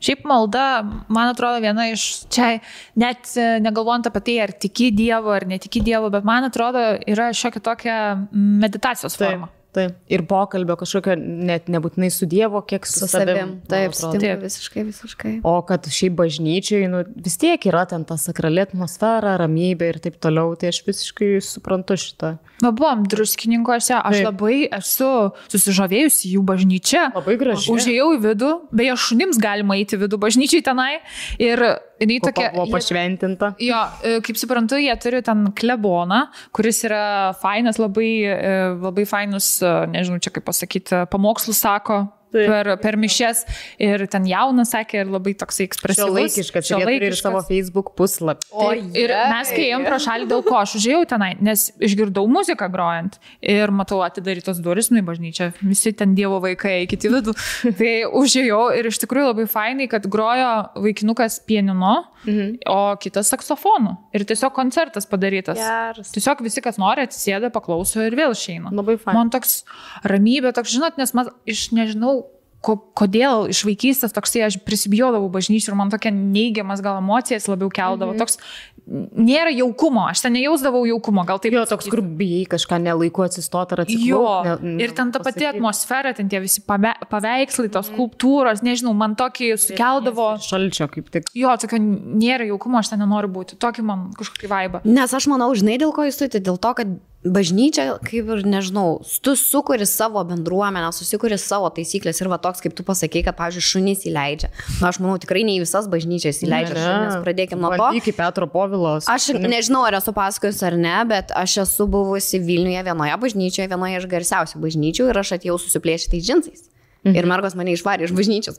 Šiaip 0.02 0.26
malda, 0.28 0.82
man 1.08 1.30
atrodo, 1.30 1.60
viena 1.64 1.86
iš 1.88 2.26
čia, 2.32 2.58
net 2.98 3.30
negalvojant 3.64 4.10
apie 4.10 4.22
tai, 4.26 4.34
ar 4.44 4.52
tiki 4.52 4.90
Dievu, 4.92 5.30
ar 5.32 5.46
netiki 5.48 5.80
Dievu, 5.84 6.10
bet 6.12 6.26
man 6.26 6.44
atrodo, 6.50 6.82
yra 7.08 7.30
šiokia 7.32 7.62
tokia 7.64 7.98
meditacijos 8.34 9.16
forma. 9.16 9.48
Taip. 9.48 9.55
Taip. 9.76 9.96
Ir 10.08 10.22
pokalbio 10.28 10.76
kažkokio 10.80 11.14
net 11.20 11.66
nebūtinai 11.72 12.08
su 12.12 12.28
Dievo, 12.30 12.62
kiek 12.64 12.86
su, 12.88 13.02
su 13.02 13.10
savim. 13.12 13.58
Taip, 13.68 13.92
taip, 13.92 14.40
visiškai, 14.40 14.84
visiškai. 14.88 15.32
O 15.44 15.58
kad 15.68 15.84
šiaip 15.92 16.16
bažnyčiai, 16.16 16.88
nu, 16.92 17.02
vis 17.26 17.36
tiek 17.42 17.68
yra 17.68 17.84
ten 17.90 18.06
ta 18.08 18.16
sakrali 18.20 18.64
atmosfera, 18.64 19.36
ramybė 19.42 19.92
ir 19.92 20.00
taip 20.06 20.16
toliau, 20.22 20.54
tai 20.56 20.72
aš 20.72 20.80
visiškai 20.86 21.34
suprantu 21.44 21.98
šitą. 22.00 22.36
Na, 22.64 22.70
buvom 22.72 23.04
druskininkose, 23.04 23.92
aš 23.98 24.16
taip. 24.16 24.26
labai 24.30 24.54
esu 24.78 25.10
susižavėjusi 25.52 26.30
jų 26.32 26.44
bažnyčia. 26.46 27.02
Labai 27.12 27.36
gražiai. 27.40 27.74
Užėjau 27.74 28.06
į 28.16 28.20
vidų, 28.24 28.52
beje, 28.72 28.94
šunims 29.04 29.40
galima 29.42 29.76
eiti 29.76 29.98
į 29.98 30.06
vidų 30.06 30.20
bažnyčiai 30.22 30.64
tenai. 30.64 30.94
Ir 31.42 31.60
jinai 32.00 32.18
tokia... 32.24 32.48
Buvo 32.54 32.70
pašventinta. 32.72 33.52
Jo, 33.60 33.82
e, 34.00 34.16
kaip 34.24 34.40
suprantu, 34.40 34.80
jie 34.80 34.94
turi 35.02 35.20
ten 35.26 35.50
kleboną, 35.56 36.22
kuris 36.56 36.80
yra 36.88 37.34
fainas, 37.42 37.80
labai, 37.82 38.10
e, 38.24 38.54
labai 38.80 39.04
fainus, 39.08 39.58
e, 39.60 39.76
nežinau 39.92 40.22
čia 40.24 40.32
kaip 40.32 40.48
pasakyti, 40.48 41.04
pamokslus 41.12 41.60
sako. 41.60 42.06
Taip. 42.34 42.50
Per, 42.50 42.70
per 42.82 42.96
mišes 42.98 43.44
ir 43.82 44.02
ten 44.10 44.26
jaunas 44.28 44.72
sakė 44.74 45.04
ir 45.04 45.10
labai 45.12 45.36
toksai 45.38 45.68
ekspresyvus. 45.68 46.14
laikiškas, 46.16 46.70
ir 46.70 46.80
jie 46.82 46.86
turi 46.88 47.10
ir 47.10 47.16
savo 47.18 47.42
Facebook 47.46 47.92
puslapį. 47.98 48.48
O, 48.50 48.70
ir 48.74 49.12
mes 49.30 49.52
kai 49.54 49.68
ėjom 49.68 49.86
pro 49.86 49.98
šalį, 50.02 50.26
dėl 50.32 50.42
ko 50.46 50.56
aš 50.58 50.76
užėjau 50.80 51.04
tenai, 51.12 51.30
nes 51.46 51.68
išgirdau 51.78 52.26
muziką 52.30 52.68
grojant 52.72 53.20
ir 53.40 53.72
matau 53.74 54.02
atidarytos 54.04 54.58
duris, 54.64 54.90
nu 54.90 55.00
į 55.00 55.06
bažnyčią, 55.06 55.52
visi 55.62 55.94
ten 55.96 56.16
Dievo 56.18 56.40
vaikai, 56.42 56.80
kiti 56.90 57.10
vidų. 57.12 57.36
Tai 57.78 57.94
užėjau 58.18 58.62
ir 58.78 58.90
iš 58.90 59.00
tikrųjų 59.04 59.30
labai 59.30 59.46
fainai, 59.50 59.88
kad 59.92 60.10
grojo 60.10 60.50
vaikinukas 60.82 61.38
pieninu, 61.46 61.94
mhm. 62.26 62.58
o 62.72 62.80
kitas 63.02 63.30
saksofonu. 63.32 63.96
Ir 64.16 64.26
tiesiog 64.28 64.54
koncertas 64.56 65.08
padarytas. 65.08 65.60
Geras. 65.60 66.12
Tiesiog 66.14 66.42
visi, 66.46 66.62
kas 66.64 66.80
nori, 66.82 67.06
atsisėda, 67.06 67.52
paklauso 67.54 68.02
ir 68.04 68.16
vėl 68.18 68.34
išeina. 68.34 68.74
Labai 68.74 68.98
fainai. 69.00 69.20
Man 69.20 69.32
toks 69.34 69.60
ramybė, 70.06 70.52
toks, 70.56 70.74
žinot, 70.74 70.98
nes 71.00 71.14
man 71.16 71.30
iš 71.48 71.68
nežinau, 71.76 72.25
ko, 72.64 72.76
kodėl 72.98 73.48
iš 73.52 73.64
vaikystės 73.66 74.14
toksai 74.16 74.46
aš 74.46 74.60
prisibijodavau 74.66 75.28
bažnyčių 75.32 75.72
ir 75.72 75.78
man 75.78 75.92
tokia 75.92 76.12
neigiamas 76.14 76.82
gal 76.84 76.98
emocijas 77.02 77.48
labiau 77.50 77.70
keldavo. 77.72 78.14
Mhm. 78.14 78.22
Toks 78.22 78.38
nėra 78.86 79.50
jaukumo, 79.50 80.04
aš 80.10 80.22
ten 80.22 80.36
nejausdavau 80.36 80.84
jaukumo, 80.86 81.24
gal 81.26 81.40
taip. 81.42 81.54
Jo, 81.56 81.64
toks, 81.66 81.88
kur 81.90 82.02
bijai 82.02 82.44
kažką 82.52 82.78
nelaiku 82.84 83.24
atsistoti 83.24 83.74
ar 83.74 83.82
atsiklaupti. 83.82 84.52
Jo, 84.52 84.58
ne- 84.62 84.84
ir 84.84 84.94
ten 84.94 85.10
ta 85.10 85.18
pati 85.18 85.40
pasakyti. 85.40 85.48
atmosfera, 85.56 86.14
ten 86.14 86.28
tie 86.30 86.40
visi 86.44 86.62
pave, 86.62 86.92
paveikslai, 87.10 87.70
tos 87.74 87.90
skulptūros, 87.90 88.62
nežinau, 88.62 88.94
man 88.94 89.16
tokį 89.18 89.52
sukeldavo. 89.58 90.28
Šalčio 90.42 90.86
kaip 90.92 91.10
tik. 91.10 91.26
Jo, 91.34 91.56
tokio 91.58 91.80
nėra 91.82 92.46
jaukumo, 92.46 92.78
aš 92.78 92.94
ten 92.94 93.02
nenoriu 93.02 93.32
būti. 93.32 93.58
Tokį 93.58 93.82
man 93.82 94.06
kažkokį 94.14 94.52
vaibą. 94.54 94.84
Nes 94.86 95.12
aš 95.18 95.26
manau, 95.32 95.50
žinai, 95.58 95.78
dėl 95.82 95.92
ko 95.92 96.06
jūs 96.06 96.22
turite, 96.22 96.38
dėl 96.40 96.58
to, 96.58 96.74
kad 96.78 96.86
bažnyčia, 97.32 97.96
kaip 98.04 98.30
ir 98.32 98.42
nežinau, 98.46 99.00
tu 99.22 99.34
sukuri 99.38 99.86
savo 99.88 100.22
bendruomenę, 100.26 100.90
susikuri 100.94 101.38
savo 101.40 101.68
taisyklės 101.74 102.20
ir 102.22 102.30
va 102.32 102.38
toks, 102.42 102.62
kaip 102.64 102.76
tu 102.76 102.84
pasakei, 102.86 103.24
kad, 103.26 103.36
pavyzdžiui, 103.38 103.64
šunys 103.70 104.06
įleidžia. 104.10 104.50
Na, 104.80 104.90
aš 104.90 105.00
manau, 105.02 105.16
tikrai 105.22 105.44
ne 105.46 105.56
į 105.58 105.64
visas 105.64 105.88
bažnyčias 105.92 106.42
įleidžia 106.46 106.76
šunys. 106.76 107.18
Pradėkime 107.26 107.62
nuo 107.62 107.72
to. 107.74 107.90
Iki 108.00 108.16
Petro 108.16 108.48
Povilos. 108.50 109.10
Aš 109.10 109.32
nežinau, 109.40 109.84
ar 109.88 109.98
esu 110.00 110.14
pasakojus 110.16 110.62
ar 110.66 110.78
ne, 110.78 110.96
bet 111.08 111.34
aš 111.36 111.60
esu 111.66 111.88
buvusi 111.90 112.42
Vilniuje 112.42 112.86
vienoje 112.86 113.18
bažnyčioje, 113.26 113.68
vienoje 113.72 114.00
iš 114.02 114.08
garsiausių 114.12 114.62
bažnyčių 114.62 115.10
ir 115.10 115.22
aš 115.24 115.36
atėjau 115.38 115.60
susiplėšytais 115.66 116.26
džinsais. 116.26 116.66
Ir 117.14 117.28
mergos 117.28 117.54
mane 117.58 117.74
išvarė 117.76 118.08
iš 118.08 118.14
bažnyčios. 118.16 118.58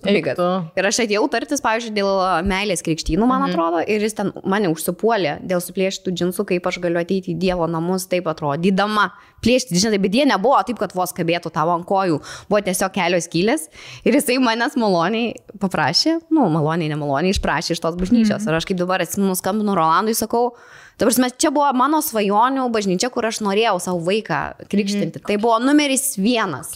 Ir 0.77 0.87
aš 0.87 1.01
atėjau 1.03 1.25
tartis, 1.31 1.61
pavyzdžiui, 1.63 1.93
dėl 1.97 2.09
meilės 2.47 2.83
krikštynų, 2.85 3.27
man 3.27 3.47
atrodo, 3.49 3.81
ir 3.83 4.05
jis 4.05 4.15
ten 4.17 4.31
mane 4.47 4.71
užsipuolė 4.71 5.37
dėl 5.47 5.63
suplėšytų 5.63 6.13
džinsų, 6.15 6.47
kaip 6.53 6.69
aš 6.71 6.79
galiu 6.83 7.01
ateiti 7.01 7.33
į 7.33 7.37
Dievo 7.41 7.67
namus, 7.71 8.07
taip 8.11 8.29
atrodydama. 8.31 9.09
Plėšti, 9.43 9.77
žinai, 9.77 9.99
bet 10.01 10.15
jie 10.17 10.25
nebuvo 10.29 10.57
taip, 10.65 10.79
kad 10.81 10.95
vos 10.97 11.13
kabėtų 11.17 11.51
tavo 11.53 11.75
ant 11.75 11.85
kojų, 11.87 12.17
buvo 12.49 12.63
tiesiog 12.65 12.95
kelios 12.95 13.29
kylės. 13.29 13.67
Ir 14.07 14.17
jisai 14.17 14.39
manęs 14.41 14.79
maloniai 14.79 15.35
paprašė, 15.61 16.17
nu, 16.33 16.47
maloniai, 16.55 16.89
nemaloniai 16.93 17.35
išprašė 17.35 17.75
iš 17.75 17.83
tos 17.83 17.99
bažnyčios. 17.99 18.47
Ir 18.47 18.57
aš 18.57 18.65
kaip 18.69 18.79
dabar 18.79 19.03
atsimenu, 19.05 19.37
skambinu 19.37 19.77
Rolandui, 19.77 20.17
sakau, 20.17 20.55
Dabar 20.97 21.13
mes 21.21 21.33
čia 21.37 21.51
buvo 21.53 21.67
mano 21.77 21.99
svajonių 22.01 22.63
bažnyčia, 22.73 23.11
kur 23.13 23.27
aš 23.29 23.43
norėjau 23.45 23.75
savo 23.83 23.99
vaiką 24.07 24.65
krikštinti. 24.71 25.21
Tai 25.27 25.35
buvo 25.37 25.59
numeris 25.61 26.15
vienas. 26.17 26.73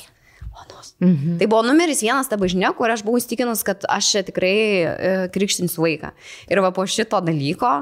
Onos. 0.62 0.94
Mhm. 1.00 1.38
Tai 1.42 1.48
buvo 1.50 1.64
numeris 1.66 2.04
vienas 2.04 2.30
ta 2.30 2.38
bažnyčia, 2.38 2.74
kur 2.78 2.92
aš 2.94 3.06
buvau 3.06 3.22
įstikinus, 3.22 3.64
kad 3.66 3.86
aš 3.90 4.12
čia 4.14 4.26
tikrai 4.28 4.58
e, 4.58 5.16
krikštinsiu 5.34 5.84
vaiką. 5.84 6.14
Ir 6.52 6.62
va 6.62 6.72
po 6.76 6.86
šito 6.86 7.22
dalyko, 7.26 7.82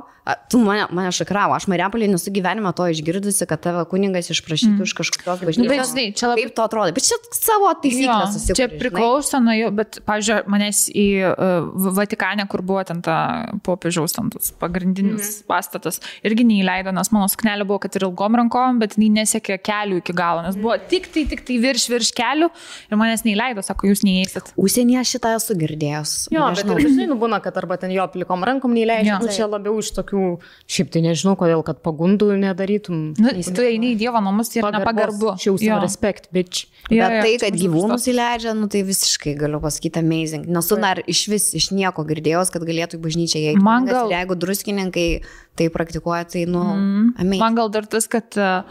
tu 0.50 0.60
mane, 0.60 0.86
mane 0.94 1.12
šakravo, 1.16 1.56
aš 1.58 1.68
Mariapolį 1.72 2.10
nesu 2.12 2.32
gyvenime 2.34 2.72
to 2.76 2.86
išgirdusi, 2.92 3.46
kad 3.50 3.62
tave 3.64 3.84
kuningas 3.90 4.30
išprašytų 4.34 4.76
mm. 4.76 4.88
iš 4.88 4.94
kažkokios 4.98 5.42
bažnyčios. 5.42 5.64
Nu, 5.64 5.70
bet 5.72 5.90
žinai, 5.90 6.06
čia 6.18 6.30
labai- 6.30 6.46
Kaip 6.46 6.56
to 6.58 6.66
atrodo? 6.66 6.94
Bet 6.96 7.08
čia 7.08 7.18
savo 7.36 7.72
taisyklės 7.84 8.36
čia 8.36 8.36
susikūrė. 8.36 8.68
žinai. 8.68 8.80
priklauso 8.84 9.42
nuo 9.44 9.56
jų, 9.56 9.72
bet, 9.80 10.00
pavyzdžiui, 10.08 10.40
manęs 10.52 10.82
į 10.94 11.08
uh, 11.30 11.70
Vatikaną, 12.00 12.46
kur 12.52 12.64
buvo 12.66 12.84
ten 12.88 13.02
ta 13.06 13.18
popiežiaus 13.66 14.16
ten 14.16 14.30
tas 14.34 14.52
pagrindinis 14.60 15.42
mhm. 15.42 15.48
pastatas, 15.50 16.02
irgi 16.26 16.46
neįleido, 16.48 16.94
nes 16.96 17.12
mano 17.16 17.30
suknelė 17.32 17.68
buvo, 17.68 17.82
kad 17.86 17.98
ir 17.98 18.08
ilgom 18.10 18.38
rankom, 18.40 18.82
bet 18.84 18.98
jinai 18.98 19.24
nesiekė 19.24 19.60
kelių 19.64 20.02
iki 20.04 20.16
galo, 20.18 20.44
nes 20.46 20.60
buvo 20.60 20.78
tik 20.92 21.10
tai, 21.14 21.26
tik 21.30 21.46
tai 21.48 21.60
virš, 21.62 21.90
virš 21.92 22.14
kelių 22.18 22.52
ir 22.92 22.98
manęs 23.00 23.24
neįleido, 23.28 23.64
sako, 23.66 23.88
jūs 23.92 24.04
neįeisit. 24.06 24.54
Užsienyje 24.60 25.04
šitą 25.14 25.36
esu 25.38 25.56
girdėjęs. 25.60 26.14
Jo, 26.34 26.48
bet 26.50 26.60
Nežinau. 26.64 26.78
ir 26.80 26.88
dažnai 26.90 27.08
nubūna, 27.12 27.42
kad 27.44 27.58
arba 27.58 27.78
ten 27.82 27.92
jo 27.96 28.06
plikom 28.14 28.44
rankom 28.48 28.74
neįleidžia. 28.76 29.20
Nu, 29.22 29.28
čia 29.34 29.48
labiau 29.50 29.78
iš 29.82 29.92
tokių, 29.98 30.24
šiaip 30.70 30.92
tai 30.94 31.02
nežinau, 31.06 31.36
kodėl, 31.40 31.64
kad 31.66 31.82
pagundų 31.86 32.32
nedarytum. 32.40 33.14
Nu, 33.20 33.30
tu 33.56 33.62
eini 33.66 33.94
į 33.96 34.00
Dievo 34.06 34.22
namus, 34.24 34.52
yra 34.58 34.72
nepagarbu. 34.78 35.36
Šiaus 35.42 35.62
Jo. 35.66 35.80
respect, 35.84 36.30
bitch. 36.34 36.68
Jo, 36.90 37.04
Bet 37.06 37.12
jo, 37.12 37.22
tai, 37.22 37.34
čia 37.38 37.50
kad 37.50 37.60
gyvūnus 37.60 38.08
įleidžia, 38.10 38.54
nu 38.58 38.68
tai 38.72 38.82
visiškai 38.88 39.36
galiu 39.38 39.60
pasakyti 39.62 40.00
amazing. 40.02 40.48
Nesu 40.50 40.78
dar 40.82 41.02
iš 41.06 41.28
vis, 41.30 41.50
iš 41.54 41.70
nieko 41.76 42.02
girdėjęs, 42.08 42.50
kad 42.54 42.64
galėtų 42.66 42.98
į 42.98 43.04
bažnyčią 43.04 43.40
įeiti. 43.44 43.62
Man 43.62 43.86
gal- 43.86 44.10
ir 44.10 44.18
Jeigu 44.18 44.36
druskininkai 44.40 45.22
tai 45.60 45.68
praktikuoja, 45.74 46.24
tai, 46.32 46.46
nu, 46.50 46.64
Mm. 46.64 47.12
amazing. 47.20 47.42
Man 47.44 47.58
gal 47.60 47.70
dar 47.74 47.86
tas, 47.92 48.08
kad 48.12 48.38
uh, 48.40 48.64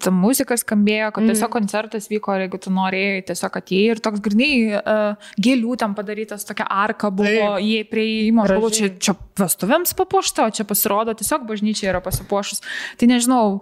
ta 0.00 0.12
muzika 0.14 0.56
skambėjo, 0.56 1.10
kad 1.12 1.28
tiesiog 1.28 1.52
koncertas 1.52 2.08
vyko, 2.10 2.34
jeigu 2.40 2.60
tu 2.62 2.72
norėjai, 2.72 3.22
tiesiog 3.30 3.58
atėjai 3.60 3.94
ir 3.96 4.02
toks 4.04 4.22
grinai 4.24 4.50
uh, 4.78 5.30
gėlių 5.42 5.76
tam 5.82 5.96
padarytas, 5.98 6.46
tokia 6.48 6.66
arka 6.70 7.10
buvo, 7.12 7.28
Taip. 7.56 7.64
jie 7.66 7.82
prieimo, 7.90 8.46
aš 8.46 8.54
galvoju, 8.56 8.76
čia, 8.78 8.92
čia 8.98 9.16
vestuvėms 9.42 9.96
papuošta, 9.98 10.46
o 10.48 10.54
čia 10.54 10.64
pasirodo, 10.68 11.14
tiesiog 11.18 11.44
bažnyčia 11.48 11.90
yra 11.92 12.00
pasipuošus. 12.04 12.62
Tai 13.00 13.10
nežinau, 13.10 13.60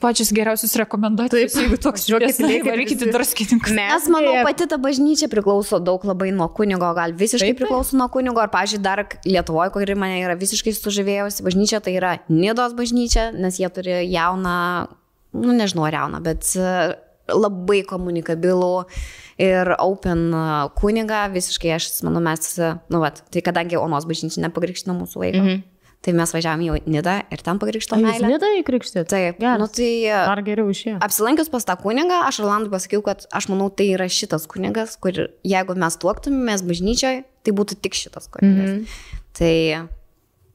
pačias 0.00 0.32
geriausias 0.34 0.74
rekomendacijos, 0.80 1.52
Taip. 1.52 1.64
jeigu 1.64 1.78
toks 1.82 2.06
lėkit 2.10 2.66
varykite 2.66 3.08
druskininkus. 3.12 3.74
Nes 3.76 4.08
manau, 4.12 4.32
pati 4.46 4.66
ta 4.70 4.78
bažnyčia 4.80 5.28
priklauso 5.32 5.80
daug 5.82 6.04
labai 6.08 6.30
nuo 6.36 6.48
kunigo, 6.56 6.88
gal 6.96 7.14
visiškai 7.16 7.50
Taip, 7.50 7.58
taip. 7.58 7.62
priklauso 7.62 7.98
nuo 8.00 8.08
kunigo, 8.12 8.40
ar, 8.42 8.50
pažiūrėjau, 8.52 8.84
dar 8.84 9.04
Lietuvoje, 9.28 9.72
kuri 9.74 9.96
mane 9.98 10.20
yra 10.22 10.36
visiškai 10.40 10.72
sužavėjusi, 10.76 11.44
bažnyčia 11.46 11.82
tai 11.84 11.96
yra 11.98 12.16
Nidos 12.32 12.74
bažnyčia, 12.78 13.30
nes 13.36 13.60
jie 13.60 13.68
turi 13.74 14.00
jauną, 14.08 14.56
nu 15.36 15.56
nežinau, 15.56 15.86
ar 15.88 15.98
jauną, 16.00 16.22
bet 16.24 16.48
e, 16.56 16.76
labai 17.30 17.82
komunikabilų 17.88 18.72
ir 19.40 19.74
open 19.78 20.30
e, 20.32 20.46
kunigą, 20.80 21.26
visiškai 21.34 21.74
aš 21.76 21.90
manau, 22.06 22.22
mes, 22.24 22.54
e, 22.58 22.72
nu, 22.92 23.02
vat, 23.04 23.22
tai 23.32 23.44
kadangi 23.44 23.78
Onos 23.80 24.08
bažnyčia 24.08 24.46
nepagrikštino 24.46 24.96
mūsų 25.02 25.24
vaiko, 25.24 25.44
mhm. 25.44 25.62
Tai 26.00 26.14
mes 26.16 26.32
važiavome 26.32 26.80
į 26.80 26.82
Nidą 26.90 27.16
ir 27.28 27.42
ten 27.44 27.60
pagrikštino 27.60 28.00
Jūs 28.00 28.08
meilę. 28.08 28.32
nedai 28.32 28.62
krikštėt? 28.64 29.10
Taip, 29.12 29.40
Geras. 29.42 29.60
nu 29.60 29.68
tai 29.68 29.90
e, 30.08 30.16
Dar 30.30 30.40
geriau 30.46 30.72
išėjo. 30.72 30.96
Apsilankius 31.04 31.52
pas 31.52 31.66
tą 31.68 31.76
kunigą, 31.80 32.22
aš 32.28 32.40
Rolandui 32.40 32.72
pasakiau, 32.72 33.04
kad 33.04 33.26
aš 33.36 33.50
manau, 33.52 33.68
tai 33.68 33.90
yra 33.94 34.08
šitas 34.08 34.48
kunigas, 34.50 34.96
kur 35.00 35.26
jeigu 35.44 35.76
mes 35.76 36.00
tuoktumėmės 36.00 36.64
bažnyčioje, 36.64 37.24
tai 37.44 37.56
būtų 37.56 37.80
tik 37.84 37.98
šitas 38.00 38.30
kunigas. 38.32 38.70
Mm 38.70 38.84
-hmm. 38.84 39.18
Tai, 39.36 39.52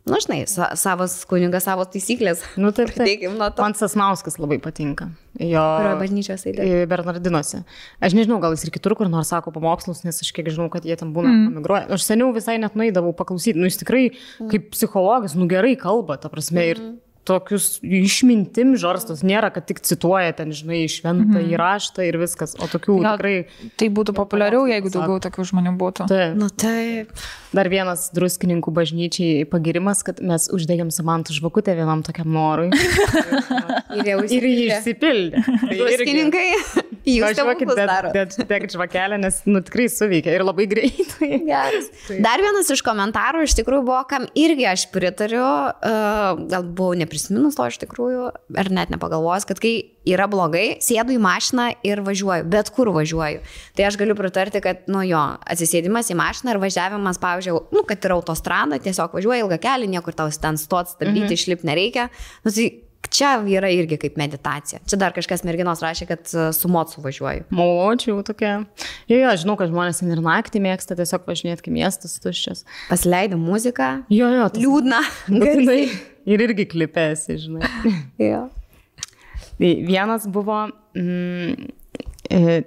na, 0.06 0.20
žinai, 0.22 0.44
sa 0.50 0.68
savas 0.78 1.18
kunigas, 1.30 1.66
savos 1.66 1.90
taisyklės. 1.94 2.44
Nu, 2.62 2.70
taip, 2.70 2.92
taip. 2.92 3.00
Pradėkim 3.00 3.38
nuo 3.40 3.48
to. 3.50 3.64
Man 3.66 3.74
Sasnauskas 3.78 4.38
labai 4.38 4.60
patinka. 4.62 5.10
Jo. 5.42 5.64
Kurioje 5.80 5.96
bažnyčios 6.04 6.46
eidė? 6.52 6.68
Bernardinuose. 6.90 7.64
Aš 8.06 8.16
nežinau, 8.18 8.38
gal 8.44 8.54
jis 8.54 8.68
ir 8.68 8.74
kitur 8.76 8.94
kur 9.00 9.10
nors 9.12 9.34
sako 9.34 9.56
pamokslus, 9.56 10.04
nes 10.06 10.22
aš 10.22 10.30
kiek 10.36 10.52
žinau, 10.54 10.70
kad 10.74 10.86
jie 10.86 10.96
ten 11.00 11.10
būna 11.16 11.32
mm. 11.32 11.56
migruoja. 11.58 11.88
Aš 11.98 12.06
seniau 12.06 12.30
visai 12.36 12.60
net 12.62 12.78
nueidavau 12.78 13.16
paklausyti. 13.18 13.58
Nu, 13.58 13.66
jis 13.66 13.82
tikrai 13.82 14.06
kaip 14.54 14.70
psichologas, 14.76 15.34
nu 15.40 15.50
gerai 15.52 15.74
kalba, 15.80 16.20
ta 16.22 16.30
prasme. 16.30 16.70
Ir 16.76 16.86
tokius 17.26 17.80
išmintim 17.82 18.76
žarstos 18.80 19.24
nėra, 19.26 19.50
kad 19.54 19.66
tik 19.70 19.82
cituoja 19.86 20.36
ten, 20.38 20.54
žinai, 20.56 20.84
šventą 20.92 21.40
mm. 21.40 21.50
įraštą 21.56 22.06
ir 22.06 22.20
viskas. 22.22 22.56
O 22.62 22.70
tokių 22.70 23.00
Gal 23.02 23.18
tikrai. 23.18 23.72
tai 23.80 23.90
būtų 23.98 24.16
populiariau, 24.18 24.68
jeigu 24.70 24.94
daugiau 24.94 25.18
tokių 25.26 25.48
žmonių 25.52 25.76
būtų. 25.82 26.08
Tai. 26.12 26.22
Nu 26.38 26.52
taip. 26.54 27.12
Dar 27.56 27.70
vienas 27.72 28.10
druskininkų 28.16 28.72
bažnyčiai 28.76 29.46
pagirimas, 29.48 30.02
kad 30.06 30.20
mes 30.24 30.50
uždegėm 30.54 30.90
samantų 30.92 31.38
žvakutę 31.38 31.76
vienam 31.78 32.02
tokiam 32.04 32.28
norui. 32.36 32.68
Ir 33.96 34.10
jau 34.10 34.18
ir 34.28 34.48
jį 34.50 34.66
išsipildė. 34.74 35.44
Tai 35.46 35.78
Druskininkai, 35.80 36.46
jūs 37.16 37.38
stebuklas 37.38 38.12
bet, 38.16 38.36
deg 38.50 38.68
žvakelę, 38.74 39.20
nes 39.22 39.40
nu, 39.48 39.62
tikrai 39.64 39.88
suveikia 39.92 40.36
ir 40.36 40.44
labai 40.44 40.68
greitai. 40.72 41.32
Geras. 41.52 41.88
Dar 42.26 42.44
vienas 42.44 42.72
iš 42.76 42.84
komentarų 42.86 43.46
iš 43.48 43.56
tikrųjų 43.62 43.86
buvo, 43.88 44.02
kam 44.10 44.28
irgi 44.36 44.68
aš 44.74 44.88
pritariu, 44.92 45.46
uh, 45.46 46.44
gal 46.52 46.68
buvau 46.68 46.98
neprisiminus 47.00 47.56
to 47.56 47.70
iš 47.72 47.80
tikrųjų, 47.86 48.30
ar 48.60 48.74
net 48.74 48.92
nepagalvojęs, 48.94 49.48
kad 49.48 49.64
kai 49.64 49.78
yra 50.10 50.28
blogai, 50.32 50.78
sėdu 50.84 51.16
į 51.16 51.20
mašiną 51.24 51.68
ir 51.88 52.02
važiuoju, 52.06 52.48
bet 52.52 52.72
kur 52.76 52.92
važiuoju. 52.96 53.44
Tai 53.78 53.88
aš 53.90 54.00
galiu 54.00 54.16
pritarti, 54.18 54.62
kad, 54.64 54.86
nu 54.92 55.04
jo, 55.08 55.22
atsisėdimas 55.50 56.12
į 56.14 56.20
mašiną 56.20 56.56
ir 56.56 56.62
važiavimas, 56.64 57.22
pavyzdžiui, 57.24 57.60
nu, 57.76 57.86
kad 57.90 58.06
yra 58.08 58.18
autostrada, 58.20 58.80
tiesiog 58.82 59.16
važiuoji 59.18 59.46
ilgą 59.46 59.60
kelią, 59.66 59.92
niekur 59.98 60.18
tau 60.18 60.32
ten 60.32 60.60
stot, 60.62 60.94
stabdyti, 60.94 61.28
mhm. 61.28 61.38
išlipti 61.38 61.72
nereikia. 61.72 62.10
Nu, 62.46 62.54
tai 62.54 62.72
Čia 63.12 63.36
yra 63.50 63.70
irgi 63.70 63.98
kaip 64.02 64.18
meditacija. 64.20 64.82
Čia 64.90 64.98
dar 65.00 65.14
kažkas 65.16 65.44
merginos 65.46 65.82
rašė, 65.84 66.08
kad 66.10 66.32
e, 66.32 66.48
su 66.56 66.70
mocu 66.72 67.04
važiuoju. 67.04 67.46
O, 67.52 67.68
čia 68.02 68.12
jau 68.12 68.24
tokia. 68.26 68.54
Jo, 69.12 69.20
jo, 69.20 69.34
žinau, 69.44 69.58
kad 69.60 69.70
žmonės 69.72 70.02
ir 70.06 70.22
naktį 70.26 70.64
mėgsta 70.66 70.98
tiesiog 70.98 71.28
važinėti, 71.30 71.68
kai 71.68 71.76
miestas 71.76 72.18
tuščias. 72.24 72.66
Pasileidai 72.90 73.40
muziką. 73.40 73.92
Jo, 74.14 74.32
jo, 74.34 74.50
tas 74.52 74.64
Liūdna. 74.64 75.02
būtinai. 75.30 75.80
Ir 76.26 76.42
irgi 76.48 76.70
klipėsi, 76.72 77.40
žinai. 77.46 77.70
Jo. 78.32 78.48
Tai 79.58 79.86
vienas 79.88 80.28
buvo 80.28 80.68
mm, 80.96 81.54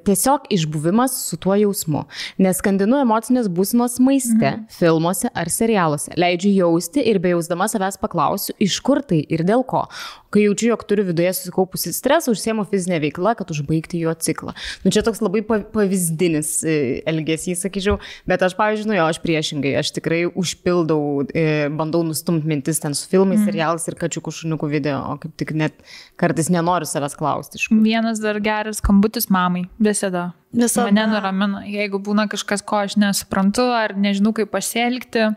tiesiog 0.06 0.48
išbuvimas 0.54 1.16
su 1.28 1.38
tuo 1.40 1.56
jausmu. 1.58 2.04
Neskandinu 2.42 3.00
emocinės 3.02 3.50
būsenos 3.52 3.98
maiste, 4.04 4.52
mhm. 4.52 4.68
filmuose 4.78 5.32
ar 5.34 5.50
serialuose. 5.52 6.14
Leidžiu 6.18 6.54
jausti 6.56 7.04
ir 7.10 7.20
be 7.22 7.34
jausdama 7.34 7.68
savęs 7.70 8.00
paklausiu, 8.00 8.56
iš 8.62 8.80
kur 8.84 9.02
tai 9.04 9.22
ir 9.28 9.44
dėl 9.48 9.64
ko. 9.68 9.86
Kai 10.28 10.42
jaučiu, 10.44 10.68
jog 10.74 10.82
turiu 10.84 11.06
viduje 11.08 11.30
susikaupusi 11.32 11.92
stresą, 11.96 12.34
užsiemu 12.34 12.66
fizinę 12.68 12.98
veiklą, 13.00 13.32
kad 13.38 13.48
užbaigti 13.48 14.02
jo 14.02 14.12
ciklą. 14.12 14.52
Nu, 14.84 14.92
čia 14.92 15.00
toks 15.06 15.22
labai 15.24 15.40
pa- 15.48 15.62
pavyzdinis 15.72 16.50
e, 16.68 16.74
elgesys, 17.08 17.62
sakyčiau, 17.64 17.96
bet 18.28 18.44
aš, 18.44 18.52
pavyzdžiui, 18.58 18.90
nu 18.90 18.98
jo, 18.98 19.06
aš 19.08 19.22
priešingai, 19.24 19.72
aš 19.80 19.94
tikrai 19.96 20.26
užpildau, 20.28 21.24
e, 21.32 21.46
bandau 21.72 22.02
nustumti 22.04 22.48
mintis 22.50 22.82
ten 22.82 22.96
su 22.98 23.08
filmais, 23.08 23.40
mm. 23.40 23.48
serialais 23.48 23.88
ir 23.88 23.96
kačiukų 24.02 24.34
šuniukų 24.42 24.68
video, 24.68 25.00
o 25.14 25.16
kaip 25.22 25.32
tik 25.40 25.54
net 25.56 25.80
kartais 26.20 26.52
nenoriu 26.52 26.88
savęs 26.88 27.16
klausti. 27.16 27.62
Vienas 27.72 28.20
dar 28.20 28.36
geras 28.44 28.82
skambutis 28.82 29.30
mamai. 29.48 29.66
Visada. 29.80 30.32
Visada. 30.52 30.88
Mane 30.88 31.06
nuramina. 31.10 31.64
Jeigu 31.68 32.00
būna 32.04 32.28
kažkas, 32.30 32.62
ko 32.64 32.82
aš 32.84 32.98
nesuprantu 33.00 33.66
ar 33.72 33.96
nežinau, 33.96 34.34
kaip 34.36 34.52
pasielgti, 34.52 35.30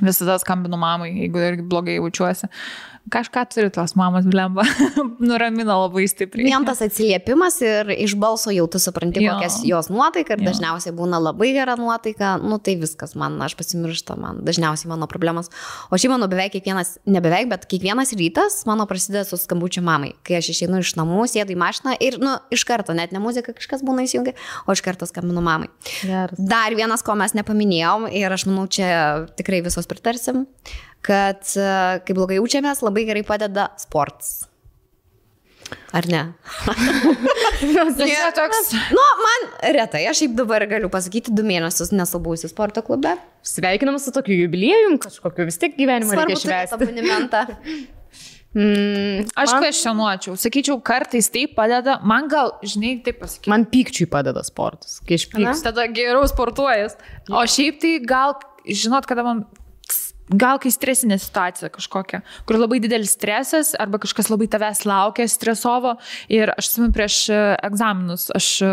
visada 0.00 0.38
skambinu 0.42 0.78
mamai, 0.80 1.12
jeigu 1.24 1.42
irgi 1.42 1.66
blogai 1.68 1.98
jaučiuosi. 1.98 2.48
Kažką 3.10 3.42
turi 3.50 3.70
tos 3.74 3.96
mamos 3.98 4.24
blemba. 4.30 4.62
nuramina 5.20 5.74
labai 5.74 6.04
stipriai. 6.08 6.46
Vien 6.46 6.64
tas 6.64 6.78
atsiliepimas 6.84 7.56
ir 7.64 7.90
iš 7.96 8.14
balso 8.20 8.52
jau 8.54 8.68
tu 8.70 8.78
supranti, 8.82 9.20
Jo. 9.24 9.34
kokias 9.34 9.56
jos 9.66 9.88
nuotaika 9.90 10.36
ir 10.36 10.42
Jo. 10.44 10.50
dažniausiai 10.52 10.94
būna 10.94 11.18
labai 11.22 11.50
gera 11.56 11.74
nuotaika, 11.76 12.36
nu 12.42 12.58
tai 12.62 12.76
viskas 12.80 13.16
man, 13.18 13.40
aš 13.42 13.56
pasimirštu, 13.58 14.16
man 14.22 14.38
dažniausiai 14.46 14.88
mano 14.92 15.08
problemas. 15.10 15.50
O 15.90 15.98
šiaip 15.98 16.14
mano 16.14 16.28
beveik 16.30 16.54
kiekvienas, 16.54 16.94
ne 17.06 17.20
beveik, 17.24 17.50
bet 17.50 17.66
kiekvienas 17.66 18.14
rytas 18.18 18.62
mano 18.70 18.86
prasideda 18.86 19.24
su 19.26 19.36
skambučiu 19.40 19.82
mamai. 19.82 20.12
Kai 20.22 20.38
aš 20.38 20.52
išeinu 20.54 20.78
iš 20.84 20.94
namų, 21.00 21.26
sėdu 21.32 21.56
į 21.56 21.58
mašiną 21.58 21.96
ir, 22.00 22.20
nu, 22.22 22.36
iš 22.54 22.64
karto, 22.68 22.94
net 22.94 23.12
ne 23.12 23.18
muzika 23.22 23.52
kažkas 23.56 23.82
būna 23.82 24.06
įsijungia, 24.06 24.36
o 24.66 24.72
iš 24.78 24.80
karto 24.86 25.10
skambinu 25.10 25.42
mamai. 25.42 25.68
Geras. 26.06 26.38
Dar 26.38 26.74
vienas, 26.78 27.02
ko 27.02 27.18
mes 27.18 27.34
nepaminėjom 27.34 28.08
ir 28.14 28.32
aš 28.32 28.46
manau, 28.46 28.68
čia 28.70 29.26
tikrai 29.36 29.60
visos 29.66 29.90
pritarsim, 29.90 30.46
kad 31.06 31.42
e, 31.58 31.68
kai 32.06 32.16
blogai 32.16 32.38
jaučiamės, 32.40 32.82
labai 32.86 33.04
gerai 33.08 33.24
padeda 33.26 33.70
sportas. 33.80 34.42
Ar 35.96 36.04
ne? 36.10 36.20
Tai 37.96 38.08
toks. 38.36 38.72
Nu, 38.92 39.04
man 39.22 39.46
retai, 39.76 40.02
aš 40.10 40.22
šiaip 40.22 40.34
dabar 40.36 40.64
galiu 40.68 40.90
pasakyti, 40.92 41.32
du 41.32 41.44
mėnesius 41.46 41.92
nesubūsiu 41.96 42.50
sporto 42.50 42.82
klube. 42.84 43.14
Sveikinam 43.46 43.96
su 44.02 44.12
tokiu 44.12 44.36
jubiliejum 44.42 44.98
kažkokiu, 45.00 45.46
vis 45.48 45.58
tiek 45.62 45.76
gyvenimą 45.78 46.18
reikia 46.22 46.40
švęsti. 46.44 46.78
abonementą. 46.78 47.44
Mm, 48.52 49.30
Aš 49.32 49.54
man, 49.54 49.62
kvestionuočiau, 49.62 50.34
sakyčiau, 50.36 50.74
kartais 50.84 51.30
tai 51.32 51.46
padeda, 51.48 51.94
man 52.04 52.26
gal, 52.28 52.50
žinai, 52.60 52.98
taip 53.00 53.16
pasakyti. 53.22 53.48
man 53.48 53.62
pykčiui 53.64 54.04
padeda 54.12 54.42
sportas, 54.44 54.98
kai 55.08 55.16
aš 55.16 55.24
pykstu. 55.32 55.62
Tada 55.64 55.86
geriau 55.88 56.26
sportuojas. 56.28 56.98
O 57.32 57.40
šiaip 57.48 57.78
tai 57.80 57.94
gal, 58.04 58.34
žinot, 58.68 59.08
kada 59.08 59.24
man, 59.24 59.40
gal 60.38 60.60
kai 60.62 60.72
stresinė 60.72 61.18
situacija 61.20 61.70
kažkokia, 61.72 62.22
kur 62.48 62.58
labai 62.58 62.80
didelis 62.82 63.14
stresas 63.16 63.72
arba 63.78 64.00
kažkas 64.02 64.30
labai 64.32 64.48
tavęs 64.52 64.84
laukia 64.88 65.26
stresovo 65.30 65.94
ir 66.32 66.52
aš 66.54 66.70
atsimenu 66.70 66.94
prieš 66.96 67.18
e, 67.32 67.40
egzaminus, 67.68 68.28
aš 68.34 68.48
e, 68.66 68.72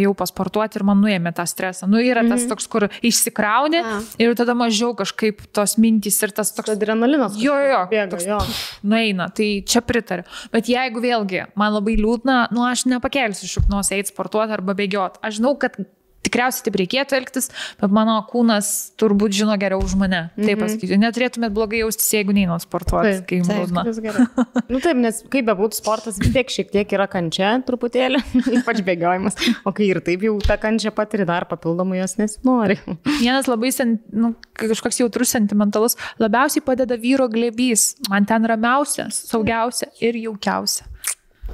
ėjau 0.00 0.14
pasportuoti 0.18 0.80
ir 0.80 0.86
man 0.88 1.00
nuėmė 1.04 1.32
tą 1.36 1.46
stresą. 1.48 1.88
Nu, 1.90 2.00
yra 2.02 2.24
tas 2.28 2.46
toks, 2.50 2.68
kur 2.70 2.88
išsikrauni 3.06 3.82
A. 3.82 3.98
ir 4.22 4.36
tada 4.38 4.56
mažiau 4.58 4.92
kažkaip 4.98 5.46
tos 5.56 5.76
mintys 5.82 6.20
ir 6.24 6.34
tas 6.36 6.52
toks 6.56 6.74
Adrenalinas. 6.76 7.38
Jo, 7.40 7.56
jo. 7.62 7.82
Bėga, 7.92 8.08
toks 8.14 8.28
jo. 8.28 8.40
Nueina, 8.86 9.28
tai 9.34 9.50
čia 9.66 9.82
pritariu. 9.84 10.26
Bet 10.52 10.70
jeigu 10.70 11.02
vėlgi 11.04 11.46
man 11.58 11.76
labai 11.76 11.96
liūdna, 12.00 12.38
nu 12.54 12.66
aš 12.68 12.86
nepakelsiu 12.90 13.50
šupnos 13.50 13.92
eiti 13.96 14.12
sportuoti 14.12 14.56
arba 14.56 14.76
bėgioti. 14.76 15.22
Aš 15.24 15.40
žinau, 15.40 15.56
kad 15.60 15.78
tikriausiai 16.26 16.66
taip 16.66 16.76
reikėtų 16.82 17.16
elgtis, 17.20 17.48
bet 17.80 17.94
mano 17.94 18.18
kūnas 18.30 18.70
turbūt 19.00 19.34
žino 19.38 19.54
geriau 19.60 19.80
už 19.84 19.94
mane. 20.00 20.24
Taip 20.36 20.56
Mhm. 20.58 20.62
pasakysiu. 20.66 20.98
Neturėtumėt 21.00 21.54
blogai 21.56 21.80
jaustis, 21.84 22.08
jeigu 22.12 22.34
neinat 22.36 22.64
sportuoti, 22.66 23.22
kai 23.28 23.38
jums 23.40 24.00
gerai. 24.02 24.26
Nu 24.68 24.80
taip, 24.82 24.96
nes 25.00 25.22
kaip 25.30 25.46
bebūtų 25.46 25.78
sportas, 25.78 26.18
vis 26.20 26.32
tiek 26.34 26.50
šiek 26.52 26.70
tiek 26.74 26.92
yra 26.98 27.06
kančia 27.08 27.54
truputėlį, 27.66 28.20
ypač 28.60 28.82
bėgiojimas. 28.86 29.38
O 29.64 29.72
kai 29.76 29.88
ir 29.92 30.00
taip 30.04 30.20
jau 30.26 30.36
tą 30.44 30.58
kančią 30.60 30.92
patiri, 30.96 31.26
dar 31.28 31.46
papildomai 31.46 32.00
jos 32.02 32.16
nesinori. 32.20 32.78
Vienas 33.20 33.46
labai 33.50 33.70
sen, 33.72 33.98
nu, 34.12 34.34
kažkoks 34.58 35.00
jautrus, 35.04 35.30
sentimentalus, 35.36 35.96
labiausiai 36.18 36.64
padeda 36.66 36.96
vyro 36.98 37.28
glebys. 37.30 37.94
Man 38.10 38.26
ten 38.26 38.44
ramiausia, 38.44 39.08
saugiausia 39.14 39.88
ir 40.00 40.18
jaukiausia. 40.26 40.84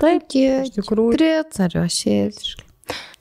Taip, 0.00 0.24
Iš 0.32 0.70
tikrųjų. 0.78 1.12
Pritariu, 1.18 1.82
šiltiškai. 1.92 2.64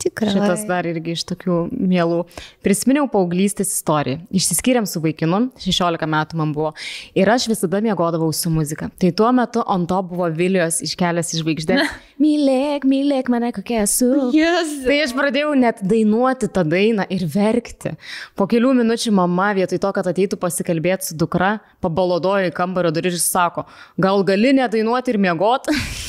Tikrai. 0.01 0.31
Šitas 0.33 0.63
dar 0.65 0.87
irgi 0.89 1.13
iš 1.13 1.23
tokių 1.29 1.57
mielų. 1.75 2.23
Prisiminiau 2.65 3.05
paauglystės 3.11 3.73
istoriją. 3.75 4.21
Išsiskyrėm 4.33 4.87
su 4.89 5.01
vaikinu, 5.03 5.43
16 5.61 6.09
metų 6.09 6.39
man 6.39 6.53
buvo. 6.55 6.71
Ir 7.17 7.29
aš 7.29 7.45
visada 7.51 7.81
mėgodavau 7.85 8.31
su 8.33 8.49
muzika. 8.53 8.89
Tai 9.01 9.11
tuo 9.17 9.29
metu 9.35 9.61
on 9.69 9.85
to 9.89 9.99
buvo 10.09 10.29
Vilijos 10.33 10.81
iškelęs 10.87 11.33
iš 11.35 11.43
žvaigždė. 11.43 11.77
Mylėk, 12.21 12.85
mylėk 12.89 13.29
mane 13.33 13.51
kokia 13.53 13.83
esu. 13.85 14.09
Yes. 14.35 14.73
Tai 14.85 14.97
aš 15.05 15.15
pradėjau 15.17 15.53
net 15.57 15.81
dainuoti 15.85 16.49
tą 16.53 16.65
dainą 16.67 17.05
ir 17.13 17.25
verkti. 17.29 17.95
Po 18.37 18.49
kelių 18.49 18.75
minučių 18.81 19.13
mama 19.17 19.51
vietoj 19.57 19.81
to, 19.81 19.93
kad 19.95 20.09
ateitų 20.11 20.37
pasikalbėti 20.41 21.11
su 21.11 21.17
dukra, 21.17 21.55
pabalodojo 21.81 22.49
į 22.49 22.55
kambario 22.57 22.93
duris 22.93 23.17
ir 23.17 23.23
sako, 23.23 23.67
gal 24.01 24.25
gali 24.25 24.53
nedainuoti 24.57 25.13
ir 25.13 25.21
miegoti? 25.29 25.77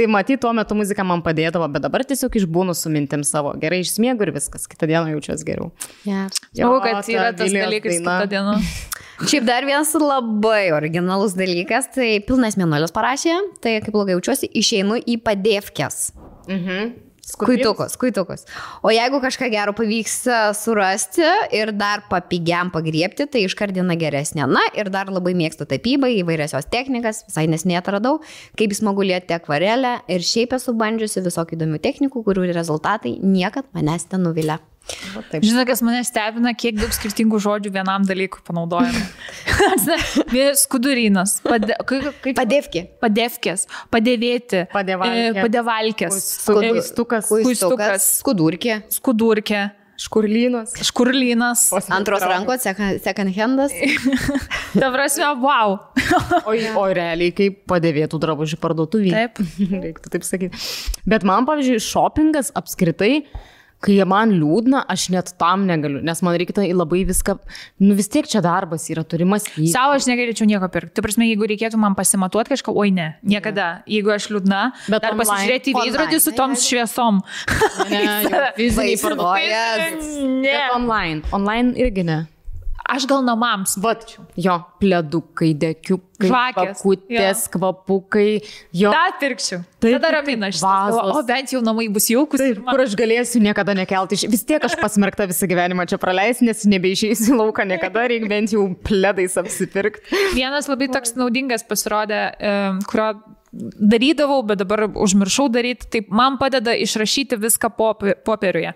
tai 0.00 0.06
matyt, 0.08 0.40
tuo 0.40 0.52
metu 0.56 0.76
muzika 0.78 1.04
man 1.04 1.20
padėdavo, 1.24 1.66
bet 1.74 1.84
dabar 1.84 2.04
tiesiog 2.08 2.38
išbūnu 2.40 2.72
su 2.76 2.88
mintim 2.92 3.20
savo. 3.28 3.52
Gerai 3.60 3.82
išsmiegu 3.84 4.24
ir 4.24 4.32
viskas, 4.32 4.64
kitą 4.70 4.88
dieną 4.88 5.12
jaučiuosi 5.12 5.44
geriau. 5.44 5.68
Žinau, 6.06 6.30
Jo, 6.56 6.70
kad 6.80 7.02
ta 7.04 7.12
yra 7.12 7.26
tas 7.36 7.52
dalykas 7.52 7.98
daina. 7.98 8.16
kitą 8.22 8.30
dieną. 8.32 8.56
Šiaip 9.30 9.44
dar 9.44 9.66
vienas 9.68 9.92
labai 10.00 10.70
originalus 10.72 11.34
dalykas, 11.36 11.90
tai 11.92 12.08
pilnas 12.24 12.56
mėnulis 12.56 12.94
parašė, 12.96 13.36
tai 13.60 13.76
kaip 13.84 13.92
blogai 13.92 14.16
jaučiuosi, 14.16 14.48
išeinu 14.62 14.96
į 15.04 15.18
padėvkės. 15.26 16.00
Mhm. 16.48 16.92
Kuitukus, 17.38 17.96
kuitukus. 18.00 18.46
O 18.82 18.92
jeigu 18.94 19.20
kažką 19.22 19.50
gero 19.52 19.74
pavyks 19.76 20.16
surasti 20.58 21.26
ir 21.56 21.74
dar 21.76 22.04
papigiam 22.10 22.72
pagriepti, 22.72 23.26
tai 23.30 23.44
iškart 23.46 23.76
diena 23.76 23.96
geresnė. 24.00 24.46
Na 24.50 24.64
ir 24.78 24.90
dar 24.92 25.12
labai 25.12 25.34
mėgstu 25.38 25.68
tapybą, 25.70 26.10
įvairias 26.22 26.56
jos 26.56 26.70
technikas, 26.72 27.24
visai 27.28 27.46
nesnei 27.50 27.78
atradau, 27.80 28.18
kaip 28.60 28.74
smagu 28.76 29.06
lieti 29.06 29.36
akvarelę 29.36 29.98
ir 30.10 30.26
šiaip 30.26 30.56
esu 30.58 30.76
bandžiusi 30.78 31.26
visokių 31.26 31.58
įdomių 31.58 31.82
technikų, 31.84 32.24
kurių 32.26 32.50
rezultatai 32.54 33.18
niekad 33.20 33.68
manęs 33.76 34.08
nenuvilia. 34.14 34.60
Žinai, 35.30 35.64
kas 35.68 35.82
mane 35.86 36.00
stebina, 36.06 36.52
kiek 36.58 36.78
daug 36.80 36.92
skirtingų 36.94 37.38
žodžių 37.44 37.72
vienam 37.74 38.06
dalykui 38.08 38.42
panaudojame. 38.46 39.02
Skudurinas, 40.62 41.36
pade, 41.44 41.76
Padėvki. 42.36 42.86
padėvkės, 43.02 43.66
padėvėti, 43.92 44.64
e, 44.64 44.70
padėvalkės, 44.72 46.22
Kuistukas. 46.48 47.30
Kuistukas. 47.30 48.08
Skudurkė. 48.20 48.80
skudurkė, 48.90 49.62
Škurlynas. 50.00 50.72
škurlynas. 50.80 51.66
Antros 51.92 52.22
rankos, 52.24 52.64
second 53.04 53.34
handas. 53.36 53.72
Ta 54.80 54.88
prasme, 54.94 55.28
wow. 55.42 55.76
O, 56.48 56.54
o 56.80 56.84
realiai 56.88 57.34
kaip 57.36 57.60
padėvėtų 57.68 58.18
drabužių 58.22 58.56
parduotuvėje. 58.62 59.12
Taip. 59.12 59.42
Reiktų 59.84 60.12
taip 60.14 60.24
sakyti. 60.24 60.60
Bet 61.08 61.26
man, 61.28 61.44
pavyzdžiui, 61.48 61.82
shoppingas 61.84 62.48
apskritai, 62.56 63.26
kai 63.80 63.96
man 64.08 64.34
liūdna, 64.36 64.82
aš 64.92 65.06
net 65.14 65.32
tam 65.40 65.64
negaliu, 65.68 66.02
nes 66.04 66.20
man 66.26 66.36
reikia 66.40 66.66
labai 66.76 67.02
viską, 67.08 67.36
nu 67.86 67.96
vis 67.96 68.10
tiek 68.12 68.28
čia 68.28 68.42
darbas 68.44 68.88
yra, 68.92 69.04
turi 69.08 69.24
mąstyti. 69.28 69.70
Savo 69.72 69.96
aš 69.96 70.08
negalėčiau 70.10 70.48
nieko 70.50 70.68
pirkti. 70.72 70.94
Tai 70.98 71.04
prasme, 71.06 71.28
jeigu 71.30 71.48
reikėtų 71.48 71.80
man 71.80 71.96
pasimatuoti 71.98 72.52
kažką, 72.54 72.74
oi 72.76 72.90
ne, 72.92 73.08
niekada. 73.24 73.70
Jeigu 73.88 74.12
aš 74.12 74.28
liūdna, 74.34 74.60
Bet 74.88 75.06
online- 75.08 75.22
pasižiūrėti 75.24 75.72
į 75.72 75.78
veidrodį 75.80 76.20
su 76.20 76.34
tom 76.36 76.52
ne, 76.52 76.58
ne. 76.58 76.64
šviesom. 76.66 77.22
Ne, 77.90 78.02
fiziniai 78.60 78.98
parduotuvės. 79.00 80.12
Ne. 80.44 80.58
Online. 80.76 81.24
Online 81.32 81.72
irgi 81.80 82.04
ne. 82.04 82.20
Aš 82.90 83.06
gal 83.06 83.22
namams. 83.22 83.76
Vat, 83.80 84.02
jo, 84.34 84.56
pledukai, 84.82 85.52
dekiukai, 85.54 86.26
Žvakės, 86.26 86.80
kutės, 86.82 87.44
kvapukai, 87.52 88.40
jo. 88.76 88.90
Ta 88.92 89.14
pirkčiau. 89.20 89.62
Taip, 89.80 89.94
Tada 89.96 90.10
ramina 90.18 90.50
vazos. 90.52 91.14
O 91.14 91.22
bent 91.24 91.54
jau 91.54 91.62
namai 91.64 91.86
bus 91.92 92.10
jaukus. 92.10 92.42
Taip, 92.42 92.60
kur 92.66 92.82
aš 92.82 92.96
galėsiu 92.98 93.40
niekada 93.44 93.76
nekelti. 93.78 94.18
Vis 94.28 94.44
tiek 94.48 94.64
aš 94.66 94.74
pasmerkta 94.80 95.28
visą 95.30 95.48
gyvenimą 95.50 95.86
čia 95.88 96.00
praleisti, 96.02 96.48
nes 96.50 96.66
nebeišeisiu 96.68 97.36
į 97.36 97.40
lauką 97.44 97.64
niekada, 97.70 98.08
reikia 98.10 98.30
bent 98.32 98.56
jau 98.56 98.66
pledais 98.84 99.38
apsipirkti. 99.40 100.10
Vienas 100.34 100.68
labai 100.70 100.90
toks 100.92 101.14
naudingas 101.16 101.64
pasirodė, 101.70 102.24
kurio 102.90 103.12
darydavau, 103.52 104.42
bet 104.46 104.60
dabar 104.62 104.84
užmiršau 104.88 105.48
daryti, 105.50 105.88
taip 105.90 106.10
man 106.14 106.36
padeda 106.38 106.74
išrašyti 106.78 107.38
viską 107.40 107.72
popi- 107.74 108.14
popieriuje. 108.24 108.72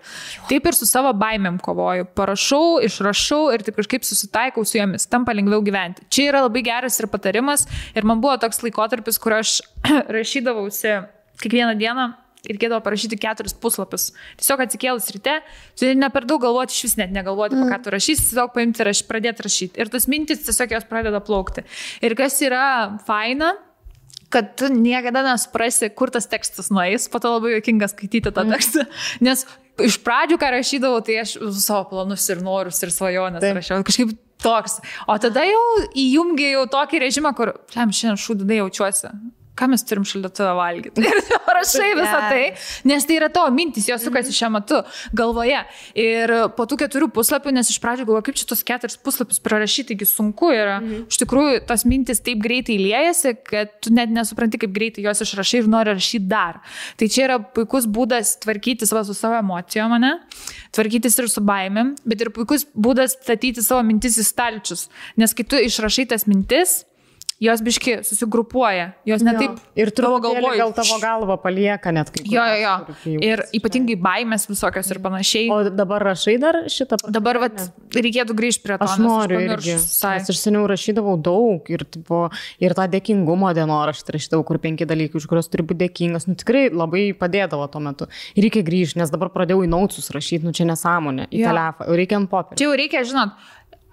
Taip 0.49 0.67
ir 0.67 0.75
su 0.75 0.87
savo 0.89 1.13
baimėm 1.15 1.61
kovoju. 1.63 2.09
Parašau, 2.17 2.81
išrašau 2.83 3.53
ir 3.55 3.63
taip 3.63 3.79
kažkaip 3.79 4.03
susitaikau 4.03 4.65
su 4.67 4.77
jomis, 4.77 5.07
tampa 5.07 5.35
lengviau 5.35 5.63
gyventi. 5.63 6.03
Čia 6.09 6.27
yra 6.33 6.43
labai 6.47 6.65
geras 6.67 6.99
ir 6.99 7.07
patarimas 7.07 7.65
ir 7.95 8.03
man 8.03 8.21
buvo 8.21 8.35
toks 8.41 8.61
laikotarpis, 8.65 9.19
kur 9.21 9.39
aš 9.39 9.61
rašydavausi 10.17 10.99
kiekvieną 11.41 11.79
dieną. 11.79 12.11
Reikėdavo 12.45 12.83
parašyti 12.85 13.17
keturis 13.17 13.55
puslapius. 13.57 14.11
Tiesiog 14.37 14.59
atsikėlus 14.67 15.07
ryte, 15.15 15.39
tu 15.79 15.87
ne 15.97 16.09
per 16.13 16.27
daug 16.29 16.43
galvoti, 16.43 16.75
iš 16.75 16.83
vis 16.85 16.93
net 16.99 17.09
negalvoti, 17.15 17.57
mm. 17.57 17.71
ką 17.71 17.79
tu 17.81 17.93
rašysi, 17.95 18.27
tiesiog 18.29 18.53
paimti 18.53 18.83
ir 18.83 18.91
aš 18.91 19.01
pradėti 19.09 19.47
rašyti. 19.47 19.81
Ir 19.81 19.89
tas 19.89 20.05
mintis 20.05 20.43
tiesiog 20.45 20.75
jos 20.77 20.85
pradeda 20.85 21.23
plaukti. 21.25 21.65
Ir 22.05 22.13
kas 22.19 22.37
yra 22.45 22.67
faina, 23.07 23.55
kad 24.35 24.51
tu 24.59 24.67
niekada 24.71 25.23
nesuprasi, 25.25 25.89
kur 25.95 26.11
tas 26.11 26.27
tekstas 26.27 26.67
nueis, 26.73 27.07
po 27.11 27.21
to 27.23 27.31
labai 27.37 27.55
jokinga 27.55 27.87
skaityti 27.91 28.33
tą 28.35 28.43
tekstą. 28.49 28.83
Nes 29.25 29.45
iš 29.83 29.97
pradžių, 30.03 30.39
ką 30.41 30.51
rašydavau, 30.57 30.99
tai 31.05 31.21
aš 31.23 31.37
savo 31.61 31.85
planus 31.93 32.27
ir 32.31 32.43
norus 32.43 32.81
ir 32.83 32.91
svajonės 32.95 33.43
Taip. 33.43 33.59
rašiau. 33.59 33.85
Kažkaip 33.87 34.13
toks. 34.43 34.79
O 35.07 35.17
tada 35.21 35.45
jau 35.47 35.63
įjungi 35.95 36.51
jau 36.51 36.67
tokį 36.75 37.01
režimą, 37.07 37.33
kur, 37.37 37.55
šiam 37.73 37.95
šiandien 37.95 38.21
šūdinai 38.25 38.61
jaučiuosi. 38.61 39.13
Ką 39.55 39.69
mes 39.71 39.83
turim 39.87 40.03
šaldytuvę 40.07 40.53
valgyti? 40.57 41.03
Ir 41.05 41.19
rašai 41.55 41.91
visą 41.95 42.19
tai, 42.29 42.43
nes 42.87 43.05
tai 43.07 43.17
yra 43.19 43.29
tavo 43.33 43.51
mintis, 43.55 43.87
jos 43.87 44.03
sukasi 44.03 44.33
šiuo 44.35 44.49
metu 44.57 44.81
galvoje. 45.15 45.61
Ir 45.99 46.33
po 46.57 46.65
tų 46.67 46.79
keturių 46.83 47.07
puslapių, 47.15 47.53
nes 47.55 47.69
iš 47.71 47.79
pradžių 47.83 48.07
galvoju, 48.09 48.25
kaip 48.27 48.39
šitos 48.41 48.65
keturis 48.67 48.97
puslapius 48.99 49.39
prarašyti, 49.45 49.93
taigi 49.93 50.07
sunku 50.09 50.51
yra. 50.51 50.79
Mhm. 50.81 51.05
Iš 51.11 51.21
tikrųjų, 51.23 51.61
tos 51.69 51.85
mintis 51.87 52.19
taip 52.25 52.41
greitai 52.43 52.77
liejasi, 52.81 53.35
kad 53.47 53.77
tu 53.83 53.93
net 53.95 54.11
nesupranti, 54.13 54.59
kaip 54.61 54.73
greitai 54.75 55.05
jos 55.05 55.23
išrašai 55.25 55.63
ir 55.63 55.69
nori 55.71 55.95
rašyti 55.95 56.27
dar. 56.31 56.59
Tai 56.99 57.09
čia 57.11 57.27
yra 57.29 57.39
puikus 57.39 57.87
būdas 57.87 58.35
tvarkytis 58.43 58.91
va, 58.95 59.05
su 59.07 59.15
savo 59.17 59.39
emocijom, 59.39 59.95
ne? 60.01 60.17
tvarkytis 60.75 61.15
ir 61.21 61.29
su 61.31 61.43
baimėm, 61.45 61.93
bet 62.07 62.25
ir 62.25 62.31
puikus 62.35 62.67
būdas 62.75 63.15
statyti 63.15 63.63
savo 63.63 63.85
mintis 63.87 64.19
į 64.19 64.27
stalčius. 64.27 64.89
Nes 65.19 65.33
kai 65.35 65.47
tu 65.47 65.59
išrašai 65.61 66.09
tas 66.11 66.27
mintis, 66.27 66.81
jos 67.43 67.59
biški 67.61 67.97
susigrupuoja, 68.07 68.93
jos 69.05 69.23
netaip 69.25 69.57
Ir 69.75 69.89
tavo 69.91 70.19
tavo 70.19 70.19
galvoj. 70.23 70.57
gal 70.57 70.71
tavo 70.73 70.97
galva 71.01 71.35
palieka 71.41 71.91
net 71.91 72.09
kaip. 72.13 72.27
Jo, 72.31 72.43
jo, 72.47 72.75
jo. 73.11 73.19
Ir 73.23 73.43
ypatingai 73.57 73.97
baimės 73.99 74.47
visokios 74.47 74.87
ir 74.93 74.99
panašiai. 75.03 75.49
O 75.51 75.57
dabar 75.69 76.03
rašai 76.11 76.37
dar 76.39 76.61
šitą? 76.71 76.97
Dabar 77.11 77.39
vat, 77.43 77.65
reikėtų 77.95 78.37
grįžti 78.39 78.63
prie 78.63 78.77
to. 78.79 78.87
Aš 78.87 78.97
noriu 79.03 79.39
irgi. 79.41 79.49
pamiršus 79.51 79.87
visai. 79.89 80.13
Nes 80.21 80.31
aš 80.31 80.39
seniau 80.45 80.63
rašydavau 80.71 81.17
daug 81.21 81.67
ir, 81.75 81.83
tipo, 81.83 82.21
ir 82.63 82.73
tą 82.77 82.87
dėkingumo 82.95 83.51
dienoraštį 83.57 84.15
rašydavau, 84.15 84.45
kur 84.47 84.61
penki 84.63 84.87
dalykai, 84.87 85.19
už 85.19 85.27
kuriuos 85.27 85.51
turi 85.51 85.67
būti 85.67 85.83
dėkingas. 85.83 86.29
Nu, 86.31 86.35
tikrai 86.39 86.69
labai 86.71 87.09
padėdavo 87.19 87.67
tuo 87.71 87.83
metu. 87.83 88.07
Ir 88.35 88.47
reikia 88.47 88.63
grįžti, 88.63 89.01
nes 89.03 89.11
dabar 89.11 89.29
pradėjau 89.35 89.65
į 89.67 89.69
naucus 89.75 90.07
rašyti, 90.15 90.43
nu 90.47 90.55
čia 90.55 90.65
nesąmonė, 90.71 91.27
į 91.31 91.43
Jo. 91.43 91.51
telefoną, 91.51 91.99
reikia 91.99 92.15
ant 92.21 92.29
popierio. 92.31 92.57
Čia 92.63 92.69
jau 92.69 92.79
reikia, 92.79 93.03
žinot, 93.03 93.35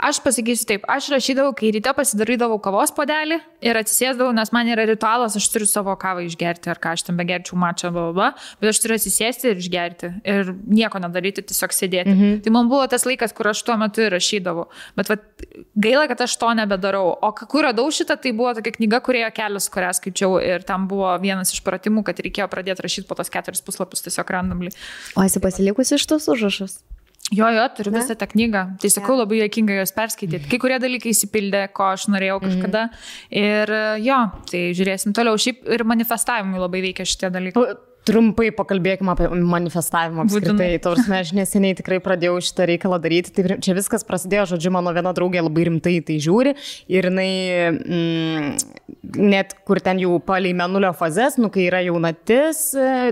aš 0.03 0.21
pasakysiu 0.25 0.67
taip, 0.69 0.85
aš 0.91 1.09
rašydavau, 1.15 1.53
kai 1.57 1.71
ryte 1.75 1.93
pasidarydavau 1.97 2.59
kavos 2.63 2.93
podelį 2.97 3.39
ir 3.65 3.79
atsisėsdavau, 3.79 4.33
nes 4.37 4.51
man 4.55 4.69
yra 4.73 4.85
ritualas, 4.89 5.37
aš 5.39 5.47
turiu 5.53 5.69
savo 5.71 5.95
kavą 6.01 6.25
išgerti, 6.27 6.71
ar 6.73 6.81
ką 6.83 6.95
aš 6.97 7.07
ten 7.07 7.19
begerčiau 7.19 7.59
mačą, 7.61 7.93
bla, 7.95 8.09
bla, 8.09 8.13
bla, 8.17 8.57
bet 8.61 8.73
aš 8.73 8.83
turiu 8.83 8.99
atsisėsti 8.99 9.53
ir 9.53 9.63
išgerti 9.63 10.13
ir 10.35 10.53
nieko 10.67 11.01
nedaryti, 11.03 11.45
tiesiog 11.49 11.77
sėdėti. 11.77 12.13
Mhm. 12.15 12.41
Tai 12.45 12.55
man 12.57 12.71
buvo 12.73 12.87
tas 12.91 13.07
laikas, 13.09 13.35
kur 13.37 13.51
aš 13.53 13.63
tuo 13.67 13.79
metu 13.81 14.09
rašydavau. 14.13 14.69
Bet 14.99 15.13
vat, 15.13 15.27
gaila, 15.87 16.07
kad 16.11 16.25
aš 16.27 16.37
to 16.41 16.53
nebedarau. 16.59 17.15
O 17.23 17.33
kur 17.39 17.69
radau 17.69 17.89
šitą, 17.95 18.19
tai 18.23 18.35
buvo 18.37 18.55
tokia 18.59 18.75
knyga, 18.79 19.03
kurioje 19.07 19.31
kelias, 19.37 19.69
kurią 19.73 19.93
skaičiau 19.99 20.41
ir 20.43 20.67
tam 20.67 20.89
buvo 20.91 21.13
vienas 21.23 21.55
iš 21.55 21.63
pratimų, 21.67 22.05
kad 22.09 22.19
reikėjo 22.23 22.49
pradėti 22.53 22.85
rašyti 22.85 23.09
po 23.09 23.19
tos 23.19 23.31
keturis 23.33 23.63
puslapius 23.65 24.05
tiesiog 24.09 24.35
randomly. 24.35 24.75
O 25.17 25.25
esi 25.27 25.43
pasilikusi 25.43 25.97
iš 25.99 26.09
tos 26.11 26.29
užrašus? 26.33 26.81
Jo, 27.31 27.47
jo, 27.55 27.63
turiu 27.77 27.93
visą 27.95 28.17
tą 28.19 28.27
knygą. 28.29 28.65
Tai 28.83 28.91
sakau, 28.93 29.15
labai 29.17 29.39
jokinga 29.45 29.79
jos 29.79 29.95
perskaityti. 29.97 30.51
Kai 30.51 30.59
kurie 30.61 30.77
dalykai 30.83 31.15
įsipildė, 31.15 31.63
ko 31.73 31.93
aš 31.95 32.09
norėjau 32.13 32.41
kažkada. 32.43 32.83
Ir 33.31 33.73
e, 33.73 33.85
jo, 34.05 34.19
tai 34.51 34.65
žiūrėsim 34.77 35.15
toliau. 35.17 35.39
Šiaip 35.41 35.65
ir 35.73 35.87
manifestavimui 35.89 36.61
labai 36.61 36.83
veikia 36.85 37.07
šitie 37.09 37.31
dalykai. 37.33 37.65
Trumpai 38.03 38.49
pakalbėkime 38.51 39.13
apie 39.13 39.29
manifestavimą 39.31 40.25
apskritai. 40.25 40.73
Taurasme, 40.83 41.21
aš 41.23 41.31
neseniai 41.39 41.77
tikrai 41.79 42.01
pradėjau 42.03 42.41
šitą 42.43 42.67
reikalą 42.73 42.99
daryti. 43.03 43.31
Tai 43.37 43.59
čia 43.63 43.77
viskas 43.79 44.03
prasidėjo, 44.07 44.49
žodžiu, 44.55 44.73
mano 44.75 44.91
viena 44.97 45.13
draugė 45.15 45.45
labai 45.45 45.69
rimtai 45.69 46.01
tai 46.09 46.17
žiūri. 46.23 46.57
Ir 46.91 47.07
jinai, 47.07 47.29
mm, 47.71 48.49
net 49.23 49.55
kur 49.69 49.79
ten 49.85 50.01
jau 50.03 50.17
palei 50.25 50.51
menulio 50.57 50.91
fazes, 50.99 51.39
nu 51.39 51.51
kai 51.55 51.69
yra 51.69 51.85
jaunatis, 51.87 52.65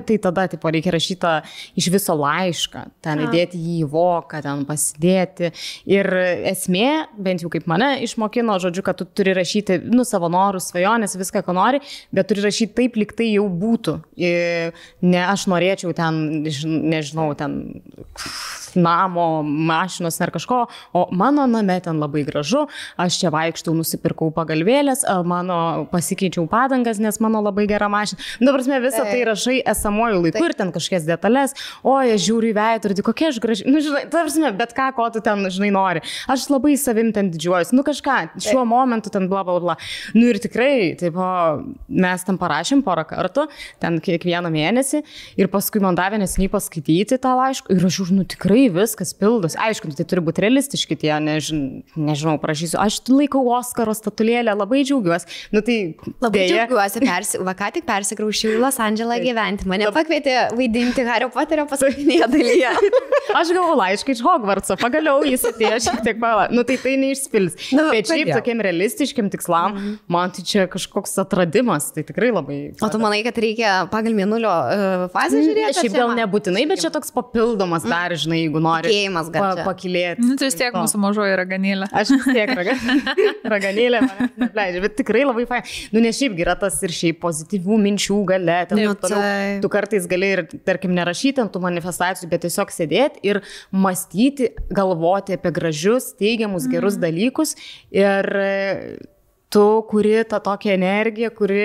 tai 0.09 0.17
tada, 0.23 0.49
tipo, 0.51 0.73
reikia 0.75 0.97
rašyti 0.97 1.37
iš 1.79 1.91
viso 1.95 2.19
laišką. 2.19 2.85
Ten 3.07 3.23
įdėti 3.29 3.63
jį 3.63 3.77
į 3.85 3.89
voką, 3.95 4.43
ten 4.43 4.67
pasidėti. 4.67 5.53
Ir 5.87 6.11
esmė, 6.51 7.07
bent 7.15 7.47
jau 7.47 7.53
kaip 7.53 7.71
mane 7.71 7.93
išmokino, 8.09 8.59
žodžiu, 8.59 8.83
kad 8.91 8.99
tu 8.99 9.07
turi 9.07 9.39
rašyti, 9.39 9.79
nu, 9.87 10.03
savo 10.09 10.33
norus, 10.33 10.73
svajonės, 10.73 11.15
viską, 11.21 11.47
ko 11.47 11.55
nori, 11.55 11.79
bet 12.11 12.27
turi 12.31 12.43
rašyti 12.49 12.75
taip, 12.75 12.99
lyg 12.99 13.15
tai 13.15 13.31
jau 13.37 13.47
būtų. 13.47 14.01
Ir 14.19 14.80
ne 15.03 15.23
aš 15.27 15.47
norėčiau 15.51 15.95
ten, 15.97 16.43
než- 16.45 16.67
nežinau, 16.67 17.35
ten 17.35 17.83
namo, 18.79 19.43
mašinos 19.43 20.21
ar 20.21 20.33
kažko, 20.35 20.61
o 20.93 21.07
mano 21.13 21.47
name 21.51 21.79
ten 21.81 22.01
labai 22.01 22.25
gražu, 22.27 22.67
aš 23.01 23.21
čia 23.23 23.33
vaikštau, 23.35 23.75
nusipirkau 23.77 24.31
pagalvėlės, 24.35 25.05
mano 25.27 25.87
pasikeičiau 25.93 26.47
padangas, 26.51 27.01
nes 27.03 27.21
mano 27.23 27.43
labai 27.45 27.67
gera 27.71 27.89
mašina. 27.93 28.21
Nu, 28.41 28.51
Dabar 28.51 28.67
mes 28.67 28.85
visą 28.89 29.05
tai 29.07 29.23
rašai 29.29 29.59
esamuoju 29.73 30.23
laiku 30.25 30.45
ir 30.47 30.57
ten 30.59 30.73
kažkokias 30.75 31.07
detalės, 31.09 31.55
o 31.87 31.97
jie 32.05 32.17
žiūri 32.21 32.53
į 32.53 32.57
veidrodį, 32.59 33.05
kokia 33.07 33.31
aš 33.31 33.41
graži, 33.43 33.67
nu, 33.71 33.83
žinai, 33.85 34.05
tarsi, 34.13 34.43
bet 34.59 34.75
ką, 34.77 34.91
ko 34.97 35.09
tu 35.15 35.23
ten, 35.25 35.45
žinai, 35.53 35.71
nori. 35.75 36.05
Aš 36.31 36.49
labai 36.53 36.77
savim 36.81 37.13
ten 37.17 37.31
didžiuojuosi, 37.33 37.77
nu 37.79 37.85
kažką, 37.87 38.19
šiuo 38.43 38.65
momentu 38.69 39.13
ten 39.13 39.29
bla 39.31 39.45
bla 39.47 39.59
bla. 39.63 39.77
Nu 40.17 40.29
ir 40.31 40.41
tikrai, 40.43 40.97
taip, 41.01 41.17
mes 41.89 42.27
tam 42.27 42.39
parašėm 42.41 42.83
porą 42.87 43.07
kartų, 43.09 43.47
ten 43.83 44.01
kiekvieną 44.05 44.51
mėnesį 44.53 45.03
ir 45.41 45.51
paskui 45.53 45.83
man 45.83 45.99
davė 45.99 46.21
nesiniai 46.23 46.51
paskaityti 46.53 47.19
tą 47.23 47.35
laišką 47.39 47.77
ir 47.77 47.87
aš 47.87 48.01
už, 48.05 48.13
nu 48.17 48.27
tikrai 48.29 48.60
viskas 48.73 49.13
pildosi. 49.17 49.59
Aišku, 49.61 49.91
tai 49.97 50.07
turi 50.09 50.23
būti 50.27 50.45
realistiški 50.45 50.99
tie, 51.01 51.13
nežin, 51.23 51.83
nežinau, 51.97 52.37
prašysiu, 52.43 52.79
aš 52.83 53.01
laikau 53.11 53.43
Oskaro 53.57 53.95
statulėlę, 53.97 54.55
labai 54.59 54.83
džiaugiuosi. 54.85 55.49
Nu 55.55 55.63
tai 55.67 55.79
Labai 56.21 56.35
dėja, 56.37 56.67
džiaugiuosi, 56.67 57.03
persi... 57.05 57.41
va 57.47 57.55
ką 57.59 57.71
tik 57.77 57.87
persikraušiau 57.89 58.57
į 58.57 58.61
Los 58.63 58.81
Andželą 58.83 59.21
gyventi. 59.23 59.69
Mane 59.71 59.91
pakvietė 59.95 60.37
vaidinti 60.57 61.05
Hario 61.07 61.31
Poterio 61.33 61.67
paskutinėje 61.71 62.29
dalyje. 62.35 62.75
Aš 63.41 63.53
gavau 63.55 63.77
laišką 63.79 64.15
iš 64.15 64.23
Hogwartso, 64.27 64.77
pagaliau 64.81 65.23
jis 65.27 65.45
atėjo 65.51 65.79
šiek 65.87 66.01
tiek 66.07 66.21
pala. 66.23 66.49
Nu 66.53 66.65
tai 66.67 66.77
tai 66.83 66.97
neišspils. 67.01 67.57
Nu, 67.77 67.89
Bet 67.95 68.11
šiaip 68.11 68.33
tokiem 68.35 68.63
realistiškiam 68.65 69.31
tikslam, 69.33 69.79
man 70.11 70.35
tai 70.35 70.45
čia 70.47 70.67
kažkoks 70.71 71.15
atradimas, 71.23 71.91
tai 71.95 72.05
tikrai 72.07 72.33
labai. 72.35 72.59
O 72.83 72.91
tu 72.93 73.01
manai, 73.03 73.23
kad 73.27 73.39
reikia 73.41 73.75
pagal 73.93 74.17
mėnulio 74.17 74.51
uh, 74.51 75.07
fazę 75.15 75.43
žiūrėti? 75.45 75.85
Šiaip 75.85 75.97
gal 75.97 76.15
nebūtinai, 76.19 76.67
bet 76.71 76.83
čia 76.83 76.93
toks 76.95 77.15
papildomas 77.15 77.87
dar, 77.87 78.15
žinai, 78.19 78.43
jeigu 78.51 78.61
nori 78.65 78.91
Tikėjimas 78.91 79.31
čia. 79.33 79.65
pakilėti. 79.65 80.27
Nu, 80.27 80.37
tai 80.37 80.49
vis 80.51 80.59
tiek 80.59 80.75
mūsų 80.77 81.01
mažoji 81.07 81.37
raganėlė. 81.41 81.89
Aš 81.97 82.11
vis 82.17 82.27
tiek 82.29 82.53
raga, 82.59 82.75
raganėlė 83.55 84.01
neapleidžia, 84.37 84.83
bet 84.85 84.97
tikrai 85.01 85.23
labai 85.25 85.47
fain. 85.49 85.63
Nu, 85.95 86.03
nes 86.05 86.19
šiaip 86.19 86.37
yra 86.43 86.57
tas 86.61 86.77
ir 86.87 86.95
šiaip 86.95 87.21
pozityvių 87.23 87.79
minčių 87.87 88.19
gale. 88.29 88.59
ten 88.71 88.83
Nu, 88.83 88.95
toliau. 88.99 89.21
taip. 89.23 89.63
Tu 89.65 89.71
kartais 89.73 90.09
gali 90.11 90.33
ir, 90.37 90.45
tarkim, 90.67 90.93
nerašyti 90.99 91.41
ant 91.45 91.53
tų 91.55 91.63
manifestacijų, 91.65 92.29
bet 92.33 92.45
tiesiog 92.47 92.75
sėdėti 92.75 93.23
ir 93.31 93.43
mąstyti, 93.73 94.51
galvoti 94.75 95.39
apie 95.39 95.53
gražius, 95.55 96.11
teigiamus, 96.19 96.67
gerus 96.71 96.99
Mhm. 96.99 97.03
dalykus. 97.07 97.55
Ir 97.91 98.27
tu 99.51 99.83
kuri 99.91 100.13
tą 100.31 100.39
tokią 100.47 100.71
energiją, 100.77 101.31
kuri 101.35 101.59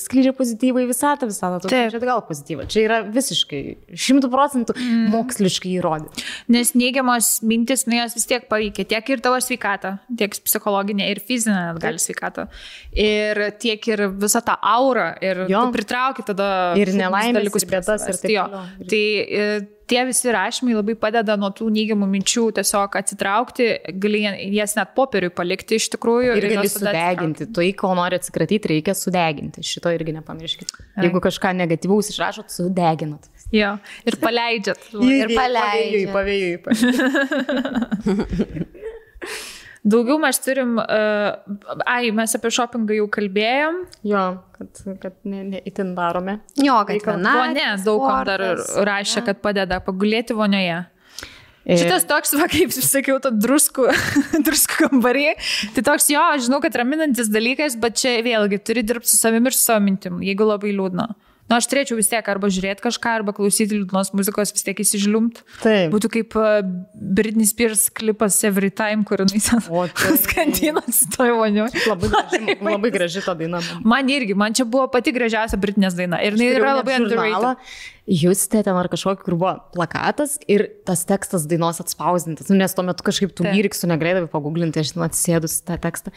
skleidžia 0.00 0.32
pozityvą 0.32 0.80
į 0.80 0.86
visatą, 0.88 1.26
visatą. 1.28 1.58
Tu 1.60 1.68
čia 1.68 1.82
atgal 1.98 2.22
pozityvą. 2.24 2.64
Čia 2.72 2.84
yra 2.86 2.98
visiškai, 3.12 3.60
šimtų 3.92 4.30
procentų 4.32 4.72
Mhm. 4.76 5.10
moksliškai 5.12 5.74
įrodyta. 5.76 6.24
Nes 6.48 6.72
neigiamos 6.72 7.42
mintis, 7.44 7.84
nu 7.86 7.98
jos 7.98 8.14
vis 8.16 8.24
tiek 8.30 8.48
paveikia 8.48 8.86
tiek 8.88 9.10
ir 9.12 9.20
tavo 9.20 9.36
sveikatą, 9.36 9.98
tiek 10.16 10.32
psichologinę 10.46 11.10
ir 11.10 11.20
fizinę 11.20 11.58
net 11.74 11.82
gali 11.82 12.00
sveikatą. 12.00 12.48
Ir 12.96 13.50
tiek 13.60 13.84
ir 13.92 14.06
visą 14.16 14.40
tą 14.42 14.56
aurą. 14.62 15.10
Ir 15.20 15.44
Jo. 15.48 15.66
tu 15.66 15.72
pritrauki 15.76 16.24
tada 16.24 16.72
Ir 16.80 16.88
nelaimes, 16.96 17.36
dalykus 17.36 17.62
ir 17.64 17.68
bėdas, 17.68 18.08
ir 18.08 18.16
taip 18.16 18.32
toliau. 18.32 18.64
Tai 18.88 19.04
e, 19.28 19.60
tie 19.90 20.04
visi 20.08 20.30
rašymai 20.34 20.76
labai 20.78 20.94
padeda 20.98 21.36
nuo 21.40 21.50
tų 21.56 21.68
neigiamų 21.74 22.06
minčių 22.14 22.44
tiesiog 22.58 22.96
atsitraukti, 23.00 23.66
gali 24.02 24.22
jas 24.54 24.76
net 24.78 24.94
popieriui 24.96 25.32
palikti 25.34 25.80
iš 25.80 25.90
tikrųjų. 25.96 26.36
Ir, 26.38 26.46
ir 26.46 26.56
gali 26.56 26.70
sudeginti. 26.72 27.48
Tai, 27.56 27.68
ko 27.78 27.92
nori 27.98 28.14
atsikratyti, 28.20 28.72
reikia 28.74 28.94
sudeginti. 28.98 29.64
Šito 29.66 29.92
irgi 29.94 30.16
nepamirškit. 30.18 30.68
Jeigu 31.00 31.18
kažką 31.26 31.54
negatyvaus 31.60 32.06
išrašot, 32.14 32.48
sudeginat. 32.54 33.30
Jo, 33.54 33.76
ir 34.06 34.14
paleidžiat. 34.22 34.80
ir 34.94 35.34
paleidžiat. 35.34 36.12
Pavėjui, 36.14 36.58
pavėjui. 36.64 37.08
Daugiau 39.80 40.18
mes 40.20 40.36
turim, 40.44 40.74
uh, 40.76 41.78
ai, 41.88 42.10
mes 42.12 42.36
apie 42.36 42.50
shoppingą 42.52 42.98
jau 42.98 43.06
kalbėjom. 43.12 43.78
Jo, 44.04 44.24
kad, 44.58 44.82
kad 45.00 45.14
ne, 45.24 45.40
ne 45.54 45.62
itin 45.64 45.94
darome. 45.96 46.36
Jo, 46.60 46.82
kad 46.88 47.00
viena. 47.00 47.32
Vonė, 47.38 47.68
daug 47.86 48.04
kam 48.04 48.26
dar 48.28 48.44
rašė, 48.90 49.24
kad 49.30 49.40
padeda 49.40 49.80
pagulėti 49.84 50.36
vonioje. 50.36 50.82
Šitas 51.64 52.04
toks, 52.08 52.32
va, 52.36 52.48
kaip 52.50 52.72
sakiau, 52.74 53.18
to 53.24 53.32
druskų, 53.36 53.88
druskų 54.46 54.90
kambarį. 54.90 55.26
Tai 55.76 55.86
toks, 55.92 56.10
jo, 56.12 56.22
žinau, 56.44 56.60
kad 56.64 56.76
raminantis 56.76 57.32
dalykas, 57.32 57.78
bet 57.80 57.96
čia 58.00 58.18
vėlgi 58.26 58.60
turi 58.64 58.84
dirbti 58.84 59.12
su 59.12 59.20
savimi 59.20 59.48
ir 59.48 59.56
su 59.56 59.64
savo 59.64 59.84
mintim, 59.84 60.20
jeigu 60.24 60.48
labai 60.48 60.72
liūdna. 60.76 61.08
Na, 61.08 61.29
nu, 61.50 61.58
aš 61.58 61.66
turėčiau 61.70 61.98
vis 61.98 62.08
tiek 62.10 62.30
arba 62.30 62.50
žiūrėti 62.52 62.84
kažką, 62.84 63.16
arba 63.20 63.34
klausyti 63.36 63.80
liūdnos 63.80 64.12
muzikos, 64.16 64.54
vis 64.54 64.66
tiek 64.66 64.80
įsižliumt. 64.84 65.42
Taip. 65.64 65.90
Būtų 65.92 66.12
kaip 66.14 66.36
uh, 66.38 66.60
Britney 66.94 67.48
Spears 67.50 67.88
klipas 67.90 68.38
Every 68.46 68.70
Time, 68.70 69.02
kur 69.08 69.20
ten 69.24 69.30
tai... 69.34 70.16
skandinasi 70.24 71.10
toj 71.16 71.34
vonio. 71.40 71.68
Labai 71.90 72.10
graži, 72.14 72.58
labai 72.62 72.94
graži 72.94 73.24
ta 73.26 73.34
daina. 73.38 73.62
Man 73.82 74.10
irgi, 74.14 74.38
man 74.38 74.56
čia 74.56 74.68
buvo 74.68 74.86
pati 74.92 75.14
gražiausia 75.16 75.58
Britnės 75.60 75.98
daina. 75.98 76.22
Ir 76.22 76.38
jinai 76.38 76.52
yra 76.60 76.76
labai 76.80 77.00
underrated. 77.02 77.66
Justė 78.10 78.64
ten 78.66 78.74
ar 78.74 78.88
kažkokį, 78.90 79.22
kur 79.22 79.34
buvo 79.38 79.50
plakatas 79.70 80.32
ir 80.50 80.64
tas 80.88 81.04
tekstas 81.06 81.44
dainos 81.46 81.78
atspausdintas, 81.78 82.48
nu, 82.50 82.56
nes 82.58 82.72
tuo 82.74 82.82
metu 82.82 83.04
kažkaip 83.06 83.30
tų 83.38 83.44
lyriksų 83.46 83.86
negalėdavai 83.86 84.26
paguglinti, 84.32 84.82
aš 84.82 84.96
ten 84.96 85.04
atsisėdus 85.06 85.60
tą 85.68 85.76
tekstą 85.78 86.10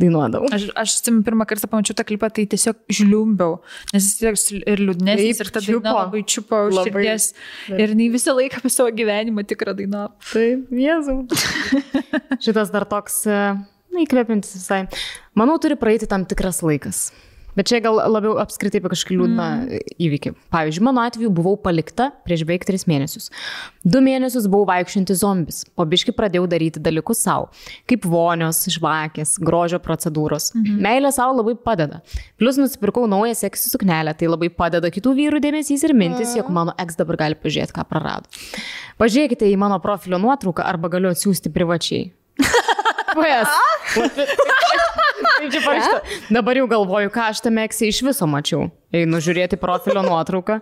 dainuodavau. 0.00 0.48
Aš, 0.56 0.70
aš 0.80 0.94
pirmą 1.26 1.44
kartą 1.50 1.68
pamačiau 1.68 1.98
tą 1.98 2.06
klipą, 2.08 2.30
tai 2.32 2.46
tiesiog 2.48 2.80
žliumbiau, 2.88 3.58
nes 3.92 4.06
jis 4.06 4.22
tiesiog 4.22 4.70
ir 4.72 4.84
liūdnesnis, 4.88 5.42
ir 5.44 5.52
ta 5.52 5.60
daina 5.66 5.94
labai 5.98 6.24
čiupo 6.32 6.62
už 6.70 6.80
širdies. 6.88 7.28
Ir 7.76 7.92
jinai 7.92 8.08
visą 8.16 8.32
laiką 8.38 8.62
apie 8.62 8.72
savo 8.72 8.96
gyvenimą 8.96 9.44
tikrą 9.52 9.76
dainą. 9.76 10.06
Taip, 10.30 10.72
Jėzau. 10.72 11.26
Šitas 12.44 12.72
dar 12.72 12.88
toks, 12.88 13.20
na, 13.28 14.00
įkvepiantis 14.00 14.56
visai. 14.56 14.84
Manau, 15.36 15.60
turi 15.60 15.76
praeiti 15.76 16.08
tam 16.08 16.24
tikras 16.30 16.64
laikas. 16.64 17.10
Bet 17.54 17.70
čia 17.70 17.80
gal 17.84 18.00
labiau 18.10 18.36
apskritai 18.42 18.80
apie 18.82 18.90
kažkokį 18.92 19.16
liūdną 19.18 19.46
mm. 19.46 19.92
įvykį. 20.06 20.32
Pavyzdžiui, 20.54 20.84
mano 20.86 21.04
atveju 21.06 21.30
buvau 21.34 21.54
palikta 21.60 22.10
prieš 22.26 22.42
beveik 22.46 22.66
tris 22.66 22.86
mėnesius. 22.90 23.30
Du 23.86 24.00
mėnesius 24.04 24.48
buvau 24.50 24.66
vaikščianti 24.72 25.16
zombis, 25.18 25.62
po 25.76 25.86
biški 25.88 26.14
pradėjau 26.16 26.48
daryti 26.50 26.82
dalykus 26.82 27.22
savo, 27.26 27.50
kaip 27.90 28.08
vonios, 28.10 28.64
žvakės, 28.74 29.36
grožio 29.44 29.78
procedūros. 29.84 30.50
Mm 30.54 30.64
-hmm. 30.64 30.82
Meilė 30.88 31.12
savo 31.12 31.38
labai 31.38 31.54
padeda. 31.54 32.00
Plus 32.40 32.58
nusipirkau 32.58 33.06
naują 33.06 33.34
seksį 33.34 33.74
suknelę, 33.76 34.14
tai 34.18 34.28
labai 34.28 34.50
padeda 34.50 34.90
kitų 34.90 35.14
vyrų 35.20 35.40
dėmesys 35.44 35.84
ir 35.84 35.94
mintis, 35.94 36.32
mm. 36.32 36.36
jog 36.38 36.50
mano 36.50 36.74
eks 36.78 36.96
dabar 36.96 37.16
gali 37.16 37.34
pažiūrėti, 37.34 37.76
ką 37.76 37.84
prarado. 37.88 38.26
Pažiūrėkite 38.98 39.46
į 39.50 39.56
mano 39.58 39.78
profilio 39.78 40.18
nuotrauką 40.18 40.62
arba 40.62 40.88
galiu 40.88 41.10
atsiųsti 41.14 41.52
privačiai. 41.52 42.12
Yes. 43.14 43.48
Čia 45.52 45.60
parašyta? 45.64 46.18
Dabar 46.34 46.58
jau 46.60 46.66
galvoju, 46.70 47.12
ką 47.14 47.28
aš 47.32 47.42
tame 47.44 47.64
eksė 47.68 47.90
iš 47.90 48.00
viso 48.06 48.28
mačiau. 48.30 48.68
Einu 48.94 49.20
žiūrėti 49.24 49.58
profilio 49.60 50.04
nuotrauką. 50.06 50.60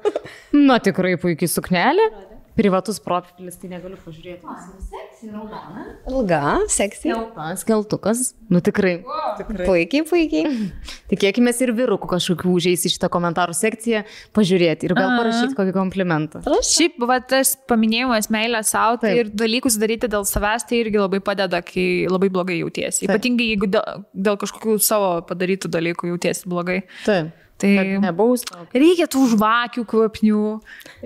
Na 0.57 0.79
tikrai 0.83 1.15
puikiai 1.21 1.51
suknelė. 1.51 2.09
Privatus 2.53 2.99
profilis, 3.01 3.57
tai 3.57 3.71
negaliu 3.71 3.97
pažiūrėti. 4.05 4.45
Seksija, 4.85 5.33
raudona. 5.33 5.85
Ilga, 6.11 6.41
seksija. 6.69 7.17
Keltas, 7.17 7.65
keltukas. 7.65 8.23
Nu 8.53 8.61
tikrai. 8.61 8.99
tikrai. 9.39 9.65
Puikiai, 9.65 10.05
puikiai. 10.05 10.51
Tikėkime 11.13 11.55
ir 11.65 11.73
vyrukų 11.79 12.11
kažkokių 12.11 12.53
užėjus 12.53 12.85
į 12.89 12.93
šitą 12.97 13.09
komentarų 13.13 13.57
sekciją, 13.57 14.03
pažiūrėti 14.37 14.89
ir 14.89 14.97
gal 14.99 15.15
parašyti 15.17 15.57
kokį 15.57 15.75
komplimentą. 15.79 16.43
Šiaip, 16.69 17.01
va, 17.09 17.23
tas 17.25 17.55
paminėjimas 17.71 18.29
meilę 18.33 18.61
savo 18.69 19.01
tai 19.01 19.15
ir 19.23 19.33
dalykus 19.33 19.79
daryti 19.81 20.11
dėl 20.13 20.29
savęs, 20.29 20.69
tai 20.69 20.83
irgi 20.85 21.01
labai 21.01 21.23
padeda, 21.25 21.63
kai 21.65 22.05
labai 22.13 22.29
blogai 22.33 22.61
jautiesi. 22.61 23.07
Ypatingai 23.09 23.49
jeigu 23.55 23.71
dėl, 23.73 24.05
dėl 24.13 24.37
kažkokių 24.45 24.77
savo 24.85 25.15
padarytų 25.29 25.73
dalykų 25.73 26.13
jautiesi 26.13 26.53
blogai. 26.53 26.83
Taip. 27.07 27.33
Tai 27.63 27.99
nebaus. 28.03 28.43
Reikia 28.75 29.07
tų 29.11 29.29
žvakių 29.37 29.85
kvapnių 29.93 30.47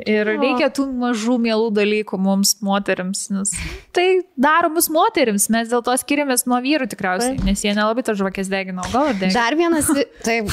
ir 0.07 0.31
o. 0.33 0.37
reikia 0.41 0.71
tų 0.73 0.87
mažų 1.03 1.37
mielų 1.45 1.69
dalykų 1.77 2.21
mums, 2.23 2.55
moteriams, 2.65 3.27
nes 3.35 3.53
tai 3.97 4.07
daro 4.41 4.71
mus 4.73 4.89
moteriams, 4.93 5.51
mes 5.53 5.69
dėl 5.73 5.85
to 5.85 5.93
skiriamės 6.01 6.47
nuo 6.49 6.63
vyrų 6.65 6.89
tikriausiai, 6.93 7.37
taip. 7.37 7.45
nes 7.49 7.65
jie 7.65 7.77
nelabai 7.77 8.07
tą 8.07 8.17
žvakės 8.17 8.49
degino, 8.53 8.87
gal 8.93 9.13
ir 9.13 9.21
degino. 9.21 9.37
Dar 9.37 9.59
vienas, 9.59 9.93
taip, 10.27 10.51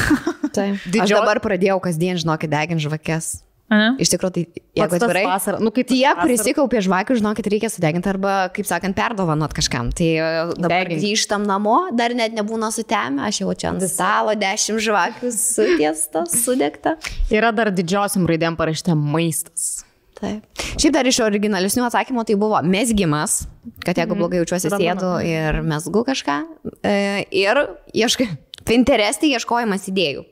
taip. 0.52 0.84
Didžio... 0.84 1.08
Aš 1.08 1.18
dabar 1.22 1.44
pradėjau 1.44 1.80
kasdien, 1.88 2.20
žinokit, 2.20 2.52
deginti 2.52 2.88
žvakės. 2.88 3.34
Aha. 3.74 3.94
Iš 4.02 4.12
tikrųjų, 4.14 4.34
tai 4.36 4.64
jeigu 4.78 4.98
atvirai, 5.00 5.24
vasara, 5.28 5.60
nu, 5.64 5.72
kaip 5.74 5.88
tie 5.90 6.06
prisikaupė 6.20 6.82
žvakių, 6.86 7.18
žinokit, 7.22 7.48
reikia 7.50 7.72
sudeginti 7.74 8.12
arba, 8.12 8.36
kaip 8.54 8.68
sakant, 8.70 8.96
perdovanot 8.98 9.56
kažkam. 9.56 9.90
Tai 9.96 10.10
e, 10.14 10.28
dabar 10.54 10.86
Degink. 10.86 11.02
grįžtam 11.02 11.48
namo, 11.50 11.78
dar 11.98 12.14
net 12.18 12.36
nebūna 12.38 12.70
sutemę, 12.76 13.26
aš 13.30 13.42
jau 13.44 13.56
čia 13.58 13.72
ant 13.72 13.86
stalo 13.90 14.36
dešimt 14.38 14.84
žvakių 14.84 15.34
sutiesta, 15.34 16.28
sudegta. 16.30 16.98
Yra 17.34 17.54
dar 17.56 17.74
didžiosiam 17.74 18.30
raidėm 18.30 18.60
parašyta 18.60 18.98
maistas. 19.00 19.84
Taip. 20.20 20.46
Šiaip 20.78 20.94
dar 20.94 21.08
iš 21.10 21.20
originalesnių 21.26 21.88
atsakymų 21.90 22.24
tai 22.30 22.38
buvo 22.40 22.62
mesgimas, 22.64 23.42
kad 23.84 23.98
jeigu 23.98 24.14
mhm. 24.14 24.22
blogai 24.22 24.44
jaučiuosi 24.44 24.72
sėdu 24.72 25.14
ir 25.28 25.64
mesgu 25.66 26.06
kažką. 26.08 26.40
E, 26.86 26.96
ir 27.44 27.66
ieškai, 27.98 28.30
Pinterest'ai 28.68 29.34
ieškojimas 29.36 29.90
idėjų. 29.92 30.24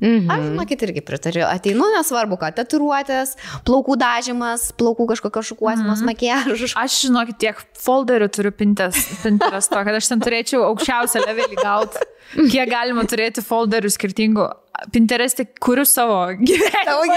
Mhm. 0.00 0.30
Aš, 0.30 0.44
žinokit, 0.50 0.82
irgi 0.86 1.02
pritariu. 1.02 1.44
Ateinu, 1.48 1.88
nesvarbu, 1.96 2.38
kad 2.38 2.54
tatuiruotės, 2.58 3.34
plaukų 3.66 3.96
dažymas, 3.98 4.68
plaukų 4.78 5.08
kažkokios 5.14 5.50
šukuosimas, 5.52 6.02
mhm. 6.02 6.12
makiažas. 6.12 6.76
Aš, 6.78 7.00
žinokit, 7.08 7.40
tiek 7.42 7.64
folderių 7.82 8.30
turiu 8.30 8.54
Pinterest, 8.54 9.18
to, 9.24 9.82
kad 9.82 9.92
aš 9.94 10.12
ten 10.12 10.22
turėčiau 10.22 10.62
aukščiausią 10.70 11.26
levelį 11.26 11.58
gauti. 11.58 12.06
Kiek 12.28 12.68
galima 12.68 13.06
turėti 13.08 13.42
folderių 13.44 13.90
skirtingų. 13.92 14.48
Pinterest'e 14.94 15.42
kuriu 15.58 15.82
savo 15.88 16.18
gyvenimą. 16.38 17.16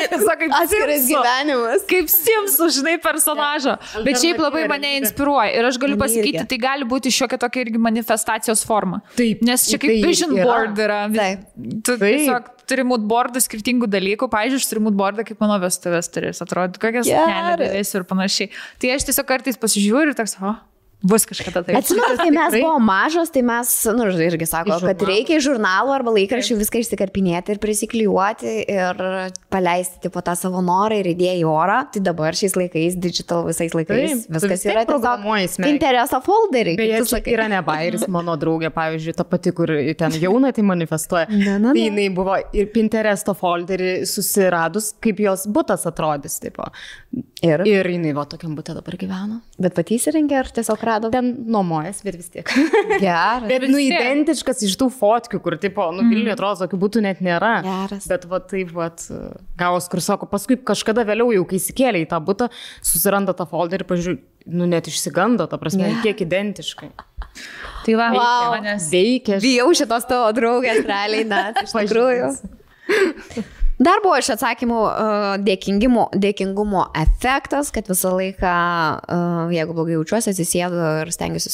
Atskiras 0.58 1.04
gyvenimas. 1.06 1.84
Kaip 1.90 2.08
Simsų, 2.10 2.70
žinai, 2.80 2.96
personažą. 3.04 3.76
Bet 4.08 4.18
šiaip 4.24 4.42
labai 4.42 4.64
mane 4.72 4.96
inspiruoja. 5.02 5.52
Ir 5.60 5.68
aš 5.70 5.78
galiu 5.84 6.00
pasakyti, 6.02 6.42
tai 6.50 6.58
gali 6.64 6.88
būti 6.90 7.14
šiokia 7.14 7.38
tokia 7.44 7.66
irgi 7.68 7.84
manifestacijos 7.84 8.64
forma. 8.66 9.04
Taip. 9.20 9.44
Nes 9.46 9.68
čia 9.70 9.78
kaip 9.84 10.08
vision 10.08 10.34
board 10.40 10.82
yra. 10.82 11.04
Taip. 11.14 11.46
Tu 11.86 12.00
tiesiog 12.02 12.50
turi 12.72 12.88
mood 12.88 13.06
boardų 13.12 13.44
skirtingų 13.44 13.92
dalykų. 13.92 14.32
Pavyzdžiui, 14.32 14.64
aš 14.64 14.70
turiu 14.72 14.86
mood 14.88 14.98
boardą, 15.00 15.28
kaip 15.28 15.44
mano 15.44 15.60
vestuvės 15.62 16.12
turės 16.14 16.42
atrodyti, 16.44 16.82
kokias 16.82 17.12
nelėdėsiu 17.12 18.02
ir 18.02 18.10
panašiai. 18.10 18.52
Tai 18.82 18.94
aš 18.96 19.08
tiesiog 19.10 19.30
kartais 19.30 19.60
pasižiūriu 19.62 20.14
ir 20.14 20.18
toks, 20.18 20.38
o, 20.42 20.56
Bus 21.02 21.26
kažkada 21.26 21.64
tai. 21.66 21.76
Atsimenat, 21.80 22.20
kai 22.20 22.30
mes 22.30 22.56
buvome 22.60 22.86
mažos, 22.86 23.32
tai 23.34 23.42
mes, 23.46 23.70
nu, 23.98 24.06
irgi 24.22 24.46
sako, 24.46 24.76
kad 24.84 25.02
reikia 25.08 25.40
iš 25.40 25.48
žurnalų 25.48 25.96
arba 25.96 26.14
laikraščių 26.14 26.58
viską 26.60 26.82
išsikarpinėti 26.84 27.56
ir 27.56 27.62
prisiklijuoti 27.64 28.54
ir 28.70 29.02
paleisti 29.50 30.12
po 30.14 30.22
tą 30.26 30.36
savo 30.38 30.62
norą 30.66 31.00
ir 31.02 31.10
idėją 31.16 31.40
į 31.40 31.48
orą. 31.50 31.80
Tai 31.96 32.04
dabar 32.06 32.38
šiais 32.38 32.54
laikais, 32.60 33.00
digital 33.02 33.48
visais 33.48 33.74
laikais, 33.74 34.28
Taip, 34.28 34.36
viskas 34.38 34.68
yra 34.70 34.86
tiesiog 34.86 35.66
intereso 35.72 36.22
folderį. 36.22 36.76
Beje, 36.78 37.02
čia 37.10 37.22
yra 37.34 37.50
ne 37.50 37.64
bairis, 37.66 38.06
mano 38.12 38.38
draugė, 38.38 38.70
pavyzdžiui, 38.76 39.18
ta 39.18 39.26
pati, 39.26 39.56
kur 39.58 39.74
ten 39.98 40.20
jauna 40.22 40.54
tai 40.54 40.68
manifestuoja. 40.70 41.26
Na, 41.32 41.58
na, 41.58 41.58
na. 41.66 41.74
Tai 41.74 41.88
jinai 41.88 42.08
buvo 42.14 42.38
ir 42.54 42.70
Pinteresto 42.76 43.34
folderį 43.38 44.04
susiradus, 44.10 44.94
kaip 45.02 45.26
jos 45.26 45.50
būtas 45.50 45.90
atrodys. 45.90 46.38
Tipo. 46.46 46.70
Ir? 47.42 47.66
Ir 47.66 47.90
jinai 47.90 48.14
va 48.14 48.28
tokiam 48.30 48.54
būtė 48.54 48.78
dabar 48.78 49.02
gyvena. 49.02 49.42
Bet 49.62 49.74
pati 49.78 49.98
įsirengė 49.98 50.38
ar 50.44 50.54
tiesiog 50.54 50.78
rado? 50.86 50.91
Ten 51.14 51.30
nuomojas, 51.52 52.02
bet 52.06 52.18
vis 52.20 52.32
tiek. 52.34 52.52
Geras. 53.04 53.48
bet, 53.50 53.68
nu, 53.72 53.80
identiškas 53.82 54.64
iš 54.68 54.76
tų 54.82 54.90
fotkių, 54.96 55.42
kur, 55.44 55.58
tipo, 55.62 55.86
nu, 55.96 56.04
Vilniuje 56.08 56.32
mm. 56.32 56.36
atrodo, 56.36 56.60
tokių 56.64 56.82
būtų 56.82 57.04
net 57.06 57.22
nėra. 57.26 57.54
Geras. 57.66 58.08
Bet, 58.12 58.28
va, 58.32 58.42
taip, 58.52 58.74
va, 58.76 58.90
gavos, 59.60 59.88
kur 59.92 60.04
sako, 60.04 60.30
paskui 60.32 60.60
kažkada 60.72 61.06
vėliau, 61.08 61.32
jau 61.36 61.46
kai 61.50 61.62
įsikėlė 61.62 62.04
į 62.06 62.10
tą 62.12 62.20
būtą, 62.28 62.50
susiranda 62.80 63.38
tą 63.38 63.48
folderį, 63.50 63.88
pažiūrėjau, 63.90 64.22
nu, 64.52 64.68
net 64.70 64.90
išsigando, 64.92 65.48
ta 65.48 65.62
prasme, 65.62 65.88
yeah. 65.88 66.04
kiek 66.04 66.26
identiškai. 66.26 66.92
Tai 67.86 67.98
va, 67.98 68.12
wow. 68.14 68.52
manęs 68.58 68.92
veikia. 68.92 69.40
Bijau 69.42 69.72
šitos 69.78 70.06
tavo 70.10 70.30
draugės, 70.38 70.84
realiai, 70.86 71.26
net 71.30 71.64
iš 71.66 71.74
tikrųjų. 71.78 72.36
Dar 73.82 74.02
buvo 74.04 74.18
iš 74.20 74.30
atsakymų 74.36 74.78
uh, 74.78 75.24
dėkingumo, 75.42 76.10
dėkingumo 76.22 76.84
efektas, 77.02 77.72
kad 77.74 77.88
visą 77.90 78.12
laiką, 78.14 78.52
uh, 79.02 79.54
jeigu 79.56 79.74
blogai 79.74 79.96
jaučiuosi, 79.96 80.36
atsisėdu 80.36 80.84
ir 81.02 81.12
stengiuosi 81.16 81.52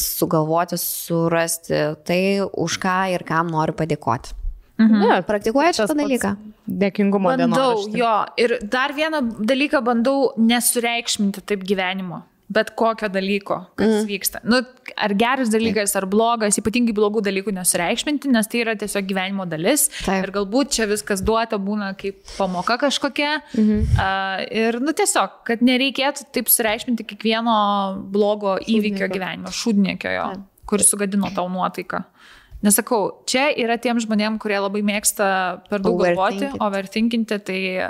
sugalvoti, 0.00 0.78
surasti 0.80 1.82
tai, 2.08 2.20
už 2.48 2.78
ką 2.80 2.96
ir 3.12 3.26
kam 3.28 3.52
noriu 3.52 3.76
padėkoti. 3.76 4.32
Ne, 4.76 5.22
Praktikuoja 5.24 5.72
tas 5.72 5.88
šitą 5.88 5.96
dalyką? 5.96 6.30
Dėkingumo 6.66 7.30
Bandau, 7.32 7.48
dienoraštį. 7.48 8.00
jo. 8.00 8.14
Ir 8.42 8.56
dar 8.72 8.92
vieną 8.96 9.22
dalyką 9.48 9.80
bandau 9.84 10.32
nesureikšminti 10.36 11.44
taip 11.48 11.62
gyvenimo. 11.64 12.22
Bet 12.46 12.70
kokio 12.78 13.08
dalyko, 13.10 13.56
kas 13.74 13.88
mm. 13.88 14.02
vyksta. 14.06 14.40
Nu, 14.46 14.60
ar 15.02 15.14
geras 15.18 15.50
dalykas, 15.50 15.96
ar 15.98 16.04
blogas, 16.06 16.58
ypatingai 16.60 16.94
blogų 16.94 17.24
dalykų 17.26 17.50
nesureikšminti, 17.56 18.30
nes 18.30 18.46
tai 18.52 18.60
yra 18.62 18.76
tiesiog 18.78 19.08
gyvenimo 19.08 19.48
dalis. 19.50 19.88
Taip. 20.04 20.28
Ir 20.28 20.32
galbūt 20.36 20.76
čia 20.76 20.86
viskas 20.86 21.24
duota 21.26 21.58
būna 21.58 21.90
kaip 21.98 22.20
pamoka 22.36 22.78
kažkokia. 22.84 23.40
Mhm. 23.56 23.80
Uh, 23.98 24.44
ir, 24.62 24.78
nu, 24.82 24.94
tiesiog, 24.94 25.40
kad 25.48 25.64
nereikėtų 25.66 26.28
taip 26.36 26.52
sureikšminti 26.52 27.08
kiekvieno 27.10 27.56
blogo 28.14 28.60
įvykio 28.62 29.10
gyvenimo, 29.10 29.50
šūdniekio 29.50 30.14
jo, 30.14 30.28
kuris 30.70 30.94
sugadino 30.94 31.32
tau 31.34 31.50
nuotaiką. 31.50 32.04
Nesakau, 32.64 33.22
čia 33.28 33.50
yra 33.52 33.76
tiem 33.78 33.98
žmonėm, 34.00 34.38
kurie 34.42 34.56
labai 34.58 34.80
mėgsta 34.82 35.26
per 35.68 35.82
daug 35.84 35.98
galvoti, 36.00 36.46
Overthinkint. 36.48 36.62
overthinkinti, 36.64 37.36
tai 37.46 37.58
e, 37.84 37.88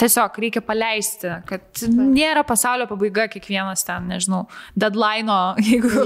tiesiog 0.00 0.38
reikia 0.40 0.62
paleisti, 0.64 1.28
kad 1.46 1.82
nėra 1.92 2.42
pasaulio 2.48 2.86
pabaiga 2.90 3.26
kiekvienas 3.30 3.84
ten, 3.86 4.08
nežinau, 4.10 4.46
deadline, 4.74 5.28
jeigu 5.68 6.04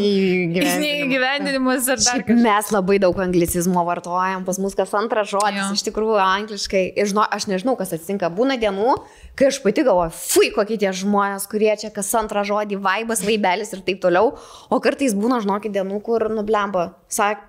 Neįgyvendinimas. 0.82 1.89
ar 1.89 2.02
dar 2.02 2.23
kažkas. 2.24 2.42
Mes 2.42 2.73
labai 2.74 2.98
daug 3.02 3.18
anglicizmo 3.23 3.84
vartojam, 3.86 4.44
pas 4.47 4.58
mus 4.60 4.74
kas 4.78 4.92
antras 4.98 5.31
žodis, 5.32 5.60
Jo. 5.62 5.70
iš 5.78 5.84
tikrųjų 5.89 6.18
angliškai. 6.23 6.84
Ir 6.98 7.08
žinau, 7.12 7.24
aš 7.31 7.47
nežinau, 7.50 7.76
kas 7.78 7.94
atsitinka. 7.97 8.31
Būna 8.34 8.58
dienų, 8.60 8.97
kai 9.39 9.48
aš 9.52 9.60
pati 9.65 9.84
galvoju, 9.86 10.12
fui, 10.18 10.50
kokie 10.55 10.78
tie 10.82 10.92
žmonės, 10.92 11.47
kurie 11.50 11.70
čia 11.81 11.90
kas 11.94 12.10
antrą 12.18 12.44
žodį, 12.48 12.81
vaibas, 12.84 13.23
vaibelis 13.26 13.73
ir 13.76 13.84
taip 13.86 14.02
toliau. 14.02 14.34
O 14.68 14.81
kartais 14.84 15.15
būna, 15.16 15.40
žinokit, 15.44 15.73
dienų, 15.78 16.02
kur 16.07 16.28
nublemba. 16.32 16.89
Sak, 17.09 17.45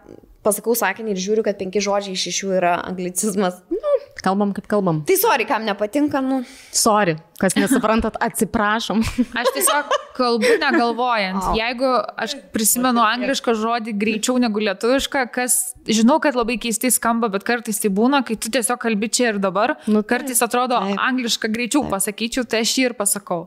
pasakau 0.46 0.76
sakinį 0.78 1.14
ir 1.14 1.20
žiūriu, 1.20 1.44
kad 1.46 1.60
penki 1.60 1.82
žodžiai 1.84 2.16
iš 2.16 2.30
šešių 2.30 2.54
yra 2.60 2.78
anglicizmas. 2.88 3.60
Nu, 3.72 3.80
Kalbam, 4.24 4.52
kaip 4.56 4.68
kalbam. 4.68 5.02
tai 5.08 5.16
sorry, 5.20 5.46
kam 5.48 5.64
nepatinka, 5.68 6.20
nu. 6.24 6.42
Sorry, 6.76 7.16
kas 7.40 7.56
nesuprantat, 7.56 8.18
atsiprašom. 8.24 9.04
Aš 9.40 9.52
tiesiog 9.56 9.94
kalbu 10.18 10.56
negalvojant. 10.60 11.40
Au. 11.40 11.54
Jeigu 11.56 11.92
aš 12.20 12.36
prisimenu 12.56 13.04
anglišką 13.04 13.56
žodį 13.60 13.96
greičiau 14.00 14.36
negu 14.42 14.64
lietuvišką, 14.64 15.24
kas 15.36 15.60
žinau, 15.88 16.20
kad 16.24 16.36
labai 16.40 16.58
keistai 16.60 16.92
skamba, 16.92 17.32
bet 17.32 17.48
kartais 17.48 17.80
tai 17.80 17.92
būna, 17.96 18.24
kai 18.28 18.36
tu 18.36 18.52
tiesiog 18.52 18.82
kalbi 18.82 19.12
čia 19.12 19.34
ir 19.34 19.40
dabar. 19.44 19.78
Nu, 19.88 20.02
taip, 20.02 20.10
kartais 20.16 20.44
atrodo 20.44 20.80
taip. 20.84 21.00
anglišką 21.10 21.52
greičiau 21.56 21.86
pasakyčiau, 21.92 22.48
tai 22.48 22.66
aš 22.68 22.76
jį 22.76 22.90
ir 22.90 22.98
pasakau. 23.00 23.46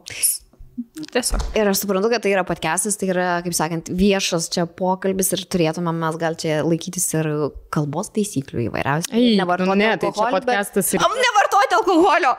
Tiesiog. 0.92 1.40
Ir 1.56 1.68
aš 1.70 1.78
suprantu, 1.86 2.10
kad 2.12 2.20
tai 2.20 2.34
yra 2.34 2.42
podcastas, 2.44 2.98
tai 3.00 3.06
yra, 3.08 3.26
kaip 3.44 3.54
sakant, 3.56 3.86
viešas 3.96 4.50
čia 4.52 4.66
pokalbis 4.68 5.30
ir 5.32 5.40
turėtume 5.48 5.88
mes 5.96 6.18
gal 6.20 6.36
čia 6.36 6.58
laikytis 6.66 7.06
ir 7.16 7.28
kalbos 7.72 8.10
taisyklių 8.12 8.66
įvairiausių. 8.66 9.08
Ei, 9.16 9.30
Nevartoti 9.40 9.70
nu 9.72 9.78
ne, 9.80 9.88
tai 9.96 10.10
alkoholio, 10.10 10.36
bet- 10.36 10.44
podcastas 10.50 10.92
ir- 10.92 11.00
Am, 11.06 11.14
Nevartoti 11.16 11.78
alkoholio. 11.78 12.34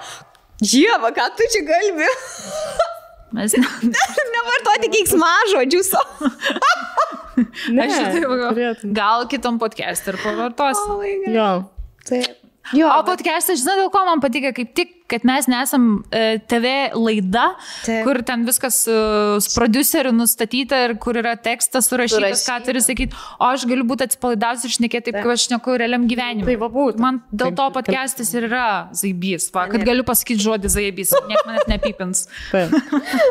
Dieve, 0.62 1.10
ką 1.18 1.26
tu 1.40 1.48
čia 1.56 1.64
galbi? 1.72 2.12
Mes 3.34 3.56
ne. 3.58 3.66
Nevartoti 4.38 4.92
keiksmažodžių 5.00 5.84
savo. 5.90 6.30
Ne, 7.74 7.88
aš 7.90 8.14
turėtum. 8.14 8.92
Gal 8.94 9.24
kitam 9.32 9.56
podcast 9.58 10.06
ir 10.12 10.20
pavartosim. 10.22 11.24
Jo. 11.34 11.48
Taip. 12.06 12.36
Jo, 12.78 12.92
O 12.94 13.00
bet- 13.02 13.08
podcastas, 13.24 13.58
žinai, 13.64 13.80
dėl 13.82 13.90
ko 13.92 14.04
man 14.06 14.22
patinka, 14.22 14.52
kaip 14.54 14.70
tik, 14.78 14.92
kad 15.14 15.26
mes 15.30 15.48
nesam 15.52 15.88
e, 16.12 16.40
TV 16.50 16.74
laida, 16.98 17.46
Taip. 17.86 18.02
kur 18.08 18.20
ten 18.26 18.44
viskas 18.48 18.82
e, 18.90 18.98
su 19.44 19.54
produceriu 19.56 20.12
nustatyta 20.16 20.80
ir 20.88 20.96
kur 21.04 21.18
yra 21.22 21.36
tekstas 21.40 21.88
surašytas, 21.92 22.42
ką 22.44 22.58
Surašyta. 22.58 22.66
turi 22.68 22.82
sakyti, 22.84 23.20
o 23.40 23.50
aš 23.54 23.66
galiu 23.70 23.86
būti 23.90 24.08
atsipalaidavus 24.08 24.66
ir 24.68 24.74
šnekėti 24.78 25.12
taip, 25.12 25.20
kaip 25.22 25.34
aš 25.36 25.46
šneku 25.50 25.78
realiam 25.80 26.08
gyvenimui. 26.10 26.48
Tai 26.50 26.56
va 26.64 26.70
būt. 26.74 27.00
Man 27.04 27.22
dėl 27.32 27.52
Taip, 27.52 27.58
to 27.60 27.66
taip. 27.68 27.76
podcastas 27.78 28.34
ir 28.36 28.48
yra 28.50 28.66
zaibys, 28.96 29.50
va, 29.54 29.68
kad 29.72 29.80
Ne. 29.84 29.88
galiu 29.92 30.06
pasakyti 30.08 30.44
žodį 30.44 30.72
zaibys, 30.74 31.14
niekas 31.30 31.48
manęs 31.50 31.70
nepipins. 31.72 32.24
Taip. 32.52 32.74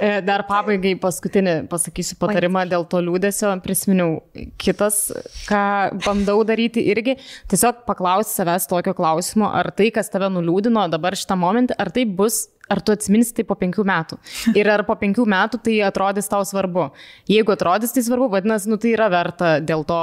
E, 0.03 0.13
Dar 0.27 0.45
pabaigai 0.49 0.95
paskutinį 1.03 1.57
pasakysiu 1.73 2.17
patarimą 2.21 2.65
dėl 2.71 2.87
to 2.91 3.01
liūdėsio. 3.03 3.51
Prisiminiau 3.65 4.21
kitas, 4.61 5.09
ką 5.49 5.63
bandau 6.05 6.43
daryti 6.47 6.83
irgi. 6.93 7.17
Tiesiog 7.51 7.83
paklausti 7.89 8.37
savęs 8.39 8.69
tokio 8.71 8.95
klausimo, 8.97 9.49
ar 9.51 9.71
tai, 9.75 9.91
kas 9.95 10.11
tave 10.13 10.29
nuliūdino 10.33 10.85
dabar 10.93 11.17
šitą 11.19 11.37
momentą, 11.41 11.72
ar 11.79 11.91
tai 11.95 12.05
bus, 12.05 12.47
ar 12.73 12.81
tu 12.81 12.95
atsiminsi 12.95 13.35
tai 13.37 13.45
po 13.49 13.57
penkių 13.59 13.85
metų. 13.89 14.19
Ir 14.59 14.71
ar 14.73 14.85
po 14.89 14.97
penkių 14.99 15.27
metų 15.29 15.61
tai 15.67 15.79
atrodys 15.87 16.31
tau 16.31 16.43
svarbu. 16.49 16.91
Jeigu 17.31 17.55
atrodys 17.55 17.95
tai 17.95 18.05
svarbu, 18.07 18.31
vadinasi, 18.33 18.71
nu 18.73 18.79
tai 18.81 18.95
yra 18.97 19.11
verta 19.13 19.57
dėl 19.61 19.85
to 19.89 20.03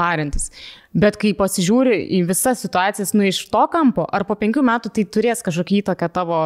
parintis. 0.00 0.50
Bet 0.96 1.18
kai 1.20 1.32
pasižiūri 1.38 2.00
į 2.18 2.24
visas 2.30 2.64
situacijas, 2.64 3.14
nu 3.14 3.28
iš 3.28 3.44
to 3.52 3.62
kampo, 3.72 4.06
ar 4.10 4.26
po 4.28 4.36
penkių 4.38 4.64
metų 4.66 4.92
tai 4.96 5.06
turės 5.06 5.44
kažkokią 5.46 5.84
įtaką 5.84 6.10
tavo 6.12 6.40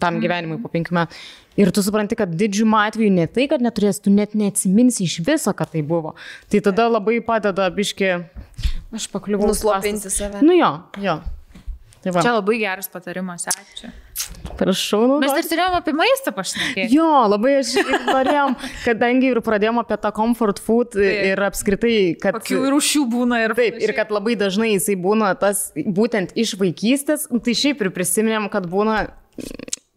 tam 0.00 0.18
gyvenimui 0.22 0.58
po 0.62 0.70
penkių 0.72 0.96
metų. 0.96 1.18
Ir 1.60 1.70
tu 1.74 1.84
supranti, 1.86 2.16
kad 2.18 2.32
didžiumu 2.34 2.78
atveju 2.80 3.12
ne 3.14 3.28
tai, 3.30 3.46
kad 3.50 3.62
neturės, 3.62 4.00
tu 4.02 4.10
net 4.10 4.34
neatsiminsi 4.38 5.04
iš 5.06 5.20
viso, 5.26 5.52
kad 5.54 5.70
tai 5.70 5.84
buvo. 5.86 6.16
Tai 6.50 6.62
tada 6.66 6.88
labai 6.90 7.20
padeda 7.24 7.68
biški, 7.74 8.10
aš 8.96 9.06
pakliuvau. 9.12 9.52
Nuslopinti 9.52 10.10
save. 10.10 10.42
Nu 10.42 10.56
jo, 10.56 10.72
jo. 11.04 11.20
Tai 12.04 12.12
va, 12.12 12.20
Čia 12.20 12.34
labai 12.36 12.58
geras 12.60 12.90
patarimas, 12.92 13.46
ačiū. 13.48 13.88
prašau. 14.58 15.00
Mes 15.22 15.30
naudoti. 15.30 15.38
dar 15.38 15.46
turėjome 15.48 15.78
apie 15.80 15.94
maistą 15.96 16.34
pašnekėti. 16.36 16.92
Jo, 16.92 17.06
labai 17.32 17.54
aš 17.62 17.70
norėjom, 18.10 18.56
kadangi 18.84 19.30
ir 19.32 19.40
pradėjom 19.44 19.80
apie 19.80 19.96
tą 20.02 20.10
comfort 20.16 20.60
food 20.60 20.92
Taip. 20.92 21.22
ir 21.30 21.42
apskritai, 21.48 21.96
kad... 22.20 22.36
Kokių 22.36 22.60
rūšių 22.74 23.04
būna 23.14 23.40
ir 23.46 23.56
Taip, 23.56 23.80
ir 23.80 23.94
kad 23.96 24.12
labai 24.12 24.36
dažnai 24.40 24.74
jisai 24.74 24.98
būna 25.00 25.32
tas 25.40 25.70
būtent 25.74 26.36
iš 26.36 26.58
vaikystės, 26.60 27.30
nu, 27.32 27.40
tai 27.40 27.56
šiaip 27.56 27.80
ir 27.86 27.92
prisiminėm, 27.96 28.50
kad 28.52 28.68
būna, 28.68 29.06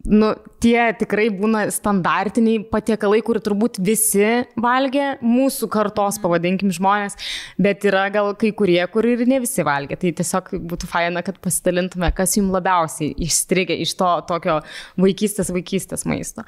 nu, 0.06 0.30
tie 0.62 0.78
tikrai 0.98 1.26
būna 1.34 1.64
standartiniai 1.74 2.62
patiekalai, 2.70 3.20
kur 3.26 3.40
turbūt 3.42 3.80
visi 3.82 4.44
valgė, 4.60 5.18
mūsų 5.24 5.68
kartos, 5.72 6.20
pavadinkim, 6.22 6.70
žmonės, 6.74 7.18
bet 7.60 7.86
yra 7.88 8.06
gal 8.14 8.32
kai 8.38 8.52
kurie, 8.56 8.80
kur 8.92 9.08
ir 9.08 9.24
ne 9.28 9.40
visi 9.42 9.66
valgė. 9.66 9.98
Tai 10.00 10.14
tiesiog 10.20 10.52
būtų 10.70 10.90
faina, 10.90 11.24
kad 11.26 11.40
pasidalintume, 11.44 12.10
kas 12.16 12.36
jums 12.38 12.54
labiausiai 12.54 13.14
išstrigė 13.28 13.78
iš 13.84 13.96
to 13.98 14.12
tokio 14.30 14.60
vaikystės 15.00 15.52
vaikystės 15.54 16.06
maisto. 16.08 16.46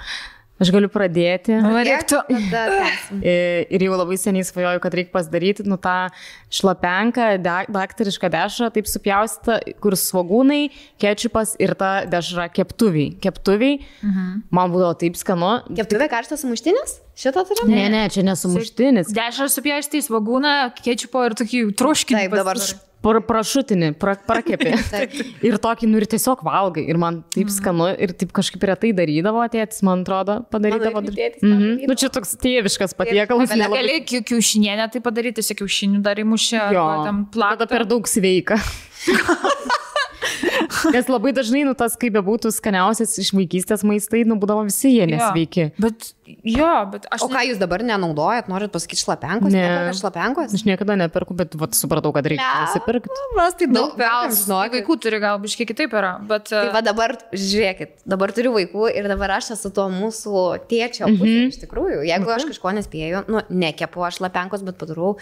Aš 0.61 0.69
galiu 0.75 0.91
pradėti. 0.93 1.55
Reiktų. 1.57 2.19
Tęsim. 2.29 3.21
E, 3.25 3.65
Ir 3.73 3.81
jau 3.87 3.95
labai 3.97 4.19
seniai 4.21 4.45
svajoju, 4.45 4.81
kad 4.85 4.93
reikia 4.99 5.13
pasidaryti, 5.15 5.65
nu 5.65 5.79
tą 5.81 6.11
šlapenką, 6.53 7.29
da- 7.43 7.65
daktarišką 7.71 8.29
dešrą, 8.35 8.69
taip 8.75 8.89
supjaustytą, 8.91 9.57
kur 9.81 9.97
svagūnai, 9.97 10.71
kečupas 11.01 11.55
ir 11.63 11.73
ta 11.81 12.05
dešra 12.05 12.49
keptuviai. 12.53 13.15
Keptuviai. 13.25 13.81
Mhm. 14.05 14.43
Man 14.53 14.75
būdavo 14.75 14.99
taip 15.01 15.17
skanu. 15.17 15.53
Keptuvė 15.73 16.11
karštas 16.13 16.45
sumuštinis? 16.45 16.99
Šitą 17.21 17.47
turim? 17.49 17.69
Ne, 17.73 17.89
ne, 17.93 18.05
čia 18.13 18.23
nesumuštinis. 18.25 19.11
Dešrą 19.17 19.49
supjausti 19.53 20.01
į 20.01 20.07
svagūną, 20.09 20.55
kečiupo 20.85 21.25
ir 21.29 21.37
tokį 21.41 21.65
troškinį. 21.77 22.21
Taip, 22.27 22.37
dabar 22.37 22.57
pasidarai. 22.61 22.87
Pra, 23.01 23.17
prašutinį, 23.25 23.95
pra, 23.97 24.13
prakepi. 24.29 24.75
Ir 25.49 25.55
tokį, 25.57 25.89
nu 25.89 25.97
ir 25.97 26.05
tiesiog 26.13 26.43
valgai. 26.45 26.83
Ir 26.93 26.99
man 27.01 27.23
taip 27.33 27.49
skanu 27.49 27.87
ir 27.97 28.13
taip 28.13 28.35
kažkaip 28.37 28.67
retai 28.69 28.91
darydavo, 28.93 29.41
tėtis, 29.49 29.81
man 29.89 30.03
atrodo, 30.05 30.35
padarydavo. 30.53 31.01
Mano 31.01 31.15
tėtis 31.17 31.41
Mhm. 31.41 31.63
darydavo. 31.63 31.89
Nu 31.89 31.97
čia 31.97 32.11
toks 32.13 32.37
tėviškas 32.45 32.93
patiekalas. 32.99 33.49
Bet 33.49 33.57
nelabai- 33.63 33.81
gali 33.81 33.97
kiu- 34.05 34.21
kiaušinienę 34.29 34.91
tai 34.93 35.01
padaryti, 35.01 35.41
tiesiog 35.41 35.63
kiaušinių 35.65 36.03
dar 36.05 36.17
įmušę, 36.21 36.61
Jo, 36.77 36.85
tam 37.09 37.25
tada 37.25 37.33
plaką. 37.33 37.69
per 37.73 37.87
daug 37.89 38.05
sveika. 38.05 38.61
Nes 40.95 41.09
labai 41.11 41.33
dažnai, 41.37 41.63
nu, 41.67 41.75
tas, 41.79 41.97
kaip 42.01 42.15
bebūtų 42.19 42.51
skaniausias 42.55 43.17
iš 43.23 43.33
vaikystės 43.37 43.85
maistai, 43.87 44.23
nu, 44.29 44.37
būdavo 44.41 44.65
visi 44.69 44.93
jie 44.95 45.07
nesveiki. 45.11 45.67
Bet, 45.81 46.11
jo, 46.47 46.69
bet 46.93 47.07
aš... 47.13 47.25
O 47.27 47.29
ką 47.33 47.43
jūs 47.49 47.61
dabar 47.61 47.85
nenaudojat? 47.87 48.49
Norit 48.53 48.73
pasakyti 48.75 49.03
šlapenkos? 49.05 49.53
Ne. 49.55 49.93
Šlapenkos? 49.99 50.55
Aš 50.57 50.65
niekada 50.69 50.97
neperku, 51.01 51.37
bet 51.39 51.55
vat, 51.61 51.77
supratau, 51.79 52.13
kad 52.17 52.27
reikia 52.31 52.49
nusipirkti. 52.67 53.11
Mes 53.39 53.57
tai 53.61 53.69
Nu, 53.71 53.77
daug 53.77 53.95
gal 54.01 54.27
perkam, 54.29 54.37
žinokit. 54.41 54.77
vaikų 54.79 54.99
turi, 55.05 55.21
gal 55.23 55.39
biškiai 55.43 55.69
kitaip 55.71 55.95
yra, 56.01 56.15
bet... 56.31 56.49
Tai 56.51 56.67
va 56.75 56.83
dabar, 56.85 57.17
žiūrėkit, 57.35 57.97
dabar 58.11 58.33
turiu 58.37 58.55
vaikų 58.57 58.91
ir 58.97 59.09
dabar 59.11 59.37
aš 59.39 59.53
esu 59.57 59.71
tuo 59.75 59.87
mūsų 59.93 60.45
tėčio 60.71 61.07
pusė, 61.07 61.31
Mhm. 61.31 61.53
iš 61.55 61.61
tikrųjų. 61.65 62.01
Jeigu 62.09 62.33
aš 62.35 62.49
kažko 62.51 62.73
nespėju, 62.79 63.25
nu, 63.31 63.43
nekepu 63.51 64.03
aš 64.07 64.19
šlapenkos, 64.21 64.65
bet 64.67 64.79
padarau 64.81 65.17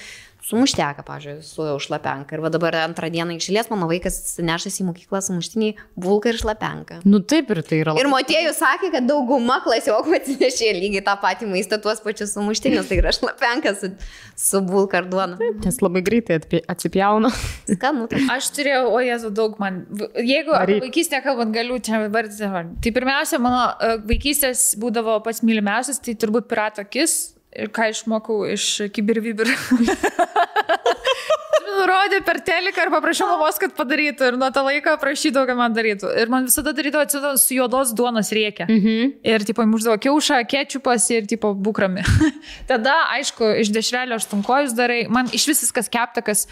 sumušteką, 0.46 1.02
pažiūrėjau, 1.06 1.42
su 1.44 1.66
šlapenka. 1.88 2.36
Ir 2.36 2.42
va 2.44 2.50
dabar 2.52 2.76
antrą 2.84 3.10
dieną 3.12 3.36
išėlės 3.36 3.68
mano 3.72 3.88
vaikas 3.90 4.38
nešasi 4.40 4.82
į 4.84 4.88
mokyklą 4.88 5.20
sumuštinį 5.26 5.70
bulką 5.98 6.32
ir 6.32 6.40
šlapenką. 6.40 7.00
Nu 7.08 7.20
taip 7.20 7.50
ir 7.52 7.62
tai 7.66 7.80
yra. 7.82 7.94
Ir 7.98 8.10
motiejų 8.10 8.54
sakė, 8.56 8.92
kad 8.94 9.08
dauguma 9.08 9.58
klasiokų 9.64 10.16
atsinešė 10.20 10.72
lygiai 10.78 11.04
tą 11.06 11.16
patį 11.20 11.50
maistą, 11.52 11.80
tuos 11.82 12.02
pačius 12.04 12.34
sumuštinius, 12.36 12.88
tai 12.90 13.00
yra 13.02 13.12
šlapenka 13.14 13.74
su, 13.78 13.92
su 14.38 14.62
bulka 14.64 15.02
ar 15.02 15.08
duona. 15.10 15.38
Nes 15.64 15.80
labai 15.84 16.04
greitai 16.06 16.40
atsipjauna. 16.70 17.32
Skanu. 17.72 18.08
tai. 18.10 18.22
Aš 18.38 18.52
turėjau, 18.56 18.84
o 18.94 19.02
jezu, 19.04 19.32
daug 19.34 19.58
man. 19.62 19.82
Jeigu 20.16 20.54
vaikystę 20.54 21.22
kalbant, 21.24 21.54
galiu 21.54 21.80
čia 21.82 22.04
vardyti. 22.08 22.78
Tai 22.84 22.94
pirmiausia, 22.94 23.42
mano 23.42 23.64
e, 23.74 23.96
vaikystės 24.08 24.70
būdavo 24.80 25.18
pats 25.26 25.42
mylimiausias, 25.46 26.00
tai 26.04 26.16
turbūt 26.18 26.48
pirato 26.50 26.84
akis. 26.84 27.37
Ir 27.58 27.72
ką 27.74 27.88
išmokau 27.90 28.44
iš 28.46 28.66
kibirvibir. 28.94 29.50
nurodė 31.76 32.20
per 32.26 32.40
teliką 32.46 32.86
ir 32.86 32.92
paprašiau 32.92 33.28
mamos, 33.30 33.58
kad 33.60 33.74
padarytų. 33.76 34.32
Ir 34.32 34.38
nuo 34.40 34.48
to 34.54 34.62
laiko 34.66 34.94
prašydavau, 35.02 35.48
kad 35.50 35.58
man 35.58 35.76
darytų. 35.76 36.10
Ir 36.22 36.32
man 36.32 36.48
visada 36.48 36.72
darydavo 36.76 37.04
atsidavus 37.06 37.44
su 37.48 37.58
juodos 37.58 37.92
duonos 37.96 38.32
reikia. 38.34 38.68
Mhm. 38.70 39.12
Ir, 39.28 39.46
tipo, 39.48 39.66
muždavo 39.68 39.98
kiaušą, 40.02 40.40
kečiupas 40.48 41.06
ir, 41.14 41.28
tipo, 41.30 41.52
bukrami. 41.54 42.04
Tada, 42.70 42.96
aišku, 43.18 43.52
iš 43.62 43.72
dešrelio 43.74 44.18
aštunkojus 44.18 44.74
darai. 44.78 45.04
Man 45.12 45.30
iš 45.32 45.48
vis 45.52 45.64
viskas 45.66 45.90
kepta, 45.92 46.24
kas 46.24 46.46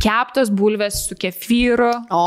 keptos 0.00 0.50
bulvės 0.54 1.04
su 1.08 1.16
kefyru. 1.18 1.90
O, 2.14 2.22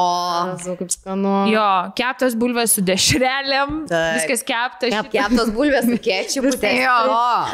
Esu 0.53 0.75
kaip 0.80 0.91
skanu. 0.93 1.35
Jo, 1.51 1.67
keptos 1.97 2.35
bulvės 2.39 2.75
su 2.77 2.83
dešrelėm. 2.85 3.83
Taip. 3.89 4.19
Viskas 4.19 4.43
kepta. 4.47 4.91
kep, 4.93 5.11
keptos 5.13 5.53
bulvės 5.55 5.88
su 5.89 5.99
kečiupu. 6.09 6.53
Jo. 6.77 6.97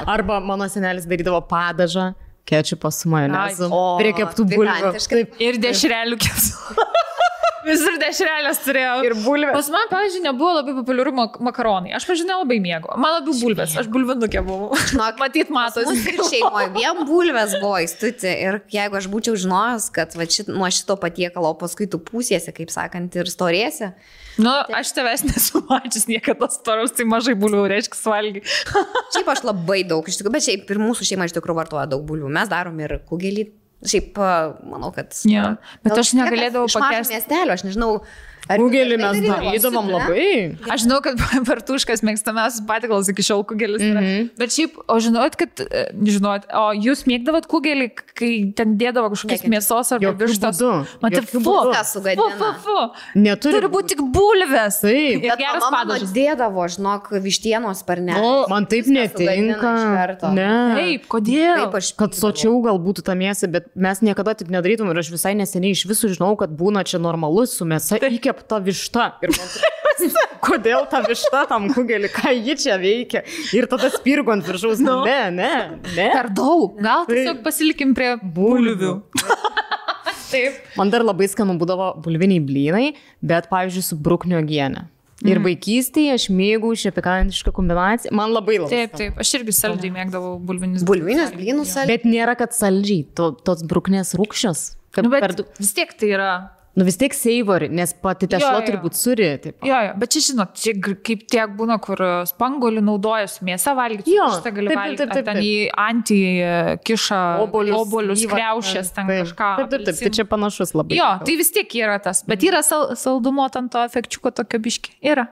Arba 0.09 0.39
mano 0.43 0.67
senelis 0.71 1.07
darydavo 1.09 1.41
padažą, 1.49 2.11
kečupą 2.49 2.91
su 2.93 3.11
majonezu. 3.13 3.69
O, 3.69 3.83
Prie 4.01 4.13
keptų 4.17 4.47
bulvių. 4.53 4.93
Taip. 4.97 5.37
Ir 5.43 5.61
dešrelių 5.61 6.19
kepsų. 6.25 6.85
Visur 7.67 7.97
dešrelės 7.99 8.61
turėjau. 8.63 8.99
Ir 9.07 9.15
bulvės. 9.23 9.53
Pas 9.55 9.69
man, 9.73 9.87
pavyzdžiui, 9.91 10.21
nebuvo 10.23 10.51
labai 10.59 10.75
populiaru 10.77 11.13
mak 11.15 11.37
makaronai. 11.43 11.91
Aš, 11.97 12.05
pavyzdžiui, 12.07 12.27
nelabai 12.29 12.59
mėgau. 12.63 12.95
Man 13.01 13.17
labiau 13.17 13.35
bulvės. 13.41 13.75
Aš 13.81 13.89
bulvinukė 13.91 14.43
buvau. 14.45 14.77
Žinok, 14.91 15.19
Matyt, 15.23 15.51
matosi. 15.53 15.97
Ir 16.13 16.23
šeimoje 16.29 16.69
vien 16.77 17.03
bulvės 17.09 17.57
buvo 17.59 17.81
įstuti. 17.83 18.31
Ir 18.31 18.61
jeigu 18.71 18.99
aš 18.99 19.09
būčiau 19.11 19.35
žinojęs, 19.43 19.89
kad 19.95 20.15
va, 20.19 20.27
šit, 20.29 20.51
nuo 20.53 20.71
šito 20.73 20.95
patiekalo 21.01 21.51
paskui 21.59 21.89
tu 21.91 21.99
pusėsi, 22.03 22.53
kaip 22.55 22.71
sakant, 22.73 23.19
ir 23.19 23.31
storėsi. 23.31 23.91
Nu, 24.39 24.53
aš 24.79 24.93
tavęs 24.95 25.25
nesu 25.27 25.59
mačius 25.67 26.07
niekada 26.07 26.47
storos, 26.53 26.93
tai 26.95 27.03
mažai 27.09 27.35
bulvių, 27.39 27.65
reiškia, 27.73 27.99
valgy. 28.07 28.43
Šiaip 29.13 29.33
aš 29.35 29.43
labai 29.49 29.81
daug, 29.87 30.07
iš 30.07 30.21
tikrųjų, 30.21 30.35
bet 30.37 30.47
šiaip 30.47 30.71
ir 30.71 30.79
mūsų 30.79 31.11
šeima 31.11 31.27
iš 31.27 31.35
tikrųjų 31.35 31.59
vartoja 31.59 31.89
daug 31.91 32.05
bulvių. 32.07 32.31
Mes 32.39 32.51
darom 32.51 32.79
ir 32.79 33.01
kugelį. 33.09 33.49
Šiaip, 33.79 34.17
manau, 34.67 34.89
kad... 34.95 35.13
Jo, 35.29 35.53
bet 35.85 36.01
aš 36.01 36.11
negalėdavau 36.17 36.67
pakęsti. 36.73 37.15
miestelio, 37.15 37.55
aš 37.55 37.63
nežinau. 37.67 37.93
Kugelį 38.49 38.97
mes 38.97 39.19
darydavom 39.21 39.85
Ne? 39.85 39.93
labai. 39.93 40.27
Aš 40.73 40.85
žinau, 40.85 40.99
kad 41.05 41.19
partuškas 41.49 42.01
mėgstamiausias 42.05 42.63
patikalas 42.65 43.09
iki 43.11 43.21
šiol 43.25 43.43
kugelis. 43.45 43.81
Mm 43.83 43.97
-hmm. 43.97 44.29
Bet 44.39 44.53
šiaip, 44.55 44.77
o 44.87 44.99
žinot, 44.99 45.35
kad, 45.35 45.49
e, 45.59 45.85
žinot, 46.05 46.47
o 46.53 46.71
jūs 46.73 47.05
mėgdavot 47.05 47.45
kugelį, 47.45 47.89
kai 48.15 48.31
ten 48.55 48.77
dėdavo 48.79 49.11
kažkokios 49.13 49.45
mėsos 49.45 49.93
ar 49.93 49.99
vištos? 49.99 50.57
tai 51.13 51.21
Jokiu 51.21 51.41
fu, 51.41 51.53
fu, 52.15 52.29
fu, 52.39 52.49
fu. 52.63 52.77
Neturi 53.15 53.59
Turi 53.59 53.67
būti 53.67 53.93
tik 53.93 54.01
bulvės. 54.01 54.81
Taip. 54.81 55.23
Ir 55.23 55.29
Bet 55.29 55.39
geras 55.39 55.63
padažas. 55.71 56.13
dėdavo, 56.13 56.65
žinok, 56.75 57.09
vištienos 57.23 57.83
parne. 57.85 58.15
O, 58.17 58.45
man 58.49 58.65
taip 58.65 58.87
netinka. 58.87 59.73
Ne. 60.33 60.75
Taip, 60.75 61.07
kodėl? 61.07 61.65
Taip, 61.65 61.75
aš 61.75 61.93
Kad 61.99 62.13
sočiau 62.15 62.61
gal 62.63 62.79
būtų 62.79 63.03
ta 63.03 63.13
mėsa, 63.13 63.47
bet 63.51 63.69
mes 63.75 64.01
niekada 64.01 64.33
taip 64.33 64.49
nedarytum 64.49 64.89
ir 64.91 64.97
aš 65.01 65.11
visai 65.11 65.33
neseniai 65.35 65.71
iš 65.75 65.85
visų 65.89 66.13
žinau, 66.15 66.35
kad 66.39 66.49
būna 66.49 66.83
čia 66.87 66.99
normalus 67.01 67.57
su 67.57 67.65
mėsa 67.65 67.99
įkepta 68.29 68.61
višta. 68.63 69.05
Ir 69.25 69.33
man, 69.33 69.49
kodėl 70.45 70.85
ta 70.91 71.01
višta 71.05 71.45
tam 71.49 71.67
kugelį, 71.73 72.11
ką 72.13 72.33
ji 72.37 72.55
čia 72.63 72.77
veikia? 72.81 73.23
Ir 73.57 73.67
tada 73.71 73.89
spirgo 73.93 74.31
ant 74.35 74.45
viršaus. 74.47 74.79
Nu. 74.83 75.01
Ne, 75.07 75.31
ne, 75.33 75.51
ne. 75.95 76.09
Per 76.13 76.29
daug. 76.37 76.77
Gal 76.79 77.07
Tai- 77.09 77.15
tiesiog 77.17 77.41
pasilikim 77.45 77.95
prie 77.97 78.13
bulvių. 78.21 78.93
Taip. 80.29 80.61
Man 80.77 80.91
dar 80.93 81.01
labai 81.01 81.25
skanu 81.25 81.55
būdavo 81.57 81.95
bulviniai 82.05 82.41
blynai, 82.45 82.85
bet 83.25 83.47
pavyzdžiui 83.49 83.85
su 83.87 83.97
bruknio 83.97 84.41
gienė. 84.45 84.85
Ir 85.25 85.41
vaikystėje 85.43 86.13
aš 86.15 86.27
mėgau 86.31 86.69
šią 86.79 86.93
pikantišką 86.95 87.51
kombinaciją. 87.57 88.13
Man 88.15 88.31
labai 88.31 88.59
labai. 88.61 88.69
Taip, 88.71 88.93
taip. 88.95 89.17
Aš 89.19 89.33
irgi 89.39 89.55
saldžiai 89.57 89.91
mėgdavau 89.91 90.37
bulvinis. 90.39 90.85
Bulvinės 90.87 91.33
blynus 91.33 91.73
saldžiai. 91.73 91.97
Bet 91.97 92.05
nėra, 92.07 92.37
kad 92.39 92.53
saldžiai, 92.55 93.01
to, 93.17 93.33
tos 93.43 93.65
bruknės 93.67 94.13
rūkščios. 94.15 94.61
Nu, 95.01 95.11
bet 95.11 95.25
per 95.25 95.35
vis 95.59 95.73
tiek 95.75 95.91
tai 95.99 96.13
yra 96.15 96.29
Nu 96.79 96.85
vis 96.87 96.95
tiek 96.95 97.11
savory, 97.15 97.67
nes 97.75 97.91
pati 98.01 98.27
tešla 98.31 98.53
jo. 98.53 98.59
turi 98.63 98.77
būti 98.79 98.95
suri. 98.95 99.25
Taip. 99.43 99.65
Jo, 99.67 99.79
jo, 99.83 99.95
bet 99.99 100.13
čia 100.13 100.21
žinot, 100.29 100.53
čia 100.55 100.71
kaip 100.79 101.25
tiek 101.27 101.51
būna, 101.57 101.75
kur 101.83 101.99
spangolių 102.29 102.83
naudoja 102.87 103.27
su 103.27 103.43
mėsa 103.47 103.73
valgyti, 103.75 104.13
Jo, 104.15 104.29
šitą 104.37 104.53
gali 104.55 104.71
taip, 104.71 104.77
taip, 104.77 104.79
valgyti, 104.79 105.01
taip, 105.01 105.11
taip, 105.17 105.27
ten 105.27 105.39
taip. 105.41 105.49
į 105.49 105.83
antį 105.83 106.21
e, 106.23 106.53
kiša 106.87 107.19
obolius 107.43 108.23
slyvą, 108.23 108.37
kreušės, 108.37 108.93
ten 108.95 109.11
taip. 109.11 109.25
kažką. 109.25 109.49
Taip, 109.59 109.73
taip, 109.73 109.85
taip, 109.89 109.99
tai 110.05 110.13
čia 110.15 110.27
panašus 110.31 110.71
labai. 110.77 110.95
Jo, 111.01 111.09
tai 111.27 111.35
vis 111.43 111.51
tiek 111.59 111.77
yra 111.81 111.99
tas, 112.07 112.23
bet 112.29 112.47
yra 112.47 112.63
sal, 112.63 112.93
saldumo 112.99 113.49
ant 113.49 113.71
to 113.75 113.83
efekčiuko 113.89 114.31
tokio 114.39 114.63
biški. 114.63 114.95
Yra. 115.03 115.27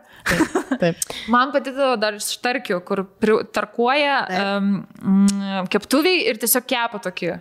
Taip. 0.83 0.99
Man 1.33 1.55
patidavo 1.55 1.95
dar 2.01 2.19
iš 2.19 2.33
tarkių, 2.43 2.83
kur 2.83 3.05
tarkuoja 3.55 4.19
um, 4.59 4.73
keptuviai 5.71 6.27
ir 6.27 6.43
tiesiog 6.43 6.67
kepa 6.67 6.99
tokį 7.07 7.37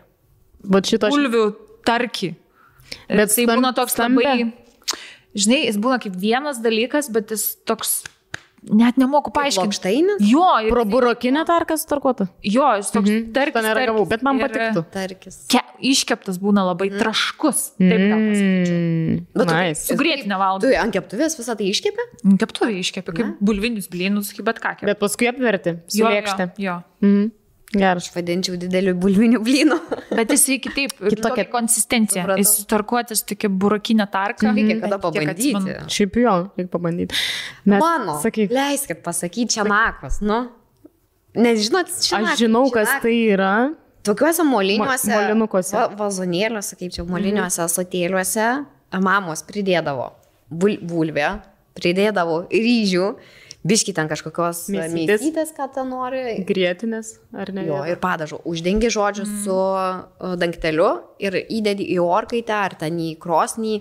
Bet 0.66 0.90
šito 0.90 1.10
bulvių 1.12 1.46
tarkį. 1.86 2.34
Bet 3.08 3.34
tai 3.34 3.46
būna 3.46 3.74
toks 3.74 3.92
stambia? 3.92 4.34
labai, 4.34 4.52
žinai, 5.36 5.66
jis 5.66 5.76
būna 5.78 6.00
kaip 6.02 6.14
vienas 6.16 6.58
dalykas, 6.62 7.08
bet 7.12 7.30
jis 7.30 7.56
toks, 7.68 8.02
net 8.66 8.96
nemoku 8.98 9.30
paaiškinti. 9.30 9.62
Plokštainis? 9.68 10.24
Jo, 10.26 10.46
ir, 10.66 10.70
Pro 10.74 10.84
burokinę 10.84 11.44
tarką 11.46 11.76
starkuotą. 11.78 12.26
jo, 12.42 12.66
jis 12.80 12.90
toks 12.90 13.08
Mhm. 13.10 13.32
tarkis. 13.32 13.52
To 13.52 13.62
neragavau, 13.62 14.08
bet 14.08 14.22
man 14.22 14.38
patiktų. 14.40 14.82
Tarkis. 14.90 15.46
Ke, 15.46 15.60
iškeptas 15.80 16.38
būna 16.42 16.64
labai 16.66 16.88
traškus. 16.90 17.76
Taip. 17.78 18.00
Mm, 18.00 19.26
Bet 19.36 19.46
tu- 19.48 19.54
nice. 19.54 19.86
Su 19.86 19.94
grėtinė 19.94 20.36
Tu 20.60 20.74
ant 20.74 20.92
keptuvės 20.92 21.36
visą 21.38 21.56
tai 21.56 21.70
iškepė? 21.70 22.02
Keptuvė 22.42 22.80
iškepė, 22.80 23.14
kaip 23.14 23.38
bulvinius 23.40 23.86
blynus, 23.88 24.32
kaip 24.34 24.44
bet 24.44 24.58
ką. 24.58 24.74
kepė. 24.80 24.86
Bet 24.86 24.98
paskui 24.98 25.28
apverti. 25.28 25.78
Su 25.86 25.98
Jo. 25.98 26.08
Jo, 26.08 26.50
jo. 26.58 26.82
Mhm. 27.02 27.30
Geras. 27.80 28.06
Aš 28.06 28.14
vadinčiau 28.16 28.58
dideliu 28.60 28.94
bulviniu 28.98 29.40
blynu. 29.44 29.78
Bet 30.18 30.34
jis 30.34 30.46
reikia 30.52 30.74
taip, 30.76 30.94
Kitokia- 31.00 31.46
konsistencija. 31.52 32.24
Supratau. 32.24 32.42
Jis 32.42 32.68
tarkuotis 32.72 33.24
tokia 33.28 33.50
burakinė 33.64 34.08
tarka. 34.12 34.52
Reikia 34.56 34.78
kada 34.84 35.00
pabandyti. 35.02 35.54
atsimenu. 35.54 35.88
Šiaip 35.96 36.20
jo, 36.22 36.36
reikia 36.58 36.72
pabandyti. 36.74 37.24
Mes- 37.64 37.80
Mano. 37.82 38.18
Sakyk. 38.22 38.54
Leiskit 38.56 39.02
pasakyti 39.06 39.58
čia 39.58 39.66
nakos, 39.68 40.20
nu. 40.24 40.46
Nežinot, 41.36 41.90
čia 42.00 42.22
Aš 42.22 42.38
žinau, 42.40 42.64
kas 42.72 42.88
tai 43.02 43.16
yra. 43.34 43.52
Tokiuose 44.06 44.44
moliniuose. 44.46 45.10
Molinukuose. 45.10 45.74
Va, 45.76 45.88
vazonėliuose, 45.98 46.78
kaip 46.78 46.94
čia, 46.94 47.04
moliniuose 47.04 47.64
mhm. 47.64 47.74
sotėliuose 47.74 48.46
mamos 49.02 49.42
pridėdavo 49.46 50.10
bul, 50.50 50.78
bulvę, 50.82 51.30
pridėdavo 51.76 52.44
ryžių, 52.52 53.08
biški 53.66 53.94
ten 53.96 54.08
kažkokios 54.10 54.66
Mėsytės. 54.72 55.52
ką 55.56 55.68
ten 55.74 55.90
nori. 55.90 56.22
Grėtinės, 56.46 57.16
ar 57.34 57.52
ne? 57.54 57.66
Jo, 57.68 57.82
ir 57.88 58.00
padažo. 58.02 58.40
Uždengi 58.48 58.90
žodžiu 58.92 59.26
mm. 59.26 59.44
su 59.44 60.34
dangteliu 60.40 60.90
ir 61.22 61.38
įdedi 61.42 61.88
į 61.96 62.00
orkaitę 62.04 62.56
ar 62.56 62.76
ten 62.80 62.98
į 63.02 63.14
krosnį 63.22 63.80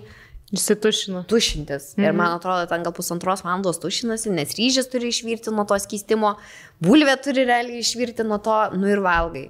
Išsitušino. 0.54 1.24
tušintis. 1.26 1.94
Mm. 1.96 2.04
Ir 2.04 2.12
man 2.14 2.36
atrodo, 2.36 2.68
ten 2.70 2.84
gal 2.86 2.94
pusantros 2.94 3.42
valandos 3.42 3.80
tušinasi, 3.82 4.30
nes 4.34 4.54
ryžis 4.58 4.86
turi 4.92 5.10
išvirti 5.10 5.50
nuo 5.50 5.66
to 5.66 5.78
skystimo, 5.82 6.36
bulvė 6.82 7.16
turi 7.22 7.46
realiai 7.48 7.82
išvirti 7.82 8.26
nuo 8.26 8.38
to, 8.38 8.58
nu 8.78 8.90
ir 8.92 9.02
valgai. 9.02 9.48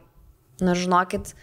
Na, 0.65 0.73
žinokit, 0.73 1.35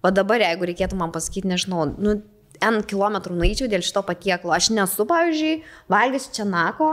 va 0.00 0.14
dabar, 0.16 0.40
jeigu 0.40 0.70
reikėtų 0.70 0.96
man 0.96 1.12
pasakyti, 1.12 1.50
nežinau, 1.50 1.90
nu, 2.00 2.22
N 2.62 2.84
kilometrų 2.86 3.34
nueičiau 3.34 3.66
dėl 3.66 3.82
šito 3.82 4.04
patieklo. 4.06 4.52
Aš 4.54 4.68
nesu, 4.70 5.02
pavyzdžiui, 5.08 5.64
valgysiu 5.90 6.30
čia 6.36 6.44
nako, 6.46 6.92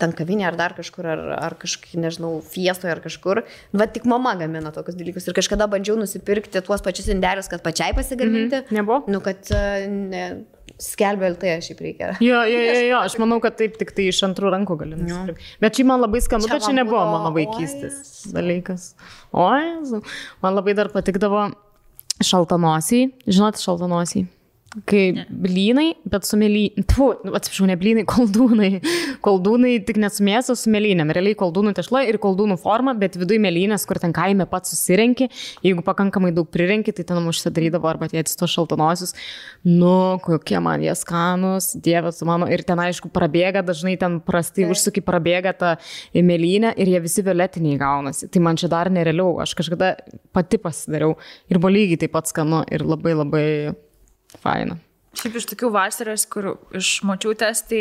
ten 0.00 0.12
kavinė 0.16 0.46
ar 0.50 0.56
dar 0.58 0.74
kažkur, 0.76 1.06
ar, 1.08 1.22
ar 1.38 1.56
kažkaip, 1.60 1.94
nežinau, 2.00 2.34
fiestoje 2.44 2.92
ar 2.92 3.00
kažkur. 3.04 3.42
Va 3.76 3.86
tik 3.90 4.06
mama 4.08 4.34
gamina 4.38 4.72
tokius 4.74 4.98
dalykus. 4.98 5.28
Ir 5.28 5.36
kažkada 5.36 5.68
bandžiau 5.72 5.96
nusipirkti 6.00 6.62
tuos 6.66 6.84
pačius 6.84 7.08
indelius, 7.12 7.48
kad 7.52 7.64
pačiai 7.64 7.96
pasigaminti. 7.96 8.62
Mhm. 8.64 8.76
Nebuvo? 8.76 9.02
Nu, 9.12 9.22
kad 9.24 9.48
e, 9.56 9.64
ne, 9.88 10.24
skelbė 10.82 11.32
LT 11.32 11.56
šiaip 11.64 11.82
reikia. 11.84 12.12
Jo, 12.24 12.42
jo, 12.48 12.62
jo, 12.68 12.78
jo, 12.90 13.02
aš 13.08 13.18
manau, 13.22 13.40
kad 13.44 13.56
taip 13.60 13.78
tik 13.80 13.94
tai 13.96 14.10
iš 14.12 14.22
antrų 14.28 14.52
rankų 14.54 14.78
gali 14.82 15.00
nusipirkti. 15.00 15.52
Bet 15.64 15.78
čia 15.78 15.88
man 15.88 16.04
labai 16.04 16.22
skanu, 16.24 16.48
bet 16.50 16.66
čia 16.66 16.76
nebuvo 16.76 17.04
mano 17.14 17.32
vaikystės 17.36 18.00
Jėzau. 18.00 18.34
dalykas. 18.36 18.90
O, 19.32 19.48
man 20.44 20.58
labai 20.58 20.76
dar 20.78 20.92
patikdavo 20.92 21.48
šaltanosiai, 22.24 23.10
žinot, 23.28 23.60
šaltanosiai. 23.60 24.28
Kai 24.84 25.04
ne. 25.16 25.24
blynai, 25.30 25.86
bet 26.04 26.26
su 26.28 26.36
mėlynė. 26.36 26.82
Tu, 26.90 27.06
atsiprašau, 27.32 27.64
ne 27.70 27.76
blynai, 27.80 28.02
koldūnai. 28.08 28.70
Koldūnai 29.24 29.78
tik 29.88 29.96
ne 30.02 30.10
su 30.12 30.24
mėsa, 30.26 30.56
su 30.58 30.68
mėlynėm. 30.72 31.08
Realiai 31.16 31.38
koldūnų 31.38 31.72
tešla 31.78 32.02
ir 32.10 32.18
koldūnų 32.20 32.58
forma, 32.60 32.92
bet 32.98 33.16
viduje 33.16 33.40
mėlynės, 33.40 33.86
kur 33.88 34.00
ten 34.02 34.12
kaime 34.16 34.44
pats 34.50 34.74
susirenki. 34.74 35.30
Jeigu 35.64 35.84
pakankamai 35.86 36.34
daug 36.36 36.50
prirenki, 36.52 36.92
tai 36.92 37.06
ten 37.08 37.30
užsidarydavo 37.30 37.88
arba 37.88 38.10
tie 38.12 38.20
atsisto 38.20 38.48
šaltanosius. 38.52 39.16
Nu, 39.64 40.18
kokie 40.24 40.60
man 40.60 40.84
jie 40.84 40.92
skanus, 40.98 41.70
dievas 41.80 42.20
mano. 42.28 42.50
Ir 42.52 42.66
ten, 42.68 42.82
aišku, 42.84 43.08
prabėga, 43.14 43.64
dažnai 43.64 43.96
ten 44.00 44.20
prastai 44.20 44.68
užsuki, 44.68 45.04
prabėga 45.06 45.56
tą 45.56 45.72
mėlynę 46.12 46.74
ir 46.76 46.92
jie 46.92 47.02
visi 47.06 47.24
violetiniai 47.24 47.80
gaunasi. 47.80 48.28
Tai 48.28 48.44
man 48.44 48.60
čia 48.60 48.68
dar 48.72 48.92
nerealiau. 48.92 49.38
Aš 49.40 49.56
kažkada 49.56 49.94
pati 50.36 50.60
pasidariau 50.60 51.16
ir 51.48 51.62
buvo 51.62 51.72
lygiai 51.72 52.04
taip 52.04 52.16
pat 52.18 52.28
skanu 52.28 52.60
ir 52.68 52.84
labai 52.84 53.16
labai 53.16 53.46
faina. 54.46 54.78
Šiaip 55.16 55.36
iš 55.40 55.46
tokių 55.48 55.70
vasaros, 55.72 56.26
kur 56.28 56.46
iš 56.76 56.88
močiutės, 57.08 57.62
tai 57.70 57.78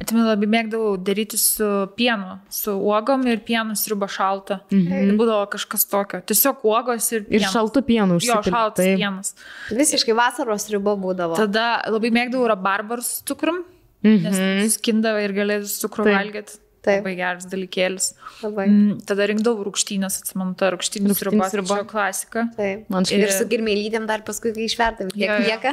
atsimenu 0.00 0.24
labai 0.30 0.46
mėgdavau 0.48 0.94
daryti 1.04 1.36
su 1.36 1.66
pienu, 1.98 2.38
su 2.48 2.72
uogom 2.80 3.26
ir 3.28 3.42
pienu 3.44 3.76
sriuba 3.76 4.08
šalta. 4.08 4.62
Mhm. 4.72 5.10
Tai 5.10 5.16
būdavo 5.20 5.42
kažkas 5.52 5.84
tokio. 5.90 6.22
Tiesiog 6.24 6.64
uogos 6.64 7.10
ir 7.12 7.26
Ir 7.26 7.28
pienas. 7.34 7.52
šaltų 7.52 7.82
pienų 7.90 8.16
Jo, 8.16 8.20
užsipilti. 8.22 8.54
šaltas 8.54 8.80
Taip. 8.86 8.96
pienas. 9.02 9.34
Visiškai 9.82 10.16
vasaros 10.16 10.64
riba 10.72 10.96
būdavo. 10.96 11.36
Tada 11.36 11.66
labai 11.92 12.08
mėgdavau 12.16 12.48
rabarbarus 12.54 13.18
cukrum, 13.28 13.60
nes 14.02 14.72
skindavo 14.78 15.20
ir 15.28 15.36
galėdavo 15.36 15.68
su 15.68 15.84
cukru 15.86 16.08
valgyti. 16.08 16.56
Taip. 16.86 17.00
Labai 17.02 17.14
geras 17.18 17.46
dalykėlis. 17.50 18.12
Labai. 18.44 18.66
Mm, 18.70 19.00
tada 19.08 19.26
rinkdavau 19.28 19.64
rūkštynės, 19.66 20.20
atsimenu, 20.22 20.54
ta 20.58 20.68
rūkštynės 20.74 21.18
Rūgštynių 21.26 21.48
sriuba. 21.50 21.78
klasika. 21.90 22.44
Taip. 22.56 22.84
Man 22.94 23.02
Ir 23.08 23.24
šiaip 23.26 23.32
su 23.34 23.46
girmėlytėm 23.50 24.06
dar 24.08 24.22
paskui, 24.26 24.52
kai 24.54 24.68
išvertam, 24.68 25.10
kiek 25.10 25.26
Jo, 25.26 25.38
lieka. 25.42 25.72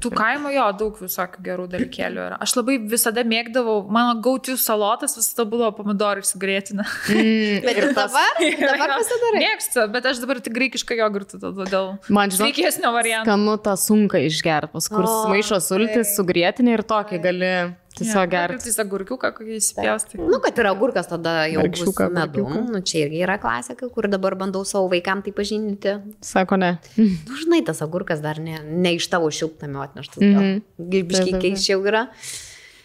Tų 0.00 0.12
kaimo 0.16 0.50
jo 0.54 0.64
daug 0.80 0.96
visokių 1.00 1.42
gerų 1.44 1.66
dalykėlių 1.74 2.22
yra. 2.26 2.38
Aš 2.44 2.56
labai 2.58 2.78
visada 2.90 3.24
mėgdavau, 3.28 3.76
mano 3.92 4.16
gautų 4.24 4.56
salotas 4.60 5.16
visada 5.20 5.44
būdavo 5.52 5.74
pomidorai 5.82 6.24
su 6.26 6.40
grėtina. 6.40 6.86
Bet 7.10 7.76
ir 7.80 7.90
dabar, 7.96 8.40
dabar 8.40 8.94
pasidarai. 8.96 9.42
Mėgstu, 9.44 9.84
bet 9.92 10.08
aš 10.10 10.22
dabar 10.24 10.40
tik 10.44 10.56
graikišką 10.56 10.96
jogurtą 11.00 11.40
todėl. 11.44 11.92
Man 12.08 12.32
žinok, 12.32 12.48
Sveikesnio 12.48 12.92
varianto. 12.96 13.28
skanu 13.28 13.58
tą 13.64 13.76
sunką 13.80 14.24
išgerti, 14.28 14.72
paskui 14.74 15.04
maišo 15.34 15.60
sultis 15.64 16.16
su 16.16 16.24
grėtinė 16.28 16.78
ir 16.78 16.84
tokį 16.88 17.20
gali 17.24 17.52
tiesiog 18.00 18.32
gerti. 18.32 18.72
Tai 18.74 18.84
agurkiuką, 18.84 19.30
kokį 19.36 19.56
įsipjaustai. 19.60 20.20
Nu, 20.20 20.40
kad 20.44 20.58
yra 20.62 20.74
agurkas 20.74 21.10
tada 21.10 21.46
jau 21.52 21.64
su 21.70 21.92
medum. 21.92 22.20
agurkiuką. 22.24 22.66
Nu, 22.74 22.82
čia 22.84 23.04
irgi 23.06 23.22
yra 23.24 23.38
klasika, 23.42 23.88
kur 23.94 24.10
dabar 24.10 24.36
bandau 24.40 24.64
savo 24.68 24.90
vaikams 24.92 25.28
tai 25.28 25.36
pažinti. 25.36 25.96
Sako 26.24 26.60
ne. 26.60 26.76
Nu, 27.30 27.36
žinai, 27.38 27.62
tas 27.66 27.82
agurkas 27.84 28.22
dar 28.24 28.40
ne, 28.42 28.58
ne 28.64 28.94
iš 28.96 29.08
tavo 29.12 29.30
šiltnamio 29.30 29.82
atneštas. 29.84 30.22
Mm. 30.22 30.38
-hmm. 30.38 30.62
Gybiškai 30.94 31.42
keiščiau 31.42 31.84
yra. 31.86 32.08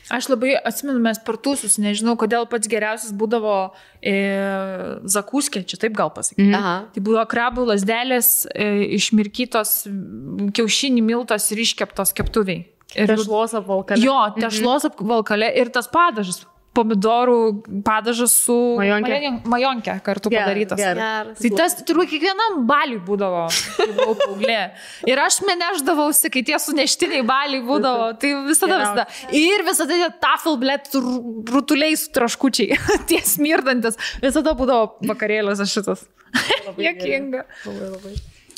Aš 0.09 0.27
labai 0.29 0.53
atsimenu, 0.53 0.99
mes 1.01 1.17
partusus, 1.25 1.79
nežinau, 1.81 2.13
kodėl 2.19 2.45
pats 2.49 2.69
geriausias 2.69 3.13
būdavo 3.17 3.55
e, 4.05 4.13
zakuskė, 5.09 5.63
čia 5.65 5.79
taip 5.81 5.95
gal 5.97 6.11
pasakyti. 6.13 6.45
Mhm. 6.45 6.57
Aha. 6.59 6.75
Tai 6.93 7.03
buvo 7.07 7.23
krabų 7.29 7.65
lasdelės 7.71 8.45
e, 8.53 8.69
išmirkytos, 8.99 9.73
kiaušinį 10.53 11.01
miltos 11.09 11.49
ir 11.55 11.63
iškeptos 11.65 12.13
keptuviai. 12.17 12.67
Ir 12.95 13.07
Tešlos 13.11 13.53
apvalkalė. 13.59 14.01
Jo, 14.07 14.19
tešlos 14.39 14.85
apvalkalė 14.91 15.49
ir 15.59 15.69
tas 15.75 15.87
padažas. 15.91 16.45
Pomidorų 16.75 17.35
padažas 17.87 18.33
su 18.35 18.51
Majonkė. 18.75 19.11
majon- 19.15 19.37
majonkė 19.47 19.93
kartu 20.03 20.27
Geras, 20.29 20.43
padarytas. 20.43 20.77
Geras. 20.81 21.37
Tai 21.39 21.51
tas 21.55 21.75
turbūt 21.87 22.09
kiekvienam 22.11 22.65
baliui 22.67 22.99
būdavo, 22.99 23.45
paauglė. 23.95 24.57
Ir 25.07 25.21
aš 25.23 25.37
meneždavausi, 25.47 26.27
kai 26.33 26.43
tie 26.43 26.59
suneštiniai 26.59 27.23
baliai 27.23 27.63
būdavo. 27.63 28.09
Tai 28.19 28.33
visada, 28.49 28.81
visada. 28.83 29.07
Ir 29.31 29.63
visada 29.63 29.95
tie 30.01 30.09
tafelblėt 30.27 30.91
rutuliai 31.55 31.95
su 31.95 32.11
traškučiai, 32.11 32.75
tie 33.07 33.21
smirdantis. 33.23 33.95
Visada 34.19 34.51
būdavo 34.59 34.97
vakarėliuose 35.07 35.63
šitas. 35.71 36.03
Jokinga. 36.75 37.45
Labai, 37.65 37.91
labai. 37.95 38.15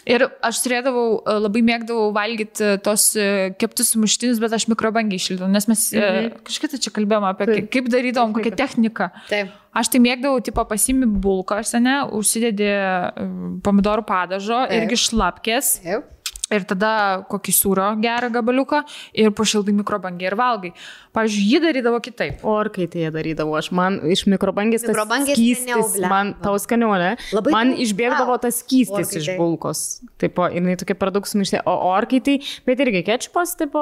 Ir 0.08 0.24
aš 0.46 0.62
turėdavau, 0.64 1.06
e, 1.20 1.36
labai 1.44 1.62
mėgdavau 1.68 2.12
valgyti 2.16 2.64
e, 2.64 2.80
tos 2.84 3.10
e, 3.20 3.28
keptus 3.60 3.94
muštinius, 4.00 4.40
bet 4.40 4.56
aš 4.56 4.68
mikrobangiai 4.72 5.20
šildavau, 5.20 5.52
nes 5.52 5.68
mes 5.68 5.84
mhm. 5.98 6.42
kažkaip 6.48 6.78
čia 6.80 6.94
kalbėjome 6.96 7.32
apie 7.32 7.48
Taip. 7.52 7.72
kaip 7.76 7.90
darydavom, 7.92 8.36
kokią 8.38 8.54
techniką. 8.58 9.10
Taip. 9.28 9.56
Aš 9.78 9.92
tai 9.94 10.02
mėgdavau, 10.02 10.40
tipo, 10.42 10.64
pasimi 10.66 11.06
bulką, 11.06 11.60
sene, 11.68 12.00
užsidedi 12.18 12.70
e, 12.72 13.28
pomidorų 13.66 14.08
padažo, 14.08 14.64
Taip. 14.64 14.78
irgi 14.80 15.02
šlapkės. 15.04 15.74
Taip. 15.84 16.14
Ir 16.54 16.64
tada 16.64 16.92
kokį 17.28 17.52
sūro 17.52 17.90
gerą 18.00 18.30
gabaliuką 18.32 18.84
ir 19.20 19.34
pašildai 19.36 19.74
mikrobangį 19.82 20.30
ir 20.30 20.36
valgai. 20.40 20.72
Pavyzdžiui, 21.18 21.44
jį 21.50 21.60
darydavo 21.64 22.00
kitaip. 22.04 22.44
O 22.48 22.54
ar 22.56 22.70
kai 22.72 22.86
tai 22.92 23.02
jie 23.04 23.10
darydavo, 23.12 23.56
aš 23.58 23.72
man 23.76 23.98
iš 24.08 24.24
mikrobangės 24.32 24.86
tas 24.86 24.96
skystis, 25.28 25.98
man 26.08 26.36
tau? 26.40 26.56
Labai 26.56 27.52
man 27.52 27.74
išbėgdavo 27.76 28.38
tas 28.44 28.62
skystis 28.62 29.12
iš 29.20 29.32
tai. 29.32 29.36
bulkos. 29.40 29.82
Taip, 30.22 30.40
ir 30.54 30.62
jinai 30.62 30.78
tokia 30.80 30.96
per 31.00 31.12
daug 31.16 31.28
sumaištė. 31.28 31.64
O 31.68 31.74
orkai 31.90 32.22
tai, 32.24 32.38
bet 32.68 32.84
irgi 32.86 33.04
kečupas, 33.08 33.56
tipo, 33.60 33.82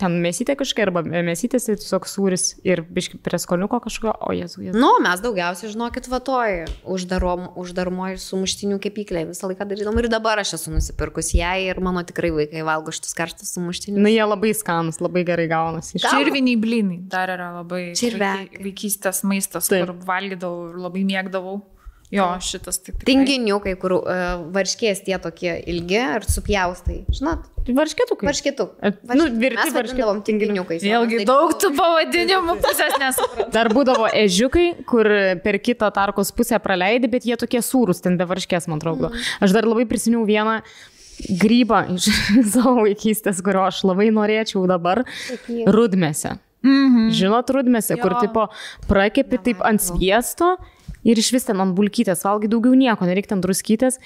ten 0.00 0.18
mėsytė 0.24 0.58
kažkokia, 0.58 0.88
arba 0.88 1.04
mėsytės, 1.06 1.68
tai 1.70 1.78
tiesiog 1.80 2.10
sūris 2.10 2.46
ir 2.66 2.82
biški 2.84 3.22
prie 3.24 3.40
skoniuko 3.40 3.80
kažkokio, 3.86 4.16
o 4.20 4.34
jezu, 4.36 4.66
jezu. 4.66 4.76
Nu, 4.82 4.92
mes 5.04 5.22
daugiausiai, 5.24 5.72
žinokit, 5.72 6.10
vatoj, 6.12 6.66
uždarom, 6.96 7.48
uždaromoji 7.62 8.20
sumuštinių 8.22 8.80
kepyklė. 8.84 9.26
Visą 9.30 9.50
laiką 9.50 9.68
darydom 9.70 10.02
ir 10.02 10.10
dabar 10.12 10.42
aš 10.42 10.56
esu 10.58 10.74
nusipirkus 10.74 11.32
ją 11.38 11.54
ir 11.62 11.82
mano 11.86 12.02
tikrai 12.06 12.32
vaikai 12.34 12.64
valgo 12.66 12.92
šitus 12.94 13.14
karštus 13.16 13.54
sumuštinius. 13.56 14.02
Nu, 14.02 14.10
jie 14.12 14.26
labai 14.26 14.50
skanus, 14.58 14.98
labai 15.04 15.22
gerai 15.28 15.46
gaunasi. 15.52 16.02
Čirviniai 16.02 16.58
blinai 16.60 16.98
dar 17.14 17.30
yra 17.36 17.52
labai 17.60 17.92
vaikai- 17.94 18.60
vaikystės 18.66 19.22
maistas, 19.24 19.70
Taip. 19.70 19.86
kur 19.86 19.96
valgydavau 20.10 20.68
ir 20.74 20.82
labai 20.88 21.06
mėgdavau. 21.14 21.62
Jo, 22.14 22.22
šitas 22.38 22.76
tai 22.78 22.92
tikrai. 22.94 23.06
Tinginiukai, 23.08 23.72
kur 23.82 23.96
uh, 23.98 24.04
varškės 24.54 25.00
tie 25.08 25.16
tokie 25.18 25.56
ilgi 25.72 25.96
ir 25.98 26.26
supjaustai. 26.30 27.00
Žinot, 27.10 27.48
Varškėtukai. 27.66 28.28
varškėtuk. 28.28 28.76
E, 28.78 28.92
nu, 29.18 29.24
virti 29.42 29.58
Mes 29.58 29.72
vadindavom 29.74 30.20
tinginiukais. 30.22 30.84
Vėlgi 30.86 31.24
daug 31.26 31.50
tų 31.58 31.72
pavadinimų 31.74 32.54
pusės 32.62 32.94
nesuprantu. 33.02 33.50
Dar 33.56 33.72
būdavo 33.74 34.06
ežiukai, 34.22 34.68
kur 34.86 35.10
per 35.42 35.58
kitą 35.58 35.90
tarkos 35.98 36.30
pusę 36.30 36.60
praleidi, 36.62 37.10
bet 37.10 37.26
jie 37.26 37.34
tokie 37.42 37.58
sūrus, 37.58 37.98
ten 38.06 38.14
be 38.20 38.28
varškės, 38.30 38.70
man 38.70 38.78
atrodo. 38.78 39.10
Aš 39.42 39.50
dar 39.58 39.66
labai 39.66 39.82
prisiminiau 39.90 40.22
vieną 40.30 40.60
grybą 41.42 41.82
iš 41.96 42.08
savo 42.54 42.82
vaikystės, 42.84 43.42
kurio 43.44 43.66
aš 43.66 43.82
labai 43.88 44.10
norėčiau 44.14 44.66
dabar. 44.70 45.04
Rudmėse. 45.48 46.36
Mhm. 46.66 47.10
Žinot, 47.14 47.52
rudmėse, 47.54 47.96
kur 48.00 48.16
Jo. 48.16 48.22
tipo 48.26 48.46
prakepi 48.90 49.38
taip 49.38 49.62
ant 49.66 49.82
sviesto 49.82 50.56
ir 51.06 51.20
iš 51.20 51.30
vis 51.36 51.46
ten 51.46 51.60
ant 51.62 51.76
bulkytės 51.76 52.24
valgai 52.26 52.50
daugiau 52.50 52.74
nieko, 52.78 53.06
nereikia 53.06 53.34
ten 53.36 53.44
druskytės. 53.44 54.00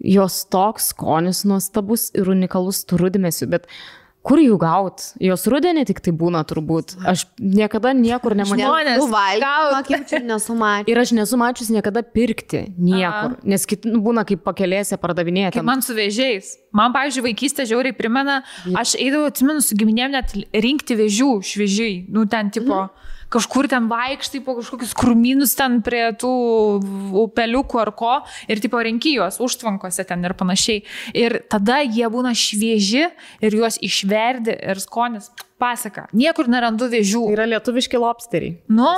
Jos 0.00 0.40
toks 0.48 0.90
skonis 0.94 1.44
nuostabus 1.44 2.08
ir 2.16 2.30
unikalus 2.32 2.80
tų 2.88 3.02
rudmėsių, 3.04 3.50
bet 3.52 3.68
kur 4.26 4.40
jų 4.40 4.56
gaut? 4.60 5.04
Jos 5.22 5.46
rudenį 5.50 5.86
tik 5.88 6.02
tai 6.04 6.12
būna 6.16 6.42
turbūt. 6.48 6.96
Aš 7.08 7.24
niekada 7.40 7.92
niekur 7.96 8.36
nemačiau. 8.38 8.68
Žmonės 8.68 9.04
kiek 9.88 10.06
čia 10.10 10.20
nesumatė. 10.24 10.92
Ir 10.92 11.00
aš 11.00 11.14
nesu 11.16 11.38
mačius 11.40 11.70
niekada 11.72 12.02
pirkti 12.04 12.66
niekur, 12.76 13.36
Aha. 13.36 13.50
nes 13.54 13.66
kit, 13.68 13.88
nu, 13.88 14.02
būna 14.04 14.26
kaip 14.28 14.44
pakelėse 14.46 14.98
pardavinėti. 15.00 15.56
Kaip 15.58 15.68
man 15.68 15.84
su 15.84 15.96
vėžiais. 15.96 16.56
Man, 16.76 16.94
pavyzdžiui, 16.94 17.24
vaikystė 17.30 17.66
žiauriai 17.70 17.96
primena, 17.96 18.40
aš 18.78 18.94
eidavau, 19.00 19.30
atsimenu, 19.32 19.64
su 19.64 19.78
giminėm 19.78 20.14
net 20.14 20.36
rinkti 20.54 20.98
vėžių 21.00 21.32
šviežiai. 21.50 22.04
Nu, 22.12 22.28
ten 22.30 22.52
tipo. 22.54 22.88
Kažkur 23.30 23.68
ten 23.70 23.86
vaikštai 23.90 24.40
po 24.42 24.56
kažkokius 24.58 24.94
krūmynus 24.98 25.54
ten 25.58 25.78
prie 25.86 26.08
tų 26.18 26.30
upeliukų 27.22 27.78
ar 27.78 27.92
ko 27.94 28.14
ir 28.50 28.62
tipo 28.62 28.80
renki 28.82 29.14
juos 29.18 29.38
užtvankose 29.42 30.02
ten 30.08 30.26
ir 30.26 30.34
panašiai. 30.38 30.82
Ir 31.14 31.38
tada 31.50 31.78
jie 31.84 32.10
būna 32.10 32.34
švieži 32.34 33.06
ir 33.06 33.58
juos 33.60 33.78
išverdi 33.86 34.56
ir 34.58 34.82
skonis 34.82 35.30
pasaka. 35.60 36.08
Niekur 36.16 36.50
nerandu 36.50 36.90
vėžių. 36.90 37.28
Yra 37.36 37.46
lietuviški 37.54 38.00
lobsteriai. 38.02 38.58
Nu, 38.66 38.90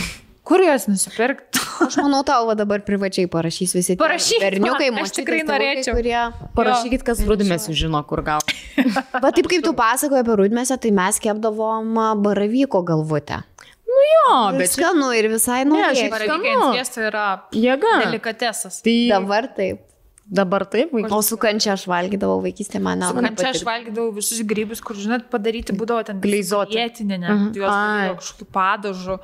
kur 0.48 0.64
juos 0.64 0.88
nusipirkti? 0.88 1.60
Aš 1.84 1.96
manau, 1.98 2.20
tau 2.26 2.52
dabar 2.54 2.84
privačiai 2.86 3.26
parašys 3.30 3.74
visi. 3.74 3.96
Parašyk 3.98 4.38
man, 4.38 4.46
Berniukai, 4.46 4.88
aš 4.88 4.94
močiutės, 4.94 5.16
tikrai 5.18 5.40
norėčiau. 5.48 5.96
Kurie... 5.98 6.20
Parašykit, 6.54 7.02
kas 7.06 7.22
rudmėsių 7.26 7.74
žino, 7.84 8.00
kur 8.08 8.22
gauti. 8.26 8.54
Va 9.24 9.32
taip 9.34 9.48
kaip 9.50 9.64
tu 9.66 9.74
pasakoji 9.76 10.22
apie 10.22 10.38
rudmėsę, 10.38 10.78
tai 10.80 10.94
mes 10.94 11.18
kepdavom 11.22 11.98
baravyko 12.22 12.84
galvutę. 12.86 13.42
Jo, 14.04 14.50
Bet 14.52 14.58
bet 14.60 14.70
skanu 14.74 15.10
ir 15.16 15.28
visai 15.32 15.62
Ne, 15.64 15.70
nuo 15.70 15.80
šiaip 15.94 16.14
sviesto 16.74 17.00
yra 17.08 17.26
jėga. 17.52 17.92
delikatesas. 18.04 18.80
Tai 18.84 18.94
Dabar 19.10 19.48
taip. 19.56 19.80
dabar 20.26 20.64
taip, 20.64 20.92
O 20.92 20.96
vaikai. 20.98 21.22
su 21.22 21.36
kančia 21.36 21.72
aš 21.76 21.84
valgydavau 21.86 22.40
vaikystė 22.44 22.80
mane. 22.80 23.04
Su 23.08 23.14
kančia 23.14 23.50
aš 23.52 23.62
valgydavau 23.64 24.12
visus 24.16 24.40
grybus, 24.42 24.80
kur, 24.80 24.96
žinot, 24.96 25.28
padaryti 25.30 25.72
būdavo 25.76 26.04
ten 26.04 26.20
Gleizuoti. 26.20 26.76
vietinė, 26.78 27.18
ne? 27.20 27.28
Mhm. 27.28 27.52
Tai 27.52 27.60
Juos 27.60 28.22
kažkokiu 28.24 28.46
padažu. 28.52 29.18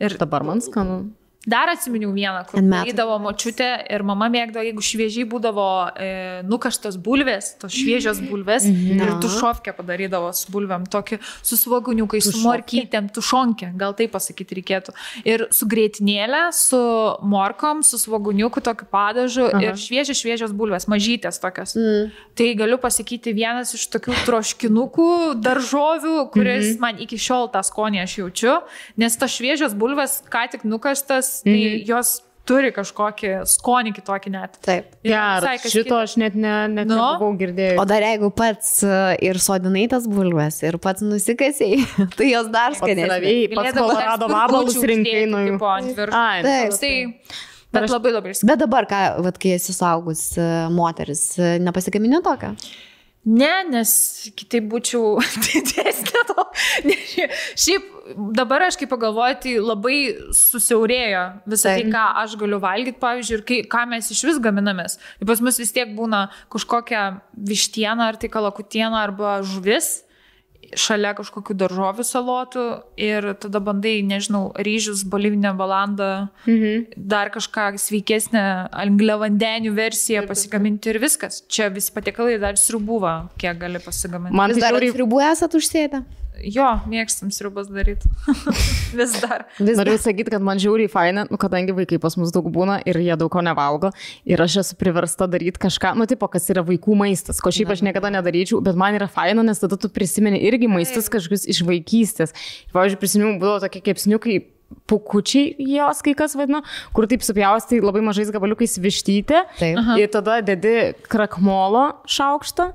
Ir 0.00 0.16
Dabar 0.18 0.42
man 0.44 0.60
skanu. 0.60 1.12
Dar 1.46 1.68
atsiminiau 1.72 2.12
vieną, 2.14 2.44
kur 2.46 2.62
darydavo 2.62 3.16
močiutė 3.22 3.68
ir 3.90 4.04
mama 4.06 4.28
mėgdavo, 4.30 4.62
jeigu 4.62 4.84
šviežiai 4.86 5.26
būdavo 5.26 5.66
e, 5.90 6.10
nukaštos 6.46 6.98
bulvės, 7.02 7.56
tos 7.58 7.74
šviežios 7.74 8.20
bulvės, 8.28 8.68
ir 8.70 9.00
Na. 9.00 9.16
tušovkę 9.22 9.74
padarydavo 9.74 10.30
su 10.38 10.52
bulvėm, 10.54 10.86
tokį 10.92 11.18
su 11.42 11.58
svoguniukai, 11.58 12.20
su 12.22 12.38
morkytėm, 12.44 13.08
tušonkė, 13.14 13.72
gal 13.78 13.96
taip 13.98 14.14
pasakyti 14.14 14.60
reikėtų. 14.60 14.94
Ir 15.26 15.48
su 15.50 15.66
greitinėlė, 15.66 16.44
su 16.54 16.80
morkom, 17.26 17.82
su 17.86 17.98
svoguniuku, 17.98 18.62
tokiu 18.62 18.86
padažu 18.92 19.48
Aha. 19.50 19.64
ir 19.66 19.80
šviežios, 19.82 20.22
šviežios 20.22 20.54
bulvės, 20.54 20.86
mažytės 20.86 21.42
tokios. 21.42 21.74
Mm. 21.74 22.14
Tai 22.38 22.48
galiu 22.62 22.78
pasakyti 22.82 23.34
vienas 23.34 23.74
iš 23.74 23.88
tokių 23.96 24.14
troškinukų 24.28 25.10
daržovių, 25.42 26.14
kuris 26.30 26.68
mm 26.68 26.70
-hmm. 26.70 26.80
man 26.86 27.02
iki 27.02 27.18
šiol 27.18 27.50
tą 27.50 27.66
skonį 27.66 28.04
aš 28.06 28.18
jaučiu, 28.22 28.54
nes 28.96 29.18
tos 29.18 29.34
šviežios 29.34 29.74
bulvės, 29.74 30.22
ką 30.30 30.46
tik 30.54 30.64
nukastas, 30.64 31.31
tai 31.44 31.52
mm. 31.54 31.64
-hmm. 31.64 31.88
jos 31.88 32.12
turi 32.48 32.72
kažkokį 32.74 33.30
skonį 33.46 33.92
kitokį 33.98 34.30
net. 34.34 34.56
Taip. 34.66 34.88
Ir 35.06 35.12
Ja, 35.12 35.40
šito 35.62 35.94
aš 36.02 36.16
net, 36.18 36.34
ne, 36.34 36.54
net 36.68 36.88
Nu. 36.90 36.96
nebuvau 36.98 37.36
girdėjęs. 37.38 37.78
O 37.78 37.84
dar 37.86 38.02
jeigu 38.02 38.32
pats 38.34 38.82
e, 38.82 38.96
ir 39.28 39.38
sodinai 39.38 39.84
tas 39.92 40.08
bulves, 40.10 40.58
ir 40.66 40.78
pats 40.82 41.04
nusikasiai, 41.06 41.84
tai 42.18 42.32
jos 42.32 42.50
dar 42.50 42.74
skanesnės. 42.74 43.54
Pats 43.54 43.70
spirgučių 43.76 44.28
vabalus 44.34 44.80
rinkai 44.92 45.24
nuo 45.30 45.42
jų. 45.46 45.54
tipo, 45.54 45.70
ant 45.70 45.96
viršaus. 45.96 46.18
Ai, 46.18 46.42
Taip. 46.42 46.78
Tai, 46.82 46.94
Bet 47.72 47.86
aš- 47.86 47.94
labai 47.94 48.12
labai 48.12 48.34
skirtingai. 48.34 48.50
Bet 48.50 48.64
dabar, 48.66 48.88
ką, 48.90 49.02
vat, 49.24 49.38
kai 49.38 49.54
esi 49.56 49.72
saugus 49.72 50.26
e, 50.36 50.48
moteris, 50.74 51.38
e, 51.38 51.54
nepasigaminė 51.62 52.20
tokio? 52.26 52.56
Ne, 53.24 53.52
nes 53.70 53.90
kitaip 54.34 54.66
būčiau 54.66 55.14
didesnė 55.46 56.26
to. 56.26 56.44
Šiaip 57.64 57.91
dabar 58.36 58.66
aš 58.66 58.78
kaip 58.80 58.90
pagalvoju, 58.92 59.38
tai 59.42 59.56
labai 59.62 59.96
susiaurėjo 60.36 61.24
visą 61.48 61.74
tai, 61.76 61.88
ką 61.92 62.04
aš 62.22 62.36
galiu 62.40 62.60
valgyti, 62.62 63.00
pavyzdžiui, 63.02 63.38
ir 63.38 63.44
kai, 63.48 63.58
ką 63.74 63.82
mes 63.90 64.12
iš 64.14 64.22
vis 64.28 64.40
gaminamės. 64.42 64.98
Ir 65.20 65.28
pas 65.30 65.42
mus 65.44 65.60
vis 65.62 65.74
tiek 65.74 65.92
būna 65.96 66.26
kažkokia 66.52 67.04
vištiena, 67.36 68.12
ar 68.12 68.20
tai 68.20 68.32
kalakutiena, 68.32 69.04
arba 69.04 69.40
žuvis 69.46 70.00
šalia 70.78 71.12
kažkokių 71.18 71.56
daržovių 71.58 72.04
salotų 72.06 72.62
ir 73.00 73.26
tada 73.42 73.60
bandai, 73.64 73.98
nežinau, 74.06 74.44
ryžius, 74.56 75.02
bolivinę 75.08 75.52
valandą, 75.58 76.28
mhm. 76.46 76.86
dar 76.96 77.32
kažką 77.34 77.72
sveikesnę 77.82 78.44
angliavandenių 78.84 79.74
versiją 79.76 80.24
pasigaminti 80.28 80.92
ir 80.92 81.00
viskas. 81.02 81.42
Čia 81.52 81.68
visi 81.74 81.92
patiekalai 81.94 82.38
dar 82.42 82.58
sriubūva, 82.60 83.14
kiek 83.42 83.60
gali 83.60 83.82
pasigaminti. 83.84 84.36
Man 84.38 84.54
Vis 84.54 84.62
dar 84.62 84.76
ribų 84.80 85.22
esat 85.32 85.56
užsėdę? 85.58 86.04
Jo, 86.42 86.66
mėgstam 86.90 87.30
sriubas 87.34 87.68
daryti. 87.70 88.08
Vis 88.98 89.14
dar. 89.22 89.44
Vis 89.58 89.76
dar. 89.76 89.84
Noriu 89.84 89.98
sakyti, 90.00 90.32
kad 90.34 90.42
man 90.44 90.60
žiauriai 90.62 90.90
faina, 90.90 91.24
nu, 91.30 91.38
kadangi 91.40 91.74
vaikai 91.76 92.00
pas 92.02 92.16
mus 92.18 92.32
daug 92.34 92.48
būna 92.52 92.80
ir 92.88 92.98
jie 93.02 93.14
daug 93.18 93.30
ko 93.32 93.42
nevalgo 93.44 93.92
ir 94.28 94.42
aš 94.42 94.58
esu 94.64 94.78
priversta 94.80 95.28
daryti 95.30 95.62
kažką, 95.62 95.94
nu, 95.98 96.06
tipo, 96.10 96.26
kas 96.32 96.48
yra 96.52 96.64
vaikų 96.66 96.96
maistas, 96.98 97.38
ko 97.42 97.52
šiaip 97.54 97.70
aš 97.74 97.84
niekada 97.86 98.10
nedaryčiau, 98.16 98.62
bet 98.64 98.78
man 98.78 98.98
yra 98.98 99.06
faina, 99.10 99.44
nes 99.46 99.62
tada 99.62 99.78
tu 99.78 99.90
prisimeni 99.92 100.42
irgi 100.48 100.70
maistus 100.70 101.10
kažkokius 101.12 101.46
iš 101.52 101.62
vaikystės. 101.68 102.34
Pavyzdžiui, 102.74 103.00
prisimenu, 103.02 103.36
būdavo 103.42 103.62
tokie 103.66 103.84
kepsniukai. 103.90 104.40
Pukučiai 104.88 105.50
jos 105.68 105.98
kai 106.00 106.14
kas 106.16 106.32
vadina, 106.32 106.62
kur 106.96 107.04
taip 107.04 107.20
supjaustai 107.20 107.82
labai 107.84 108.00
mažais 108.06 108.30
gabaliukais 108.32 108.78
vištytė. 108.80 109.42
Taip. 109.58 109.76
Aha. 109.82 109.98
Ir 110.00 110.08
tada 110.08 110.38
dedi 110.40 110.94
krakmolo 111.12 111.90
šaukštą 112.08 112.70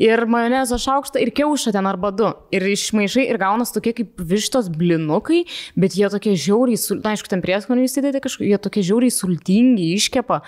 ir 0.00 0.24
majonezo 0.30 0.78
šaukštą 0.80 1.20
ir 1.22 1.32
kiaušą 1.36 1.72
ten 1.76 1.88
arba 1.88 2.12
du. 2.14 2.30
Ir 2.54 2.64
išmaišai 2.72 3.26
ir 3.30 3.40
gaunas 3.42 3.74
tokie 3.74 3.94
kaip 3.96 4.20
vištos 4.32 4.70
blinukai, 4.72 5.44
bet 5.76 5.96
jie 5.98 6.08
tokie 6.12 6.36
žiauriai, 6.36 6.80
sul... 6.80 7.02
na 7.04 7.14
aišku, 7.16 7.30
ten 7.32 7.44
prieskonių 7.44 7.88
įsidėti 7.88 8.22
kažkokie, 8.24 8.50
jie 8.52 8.60
tokie 8.62 8.86
žiauriai 8.86 9.14
sultingi, 9.14 9.92
iškepa. 9.98 10.42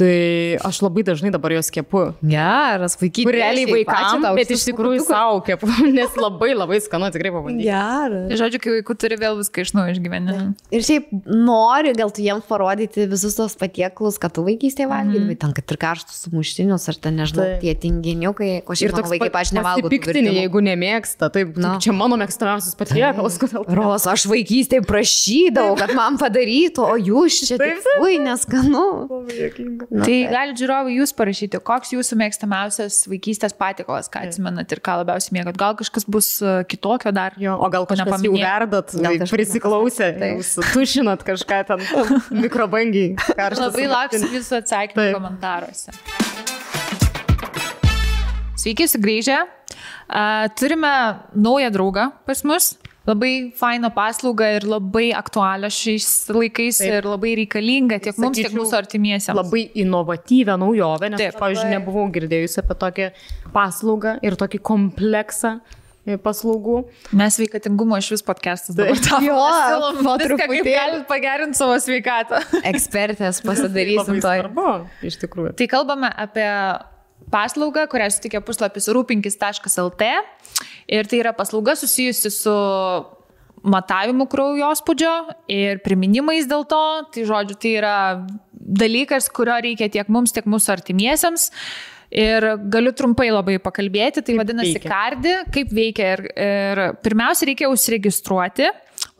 Tai 0.00 0.56
aš 0.64 0.80
labai 0.80 1.02
dažnai 1.04 1.28
dabar 1.34 1.52
juos 1.52 1.68
kepu. 1.72 2.02
Geras, 2.24 2.94
vaikyti. 3.00 3.26
Kur 3.28 3.36
realiai 3.36 3.68
vaikams, 3.68 4.24
bet 4.38 4.52
iš 4.54 4.64
tikrųjų 4.70 5.02
savo 5.04 5.42
kepu, 5.44 5.68
nes 5.98 6.14
labai 6.16 6.54
labai 6.54 6.78
skanu, 6.80 7.10
tikrai 7.12 7.32
pabandyti. 7.34 7.68
Geras. 7.68 8.32
Žodžiu, 8.40 8.60
kai 8.64 8.72
vaikų 8.78 8.96
turi 9.02 9.18
vėl 9.20 9.36
viską 9.40 9.64
iš 9.66 9.74
naujo 9.76 9.92
išgyveni. 9.92 10.36
Ir 10.72 10.86
šiaip 10.86 11.10
nori 11.28 11.92
gal 11.98 12.12
tu 12.16 12.24
jiems 12.24 12.46
parodyti 12.48 13.04
visus 13.10 13.36
tos 13.36 13.56
patiekalus, 13.60 14.16
kad 14.22 14.32
tu 14.36 14.44
vaikystėje 14.46 14.88
valgydavai, 14.88 15.36
ten 15.42 15.52
kad 15.58 15.74
ir 15.74 15.80
karštus 15.84 16.22
sumuštinius, 16.24 16.88
ar 16.88 17.00
ten 17.04 17.20
nežinau, 17.20 17.44
Taip. 17.44 17.60
tie 17.66 17.76
tinginiukai, 17.84 18.50
ko 18.64 18.78
šiaip 18.78 18.96
mano 18.96 19.12
vaikai 19.12 19.30
pačiu 19.34 19.58
nevalgo. 19.58 19.84
tų 19.84 19.92
Piktinį, 19.98 20.34
jeigu 20.38 20.64
nemėgsta, 20.64 21.28
taip, 21.34 21.52
Na. 21.60 21.74
no. 21.74 21.84
čia 21.84 21.92
mano 21.96 22.16
mėgstamiausias 22.20 22.78
patiekalas, 22.80 23.36
kodėl. 23.42 23.68
Ros, 23.76 24.08
aš 24.08 24.24
vaikystėje 24.30 24.86
prašydavau, 24.88 25.76
kad 25.80 25.92
man 25.98 26.16
padarytų, 26.20 26.88
o 26.88 26.96
jūs 26.96 27.42
čia 27.50 27.60
Taip, 27.60 27.82
taip, 27.84 28.04
ui, 28.06 28.16
neskanu. 28.22 28.86
Labai 29.10 29.38
juokinga. 29.42 29.89
Nu, 29.90 30.04
Tai 30.06 30.12
taip. 30.14 30.30
gali 30.30 30.52
žiūrovai 30.54 30.92
jūs 31.00 31.10
parašyti, 31.18 31.58
koks 31.66 31.90
jūsų 31.96 32.14
mėgstamiausias 32.20 33.00
vaikystės 33.10 33.50
patikalas, 33.58 34.06
ką 34.06 34.20
atsimenat 34.28 34.70
ir 34.70 34.78
ką 34.86 35.00
labiausiai 35.00 35.34
mėgat. 35.34 35.56
Gal 35.58 35.74
kažkas 35.80 36.06
bus 36.06 36.28
e, 36.46 36.52
kitokio 36.70 37.10
dar. 37.16 37.34
Jo, 37.42 37.56
o 37.58 37.66
gal 37.74 37.88
ko 37.88 37.96
kažkas 37.96 38.06
jau 38.06 38.30
nepaminėjau. 38.30 38.44
verdat, 38.46 38.94
Gal 38.94 39.18
kažkas 39.18 39.34
prisiklausę, 39.34 40.10
nepasakė. 40.14 40.38
jūs 40.38 40.74
tušinat 40.76 41.26
kažką 41.26 41.58
ten 41.72 41.82
mikrobangiai. 42.44 43.16
Labai 43.34 43.88
lauksim 43.90 44.28
jūsų 44.38 44.60
atsakymų 44.62 45.00
Taip. 45.02 45.18
komentaruose. 45.18 45.98
Sveiki, 48.60 48.86
sugrįžę. 48.92 49.40
Turime 50.60 50.94
naują 51.34 51.70
draugą 51.74 52.10
pas 52.26 52.44
mus. 52.44 52.76
Labai 53.08 53.50
faina 53.56 53.88
paslauga 53.94 54.44
ir 54.58 54.66
labai 54.68 55.06
aktualią 55.16 55.70
šiais 55.72 56.06
laikais 56.36 56.82
Taip. 56.82 56.92
ir 56.98 57.08
labai 57.08 57.32
reikalinga 57.40 57.96
tiek 58.04 58.18
mums, 58.20 58.36
tiek 58.36 58.50
Sakyčiau, 58.50 58.60
mūsų 58.60 58.76
artimiesiems. 58.76 59.38
Labai 59.38 59.62
inovatyvę 59.82 60.56
naujovę, 60.60 61.08
nes 61.14 61.22
Taip. 61.22 61.32
aš, 61.32 61.40
pavyzdžiui, 61.40 61.70
nebuvau 61.78 62.04
girdėjusi 62.12 62.60
apie 62.60 62.76
tokią 62.84 63.08
paslaugą 63.56 64.18
ir 64.26 64.36
tokį 64.44 64.60
kompleksą 64.68 65.54
e, 66.04 66.18
paslaugų. 66.20 66.76
Mes 67.16 67.40
sveikatingumo 67.40 67.96
iš 68.04 68.12
vis 68.18 68.26
podcastas 68.28 68.76
dabar 68.76 69.00
tapo. 69.00 69.24
Jo, 69.24 69.40
Siūlom 69.48 70.04
truputėlį. 70.26 70.76
galit 70.76 71.08
pagerinti 71.08 71.56
savo 71.58 71.80
sveikatą. 71.80 72.44
Ekspertės 72.74 73.40
pasidarysim 73.48 74.20
to. 74.20 74.28
svarbu, 74.28 74.70
iš 75.08 75.16
tikrųjų. 75.24 75.56
Tai 75.56 75.72
kalbame 75.72 76.12
apie 76.20 76.50
paslaugą, 77.32 77.86
kurią 77.90 78.10
sutikė 78.14 78.42
puslapis 78.44 78.90
rūpinkis.lt. 78.92 80.10
Ir 80.90 81.08
tai 81.10 81.22
yra 81.22 81.32
paslauga 81.36 81.76
susijusi 81.78 82.32
su 82.34 82.54
matavimu 83.60 84.24
kraujospūdžio 84.32 85.14
ir 85.52 85.80
priminimais 85.84 86.48
dėl 86.50 86.66
to. 86.68 86.82
Tai 87.14 87.24
žodžiu, 87.28 87.58
tai 87.60 87.74
yra 87.78 87.94
dalykas, 88.52 89.30
kurio 89.34 89.58
reikia 89.62 89.90
tiek 89.92 90.10
mums, 90.12 90.34
tiek 90.36 90.48
mūsų 90.48 90.74
artimiesiems. 90.78 91.50
Ir 92.10 92.42
galiu 92.72 92.90
trumpai 92.96 93.28
labai 93.30 93.60
pakalbėti, 93.62 94.24
tai 94.24 94.34
Kaip 94.34 94.40
vadinasi 94.40 94.72
veikia? 94.74 94.88
kardi, 94.90 95.34
kaip 95.54 95.74
veikia. 95.76 96.08
Ir, 96.16 96.22
ir 96.34 96.80
pirmiausia, 97.04 97.46
reikia 97.52 97.68
užsiregistruoti 97.70 98.66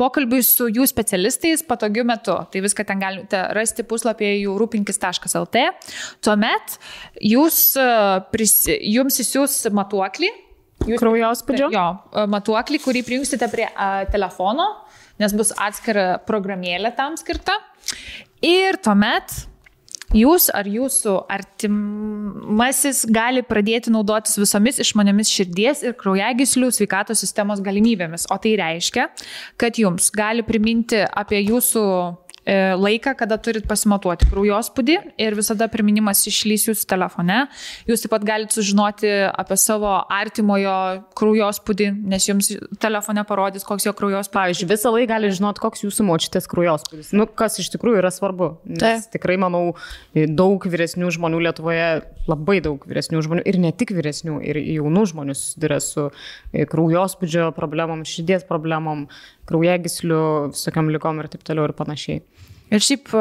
pokalbiui 0.00 0.42
su 0.46 0.68
jų 0.72 0.86
specialistais 0.88 1.64
patogiu 1.66 2.04
metu. 2.08 2.36
Tai 2.50 2.62
viską 2.64 2.86
ten 2.88 3.02
galite 3.02 3.42
rasti 3.56 3.84
puslapyje 3.86 4.38
jų 4.42 4.56
rūpinkis.lt. 4.62 5.64
Tuomet 6.24 6.78
jūs, 7.32 7.60
e, 7.80 7.88
prisi, 8.32 8.78
jums 8.94 9.20
įsiūs 9.24 9.58
matuoklį. 9.76 10.30
Jūs 10.88 11.02
Kraujospūdžio? 11.02 11.68
Jo, 11.74 11.86
e, 12.14 12.24
matuoklį, 12.32 12.80
kurį 12.86 13.04
prijungsite 13.04 13.50
prie 13.52 13.68
a, 13.68 14.06
telefono, 14.10 14.70
nes 15.20 15.36
bus 15.36 15.52
atskira 15.60 16.14
programėlė 16.28 16.94
tam 16.96 17.20
skirta. 17.20 17.58
Ir 18.40 18.80
tuomet 18.80 19.49
jūs 20.16 20.48
ar 20.55 20.68
jūsų 20.68 21.14
artimasis 21.30 23.05
gali 23.10 23.44
pradėti 23.47 23.92
naudotis 23.94 24.39
visomis 24.40 24.80
išmaniomis 24.82 25.30
širdies 25.30 25.84
ir 25.86 25.97
kraujagyslių 26.00 26.70
sveikatos 26.74 27.22
sistemos 27.22 27.62
galimybėmis. 27.64 28.26
O 28.30 28.39
tai 28.42 28.56
reiškia, 28.60 29.10
kad 29.60 29.78
jums 29.78 30.10
gali 30.14 30.47
priminti 30.47 31.05
apie 31.05 31.42
jūsų 31.44 31.84
laiką, 32.49 33.15
kada 33.20 33.36
turit 33.43 33.67
pasimatuoti 33.69 34.28
kraujospūdį 34.31 34.97
ir 35.20 35.36
visada 35.39 35.69
priminimas 35.70 36.23
išlys 36.31 36.69
jūsų 36.70 36.89
telefone. 36.89 37.43
Jūs 37.89 38.05
taip 38.05 38.15
pat 38.15 38.25
galite 38.27 38.57
sužinoti 38.57 39.10
apie 39.28 39.59
savo 39.60 39.93
artimojo 40.10 40.77
kraujospūdį, 41.20 41.91
nes 42.10 42.28
jums 42.31 42.52
telefone 42.81 43.25
parodys, 43.28 43.67
koks 43.69 43.86
jo 43.86 43.94
kraujospūdis. 43.97 44.33
Pavyzdžiui, 44.41 44.70
visą 44.70 44.93
laiką 44.94 45.10
gali 45.10 45.31
žinoti, 45.35 45.62
koks 45.62 45.85
jūsų 45.85 46.07
močiutės 46.07 46.49
kraujospūdis. 46.51 47.12
Nu, 47.17 47.27
kas 47.27 47.59
iš 47.62 47.70
tikrųjų 47.75 48.01
yra 48.02 48.12
svarbu. 48.15 48.52
Nes 48.70 48.83
Taip. 48.83 49.10
tikrai, 49.17 49.36
manau, 49.41 49.75
daug 50.15 50.65
vyresnių 50.70 51.10
žmonių 51.17 51.43
Lietuvoje, 51.49 51.89
labai 52.31 52.60
daug 52.65 52.85
vyresnių 52.89 53.25
žmonių 53.27 53.44
ir 53.49 53.59
ne 53.62 53.73
tik 53.75 53.93
vyresnių, 53.97 54.39
ir 54.47 54.60
jaunų 54.60 55.07
žmonių 55.12 55.36
susiduria 55.36 55.81
su 55.83 56.09
e, 56.09 56.67
kraujospūdžio 56.70 57.51
problemom, 57.57 58.05
širdies 58.07 58.47
problemom, 58.49 59.09
kraujagyslių 59.49 60.23
visokiam 60.52 60.91
likom 60.93 61.23
ir 61.23 61.31
taip 61.33 61.47
toliau 61.47 61.69
ir 61.70 61.77
panašiai. 61.78 62.25
Ir 62.70 62.83
šiaip 62.85 63.10
e, 63.19 63.20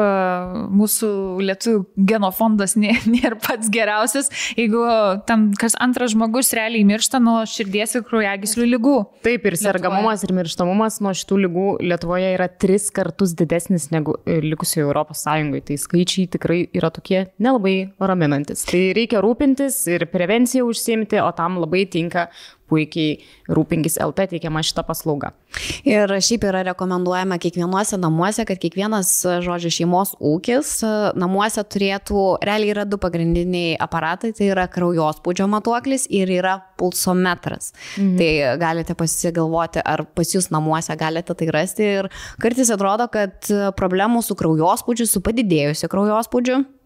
mūsų 0.78 1.08
lietuvių 1.42 1.80
genofondas 2.06 2.76
nė- 2.78 2.94
nėra 3.14 3.34
pats 3.42 3.70
geriausias, 3.72 4.30
jeigu 4.54 4.84
tam 5.26 5.48
kas 5.58 5.74
antras 5.82 6.14
žmogus 6.14 6.52
realiai 6.56 6.86
miršta 6.86 7.18
nuo 7.22 7.40
širdies 7.50 7.96
ir 7.98 8.04
kraujagyslių 8.06 8.68
lygų. 8.76 8.94
Taip, 9.26 9.48
ir 9.50 9.58
sergamumas 9.58 10.22
ir 10.26 10.34
mirštamumas 10.36 11.00
nuo 11.02 11.14
šitų 11.16 11.40
lygų 11.46 11.66
Lietuvoje 11.90 12.30
yra 12.36 12.46
tris 12.62 12.88
kartus 12.94 13.34
didesnis 13.38 13.88
negu 13.94 14.14
e, 14.22 14.38
likusioje 14.44 14.86
Europos 14.86 15.24
Sąjungoje. 15.26 15.66
Tai 15.70 15.80
skaičiai 15.82 16.30
tikrai 16.36 16.60
yra 16.76 16.92
tokie 16.94 17.24
nelabai 17.42 17.90
raminantis. 17.98 18.62
Tai 18.70 18.84
reikia 18.96 19.22
rūpintis 19.24 19.82
ir 19.90 20.06
prevenciją 20.14 20.68
užsimti, 20.70 21.18
o 21.24 21.30
tam 21.34 21.58
labai 21.58 21.88
tinka 21.90 22.28
puikiai 22.70 23.18
rūpinkis 23.50 23.98
LT 24.00 24.30
teikiama 24.34 24.62
šita 24.64 24.84
paslauga. 24.86 25.32
Ir 25.86 26.10
šiaip 26.22 26.46
yra 26.46 26.62
rekomenduojama 26.70 27.40
kiekvienuose 27.42 27.98
namuose, 28.00 28.44
kad 28.48 28.60
kiekvienas, 28.62 29.10
žodžiu, 29.44 29.72
šeimos 29.80 30.14
ūkis 30.22 30.76
namuose 31.18 31.64
turėtų, 31.66 32.24
realiai 32.46 32.74
yra 32.74 32.86
du 32.88 33.00
pagrindiniai 33.02 33.74
aparatai, 33.82 34.32
tai 34.36 34.50
yra 34.52 34.68
kraujospūdžio 34.70 35.48
matuoklis 35.50 36.06
ir 36.14 36.30
yra 36.38 36.56
pulsometras. 36.80 37.72
Mhm. 37.98 38.16
Tai 38.20 38.32
galite 38.62 38.96
pasigalvoti, 38.98 39.82
ar 39.84 40.06
pas 40.14 40.34
jūs 40.34 40.50
namuose 40.54 40.94
galite 41.00 41.34
tai 41.34 41.50
rasti. 41.54 41.90
Ir 42.00 42.10
kartais 42.42 42.70
atrodo, 42.72 43.10
kad 43.12 43.50
problemų 43.78 44.22
su 44.24 44.36
kraujospūdžiu, 44.38 45.08
su 45.10 45.24
padidėjusiu 45.24 45.90
kraujospūdžiu 45.90 46.60
E, 46.60 46.79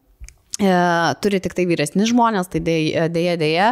turi 0.59 1.41
tik 1.43 1.55
tai 1.57 1.65
vyresni 1.67 2.07
žmonės, 2.07 2.51
tai 2.53 2.61
dėja, 2.63 3.09
dėja, 3.41 3.71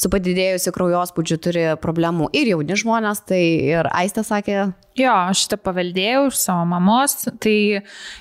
su 0.00 0.08
padidėjusiu 0.12 0.72
kraujospūdžiu 0.72 1.38
turi 1.42 1.66
problemų 1.82 2.30
ir 2.32 2.54
jauni 2.54 2.78
žmonės, 2.80 3.24
tai 3.28 3.42
ir 3.74 3.90
Aistė 3.92 4.24
sakė, 4.24 4.70
Jo, 4.94 5.10
aš 5.10 5.40
šitą 5.42 5.56
paveldėjau 5.58 6.28
iš 6.28 6.36
savo 6.38 6.62
mamos. 6.70 7.24
Tai 7.42 7.54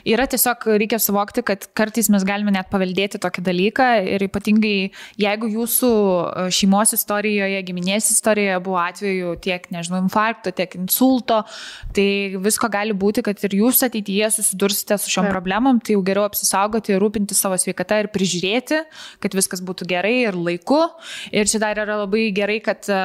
yra 0.09 0.23
tiesiog 0.25 0.63
reikia 0.81 0.97
suvokti, 0.97 1.43
kad 1.45 1.67
kartais 1.77 2.07
mes 2.09 2.23
galime 2.25 2.49
net 2.55 2.71
paveldėti 2.71 3.19
tokį 3.21 3.43
dalyką 3.45 3.89
ir 4.15 4.25
ypatingai 4.25 4.89
jeigu 5.21 5.49
jūsų 5.53 5.91
e, 5.93 6.45
šeimos 6.57 6.95
istorijoje, 6.97 7.59
giminės 7.67 8.09
istorijoje 8.15 8.57
buvo 8.65 8.79
atveju 8.81 9.35
tiek, 9.45 9.67
nežinau, 9.75 9.99
infarkto, 10.01 10.49
tiek 10.57 10.73
insulto, 10.79 11.43
tai 11.93 12.07
visko 12.41 12.71
gali 12.73 12.97
būti, 12.97 13.21
kad 13.27 13.45
ir 13.45 13.53
jūs 13.59 13.83
ateityje 13.85 14.31
susidursite 14.39 14.97
su 14.97 15.13
šiom 15.13 15.29
problemom, 15.29 15.77
tai 15.77 15.93
jau 15.93 16.01
geriau 16.09 16.25
apsisaugoti, 16.25 16.97
rūpinti 16.97 17.37
savo 17.37 17.59
sveikatą 17.61 18.01
ir 18.01 18.09
prižiūrėti, 18.15 18.81
kad 19.21 19.37
viskas 19.37 19.61
būtų 19.61 19.91
gerai 19.93 20.15
ir 20.23 20.41
laiku. 20.41 20.81
Ir 21.29 21.45
čia 21.45 21.61
dar 21.61 21.77
yra 21.85 22.01
labai 22.01 22.31
gerai, 22.33 22.57
kad 22.65 22.89
e, 22.89 22.99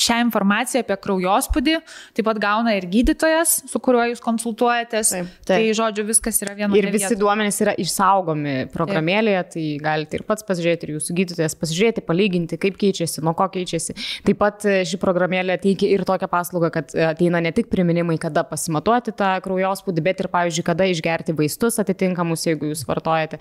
šią 0.00 0.20
informaciją 0.26 0.84
apie 0.84 0.96
kraujospūdį 1.04 1.76
taip 2.16 2.26
pat 2.26 2.40
gauna 2.42 2.74
ir 2.76 2.86
gydytojas, 2.90 3.56
su 3.70 3.80
kuriuo 3.82 4.06
jūs 4.10 4.22
konsultuojatės. 4.24 5.12
Taip, 5.14 5.30
taip. 5.44 5.50
Tai 5.50 5.76
žodžiu, 5.78 6.04
viskas 6.08 6.40
yra 6.44 6.56
vietoje. 6.58 6.80
Ir 6.80 6.90
visi 6.92 7.06
vietą. 7.08 7.20
duomenys 7.22 7.60
yra 7.64 7.74
išsaugomi 7.80 8.54
programėlėje, 8.74 9.42
taip. 9.44 9.52
tai 9.54 9.66
galite 9.84 10.18
ir 10.18 10.24
pats 10.28 10.46
pasižiūrėti, 10.48 10.88
ir 10.88 10.96
jūsų 10.96 11.16
gydytojas 11.20 11.56
pasižiūrėti, 11.60 12.04
palyginti, 12.06 12.58
kaip 12.60 12.78
keičiasi, 12.80 13.24
nuo 13.26 13.34
ko 13.38 13.48
keičiasi. 13.52 13.96
Taip 14.26 14.40
pat 14.40 14.66
e, 14.68 14.80
ši 14.88 15.00
programėlė 15.02 15.58
teikia 15.62 15.90
ir 15.94 16.04
tokią 16.08 16.30
paslaugą, 16.32 16.72
kad 16.74 16.94
e, 16.96 17.04
ateina 17.10 17.42
ne 17.44 17.52
tik 17.56 17.70
priminimai, 17.72 18.18
kada 18.22 18.44
pasimatuoti 18.48 19.14
tą 19.16 19.32
kraujospūdį, 19.44 20.06
bet 20.06 20.24
ir, 20.24 20.30
pavyzdžiui, 20.32 20.66
kada 20.66 20.88
išgerti 20.90 21.36
vaistus 21.38 21.80
atitinkamus, 21.82 22.46
jeigu 22.48 22.72
jūs 22.72 22.86
vartojate. 22.88 23.40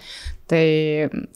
Tai 0.49 0.65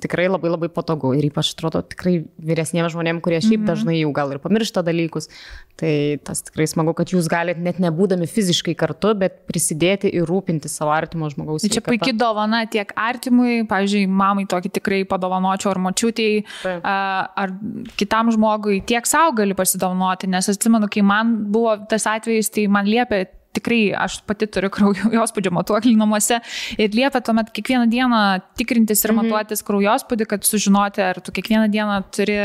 tikrai 0.01 0.25
labai 0.25 0.49
labai 0.49 0.69
patogu 0.73 1.13
ir 1.17 1.27
ypač 1.27 1.53
atrodo 1.53 1.83
tikrai 1.85 2.15
vyresniems 2.41 2.95
žmonėms, 2.95 3.21
kurie 3.23 3.39
šiaip 3.41 3.59
mm 3.59 3.63
-hmm. 3.63 3.69
dažnai 3.69 3.99
jau 3.99 4.11
gal 4.15 4.33
ir 4.33 4.41
pamiršta 4.41 4.81
dalykus. 5.13 5.29
Tai 5.73 6.19
tas 6.23 6.43
tikrai 6.45 6.67
smagu, 6.69 6.93
kad 6.93 7.09
jūs 7.09 7.25
galite 7.27 7.59
net 7.59 7.79
nebūdami 7.81 8.27
fiziškai 8.29 8.75
kartu, 8.77 9.15
bet 9.17 9.41
prisidėti 9.49 10.11
ir 10.13 10.27
rūpinti 10.29 10.69
savo 10.69 10.93
artimo 10.93 11.25
žmogaus. 11.33 11.63
Tai 11.65 11.71
čia 11.73 11.81
puikiai 11.81 12.13
dovana 12.13 12.61
tiek 12.69 12.93
artimui, 12.93 13.63
pavyzdžiui, 13.65 14.05
mamai 14.05 14.45
tokį 14.45 14.69
tikrai 14.77 15.01
padovanočiau 15.09 15.71
ar 15.73 15.81
močiutėjai, 15.81 16.43
ar 16.85 17.55
kitam 17.97 18.29
žmogui, 18.35 18.83
tiek 18.85 19.09
savo 19.09 19.33
gali 19.41 19.57
pasidovanoti, 19.57 20.29
nes 20.29 20.51
atsimenu, 20.53 20.91
kai 20.93 21.01
man 21.01 21.39
buvo 21.49 21.79
tas 21.89 22.05
atvejis, 22.05 22.53
tai 22.53 22.67
man 22.69 22.85
liepė 22.85 23.25
tikrai 23.53 23.93
aš 24.05 24.19
pati 24.27 24.47
turiu 24.51 24.71
kraujospūdžio 24.75 25.53
matuoklį 25.53 25.95
namuose 25.99 26.39
ir 26.77 26.95
liepia 26.95 27.21
tuomet 27.23 27.51
kiekvieną 27.55 27.87
dieną 27.91 28.21
tikrintis 28.59 29.03
ir 29.05 29.13
mhm. 29.13 29.29
matuotis 29.29 29.63
kraujospūdį, 29.65 30.27
kad 30.29 30.47
sužinoti, 30.47 31.03
ar 31.05 31.21
tu 31.23 31.33
kiekvieną 31.35 31.69
dieną 31.73 31.99
turi 32.13 32.37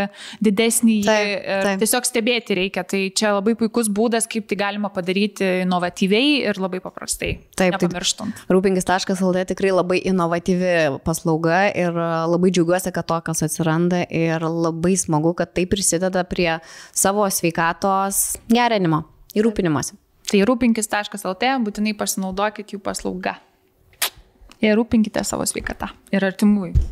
didesnį 0.44 0.98
jį 1.02 1.18
tiesiog 1.82 2.08
stebėti 2.08 2.56
reikia. 2.58 2.84
Tai 2.88 3.00
čia 3.16 3.34
labai 3.36 3.54
puikus 3.58 3.90
būdas, 3.92 4.28
kaip 4.30 4.48
tai 4.50 4.58
galima 4.60 4.90
padaryti 4.92 5.64
inovatyviai 5.64 6.42
ir 6.48 6.60
labai 6.60 6.80
paprastai. 6.84 7.34
Taip, 7.58 7.76
nepamirštant. 7.76 8.44
Tai 8.44 8.56
rūpingis.lt 8.56 9.44
tikrai 9.52 9.72
labai 9.74 10.00
inovatyvi 10.08 10.74
paslauga 11.06 11.66
ir 11.72 11.94
labai 11.94 12.52
džiaugiuosi, 12.54 12.92
kad 12.94 13.08
tokios 13.08 13.44
atsiranda 13.46 14.04
ir 14.08 14.44
labai 14.44 14.96
smagu, 15.00 15.34
kad 15.38 15.54
tai 15.56 15.66
prisideda 15.70 16.24
prie 16.28 16.58
savo 16.92 17.28
sveikatos 17.32 18.38
gerinimo 18.52 19.04
ir 19.36 19.46
rūpinimuose. 19.46 19.98
Tai 20.28 20.40
rūpinkis.lt, 20.44 21.52
būtinai 21.64 21.94
pasinaudokit 21.96 22.74
jų 22.74 22.82
paslaugą. 22.84 23.38
Ir 24.60 24.74
rūpinkite 24.76 25.22
savo 25.24 25.46
sveikatą 25.46 25.88
ir 26.14 26.24
artimųjų. 26.28 26.88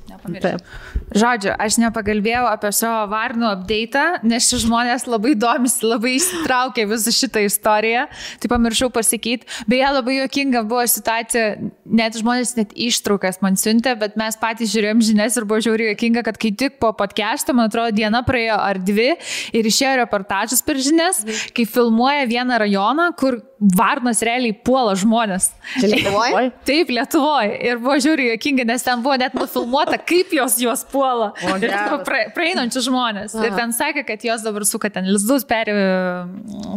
Žodžiu, 1.17 1.53
aš 1.55 1.78
nepagalbėjau 1.81 2.47
apie 2.51 2.70
savo 2.75 3.07
varnų 3.12 3.47
update, 3.53 4.05
nes 4.27 4.49
šie 4.49 4.61
žmonės 4.65 5.07
labai 5.09 5.35
domisi, 5.39 5.85
labai 5.86 6.17
įsitraukė 6.17 6.86
visą 6.91 7.12
šitą 7.15 7.45
istoriją. 7.47 8.07
Tai 8.43 8.51
pamiršau 8.51 8.91
pasakyti. 8.95 9.47
Beje, 9.70 9.86
labai 9.97 10.19
juokinga 10.19 10.65
buvo 10.67 10.85
situacija, 10.91 11.57
net 11.86 12.19
žmonės 12.19 12.57
net 12.59 12.75
ištraukas 12.75 13.41
man 13.45 13.59
siuntė, 13.61 13.95
bet 14.01 14.19
mes 14.19 14.39
patys 14.41 14.73
žiūrėjom 14.75 15.05
žinias 15.11 15.39
ir 15.39 15.47
buvo 15.49 15.62
žiauriai 15.65 15.93
juokinga, 15.93 16.25
kad 16.27 16.41
kai 16.43 16.53
tik 16.59 16.81
po 16.83 16.93
podcast'o, 16.97 17.55
man 17.57 17.70
atrodo, 17.70 17.95
diena 17.97 18.23
praėjo 18.27 18.59
ar 18.59 18.81
dvi 18.83 19.12
ir 19.57 19.70
išėjo 19.70 19.97
reportažas 20.03 20.65
per 20.67 20.81
žinias, 20.83 21.23
kai 21.57 21.69
filmuoja 21.70 22.27
vieną 22.31 22.62
rajoną, 22.67 23.12
kur 23.19 23.41
Varnas 23.57 24.20
realiai 24.20 24.53
puola 24.53 24.93
žmonės. 25.01 25.49
Lietuvoje? 25.81 26.51
Taip, 26.69 26.91
Lietuvoje. 26.93 27.55
Ir 27.65 27.78
buvo 27.81 27.95
žiūri 28.05 28.27
jokinga, 28.35 28.67
nes 28.69 28.85
ten 28.85 29.01
buvo 29.07 29.17
net 29.20 29.35
nufilmuota, 29.39 29.99
kaip 30.02 30.33
jos 30.35 30.59
juos 30.60 30.83
puola. 30.91 31.31
O, 31.47 31.57
ir 31.62 31.73
pra, 32.07 32.25
praeinančius 32.35 32.89
žmonės. 32.89 33.36
Aha. 33.36 33.49
Ir 33.49 33.57
ten 33.59 33.75
sakė, 33.76 34.05
kad 34.09 34.25
jos 34.26 34.44
dabar 34.44 34.67
suka 34.68 34.91
ten 34.93 35.07
lizdus, 35.09 35.47
peri 35.49 35.75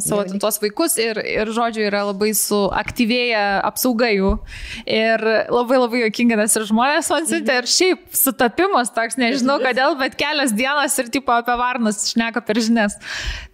savo 0.05 0.23
tuos 0.41 0.59
vaikus 0.61 0.97
ir, 1.01 1.19
ir, 1.25 1.49
žodžiu, 1.55 1.85
yra 1.89 2.03
labai 2.09 2.31
suaktyvėję 2.37 3.43
apsauga 3.67 4.11
jų. 4.13 4.33
Ir 4.85 5.25
labai 5.49 5.79
labai 5.81 6.03
jokinga, 6.05 6.39
nes 6.39 6.57
ir 6.57 6.67
žmonės 6.69 7.11
man 7.13 7.29
siuntė, 7.29 7.59
ir 7.61 7.69
šiaip 7.69 8.05
sutapimas 8.15 8.93
toks, 8.95 9.17
nežinau 9.19 9.59
kodėl, 9.63 9.97
bet 9.99 10.17
kelias 10.19 10.53
dienas 10.55 10.97
ir 11.01 11.11
tipo 11.13 11.33
apie 11.35 11.55
Varnas 11.59 12.03
šneka 12.11 12.43
per 12.45 12.61
žinias. 12.61 12.97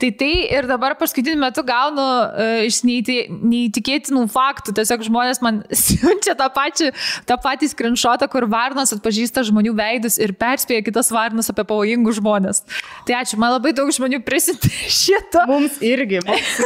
Tai 0.02 0.12
tai 0.20 0.34
ir 0.58 0.68
dabar 0.70 0.98
paskutiniu 1.00 1.40
metu 1.42 1.64
gaunu 1.66 2.04
uh, 2.04 2.66
iš 2.66 2.82
neįti 2.88 3.26
neįtikėtinų 3.30 4.26
faktų. 4.32 4.76
Tiesiog 4.80 5.06
žmonės 5.08 5.42
man 5.46 5.64
siunčia 5.86 6.36
tą, 6.38 6.50
pačią, 6.54 6.92
tą 7.30 7.40
patį 7.42 7.72
skrinšotą, 7.72 8.30
kur 8.32 8.48
varnas 8.50 8.65
atpažįsta 8.96 9.44
žmonių 9.46 9.76
veidus 9.78 10.18
ir 10.22 10.34
perspėja 10.40 10.86
kitas 10.88 11.12
varnas 11.14 11.52
apie 11.52 11.66
pavojingus 11.68 12.18
žmonės. 12.20 12.64
Tai 13.06 13.20
ačiū, 13.22 13.40
man 13.42 13.56
labai 13.58 13.76
daug 13.78 13.92
žmonių 13.94 14.22
prisinti 14.26 14.72
šitą. 15.02 15.46
Mums 15.50 15.78
irgi, 15.86 16.22
mums 16.26 16.58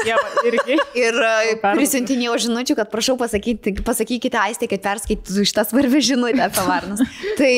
irgi. 0.47 0.79
ir 1.05 1.19
e, 1.27 1.57
prisintinėjau 1.65 2.37
žinučių, 2.45 2.77
kad 2.79 2.91
prašau 2.93 3.17
pasakyti, 3.19 3.75
pasakykite 3.83 4.39
aistė, 4.39 4.69
kad 4.71 4.85
perskaitytų 4.85 5.47
šitą 5.49 5.67
svarbę 5.67 6.03
žinutę 6.05 6.45
apie 6.47 6.65
varnas. 6.69 7.03
tai 7.41 7.53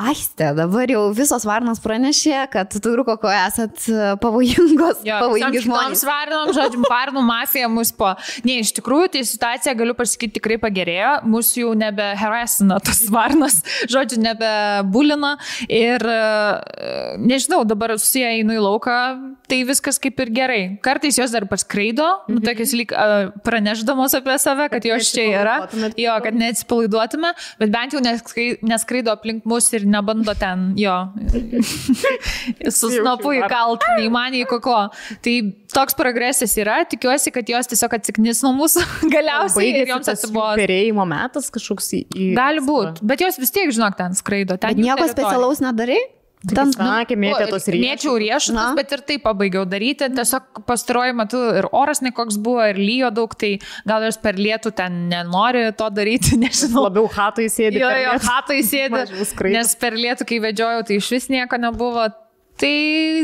aistė, 0.00 0.52
dabar 0.56 0.90
jau 0.90 1.08
visos 1.16 1.44
varnas 1.48 1.82
pranešė, 1.82 2.46
kad 2.52 2.78
turko 2.84 3.18
ko 3.20 3.32
esat 3.32 3.88
e, 3.90 4.14
pavojingos, 4.22 5.02
jo, 5.06 5.18
pavojingi 5.26 5.64
žmonės. 5.66 6.06
Varnom, 6.06 6.54
žodžiu, 6.56 6.84
varnų 6.86 7.26
mafija 7.26 7.68
mus 7.70 7.90
po 7.96 8.14
Ne, 8.44 8.60
iš 8.62 8.72
tikrųjų, 8.76 9.10
tai 9.14 9.22
situacija, 9.26 9.74
galiu 9.78 9.94
pasakyti, 9.98 10.38
tikrai 10.38 10.58
pagerėjo. 10.62 11.12
Mūsų 11.30 11.64
jau 11.64 11.72
nebe 11.78 12.06
harassina 12.20 12.80
tas 12.84 13.02
varnas, 13.12 13.60
žodžiu, 13.88 14.20
nebe 14.20 14.50
bulina. 14.92 15.36
Ir 15.68 16.02
e, 16.04 16.20
nežinau, 17.20 17.62
dabar 17.68 17.94
su 18.00 18.20
jie 18.20 18.26
einu 18.40 18.56
į 18.56 18.62
lauką, 18.64 18.96
tai 19.50 19.62
viskas 19.68 20.00
kaip 20.02 20.20
ir 20.24 20.32
gerai. 20.34 20.60
Kartais 20.84 21.18
jos 21.18 21.32
dar 21.34 21.46
paskraido, 21.50 22.06
nu, 22.26 22.36
mhm. 22.36 22.40
nu, 22.40 22.44
tokias 22.46 22.74
lyg 22.76 22.94
uh, 22.94 23.30
praneždamos 23.46 24.14
apie 24.18 24.36
save, 24.42 24.68
kad 24.72 24.86
jos 24.86 25.12
čia 25.14 25.26
yra. 25.42 25.56
Jo, 26.00 26.16
kad 26.24 26.36
neatsipalaiduotume, 26.38 27.32
bet 27.60 27.72
bent 27.72 27.96
jau 27.96 28.02
neskraido 28.02 29.14
aplink 29.14 29.46
mus 29.48 29.70
ir 29.76 29.86
nebando 29.88 30.34
ten 30.38 30.70
jo. 30.78 30.96
Susnopu 32.80 33.34
į 33.36 33.44
kaltą, 33.50 33.96
nei 33.98 34.10
man, 34.12 34.34
nei 34.34 34.46
koko. 34.48 34.86
Tai 35.24 35.36
toks 35.74 35.96
progresas 35.98 36.54
yra, 36.60 36.80
tikiuosi, 36.88 37.32
kad 37.34 37.50
jos 37.50 37.70
tiesiog 37.70 37.98
atsiknis 37.98 38.44
nuo 38.46 38.54
mūsų 38.58 38.84
galiausiai 39.14 39.82
ir 39.82 39.92
joms 39.94 40.12
atsibodo. 40.12 40.54
Perėjimo 40.60 41.06
metas 41.08 41.50
kažkoks 41.54 41.92
į... 41.98 42.04
į 42.14 42.30
Gali 42.38 42.64
būti, 42.64 43.04
bet 43.06 43.26
jos 43.26 43.40
vis 43.40 43.54
tiek, 43.54 43.72
žinok, 43.74 43.98
ten 43.98 44.16
skraido. 44.18 44.58
Ten 44.60 44.74
bet 44.74 44.84
nieko 44.84 45.10
specialaus 45.10 45.62
nedarai? 45.64 46.00
Ten, 46.40 46.70
sakė, 46.72 47.18
mėtė 47.20 47.50
tos 47.50 47.66
riešutus. 47.68 47.82
Mėčiau 47.84 48.14
riešutus, 48.16 48.70
bet 48.78 48.92
ir 48.96 49.02
tai 49.04 49.16
pabaigiau 49.20 49.66
daryti. 49.68 50.08
Tiesiog 50.16 50.62
pastaruoju 50.64 51.16
metu 51.18 51.40
ir 51.60 51.68
oras 51.76 52.00
nekoks 52.00 52.38
buvo, 52.40 52.64
ir 52.70 52.80
lyjo 52.80 53.10
daug, 53.12 53.34
tai 53.36 53.58
gal 53.88 54.06
jos 54.06 54.16
per 54.22 54.40
lietų 54.40 54.72
ten 54.78 54.96
nenori 55.10 55.66
to 55.76 55.90
daryti, 55.92 56.38
nežinau. 56.40 56.86
Labiau 56.86 57.10
hatai 57.12 57.50
sėdi. 57.52 57.82
Jo, 57.82 57.92
jo, 57.92 58.16
hatai 58.24 58.62
sėdi. 58.64 59.04
nes 59.52 59.76
per 59.82 60.00
lietų, 60.00 60.28
kai 60.32 60.40
vedžiojau, 60.46 60.88
tai 60.88 60.96
iš 61.02 61.12
vis 61.18 61.28
nieko 61.32 61.60
nebuvo 61.60 62.08
Tai 62.60 62.72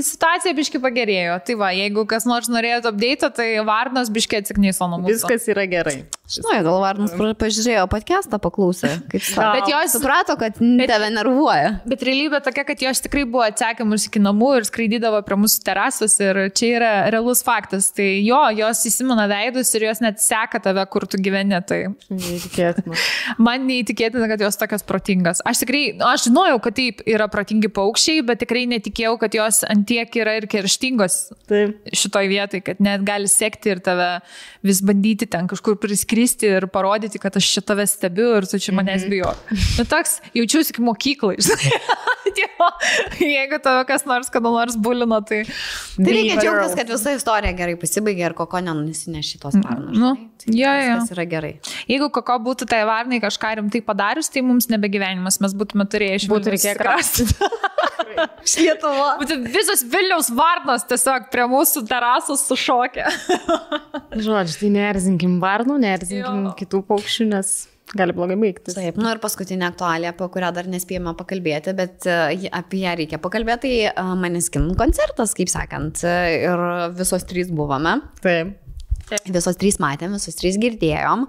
situacija 0.00 0.54
biški 0.56 0.80
pagerėjo. 0.80 1.34
Tai 1.44 1.56
va, 1.60 1.68
jeigu 1.76 2.06
kas 2.08 2.24
nors 2.28 2.48
norėtų 2.48 2.88
update, 2.92 3.28
tai 3.36 3.48
Varnos 3.66 4.08
biški 4.12 4.38
atsiknyso 4.40 4.88
nuo 4.88 5.02
mūsų. 5.02 5.12
Viskas 5.12 5.48
yra 5.52 5.66
gerai. 5.68 5.98
Žinau, 6.26 6.54
gal 6.66 6.78
Varnas 6.82 7.12
pažiūrėjo 7.14 7.84
podcastą, 7.92 8.40
paklausė. 8.42 8.88
Bet 9.12 9.68
jos- 9.70 9.92
suprato, 9.94 10.34
kad 10.40 10.56
tave 10.58 11.10
nervuoja. 11.14 11.82
Bet 11.86 12.02
realybė 12.02 12.40
tokia, 12.42 12.64
kad 12.66 12.80
jos 12.82 13.00
tikrai 13.04 13.22
buvo 13.28 13.44
atsekiamus 13.46 14.08
iki 14.08 14.18
namų 14.24 14.48
ir 14.56 14.66
skraidydavo 14.66 15.20
prie 15.26 15.36
mūsų 15.38 15.62
terasos 15.68 16.16
ir 16.24 16.40
čia 16.50 16.72
yra 16.80 16.90
realus 17.14 17.44
faktas. 17.46 17.92
Tai 17.94 18.08
jo, 18.26 18.40
jos 18.58 18.82
įsimena 18.90 19.28
veidus 19.30 19.70
ir 19.78 19.86
jos 19.86 20.00
net 20.02 20.18
seka 20.18 20.58
tave, 20.64 20.82
kur 20.90 21.06
tu 21.06 21.20
gyveni. 21.22 21.60
Tai 21.66 21.78
Neįtikėtina. 22.10 22.96
man 23.46 23.68
neįtikėtina, 23.68 24.26
kad 24.32 24.40
jos 24.40 24.58
tokios 24.58 24.82
protingas. 24.82 25.44
Aš 25.46 25.62
tikrai, 25.62 25.84
aš 26.00 26.26
žinojau, 26.26 26.58
kad 26.64 26.74
taip 26.80 27.04
yra 27.06 27.28
protingi 27.30 27.70
paukščiai, 27.70 28.24
bet 28.26 28.42
tikrai 28.42 28.66
netikėjau, 28.74 29.14
kad 29.22 29.25
jos 29.34 29.62
antiek 29.66 30.14
yra 30.20 30.36
ir 30.38 30.46
kerštingos 30.50 31.16
Taip. 31.50 31.78
šitoj 31.92 32.28
vietoj, 32.30 32.62
kad 32.66 32.82
net 32.84 33.06
gali 33.06 33.28
sekti 33.30 33.72
ir 33.74 33.82
tave 33.84 34.20
vis 34.66 34.82
bandyti 34.86 35.26
ten 35.30 35.48
kažkur 35.50 35.78
priskristi 35.82 36.50
ir 36.58 36.68
parodyti, 36.72 37.18
kad 37.22 37.36
aš 37.36 37.48
čia 37.56 37.64
tave 37.66 37.86
stebiu 37.90 38.34
ir 38.38 38.46
tu 38.46 38.60
čia 38.62 38.74
manęs 38.76 39.08
bijo. 39.10 39.32
Nu 39.78 39.86
toks, 39.88 40.20
jaučiuosi 40.36 40.76
kaip 40.76 40.86
mokyklai. 40.90 41.40
Tipo, 42.36 42.66
Jeigu 43.22 43.58
tave 43.64 43.84
kas 43.88 44.04
nors 44.08 44.28
kada 44.32 44.50
nors 44.52 44.76
bulino, 44.76 45.20
tai... 45.24 45.42
Tai 45.96 46.12
reikia 46.12 46.36
džiaugtis, 46.40 46.74
kad 46.76 46.90
visa 46.92 47.14
istorija 47.16 47.54
gerai 47.56 47.76
pasibaigė 47.80 48.26
ir 48.28 48.34
koko 48.36 48.60
nenusineš 48.64 49.30
šitos 49.34 49.56
parnos. 49.64 49.94
Nu, 49.96 50.10
žinai. 50.44 50.56
jo, 50.58 50.72
jo. 50.76 50.96
Viskas 50.98 51.14
yra 51.16 51.26
gerai. 51.30 51.52
Jeigu 51.88 52.10
koko 52.12 52.36
būtų 52.48 52.68
tai 52.68 52.82
varnai 52.88 53.22
kažką 53.24 53.54
rimtai 53.60 53.80
padarius, 53.86 54.28
tai 54.32 54.44
mums 54.44 54.68
nebegyvenimas, 54.72 55.40
mes 55.44 55.56
būtume 55.56 55.88
turėję 55.88 56.20
iš 56.20 56.28
Būtų 56.32 56.56
reikėję 56.56 56.76
krasti. 56.80 57.28
Iš 58.46 58.54
Lietuvo. 58.62 59.06
Būtų 59.20 59.36
visos 59.52 59.82
Vilniaus 59.92 60.30
varnos 60.32 60.86
tiesiog 60.88 61.26
prie 61.32 61.44
mūsų 61.50 61.82
terasos 61.88 62.46
sušokę. 62.48 63.04
Žodžiu, 64.16 64.56
tai 64.62 64.70
neerzinkim 64.72 65.36
varnų, 65.42 65.76
neerzinkim 65.82 66.46
Jo. 66.48 66.54
kitų 66.56 66.80
paukščių, 66.88 67.26
nes 67.34 67.50
gali 67.94 68.16
blogai 68.16 68.36
baigtis. 68.40 68.74
Taip, 68.74 68.98
nu 68.98 69.10
ir 69.12 69.20
paskutinė 69.22 69.68
aktualija, 69.68 70.14
apie 70.14 70.28
kurią 70.34 70.50
dar 70.56 70.68
nespėjome 70.70 71.14
pakalbėti, 71.18 71.74
bet 71.78 72.06
e, 72.10 72.50
apie 72.50 72.82
ją 72.82 72.96
reikia 72.98 73.22
pakalbėti, 73.22 73.62
tai 73.66 73.90
e, 73.92 74.06
Maneskin 74.18 74.72
koncertas, 74.78 75.36
kaip 75.38 75.52
sakant, 75.52 76.02
e, 76.02 76.16
ir 76.48 76.68
visos 76.98 77.26
trys 77.28 77.52
buvome. 77.54 78.00
Taip. 78.24 78.56
Visos 79.30 79.54
trys 79.54 79.76
matėm, 79.78 80.16
visos 80.16 80.34
trys 80.34 80.56
girdėjom 80.58 81.28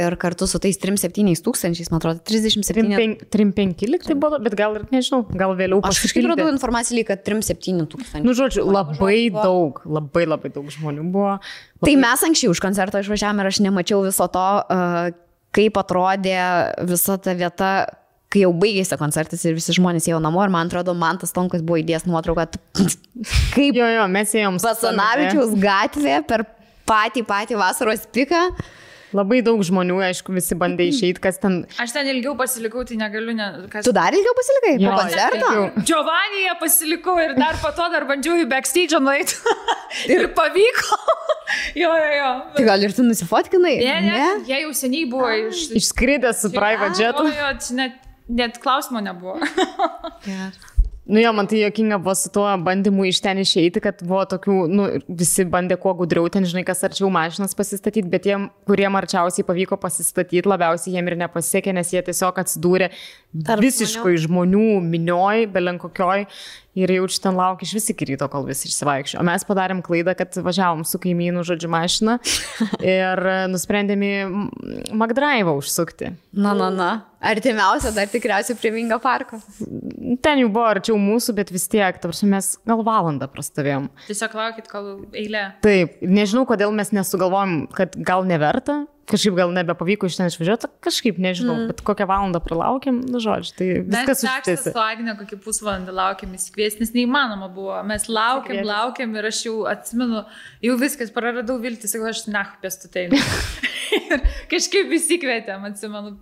ir 0.00 0.14
kartu 0.22 0.46
su 0.48 0.56
tais 0.62 0.78
3-7 0.80 1.34
tūkstančiais, 1.44 1.90
man 1.92 2.00
atrodo, 2.00 2.22
37 2.24 3.26
3-5 3.28 3.84
liktai 3.92 4.16
buvo, 4.16 4.38
bet 4.40 4.56
gal 4.56 4.78
ir 4.78 4.86
nežinau, 4.88 5.26
gal 5.28 5.52
vėliau 5.58 5.82
Aš 5.84 6.00
kažkaip 6.06 6.30
radau 6.30 6.48
informaciją, 6.48 7.04
kad 7.10 7.20
3-7 7.28 7.84
tūkstančiai. 7.92 8.24
Nu, 8.24 8.32
žodžiu, 8.38 8.64
labai 8.64 9.26
buvo. 9.28 9.44
daug, 9.44 9.82
labai 9.84 10.24
labai 10.30 10.54
daug 10.54 10.72
žmonių 10.72 11.04
buvo. 11.12 11.36
Tai 11.84 11.98
mes 12.00 12.24
anksčiau 12.30 12.56
už 12.56 12.64
koncertą 12.64 13.04
išvažiavome 13.04 13.44
ir 13.44 13.52
aš 13.52 13.60
nemačiau 13.68 14.00
viso 14.06 14.24
to, 14.32 14.46
uh, 14.64 15.12
kaip 15.56 15.78
atrodė 15.80 16.36
visa 16.90 17.16
ta 17.22 17.34
vieta, 17.38 17.70
kai 18.30 18.44
jau 18.44 18.52
baigėsi 18.54 18.98
koncertas 19.00 19.42
ir 19.48 19.56
visi 19.58 19.74
žmonės 19.74 20.06
ėjo 20.10 20.20
namo 20.22 20.42
ir 20.44 20.52
man 20.54 20.70
atrodo, 20.70 20.94
man 20.94 21.18
tas 21.18 21.34
Tomkas 21.34 21.64
buvo 21.66 21.80
įdėjęs 21.82 22.06
nuotrauką, 22.06 22.46
kaip 23.56 23.78
Jo, 23.78 23.88
jo, 23.96 24.06
mes 24.12 24.34
ėjom. 24.38 24.60
su 24.60 24.68
Basanavičiaus 24.68 25.56
gatvė 25.60 26.20
per 26.28 26.46
patį 26.90 27.24
patį 27.26 27.58
vasaros 27.60 28.06
piką. 28.14 28.44
Labai 29.16 29.40
daug 29.42 29.58
žmonių, 29.66 29.96
aišku, 30.06 30.30
visi 30.36 30.54
bandė 30.58 30.86
išeiti, 30.86 31.18
kas 31.22 31.40
ten. 31.42 31.64
Aš 31.82 31.94
ten 31.96 32.06
ilgiau 32.12 32.36
pasilikau, 32.38 32.84
tai 32.86 32.98
negaliu. 33.00 33.34
Ne, 33.34 33.48
kas... 33.72 33.82
Tu 33.86 33.94
dar 33.94 34.14
ilgiau 34.14 34.34
pasilikai 34.38 34.74
Jo, 34.78 34.92
po 34.92 35.00
koncerto? 35.02 35.48
Giovanija 35.88 36.54
pasilikau 36.60 37.16
ir 37.22 37.34
dar 37.38 37.58
po 37.62 37.72
to 37.74 37.88
dar 37.90 38.06
bandžiau 38.06 38.38
į 38.38 38.46
backstage 38.50 39.00
nueiti. 39.02 39.34
ir 40.14 40.28
pavyko. 40.36 41.00
jo, 41.82 41.90
jo, 41.90 42.12
jo. 42.20 42.30
Tai 42.54 42.68
gal 42.70 42.86
ir 42.86 42.94
tu 42.94 43.06
nusifotkinai? 43.06 43.74
Ne, 43.82 43.96
ne, 44.06 44.28
jie 44.46 44.62
jau 44.62 44.70
seniai 44.84 45.10
buvo 45.10 45.32
iš... 45.48 45.66
Išskridęs 45.82 46.44
su 46.46 46.52
private 46.54 47.02
jetu. 47.02 47.26
Jo, 47.26 47.50
jo, 47.50 47.76
net, 47.82 47.98
net 48.30 48.62
klausimo 48.62 49.02
nebuvo. 49.02 49.40
Nu 51.10 51.18
jo, 51.18 51.32
man 51.34 51.48
tai 51.50 51.58
jokinga 51.64 51.98
buvo 51.98 52.14
su 52.14 52.30
tuo 52.30 52.46
bandymu 52.62 53.04
iš 53.08 53.18
ten 53.24 53.40
išeiti, 53.42 53.80
kad 53.82 53.98
buvo 54.06 54.20
tokių, 54.30 54.58
nu, 54.70 54.86
visi 55.18 55.42
bandė 55.50 55.74
kuo 55.82 55.90
gudriau 55.98 56.28
ten, 56.30 56.46
žinai, 56.46 56.62
kas 56.68 56.84
arčiau 56.86 57.10
mašinas 57.10 57.56
pasistatyti, 57.58 58.06
bet 58.12 58.22
tiem, 58.28 58.46
kuriem 58.70 58.98
arčiausiai 59.00 59.46
pavyko 59.48 59.80
pasistatyti, 59.82 60.46
labiausiai 60.46 60.94
jiem 60.94 61.10
ir 61.10 61.18
nepasiekė, 61.24 61.74
nes 61.74 61.90
jie 61.90 62.04
tiesiog 62.06 62.38
atsidūrė 62.44 62.92
Tarp 63.46 63.62
visiškai 63.62 64.16
žmonių 64.22 64.80
minioj, 64.86 65.48
belenkokioj 65.54 66.28
ir 66.78 66.92
jau 66.94 67.06
čia 67.10 67.24
ten 67.26 67.38
laukia 67.38 67.66
iš 67.66 67.74
visi 67.78 67.92
iki 67.94 68.10
ryto, 68.12 68.28
kol 68.30 68.46
visi 68.48 68.68
išsivaikščio. 68.70 69.18
O 69.20 69.26
mes 69.26 69.44
padarėm 69.46 69.82
klaidą, 69.84 70.14
kad 70.18 70.38
važiavom 70.44 70.84
su 70.86 71.00
kaimynu, 71.02 71.42
žodžiu, 71.46 71.70
mašiną 71.72 72.18
ir 72.96 73.22
nusprendėm 73.50 74.04
į 74.06 74.14
McDrive 74.94 75.56
užsukti. 75.58 76.14
Na, 76.32 76.54
na, 76.56 76.70
na. 76.74 76.90
Artimiausia 77.20 77.90
dar 77.92 78.08
tikriausiai 78.08 78.56
prie 78.56 78.70
Vingo 78.72 78.96
parko. 79.02 79.36
Ten 80.24 80.40
jau 80.40 80.48
buvo 80.48 80.64
arčiau 80.70 80.96
mūsų, 80.96 81.34
bet 81.36 81.50
vis 81.52 81.66
tiek, 81.68 81.98
tarsi 82.00 82.28
mes 82.30 82.54
gal 82.68 82.80
valandą 82.86 83.28
prastovėjom. 83.28 83.90
Tiesiog 84.06 84.38
laukit, 84.38 84.70
kol 84.70 84.88
eilė. 85.12 85.50
Taip, 85.64 85.98
nežinau, 86.00 86.46
kodėl 86.48 86.72
mes 86.72 86.94
nesugalvojom, 86.96 87.66
kad 87.76 87.98
gal 88.08 88.24
neverta, 88.28 88.84
kažkaip 89.10 89.36
gal 89.38 89.52
nebepavyko 89.54 90.08
iš 90.10 90.18
ten 90.18 90.30
išvažiuoti, 90.30 90.70
kažkaip 90.84 91.18
nežinau, 91.22 91.56
mm. 91.56 91.72
bet 91.72 91.82
kokią 91.86 92.06
valandą 92.10 92.40
pralaukėm, 92.44 93.02
nu 93.10 93.22
žodžiu, 93.22 93.54
tai 93.58 93.68
viskas 93.80 94.24
Mes 94.24 94.24
užtėsi. 94.30 94.72
su 94.74 94.82
Agne 94.82 95.16
kokį 95.18 95.40
pusvalandį 95.44 95.96
laukėm 95.96 96.36
įsikviesti, 96.38 96.84
nes 96.84 96.94
neįmanoma 96.96 97.50
buvo. 97.54 97.76
Mes 97.90 98.06
laukėm, 98.10 98.62
laukėm 98.66 99.18
ir 99.18 99.30
aš 99.32 99.44
jau 99.48 99.56
atsimenu, 99.70 100.24
jau 100.64 100.78
viskas, 100.80 101.12
praradau 101.14 101.58
viltį, 101.62 101.90
sakau, 101.90 102.10
aš 102.12 102.26
nah, 102.30 102.54
pėstutėlį. 102.62 103.20
ir 103.98 104.22
kažkaip 104.50 104.92
įsikvietėm, 104.96 105.64
atsimenu. 105.70 106.16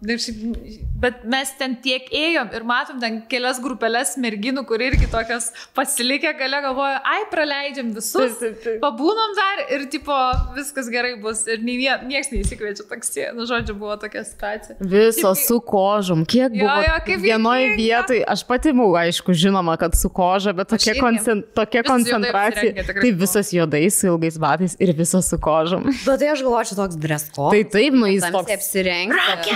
Bet 0.99 1.23
mes 1.31 1.53
ten 1.59 1.77
tiek 1.85 2.09
ėjom 2.15 2.51
ir 2.57 2.65
matom 2.67 2.99
ten 3.03 3.21
kelias 3.31 3.61
grupelės 3.63 4.17
merginų, 4.21 4.65
kur 4.69 4.83
irgi 4.83 5.09
tokios 5.13 5.51
pasilikę 5.77 6.33
gale 6.39 6.61
galvoja, 6.65 6.99
ai, 7.07 7.23
praleidžiam 7.31 7.93
visus, 7.95 8.39
Taip, 8.39 8.41
taip, 8.41 8.59
taip. 8.65 8.79
pabūnam 8.83 9.35
dar 9.39 9.63
ir 9.77 9.87
tipo, 9.93 10.17
viskas 10.57 10.91
gerai 10.93 11.15
bus 11.23 11.45
ir 11.51 11.63
nei 11.65 11.77
vien, 11.81 12.03
nieks 12.11 12.33
neįsikviečia 12.35 12.87
taksi. 12.91 13.29
Nu, 13.37 13.47
žodžiu, 13.49 13.77
buvo 13.79 13.97
tokia 14.01 14.25
situacija. 14.27 14.79
Visos 14.81 15.45
su 15.47 15.61
kožom, 15.65 16.25
kiek 16.29 16.55
Jo, 16.57 16.67
buvo 16.67 16.83
jo, 16.87 16.97
kaip 17.07 17.23
vienoje 17.23 17.71
vietoje, 17.79 18.25
aš 18.29 18.45
pati 18.49 18.73
buvau, 18.75 18.97
aišku, 19.05 19.35
žinoma, 19.37 19.77
kad 19.81 19.95
su 19.99 20.11
koža, 20.11 20.55
bet 20.57 20.71
tokia, 20.73 20.95
irgi. 20.97 21.05
koncent, 21.05 21.49
tokia 21.57 21.85
koncentracija. 21.87 22.87
Tai 22.89 23.13
visos 23.23 23.53
juodais, 23.55 24.01
ilgais 24.09 24.39
batais 24.41 24.77
ir 24.83 24.93
visos 24.97 25.29
su 25.31 25.39
kožom. 25.43 25.87
Bet 26.05 26.21
tai 26.23 26.33
aš 26.33 26.43
galvoju, 26.47 26.71
čia 26.73 26.79
toks 26.79 26.99
dresko. 27.01 27.49
Tai 27.59 27.65
taip, 27.73 27.95
nu 27.99 28.07
jis 28.07 28.23
toks 28.31 28.53
apsirengti. 28.55 29.55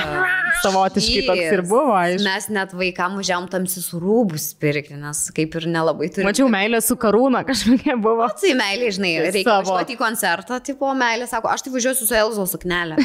savotiškai 0.62 1.22
toks 1.28 1.42
ir 1.54 1.62
buvo, 1.66 1.94
aišku. 1.94 2.24
Mes 2.26 2.48
net 2.54 2.74
vaikam 2.76 3.18
važiavom 3.20 3.46
tamsius 3.52 3.92
rūbus 3.94 4.48
pirkti, 4.62 4.96
nes 4.98 5.20
kaip 5.36 5.54
ir 5.60 5.68
nelabai 5.70 6.08
turime. 6.10 6.30
Mačiau 6.30 6.48
meilę 6.52 6.80
su 6.82 6.96
karūna 7.00 7.44
kažkokia 7.46 7.96
buvo. 8.02 8.26
Tai 8.42 8.54
meilė, 8.58 8.90
žinai, 8.96 9.12
reikia 9.28 9.60
važiuoti 9.60 9.94
į 9.94 10.00
koncertą, 10.00 10.58
tipo 10.66 10.90
meilė 10.98 11.28
sako, 11.30 11.52
aš 11.52 11.66
tai 11.66 11.74
važiuosiu 11.76 12.08
su 12.08 12.18
Elzo 12.18 12.48
suknelė. 12.50 12.98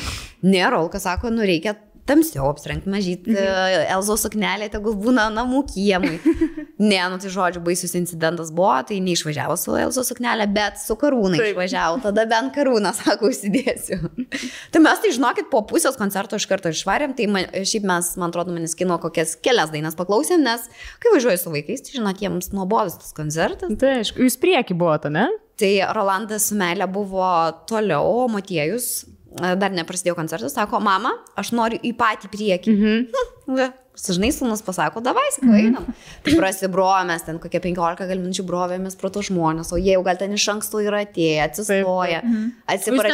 Ne, 0.47 0.63
Rolkas 0.73 1.05
sako, 1.07 1.31
nu 1.33 1.45
reikia 1.45 1.75
tamsiau 2.07 2.47
apsirengti 2.51 2.89
mažyti 2.91 3.35
Mhm. 3.35 3.87
Elzo 3.93 4.15
suknelė, 4.19 4.69
tegul 4.71 4.95
būna 4.97 5.27
namų 5.33 5.65
kiemui. 5.73 6.19
Ne, 6.77 6.99
nu 7.09 7.17
tai 7.17 7.31
žodžiu, 7.33 7.57
baisus 7.65 7.95
incidentas 7.97 8.51
buvo, 8.53 8.69
tai 8.85 8.99
neišvažiavo 9.01 9.55
su 9.57 9.73
Elzo 9.81 10.03
suknelė, 10.05 10.45
bet 10.53 10.77
su 10.77 10.93
karūna 10.99 11.39
Taip. 11.39 11.55
išvažiavo, 11.55 11.97
tada 12.03 12.27
bent 12.29 12.53
karūną, 12.53 12.91
sako, 12.93 13.31
užsidėsiu. 13.31 13.97
tai 14.75 14.81
mes 14.85 15.01
tai 15.01 15.09
žinokit, 15.15 15.49
po 15.49 15.63
pusės 15.65 15.97
koncerto 15.97 16.37
iš 16.37 16.45
karto 16.45 16.69
išvarėm, 16.69 17.15
tai 17.17 17.25
man, 17.33 17.49
šiaip 17.65 17.87
mes, 17.89 18.11
man 18.21 18.29
atrodo, 18.29 18.53
manis 18.53 18.77
kino 18.77 18.99
kokias 19.01 19.33
kelias 19.41 19.73
dainas 19.73 19.97
paklausėm, 19.97 20.45
nes 20.45 20.69
kai 21.01 21.15
važiuoju 21.15 21.41
su 21.41 21.55
vaikais, 21.57 21.81
tai 21.87 21.97
žinot, 21.97 22.21
jiems 22.21 22.53
nuobodus 22.53 22.99
tas 23.01 23.17
koncertas. 23.17 23.73
Tai 23.81 23.95
aišku, 24.03 24.21
jūs 24.27 24.37
prieki 24.37 24.77
buvote, 24.77 25.09
ne? 25.09 25.25
Tai 25.57 25.73
Rolandas 25.97 26.51
su 26.51 26.59
meilė 26.61 26.85
buvo 26.93 27.25
toliau, 27.65 28.05
o 28.05 28.27
Motiejus 28.29 28.91
e, 29.01 29.16
dar 29.37 29.73
neprasidėjo 29.75 30.15
koncertas, 30.17 30.55
sako, 30.57 30.81
mama, 30.83 31.13
aš 31.39 31.53
noriu 31.57 31.81
į 31.83 31.93
patį 31.97 32.31
priekį. 32.33 32.77
Mhm. 32.77 33.67
Žinai, 33.97 34.29
sūnus 34.29 34.61
pasako, 34.61 35.01
davai, 35.01 35.25
sakau, 35.33 35.55
einam. 35.57 35.85
Tai 36.21 36.33
prasibrovėmės 36.37 37.23
ten 37.25 37.39
kokie 37.41 37.57
15 37.63 38.05
gal 38.05 38.19
minučių 38.21 38.43
brovėmės 38.45 38.97
pro 38.99 39.09
to 39.13 39.23
žmonės, 39.25 39.71
o 39.73 39.79
jie 39.81 39.95
jau 39.95 40.03
gal 40.05 40.19
ten 40.19 40.35
iš 40.37 40.45
anksto 40.53 40.81
yra 40.83 41.01
atėję, 41.07 41.39
atsistoję, 41.47 42.19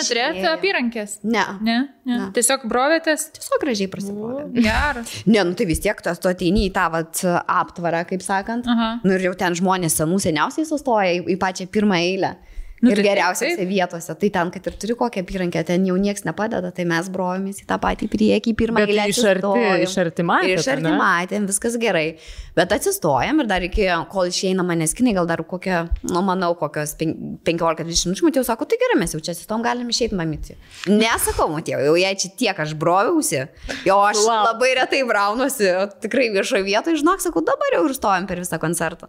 Jūs 0.04 0.10
neturėjote 0.10 0.50
apyrankės? 0.52 1.16
Ne. 1.24 1.46
Ne, 1.64 1.78
ne. 2.04 2.18
Ne. 2.18 2.30
Tiesiog 2.36 2.66
brovėtės. 2.68 3.30
Tiesiog 3.38 3.64
gražiai 3.64 3.88
prasibrovėm. 3.94 4.52
Geras. 4.58 5.14
Ne, 5.30 5.46
nu 5.48 5.56
tai 5.56 5.70
vis 5.72 5.80
tiek 5.86 6.04
tas 6.04 6.20
tu 6.20 6.28
ateini 6.28 6.68
į 6.68 6.74
tą 6.76 6.90
vat, 6.98 7.24
aptvarą, 7.62 8.04
kaip 8.10 8.26
sakant. 8.26 8.68
Aha. 8.68 8.90
Nu 9.08 9.16
ir 9.16 9.24
jau 9.30 9.38
ten 9.40 9.56
žmonės 9.56 10.02
senų 10.02 10.20
seniausiai 10.26 10.68
sustoja 10.68 11.16
į, 11.16 11.24
į 11.32 11.40
pačią 11.40 11.70
pirmą 11.72 12.02
eilę. 12.04 12.36
Nu, 12.84 12.92
ir 12.92 13.00
tai- 13.00 13.04
geriausiose 13.08 13.56
taip. 13.56 13.70
vietose. 13.70 14.12
Tai 14.20 14.30
ten, 14.36 14.50
kad 14.52 14.66
ir 14.68 14.74
turi 14.76 14.94
kokią 15.00 15.22
apyrankę, 15.24 15.62
ten 15.66 15.86
jau 15.88 15.96
niekas 15.96 16.26
nepadeda, 16.28 16.74
tai 16.76 16.84
mes 16.84 17.08
brojomės 17.10 17.62
į 17.64 17.66
tą 17.70 17.78
patį 17.80 18.10
priekį, 18.12 18.54
pirmą 18.60 18.84
eilę 18.84 19.06
iš 19.08 19.22
arti, 19.24 19.62
iš 19.86 19.94
arti 20.04 20.26
matėt, 20.28 20.50
Ir 20.52 20.60
iš 20.60 20.68
arti 20.74 20.92
matėm, 21.00 21.48
viskas 21.48 21.78
gerai. 21.80 22.18
Bet 22.58 22.70
atsistojom 22.76 23.40
ir 23.40 23.48
dar 23.48 23.62
reikėjo, 23.64 24.02
kol 24.12 24.28
išeina 24.28 24.66
manęs 24.68 24.94
kinai, 24.94 25.14
gal 25.16 25.26
dar 25.26 25.38
kokią, 25.48 25.88
nu 26.12 26.22
manau, 26.28 26.52
kokios 26.60 26.94
pen- 27.00 27.40
15-20 27.48 28.12
minučių, 28.12 28.28
matėjau, 28.28 28.46
sako, 28.52 28.68
tai 28.68 28.78
gerai, 28.84 29.00
mes 29.00 29.14
jau 29.16 29.22
čia 29.24 29.32
atsistojom, 29.32 29.64
galim 29.64 29.88
išeiti 29.88 30.14
mamyti. 30.20 30.58
Nesakau, 30.92 31.48
matėjau, 31.56 31.80
jau 31.88 31.96
jei 31.96 32.14
čia 32.20 32.30
tiek 32.38 32.60
aš 32.60 32.74
broviausi, 32.76 33.48
jau 33.88 33.98
aš 34.04 34.18
Wow. 34.28 34.44
labai 34.52 34.76
retai 34.76 35.02
braunuosi, 35.08 35.72
tikrai 36.04 36.28
viešoje 36.36 36.64
vietoje, 36.68 37.00
žinok, 37.02 37.24
sakau, 37.24 37.42
dabar 37.46 37.72
jau 37.74 37.86
ir 37.88 37.94
stovim 37.96 38.28
per 38.28 38.38
visą 38.44 38.60
koncertą. 38.60 39.08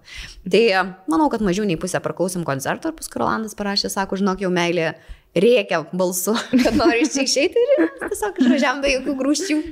Tai 0.48 0.62
manau, 1.10 1.28
kad 1.28 1.40
mažiau 1.40 1.66
nei 1.66 1.76
pusę 1.76 2.00
praklausim 2.00 2.44
koncerto 2.44 2.86
ir 2.88 2.92
paskui 2.94 3.18
Rolandas 3.20 3.54
parašė, 3.64 3.90
sako, 3.92 4.20
žinok, 4.20 4.44
jau 4.44 4.52
meilė 4.52 4.92
reikia 5.34 5.82
balsu, 5.96 6.36
kad 6.62 6.76
nori 6.78 7.02
iš 7.04 7.16
čia 7.16 7.24
išeiti 7.28 7.64
ir 7.78 7.88
tiesiog 8.04 8.42
išvažiavam 8.44 8.84
be 8.84 8.92
jokių 8.98 9.16
grūščių. 9.22 9.62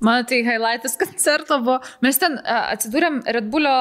Man 0.00 0.24
tai 0.24 0.40
highlightas 0.40 0.96
koncerto 0.96 1.58
buvo. 1.60 1.76
Mes 2.00 2.16
ten 2.16 2.38
atsidūrėm 2.40 3.20
Red 3.36 3.50
Bullio 3.52 3.74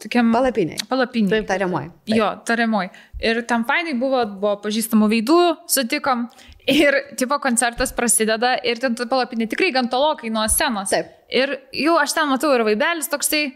tokiam 0.00 0.30
Palapiniai. 0.32 0.80
palapinį. 0.88 1.28
Taip, 1.28 1.48
tariamoj. 1.50 1.90
Jo, 2.08 2.30
tariamoj. 2.48 2.88
Ir 3.20 3.42
tam 3.50 3.66
fainai 3.68 3.92
buvo, 4.00 4.22
buvo 4.38 4.54
pažįstamų 4.64 5.10
veidų, 5.12 5.38
sutikom. 5.68 6.24
Ir 6.68 6.96
tipo 7.20 7.36
koncertas 7.44 7.92
prasideda 7.96 8.54
ir 8.64 8.80
ten 8.80 8.96
palapinė 8.96 9.48
tikrai 9.52 9.68
gan 9.76 9.92
tolokai 9.92 10.32
nuo 10.32 10.46
scenos. 10.48 10.88
Taip. 10.94 11.12
Ir 11.28 11.58
jau 11.76 11.98
aš 12.00 12.16
ten 12.16 12.32
matau 12.32 12.54
ir 12.56 12.64
vaibelis 12.64 13.12
toksai, 13.12 13.50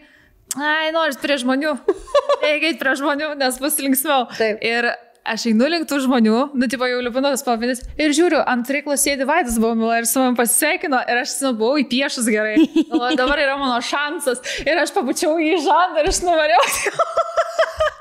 ai, 0.57 0.91
noris 0.95 1.17
prie 1.21 1.37
žmonių. 1.41 1.73
Reikia 2.43 2.71
eiti 2.71 2.79
prie 2.81 2.95
žmonių, 2.99 3.33
nes 3.39 3.59
bus 3.61 3.79
linksmiau. 3.81 4.27
Taip. 4.37 4.61
Ir 4.65 4.91
aš 5.23 5.45
einu 5.51 5.67
link 5.71 5.87
tų 5.87 6.01
žmonių, 6.03 6.37
nu, 6.59 6.67
tipo, 6.71 6.87
jau 6.89 6.99
liupinu 7.03 7.31
tas 7.31 7.43
palapinis 7.45 7.83
ir 7.95 8.13
žiūriu, 8.15 8.41
ant 8.49 8.69
reiklo 8.75 8.95
sėdi 8.99 9.27
Vaidas 9.27 9.55
Baumila 9.61 10.01
ir 10.01 10.07
su 10.09 10.19
manim 10.19 10.35
pasisveikino 10.39 10.99
ir 11.09 11.21
aš 11.21 11.37
nu, 11.45 11.53
buvau 11.59 11.79
įpiešus 11.83 12.27
gerai. 12.31 12.57
Galvoju, 12.91 13.19
dabar 13.19 13.43
yra 13.45 13.55
mano 13.59 13.79
šansas. 13.83 14.43
Ir 14.67 14.79
aš 14.83 14.91
pabučiau 14.95 15.37
į 15.39 15.55
žandą 15.63 16.03
ir 16.03 16.11
aš 16.11 16.23
nuvariau. 16.27 16.67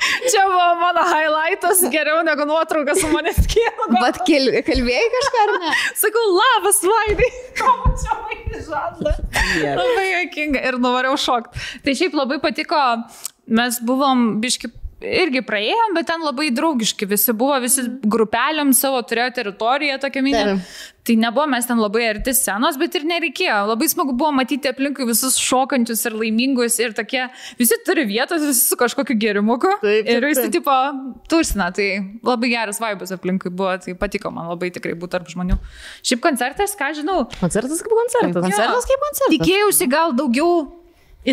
Čia 0.03 0.43
buvo 0.51 0.67
mano 0.81 1.03
highlightas 1.07 1.83
geriau 1.91 2.25
negu 2.27 2.47
nuotrauka 2.47 2.95
su 2.99 3.09
manęs 3.13 3.39
kienu. 3.51 3.89
Bet 3.95 4.19
kalbėjai 4.27 5.09
kažką 5.15 5.43
ar 5.45 5.55
ne? 5.63 5.73
Sakau, 6.03 6.27
labas, 6.39 6.83
Vaidai. 6.87 7.31
Pabučiau 7.63 8.19
į 8.35 8.63
žandą. 8.67 9.15
Labai 9.79 10.07
jokinga 10.11 10.63
ir 10.69 10.79
nuvariau 10.83 11.19
šokt. 11.19 11.55
Tai 11.87 11.97
šiaip 11.99 12.19
labai 12.19 12.43
patiko, 12.43 12.83
mes 13.47 13.79
buvom 13.87 14.41
biški 14.43 14.71
irgi 15.03 15.43
praėjom, 15.47 15.93
bet 15.97 16.09
ten 16.11 16.23
labai 16.25 16.51
draugiški 16.55 17.09
visi 17.11 17.35
buvo, 17.37 17.59
visi 17.63 17.85
grupeliam 18.03 18.73
savo 18.77 19.03
turėjo 19.07 19.33
teritoriją 19.39 19.99
tokią 20.03 20.23
minę. 20.25 20.43
Taip. 20.49 20.81
Tai 21.03 21.17
nebuvo 21.19 21.49
mes 21.51 21.67
ten 21.67 21.81
labai 21.83 22.05
arti 22.13 22.31
scenos, 22.39 22.77
bet 22.79 22.95
ir 22.95 23.03
nereikėjo. 23.11 23.57
Labai 23.73 23.89
smagu 23.91 24.13
buvo 24.15 24.31
matyti 24.37 24.71
aplinkui 24.71 25.03
visus 25.09 25.35
šokančius 25.43 26.05
ir 26.07 26.15
laimingus 26.15 26.77
ir 26.79 26.95
tokie, 26.95 27.25
visi 27.59 27.79
turi 27.83 28.05
vietos, 28.07 28.45
visi 28.47 28.69
su 28.69 28.79
kažkokiu 28.79 29.17
gerimuku. 29.19 29.73
Taip, 29.83 30.07
taip, 30.07 30.13
ir 30.15 30.29
visi 30.29 30.45
taip. 30.45 30.55
tipo 30.61 30.77
tursina, 31.33 31.73
tai 31.75 31.89
labai 32.23 32.53
geras 32.55 32.79
vaibas 32.83 33.11
aplinkui 33.17 33.51
buvo, 33.51 33.75
tai 33.83 33.97
patiko 33.99 34.31
man 34.31 34.53
labai 34.53 34.71
tikrai 34.77 34.95
būti 34.95 35.17
tarp 35.17 35.35
žmonių. 35.35 35.59
Šiaip 36.07 36.23
koncertas, 36.23 36.79
ką 36.79 36.93
žinau, 37.01 37.25
Koncertas 37.41 37.83
kaip 37.83 37.99
koncertas. 37.99 38.39
Koncertas 38.39 38.91
kaip 38.93 39.07
koncertas. 39.09 39.35
tikėjausi 39.35 39.91
gal 39.91 40.15
daugiau 40.15 40.69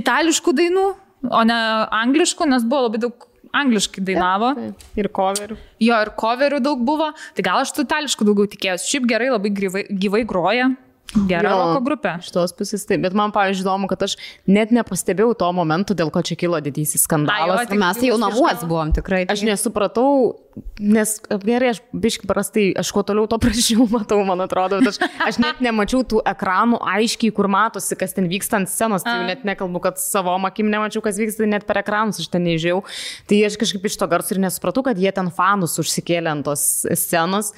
itališkų 0.02 0.58
dainų, 0.64 0.90
o 1.30 1.46
ne 1.46 1.62
angliškų, 2.02 2.50
nes 2.50 2.66
buvo 2.66 2.88
labai 2.88 3.06
daug 3.06 3.29
angliškai 3.56 4.04
dainavo. 4.06 4.52
Taip. 4.58 4.86
Ir 5.00 5.10
coverių. 5.16 5.58
Jo, 5.84 6.02
ir 6.06 6.14
coverių 6.20 6.62
daug 6.64 6.84
buvo. 6.86 7.10
Tai 7.38 7.46
gal 7.46 7.64
aš 7.64 7.74
tų 7.76 7.88
itališkų 7.88 8.30
daugiau 8.30 8.52
tikėjausi. 8.52 8.92
Šiaip 8.94 9.10
gerai, 9.10 9.32
labai 9.34 9.54
gyvai, 9.56 9.86
gyvai 9.90 10.24
groja. 10.30 10.70
Gera 11.10 11.50
Jo. 11.50 11.58
roko 11.58 11.82
grupė. 11.88 12.12
Iš 12.22 12.30
tos 12.36 12.52
pusės 12.54 12.84
taip, 12.86 13.02
bet 13.02 13.16
man, 13.18 13.32
pavyzdžiui, 13.34 13.64
įdomu, 13.66 13.88
kad 13.90 14.04
aš 14.06 14.14
net 14.46 14.70
nepastebėjau 14.76 15.34
to 15.42 15.48
momento, 15.58 15.96
dėl 15.98 16.12
ko 16.14 16.22
čia 16.22 16.38
kilo 16.38 16.60
didysis 16.62 17.08
skandalas. 17.08 17.42
Ai, 17.42 17.66
jo, 17.66 17.72
tik 17.72 17.82
Mes 17.82 17.98
tai 17.98 18.12
jau 18.12 18.20
namuos 18.22 18.66
buvom 18.70 18.92
tikrai. 18.94 19.24
Aš 19.34 19.42
nesupratau, 19.48 20.36
nes 20.78 21.16
gerai, 21.42 21.72
aš 21.74 21.80
biškai 21.98 22.30
prastai, 22.30 22.66
aš 22.78 22.92
kuo 22.94 23.02
toliau, 23.08 23.26
to 23.32 23.40
prašiau 23.42 23.88
matau, 23.96 24.20
man 24.28 24.46
atrodo, 24.46 24.84
bet 24.84 24.92
aš, 24.92 25.00
aš 25.26 25.40
net 25.42 25.64
nemačiau 25.66 26.04
tų 26.06 26.22
ekranų 26.30 26.78
aiškiai, 26.94 27.34
kur 27.34 27.50
matosi, 27.50 27.98
kas 27.98 28.14
ten 28.14 28.30
vyksta 28.30 28.60
ant 28.62 28.70
scenos, 28.70 29.08
tai 29.08 29.18
net 29.32 29.42
nekalbu, 29.50 29.82
kad 29.82 29.98
savo 29.98 30.36
akim 30.46 30.70
nemačiau, 30.70 31.02
kas 31.06 31.18
vyksta, 31.18 31.50
net 31.50 31.66
per 31.66 31.82
ekranus 31.82 32.22
aš 32.22 32.30
ten 32.30 32.46
nežiau. 32.46 32.84
Tai 33.26 33.42
aš 33.50 33.58
kažkaip 33.58 33.90
iš 33.90 33.98
to 33.98 34.12
garso 34.12 34.38
ir 34.38 34.44
nesupratau, 34.46 34.86
kad 34.86 35.02
jie 35.02 35.10
ten 35.16 35.34
fanus 35.34 35.80
užsikėlė 35.82 36.36
ant 36.38 36.46
tos 36.46 36.86
scenos. 36.86 37.54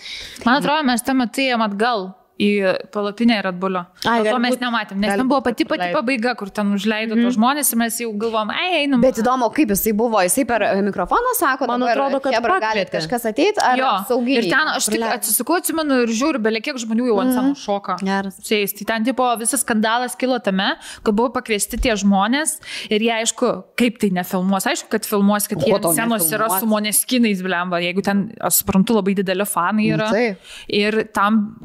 Man 0.47 0.61
atrodo, 0.61 0.88
mes 0.88 1.03
tam 1.03 1.27
atėjom 1.27 1.67
atgal 1.67 2.11
į 2.42 2.50
palapinę 2.94 3.38
ir 3.42 3.48
atbulio. 3.52 3.84
Ai, 4.10 4.24
to 4.26 4.38
mes 4.42 4.56
būt- 4.56 4.64
nematėm, 4.66 4.98
nes 5.03 5.14
ten 5.20 5.28
buvo 5.30 5.42
pati 5.45 5.66
pati 5.70 5.92
pabaiga, 5.94 6.34
kur 6.40 6.50
ten 6.50 6.72
užleido 6.74 7.14
mm 7.16 7.20
-hmm. 7.20 7.26
tos 7.30 7.38
žmonės 7.38 7.72
ir 7.74 7.78
mes 7.78 8.00
jau 8.02 8.11
galvom, 8.18 8.50
ei, 8.52 8.84
einam. 8.86 9.02
Bet 9.02 9.18
įdomu, 9.22 9.50
kaip 9.53 9.70
jisai 9.76 9.94
buvo, 9.94 10.22
jisai 10.26 10.45
per 10.48 10.61
mikrofoną 10.82 11.34
sako, 11.38 11.68
Man 11.68 11.80
dabar, 11.80 11.92
atrodo, 11.98 12.20
kad 12.22 12.34
Chebra, 12.34 12.60
galit 12.60 12.90
pakvietė. 12.90 12.98
kažkas 12.98 13.26
ateiti, 13.30 13.60
ar 13.61 13.78
Jo, 13.78 13.92
saugiai. 14.08 14.38
ir 14.38 14.50
ten 14.50 14.68
aš 14.76 14.86
tik 14.86 15.02
atsisukau, 15.02 15.56
atsimenu 15.61 16.02
ir 16.03 16.10
žiūriu, 16.10 16.40
belie 16.42 16.61
kiek 16.61 16.76
žmonių 16.78 17.06
jau 17.08 17.20
ant 17.22 17.32
scenos 17.34 17.60
šoka. 17.66 17.95
Geras. 18.02 18.36
Seis. 18.42 18.74
Tai 18.74 18.86
ten 18.86 19.03
tipo 19.03 19.24
visas 19.38 19.61
skandalas 19.61 20.16
kilo 20.18 20.40
tame, 20.40 20.76
kad 21.03 21.14
buvo 21.16 21.30
pakviesti 21.30 21.78
tie 21.78 21.94
žmonės 21.95 22.60
ir 22.90 23.00
jie 23.02 23.14
aišku, 23.22 23.64
kaip 23.78 24.00
tai 24.00 24.10
nefilmuos. 24.10 24.66
Aišku, 24.66 24.90
kad 24.90 25.06
filmuos, 25.06 25.48
kad 25.48 25.60
Ko 25.61 25.66
jie 25.68 25.94
scenos 25.94 26.32
yra 26.32 26.50
su 26.60 26.66
moneskinais, 26.66 27.42
blemba, 27.42 27.78
jeigu 27.82 28.02
ten, 28.02 28.32
aš 28.42 28.64
suprantu, 28.64 28.95
labai 28.95 29.14
didelė 29.16 29.45
fanai 29.48 29.92
yra. 29.94 30.08
Nu, 30.08 30.14
taip. 30.14 30.38
Ir 30.68 31.03
tam 31.14 31.56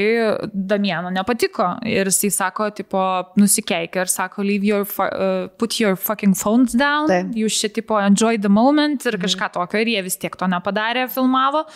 atlikėjui 0.00 0.50
Damieno 0.52 1.10
nepatiko. 1.12 1.66
Ir 1.86 2.08
jisai 2.08 2.30
sako, 2.32 2.70
tipo, 2.74 3.00
nusikeik 3.36 3.96
ir 3.96 4.10
sako, 4.10 4.42
leave 4.42 4.64
your, 4.64 4.84
uh, 4.84 5.48
put 5.58 5.78
your 5.80 5.96
fucking 5.96 6.34
phones 6.34 6.72
down. 6.72 7.08
Taip. 7.08 7.34
Jūs 7.36 7.58
čia, 7.60 7.68
tipo, 7.72 7.98
enjoy 8.00 8.38
the 8.38 8.48
moment 8.48 9.04
ir 9.06 9.18
kažką 9.20 9.50
tokio. 9.52 9.80
Ir 9.80 9.88
jie 9.94 10.02
vis 10.02 10.16
tiek 10.16 10.36
to 10.36 10.46
nepadarė, 10.46 11.08
filmavo. 11.10 11.66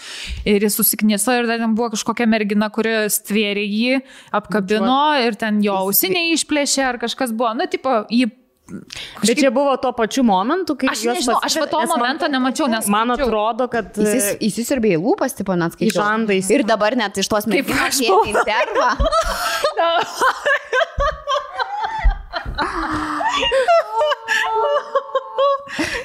Ir 0.44 0.64
jis 0.64 0.78
susikniso 0.78 1.34
ir 1.34 1.48
ten 1.50 1.74
buvo 1.74 1.92
kažkokia 1.94 2.26
mergina, 2.28 2.70
kuri 2.70 3.08
stvėrė 3.12 3.64
jį, 3.64 4.00
apkabino 4.34 5.18
ir 5.24 5.36
ten 5.38 5.60
jo 5.64 5.76
ausiniai 5.84 6.34
išplėšė 6.34 6.88
ar 6.88 7.02
kažkas 7.02 7.34
buvo. 7.34 7.54
Nu, 7.58 7.68
tipo, 7.70 8.04
jį... 8.10 8.30
Bet 8.64 9.36
čia 9.36 9.50
buvo 9.52 9.74
tuo 9.76 9.90
pačiu 9.92 10.22
momentu, 10.24 10.72
kai... 10.80 10.88
Aš 10.88 11.02
nežinau, 11.04 11.36
aš 11.36 11.56
va 11.60 11.66
pasikvietė, 11.66 11.70
to 11.74 11.80
nes 11.82 11.90
man- 11.90 12.00
momento 12.00 12.28
nemačiau, 12.32 12.68
nes... 12.72 12.86
Man 12.88 13.12
atrodo, 13.12 13.66
kad... 13.68 13.90
Įsis, 14.00 14.30
įsisirbė 14.48 14.94
į 14.96 15.02
lūpas, 15.04 15.36
tipo, 15.36 15.52
net 15.60 15.76
skaičiau. 15.76 15.98
žandą 16.00 16.32
įsi- 16.38 16.56
Ir 16.56 16.64
dabar 16.64 16.96
net 16.96 17.20
iš 17.20 17.28
tos 17.28 17.44
merginos 17.50 17.90
aš 17.90 18.00
jie 18.00 18.08
buvau. 18.08 18.24
intervą. 18.32 18.88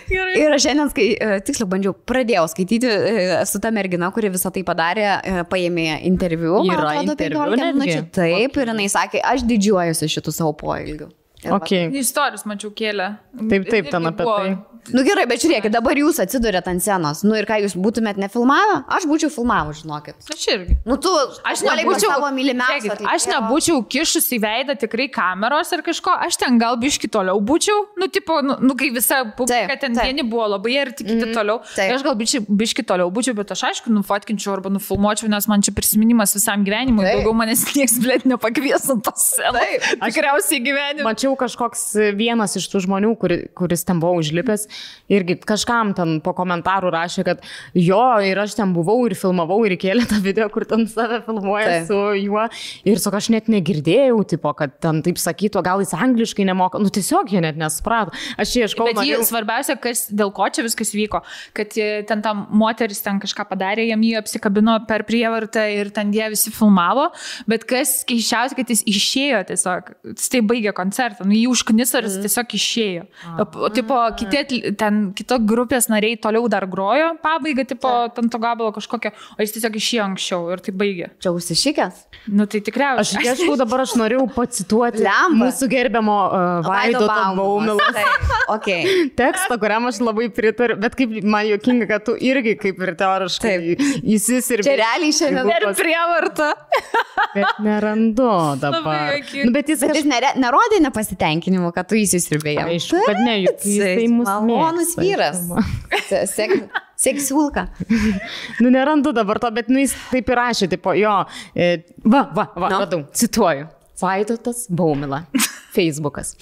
Gerai. 0.09 0.33
Ir 0.41 0.53
aš 0.55 0.63
šiandien, 0.65 0.89
skai, 0.89 1.05
e, 1.21 1.38
tiksliau, 1.45 1.67
bandžiau, 1.69 1.93
pradėjau 2.09 2.45
skaityti 2.49 2.89
e, 2.89 3.27
su 3.49 3.59
ta 3.61 3.69
mergina, 3.75 4.09
kuri 4.15 4.31
visą 4.33 4.49
tai 4.55 4.63
padarė, 4.65 5.05
e, 5.05 5.43
paėmė 5.51 5.99
interviu. 6.09 6.55
Yra 6.65 6.95
atrodo, 6.95 7.13
interviu 7.13 7.43
15 7.43 7.61
netgi? 7.61 7.77
minučių. 7.77 8.03
Taip, 8.17 8.57
ir 8.63 8.71
jinai 8.73 8.88
sakė, 8.89 9.21
aš 9.33 9.45
didžiuojuosi 9.49 10.09
šitų 10.15 10.33
savo 10.33 10.55
poelgių. 10.63 11.11
Ir 11.43 11.53
Okay. 11.55 11.87
Istorijos 12.01 12.43
mačiau 12.49 12.71
kėlę. 12.75 13.13
Taip, 13.49 13.69
taip, 13.71 13.89
ten 13.93 14.09
apie 14.09 14.25
tai. 14.27 14.55
Nu 14.95 15.03
gerai, 15.05 15.25
bet 15.29 15.41
žiūrėkit, 15.43 15.73
dabar 15.73 15.97
jūs 15.99 16.19
atsidurėt 16.23 16.67
ant 16.71 16.83
scenos. 16.83 17.21
Nu 17.27 17.35
ir 17.37 17.45
ką 17.49 17.59
jūs 17.63 17.75
būtumėt 17.79 18.19
nefilmavę? 18.21 18.79
Aš 18.97 19.05
būčiau 19.09 19.29
filmavęs, 19.33 19.83
žinokit. 19.83 20.17
Aš 20.33 20.45
irgi. 20.53 20.77
Nu 20.87 20.97
tu, 21.01 21.11
Aš 21.47 21.63
nebūčiau, 21.65 22.09
savo 22.15 22.29
mylimiausią. 22.35 22.79
Žiūrėkit, 22.87 23.07
aš 23.13 23.27
nebūčiau 23.31 23.81
kišus 23.91 24.29
į 24.35 24.39
veidą 24.43 24.75
tikrai 24.81 25.09
kameros 25.13 25.73
ar 25.75 25.83
kažko, 25.85 26.15
aš 26.27 26.39
ten 26.41 26.57
gal 26.61 26.77
biški 26.81 27.09
toliau 27.11 27.39
būčiau, 27.43 27.85
nu, 27.99 28.07
tipo, 28.11 28.39
nu, 28.45 28.57
nu 28.63 28.75
kai 28.79 28.89
visa 28.95 29.21
publika 29.37 29.75
Taip, 29.75 29.81
ten 29.83 29.97
taip. 29.97 30.09
vieni 30.09 30.25
buvo 30.27 30.47
labai 30.55 30.77
arti, 30.83 31.05
kiti 31.05 31.19
mm, 31.27 31.35
toliau. 31.37 31.59
taip. 31.67 31.77
Tai 31.79 31.97
aš 31.97 32.05
gal 32.07 32.17
biški, 32.19 32.41
biški 32.61 32.85
toliau 32.89 33.11
būčiau, 33.13 33.35
bet 33.37 33.53
aš 33.55 33.65
aišku, 33.69 33.93
nufotkinčiau 33.93 34.55
arba 34.57 34.71
nufilmuočiau, 34.73 35.29
nes 35.31 35.47
man 35.51 35.63
čia 35.65 35.73
prisiminimas 35.77 36.33
visam 36.37 36.63
gyvenimui, 36.67 37.05
Taip. 37.05 37.19
daugiau 37.19 37.35
manęs 37.37 37.65
niekas, 37.75 37.97
blėt, 38.03 38.25
nepakvies 38.29 38.89
ant 38.93 39.05
tos 39.07 39.27
scenos. 39.35 39.59
Taip. 39.59 39.87
Tikriausiai 40.05 40.61
gyvenime. 40.65 41.05
Mačiau 41.07 41.35
kažkoks 41.39 41.85
vienas 42.17 42.55
iš 42.59 42.69
tų 42.71 42.83
žmonių, 42.87 43.13
kuri, 43.21 43.39
kuris 43.57 43.85
ten 43.87 44.01
buvo 44.01 44.19
užlipęs, 44.21 44.67
irgi 45.09 45.40
kažkam 45.41 45.93
ten 45.98 46.19
po 46.22 46.33
komentarų 46.38 46.91
rašė, 46.93 47.25
kad 47.25 47.41
jo, 47.74 48.01
ir 48.25 48.40
aš 48.40 48.56
ten 48.59 48.74
buvau 48.75 48.98
ir 49.08 49.16
filmavau 49.17 49.58
ir 49.66 49.74
įkėlė 49.77 50.06
tą 50.09 50.19
video, 50.24 50.48
kur 50.53 50.66
ten 50.69 50.85
save 50.90 51.22
filmuoja 51.25 51.66
Taip. 51.69 51.88
su 51.90 51.98
juo. 52.22 52.45
Ir 52.90 53.01
sako, 53.01 53.17
aš 53.22 53.30
net 53.33 53.49
negirdėjau, 53.51 54.19
tipo, 54.35 54.53
kad 54.58 54.75
ten 54.83 55.01
taip 55.06 55.17
sakytų, 55.22 55.64
gal 55.66 55.82
jis 55.83 55.95
angliškai 55.98 56.45
nemoka. 56.49 56.82
Nu 56.82 56.91
tiesiog 56.93 57.33
jie 57.33 57.41
net 57.43 57.58
nesuprato. 57.59 58.14
Aš 58.40 58.53
čia 58.53 58.67
ieškau. 58.67 58.85
Bet 58.91 59.01
jį 59.01 59.16
norėjau- 59.16 59.30
svarbiausia, 59.32 59.77
kas, 59.82 60.06
dėl 60.14 60.33
ko 60.35 60.49
čia 60.53 60.66
viskas 60.66 60.93
vyko, 60.93 61.24
kad 61.58 61.74
ten 61.74 62.22
ta 62.22 62.33
moteris 62.33 63.01
ten 63.01 63.19
kažką 63.19 63.48
padarė, 63.49 63.88
jam 63.90 64.01
jį 64.06 64.14
apsikabino 64.22 64.77
per 64.88 65.03
prievartą 65.09 65.66
ir 65.74 65.90
ten 65.95 66.14
jie 66.14 66.30
visi 66.30 66.53
filmavo, 66.53 67.09
bet 67.49 67.66
kas 67.69 68.03
keiščiausia, 68.06 68.56
kad 68.56 68.69
jis 68.69 68.83
išėjo 68.85 69.41
tiesiog, 69.49 69.91
tai 70.30 70.41
baigė 70.45 70.74
koncertą, 70.77 71.25
nu 71.25 71.33
jį 71.33 71.48
užknis 71.49 71.95
ar 71.98 72.08
jis 72.08 72.19
tiesiog 72.24 72.56
išėjo. 72.59 73.06
O, 73.40 73.69
tipo, 73.74 73.98
kiti, 74.19 74.58
ten 74.79 74.99
kito 75.17 75.38
grupės 75.39 75.89
nariai 75.91 76.17
toliau 76.21 76.47
dar 76.51 76.65
grojo 76.69 77.11
pabaigą, 77.23 77.65
tipo, 77.69 77.91
ten 78.15 78.29
to 78.29 78.39
gabalo 78.41 78.71
kažkokio, 78.75 79.11
o 79.38 79.41
jis 79.43 79.55
tiesiog 79.55 79.77
išėjo 79.79 80.05
anksčiau 80.09 80.49
ir 80.53 80.63
tai 80.65 80.73
baigė. 80.79 81.09
Čia 81.23 81.33
užsišykęs. 81.35 82.01
Nu 82.35 82.45
tai 82.49 82.59
Aš 82.59 82.65
tikriausiai. 82.69 83.25
ieškau 83.29 83.57
dabar, 83.59 83.83
aš 83.85 83.95
norėjau 83.99 84.25
pacituoti 84.35 85.03
Lemba. 85.05 85.45
mūsų 85.45 85.69
gerbiamo 85.71 86.17
uh, 86.27 86.67
Vaido 86.67 87.05
Baumilo 87.07 87.77
Ok. 88.49 88.67
tekstą, 89.17 89.57
kuriam 89.61 89.85
aš 89.89 89.99
labai 90.03 90.29
pritariu, 90.33 90.77
bet 90.81 90.95
kaip 90.97 91.13
man 91.23 91.45
juokinga, 91.49 91.88
kad 91.89 92.05
tu 92.07 92.15
irgi 92.17 92.55
kaip 92.59 92.79
ir 92.81 92.93
teoriškai 92.99 93.55
įsisirbė. 94.03 94.65
Čia 94.65 94.77
realiai 94.81 95.13
šiandien. 95.15 95.49
Per 95.49 95.67
prievartą. 95.79 96.49
Bet 97.35 97.59
nerandu 97.63 98.29
dabar. 98.61 99.15
Nu, 99.45 99.51
bet 99.53 99.69
jis 99.69 99.79
Bet 99.79 99.91
kažkaip... 99.91 99.99
jis 100.01 100.07
nere, 100.09 100.31
nerodė 100.41 100.79
nepasitenkinimo, 100.83 101.71
kad 101.75 101.88
tu 101.89 101.97
įsisirbėjai. 101.99 102.65
Aišku, 102.73 103.01
kad 103.05 103.19
ne, 103.23 103.35
juk 103.45 103.65
jisai 103.65 104.07
mus 104.11 104.29
Malonus 104.49 104.95
vyras. 104.99 105.41
Sek, 106.33 106.55
seksiulka. 106.99 107.67
Nu, 108.61 108.69
nerandu 108.73 109.13
dabar 109.15 109.39
to, 109.39 109.51
bet 109.55 109.69
nu, 109.71 109.79
jis 109.79 109.95
taip 110.11 110.29
ir 110.29 110.39
rašė, 110.39 110.69
tipo, 110.73 110.93
jo, 110.97 111.13
e, 111.55 111.71
va, 112.03 112.25
va, 112.35 112.49
va, 112.55 112.67
no. 112.67 112.81
radau, 112.83 113.03
cituoju. 113.15 113.69
Vaidotas 113.99 114.65
Baumila. 114.71 115.23
Facebookas. 115.80 116.35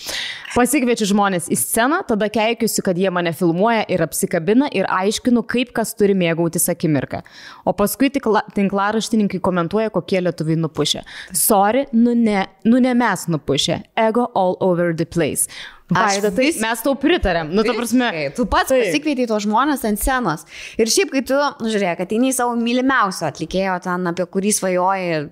Pasikviečiu 0.58 1.06
žmonės 1.12 1.48
į 1.54 1.58
sceną, 1.62 2.02
tada 2.10 2.28
keikiuosi, 2.34 2.82
kad 2.86 2.98
jie 2.98 3.12
mane 3.14 3.30
filmuoja 3.38 3.84
ir 3.94 4.02
apsikabina 4.08 4.68
ir 4.74 4.90
aiškinu, 4.90 5.44
kaip 5.46 5.72
kas 5.78 5.94
turi 5.98 6.16
mėgautis 6.18 6.66
akimirką. 6.74 7.22
O 7.70 7.74
paskui 7.78 8.10
tik 8.14 8.26
la- 8.34 8.42
tinklaraštininkai 8.58 9.40
komentuoja, 9.46 9.92
kokie 9.94 10.24
lietuviai 10.26 10.58
nupušė. 10.66 11.04
Sorry, 11.38 11.86
nu 11.94 12.16
ne, 12.18 12.48
nu 12.66 12.82
ne 12.82 12.94
mes 12.98 13.28
nupušė. 13.30 13.82
Ego 14.08 14.28
all 14.36 14.58
over 14.66 14.94
the 14.98 15.06
place. 15.06 15.46
Aš 15.88 16.18
Vaidotai, 16.18 16.50
vis- 16.50 16.58
mes 16.60 16.82
tau 16.84 16.96
pritarėm. 17.00 17.54
Nu, 17.56 17.64
ta 17.64 17.72
prasme. 17.78 18.10
Visiškai. 18.12 18.36
Tu 18.36 18.46
pats 18.52 18.74
Taip. 18.74 18.82
pasikvietei 18.84 19.28
tos 19.30 19.46
žmonės 19.46 19.86
ant 19.88 20.02
scenos. 20.02 20.44
Ir 20.82 20.90
šiaip, 20.92 21.14
kai 21.14 21.22
tu, 21.30 21.38
nu, 21.62 21.70
žiūrėk, 21.72 22.02
ateini 22.04 22.34
į 22.34 22.36
savo 22.36 22.58
mylimiausio 22.60 23.30
atlikėjo, 23.30 23.78
ten 23.86 24.10
apie 24.12 24.26
kurį 24.34 24.52
svajoji 24.58 25.30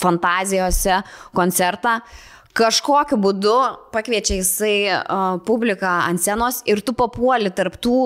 fantazijose 0.00 1.02
koncertą, 1.36 1.98
kažkokiu 2.60 3.18
būdu 3.20 3.56
pakviečia 3.94 4.40
jisai 4.40 4.74
uh, 4.92 5.38
publiką 5.46 5.90
ant 6.06 6.20
scenos 6.20 6.60
ir 6.68 6.82
tu 6.84 6.94
papuoli 6.96 7.52
tarptų 7.54 7.96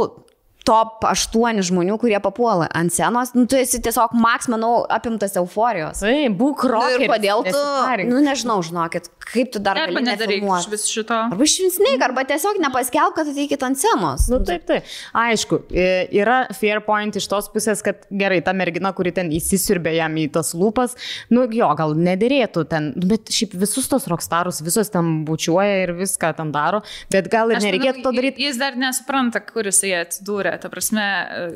top 0.64 1.04
8 1.04 1.60
žmonių, 1.68 1.98
kurie 2.00 2.16
papuola 2.24 2.66
ant 2.72 2.92
scenos, 2.92 3.34
nu, 3.36 3.44
tu 3.50 3.58
esi 3.60 3.80
tiesiog, 3.84 4.14
Max, 4.16 4.46
manau, 4.48 4.86
apimtas 4.88 5.34
euforijos. 5.36 6.00
Tai, 6.00 6.14
būk 6.32 6.62
Nu, 6.64 6.70
rokeris. 6.72 7.04
ir 7.04 7.10
kodėl 7.12 7.42
tu, 7.44 7.60
nu 8.08 8.22
nežinau, 8.24 8.56
žinokit, 8.64 9.10
kaip 9.28 9.50
tu 9.52 9.60
dar 9.60 9.76
Arba 9.82 10.00
nedaryk 10.00 10.40
iš 10.46 10.68
vis 10.72 10.86
šito. 10.88 11.18
Arba 11.28 11.44
išvinsneik, 11.44 12.00
arba 12.06 12.24
tiesiog 12.28 12.60
nepaskelb, 12.64 13.12
kad 13.18 13.28
ateikit 13.28 13.66
ant 13.68 13.76
scenos. 13.80 14.24
Nu, 14.32 14.38
taip, 14.46 14.64
taip. 14.70 14.88
Aišku, 15.20 15.60
yra 15.74 16.38
fair 16.56 16.80
point 16.86 17.20
iš 17.20 17.28
tos 17.28 17.50
pusės, 17.52 17.84
kad 17.84 18.08
gerai, 18.08 18.40
ta 18.44 18.56
mergina, 18.56 18.94
kuri 18.96 19.12
ten 19.12 19.28
įsisirbė 19.36 19.94
jam 19.98 20.16
į 20.16 20.30
tas 20.38 20.54
lūpas, 20.56 20.96
nu 21.34 21.44
jo, 21.52 21.68
gal 21.76 21.92
nedėrėtų 21.98 22.64
ten, 22.72 22.90
nu, 22.96 23.10
bet 23.12 23.28
šiaip 23.28 23.52
visus 23.60 23.90
tos 23.92 24.08
rockstarus, 24.08 24.62
visos 24.64 24.88
ten 24.94 25.12
bučiuoja 25.28 25.82
ir 25.84 25.94
viską 26.00 26.32
ten 26.40 26.56
daro, 26.56 26.80
bet 27.12 27.28
gal 27.32 27.52
ir 27.52 27.60
nereikėtų 27.60 28.06
to 28.08 28.14
daryti. 28.16 28.48
Jis 28.48 28.56
dar 28.64 28.80
nesupranta, 28.80 29.44
kur 29.44 29.68
jisai 29.68 29.92
atsidūrė. 30.00 30.53
Ta 30.62 30.70
prasme, 30.72 31.04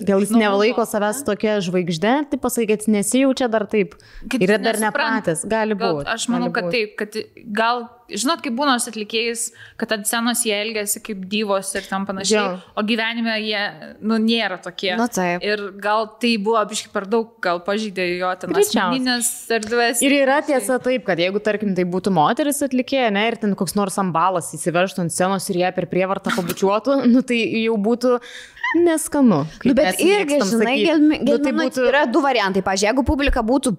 Gal 0.07 0.23
jis 0.25 0.33
nu, 0.35 0.41
nelaiko 0.43 0.81
buvo, 0.81 0.89
savęs 0.91 1.23
tokia 1.27 1.59
žvaigždė, 1.65 2.15
tai 2.33 2.41
pasakyti, 2.43 2.91
nesijaučia 2.95 3.49
dar 3.53 3.67
taip. 3.71 3.95
Kad 4.31 4.43
Yra 4.45 4.59
dar 4.63 4.81
nepratęs, 4.83 5.45
gali 5.51 5.77
Gal, 5.79 6.01
būti. 6.03 6.11
aš 6.15 6.29
manau, 6.33 6.51
kad 6.55 6.71
taip, 6.75 6.95
kad 6.99 7.17
gal, 7.55 7.87
žinot, 8.09 8.41
kaip 8.45 8.55
būna 8.57 8.79
su 8.81 8.91
atlikėjais, 8.93 9.43
kad 9.81 9.93
ant 9.97 10.09
scenos 10.09 10.43
jie 10.47 10.55
elgesi 10.57 11.03
kaip 11.05 11.23
divos 11.29 11.71
ir 11.77 11.87
tam 11.89 12.07
panašiai, 12.09 12.39
Jo. 12.39 12.59
o 12.79 12.85
gyvenime 12.89 13.35
jie, 13.45 13.63
nu, 14.01 14.17
nėra 14.23 14.59
tokie. 14.65 14.95
Nu, 14.99 15.07
taip. 15.13 15.45
Ir 15.45 15.65
gal 15.83 16.09
tai 16.23 16.35
buvo 16.43 16.63
biškai 16.71 16.93
per 16.95 17.07
daug, 17.11 17.35
gal 17.45 17.61
pažydė 17.67 18.07
jo 18.19 18.33
ten 18.41 18.57
asmeninės 18.59 19.31
erdvės. 19.59 20.03
Ir 20.05 20.17
yra 20.23 20.41
tiesa 20.47 20.79
taip, 20.83 21.05
kad 21.09 21.21
jeigu, 21.21 21.43
tarkim, 21.45 21.75
tai 21.77 21.85
būtų 21.89 22.13
moteris 22.17 22.63
atlikėja, 22.65 23.11
ne, 23.15 23.27
ir 23.31 23.39
ten 23.41 23.55
koks 23.59 23.77
nors 23.79 23.99
ambalas 24.01 24.51
įsivežtų 24.57 25.05
ant 25.05 25.15
scenos 25.15 25.49
ir 25.53 25.61
ją 25.65 25.73
per 25.77 25.89
prievartą 25.93 26.33
pabučiuotų, 26.37 27.03
nu, 27.13 27.23
tai 27.27 27.43
jau 27.65 27.77
būtų 27.77 28.17
neskanu. 28.77 29.43
Nu, 29.65 29.75
bet 29.75 30.01
irgi, 30.03 30.39
žinai, 30.45 30.75
sakyt. 30.75 30.87
gelmi, 30.87 31.19
nu, 31.25 31.37
tai 31.43 31.53
būtų... 31.57 31.85
yra 31.89 32.05
du 32.11 32.21
variantai. 32.25 32.63
Pavyzdžiui, 32.65 32.89
jeigu 32.91 33.05
publika 33.07 33.43
būtų, 33.47 33.73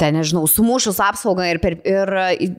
ten 0.00 0.16
nežinau, 0.16 0.44
sumušus 0.50 0.98
apsaugą 1.04 1.46
ir, 1.50 1.60
per, 1.62 1.76
ir 1.86 2.12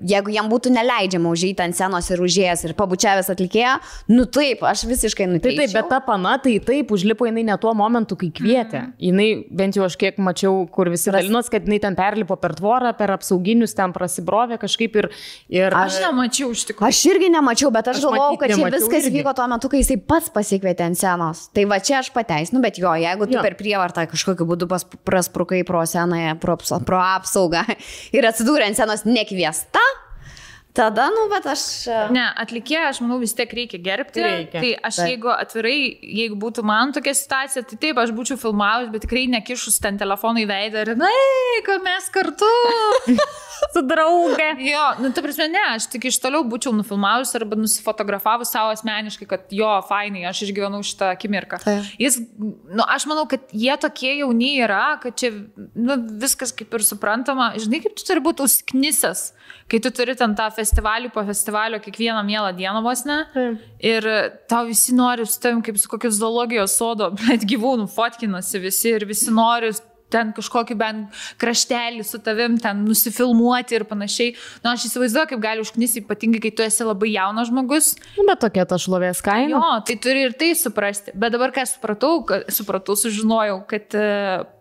jeigu 0.08 0.34
jam 0.34 0.50
būtų 0.52 0.72
neleidžiama 0.76 1.32
užėjti 1.34 1.66
ant 1.66 1.78
scenos 1.78 2.10
ir 2.14 2.22
užėjęs 2.24 2.66
ir 2.68 2.76
pabučiavęs 2.78 3.32
atlikėją, 3.34 3.74
nu 4.14 4.28
taip, 4.30 4.64
aš 4.68 4.86
visiškai 4.90 5.26
Tai 5.28 5.34
nuteikčiau. 5.34 5.66
taip, 5.66 5.76
bet 5.76 5.90
ta 5.92 6.00
pana, 6.06 6.38
tai 6.44 6.58
taip, 6.64 6.94
užlipo 6.96 7.28
jinai 7.28 7.46
ne 7.50 7.58
tuo 7.62 7.74
momentu, 7.78 8.18
kai 8.20 8.30
kvietė. 8.34 8.84
Mm. 8.88 8.96
Jinai, 9.10 9.28
bent 9.62 9.78
jau 9.80 9.86
aš 9.88 9.98
kiek 10.00 10.22
mačiau, 10.22 10.64
kur 10.74 10.92
visi 10.94 11.14
dalinos, 11.14 11.50
kad 11.54 11.68
jinai 11.68 11.82
ten 11.84 11.98
perlipo 11.98 12.38
per 12.40 12.56
tvorą, 12.58 12.94
per 12.98 13.16
apsauginius 13.18 13.76
ten 13.78 13.94
prasibrovė 13.96 14.60
kažkaip 14.62 14.98
ir... 15.02 15.10
ir 15.52 15.76
Aš 15.78 16.00
nemačiau 16.06 16.54
iš 16.54 16.68
tikrųjų. 16.72 16.88
Aš 16.90 17.04
irgi 17.12 17.34
nemačiau, 17.34 17.74
bet 17.74 17.92
aš, 17.92 18.00
Aš 18.02 18.08
galvojau, 18.08 18.40
kad 18.42 18.56
čia 18.56 18.72
viskas 18.78 19.10
irgi. 19.10 19.20
vyko 19.20 19.36
tuo 19.38 19.50
metu, 19.52 19.72
kai 19.74 19.84
jisai 19.84 20.00
pats 20.00 20.32
pasikvietė 20.34 20.88
ant 20.88 21.00
scenos. 21.00 21.47
Tai 21.56 21.64
va 21.70 21.80
čia 21.84 22.00
aš 22.02 22.12
pateisinu, 22.16 22.62
bet 22.62 22.78
jo, 22.82 22.92
jeigu 23.00 23.28
tu 23.30 23.38
Jo. 23.38 23.44
per 23.46 23.56
prievartą 23.60 24.04
kažkokiu 24.12 24.46
būdu 24.50 24.68
prasprukai 25.08 25.64
pro 25.68 25.84
senąją, 25.88 26.36
pro, 26.42 26.58
pro 26.86 27.00
apsaugą 27.02 27.64
ir 28.18 28.28
atsidūrė 28.30 28.68
ant 28.68 28.78
scenos 28.78 29.06
nekviesta, 29.08 29.82
tada, 30.78 31.08
nu, 31.14 31.26
bet 31.32 31.48
aš... 31.50 31.64
e, 31.90 31.98
Ne, 32.14 32.26
atlikėją, 32.44 32.92
aš 32.92 33.02
manau, 33.04 33.18
vis 33.22 33.34
tiek 33.38 33.52
reikia 33.60 33.80
gerbti. 33.84 34.24
Reikia. 34.24 34.62
Tai 34.62 34.72
aš 34.90 35.02
Taip. 35.02 35.12
jeigu 35.12 35.34
atvirai, 35.34 35.78
jeigu 36.22 36.40
būtų 36.44 36.66
man 36.68 36.94
tokia 36.96 37.16
situacija, 37.18 37.66
tai 37.68 37.80
taip, 37.88 38.02
aš 38.04 38.14
būčiau 38.18 38.40
filmavus, 38.42 38.92
bet 38.94 39.08
tikrai 39.08 39.26
nekišus 39.38 39.82
ten 39.84 40.00
telefonų 40.02 40.46
į 40.46 40.50
veidą 40.54 40.86
ir, 40.86 40.94
na, 41.00 41.12
kad 41.68 41.86
mes 41.86 42.10
kartu. 42.14 42.54
su 43.74 43.82
draugė. 43.86 44.50
Jo, 44.62 44.84
nu, 45.02 45.12
ta 45.16 45.24
prasme, 45.26 45.48
ne, 45.52 45.64
aš 45.76 45.88
tik 45.92 46.08
iš 46.10 46.20
toliau 46.24 46.46
būčiau 46.48 46.74
nufilmavus 46.78 47.34
arba 47.38 47.58
nusifotografavus 47.60 48.52
savo 48.54 48.72
asmeniškai, 48.76 49.28
kad 49.30 49.56
jo, 49.56 49.70
fainai, 49.90 50.26
aš 50.30 50.46
išgyvenau 50.48 50.84
šitą 50.86 51.12
akimirką. 51.16 51.62
Taip. 51.64 51.90
Jis, 52.02 52.20
nu, 52.38 52.86
aš 52.86 53.08
manau, 53.10 53.28
kad 53.30 53.48
jie 53.56 53.74
tokie 53.82 54.14
jauni 54.20 54.54
yra, 54.64 54.98
kad 55.04 55.18
čia, 55.20 55.34
nu, 55.76 56.00
viskas 56.22 56.54
kaip 56.56 56.78
ir 56.78 56.86
suprantama. 56.86 57.54
Žinai, 57.58 57.82
kaip 57.86 57.98
tu 57.98 58.06
turi 58.08 58.24
būti 58.24 58.46
užknisęs, 58.46 59.24
kai 59.72 59.82
tu 59.84 59.92
turi 59.96 60.18
ten 60.20 60.36
tą 60.38 60.50
festivalį 60.54 60.67
po 61.14 61.24
festivalio 61.26 61.80
kiekvieną 61.80 62.24
mielą 62.24 62.54
dieną 62.56 62.82
vos 62.84 63.06
ne. 63.06 63.26
Taip. 63.34 63.60
Ir 63.80 64.08
tau 64.48 64.66
visi 64.66 64.96
nori 64.96 65.26
su 65.26 65.40
tavim 65.40 65.62
kaip 65.62 65.78
su 65.78 65.90
kokiu 65.90 66.12
zoologijos 66.12 66.78
sodo, 66.78 67.12
bet 67.28 67.46
gyvūnų 67.48 67.88
fotkinasi 67.88 68.60
visi 68.60 68.96
ir 68.96 69.06
visi 69.06 69.32
nori 69.32 69.74
ten 70.14 70.32
kažkokį 70.36 70.76
bent 70.80 71.18
kraštelį 71.42 72.04
su 72.08 72.20
tavim, 72.24 72.58
ten 72.62 72.84
nusifilmuoti 72.88 73.78
ir 73.78 73.86
panašiai. 73.90 74.36
Na, 74.64 74.74
aš 74.76 74.88
įsivaizduoju, 74.90 75.32
kaip 75.34 75.42
gali 75.44 75.64
užknisi, 75.64 76.04
ypatingai, 76.06 76.42
kai 76.46 76.54
tu 76.56 76.66
esi 76.66 76.88
labai 76.88 77.12
jaunas 77.14 77.52
žmogus. 77.52 77.94
Nu, 78.16 78.24
bet 78.30 78.42
tokia 78.44 78.68
ta 78.70 78.80
šlovės 78.82 79.20
kaina. 79.26 79.52
Jo, 79.58 79.74
tai 79.88 79.98
turi 80.04 80.28
ir 80.30 80.38
tai 80.40 80.54
suprasti. 80.58 81.16
Bet 81.16 81.36
dabar, 81.36 81.52
ką 81.56 81.66
supratau, 81.68 82.22
supratau, 82.54 82.96
sužinojau, 83.00 83.60
kad 83.70 83.98
e, 84.00 84.08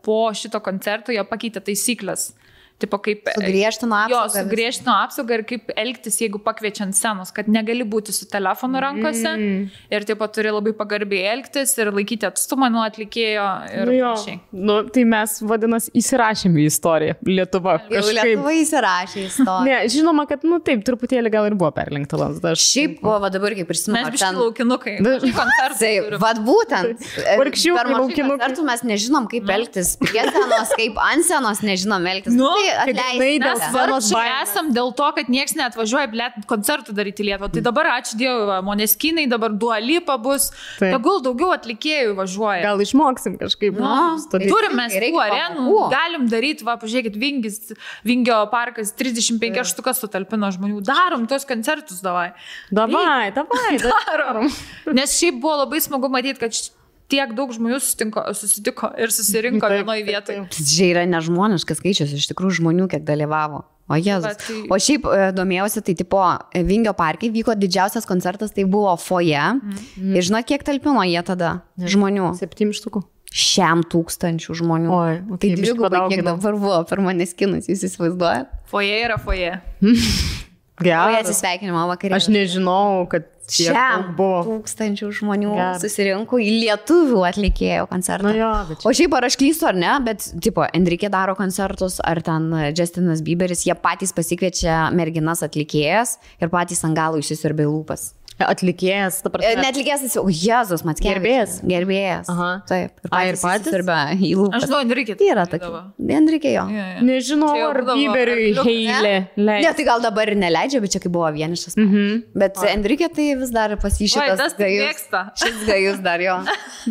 po 0.07 0.25
šito 0.37 0.61
koncerto 0.65 1.15
jie 1.15 1.23
pakeitė 1.27 1.63
taisyklės. 1.71 2.33
Tipo 2.77 2.99
kaip... 3.01 3.25
Sugriežtino 3.33 3.97
Jo, 4.11 4.19
apsaugą. 4.27 4.43
sugriežtino 4.45 4.93
apsaugą 5.01 5.39
ir 5.39 5.43
kaip 5.49 5.71
elgtis, 5.81 6.19
jeigu 6.21 6.37
pakviečia 6.45 6.83
ant 6.85 6.97
scenos, 6.99 7.31
kad 7.33 7.47
negali 7.49 7.87
būti 7.89 8.13
su 8.13 8.27
telefonu 8.29 8.83
rankose 8.85 9.31
mm. 9.33 9.63
ir 9.97 10.05
taip 10.05 10.19
pat 10.21 10.35
turi 10.37 10.53
labai 10.53 10.75
pagarbiai 10.77 11.31
elgtis 11.33 11.73
ir 11.81 11.89
laikyti 11.97 12.29
atstumą 12.29 12.69
nuo 12.75 12.83
atlikėjo 12.85 13.47
ir 13.73 13.89
Nu, 13.89 13.95
jo. 13.97 14.11
panašiai. 14.13 14.41
nu, 14.69 14.77
tai 14.93 15.05
mes, 15.09 15.37
vadinasi, 15.49 15.93
įsirašėm 16.03 16.59
į 16.61 16.67
istoriją. 16.69 17.17
Lietuva. 17.31 17.79
Jau 17.95 18.03
Lietuva 18.11 18.53
įsirašė 18.61 19.25
istoriją. 19.31 19.65
Ne, 19.71 19.79
žinoma, 19.97 20.27
kad, 20.29 20.45
nu 20.45 20.61
taip, 20.61 20.85
truputėlį 20.85 21.33
gal 21.33 21.49
ir 21.49 21.57
buvo 21.57 21.73
perlenkta 21.77 22.21
lasda. 22.21 22.53
Aš... 22.53 22.67
Šiaip, 22.75 23.01
o, 23.01 23.17
va 23.25 23.33
dabar 23.33 23.57
kaip 23.57 23.71
prisimenu, 23.73 24.03
Mes 24.05 24.19
biškai 24.19 24.35
laukinukai. 24.37 24.97
Nu, 25.01 25.17
turim. 25.25 26.21
vad 26.21 26.43
būtent. 26.45 27.01
E, 27.27 27.35
mažai 27.41 27.73
laukinukai. 27.97 28.37
koncertų 28.37 28.63
mes 28.67 28.83
nežinom, 28.87 29.25
kaip 29.31 29.49
elgtis 29.51 29.95
prie 29.99 30.23
scenos, 30.29 30.71
kaip 30.77 30.99
ant 31.01 31.25
scenos 31.27 31.63
nežinom 31.65 32.05
elgtis. 32.13 32.37
Nu, 32.37 32.51
tai 32.55 32.66
dėl 32.91 33.41
Mes 33.43 33.65
vargšai 33.75 34.25
esam 34.43 34.71
dėl 34.75 34.93
to, 34.97 35.09
kad 35.17 35.31
niekas 35.33 35.57
neatvažiuoja 35.59 36.11
blėt, 36.13 36.39
koncertų 36.51 36.95
daryti 36.97 37.27
Lietuvą. 37.27 37.51
Tai 37.55 37.63
dabar 37.65 37.91
ačiū 37.97 38.19
Dievui, 38.21 38.59
Moneskinai, 38.67 39.27
dabar 39.31 39.55
dualypa 39.55 40.19
bus. 40.23 40.51
Taip. 40.81 40.95
Tegul 40.97 41.23
daugiau 41.25 41.53
atlikėjų 41.57 42.17
važiuoja. 42.19 42.63
Gal 42.67 42.83
išmoksim 42.85 43.39
kažkaip. 43.41 43.79
Nu, 43.81 44.17
stovėti. 44.23 44.51
turim 44.53 44.77
mes 44.79 44.97
tų 44.97 45.23
arenų, 45.25 45.67
galim 45.93 46.29
daryti, 46.33 46.67
va, 46.67 46.77
pažiūrėkit, 46.81 47.19
Vingis, 47.21 47.61
Vingio 48.07 48.43
parkas 48.53 48.93
35 48.97 49.65
štukas 49.73 50.03
sutalpino 50.03 50.51
žmonių, 50.55 50.83
darom 50.87 51.27
tos 51.31 51.47
koncertus 51.49 52.03
davai. 52.05 52.31
Davai, 52.75 53.31
davai, 53.37 53.77
Darom. 53.83 54.51
Nes 54.97 55.17
šiaip 55.19 55.41
buvo 55.43 55.63
labai 55.63 55.81
smagu 55.85 56.11
matyti, 56.13 56.41
kad 56.41 56.55
tiek 57.13 57.33
daug 57.37 57.53
žmonių 57.55 57.79
susitinko, 57.83 58.25
susitiko 58.35 58.91
ir 58.99 59.13
susirinko 59.15 59.71
vienoje 59.71 60.05
vietoje. 60.07 60.45
Čia 60.51 60.91
yra 60.93 61.07
nežmoniškas 61.11 61.81
skaičius, 61.83 62.13
iš 62.17 62.29
tikrųjų 62.33 62.61
žmonių, 62.63 62.89
kiek 62.93 63.05
dalyvavo. 63.07 63.65
O 63.87 63.95
Jėzus. 63.95 64.25
Va, 64.27 64.35
tai- 64.35 64.67
O 64.75 64.79
šiaip 64.83 65.05
e, 65.07 65.27
domėjausi, 65.33 65.79
tai 65.87 65.95
tipo 65.95 66.19
Vingio 66.67 66.91
parke 66.99 67.31
vyko 67.31 67.55
didžiausias 67.55 68.05
koncertas, 68.05 68.51
tai 68.51 68.65
buvo 68.65 68.97
foje. 68.99 69.39
Mhm. 69.39 70.17
Ir 70.17 70.23
žinot, 70.27 70.47
kiek 70.49 70.65
talpino 70.67 71.05
jie 71.07 71.23
tada 71.23 71.61
žmonių? 71.79 72.33
Septynių 72.35 72.75
štukų. 72.75 73.05
Šiam 73.37 73.83
tūkstančių 73.85 74.55
žmonių. 74.59 74.91
Oi, 74.91 75.15
tai 75.23 75.35
okay, 75.37 75.51
biškį 75.55 75.77
dvigubai, 75.77 76.03
kiek 76.11 76.25
dabar 76.25 76.55
buvo 76.59 76.81
per 76.89 76.99
manęs 77.05 77.35
kinus, 77.37 77.67
jūs 77.71 77.85
įsivaizduojat? 77.87 78.51
Foje 78.71 78.99
yra 79.05 79.19
foje. 79.23 79.61
Geras. 80.83 81.23
atsisveikinimo 81.25 81.87
vakarė. 81.93 82.17
Aš 82.19 82.29
nežinau, 82.33 83.07
kad 83.09 83.29
daug 83.47 84.09
buvo. 84.19 84.41
tūkstančių 84.49 85.09
žmonių 85.21 85.55
Geras. 85.55 85.85
susirinko 85.85 86.41
į 86.43 86.51
lietuvių 86.65 87.23
atlikėjų 87.29 87.87
koncertą. 87.93 88.27
Na 88.27 88.35
jo, 88.35 88.51
čia. 88.75 88.89
O 88.91 88.95
šiaip 88.99 89.15
ar 89.17 89.29
aš 89.29 89.39
klystu 89.39 89.69
ar 89.71 89.79
ne, 89.79 89.93
bet, 90.05 90.27
tipo, 90.43 90.67
Enrique 90.75 91.09
daro 91.13 91.37
koncertus, 91.39 92.01
ar 92.03 92.21
ten 92.27 92.51
Justinas 92.77 93.23
Bieberis, 93.23 93.65
jie 93.69 93.77
patys 93.79 94.13
pasikviečia 94.17 94.91
merginas 94.93 95.45
atlikėjas 95.47 96.19
ir 96.43 96.53
patys 96.53 96.83
ant 96.85 96.99
galo 96.99 97.23
išsisiurbė 97.23 97.69
lūpas. 97.71 98.16
Atlikėjas, 98.37 99.23
ta 99.25 99.31
E, 99.31 99.33
prasme. 99.33 99.63
Net 99.63 99.71
atlikėjas, 99.73 100.17
o 100.21 100.27
Jėzus, 100.29 100.83
mat 100.85 101.01
Gerbėjas? 101.01 101.61
Gerbėjas. 101.65 102.29
Aha. 102.29 102.51
Taip. 102.69 102.99
A, 103.09 103.23
ir 103.31 103.39
patys? 103.41 103.71
Išsisiurbė 103.71 103.97
į 104.21 104.33
lūpas. 104.37 104.59
Aš 104.59 104.67
žinau, 104.67 104.81
Enrique. 104.85 105.17
Yra 105.25 105.47
tokia. 105.49 105.81
Enrique 106.19 106.53
jo. 106.53 106.67
Ja, 106.73 106.85
ja. 106.97 107.05
Nežinau, 107.07 107.55
jau 107.57 107.71
ar 107.73 107.81
Biberiui 107.95 108.53
heilė. 108.61 109.15
Ne, 109.41 109.73
tai 109.79 109.89
gal 109.89 110.05
dabar 110.05 110.29
ir 110.33 110.37
neleidžia, 110.41 110.83
bet 110.85 110.93
čia 110.93 111.01
kai 111.01 111.13
buvo 111.13 111.31
vienišas. 111.33 111.79
Mm 111.81 111.89
-hmm. 111.93 112.23
Bet 112.35 112.61
Enrique 112.69 113.09
tai 113.09 113.35
vis 113.41 113.51
dar 113.51 113.77
pasišytas. 113.77 114.37
tas 114.37 114.55
tai 114.55 114.71
mėgsta. 114.85 115.25
Šis 115.35 115.67
gajus 115.67 116.03
dar 116.05 116.21
jo. 116.21 116.37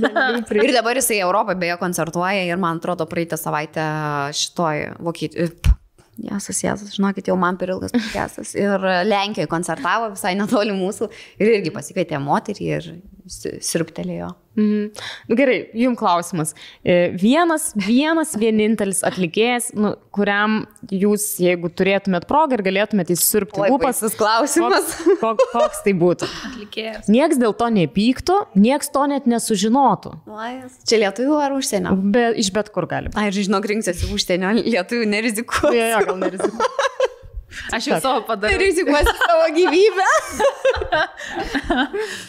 ir 0.65 0.73
dabar 0.73 0.95
jisai 0.95 1.19
Europoje 1.21 1.55
beje 1.55 1.77
koncertuoja 1.77 2.43
ir 2.45 2.57
man 2.57 2.77
atrodo 2.77 3.05
praeitą 3.05 3.37
savaitę 3.37 3.85
šitoj 4.33 4.95
Vokietijoje. 4.99 5.51
Jesas, 6.15 6.61
jesas, 6.63 6.93
žinokit, 6.95 7.27
jau 7.27 7.35
man 7.37 7.57
per 7.59 7.73
ilgas 7.73 7.91
podcastas. 7.91 8.53
Ir 8.55 8.79
Lenkijoje 9.07 9.49
koncertavo 9.51 10.07
visai 10.13 10.31
netoli 10.39 10.71
mūsų 10.77 11.09
ir 11.43 11.51
irgi 11.57 11.73
pasikvietė 11.75 12.21
moterį 12.23 12.69
ir 12.77 12.87
si- 13.27 13.57
sirptelėjo. 13.59 14.29
Mhm. 14.55 14.85
Nu, 15.27 15.35
gerai, 15.35 15.57
jums 15.75 15.99
klausimas. 15.99 16.53
E, 16.83 17.11
Vienas, 17.19 17.69
vienas 17.75 18.35
vienintelis 18.39 19.01
atlikėjas, 19.07 19.71
nu, 19.75 19.93
kuriam 20.15 20.61
jūs, 20.91 21.25
jeigu 21.43 21.69
turėtumėt 21.75 22.27
progą 22.29 22.55
ir 22.59 22.63
galėtumėt 22.65 23.11
įsirpti 23.15 23.59
lūpas, 23.65 23.99
baisus 23.99 24.15
klausimas. 24.19 24.93
koks, 24.95 25.19
koks, 25.21 25.49
koks 25.51 25.81
tai 25.85 25.93
būtų. 25.99 26.29
Atlikėjas. 26.49 27.09
Niekas 27.11 27.41
dėl 27.41 27.55
to 27.59 27.67
nepyktų, 27.75 28.37
niekas 28.55 28.91
to 28.95 29.05
net 29.11 29.27
nesužinotų. 29.27 30.15
Čia 30.87 31.01
lietuvių 31.03 31.39
ar 31.43 31.57
užsienio? 31.57 31.95
Be, 32.15 32.29
iš 32.39 32.51
bet 32.55 32.71
kur 32.75 32.87
gali. 32.91 33.11
Ai, 33.19 33.27
žinok, 33.35 33.67
rinksiuosi 33.73 34.07
užsienio, 34.15 34.53
lietuvių 34.63 35.09
nerizikuoju. 35.11 35.75
Jo, 35.75 35.91
jo, 35.95 35.99
gal 36.11 36.21
nerizikuoju. 36.23 36.71
Aš 37.75 37.85
jau 37.87 37.99
savo 38.03 38.23
padariau. 38.27 38.59
Rizikuosi 38.59 39.13
savo 39.19 39.45
gyvybę. 39.55 40.09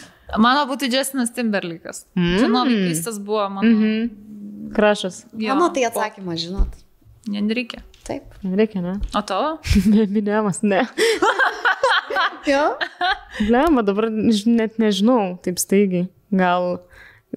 Mano 0.35 0.65
būtų 0.67 0.89
Justinas 0.91 1.31
Timberlykas. 1.35 2.03
Mm. 2.17 2.33
Čia 2.41 2.49
nuo 2.51 2.65
vaikystės 2.67 3.19
buvo 3.23 3.45
mano. 3.49 3.69
Mm 3.69 3.83
-hmm. 3.83 4.73
Krašas. 4.75 5.25
jo, 5.33 5.55
Mano 5.55 5.69
tai 5.69 5.85
atsakymas, 5.87 6.39
žinot. 6.39 6.67
Ne, 7.27 7.41
nereikia. 7.41 7.81
Taip. 8.03 8.23
Reikia, 8.43 8.81
ne? 8.81 8.99
O 9.15 9.21
tavo? 9.21 9.59
Minėjimas, 10.15 10.63
ne. 10.63 10.87
Jo. 12.47 12.77
Lemma, 13.49 13.83
dabar 13.83 14.07
net 14.09 14.77
nežinau, 14.79 15.35
taip 15.43 15.59
staigiai. 15.59 16.07
Gal 16.31 16.79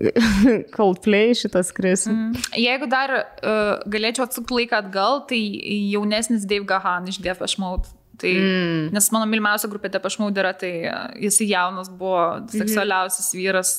Coldplay 0.76 1.34
šitas 1.34 1.72
kris. 1.74 2.06
Mm. 2.06 2.36
Jeigu 2.62 2.86
dar 2.90 3.10
uh, 3.10 3.82
galėčiau 3.90 4.28
atsukti 4.28 4.54
laiką 4.54 4.84
atgal, 4.84 5.24
tai 5.30 5.40
jaunesnis 5.90 6.46
Dave 6.46 6.66
Gahan 6.68 7.10
iš 7.10 7.18
Depeche 7.22 7.58
Mode. 7.62 7.90
Tai, 8.20 8.30
mm. 8.36 8.88
Nes 8.92 9.06
mano 9.14 9.28
mylimiausia 9.30 9.70
grupė 9.72 9.90
Mode 10.20 10.42
yra, 10.42 10.52
tai 10.52 10.72
uh, 10.84 11.06
jisai 11.16 11.46
jaunas 11.48 11.88
buvo, 11.88 12.44
seksualiausias 12.52 13.30
vyras. 13.32 13.70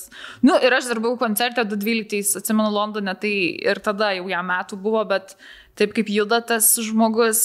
Nu, 0.41 0.55
ir 0.57 0.73
aš 0.73 0.89
dar 0.89 1.01
buvau 1.03 1.19
koncerte 1.21 1.61
2012, 1.61 2.39
atsimenu 2.41 2.71
Londone, 2.73 3.13
tai 3.21 3.33
ir 3.61 3.81
tada 3.85 4.13
jau 4.17 4.25
jam 4.31 4.47
metų 4.49 4.79
buvo, 4.81 5.03
bet 5.05 5.35
taip 5.77 5.93
kaip 5.93 6.09
juda 6.09 6.41
tas 6.41 6.73
žmogus, 6.81 7.43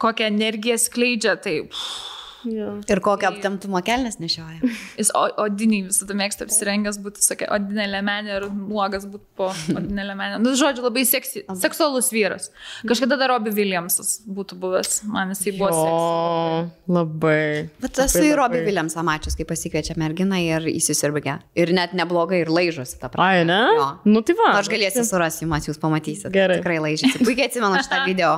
kokią 0.00 0.30
energiją 0.32 0.78
skleidžia, 0.80 1.36
tai 1.36 1.60
pff, 1.68 2.19
Ja. 2.48 2.70
Ir 2.88 3.00
kokią 3.04 3.28
aptemtumą 3.34 3.82
kelnes 3.84 4.16
nešioja. 4.22 4.60
jis 5.00 5.10
o- 5.16 5.28
odinį 5.44 5.82
visada 5.90 6.16
mėgsta 6.16 6.46
apsirengęs 6.46 6.98
būti, 7.04 7.22
sakė, 7.24 7.48
odinė 7.52 7.86
lemenė 7.92 8.36
ir 8.38 8.46
nuogas 8.52 9.04
būti 9.10 9.26
po 9.36 9.50
odinė 9.78 10.06
lemenė. 10.12 10.38
Nu, 10.44 10.54
žodžiu, 10.58 10.84
labai 10.86 11.04
seksi, 11.08 11.44
seksualus 11.60 12.08
vyras. 12.14 12.50
Kažkada 12.88 13.18
dar 13.20 13.34
Robbie 13.34 13.52
Williamsas 13.56 14.20
būtų 14.28 14.58
buvęs, 14.62 15.00
man 15.10 15.34
jisai 15.34 15.54
buvo. 15.58 15.82
O, 15.84 16.62
labai. 16.90 17.68
Bet 17.82 18.00
esu 18.06 18.22
į 18.24 18.32
labai. 18.38 18.62
Williamsą 18.66 19.04
mačius, 19.06 19.36
kai 19.38 19.46
pasikviečia 19.48 19.96
merginą 20.00 20.38
ir 20.42 20.68
įsisirbgia. 20.72 21.38
Ir 21.58 21.74
net 21.76 21.92
neblogai 21.98 22.42
ir 22.44 22.52
laižosi 22.52 22.98
tą 23.00 23.10
prasme. 23.12 23.42
Ai, 23.42 23.44
ne? 23.48 23.60
Jo. 23.76 23.88
Nu 24.08 24.24
tai 24.26 24.36
va. 24.38 24.52
Aš 24.60 24.70
galėsiu 24.72 25.04
surasti, 25.08 25.46
jums 25.48 25.68
jūs 25.70 25.80
pamatysit. 25.82 26.30
Gerai. 26.34 26.60
Tikrai 26.62 26.78
laižysi. 26.86 27.20
Puikiai 27.24 27.48
atsimenu 27.50 27.82
šitą 27.84 28.00
video. 28.10 28.32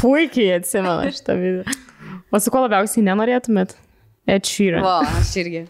Puikiai 0.00 0.58
atsimenu 0.60 1.14
šitą 1.16 1.38
video. 1.40 1.78
O 2.30 2.38
su 2.38 2.52
kuo 2.52 2.62
labiausiai 2.64 3.04
nenorėtumėt? 3.06 3.76
Ed 4.30 4.46
Sheeran. 4.46 4.86
O, 4.86 4.96
aš 5.20 5.34
irgi. 5.42 5.66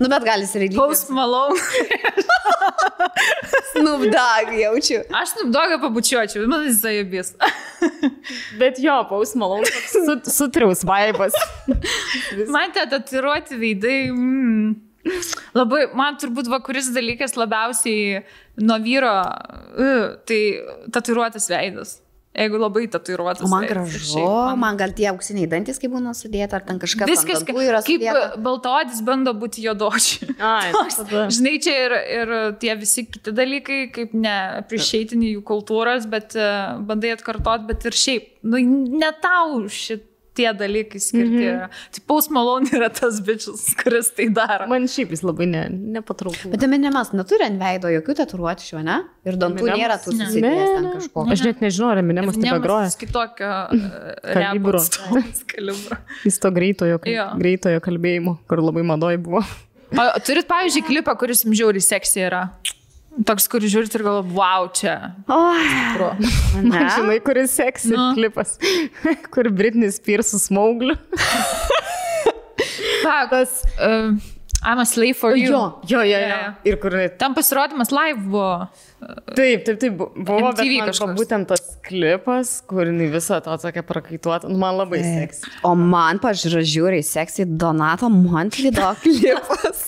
Nu, 0.00 0.08
bet 0.08 0.24
gali 0.26 0.46
ir 0.46 0.64
įlygti. 0.64 0.78
Post 0.78 1.12
Malone. 1.14 1.60
Snubdag 3.72 4.52
jaučiu. 4.56 5.00
Aš 5.16 5.34
snubdogą 5.36 5.78
pabučiuočiau, 5.82 6.46
man 6.50 6.66
jis 6.66 6.80
zajabis. 6.82 7.32
Bet 8.60 8.78
jo, 8.82 8.94
paus 9.08 9.34
malonu. 9.38 9.68
Su, 9.90 10.16
sutriaus 10.30 10.84
vaibas. 10.86 11.34
Man 12.54 12.74
te 12.74 12.84
tatiruoti 12.90 13.58
veidai. 13.58 13.98
Mm. 14.12 14.74
Labai, 15.56 15.88
man 15.98 16.14
turbūt 16.20 16.46
va, 16.46 16.60
kuris 16.62 16.92
dalykas 16.94 17.32
labiausiai 17.34 18.20
nuo 18.62 18.76
vyro, 18.84 19.10
uh, 19.18 20.12
tai 20.28 20.38
tatiruotas 20.94 21.48
veidas. 21.50 21.96
Jeigu 22.32 22.56
labai 22.56 22.86
tatuiruotas. 22.88 23.42
O 23.44 23.48
man 23.52 23.60
veidas, 23.66 23.74
gražu, 23.76 23.98
šiaip 24.14 24.28
man- 24.28 24.58
man 24.62 24.76
gal 24.80 24.92
tie 24.96 25.08
auksiniai 25.10 25.48
dantis, 25.52 25.76
kaip 25.78 25.92
būna 25.92 26.14
sudėta, 26.16 26.54
ar 26.56 26.62
ten 26.64 26.78
kažkas 26.80 27.10
Viskas, 27.10 27.42
dantų 27.44 27.60
yra 27.66 27.82
kaip 27.84 28.00
sudėta. 28.00 28.40
baltodis 28.40 29.02
bando 29.04 29.34
būti 29.36 29.60
jodočiu. 29.66 30.30
Ai, 30.40 30.72
tada. 30.96 31.26
Žinai, 31.28 31.52
čia 31.60 31.74
ir, 31.84 31.92
ir 32.16 32.32
tie 32.62 32.72
visi 32.80 33.04
kiti 33.04 33.34
dalykai, 33.36 33.92
kaip 33.92 34.14
ne 34.16 34.64
priešeitini 34.70 35.34
jų 35.34 35.42
kultūros, 35.44 36.08
bet 36.08 36.32
uh, 36.40 36.80
bandai 36.80 37.12
atkartot, 37.18 37.66
bet 37.68 37.84
ir 37.84 37.92
šiaip, 37.92 38.30
nu, 38.48 38.56
ne 38.96 39.12
tau 39.20 39.66
šitie 40.32 40.52
dalykai 40.58 41.00
skirti. 41.00 41.28
Mm 41.28 41.60
-hmm. 41.60 41.68
Tai 41.92 42.00
paus 42.06 42.28
malon 42.30 42.64
yra 42.72 42.88
tas 42.88 43.20
bičias, 43.20 43.74
kuris 43.82 44.10
tai 44.16 44.28
daro. 44.28 44.66
Man 44.68 44.86
šiaip 44.88 45.10
jis 45.10 45.22
labai 45.22 45.46
ne, 45.46 45.68
nepatrauklus. 45.70 46.50
Bet 46.50 46.62
Eminemas 46.62 47.12
neturi 47.12 47.44
ant 47.44 47.60
veido 47.60 47.88
jokių 47.88 48.14
tatuiruočių, 48.16 48.82
ne? 48.84 49.02
Ir 49.24 49.34
dantų 49.36 49.60
Eminemas? 49.60 49.78
nėra 49.78 49.96
tų 50.04 50.16
Ne. 50.16 50.24
susidėjęs 50.26 50.76
ten 50.76 50.92
kažko. 50.92 51.32
Aš 51.32 51.44
net 51.44 51.60
nežinau, 51.60 51.90
ar 51.92 51.98
Eminemas 51.98 52.34
taip 52.34 52.44
Nemas 52.44 52.62
groja. 52.62 52.88
kitokio 52.98 53.68
Kalibro. 54.34 54.80
kalibro. 55.46 55.96
Jis 56.24 56.38
to 56.38 56.50
greitojo, 56.50 56.98
Jo. 57.06 57.28
greitojo 57.38 57.80
kalbėjimo, 57.80 58.38
kur 58.48 58.58
labai 58.58 58.82
madoj 58.82 59.16
buvo. 59.18 59.44
O 59.92 60.20
turit, 60.24 60.46
pavyzdžiui, 60.48 60.82
klipą, 60.88 61.12
kuris 61.18 61.44
jums 61.44 61.58
žiauri 61.58 61.80
seksy 61.80 62.20
yra. 62.24 62.48
Toks, 63.28 63.44
kur 63.52 63.60
žiūrit 63.60 63.92
ir 63.98 64.02
galvo, 64.06 64.22
wow, 64.32 64.64
čia. 64.72 65.12
O, 65.28 65.38
ne. 66.64 66.80
Žinai, 66.96 67.18
kuris 67.24 67.52
seksi 67.58 67.92
Nu. 67.92 68.06
klipas, 68.16 68.56
kur 69.34 69.50
Britney 69.52 69.92
Spears 69.92 70.32
su 70.32 70.40
smaugliu. 70.40 70.96
Tas. 73.32 73.62
Uh, 73.78 74.16
I'm 74.64 74.78
a 74.78 74.84
slave 74.86 75.16
for 75.18 75.34
you. 75.36 75.50
jo, 75.50 75.60
jo, 75.90 76.00
jo. 76.06 76.18
Jo, 76.18 76.26
jo. 76.30 76.50
Ir 76.70 76.76
kur 76.82 76.94
Tam 77.18 77.34
pasirodymas 77.34 77.90
live 77.90 78.20
buvo. 78.30 78.68
Taip, 79.34 79.64
taip, 79.66 79.78
taip, 79.82 79.96
bu- 79.98 80.10
buvo 80.14 80.52
MTV 80.52 80.76
kažkoks. 80.86 81.16
būtent 81.18 81.48
tas 81.50 81.64
klipas, 81.82 82.52
kur 82.70 82.86
jinai 82.86 83.08
visą 83.10 83.40
to 83.42 83.56
tokia 83.58 83.82
prakaituota, 83.82 84.46
nu, 84.48 84.60
man 84.62 84.76
labai 84.78 85.00
seks. 85.02 85.42
O 85.66 85.74
man, 85.74 86.20
pažiūrėjau, 86.22 86.62
žiūri 86.74 87.00
seksy 87.02 87.46
Donato 87.58 88.06
Montvido 88.12 88.92
klipas, 89.02 89.82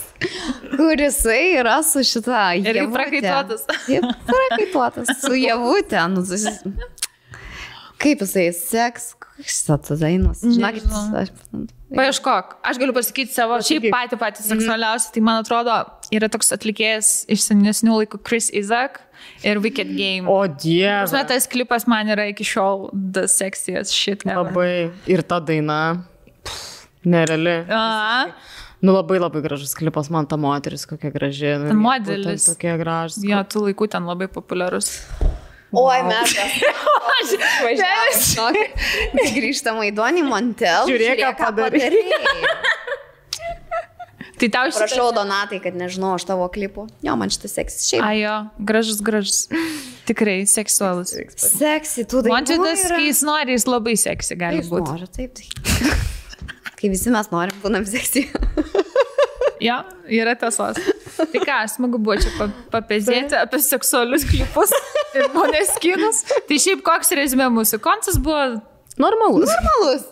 kuris 0.75 1.21
yra 1.31 1.79
su 1.87 2.03
šita 2.03 2.43
Ir 2.59 2.81
Ievute. 2.83 2.97
prakaituotas. 2.99 3.67
Taip, 3.87 4.11
Prakaituotas 4.27 5.15
su 5.23 5.35
Jevute. 5.47 6.03
Nu. 6.11 6.27
Kaip 8.03 8.21
jisai 8.27 8.49
seks, 8.53 9.13
koks 9.23 9.63
tas 9.71 10.01
dainos. 10.03 10.43
Žinokit, 10.43 10.91
aš... 11.23 11.31
Paieškok, 11.97 12.57
aš 12.67 12.79
galiu 12.83 12.95
pasakyti 12.97 13.33
savo, 13.35 13.59
šiaip 13.63 13.87
Pasakyk. 13.87 13.95
patį 13.95 14.19
patį 14.21 14.47
seksualiausią, 14.49 15.13
tai 15.15 15.23
man 15.25 15.43
atrodo, 15.45 15.77
yra 16.15 16.29
toks 16.33 16.53
atlikėjas 16.57 17.13
iš 17.31 17.47
senesnių 17.49 18.01
laikų 18.03 18.21
Chris 18.27 18.51
Isaac 18.55 19.01
ir 19.47 19.61
Wicked 19.65 19.95
Game. 19.97 20.27
O 20.31 20.47
dieve. 20.49 21.07
tas 21.29 21.47
klipas 21.51 21.87
man 21.91 22.11
yra 22.11 22.27
iki 22.33 22.45
šiol 22.45 22.91
the 22.93 23.27
sexiest 23.31 23.95
shit. 23.95 24.27
ever. 24.27 24.45
Labai. 24.51 24.91
Ir 25.07 25.23
ta 25.23 25.41
daina. 25.41 26.05
pff, 26.45 26.89
Nereali. 27.05 27.65
A, 27.71 28.27
Nu 28.85 28.93
labai 28.93 29.17
labai 29.17 29.41
gražus 29.41 29.73
klipas, 29.73 30.11
man 30.13 30.27
ta 30.29 30.37
moteris 30.37 30.85
kokia 30.85 31.09
graži. 31.11 31.55
Nu, 31.57 31.73
modelis. 31.73 32.45
Tokie 32.51 32.75
gražus. 32.77 33.23
jo, 33.25 33.39
tų 33.49 33.63
laikų 33.71 33.89
ten 33.89 34.05
labai 34.05 34.29
populiarus. 34.29 34.91
Oi, 35.75 35.99
mes. 36.07 36.35
Grįžtam 39.37 39.81
į 39.85 39.91
Donį 39.97 40.23
Montel. 40.29 40.89
Žiūrėk, 40.91 41.25
ką 41.25 41.51
padarei. 41.55 41.91
Tai 44.35 44.49
tau 44.51 44.67
šitas... 44.67 44.81
Prašau, 44.81 45.13
Donatai, 45.15 45.61
kad 45.63 45.77
nežinau 45.79 46.17
aš 46.17 46.25
tavo 46.27 46.49
klipų. 46.51 46.89
Jo, 47.07 47.15
man 47.19 47.31
šitas 47.31 47.55
seksis 47.55 47.87
šiaip. 47.87 48.03
Ajo, 48.03 48.33
gražus, 48.59 48.99
gražus. 49.05 49.45
Tikrai 50.09 50.41
seksualus. 50.51 51.15
Seksi, 51.39 52.03
tu 52.11 52.19
tai. 52.25 52.33
Man 52.35 52.49
čia 52.49 52.59
tas, 52.59 52.83
kai 52.91 53.07
jis 53.07 53.23
nori, 53.25 53.55
jis 53.55 53.69
labai 53.71 53.95
seksi 54.01 54.37
gali 54.41 54.59
Jis 54.59 54.73
būti. 54.73 54.91
nori, 54.91 55.07
taip. 55.15 55.39
Tai. 55.39 55.47
Kai 56.75 56.91
visi 56.93 57.15
mes 57.15 57.31
norim, 57.33 57.63
būnam 57.63 57.87
seksi. 57.89 58.27
Jo, 59.63 59.77
yra 60.11 60.35
tiesos. 60.39 60.79
Tai 61.15 61.41
ką, 61.47 61.59
smagu 61.71 61.99
buvo 62.03 62.17
čia 62.19 62.31
pa- 62.39 62.51
papezėti 62.75 63.37
apie 63.39 63.61
seksualius 63.63 64.25
klipus 64.27 64.73
ir 65.15 65.29
moneskinus. 65.35 66.25
Tai 66.49 66.59
šiaip 66.59 66.83
koks 66.87 67.13
rezumė 67.19 67.47
mūsų 67.55 67.79
koncas 67.85 68.19
buvo, 68.19 68.61
Normalus. 68.99 69.51
Normalus. 69.51 70.05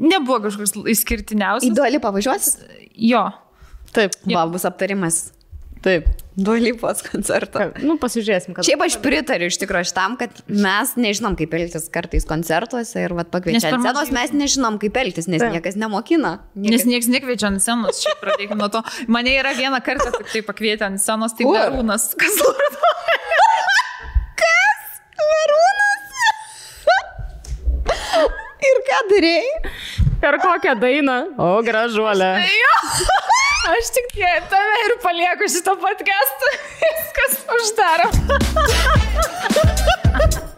nebuvo 0.00 0.38
kažkoks 0.46 0.76
išskirtiniausias. 0.94 1.68
Įduoli 1.68 1.98
pavažiuosi? 2.00 2.54
Jo. 2.96 3.26
Taip, 3.92 4.14
Va, 4.32 4.46
bus 4.50 4.64
aptarimas. 4.64 5.30
Taip. 5.84 6.06
Duolypos 6.34 7.04
koncerto. 7.06 7.60
Nu, 7.84 7.94
pasižiūrėsim, 8.02 8.56
kad. 8.56 8.66
Šiaip 8.66 8.80
aš 8.82 8.96
pritariu 9.04 9.46
iš 9.52 9.58
tikrųjų 9.62 9.86
šitam, 9.92 10.16
kad 10.18 10.40
mes 10.50 10.94
nežinom, 10.98 11.36
kaip 11.38 11.54
elgtis 11.54 11.86
kartais 11.94 12.26
koncertuose 12.26 13.04
ir 13.04 13.14
vat 13.14 13.28
Nes 13.28 13.34
pakviečia 13.36 13.68
per 13.68 13.76
ant 13.78 13.86
scenos, 13.86 14.10
mes 14.16 14.34
nežinom, 14.34 14.80
kaip 14.82 14.98
elgtis, 14.98 15.28
nes 15.30 15.44
Taip. 15.44 15.54
niekas 15.54 15.78
nemokina. 15.78 16.40
Nes 16.58 16.86
niekas 16.88 17.06
nekviečia 17.12 17.52
ant 17.52 17.62
scenos, 17.62 18.02
šiaip 18.02 18.18
pradėkime 18.24 18.58
nuo 18.58 18.70
to. 18.74 18.82
Mane 19.06 19.36
yra 19.36 19.54
vieną 19.54 19.78
kartą 19.86 20.10
tik 20.16 20.32
tai 20.32 20.42
pakvietė 20.48 20.88
ant 20.88 21.02
scenos, 21.04 21.36
tai 21.38 21.46
Kur? 21.46 21.60
Darūnas. 21.60 22.10
Kas 22.18 22.42
vardu? 22.42 22.92
Ir 28.64 28.78
ką 28.88 29.00
darėjai? 29.10 29.72
Per 30.24 30.38
kokią 30.40 30.74
dainą? 30.80 31.18
O, 31.36 31.50
gražuolė. 31.66 32.32
Jo. 32.48 33.52
Aš 33.64 33.86
tik 33.96 34.10
tave 34.50 34.74
ir 34.84 34.92
palieku 35.02 35.48
šitą 35.48 35.72
podcastą. 35.80 36.50
Viskas 36.82 37.34
uždaro. 37.56 38.08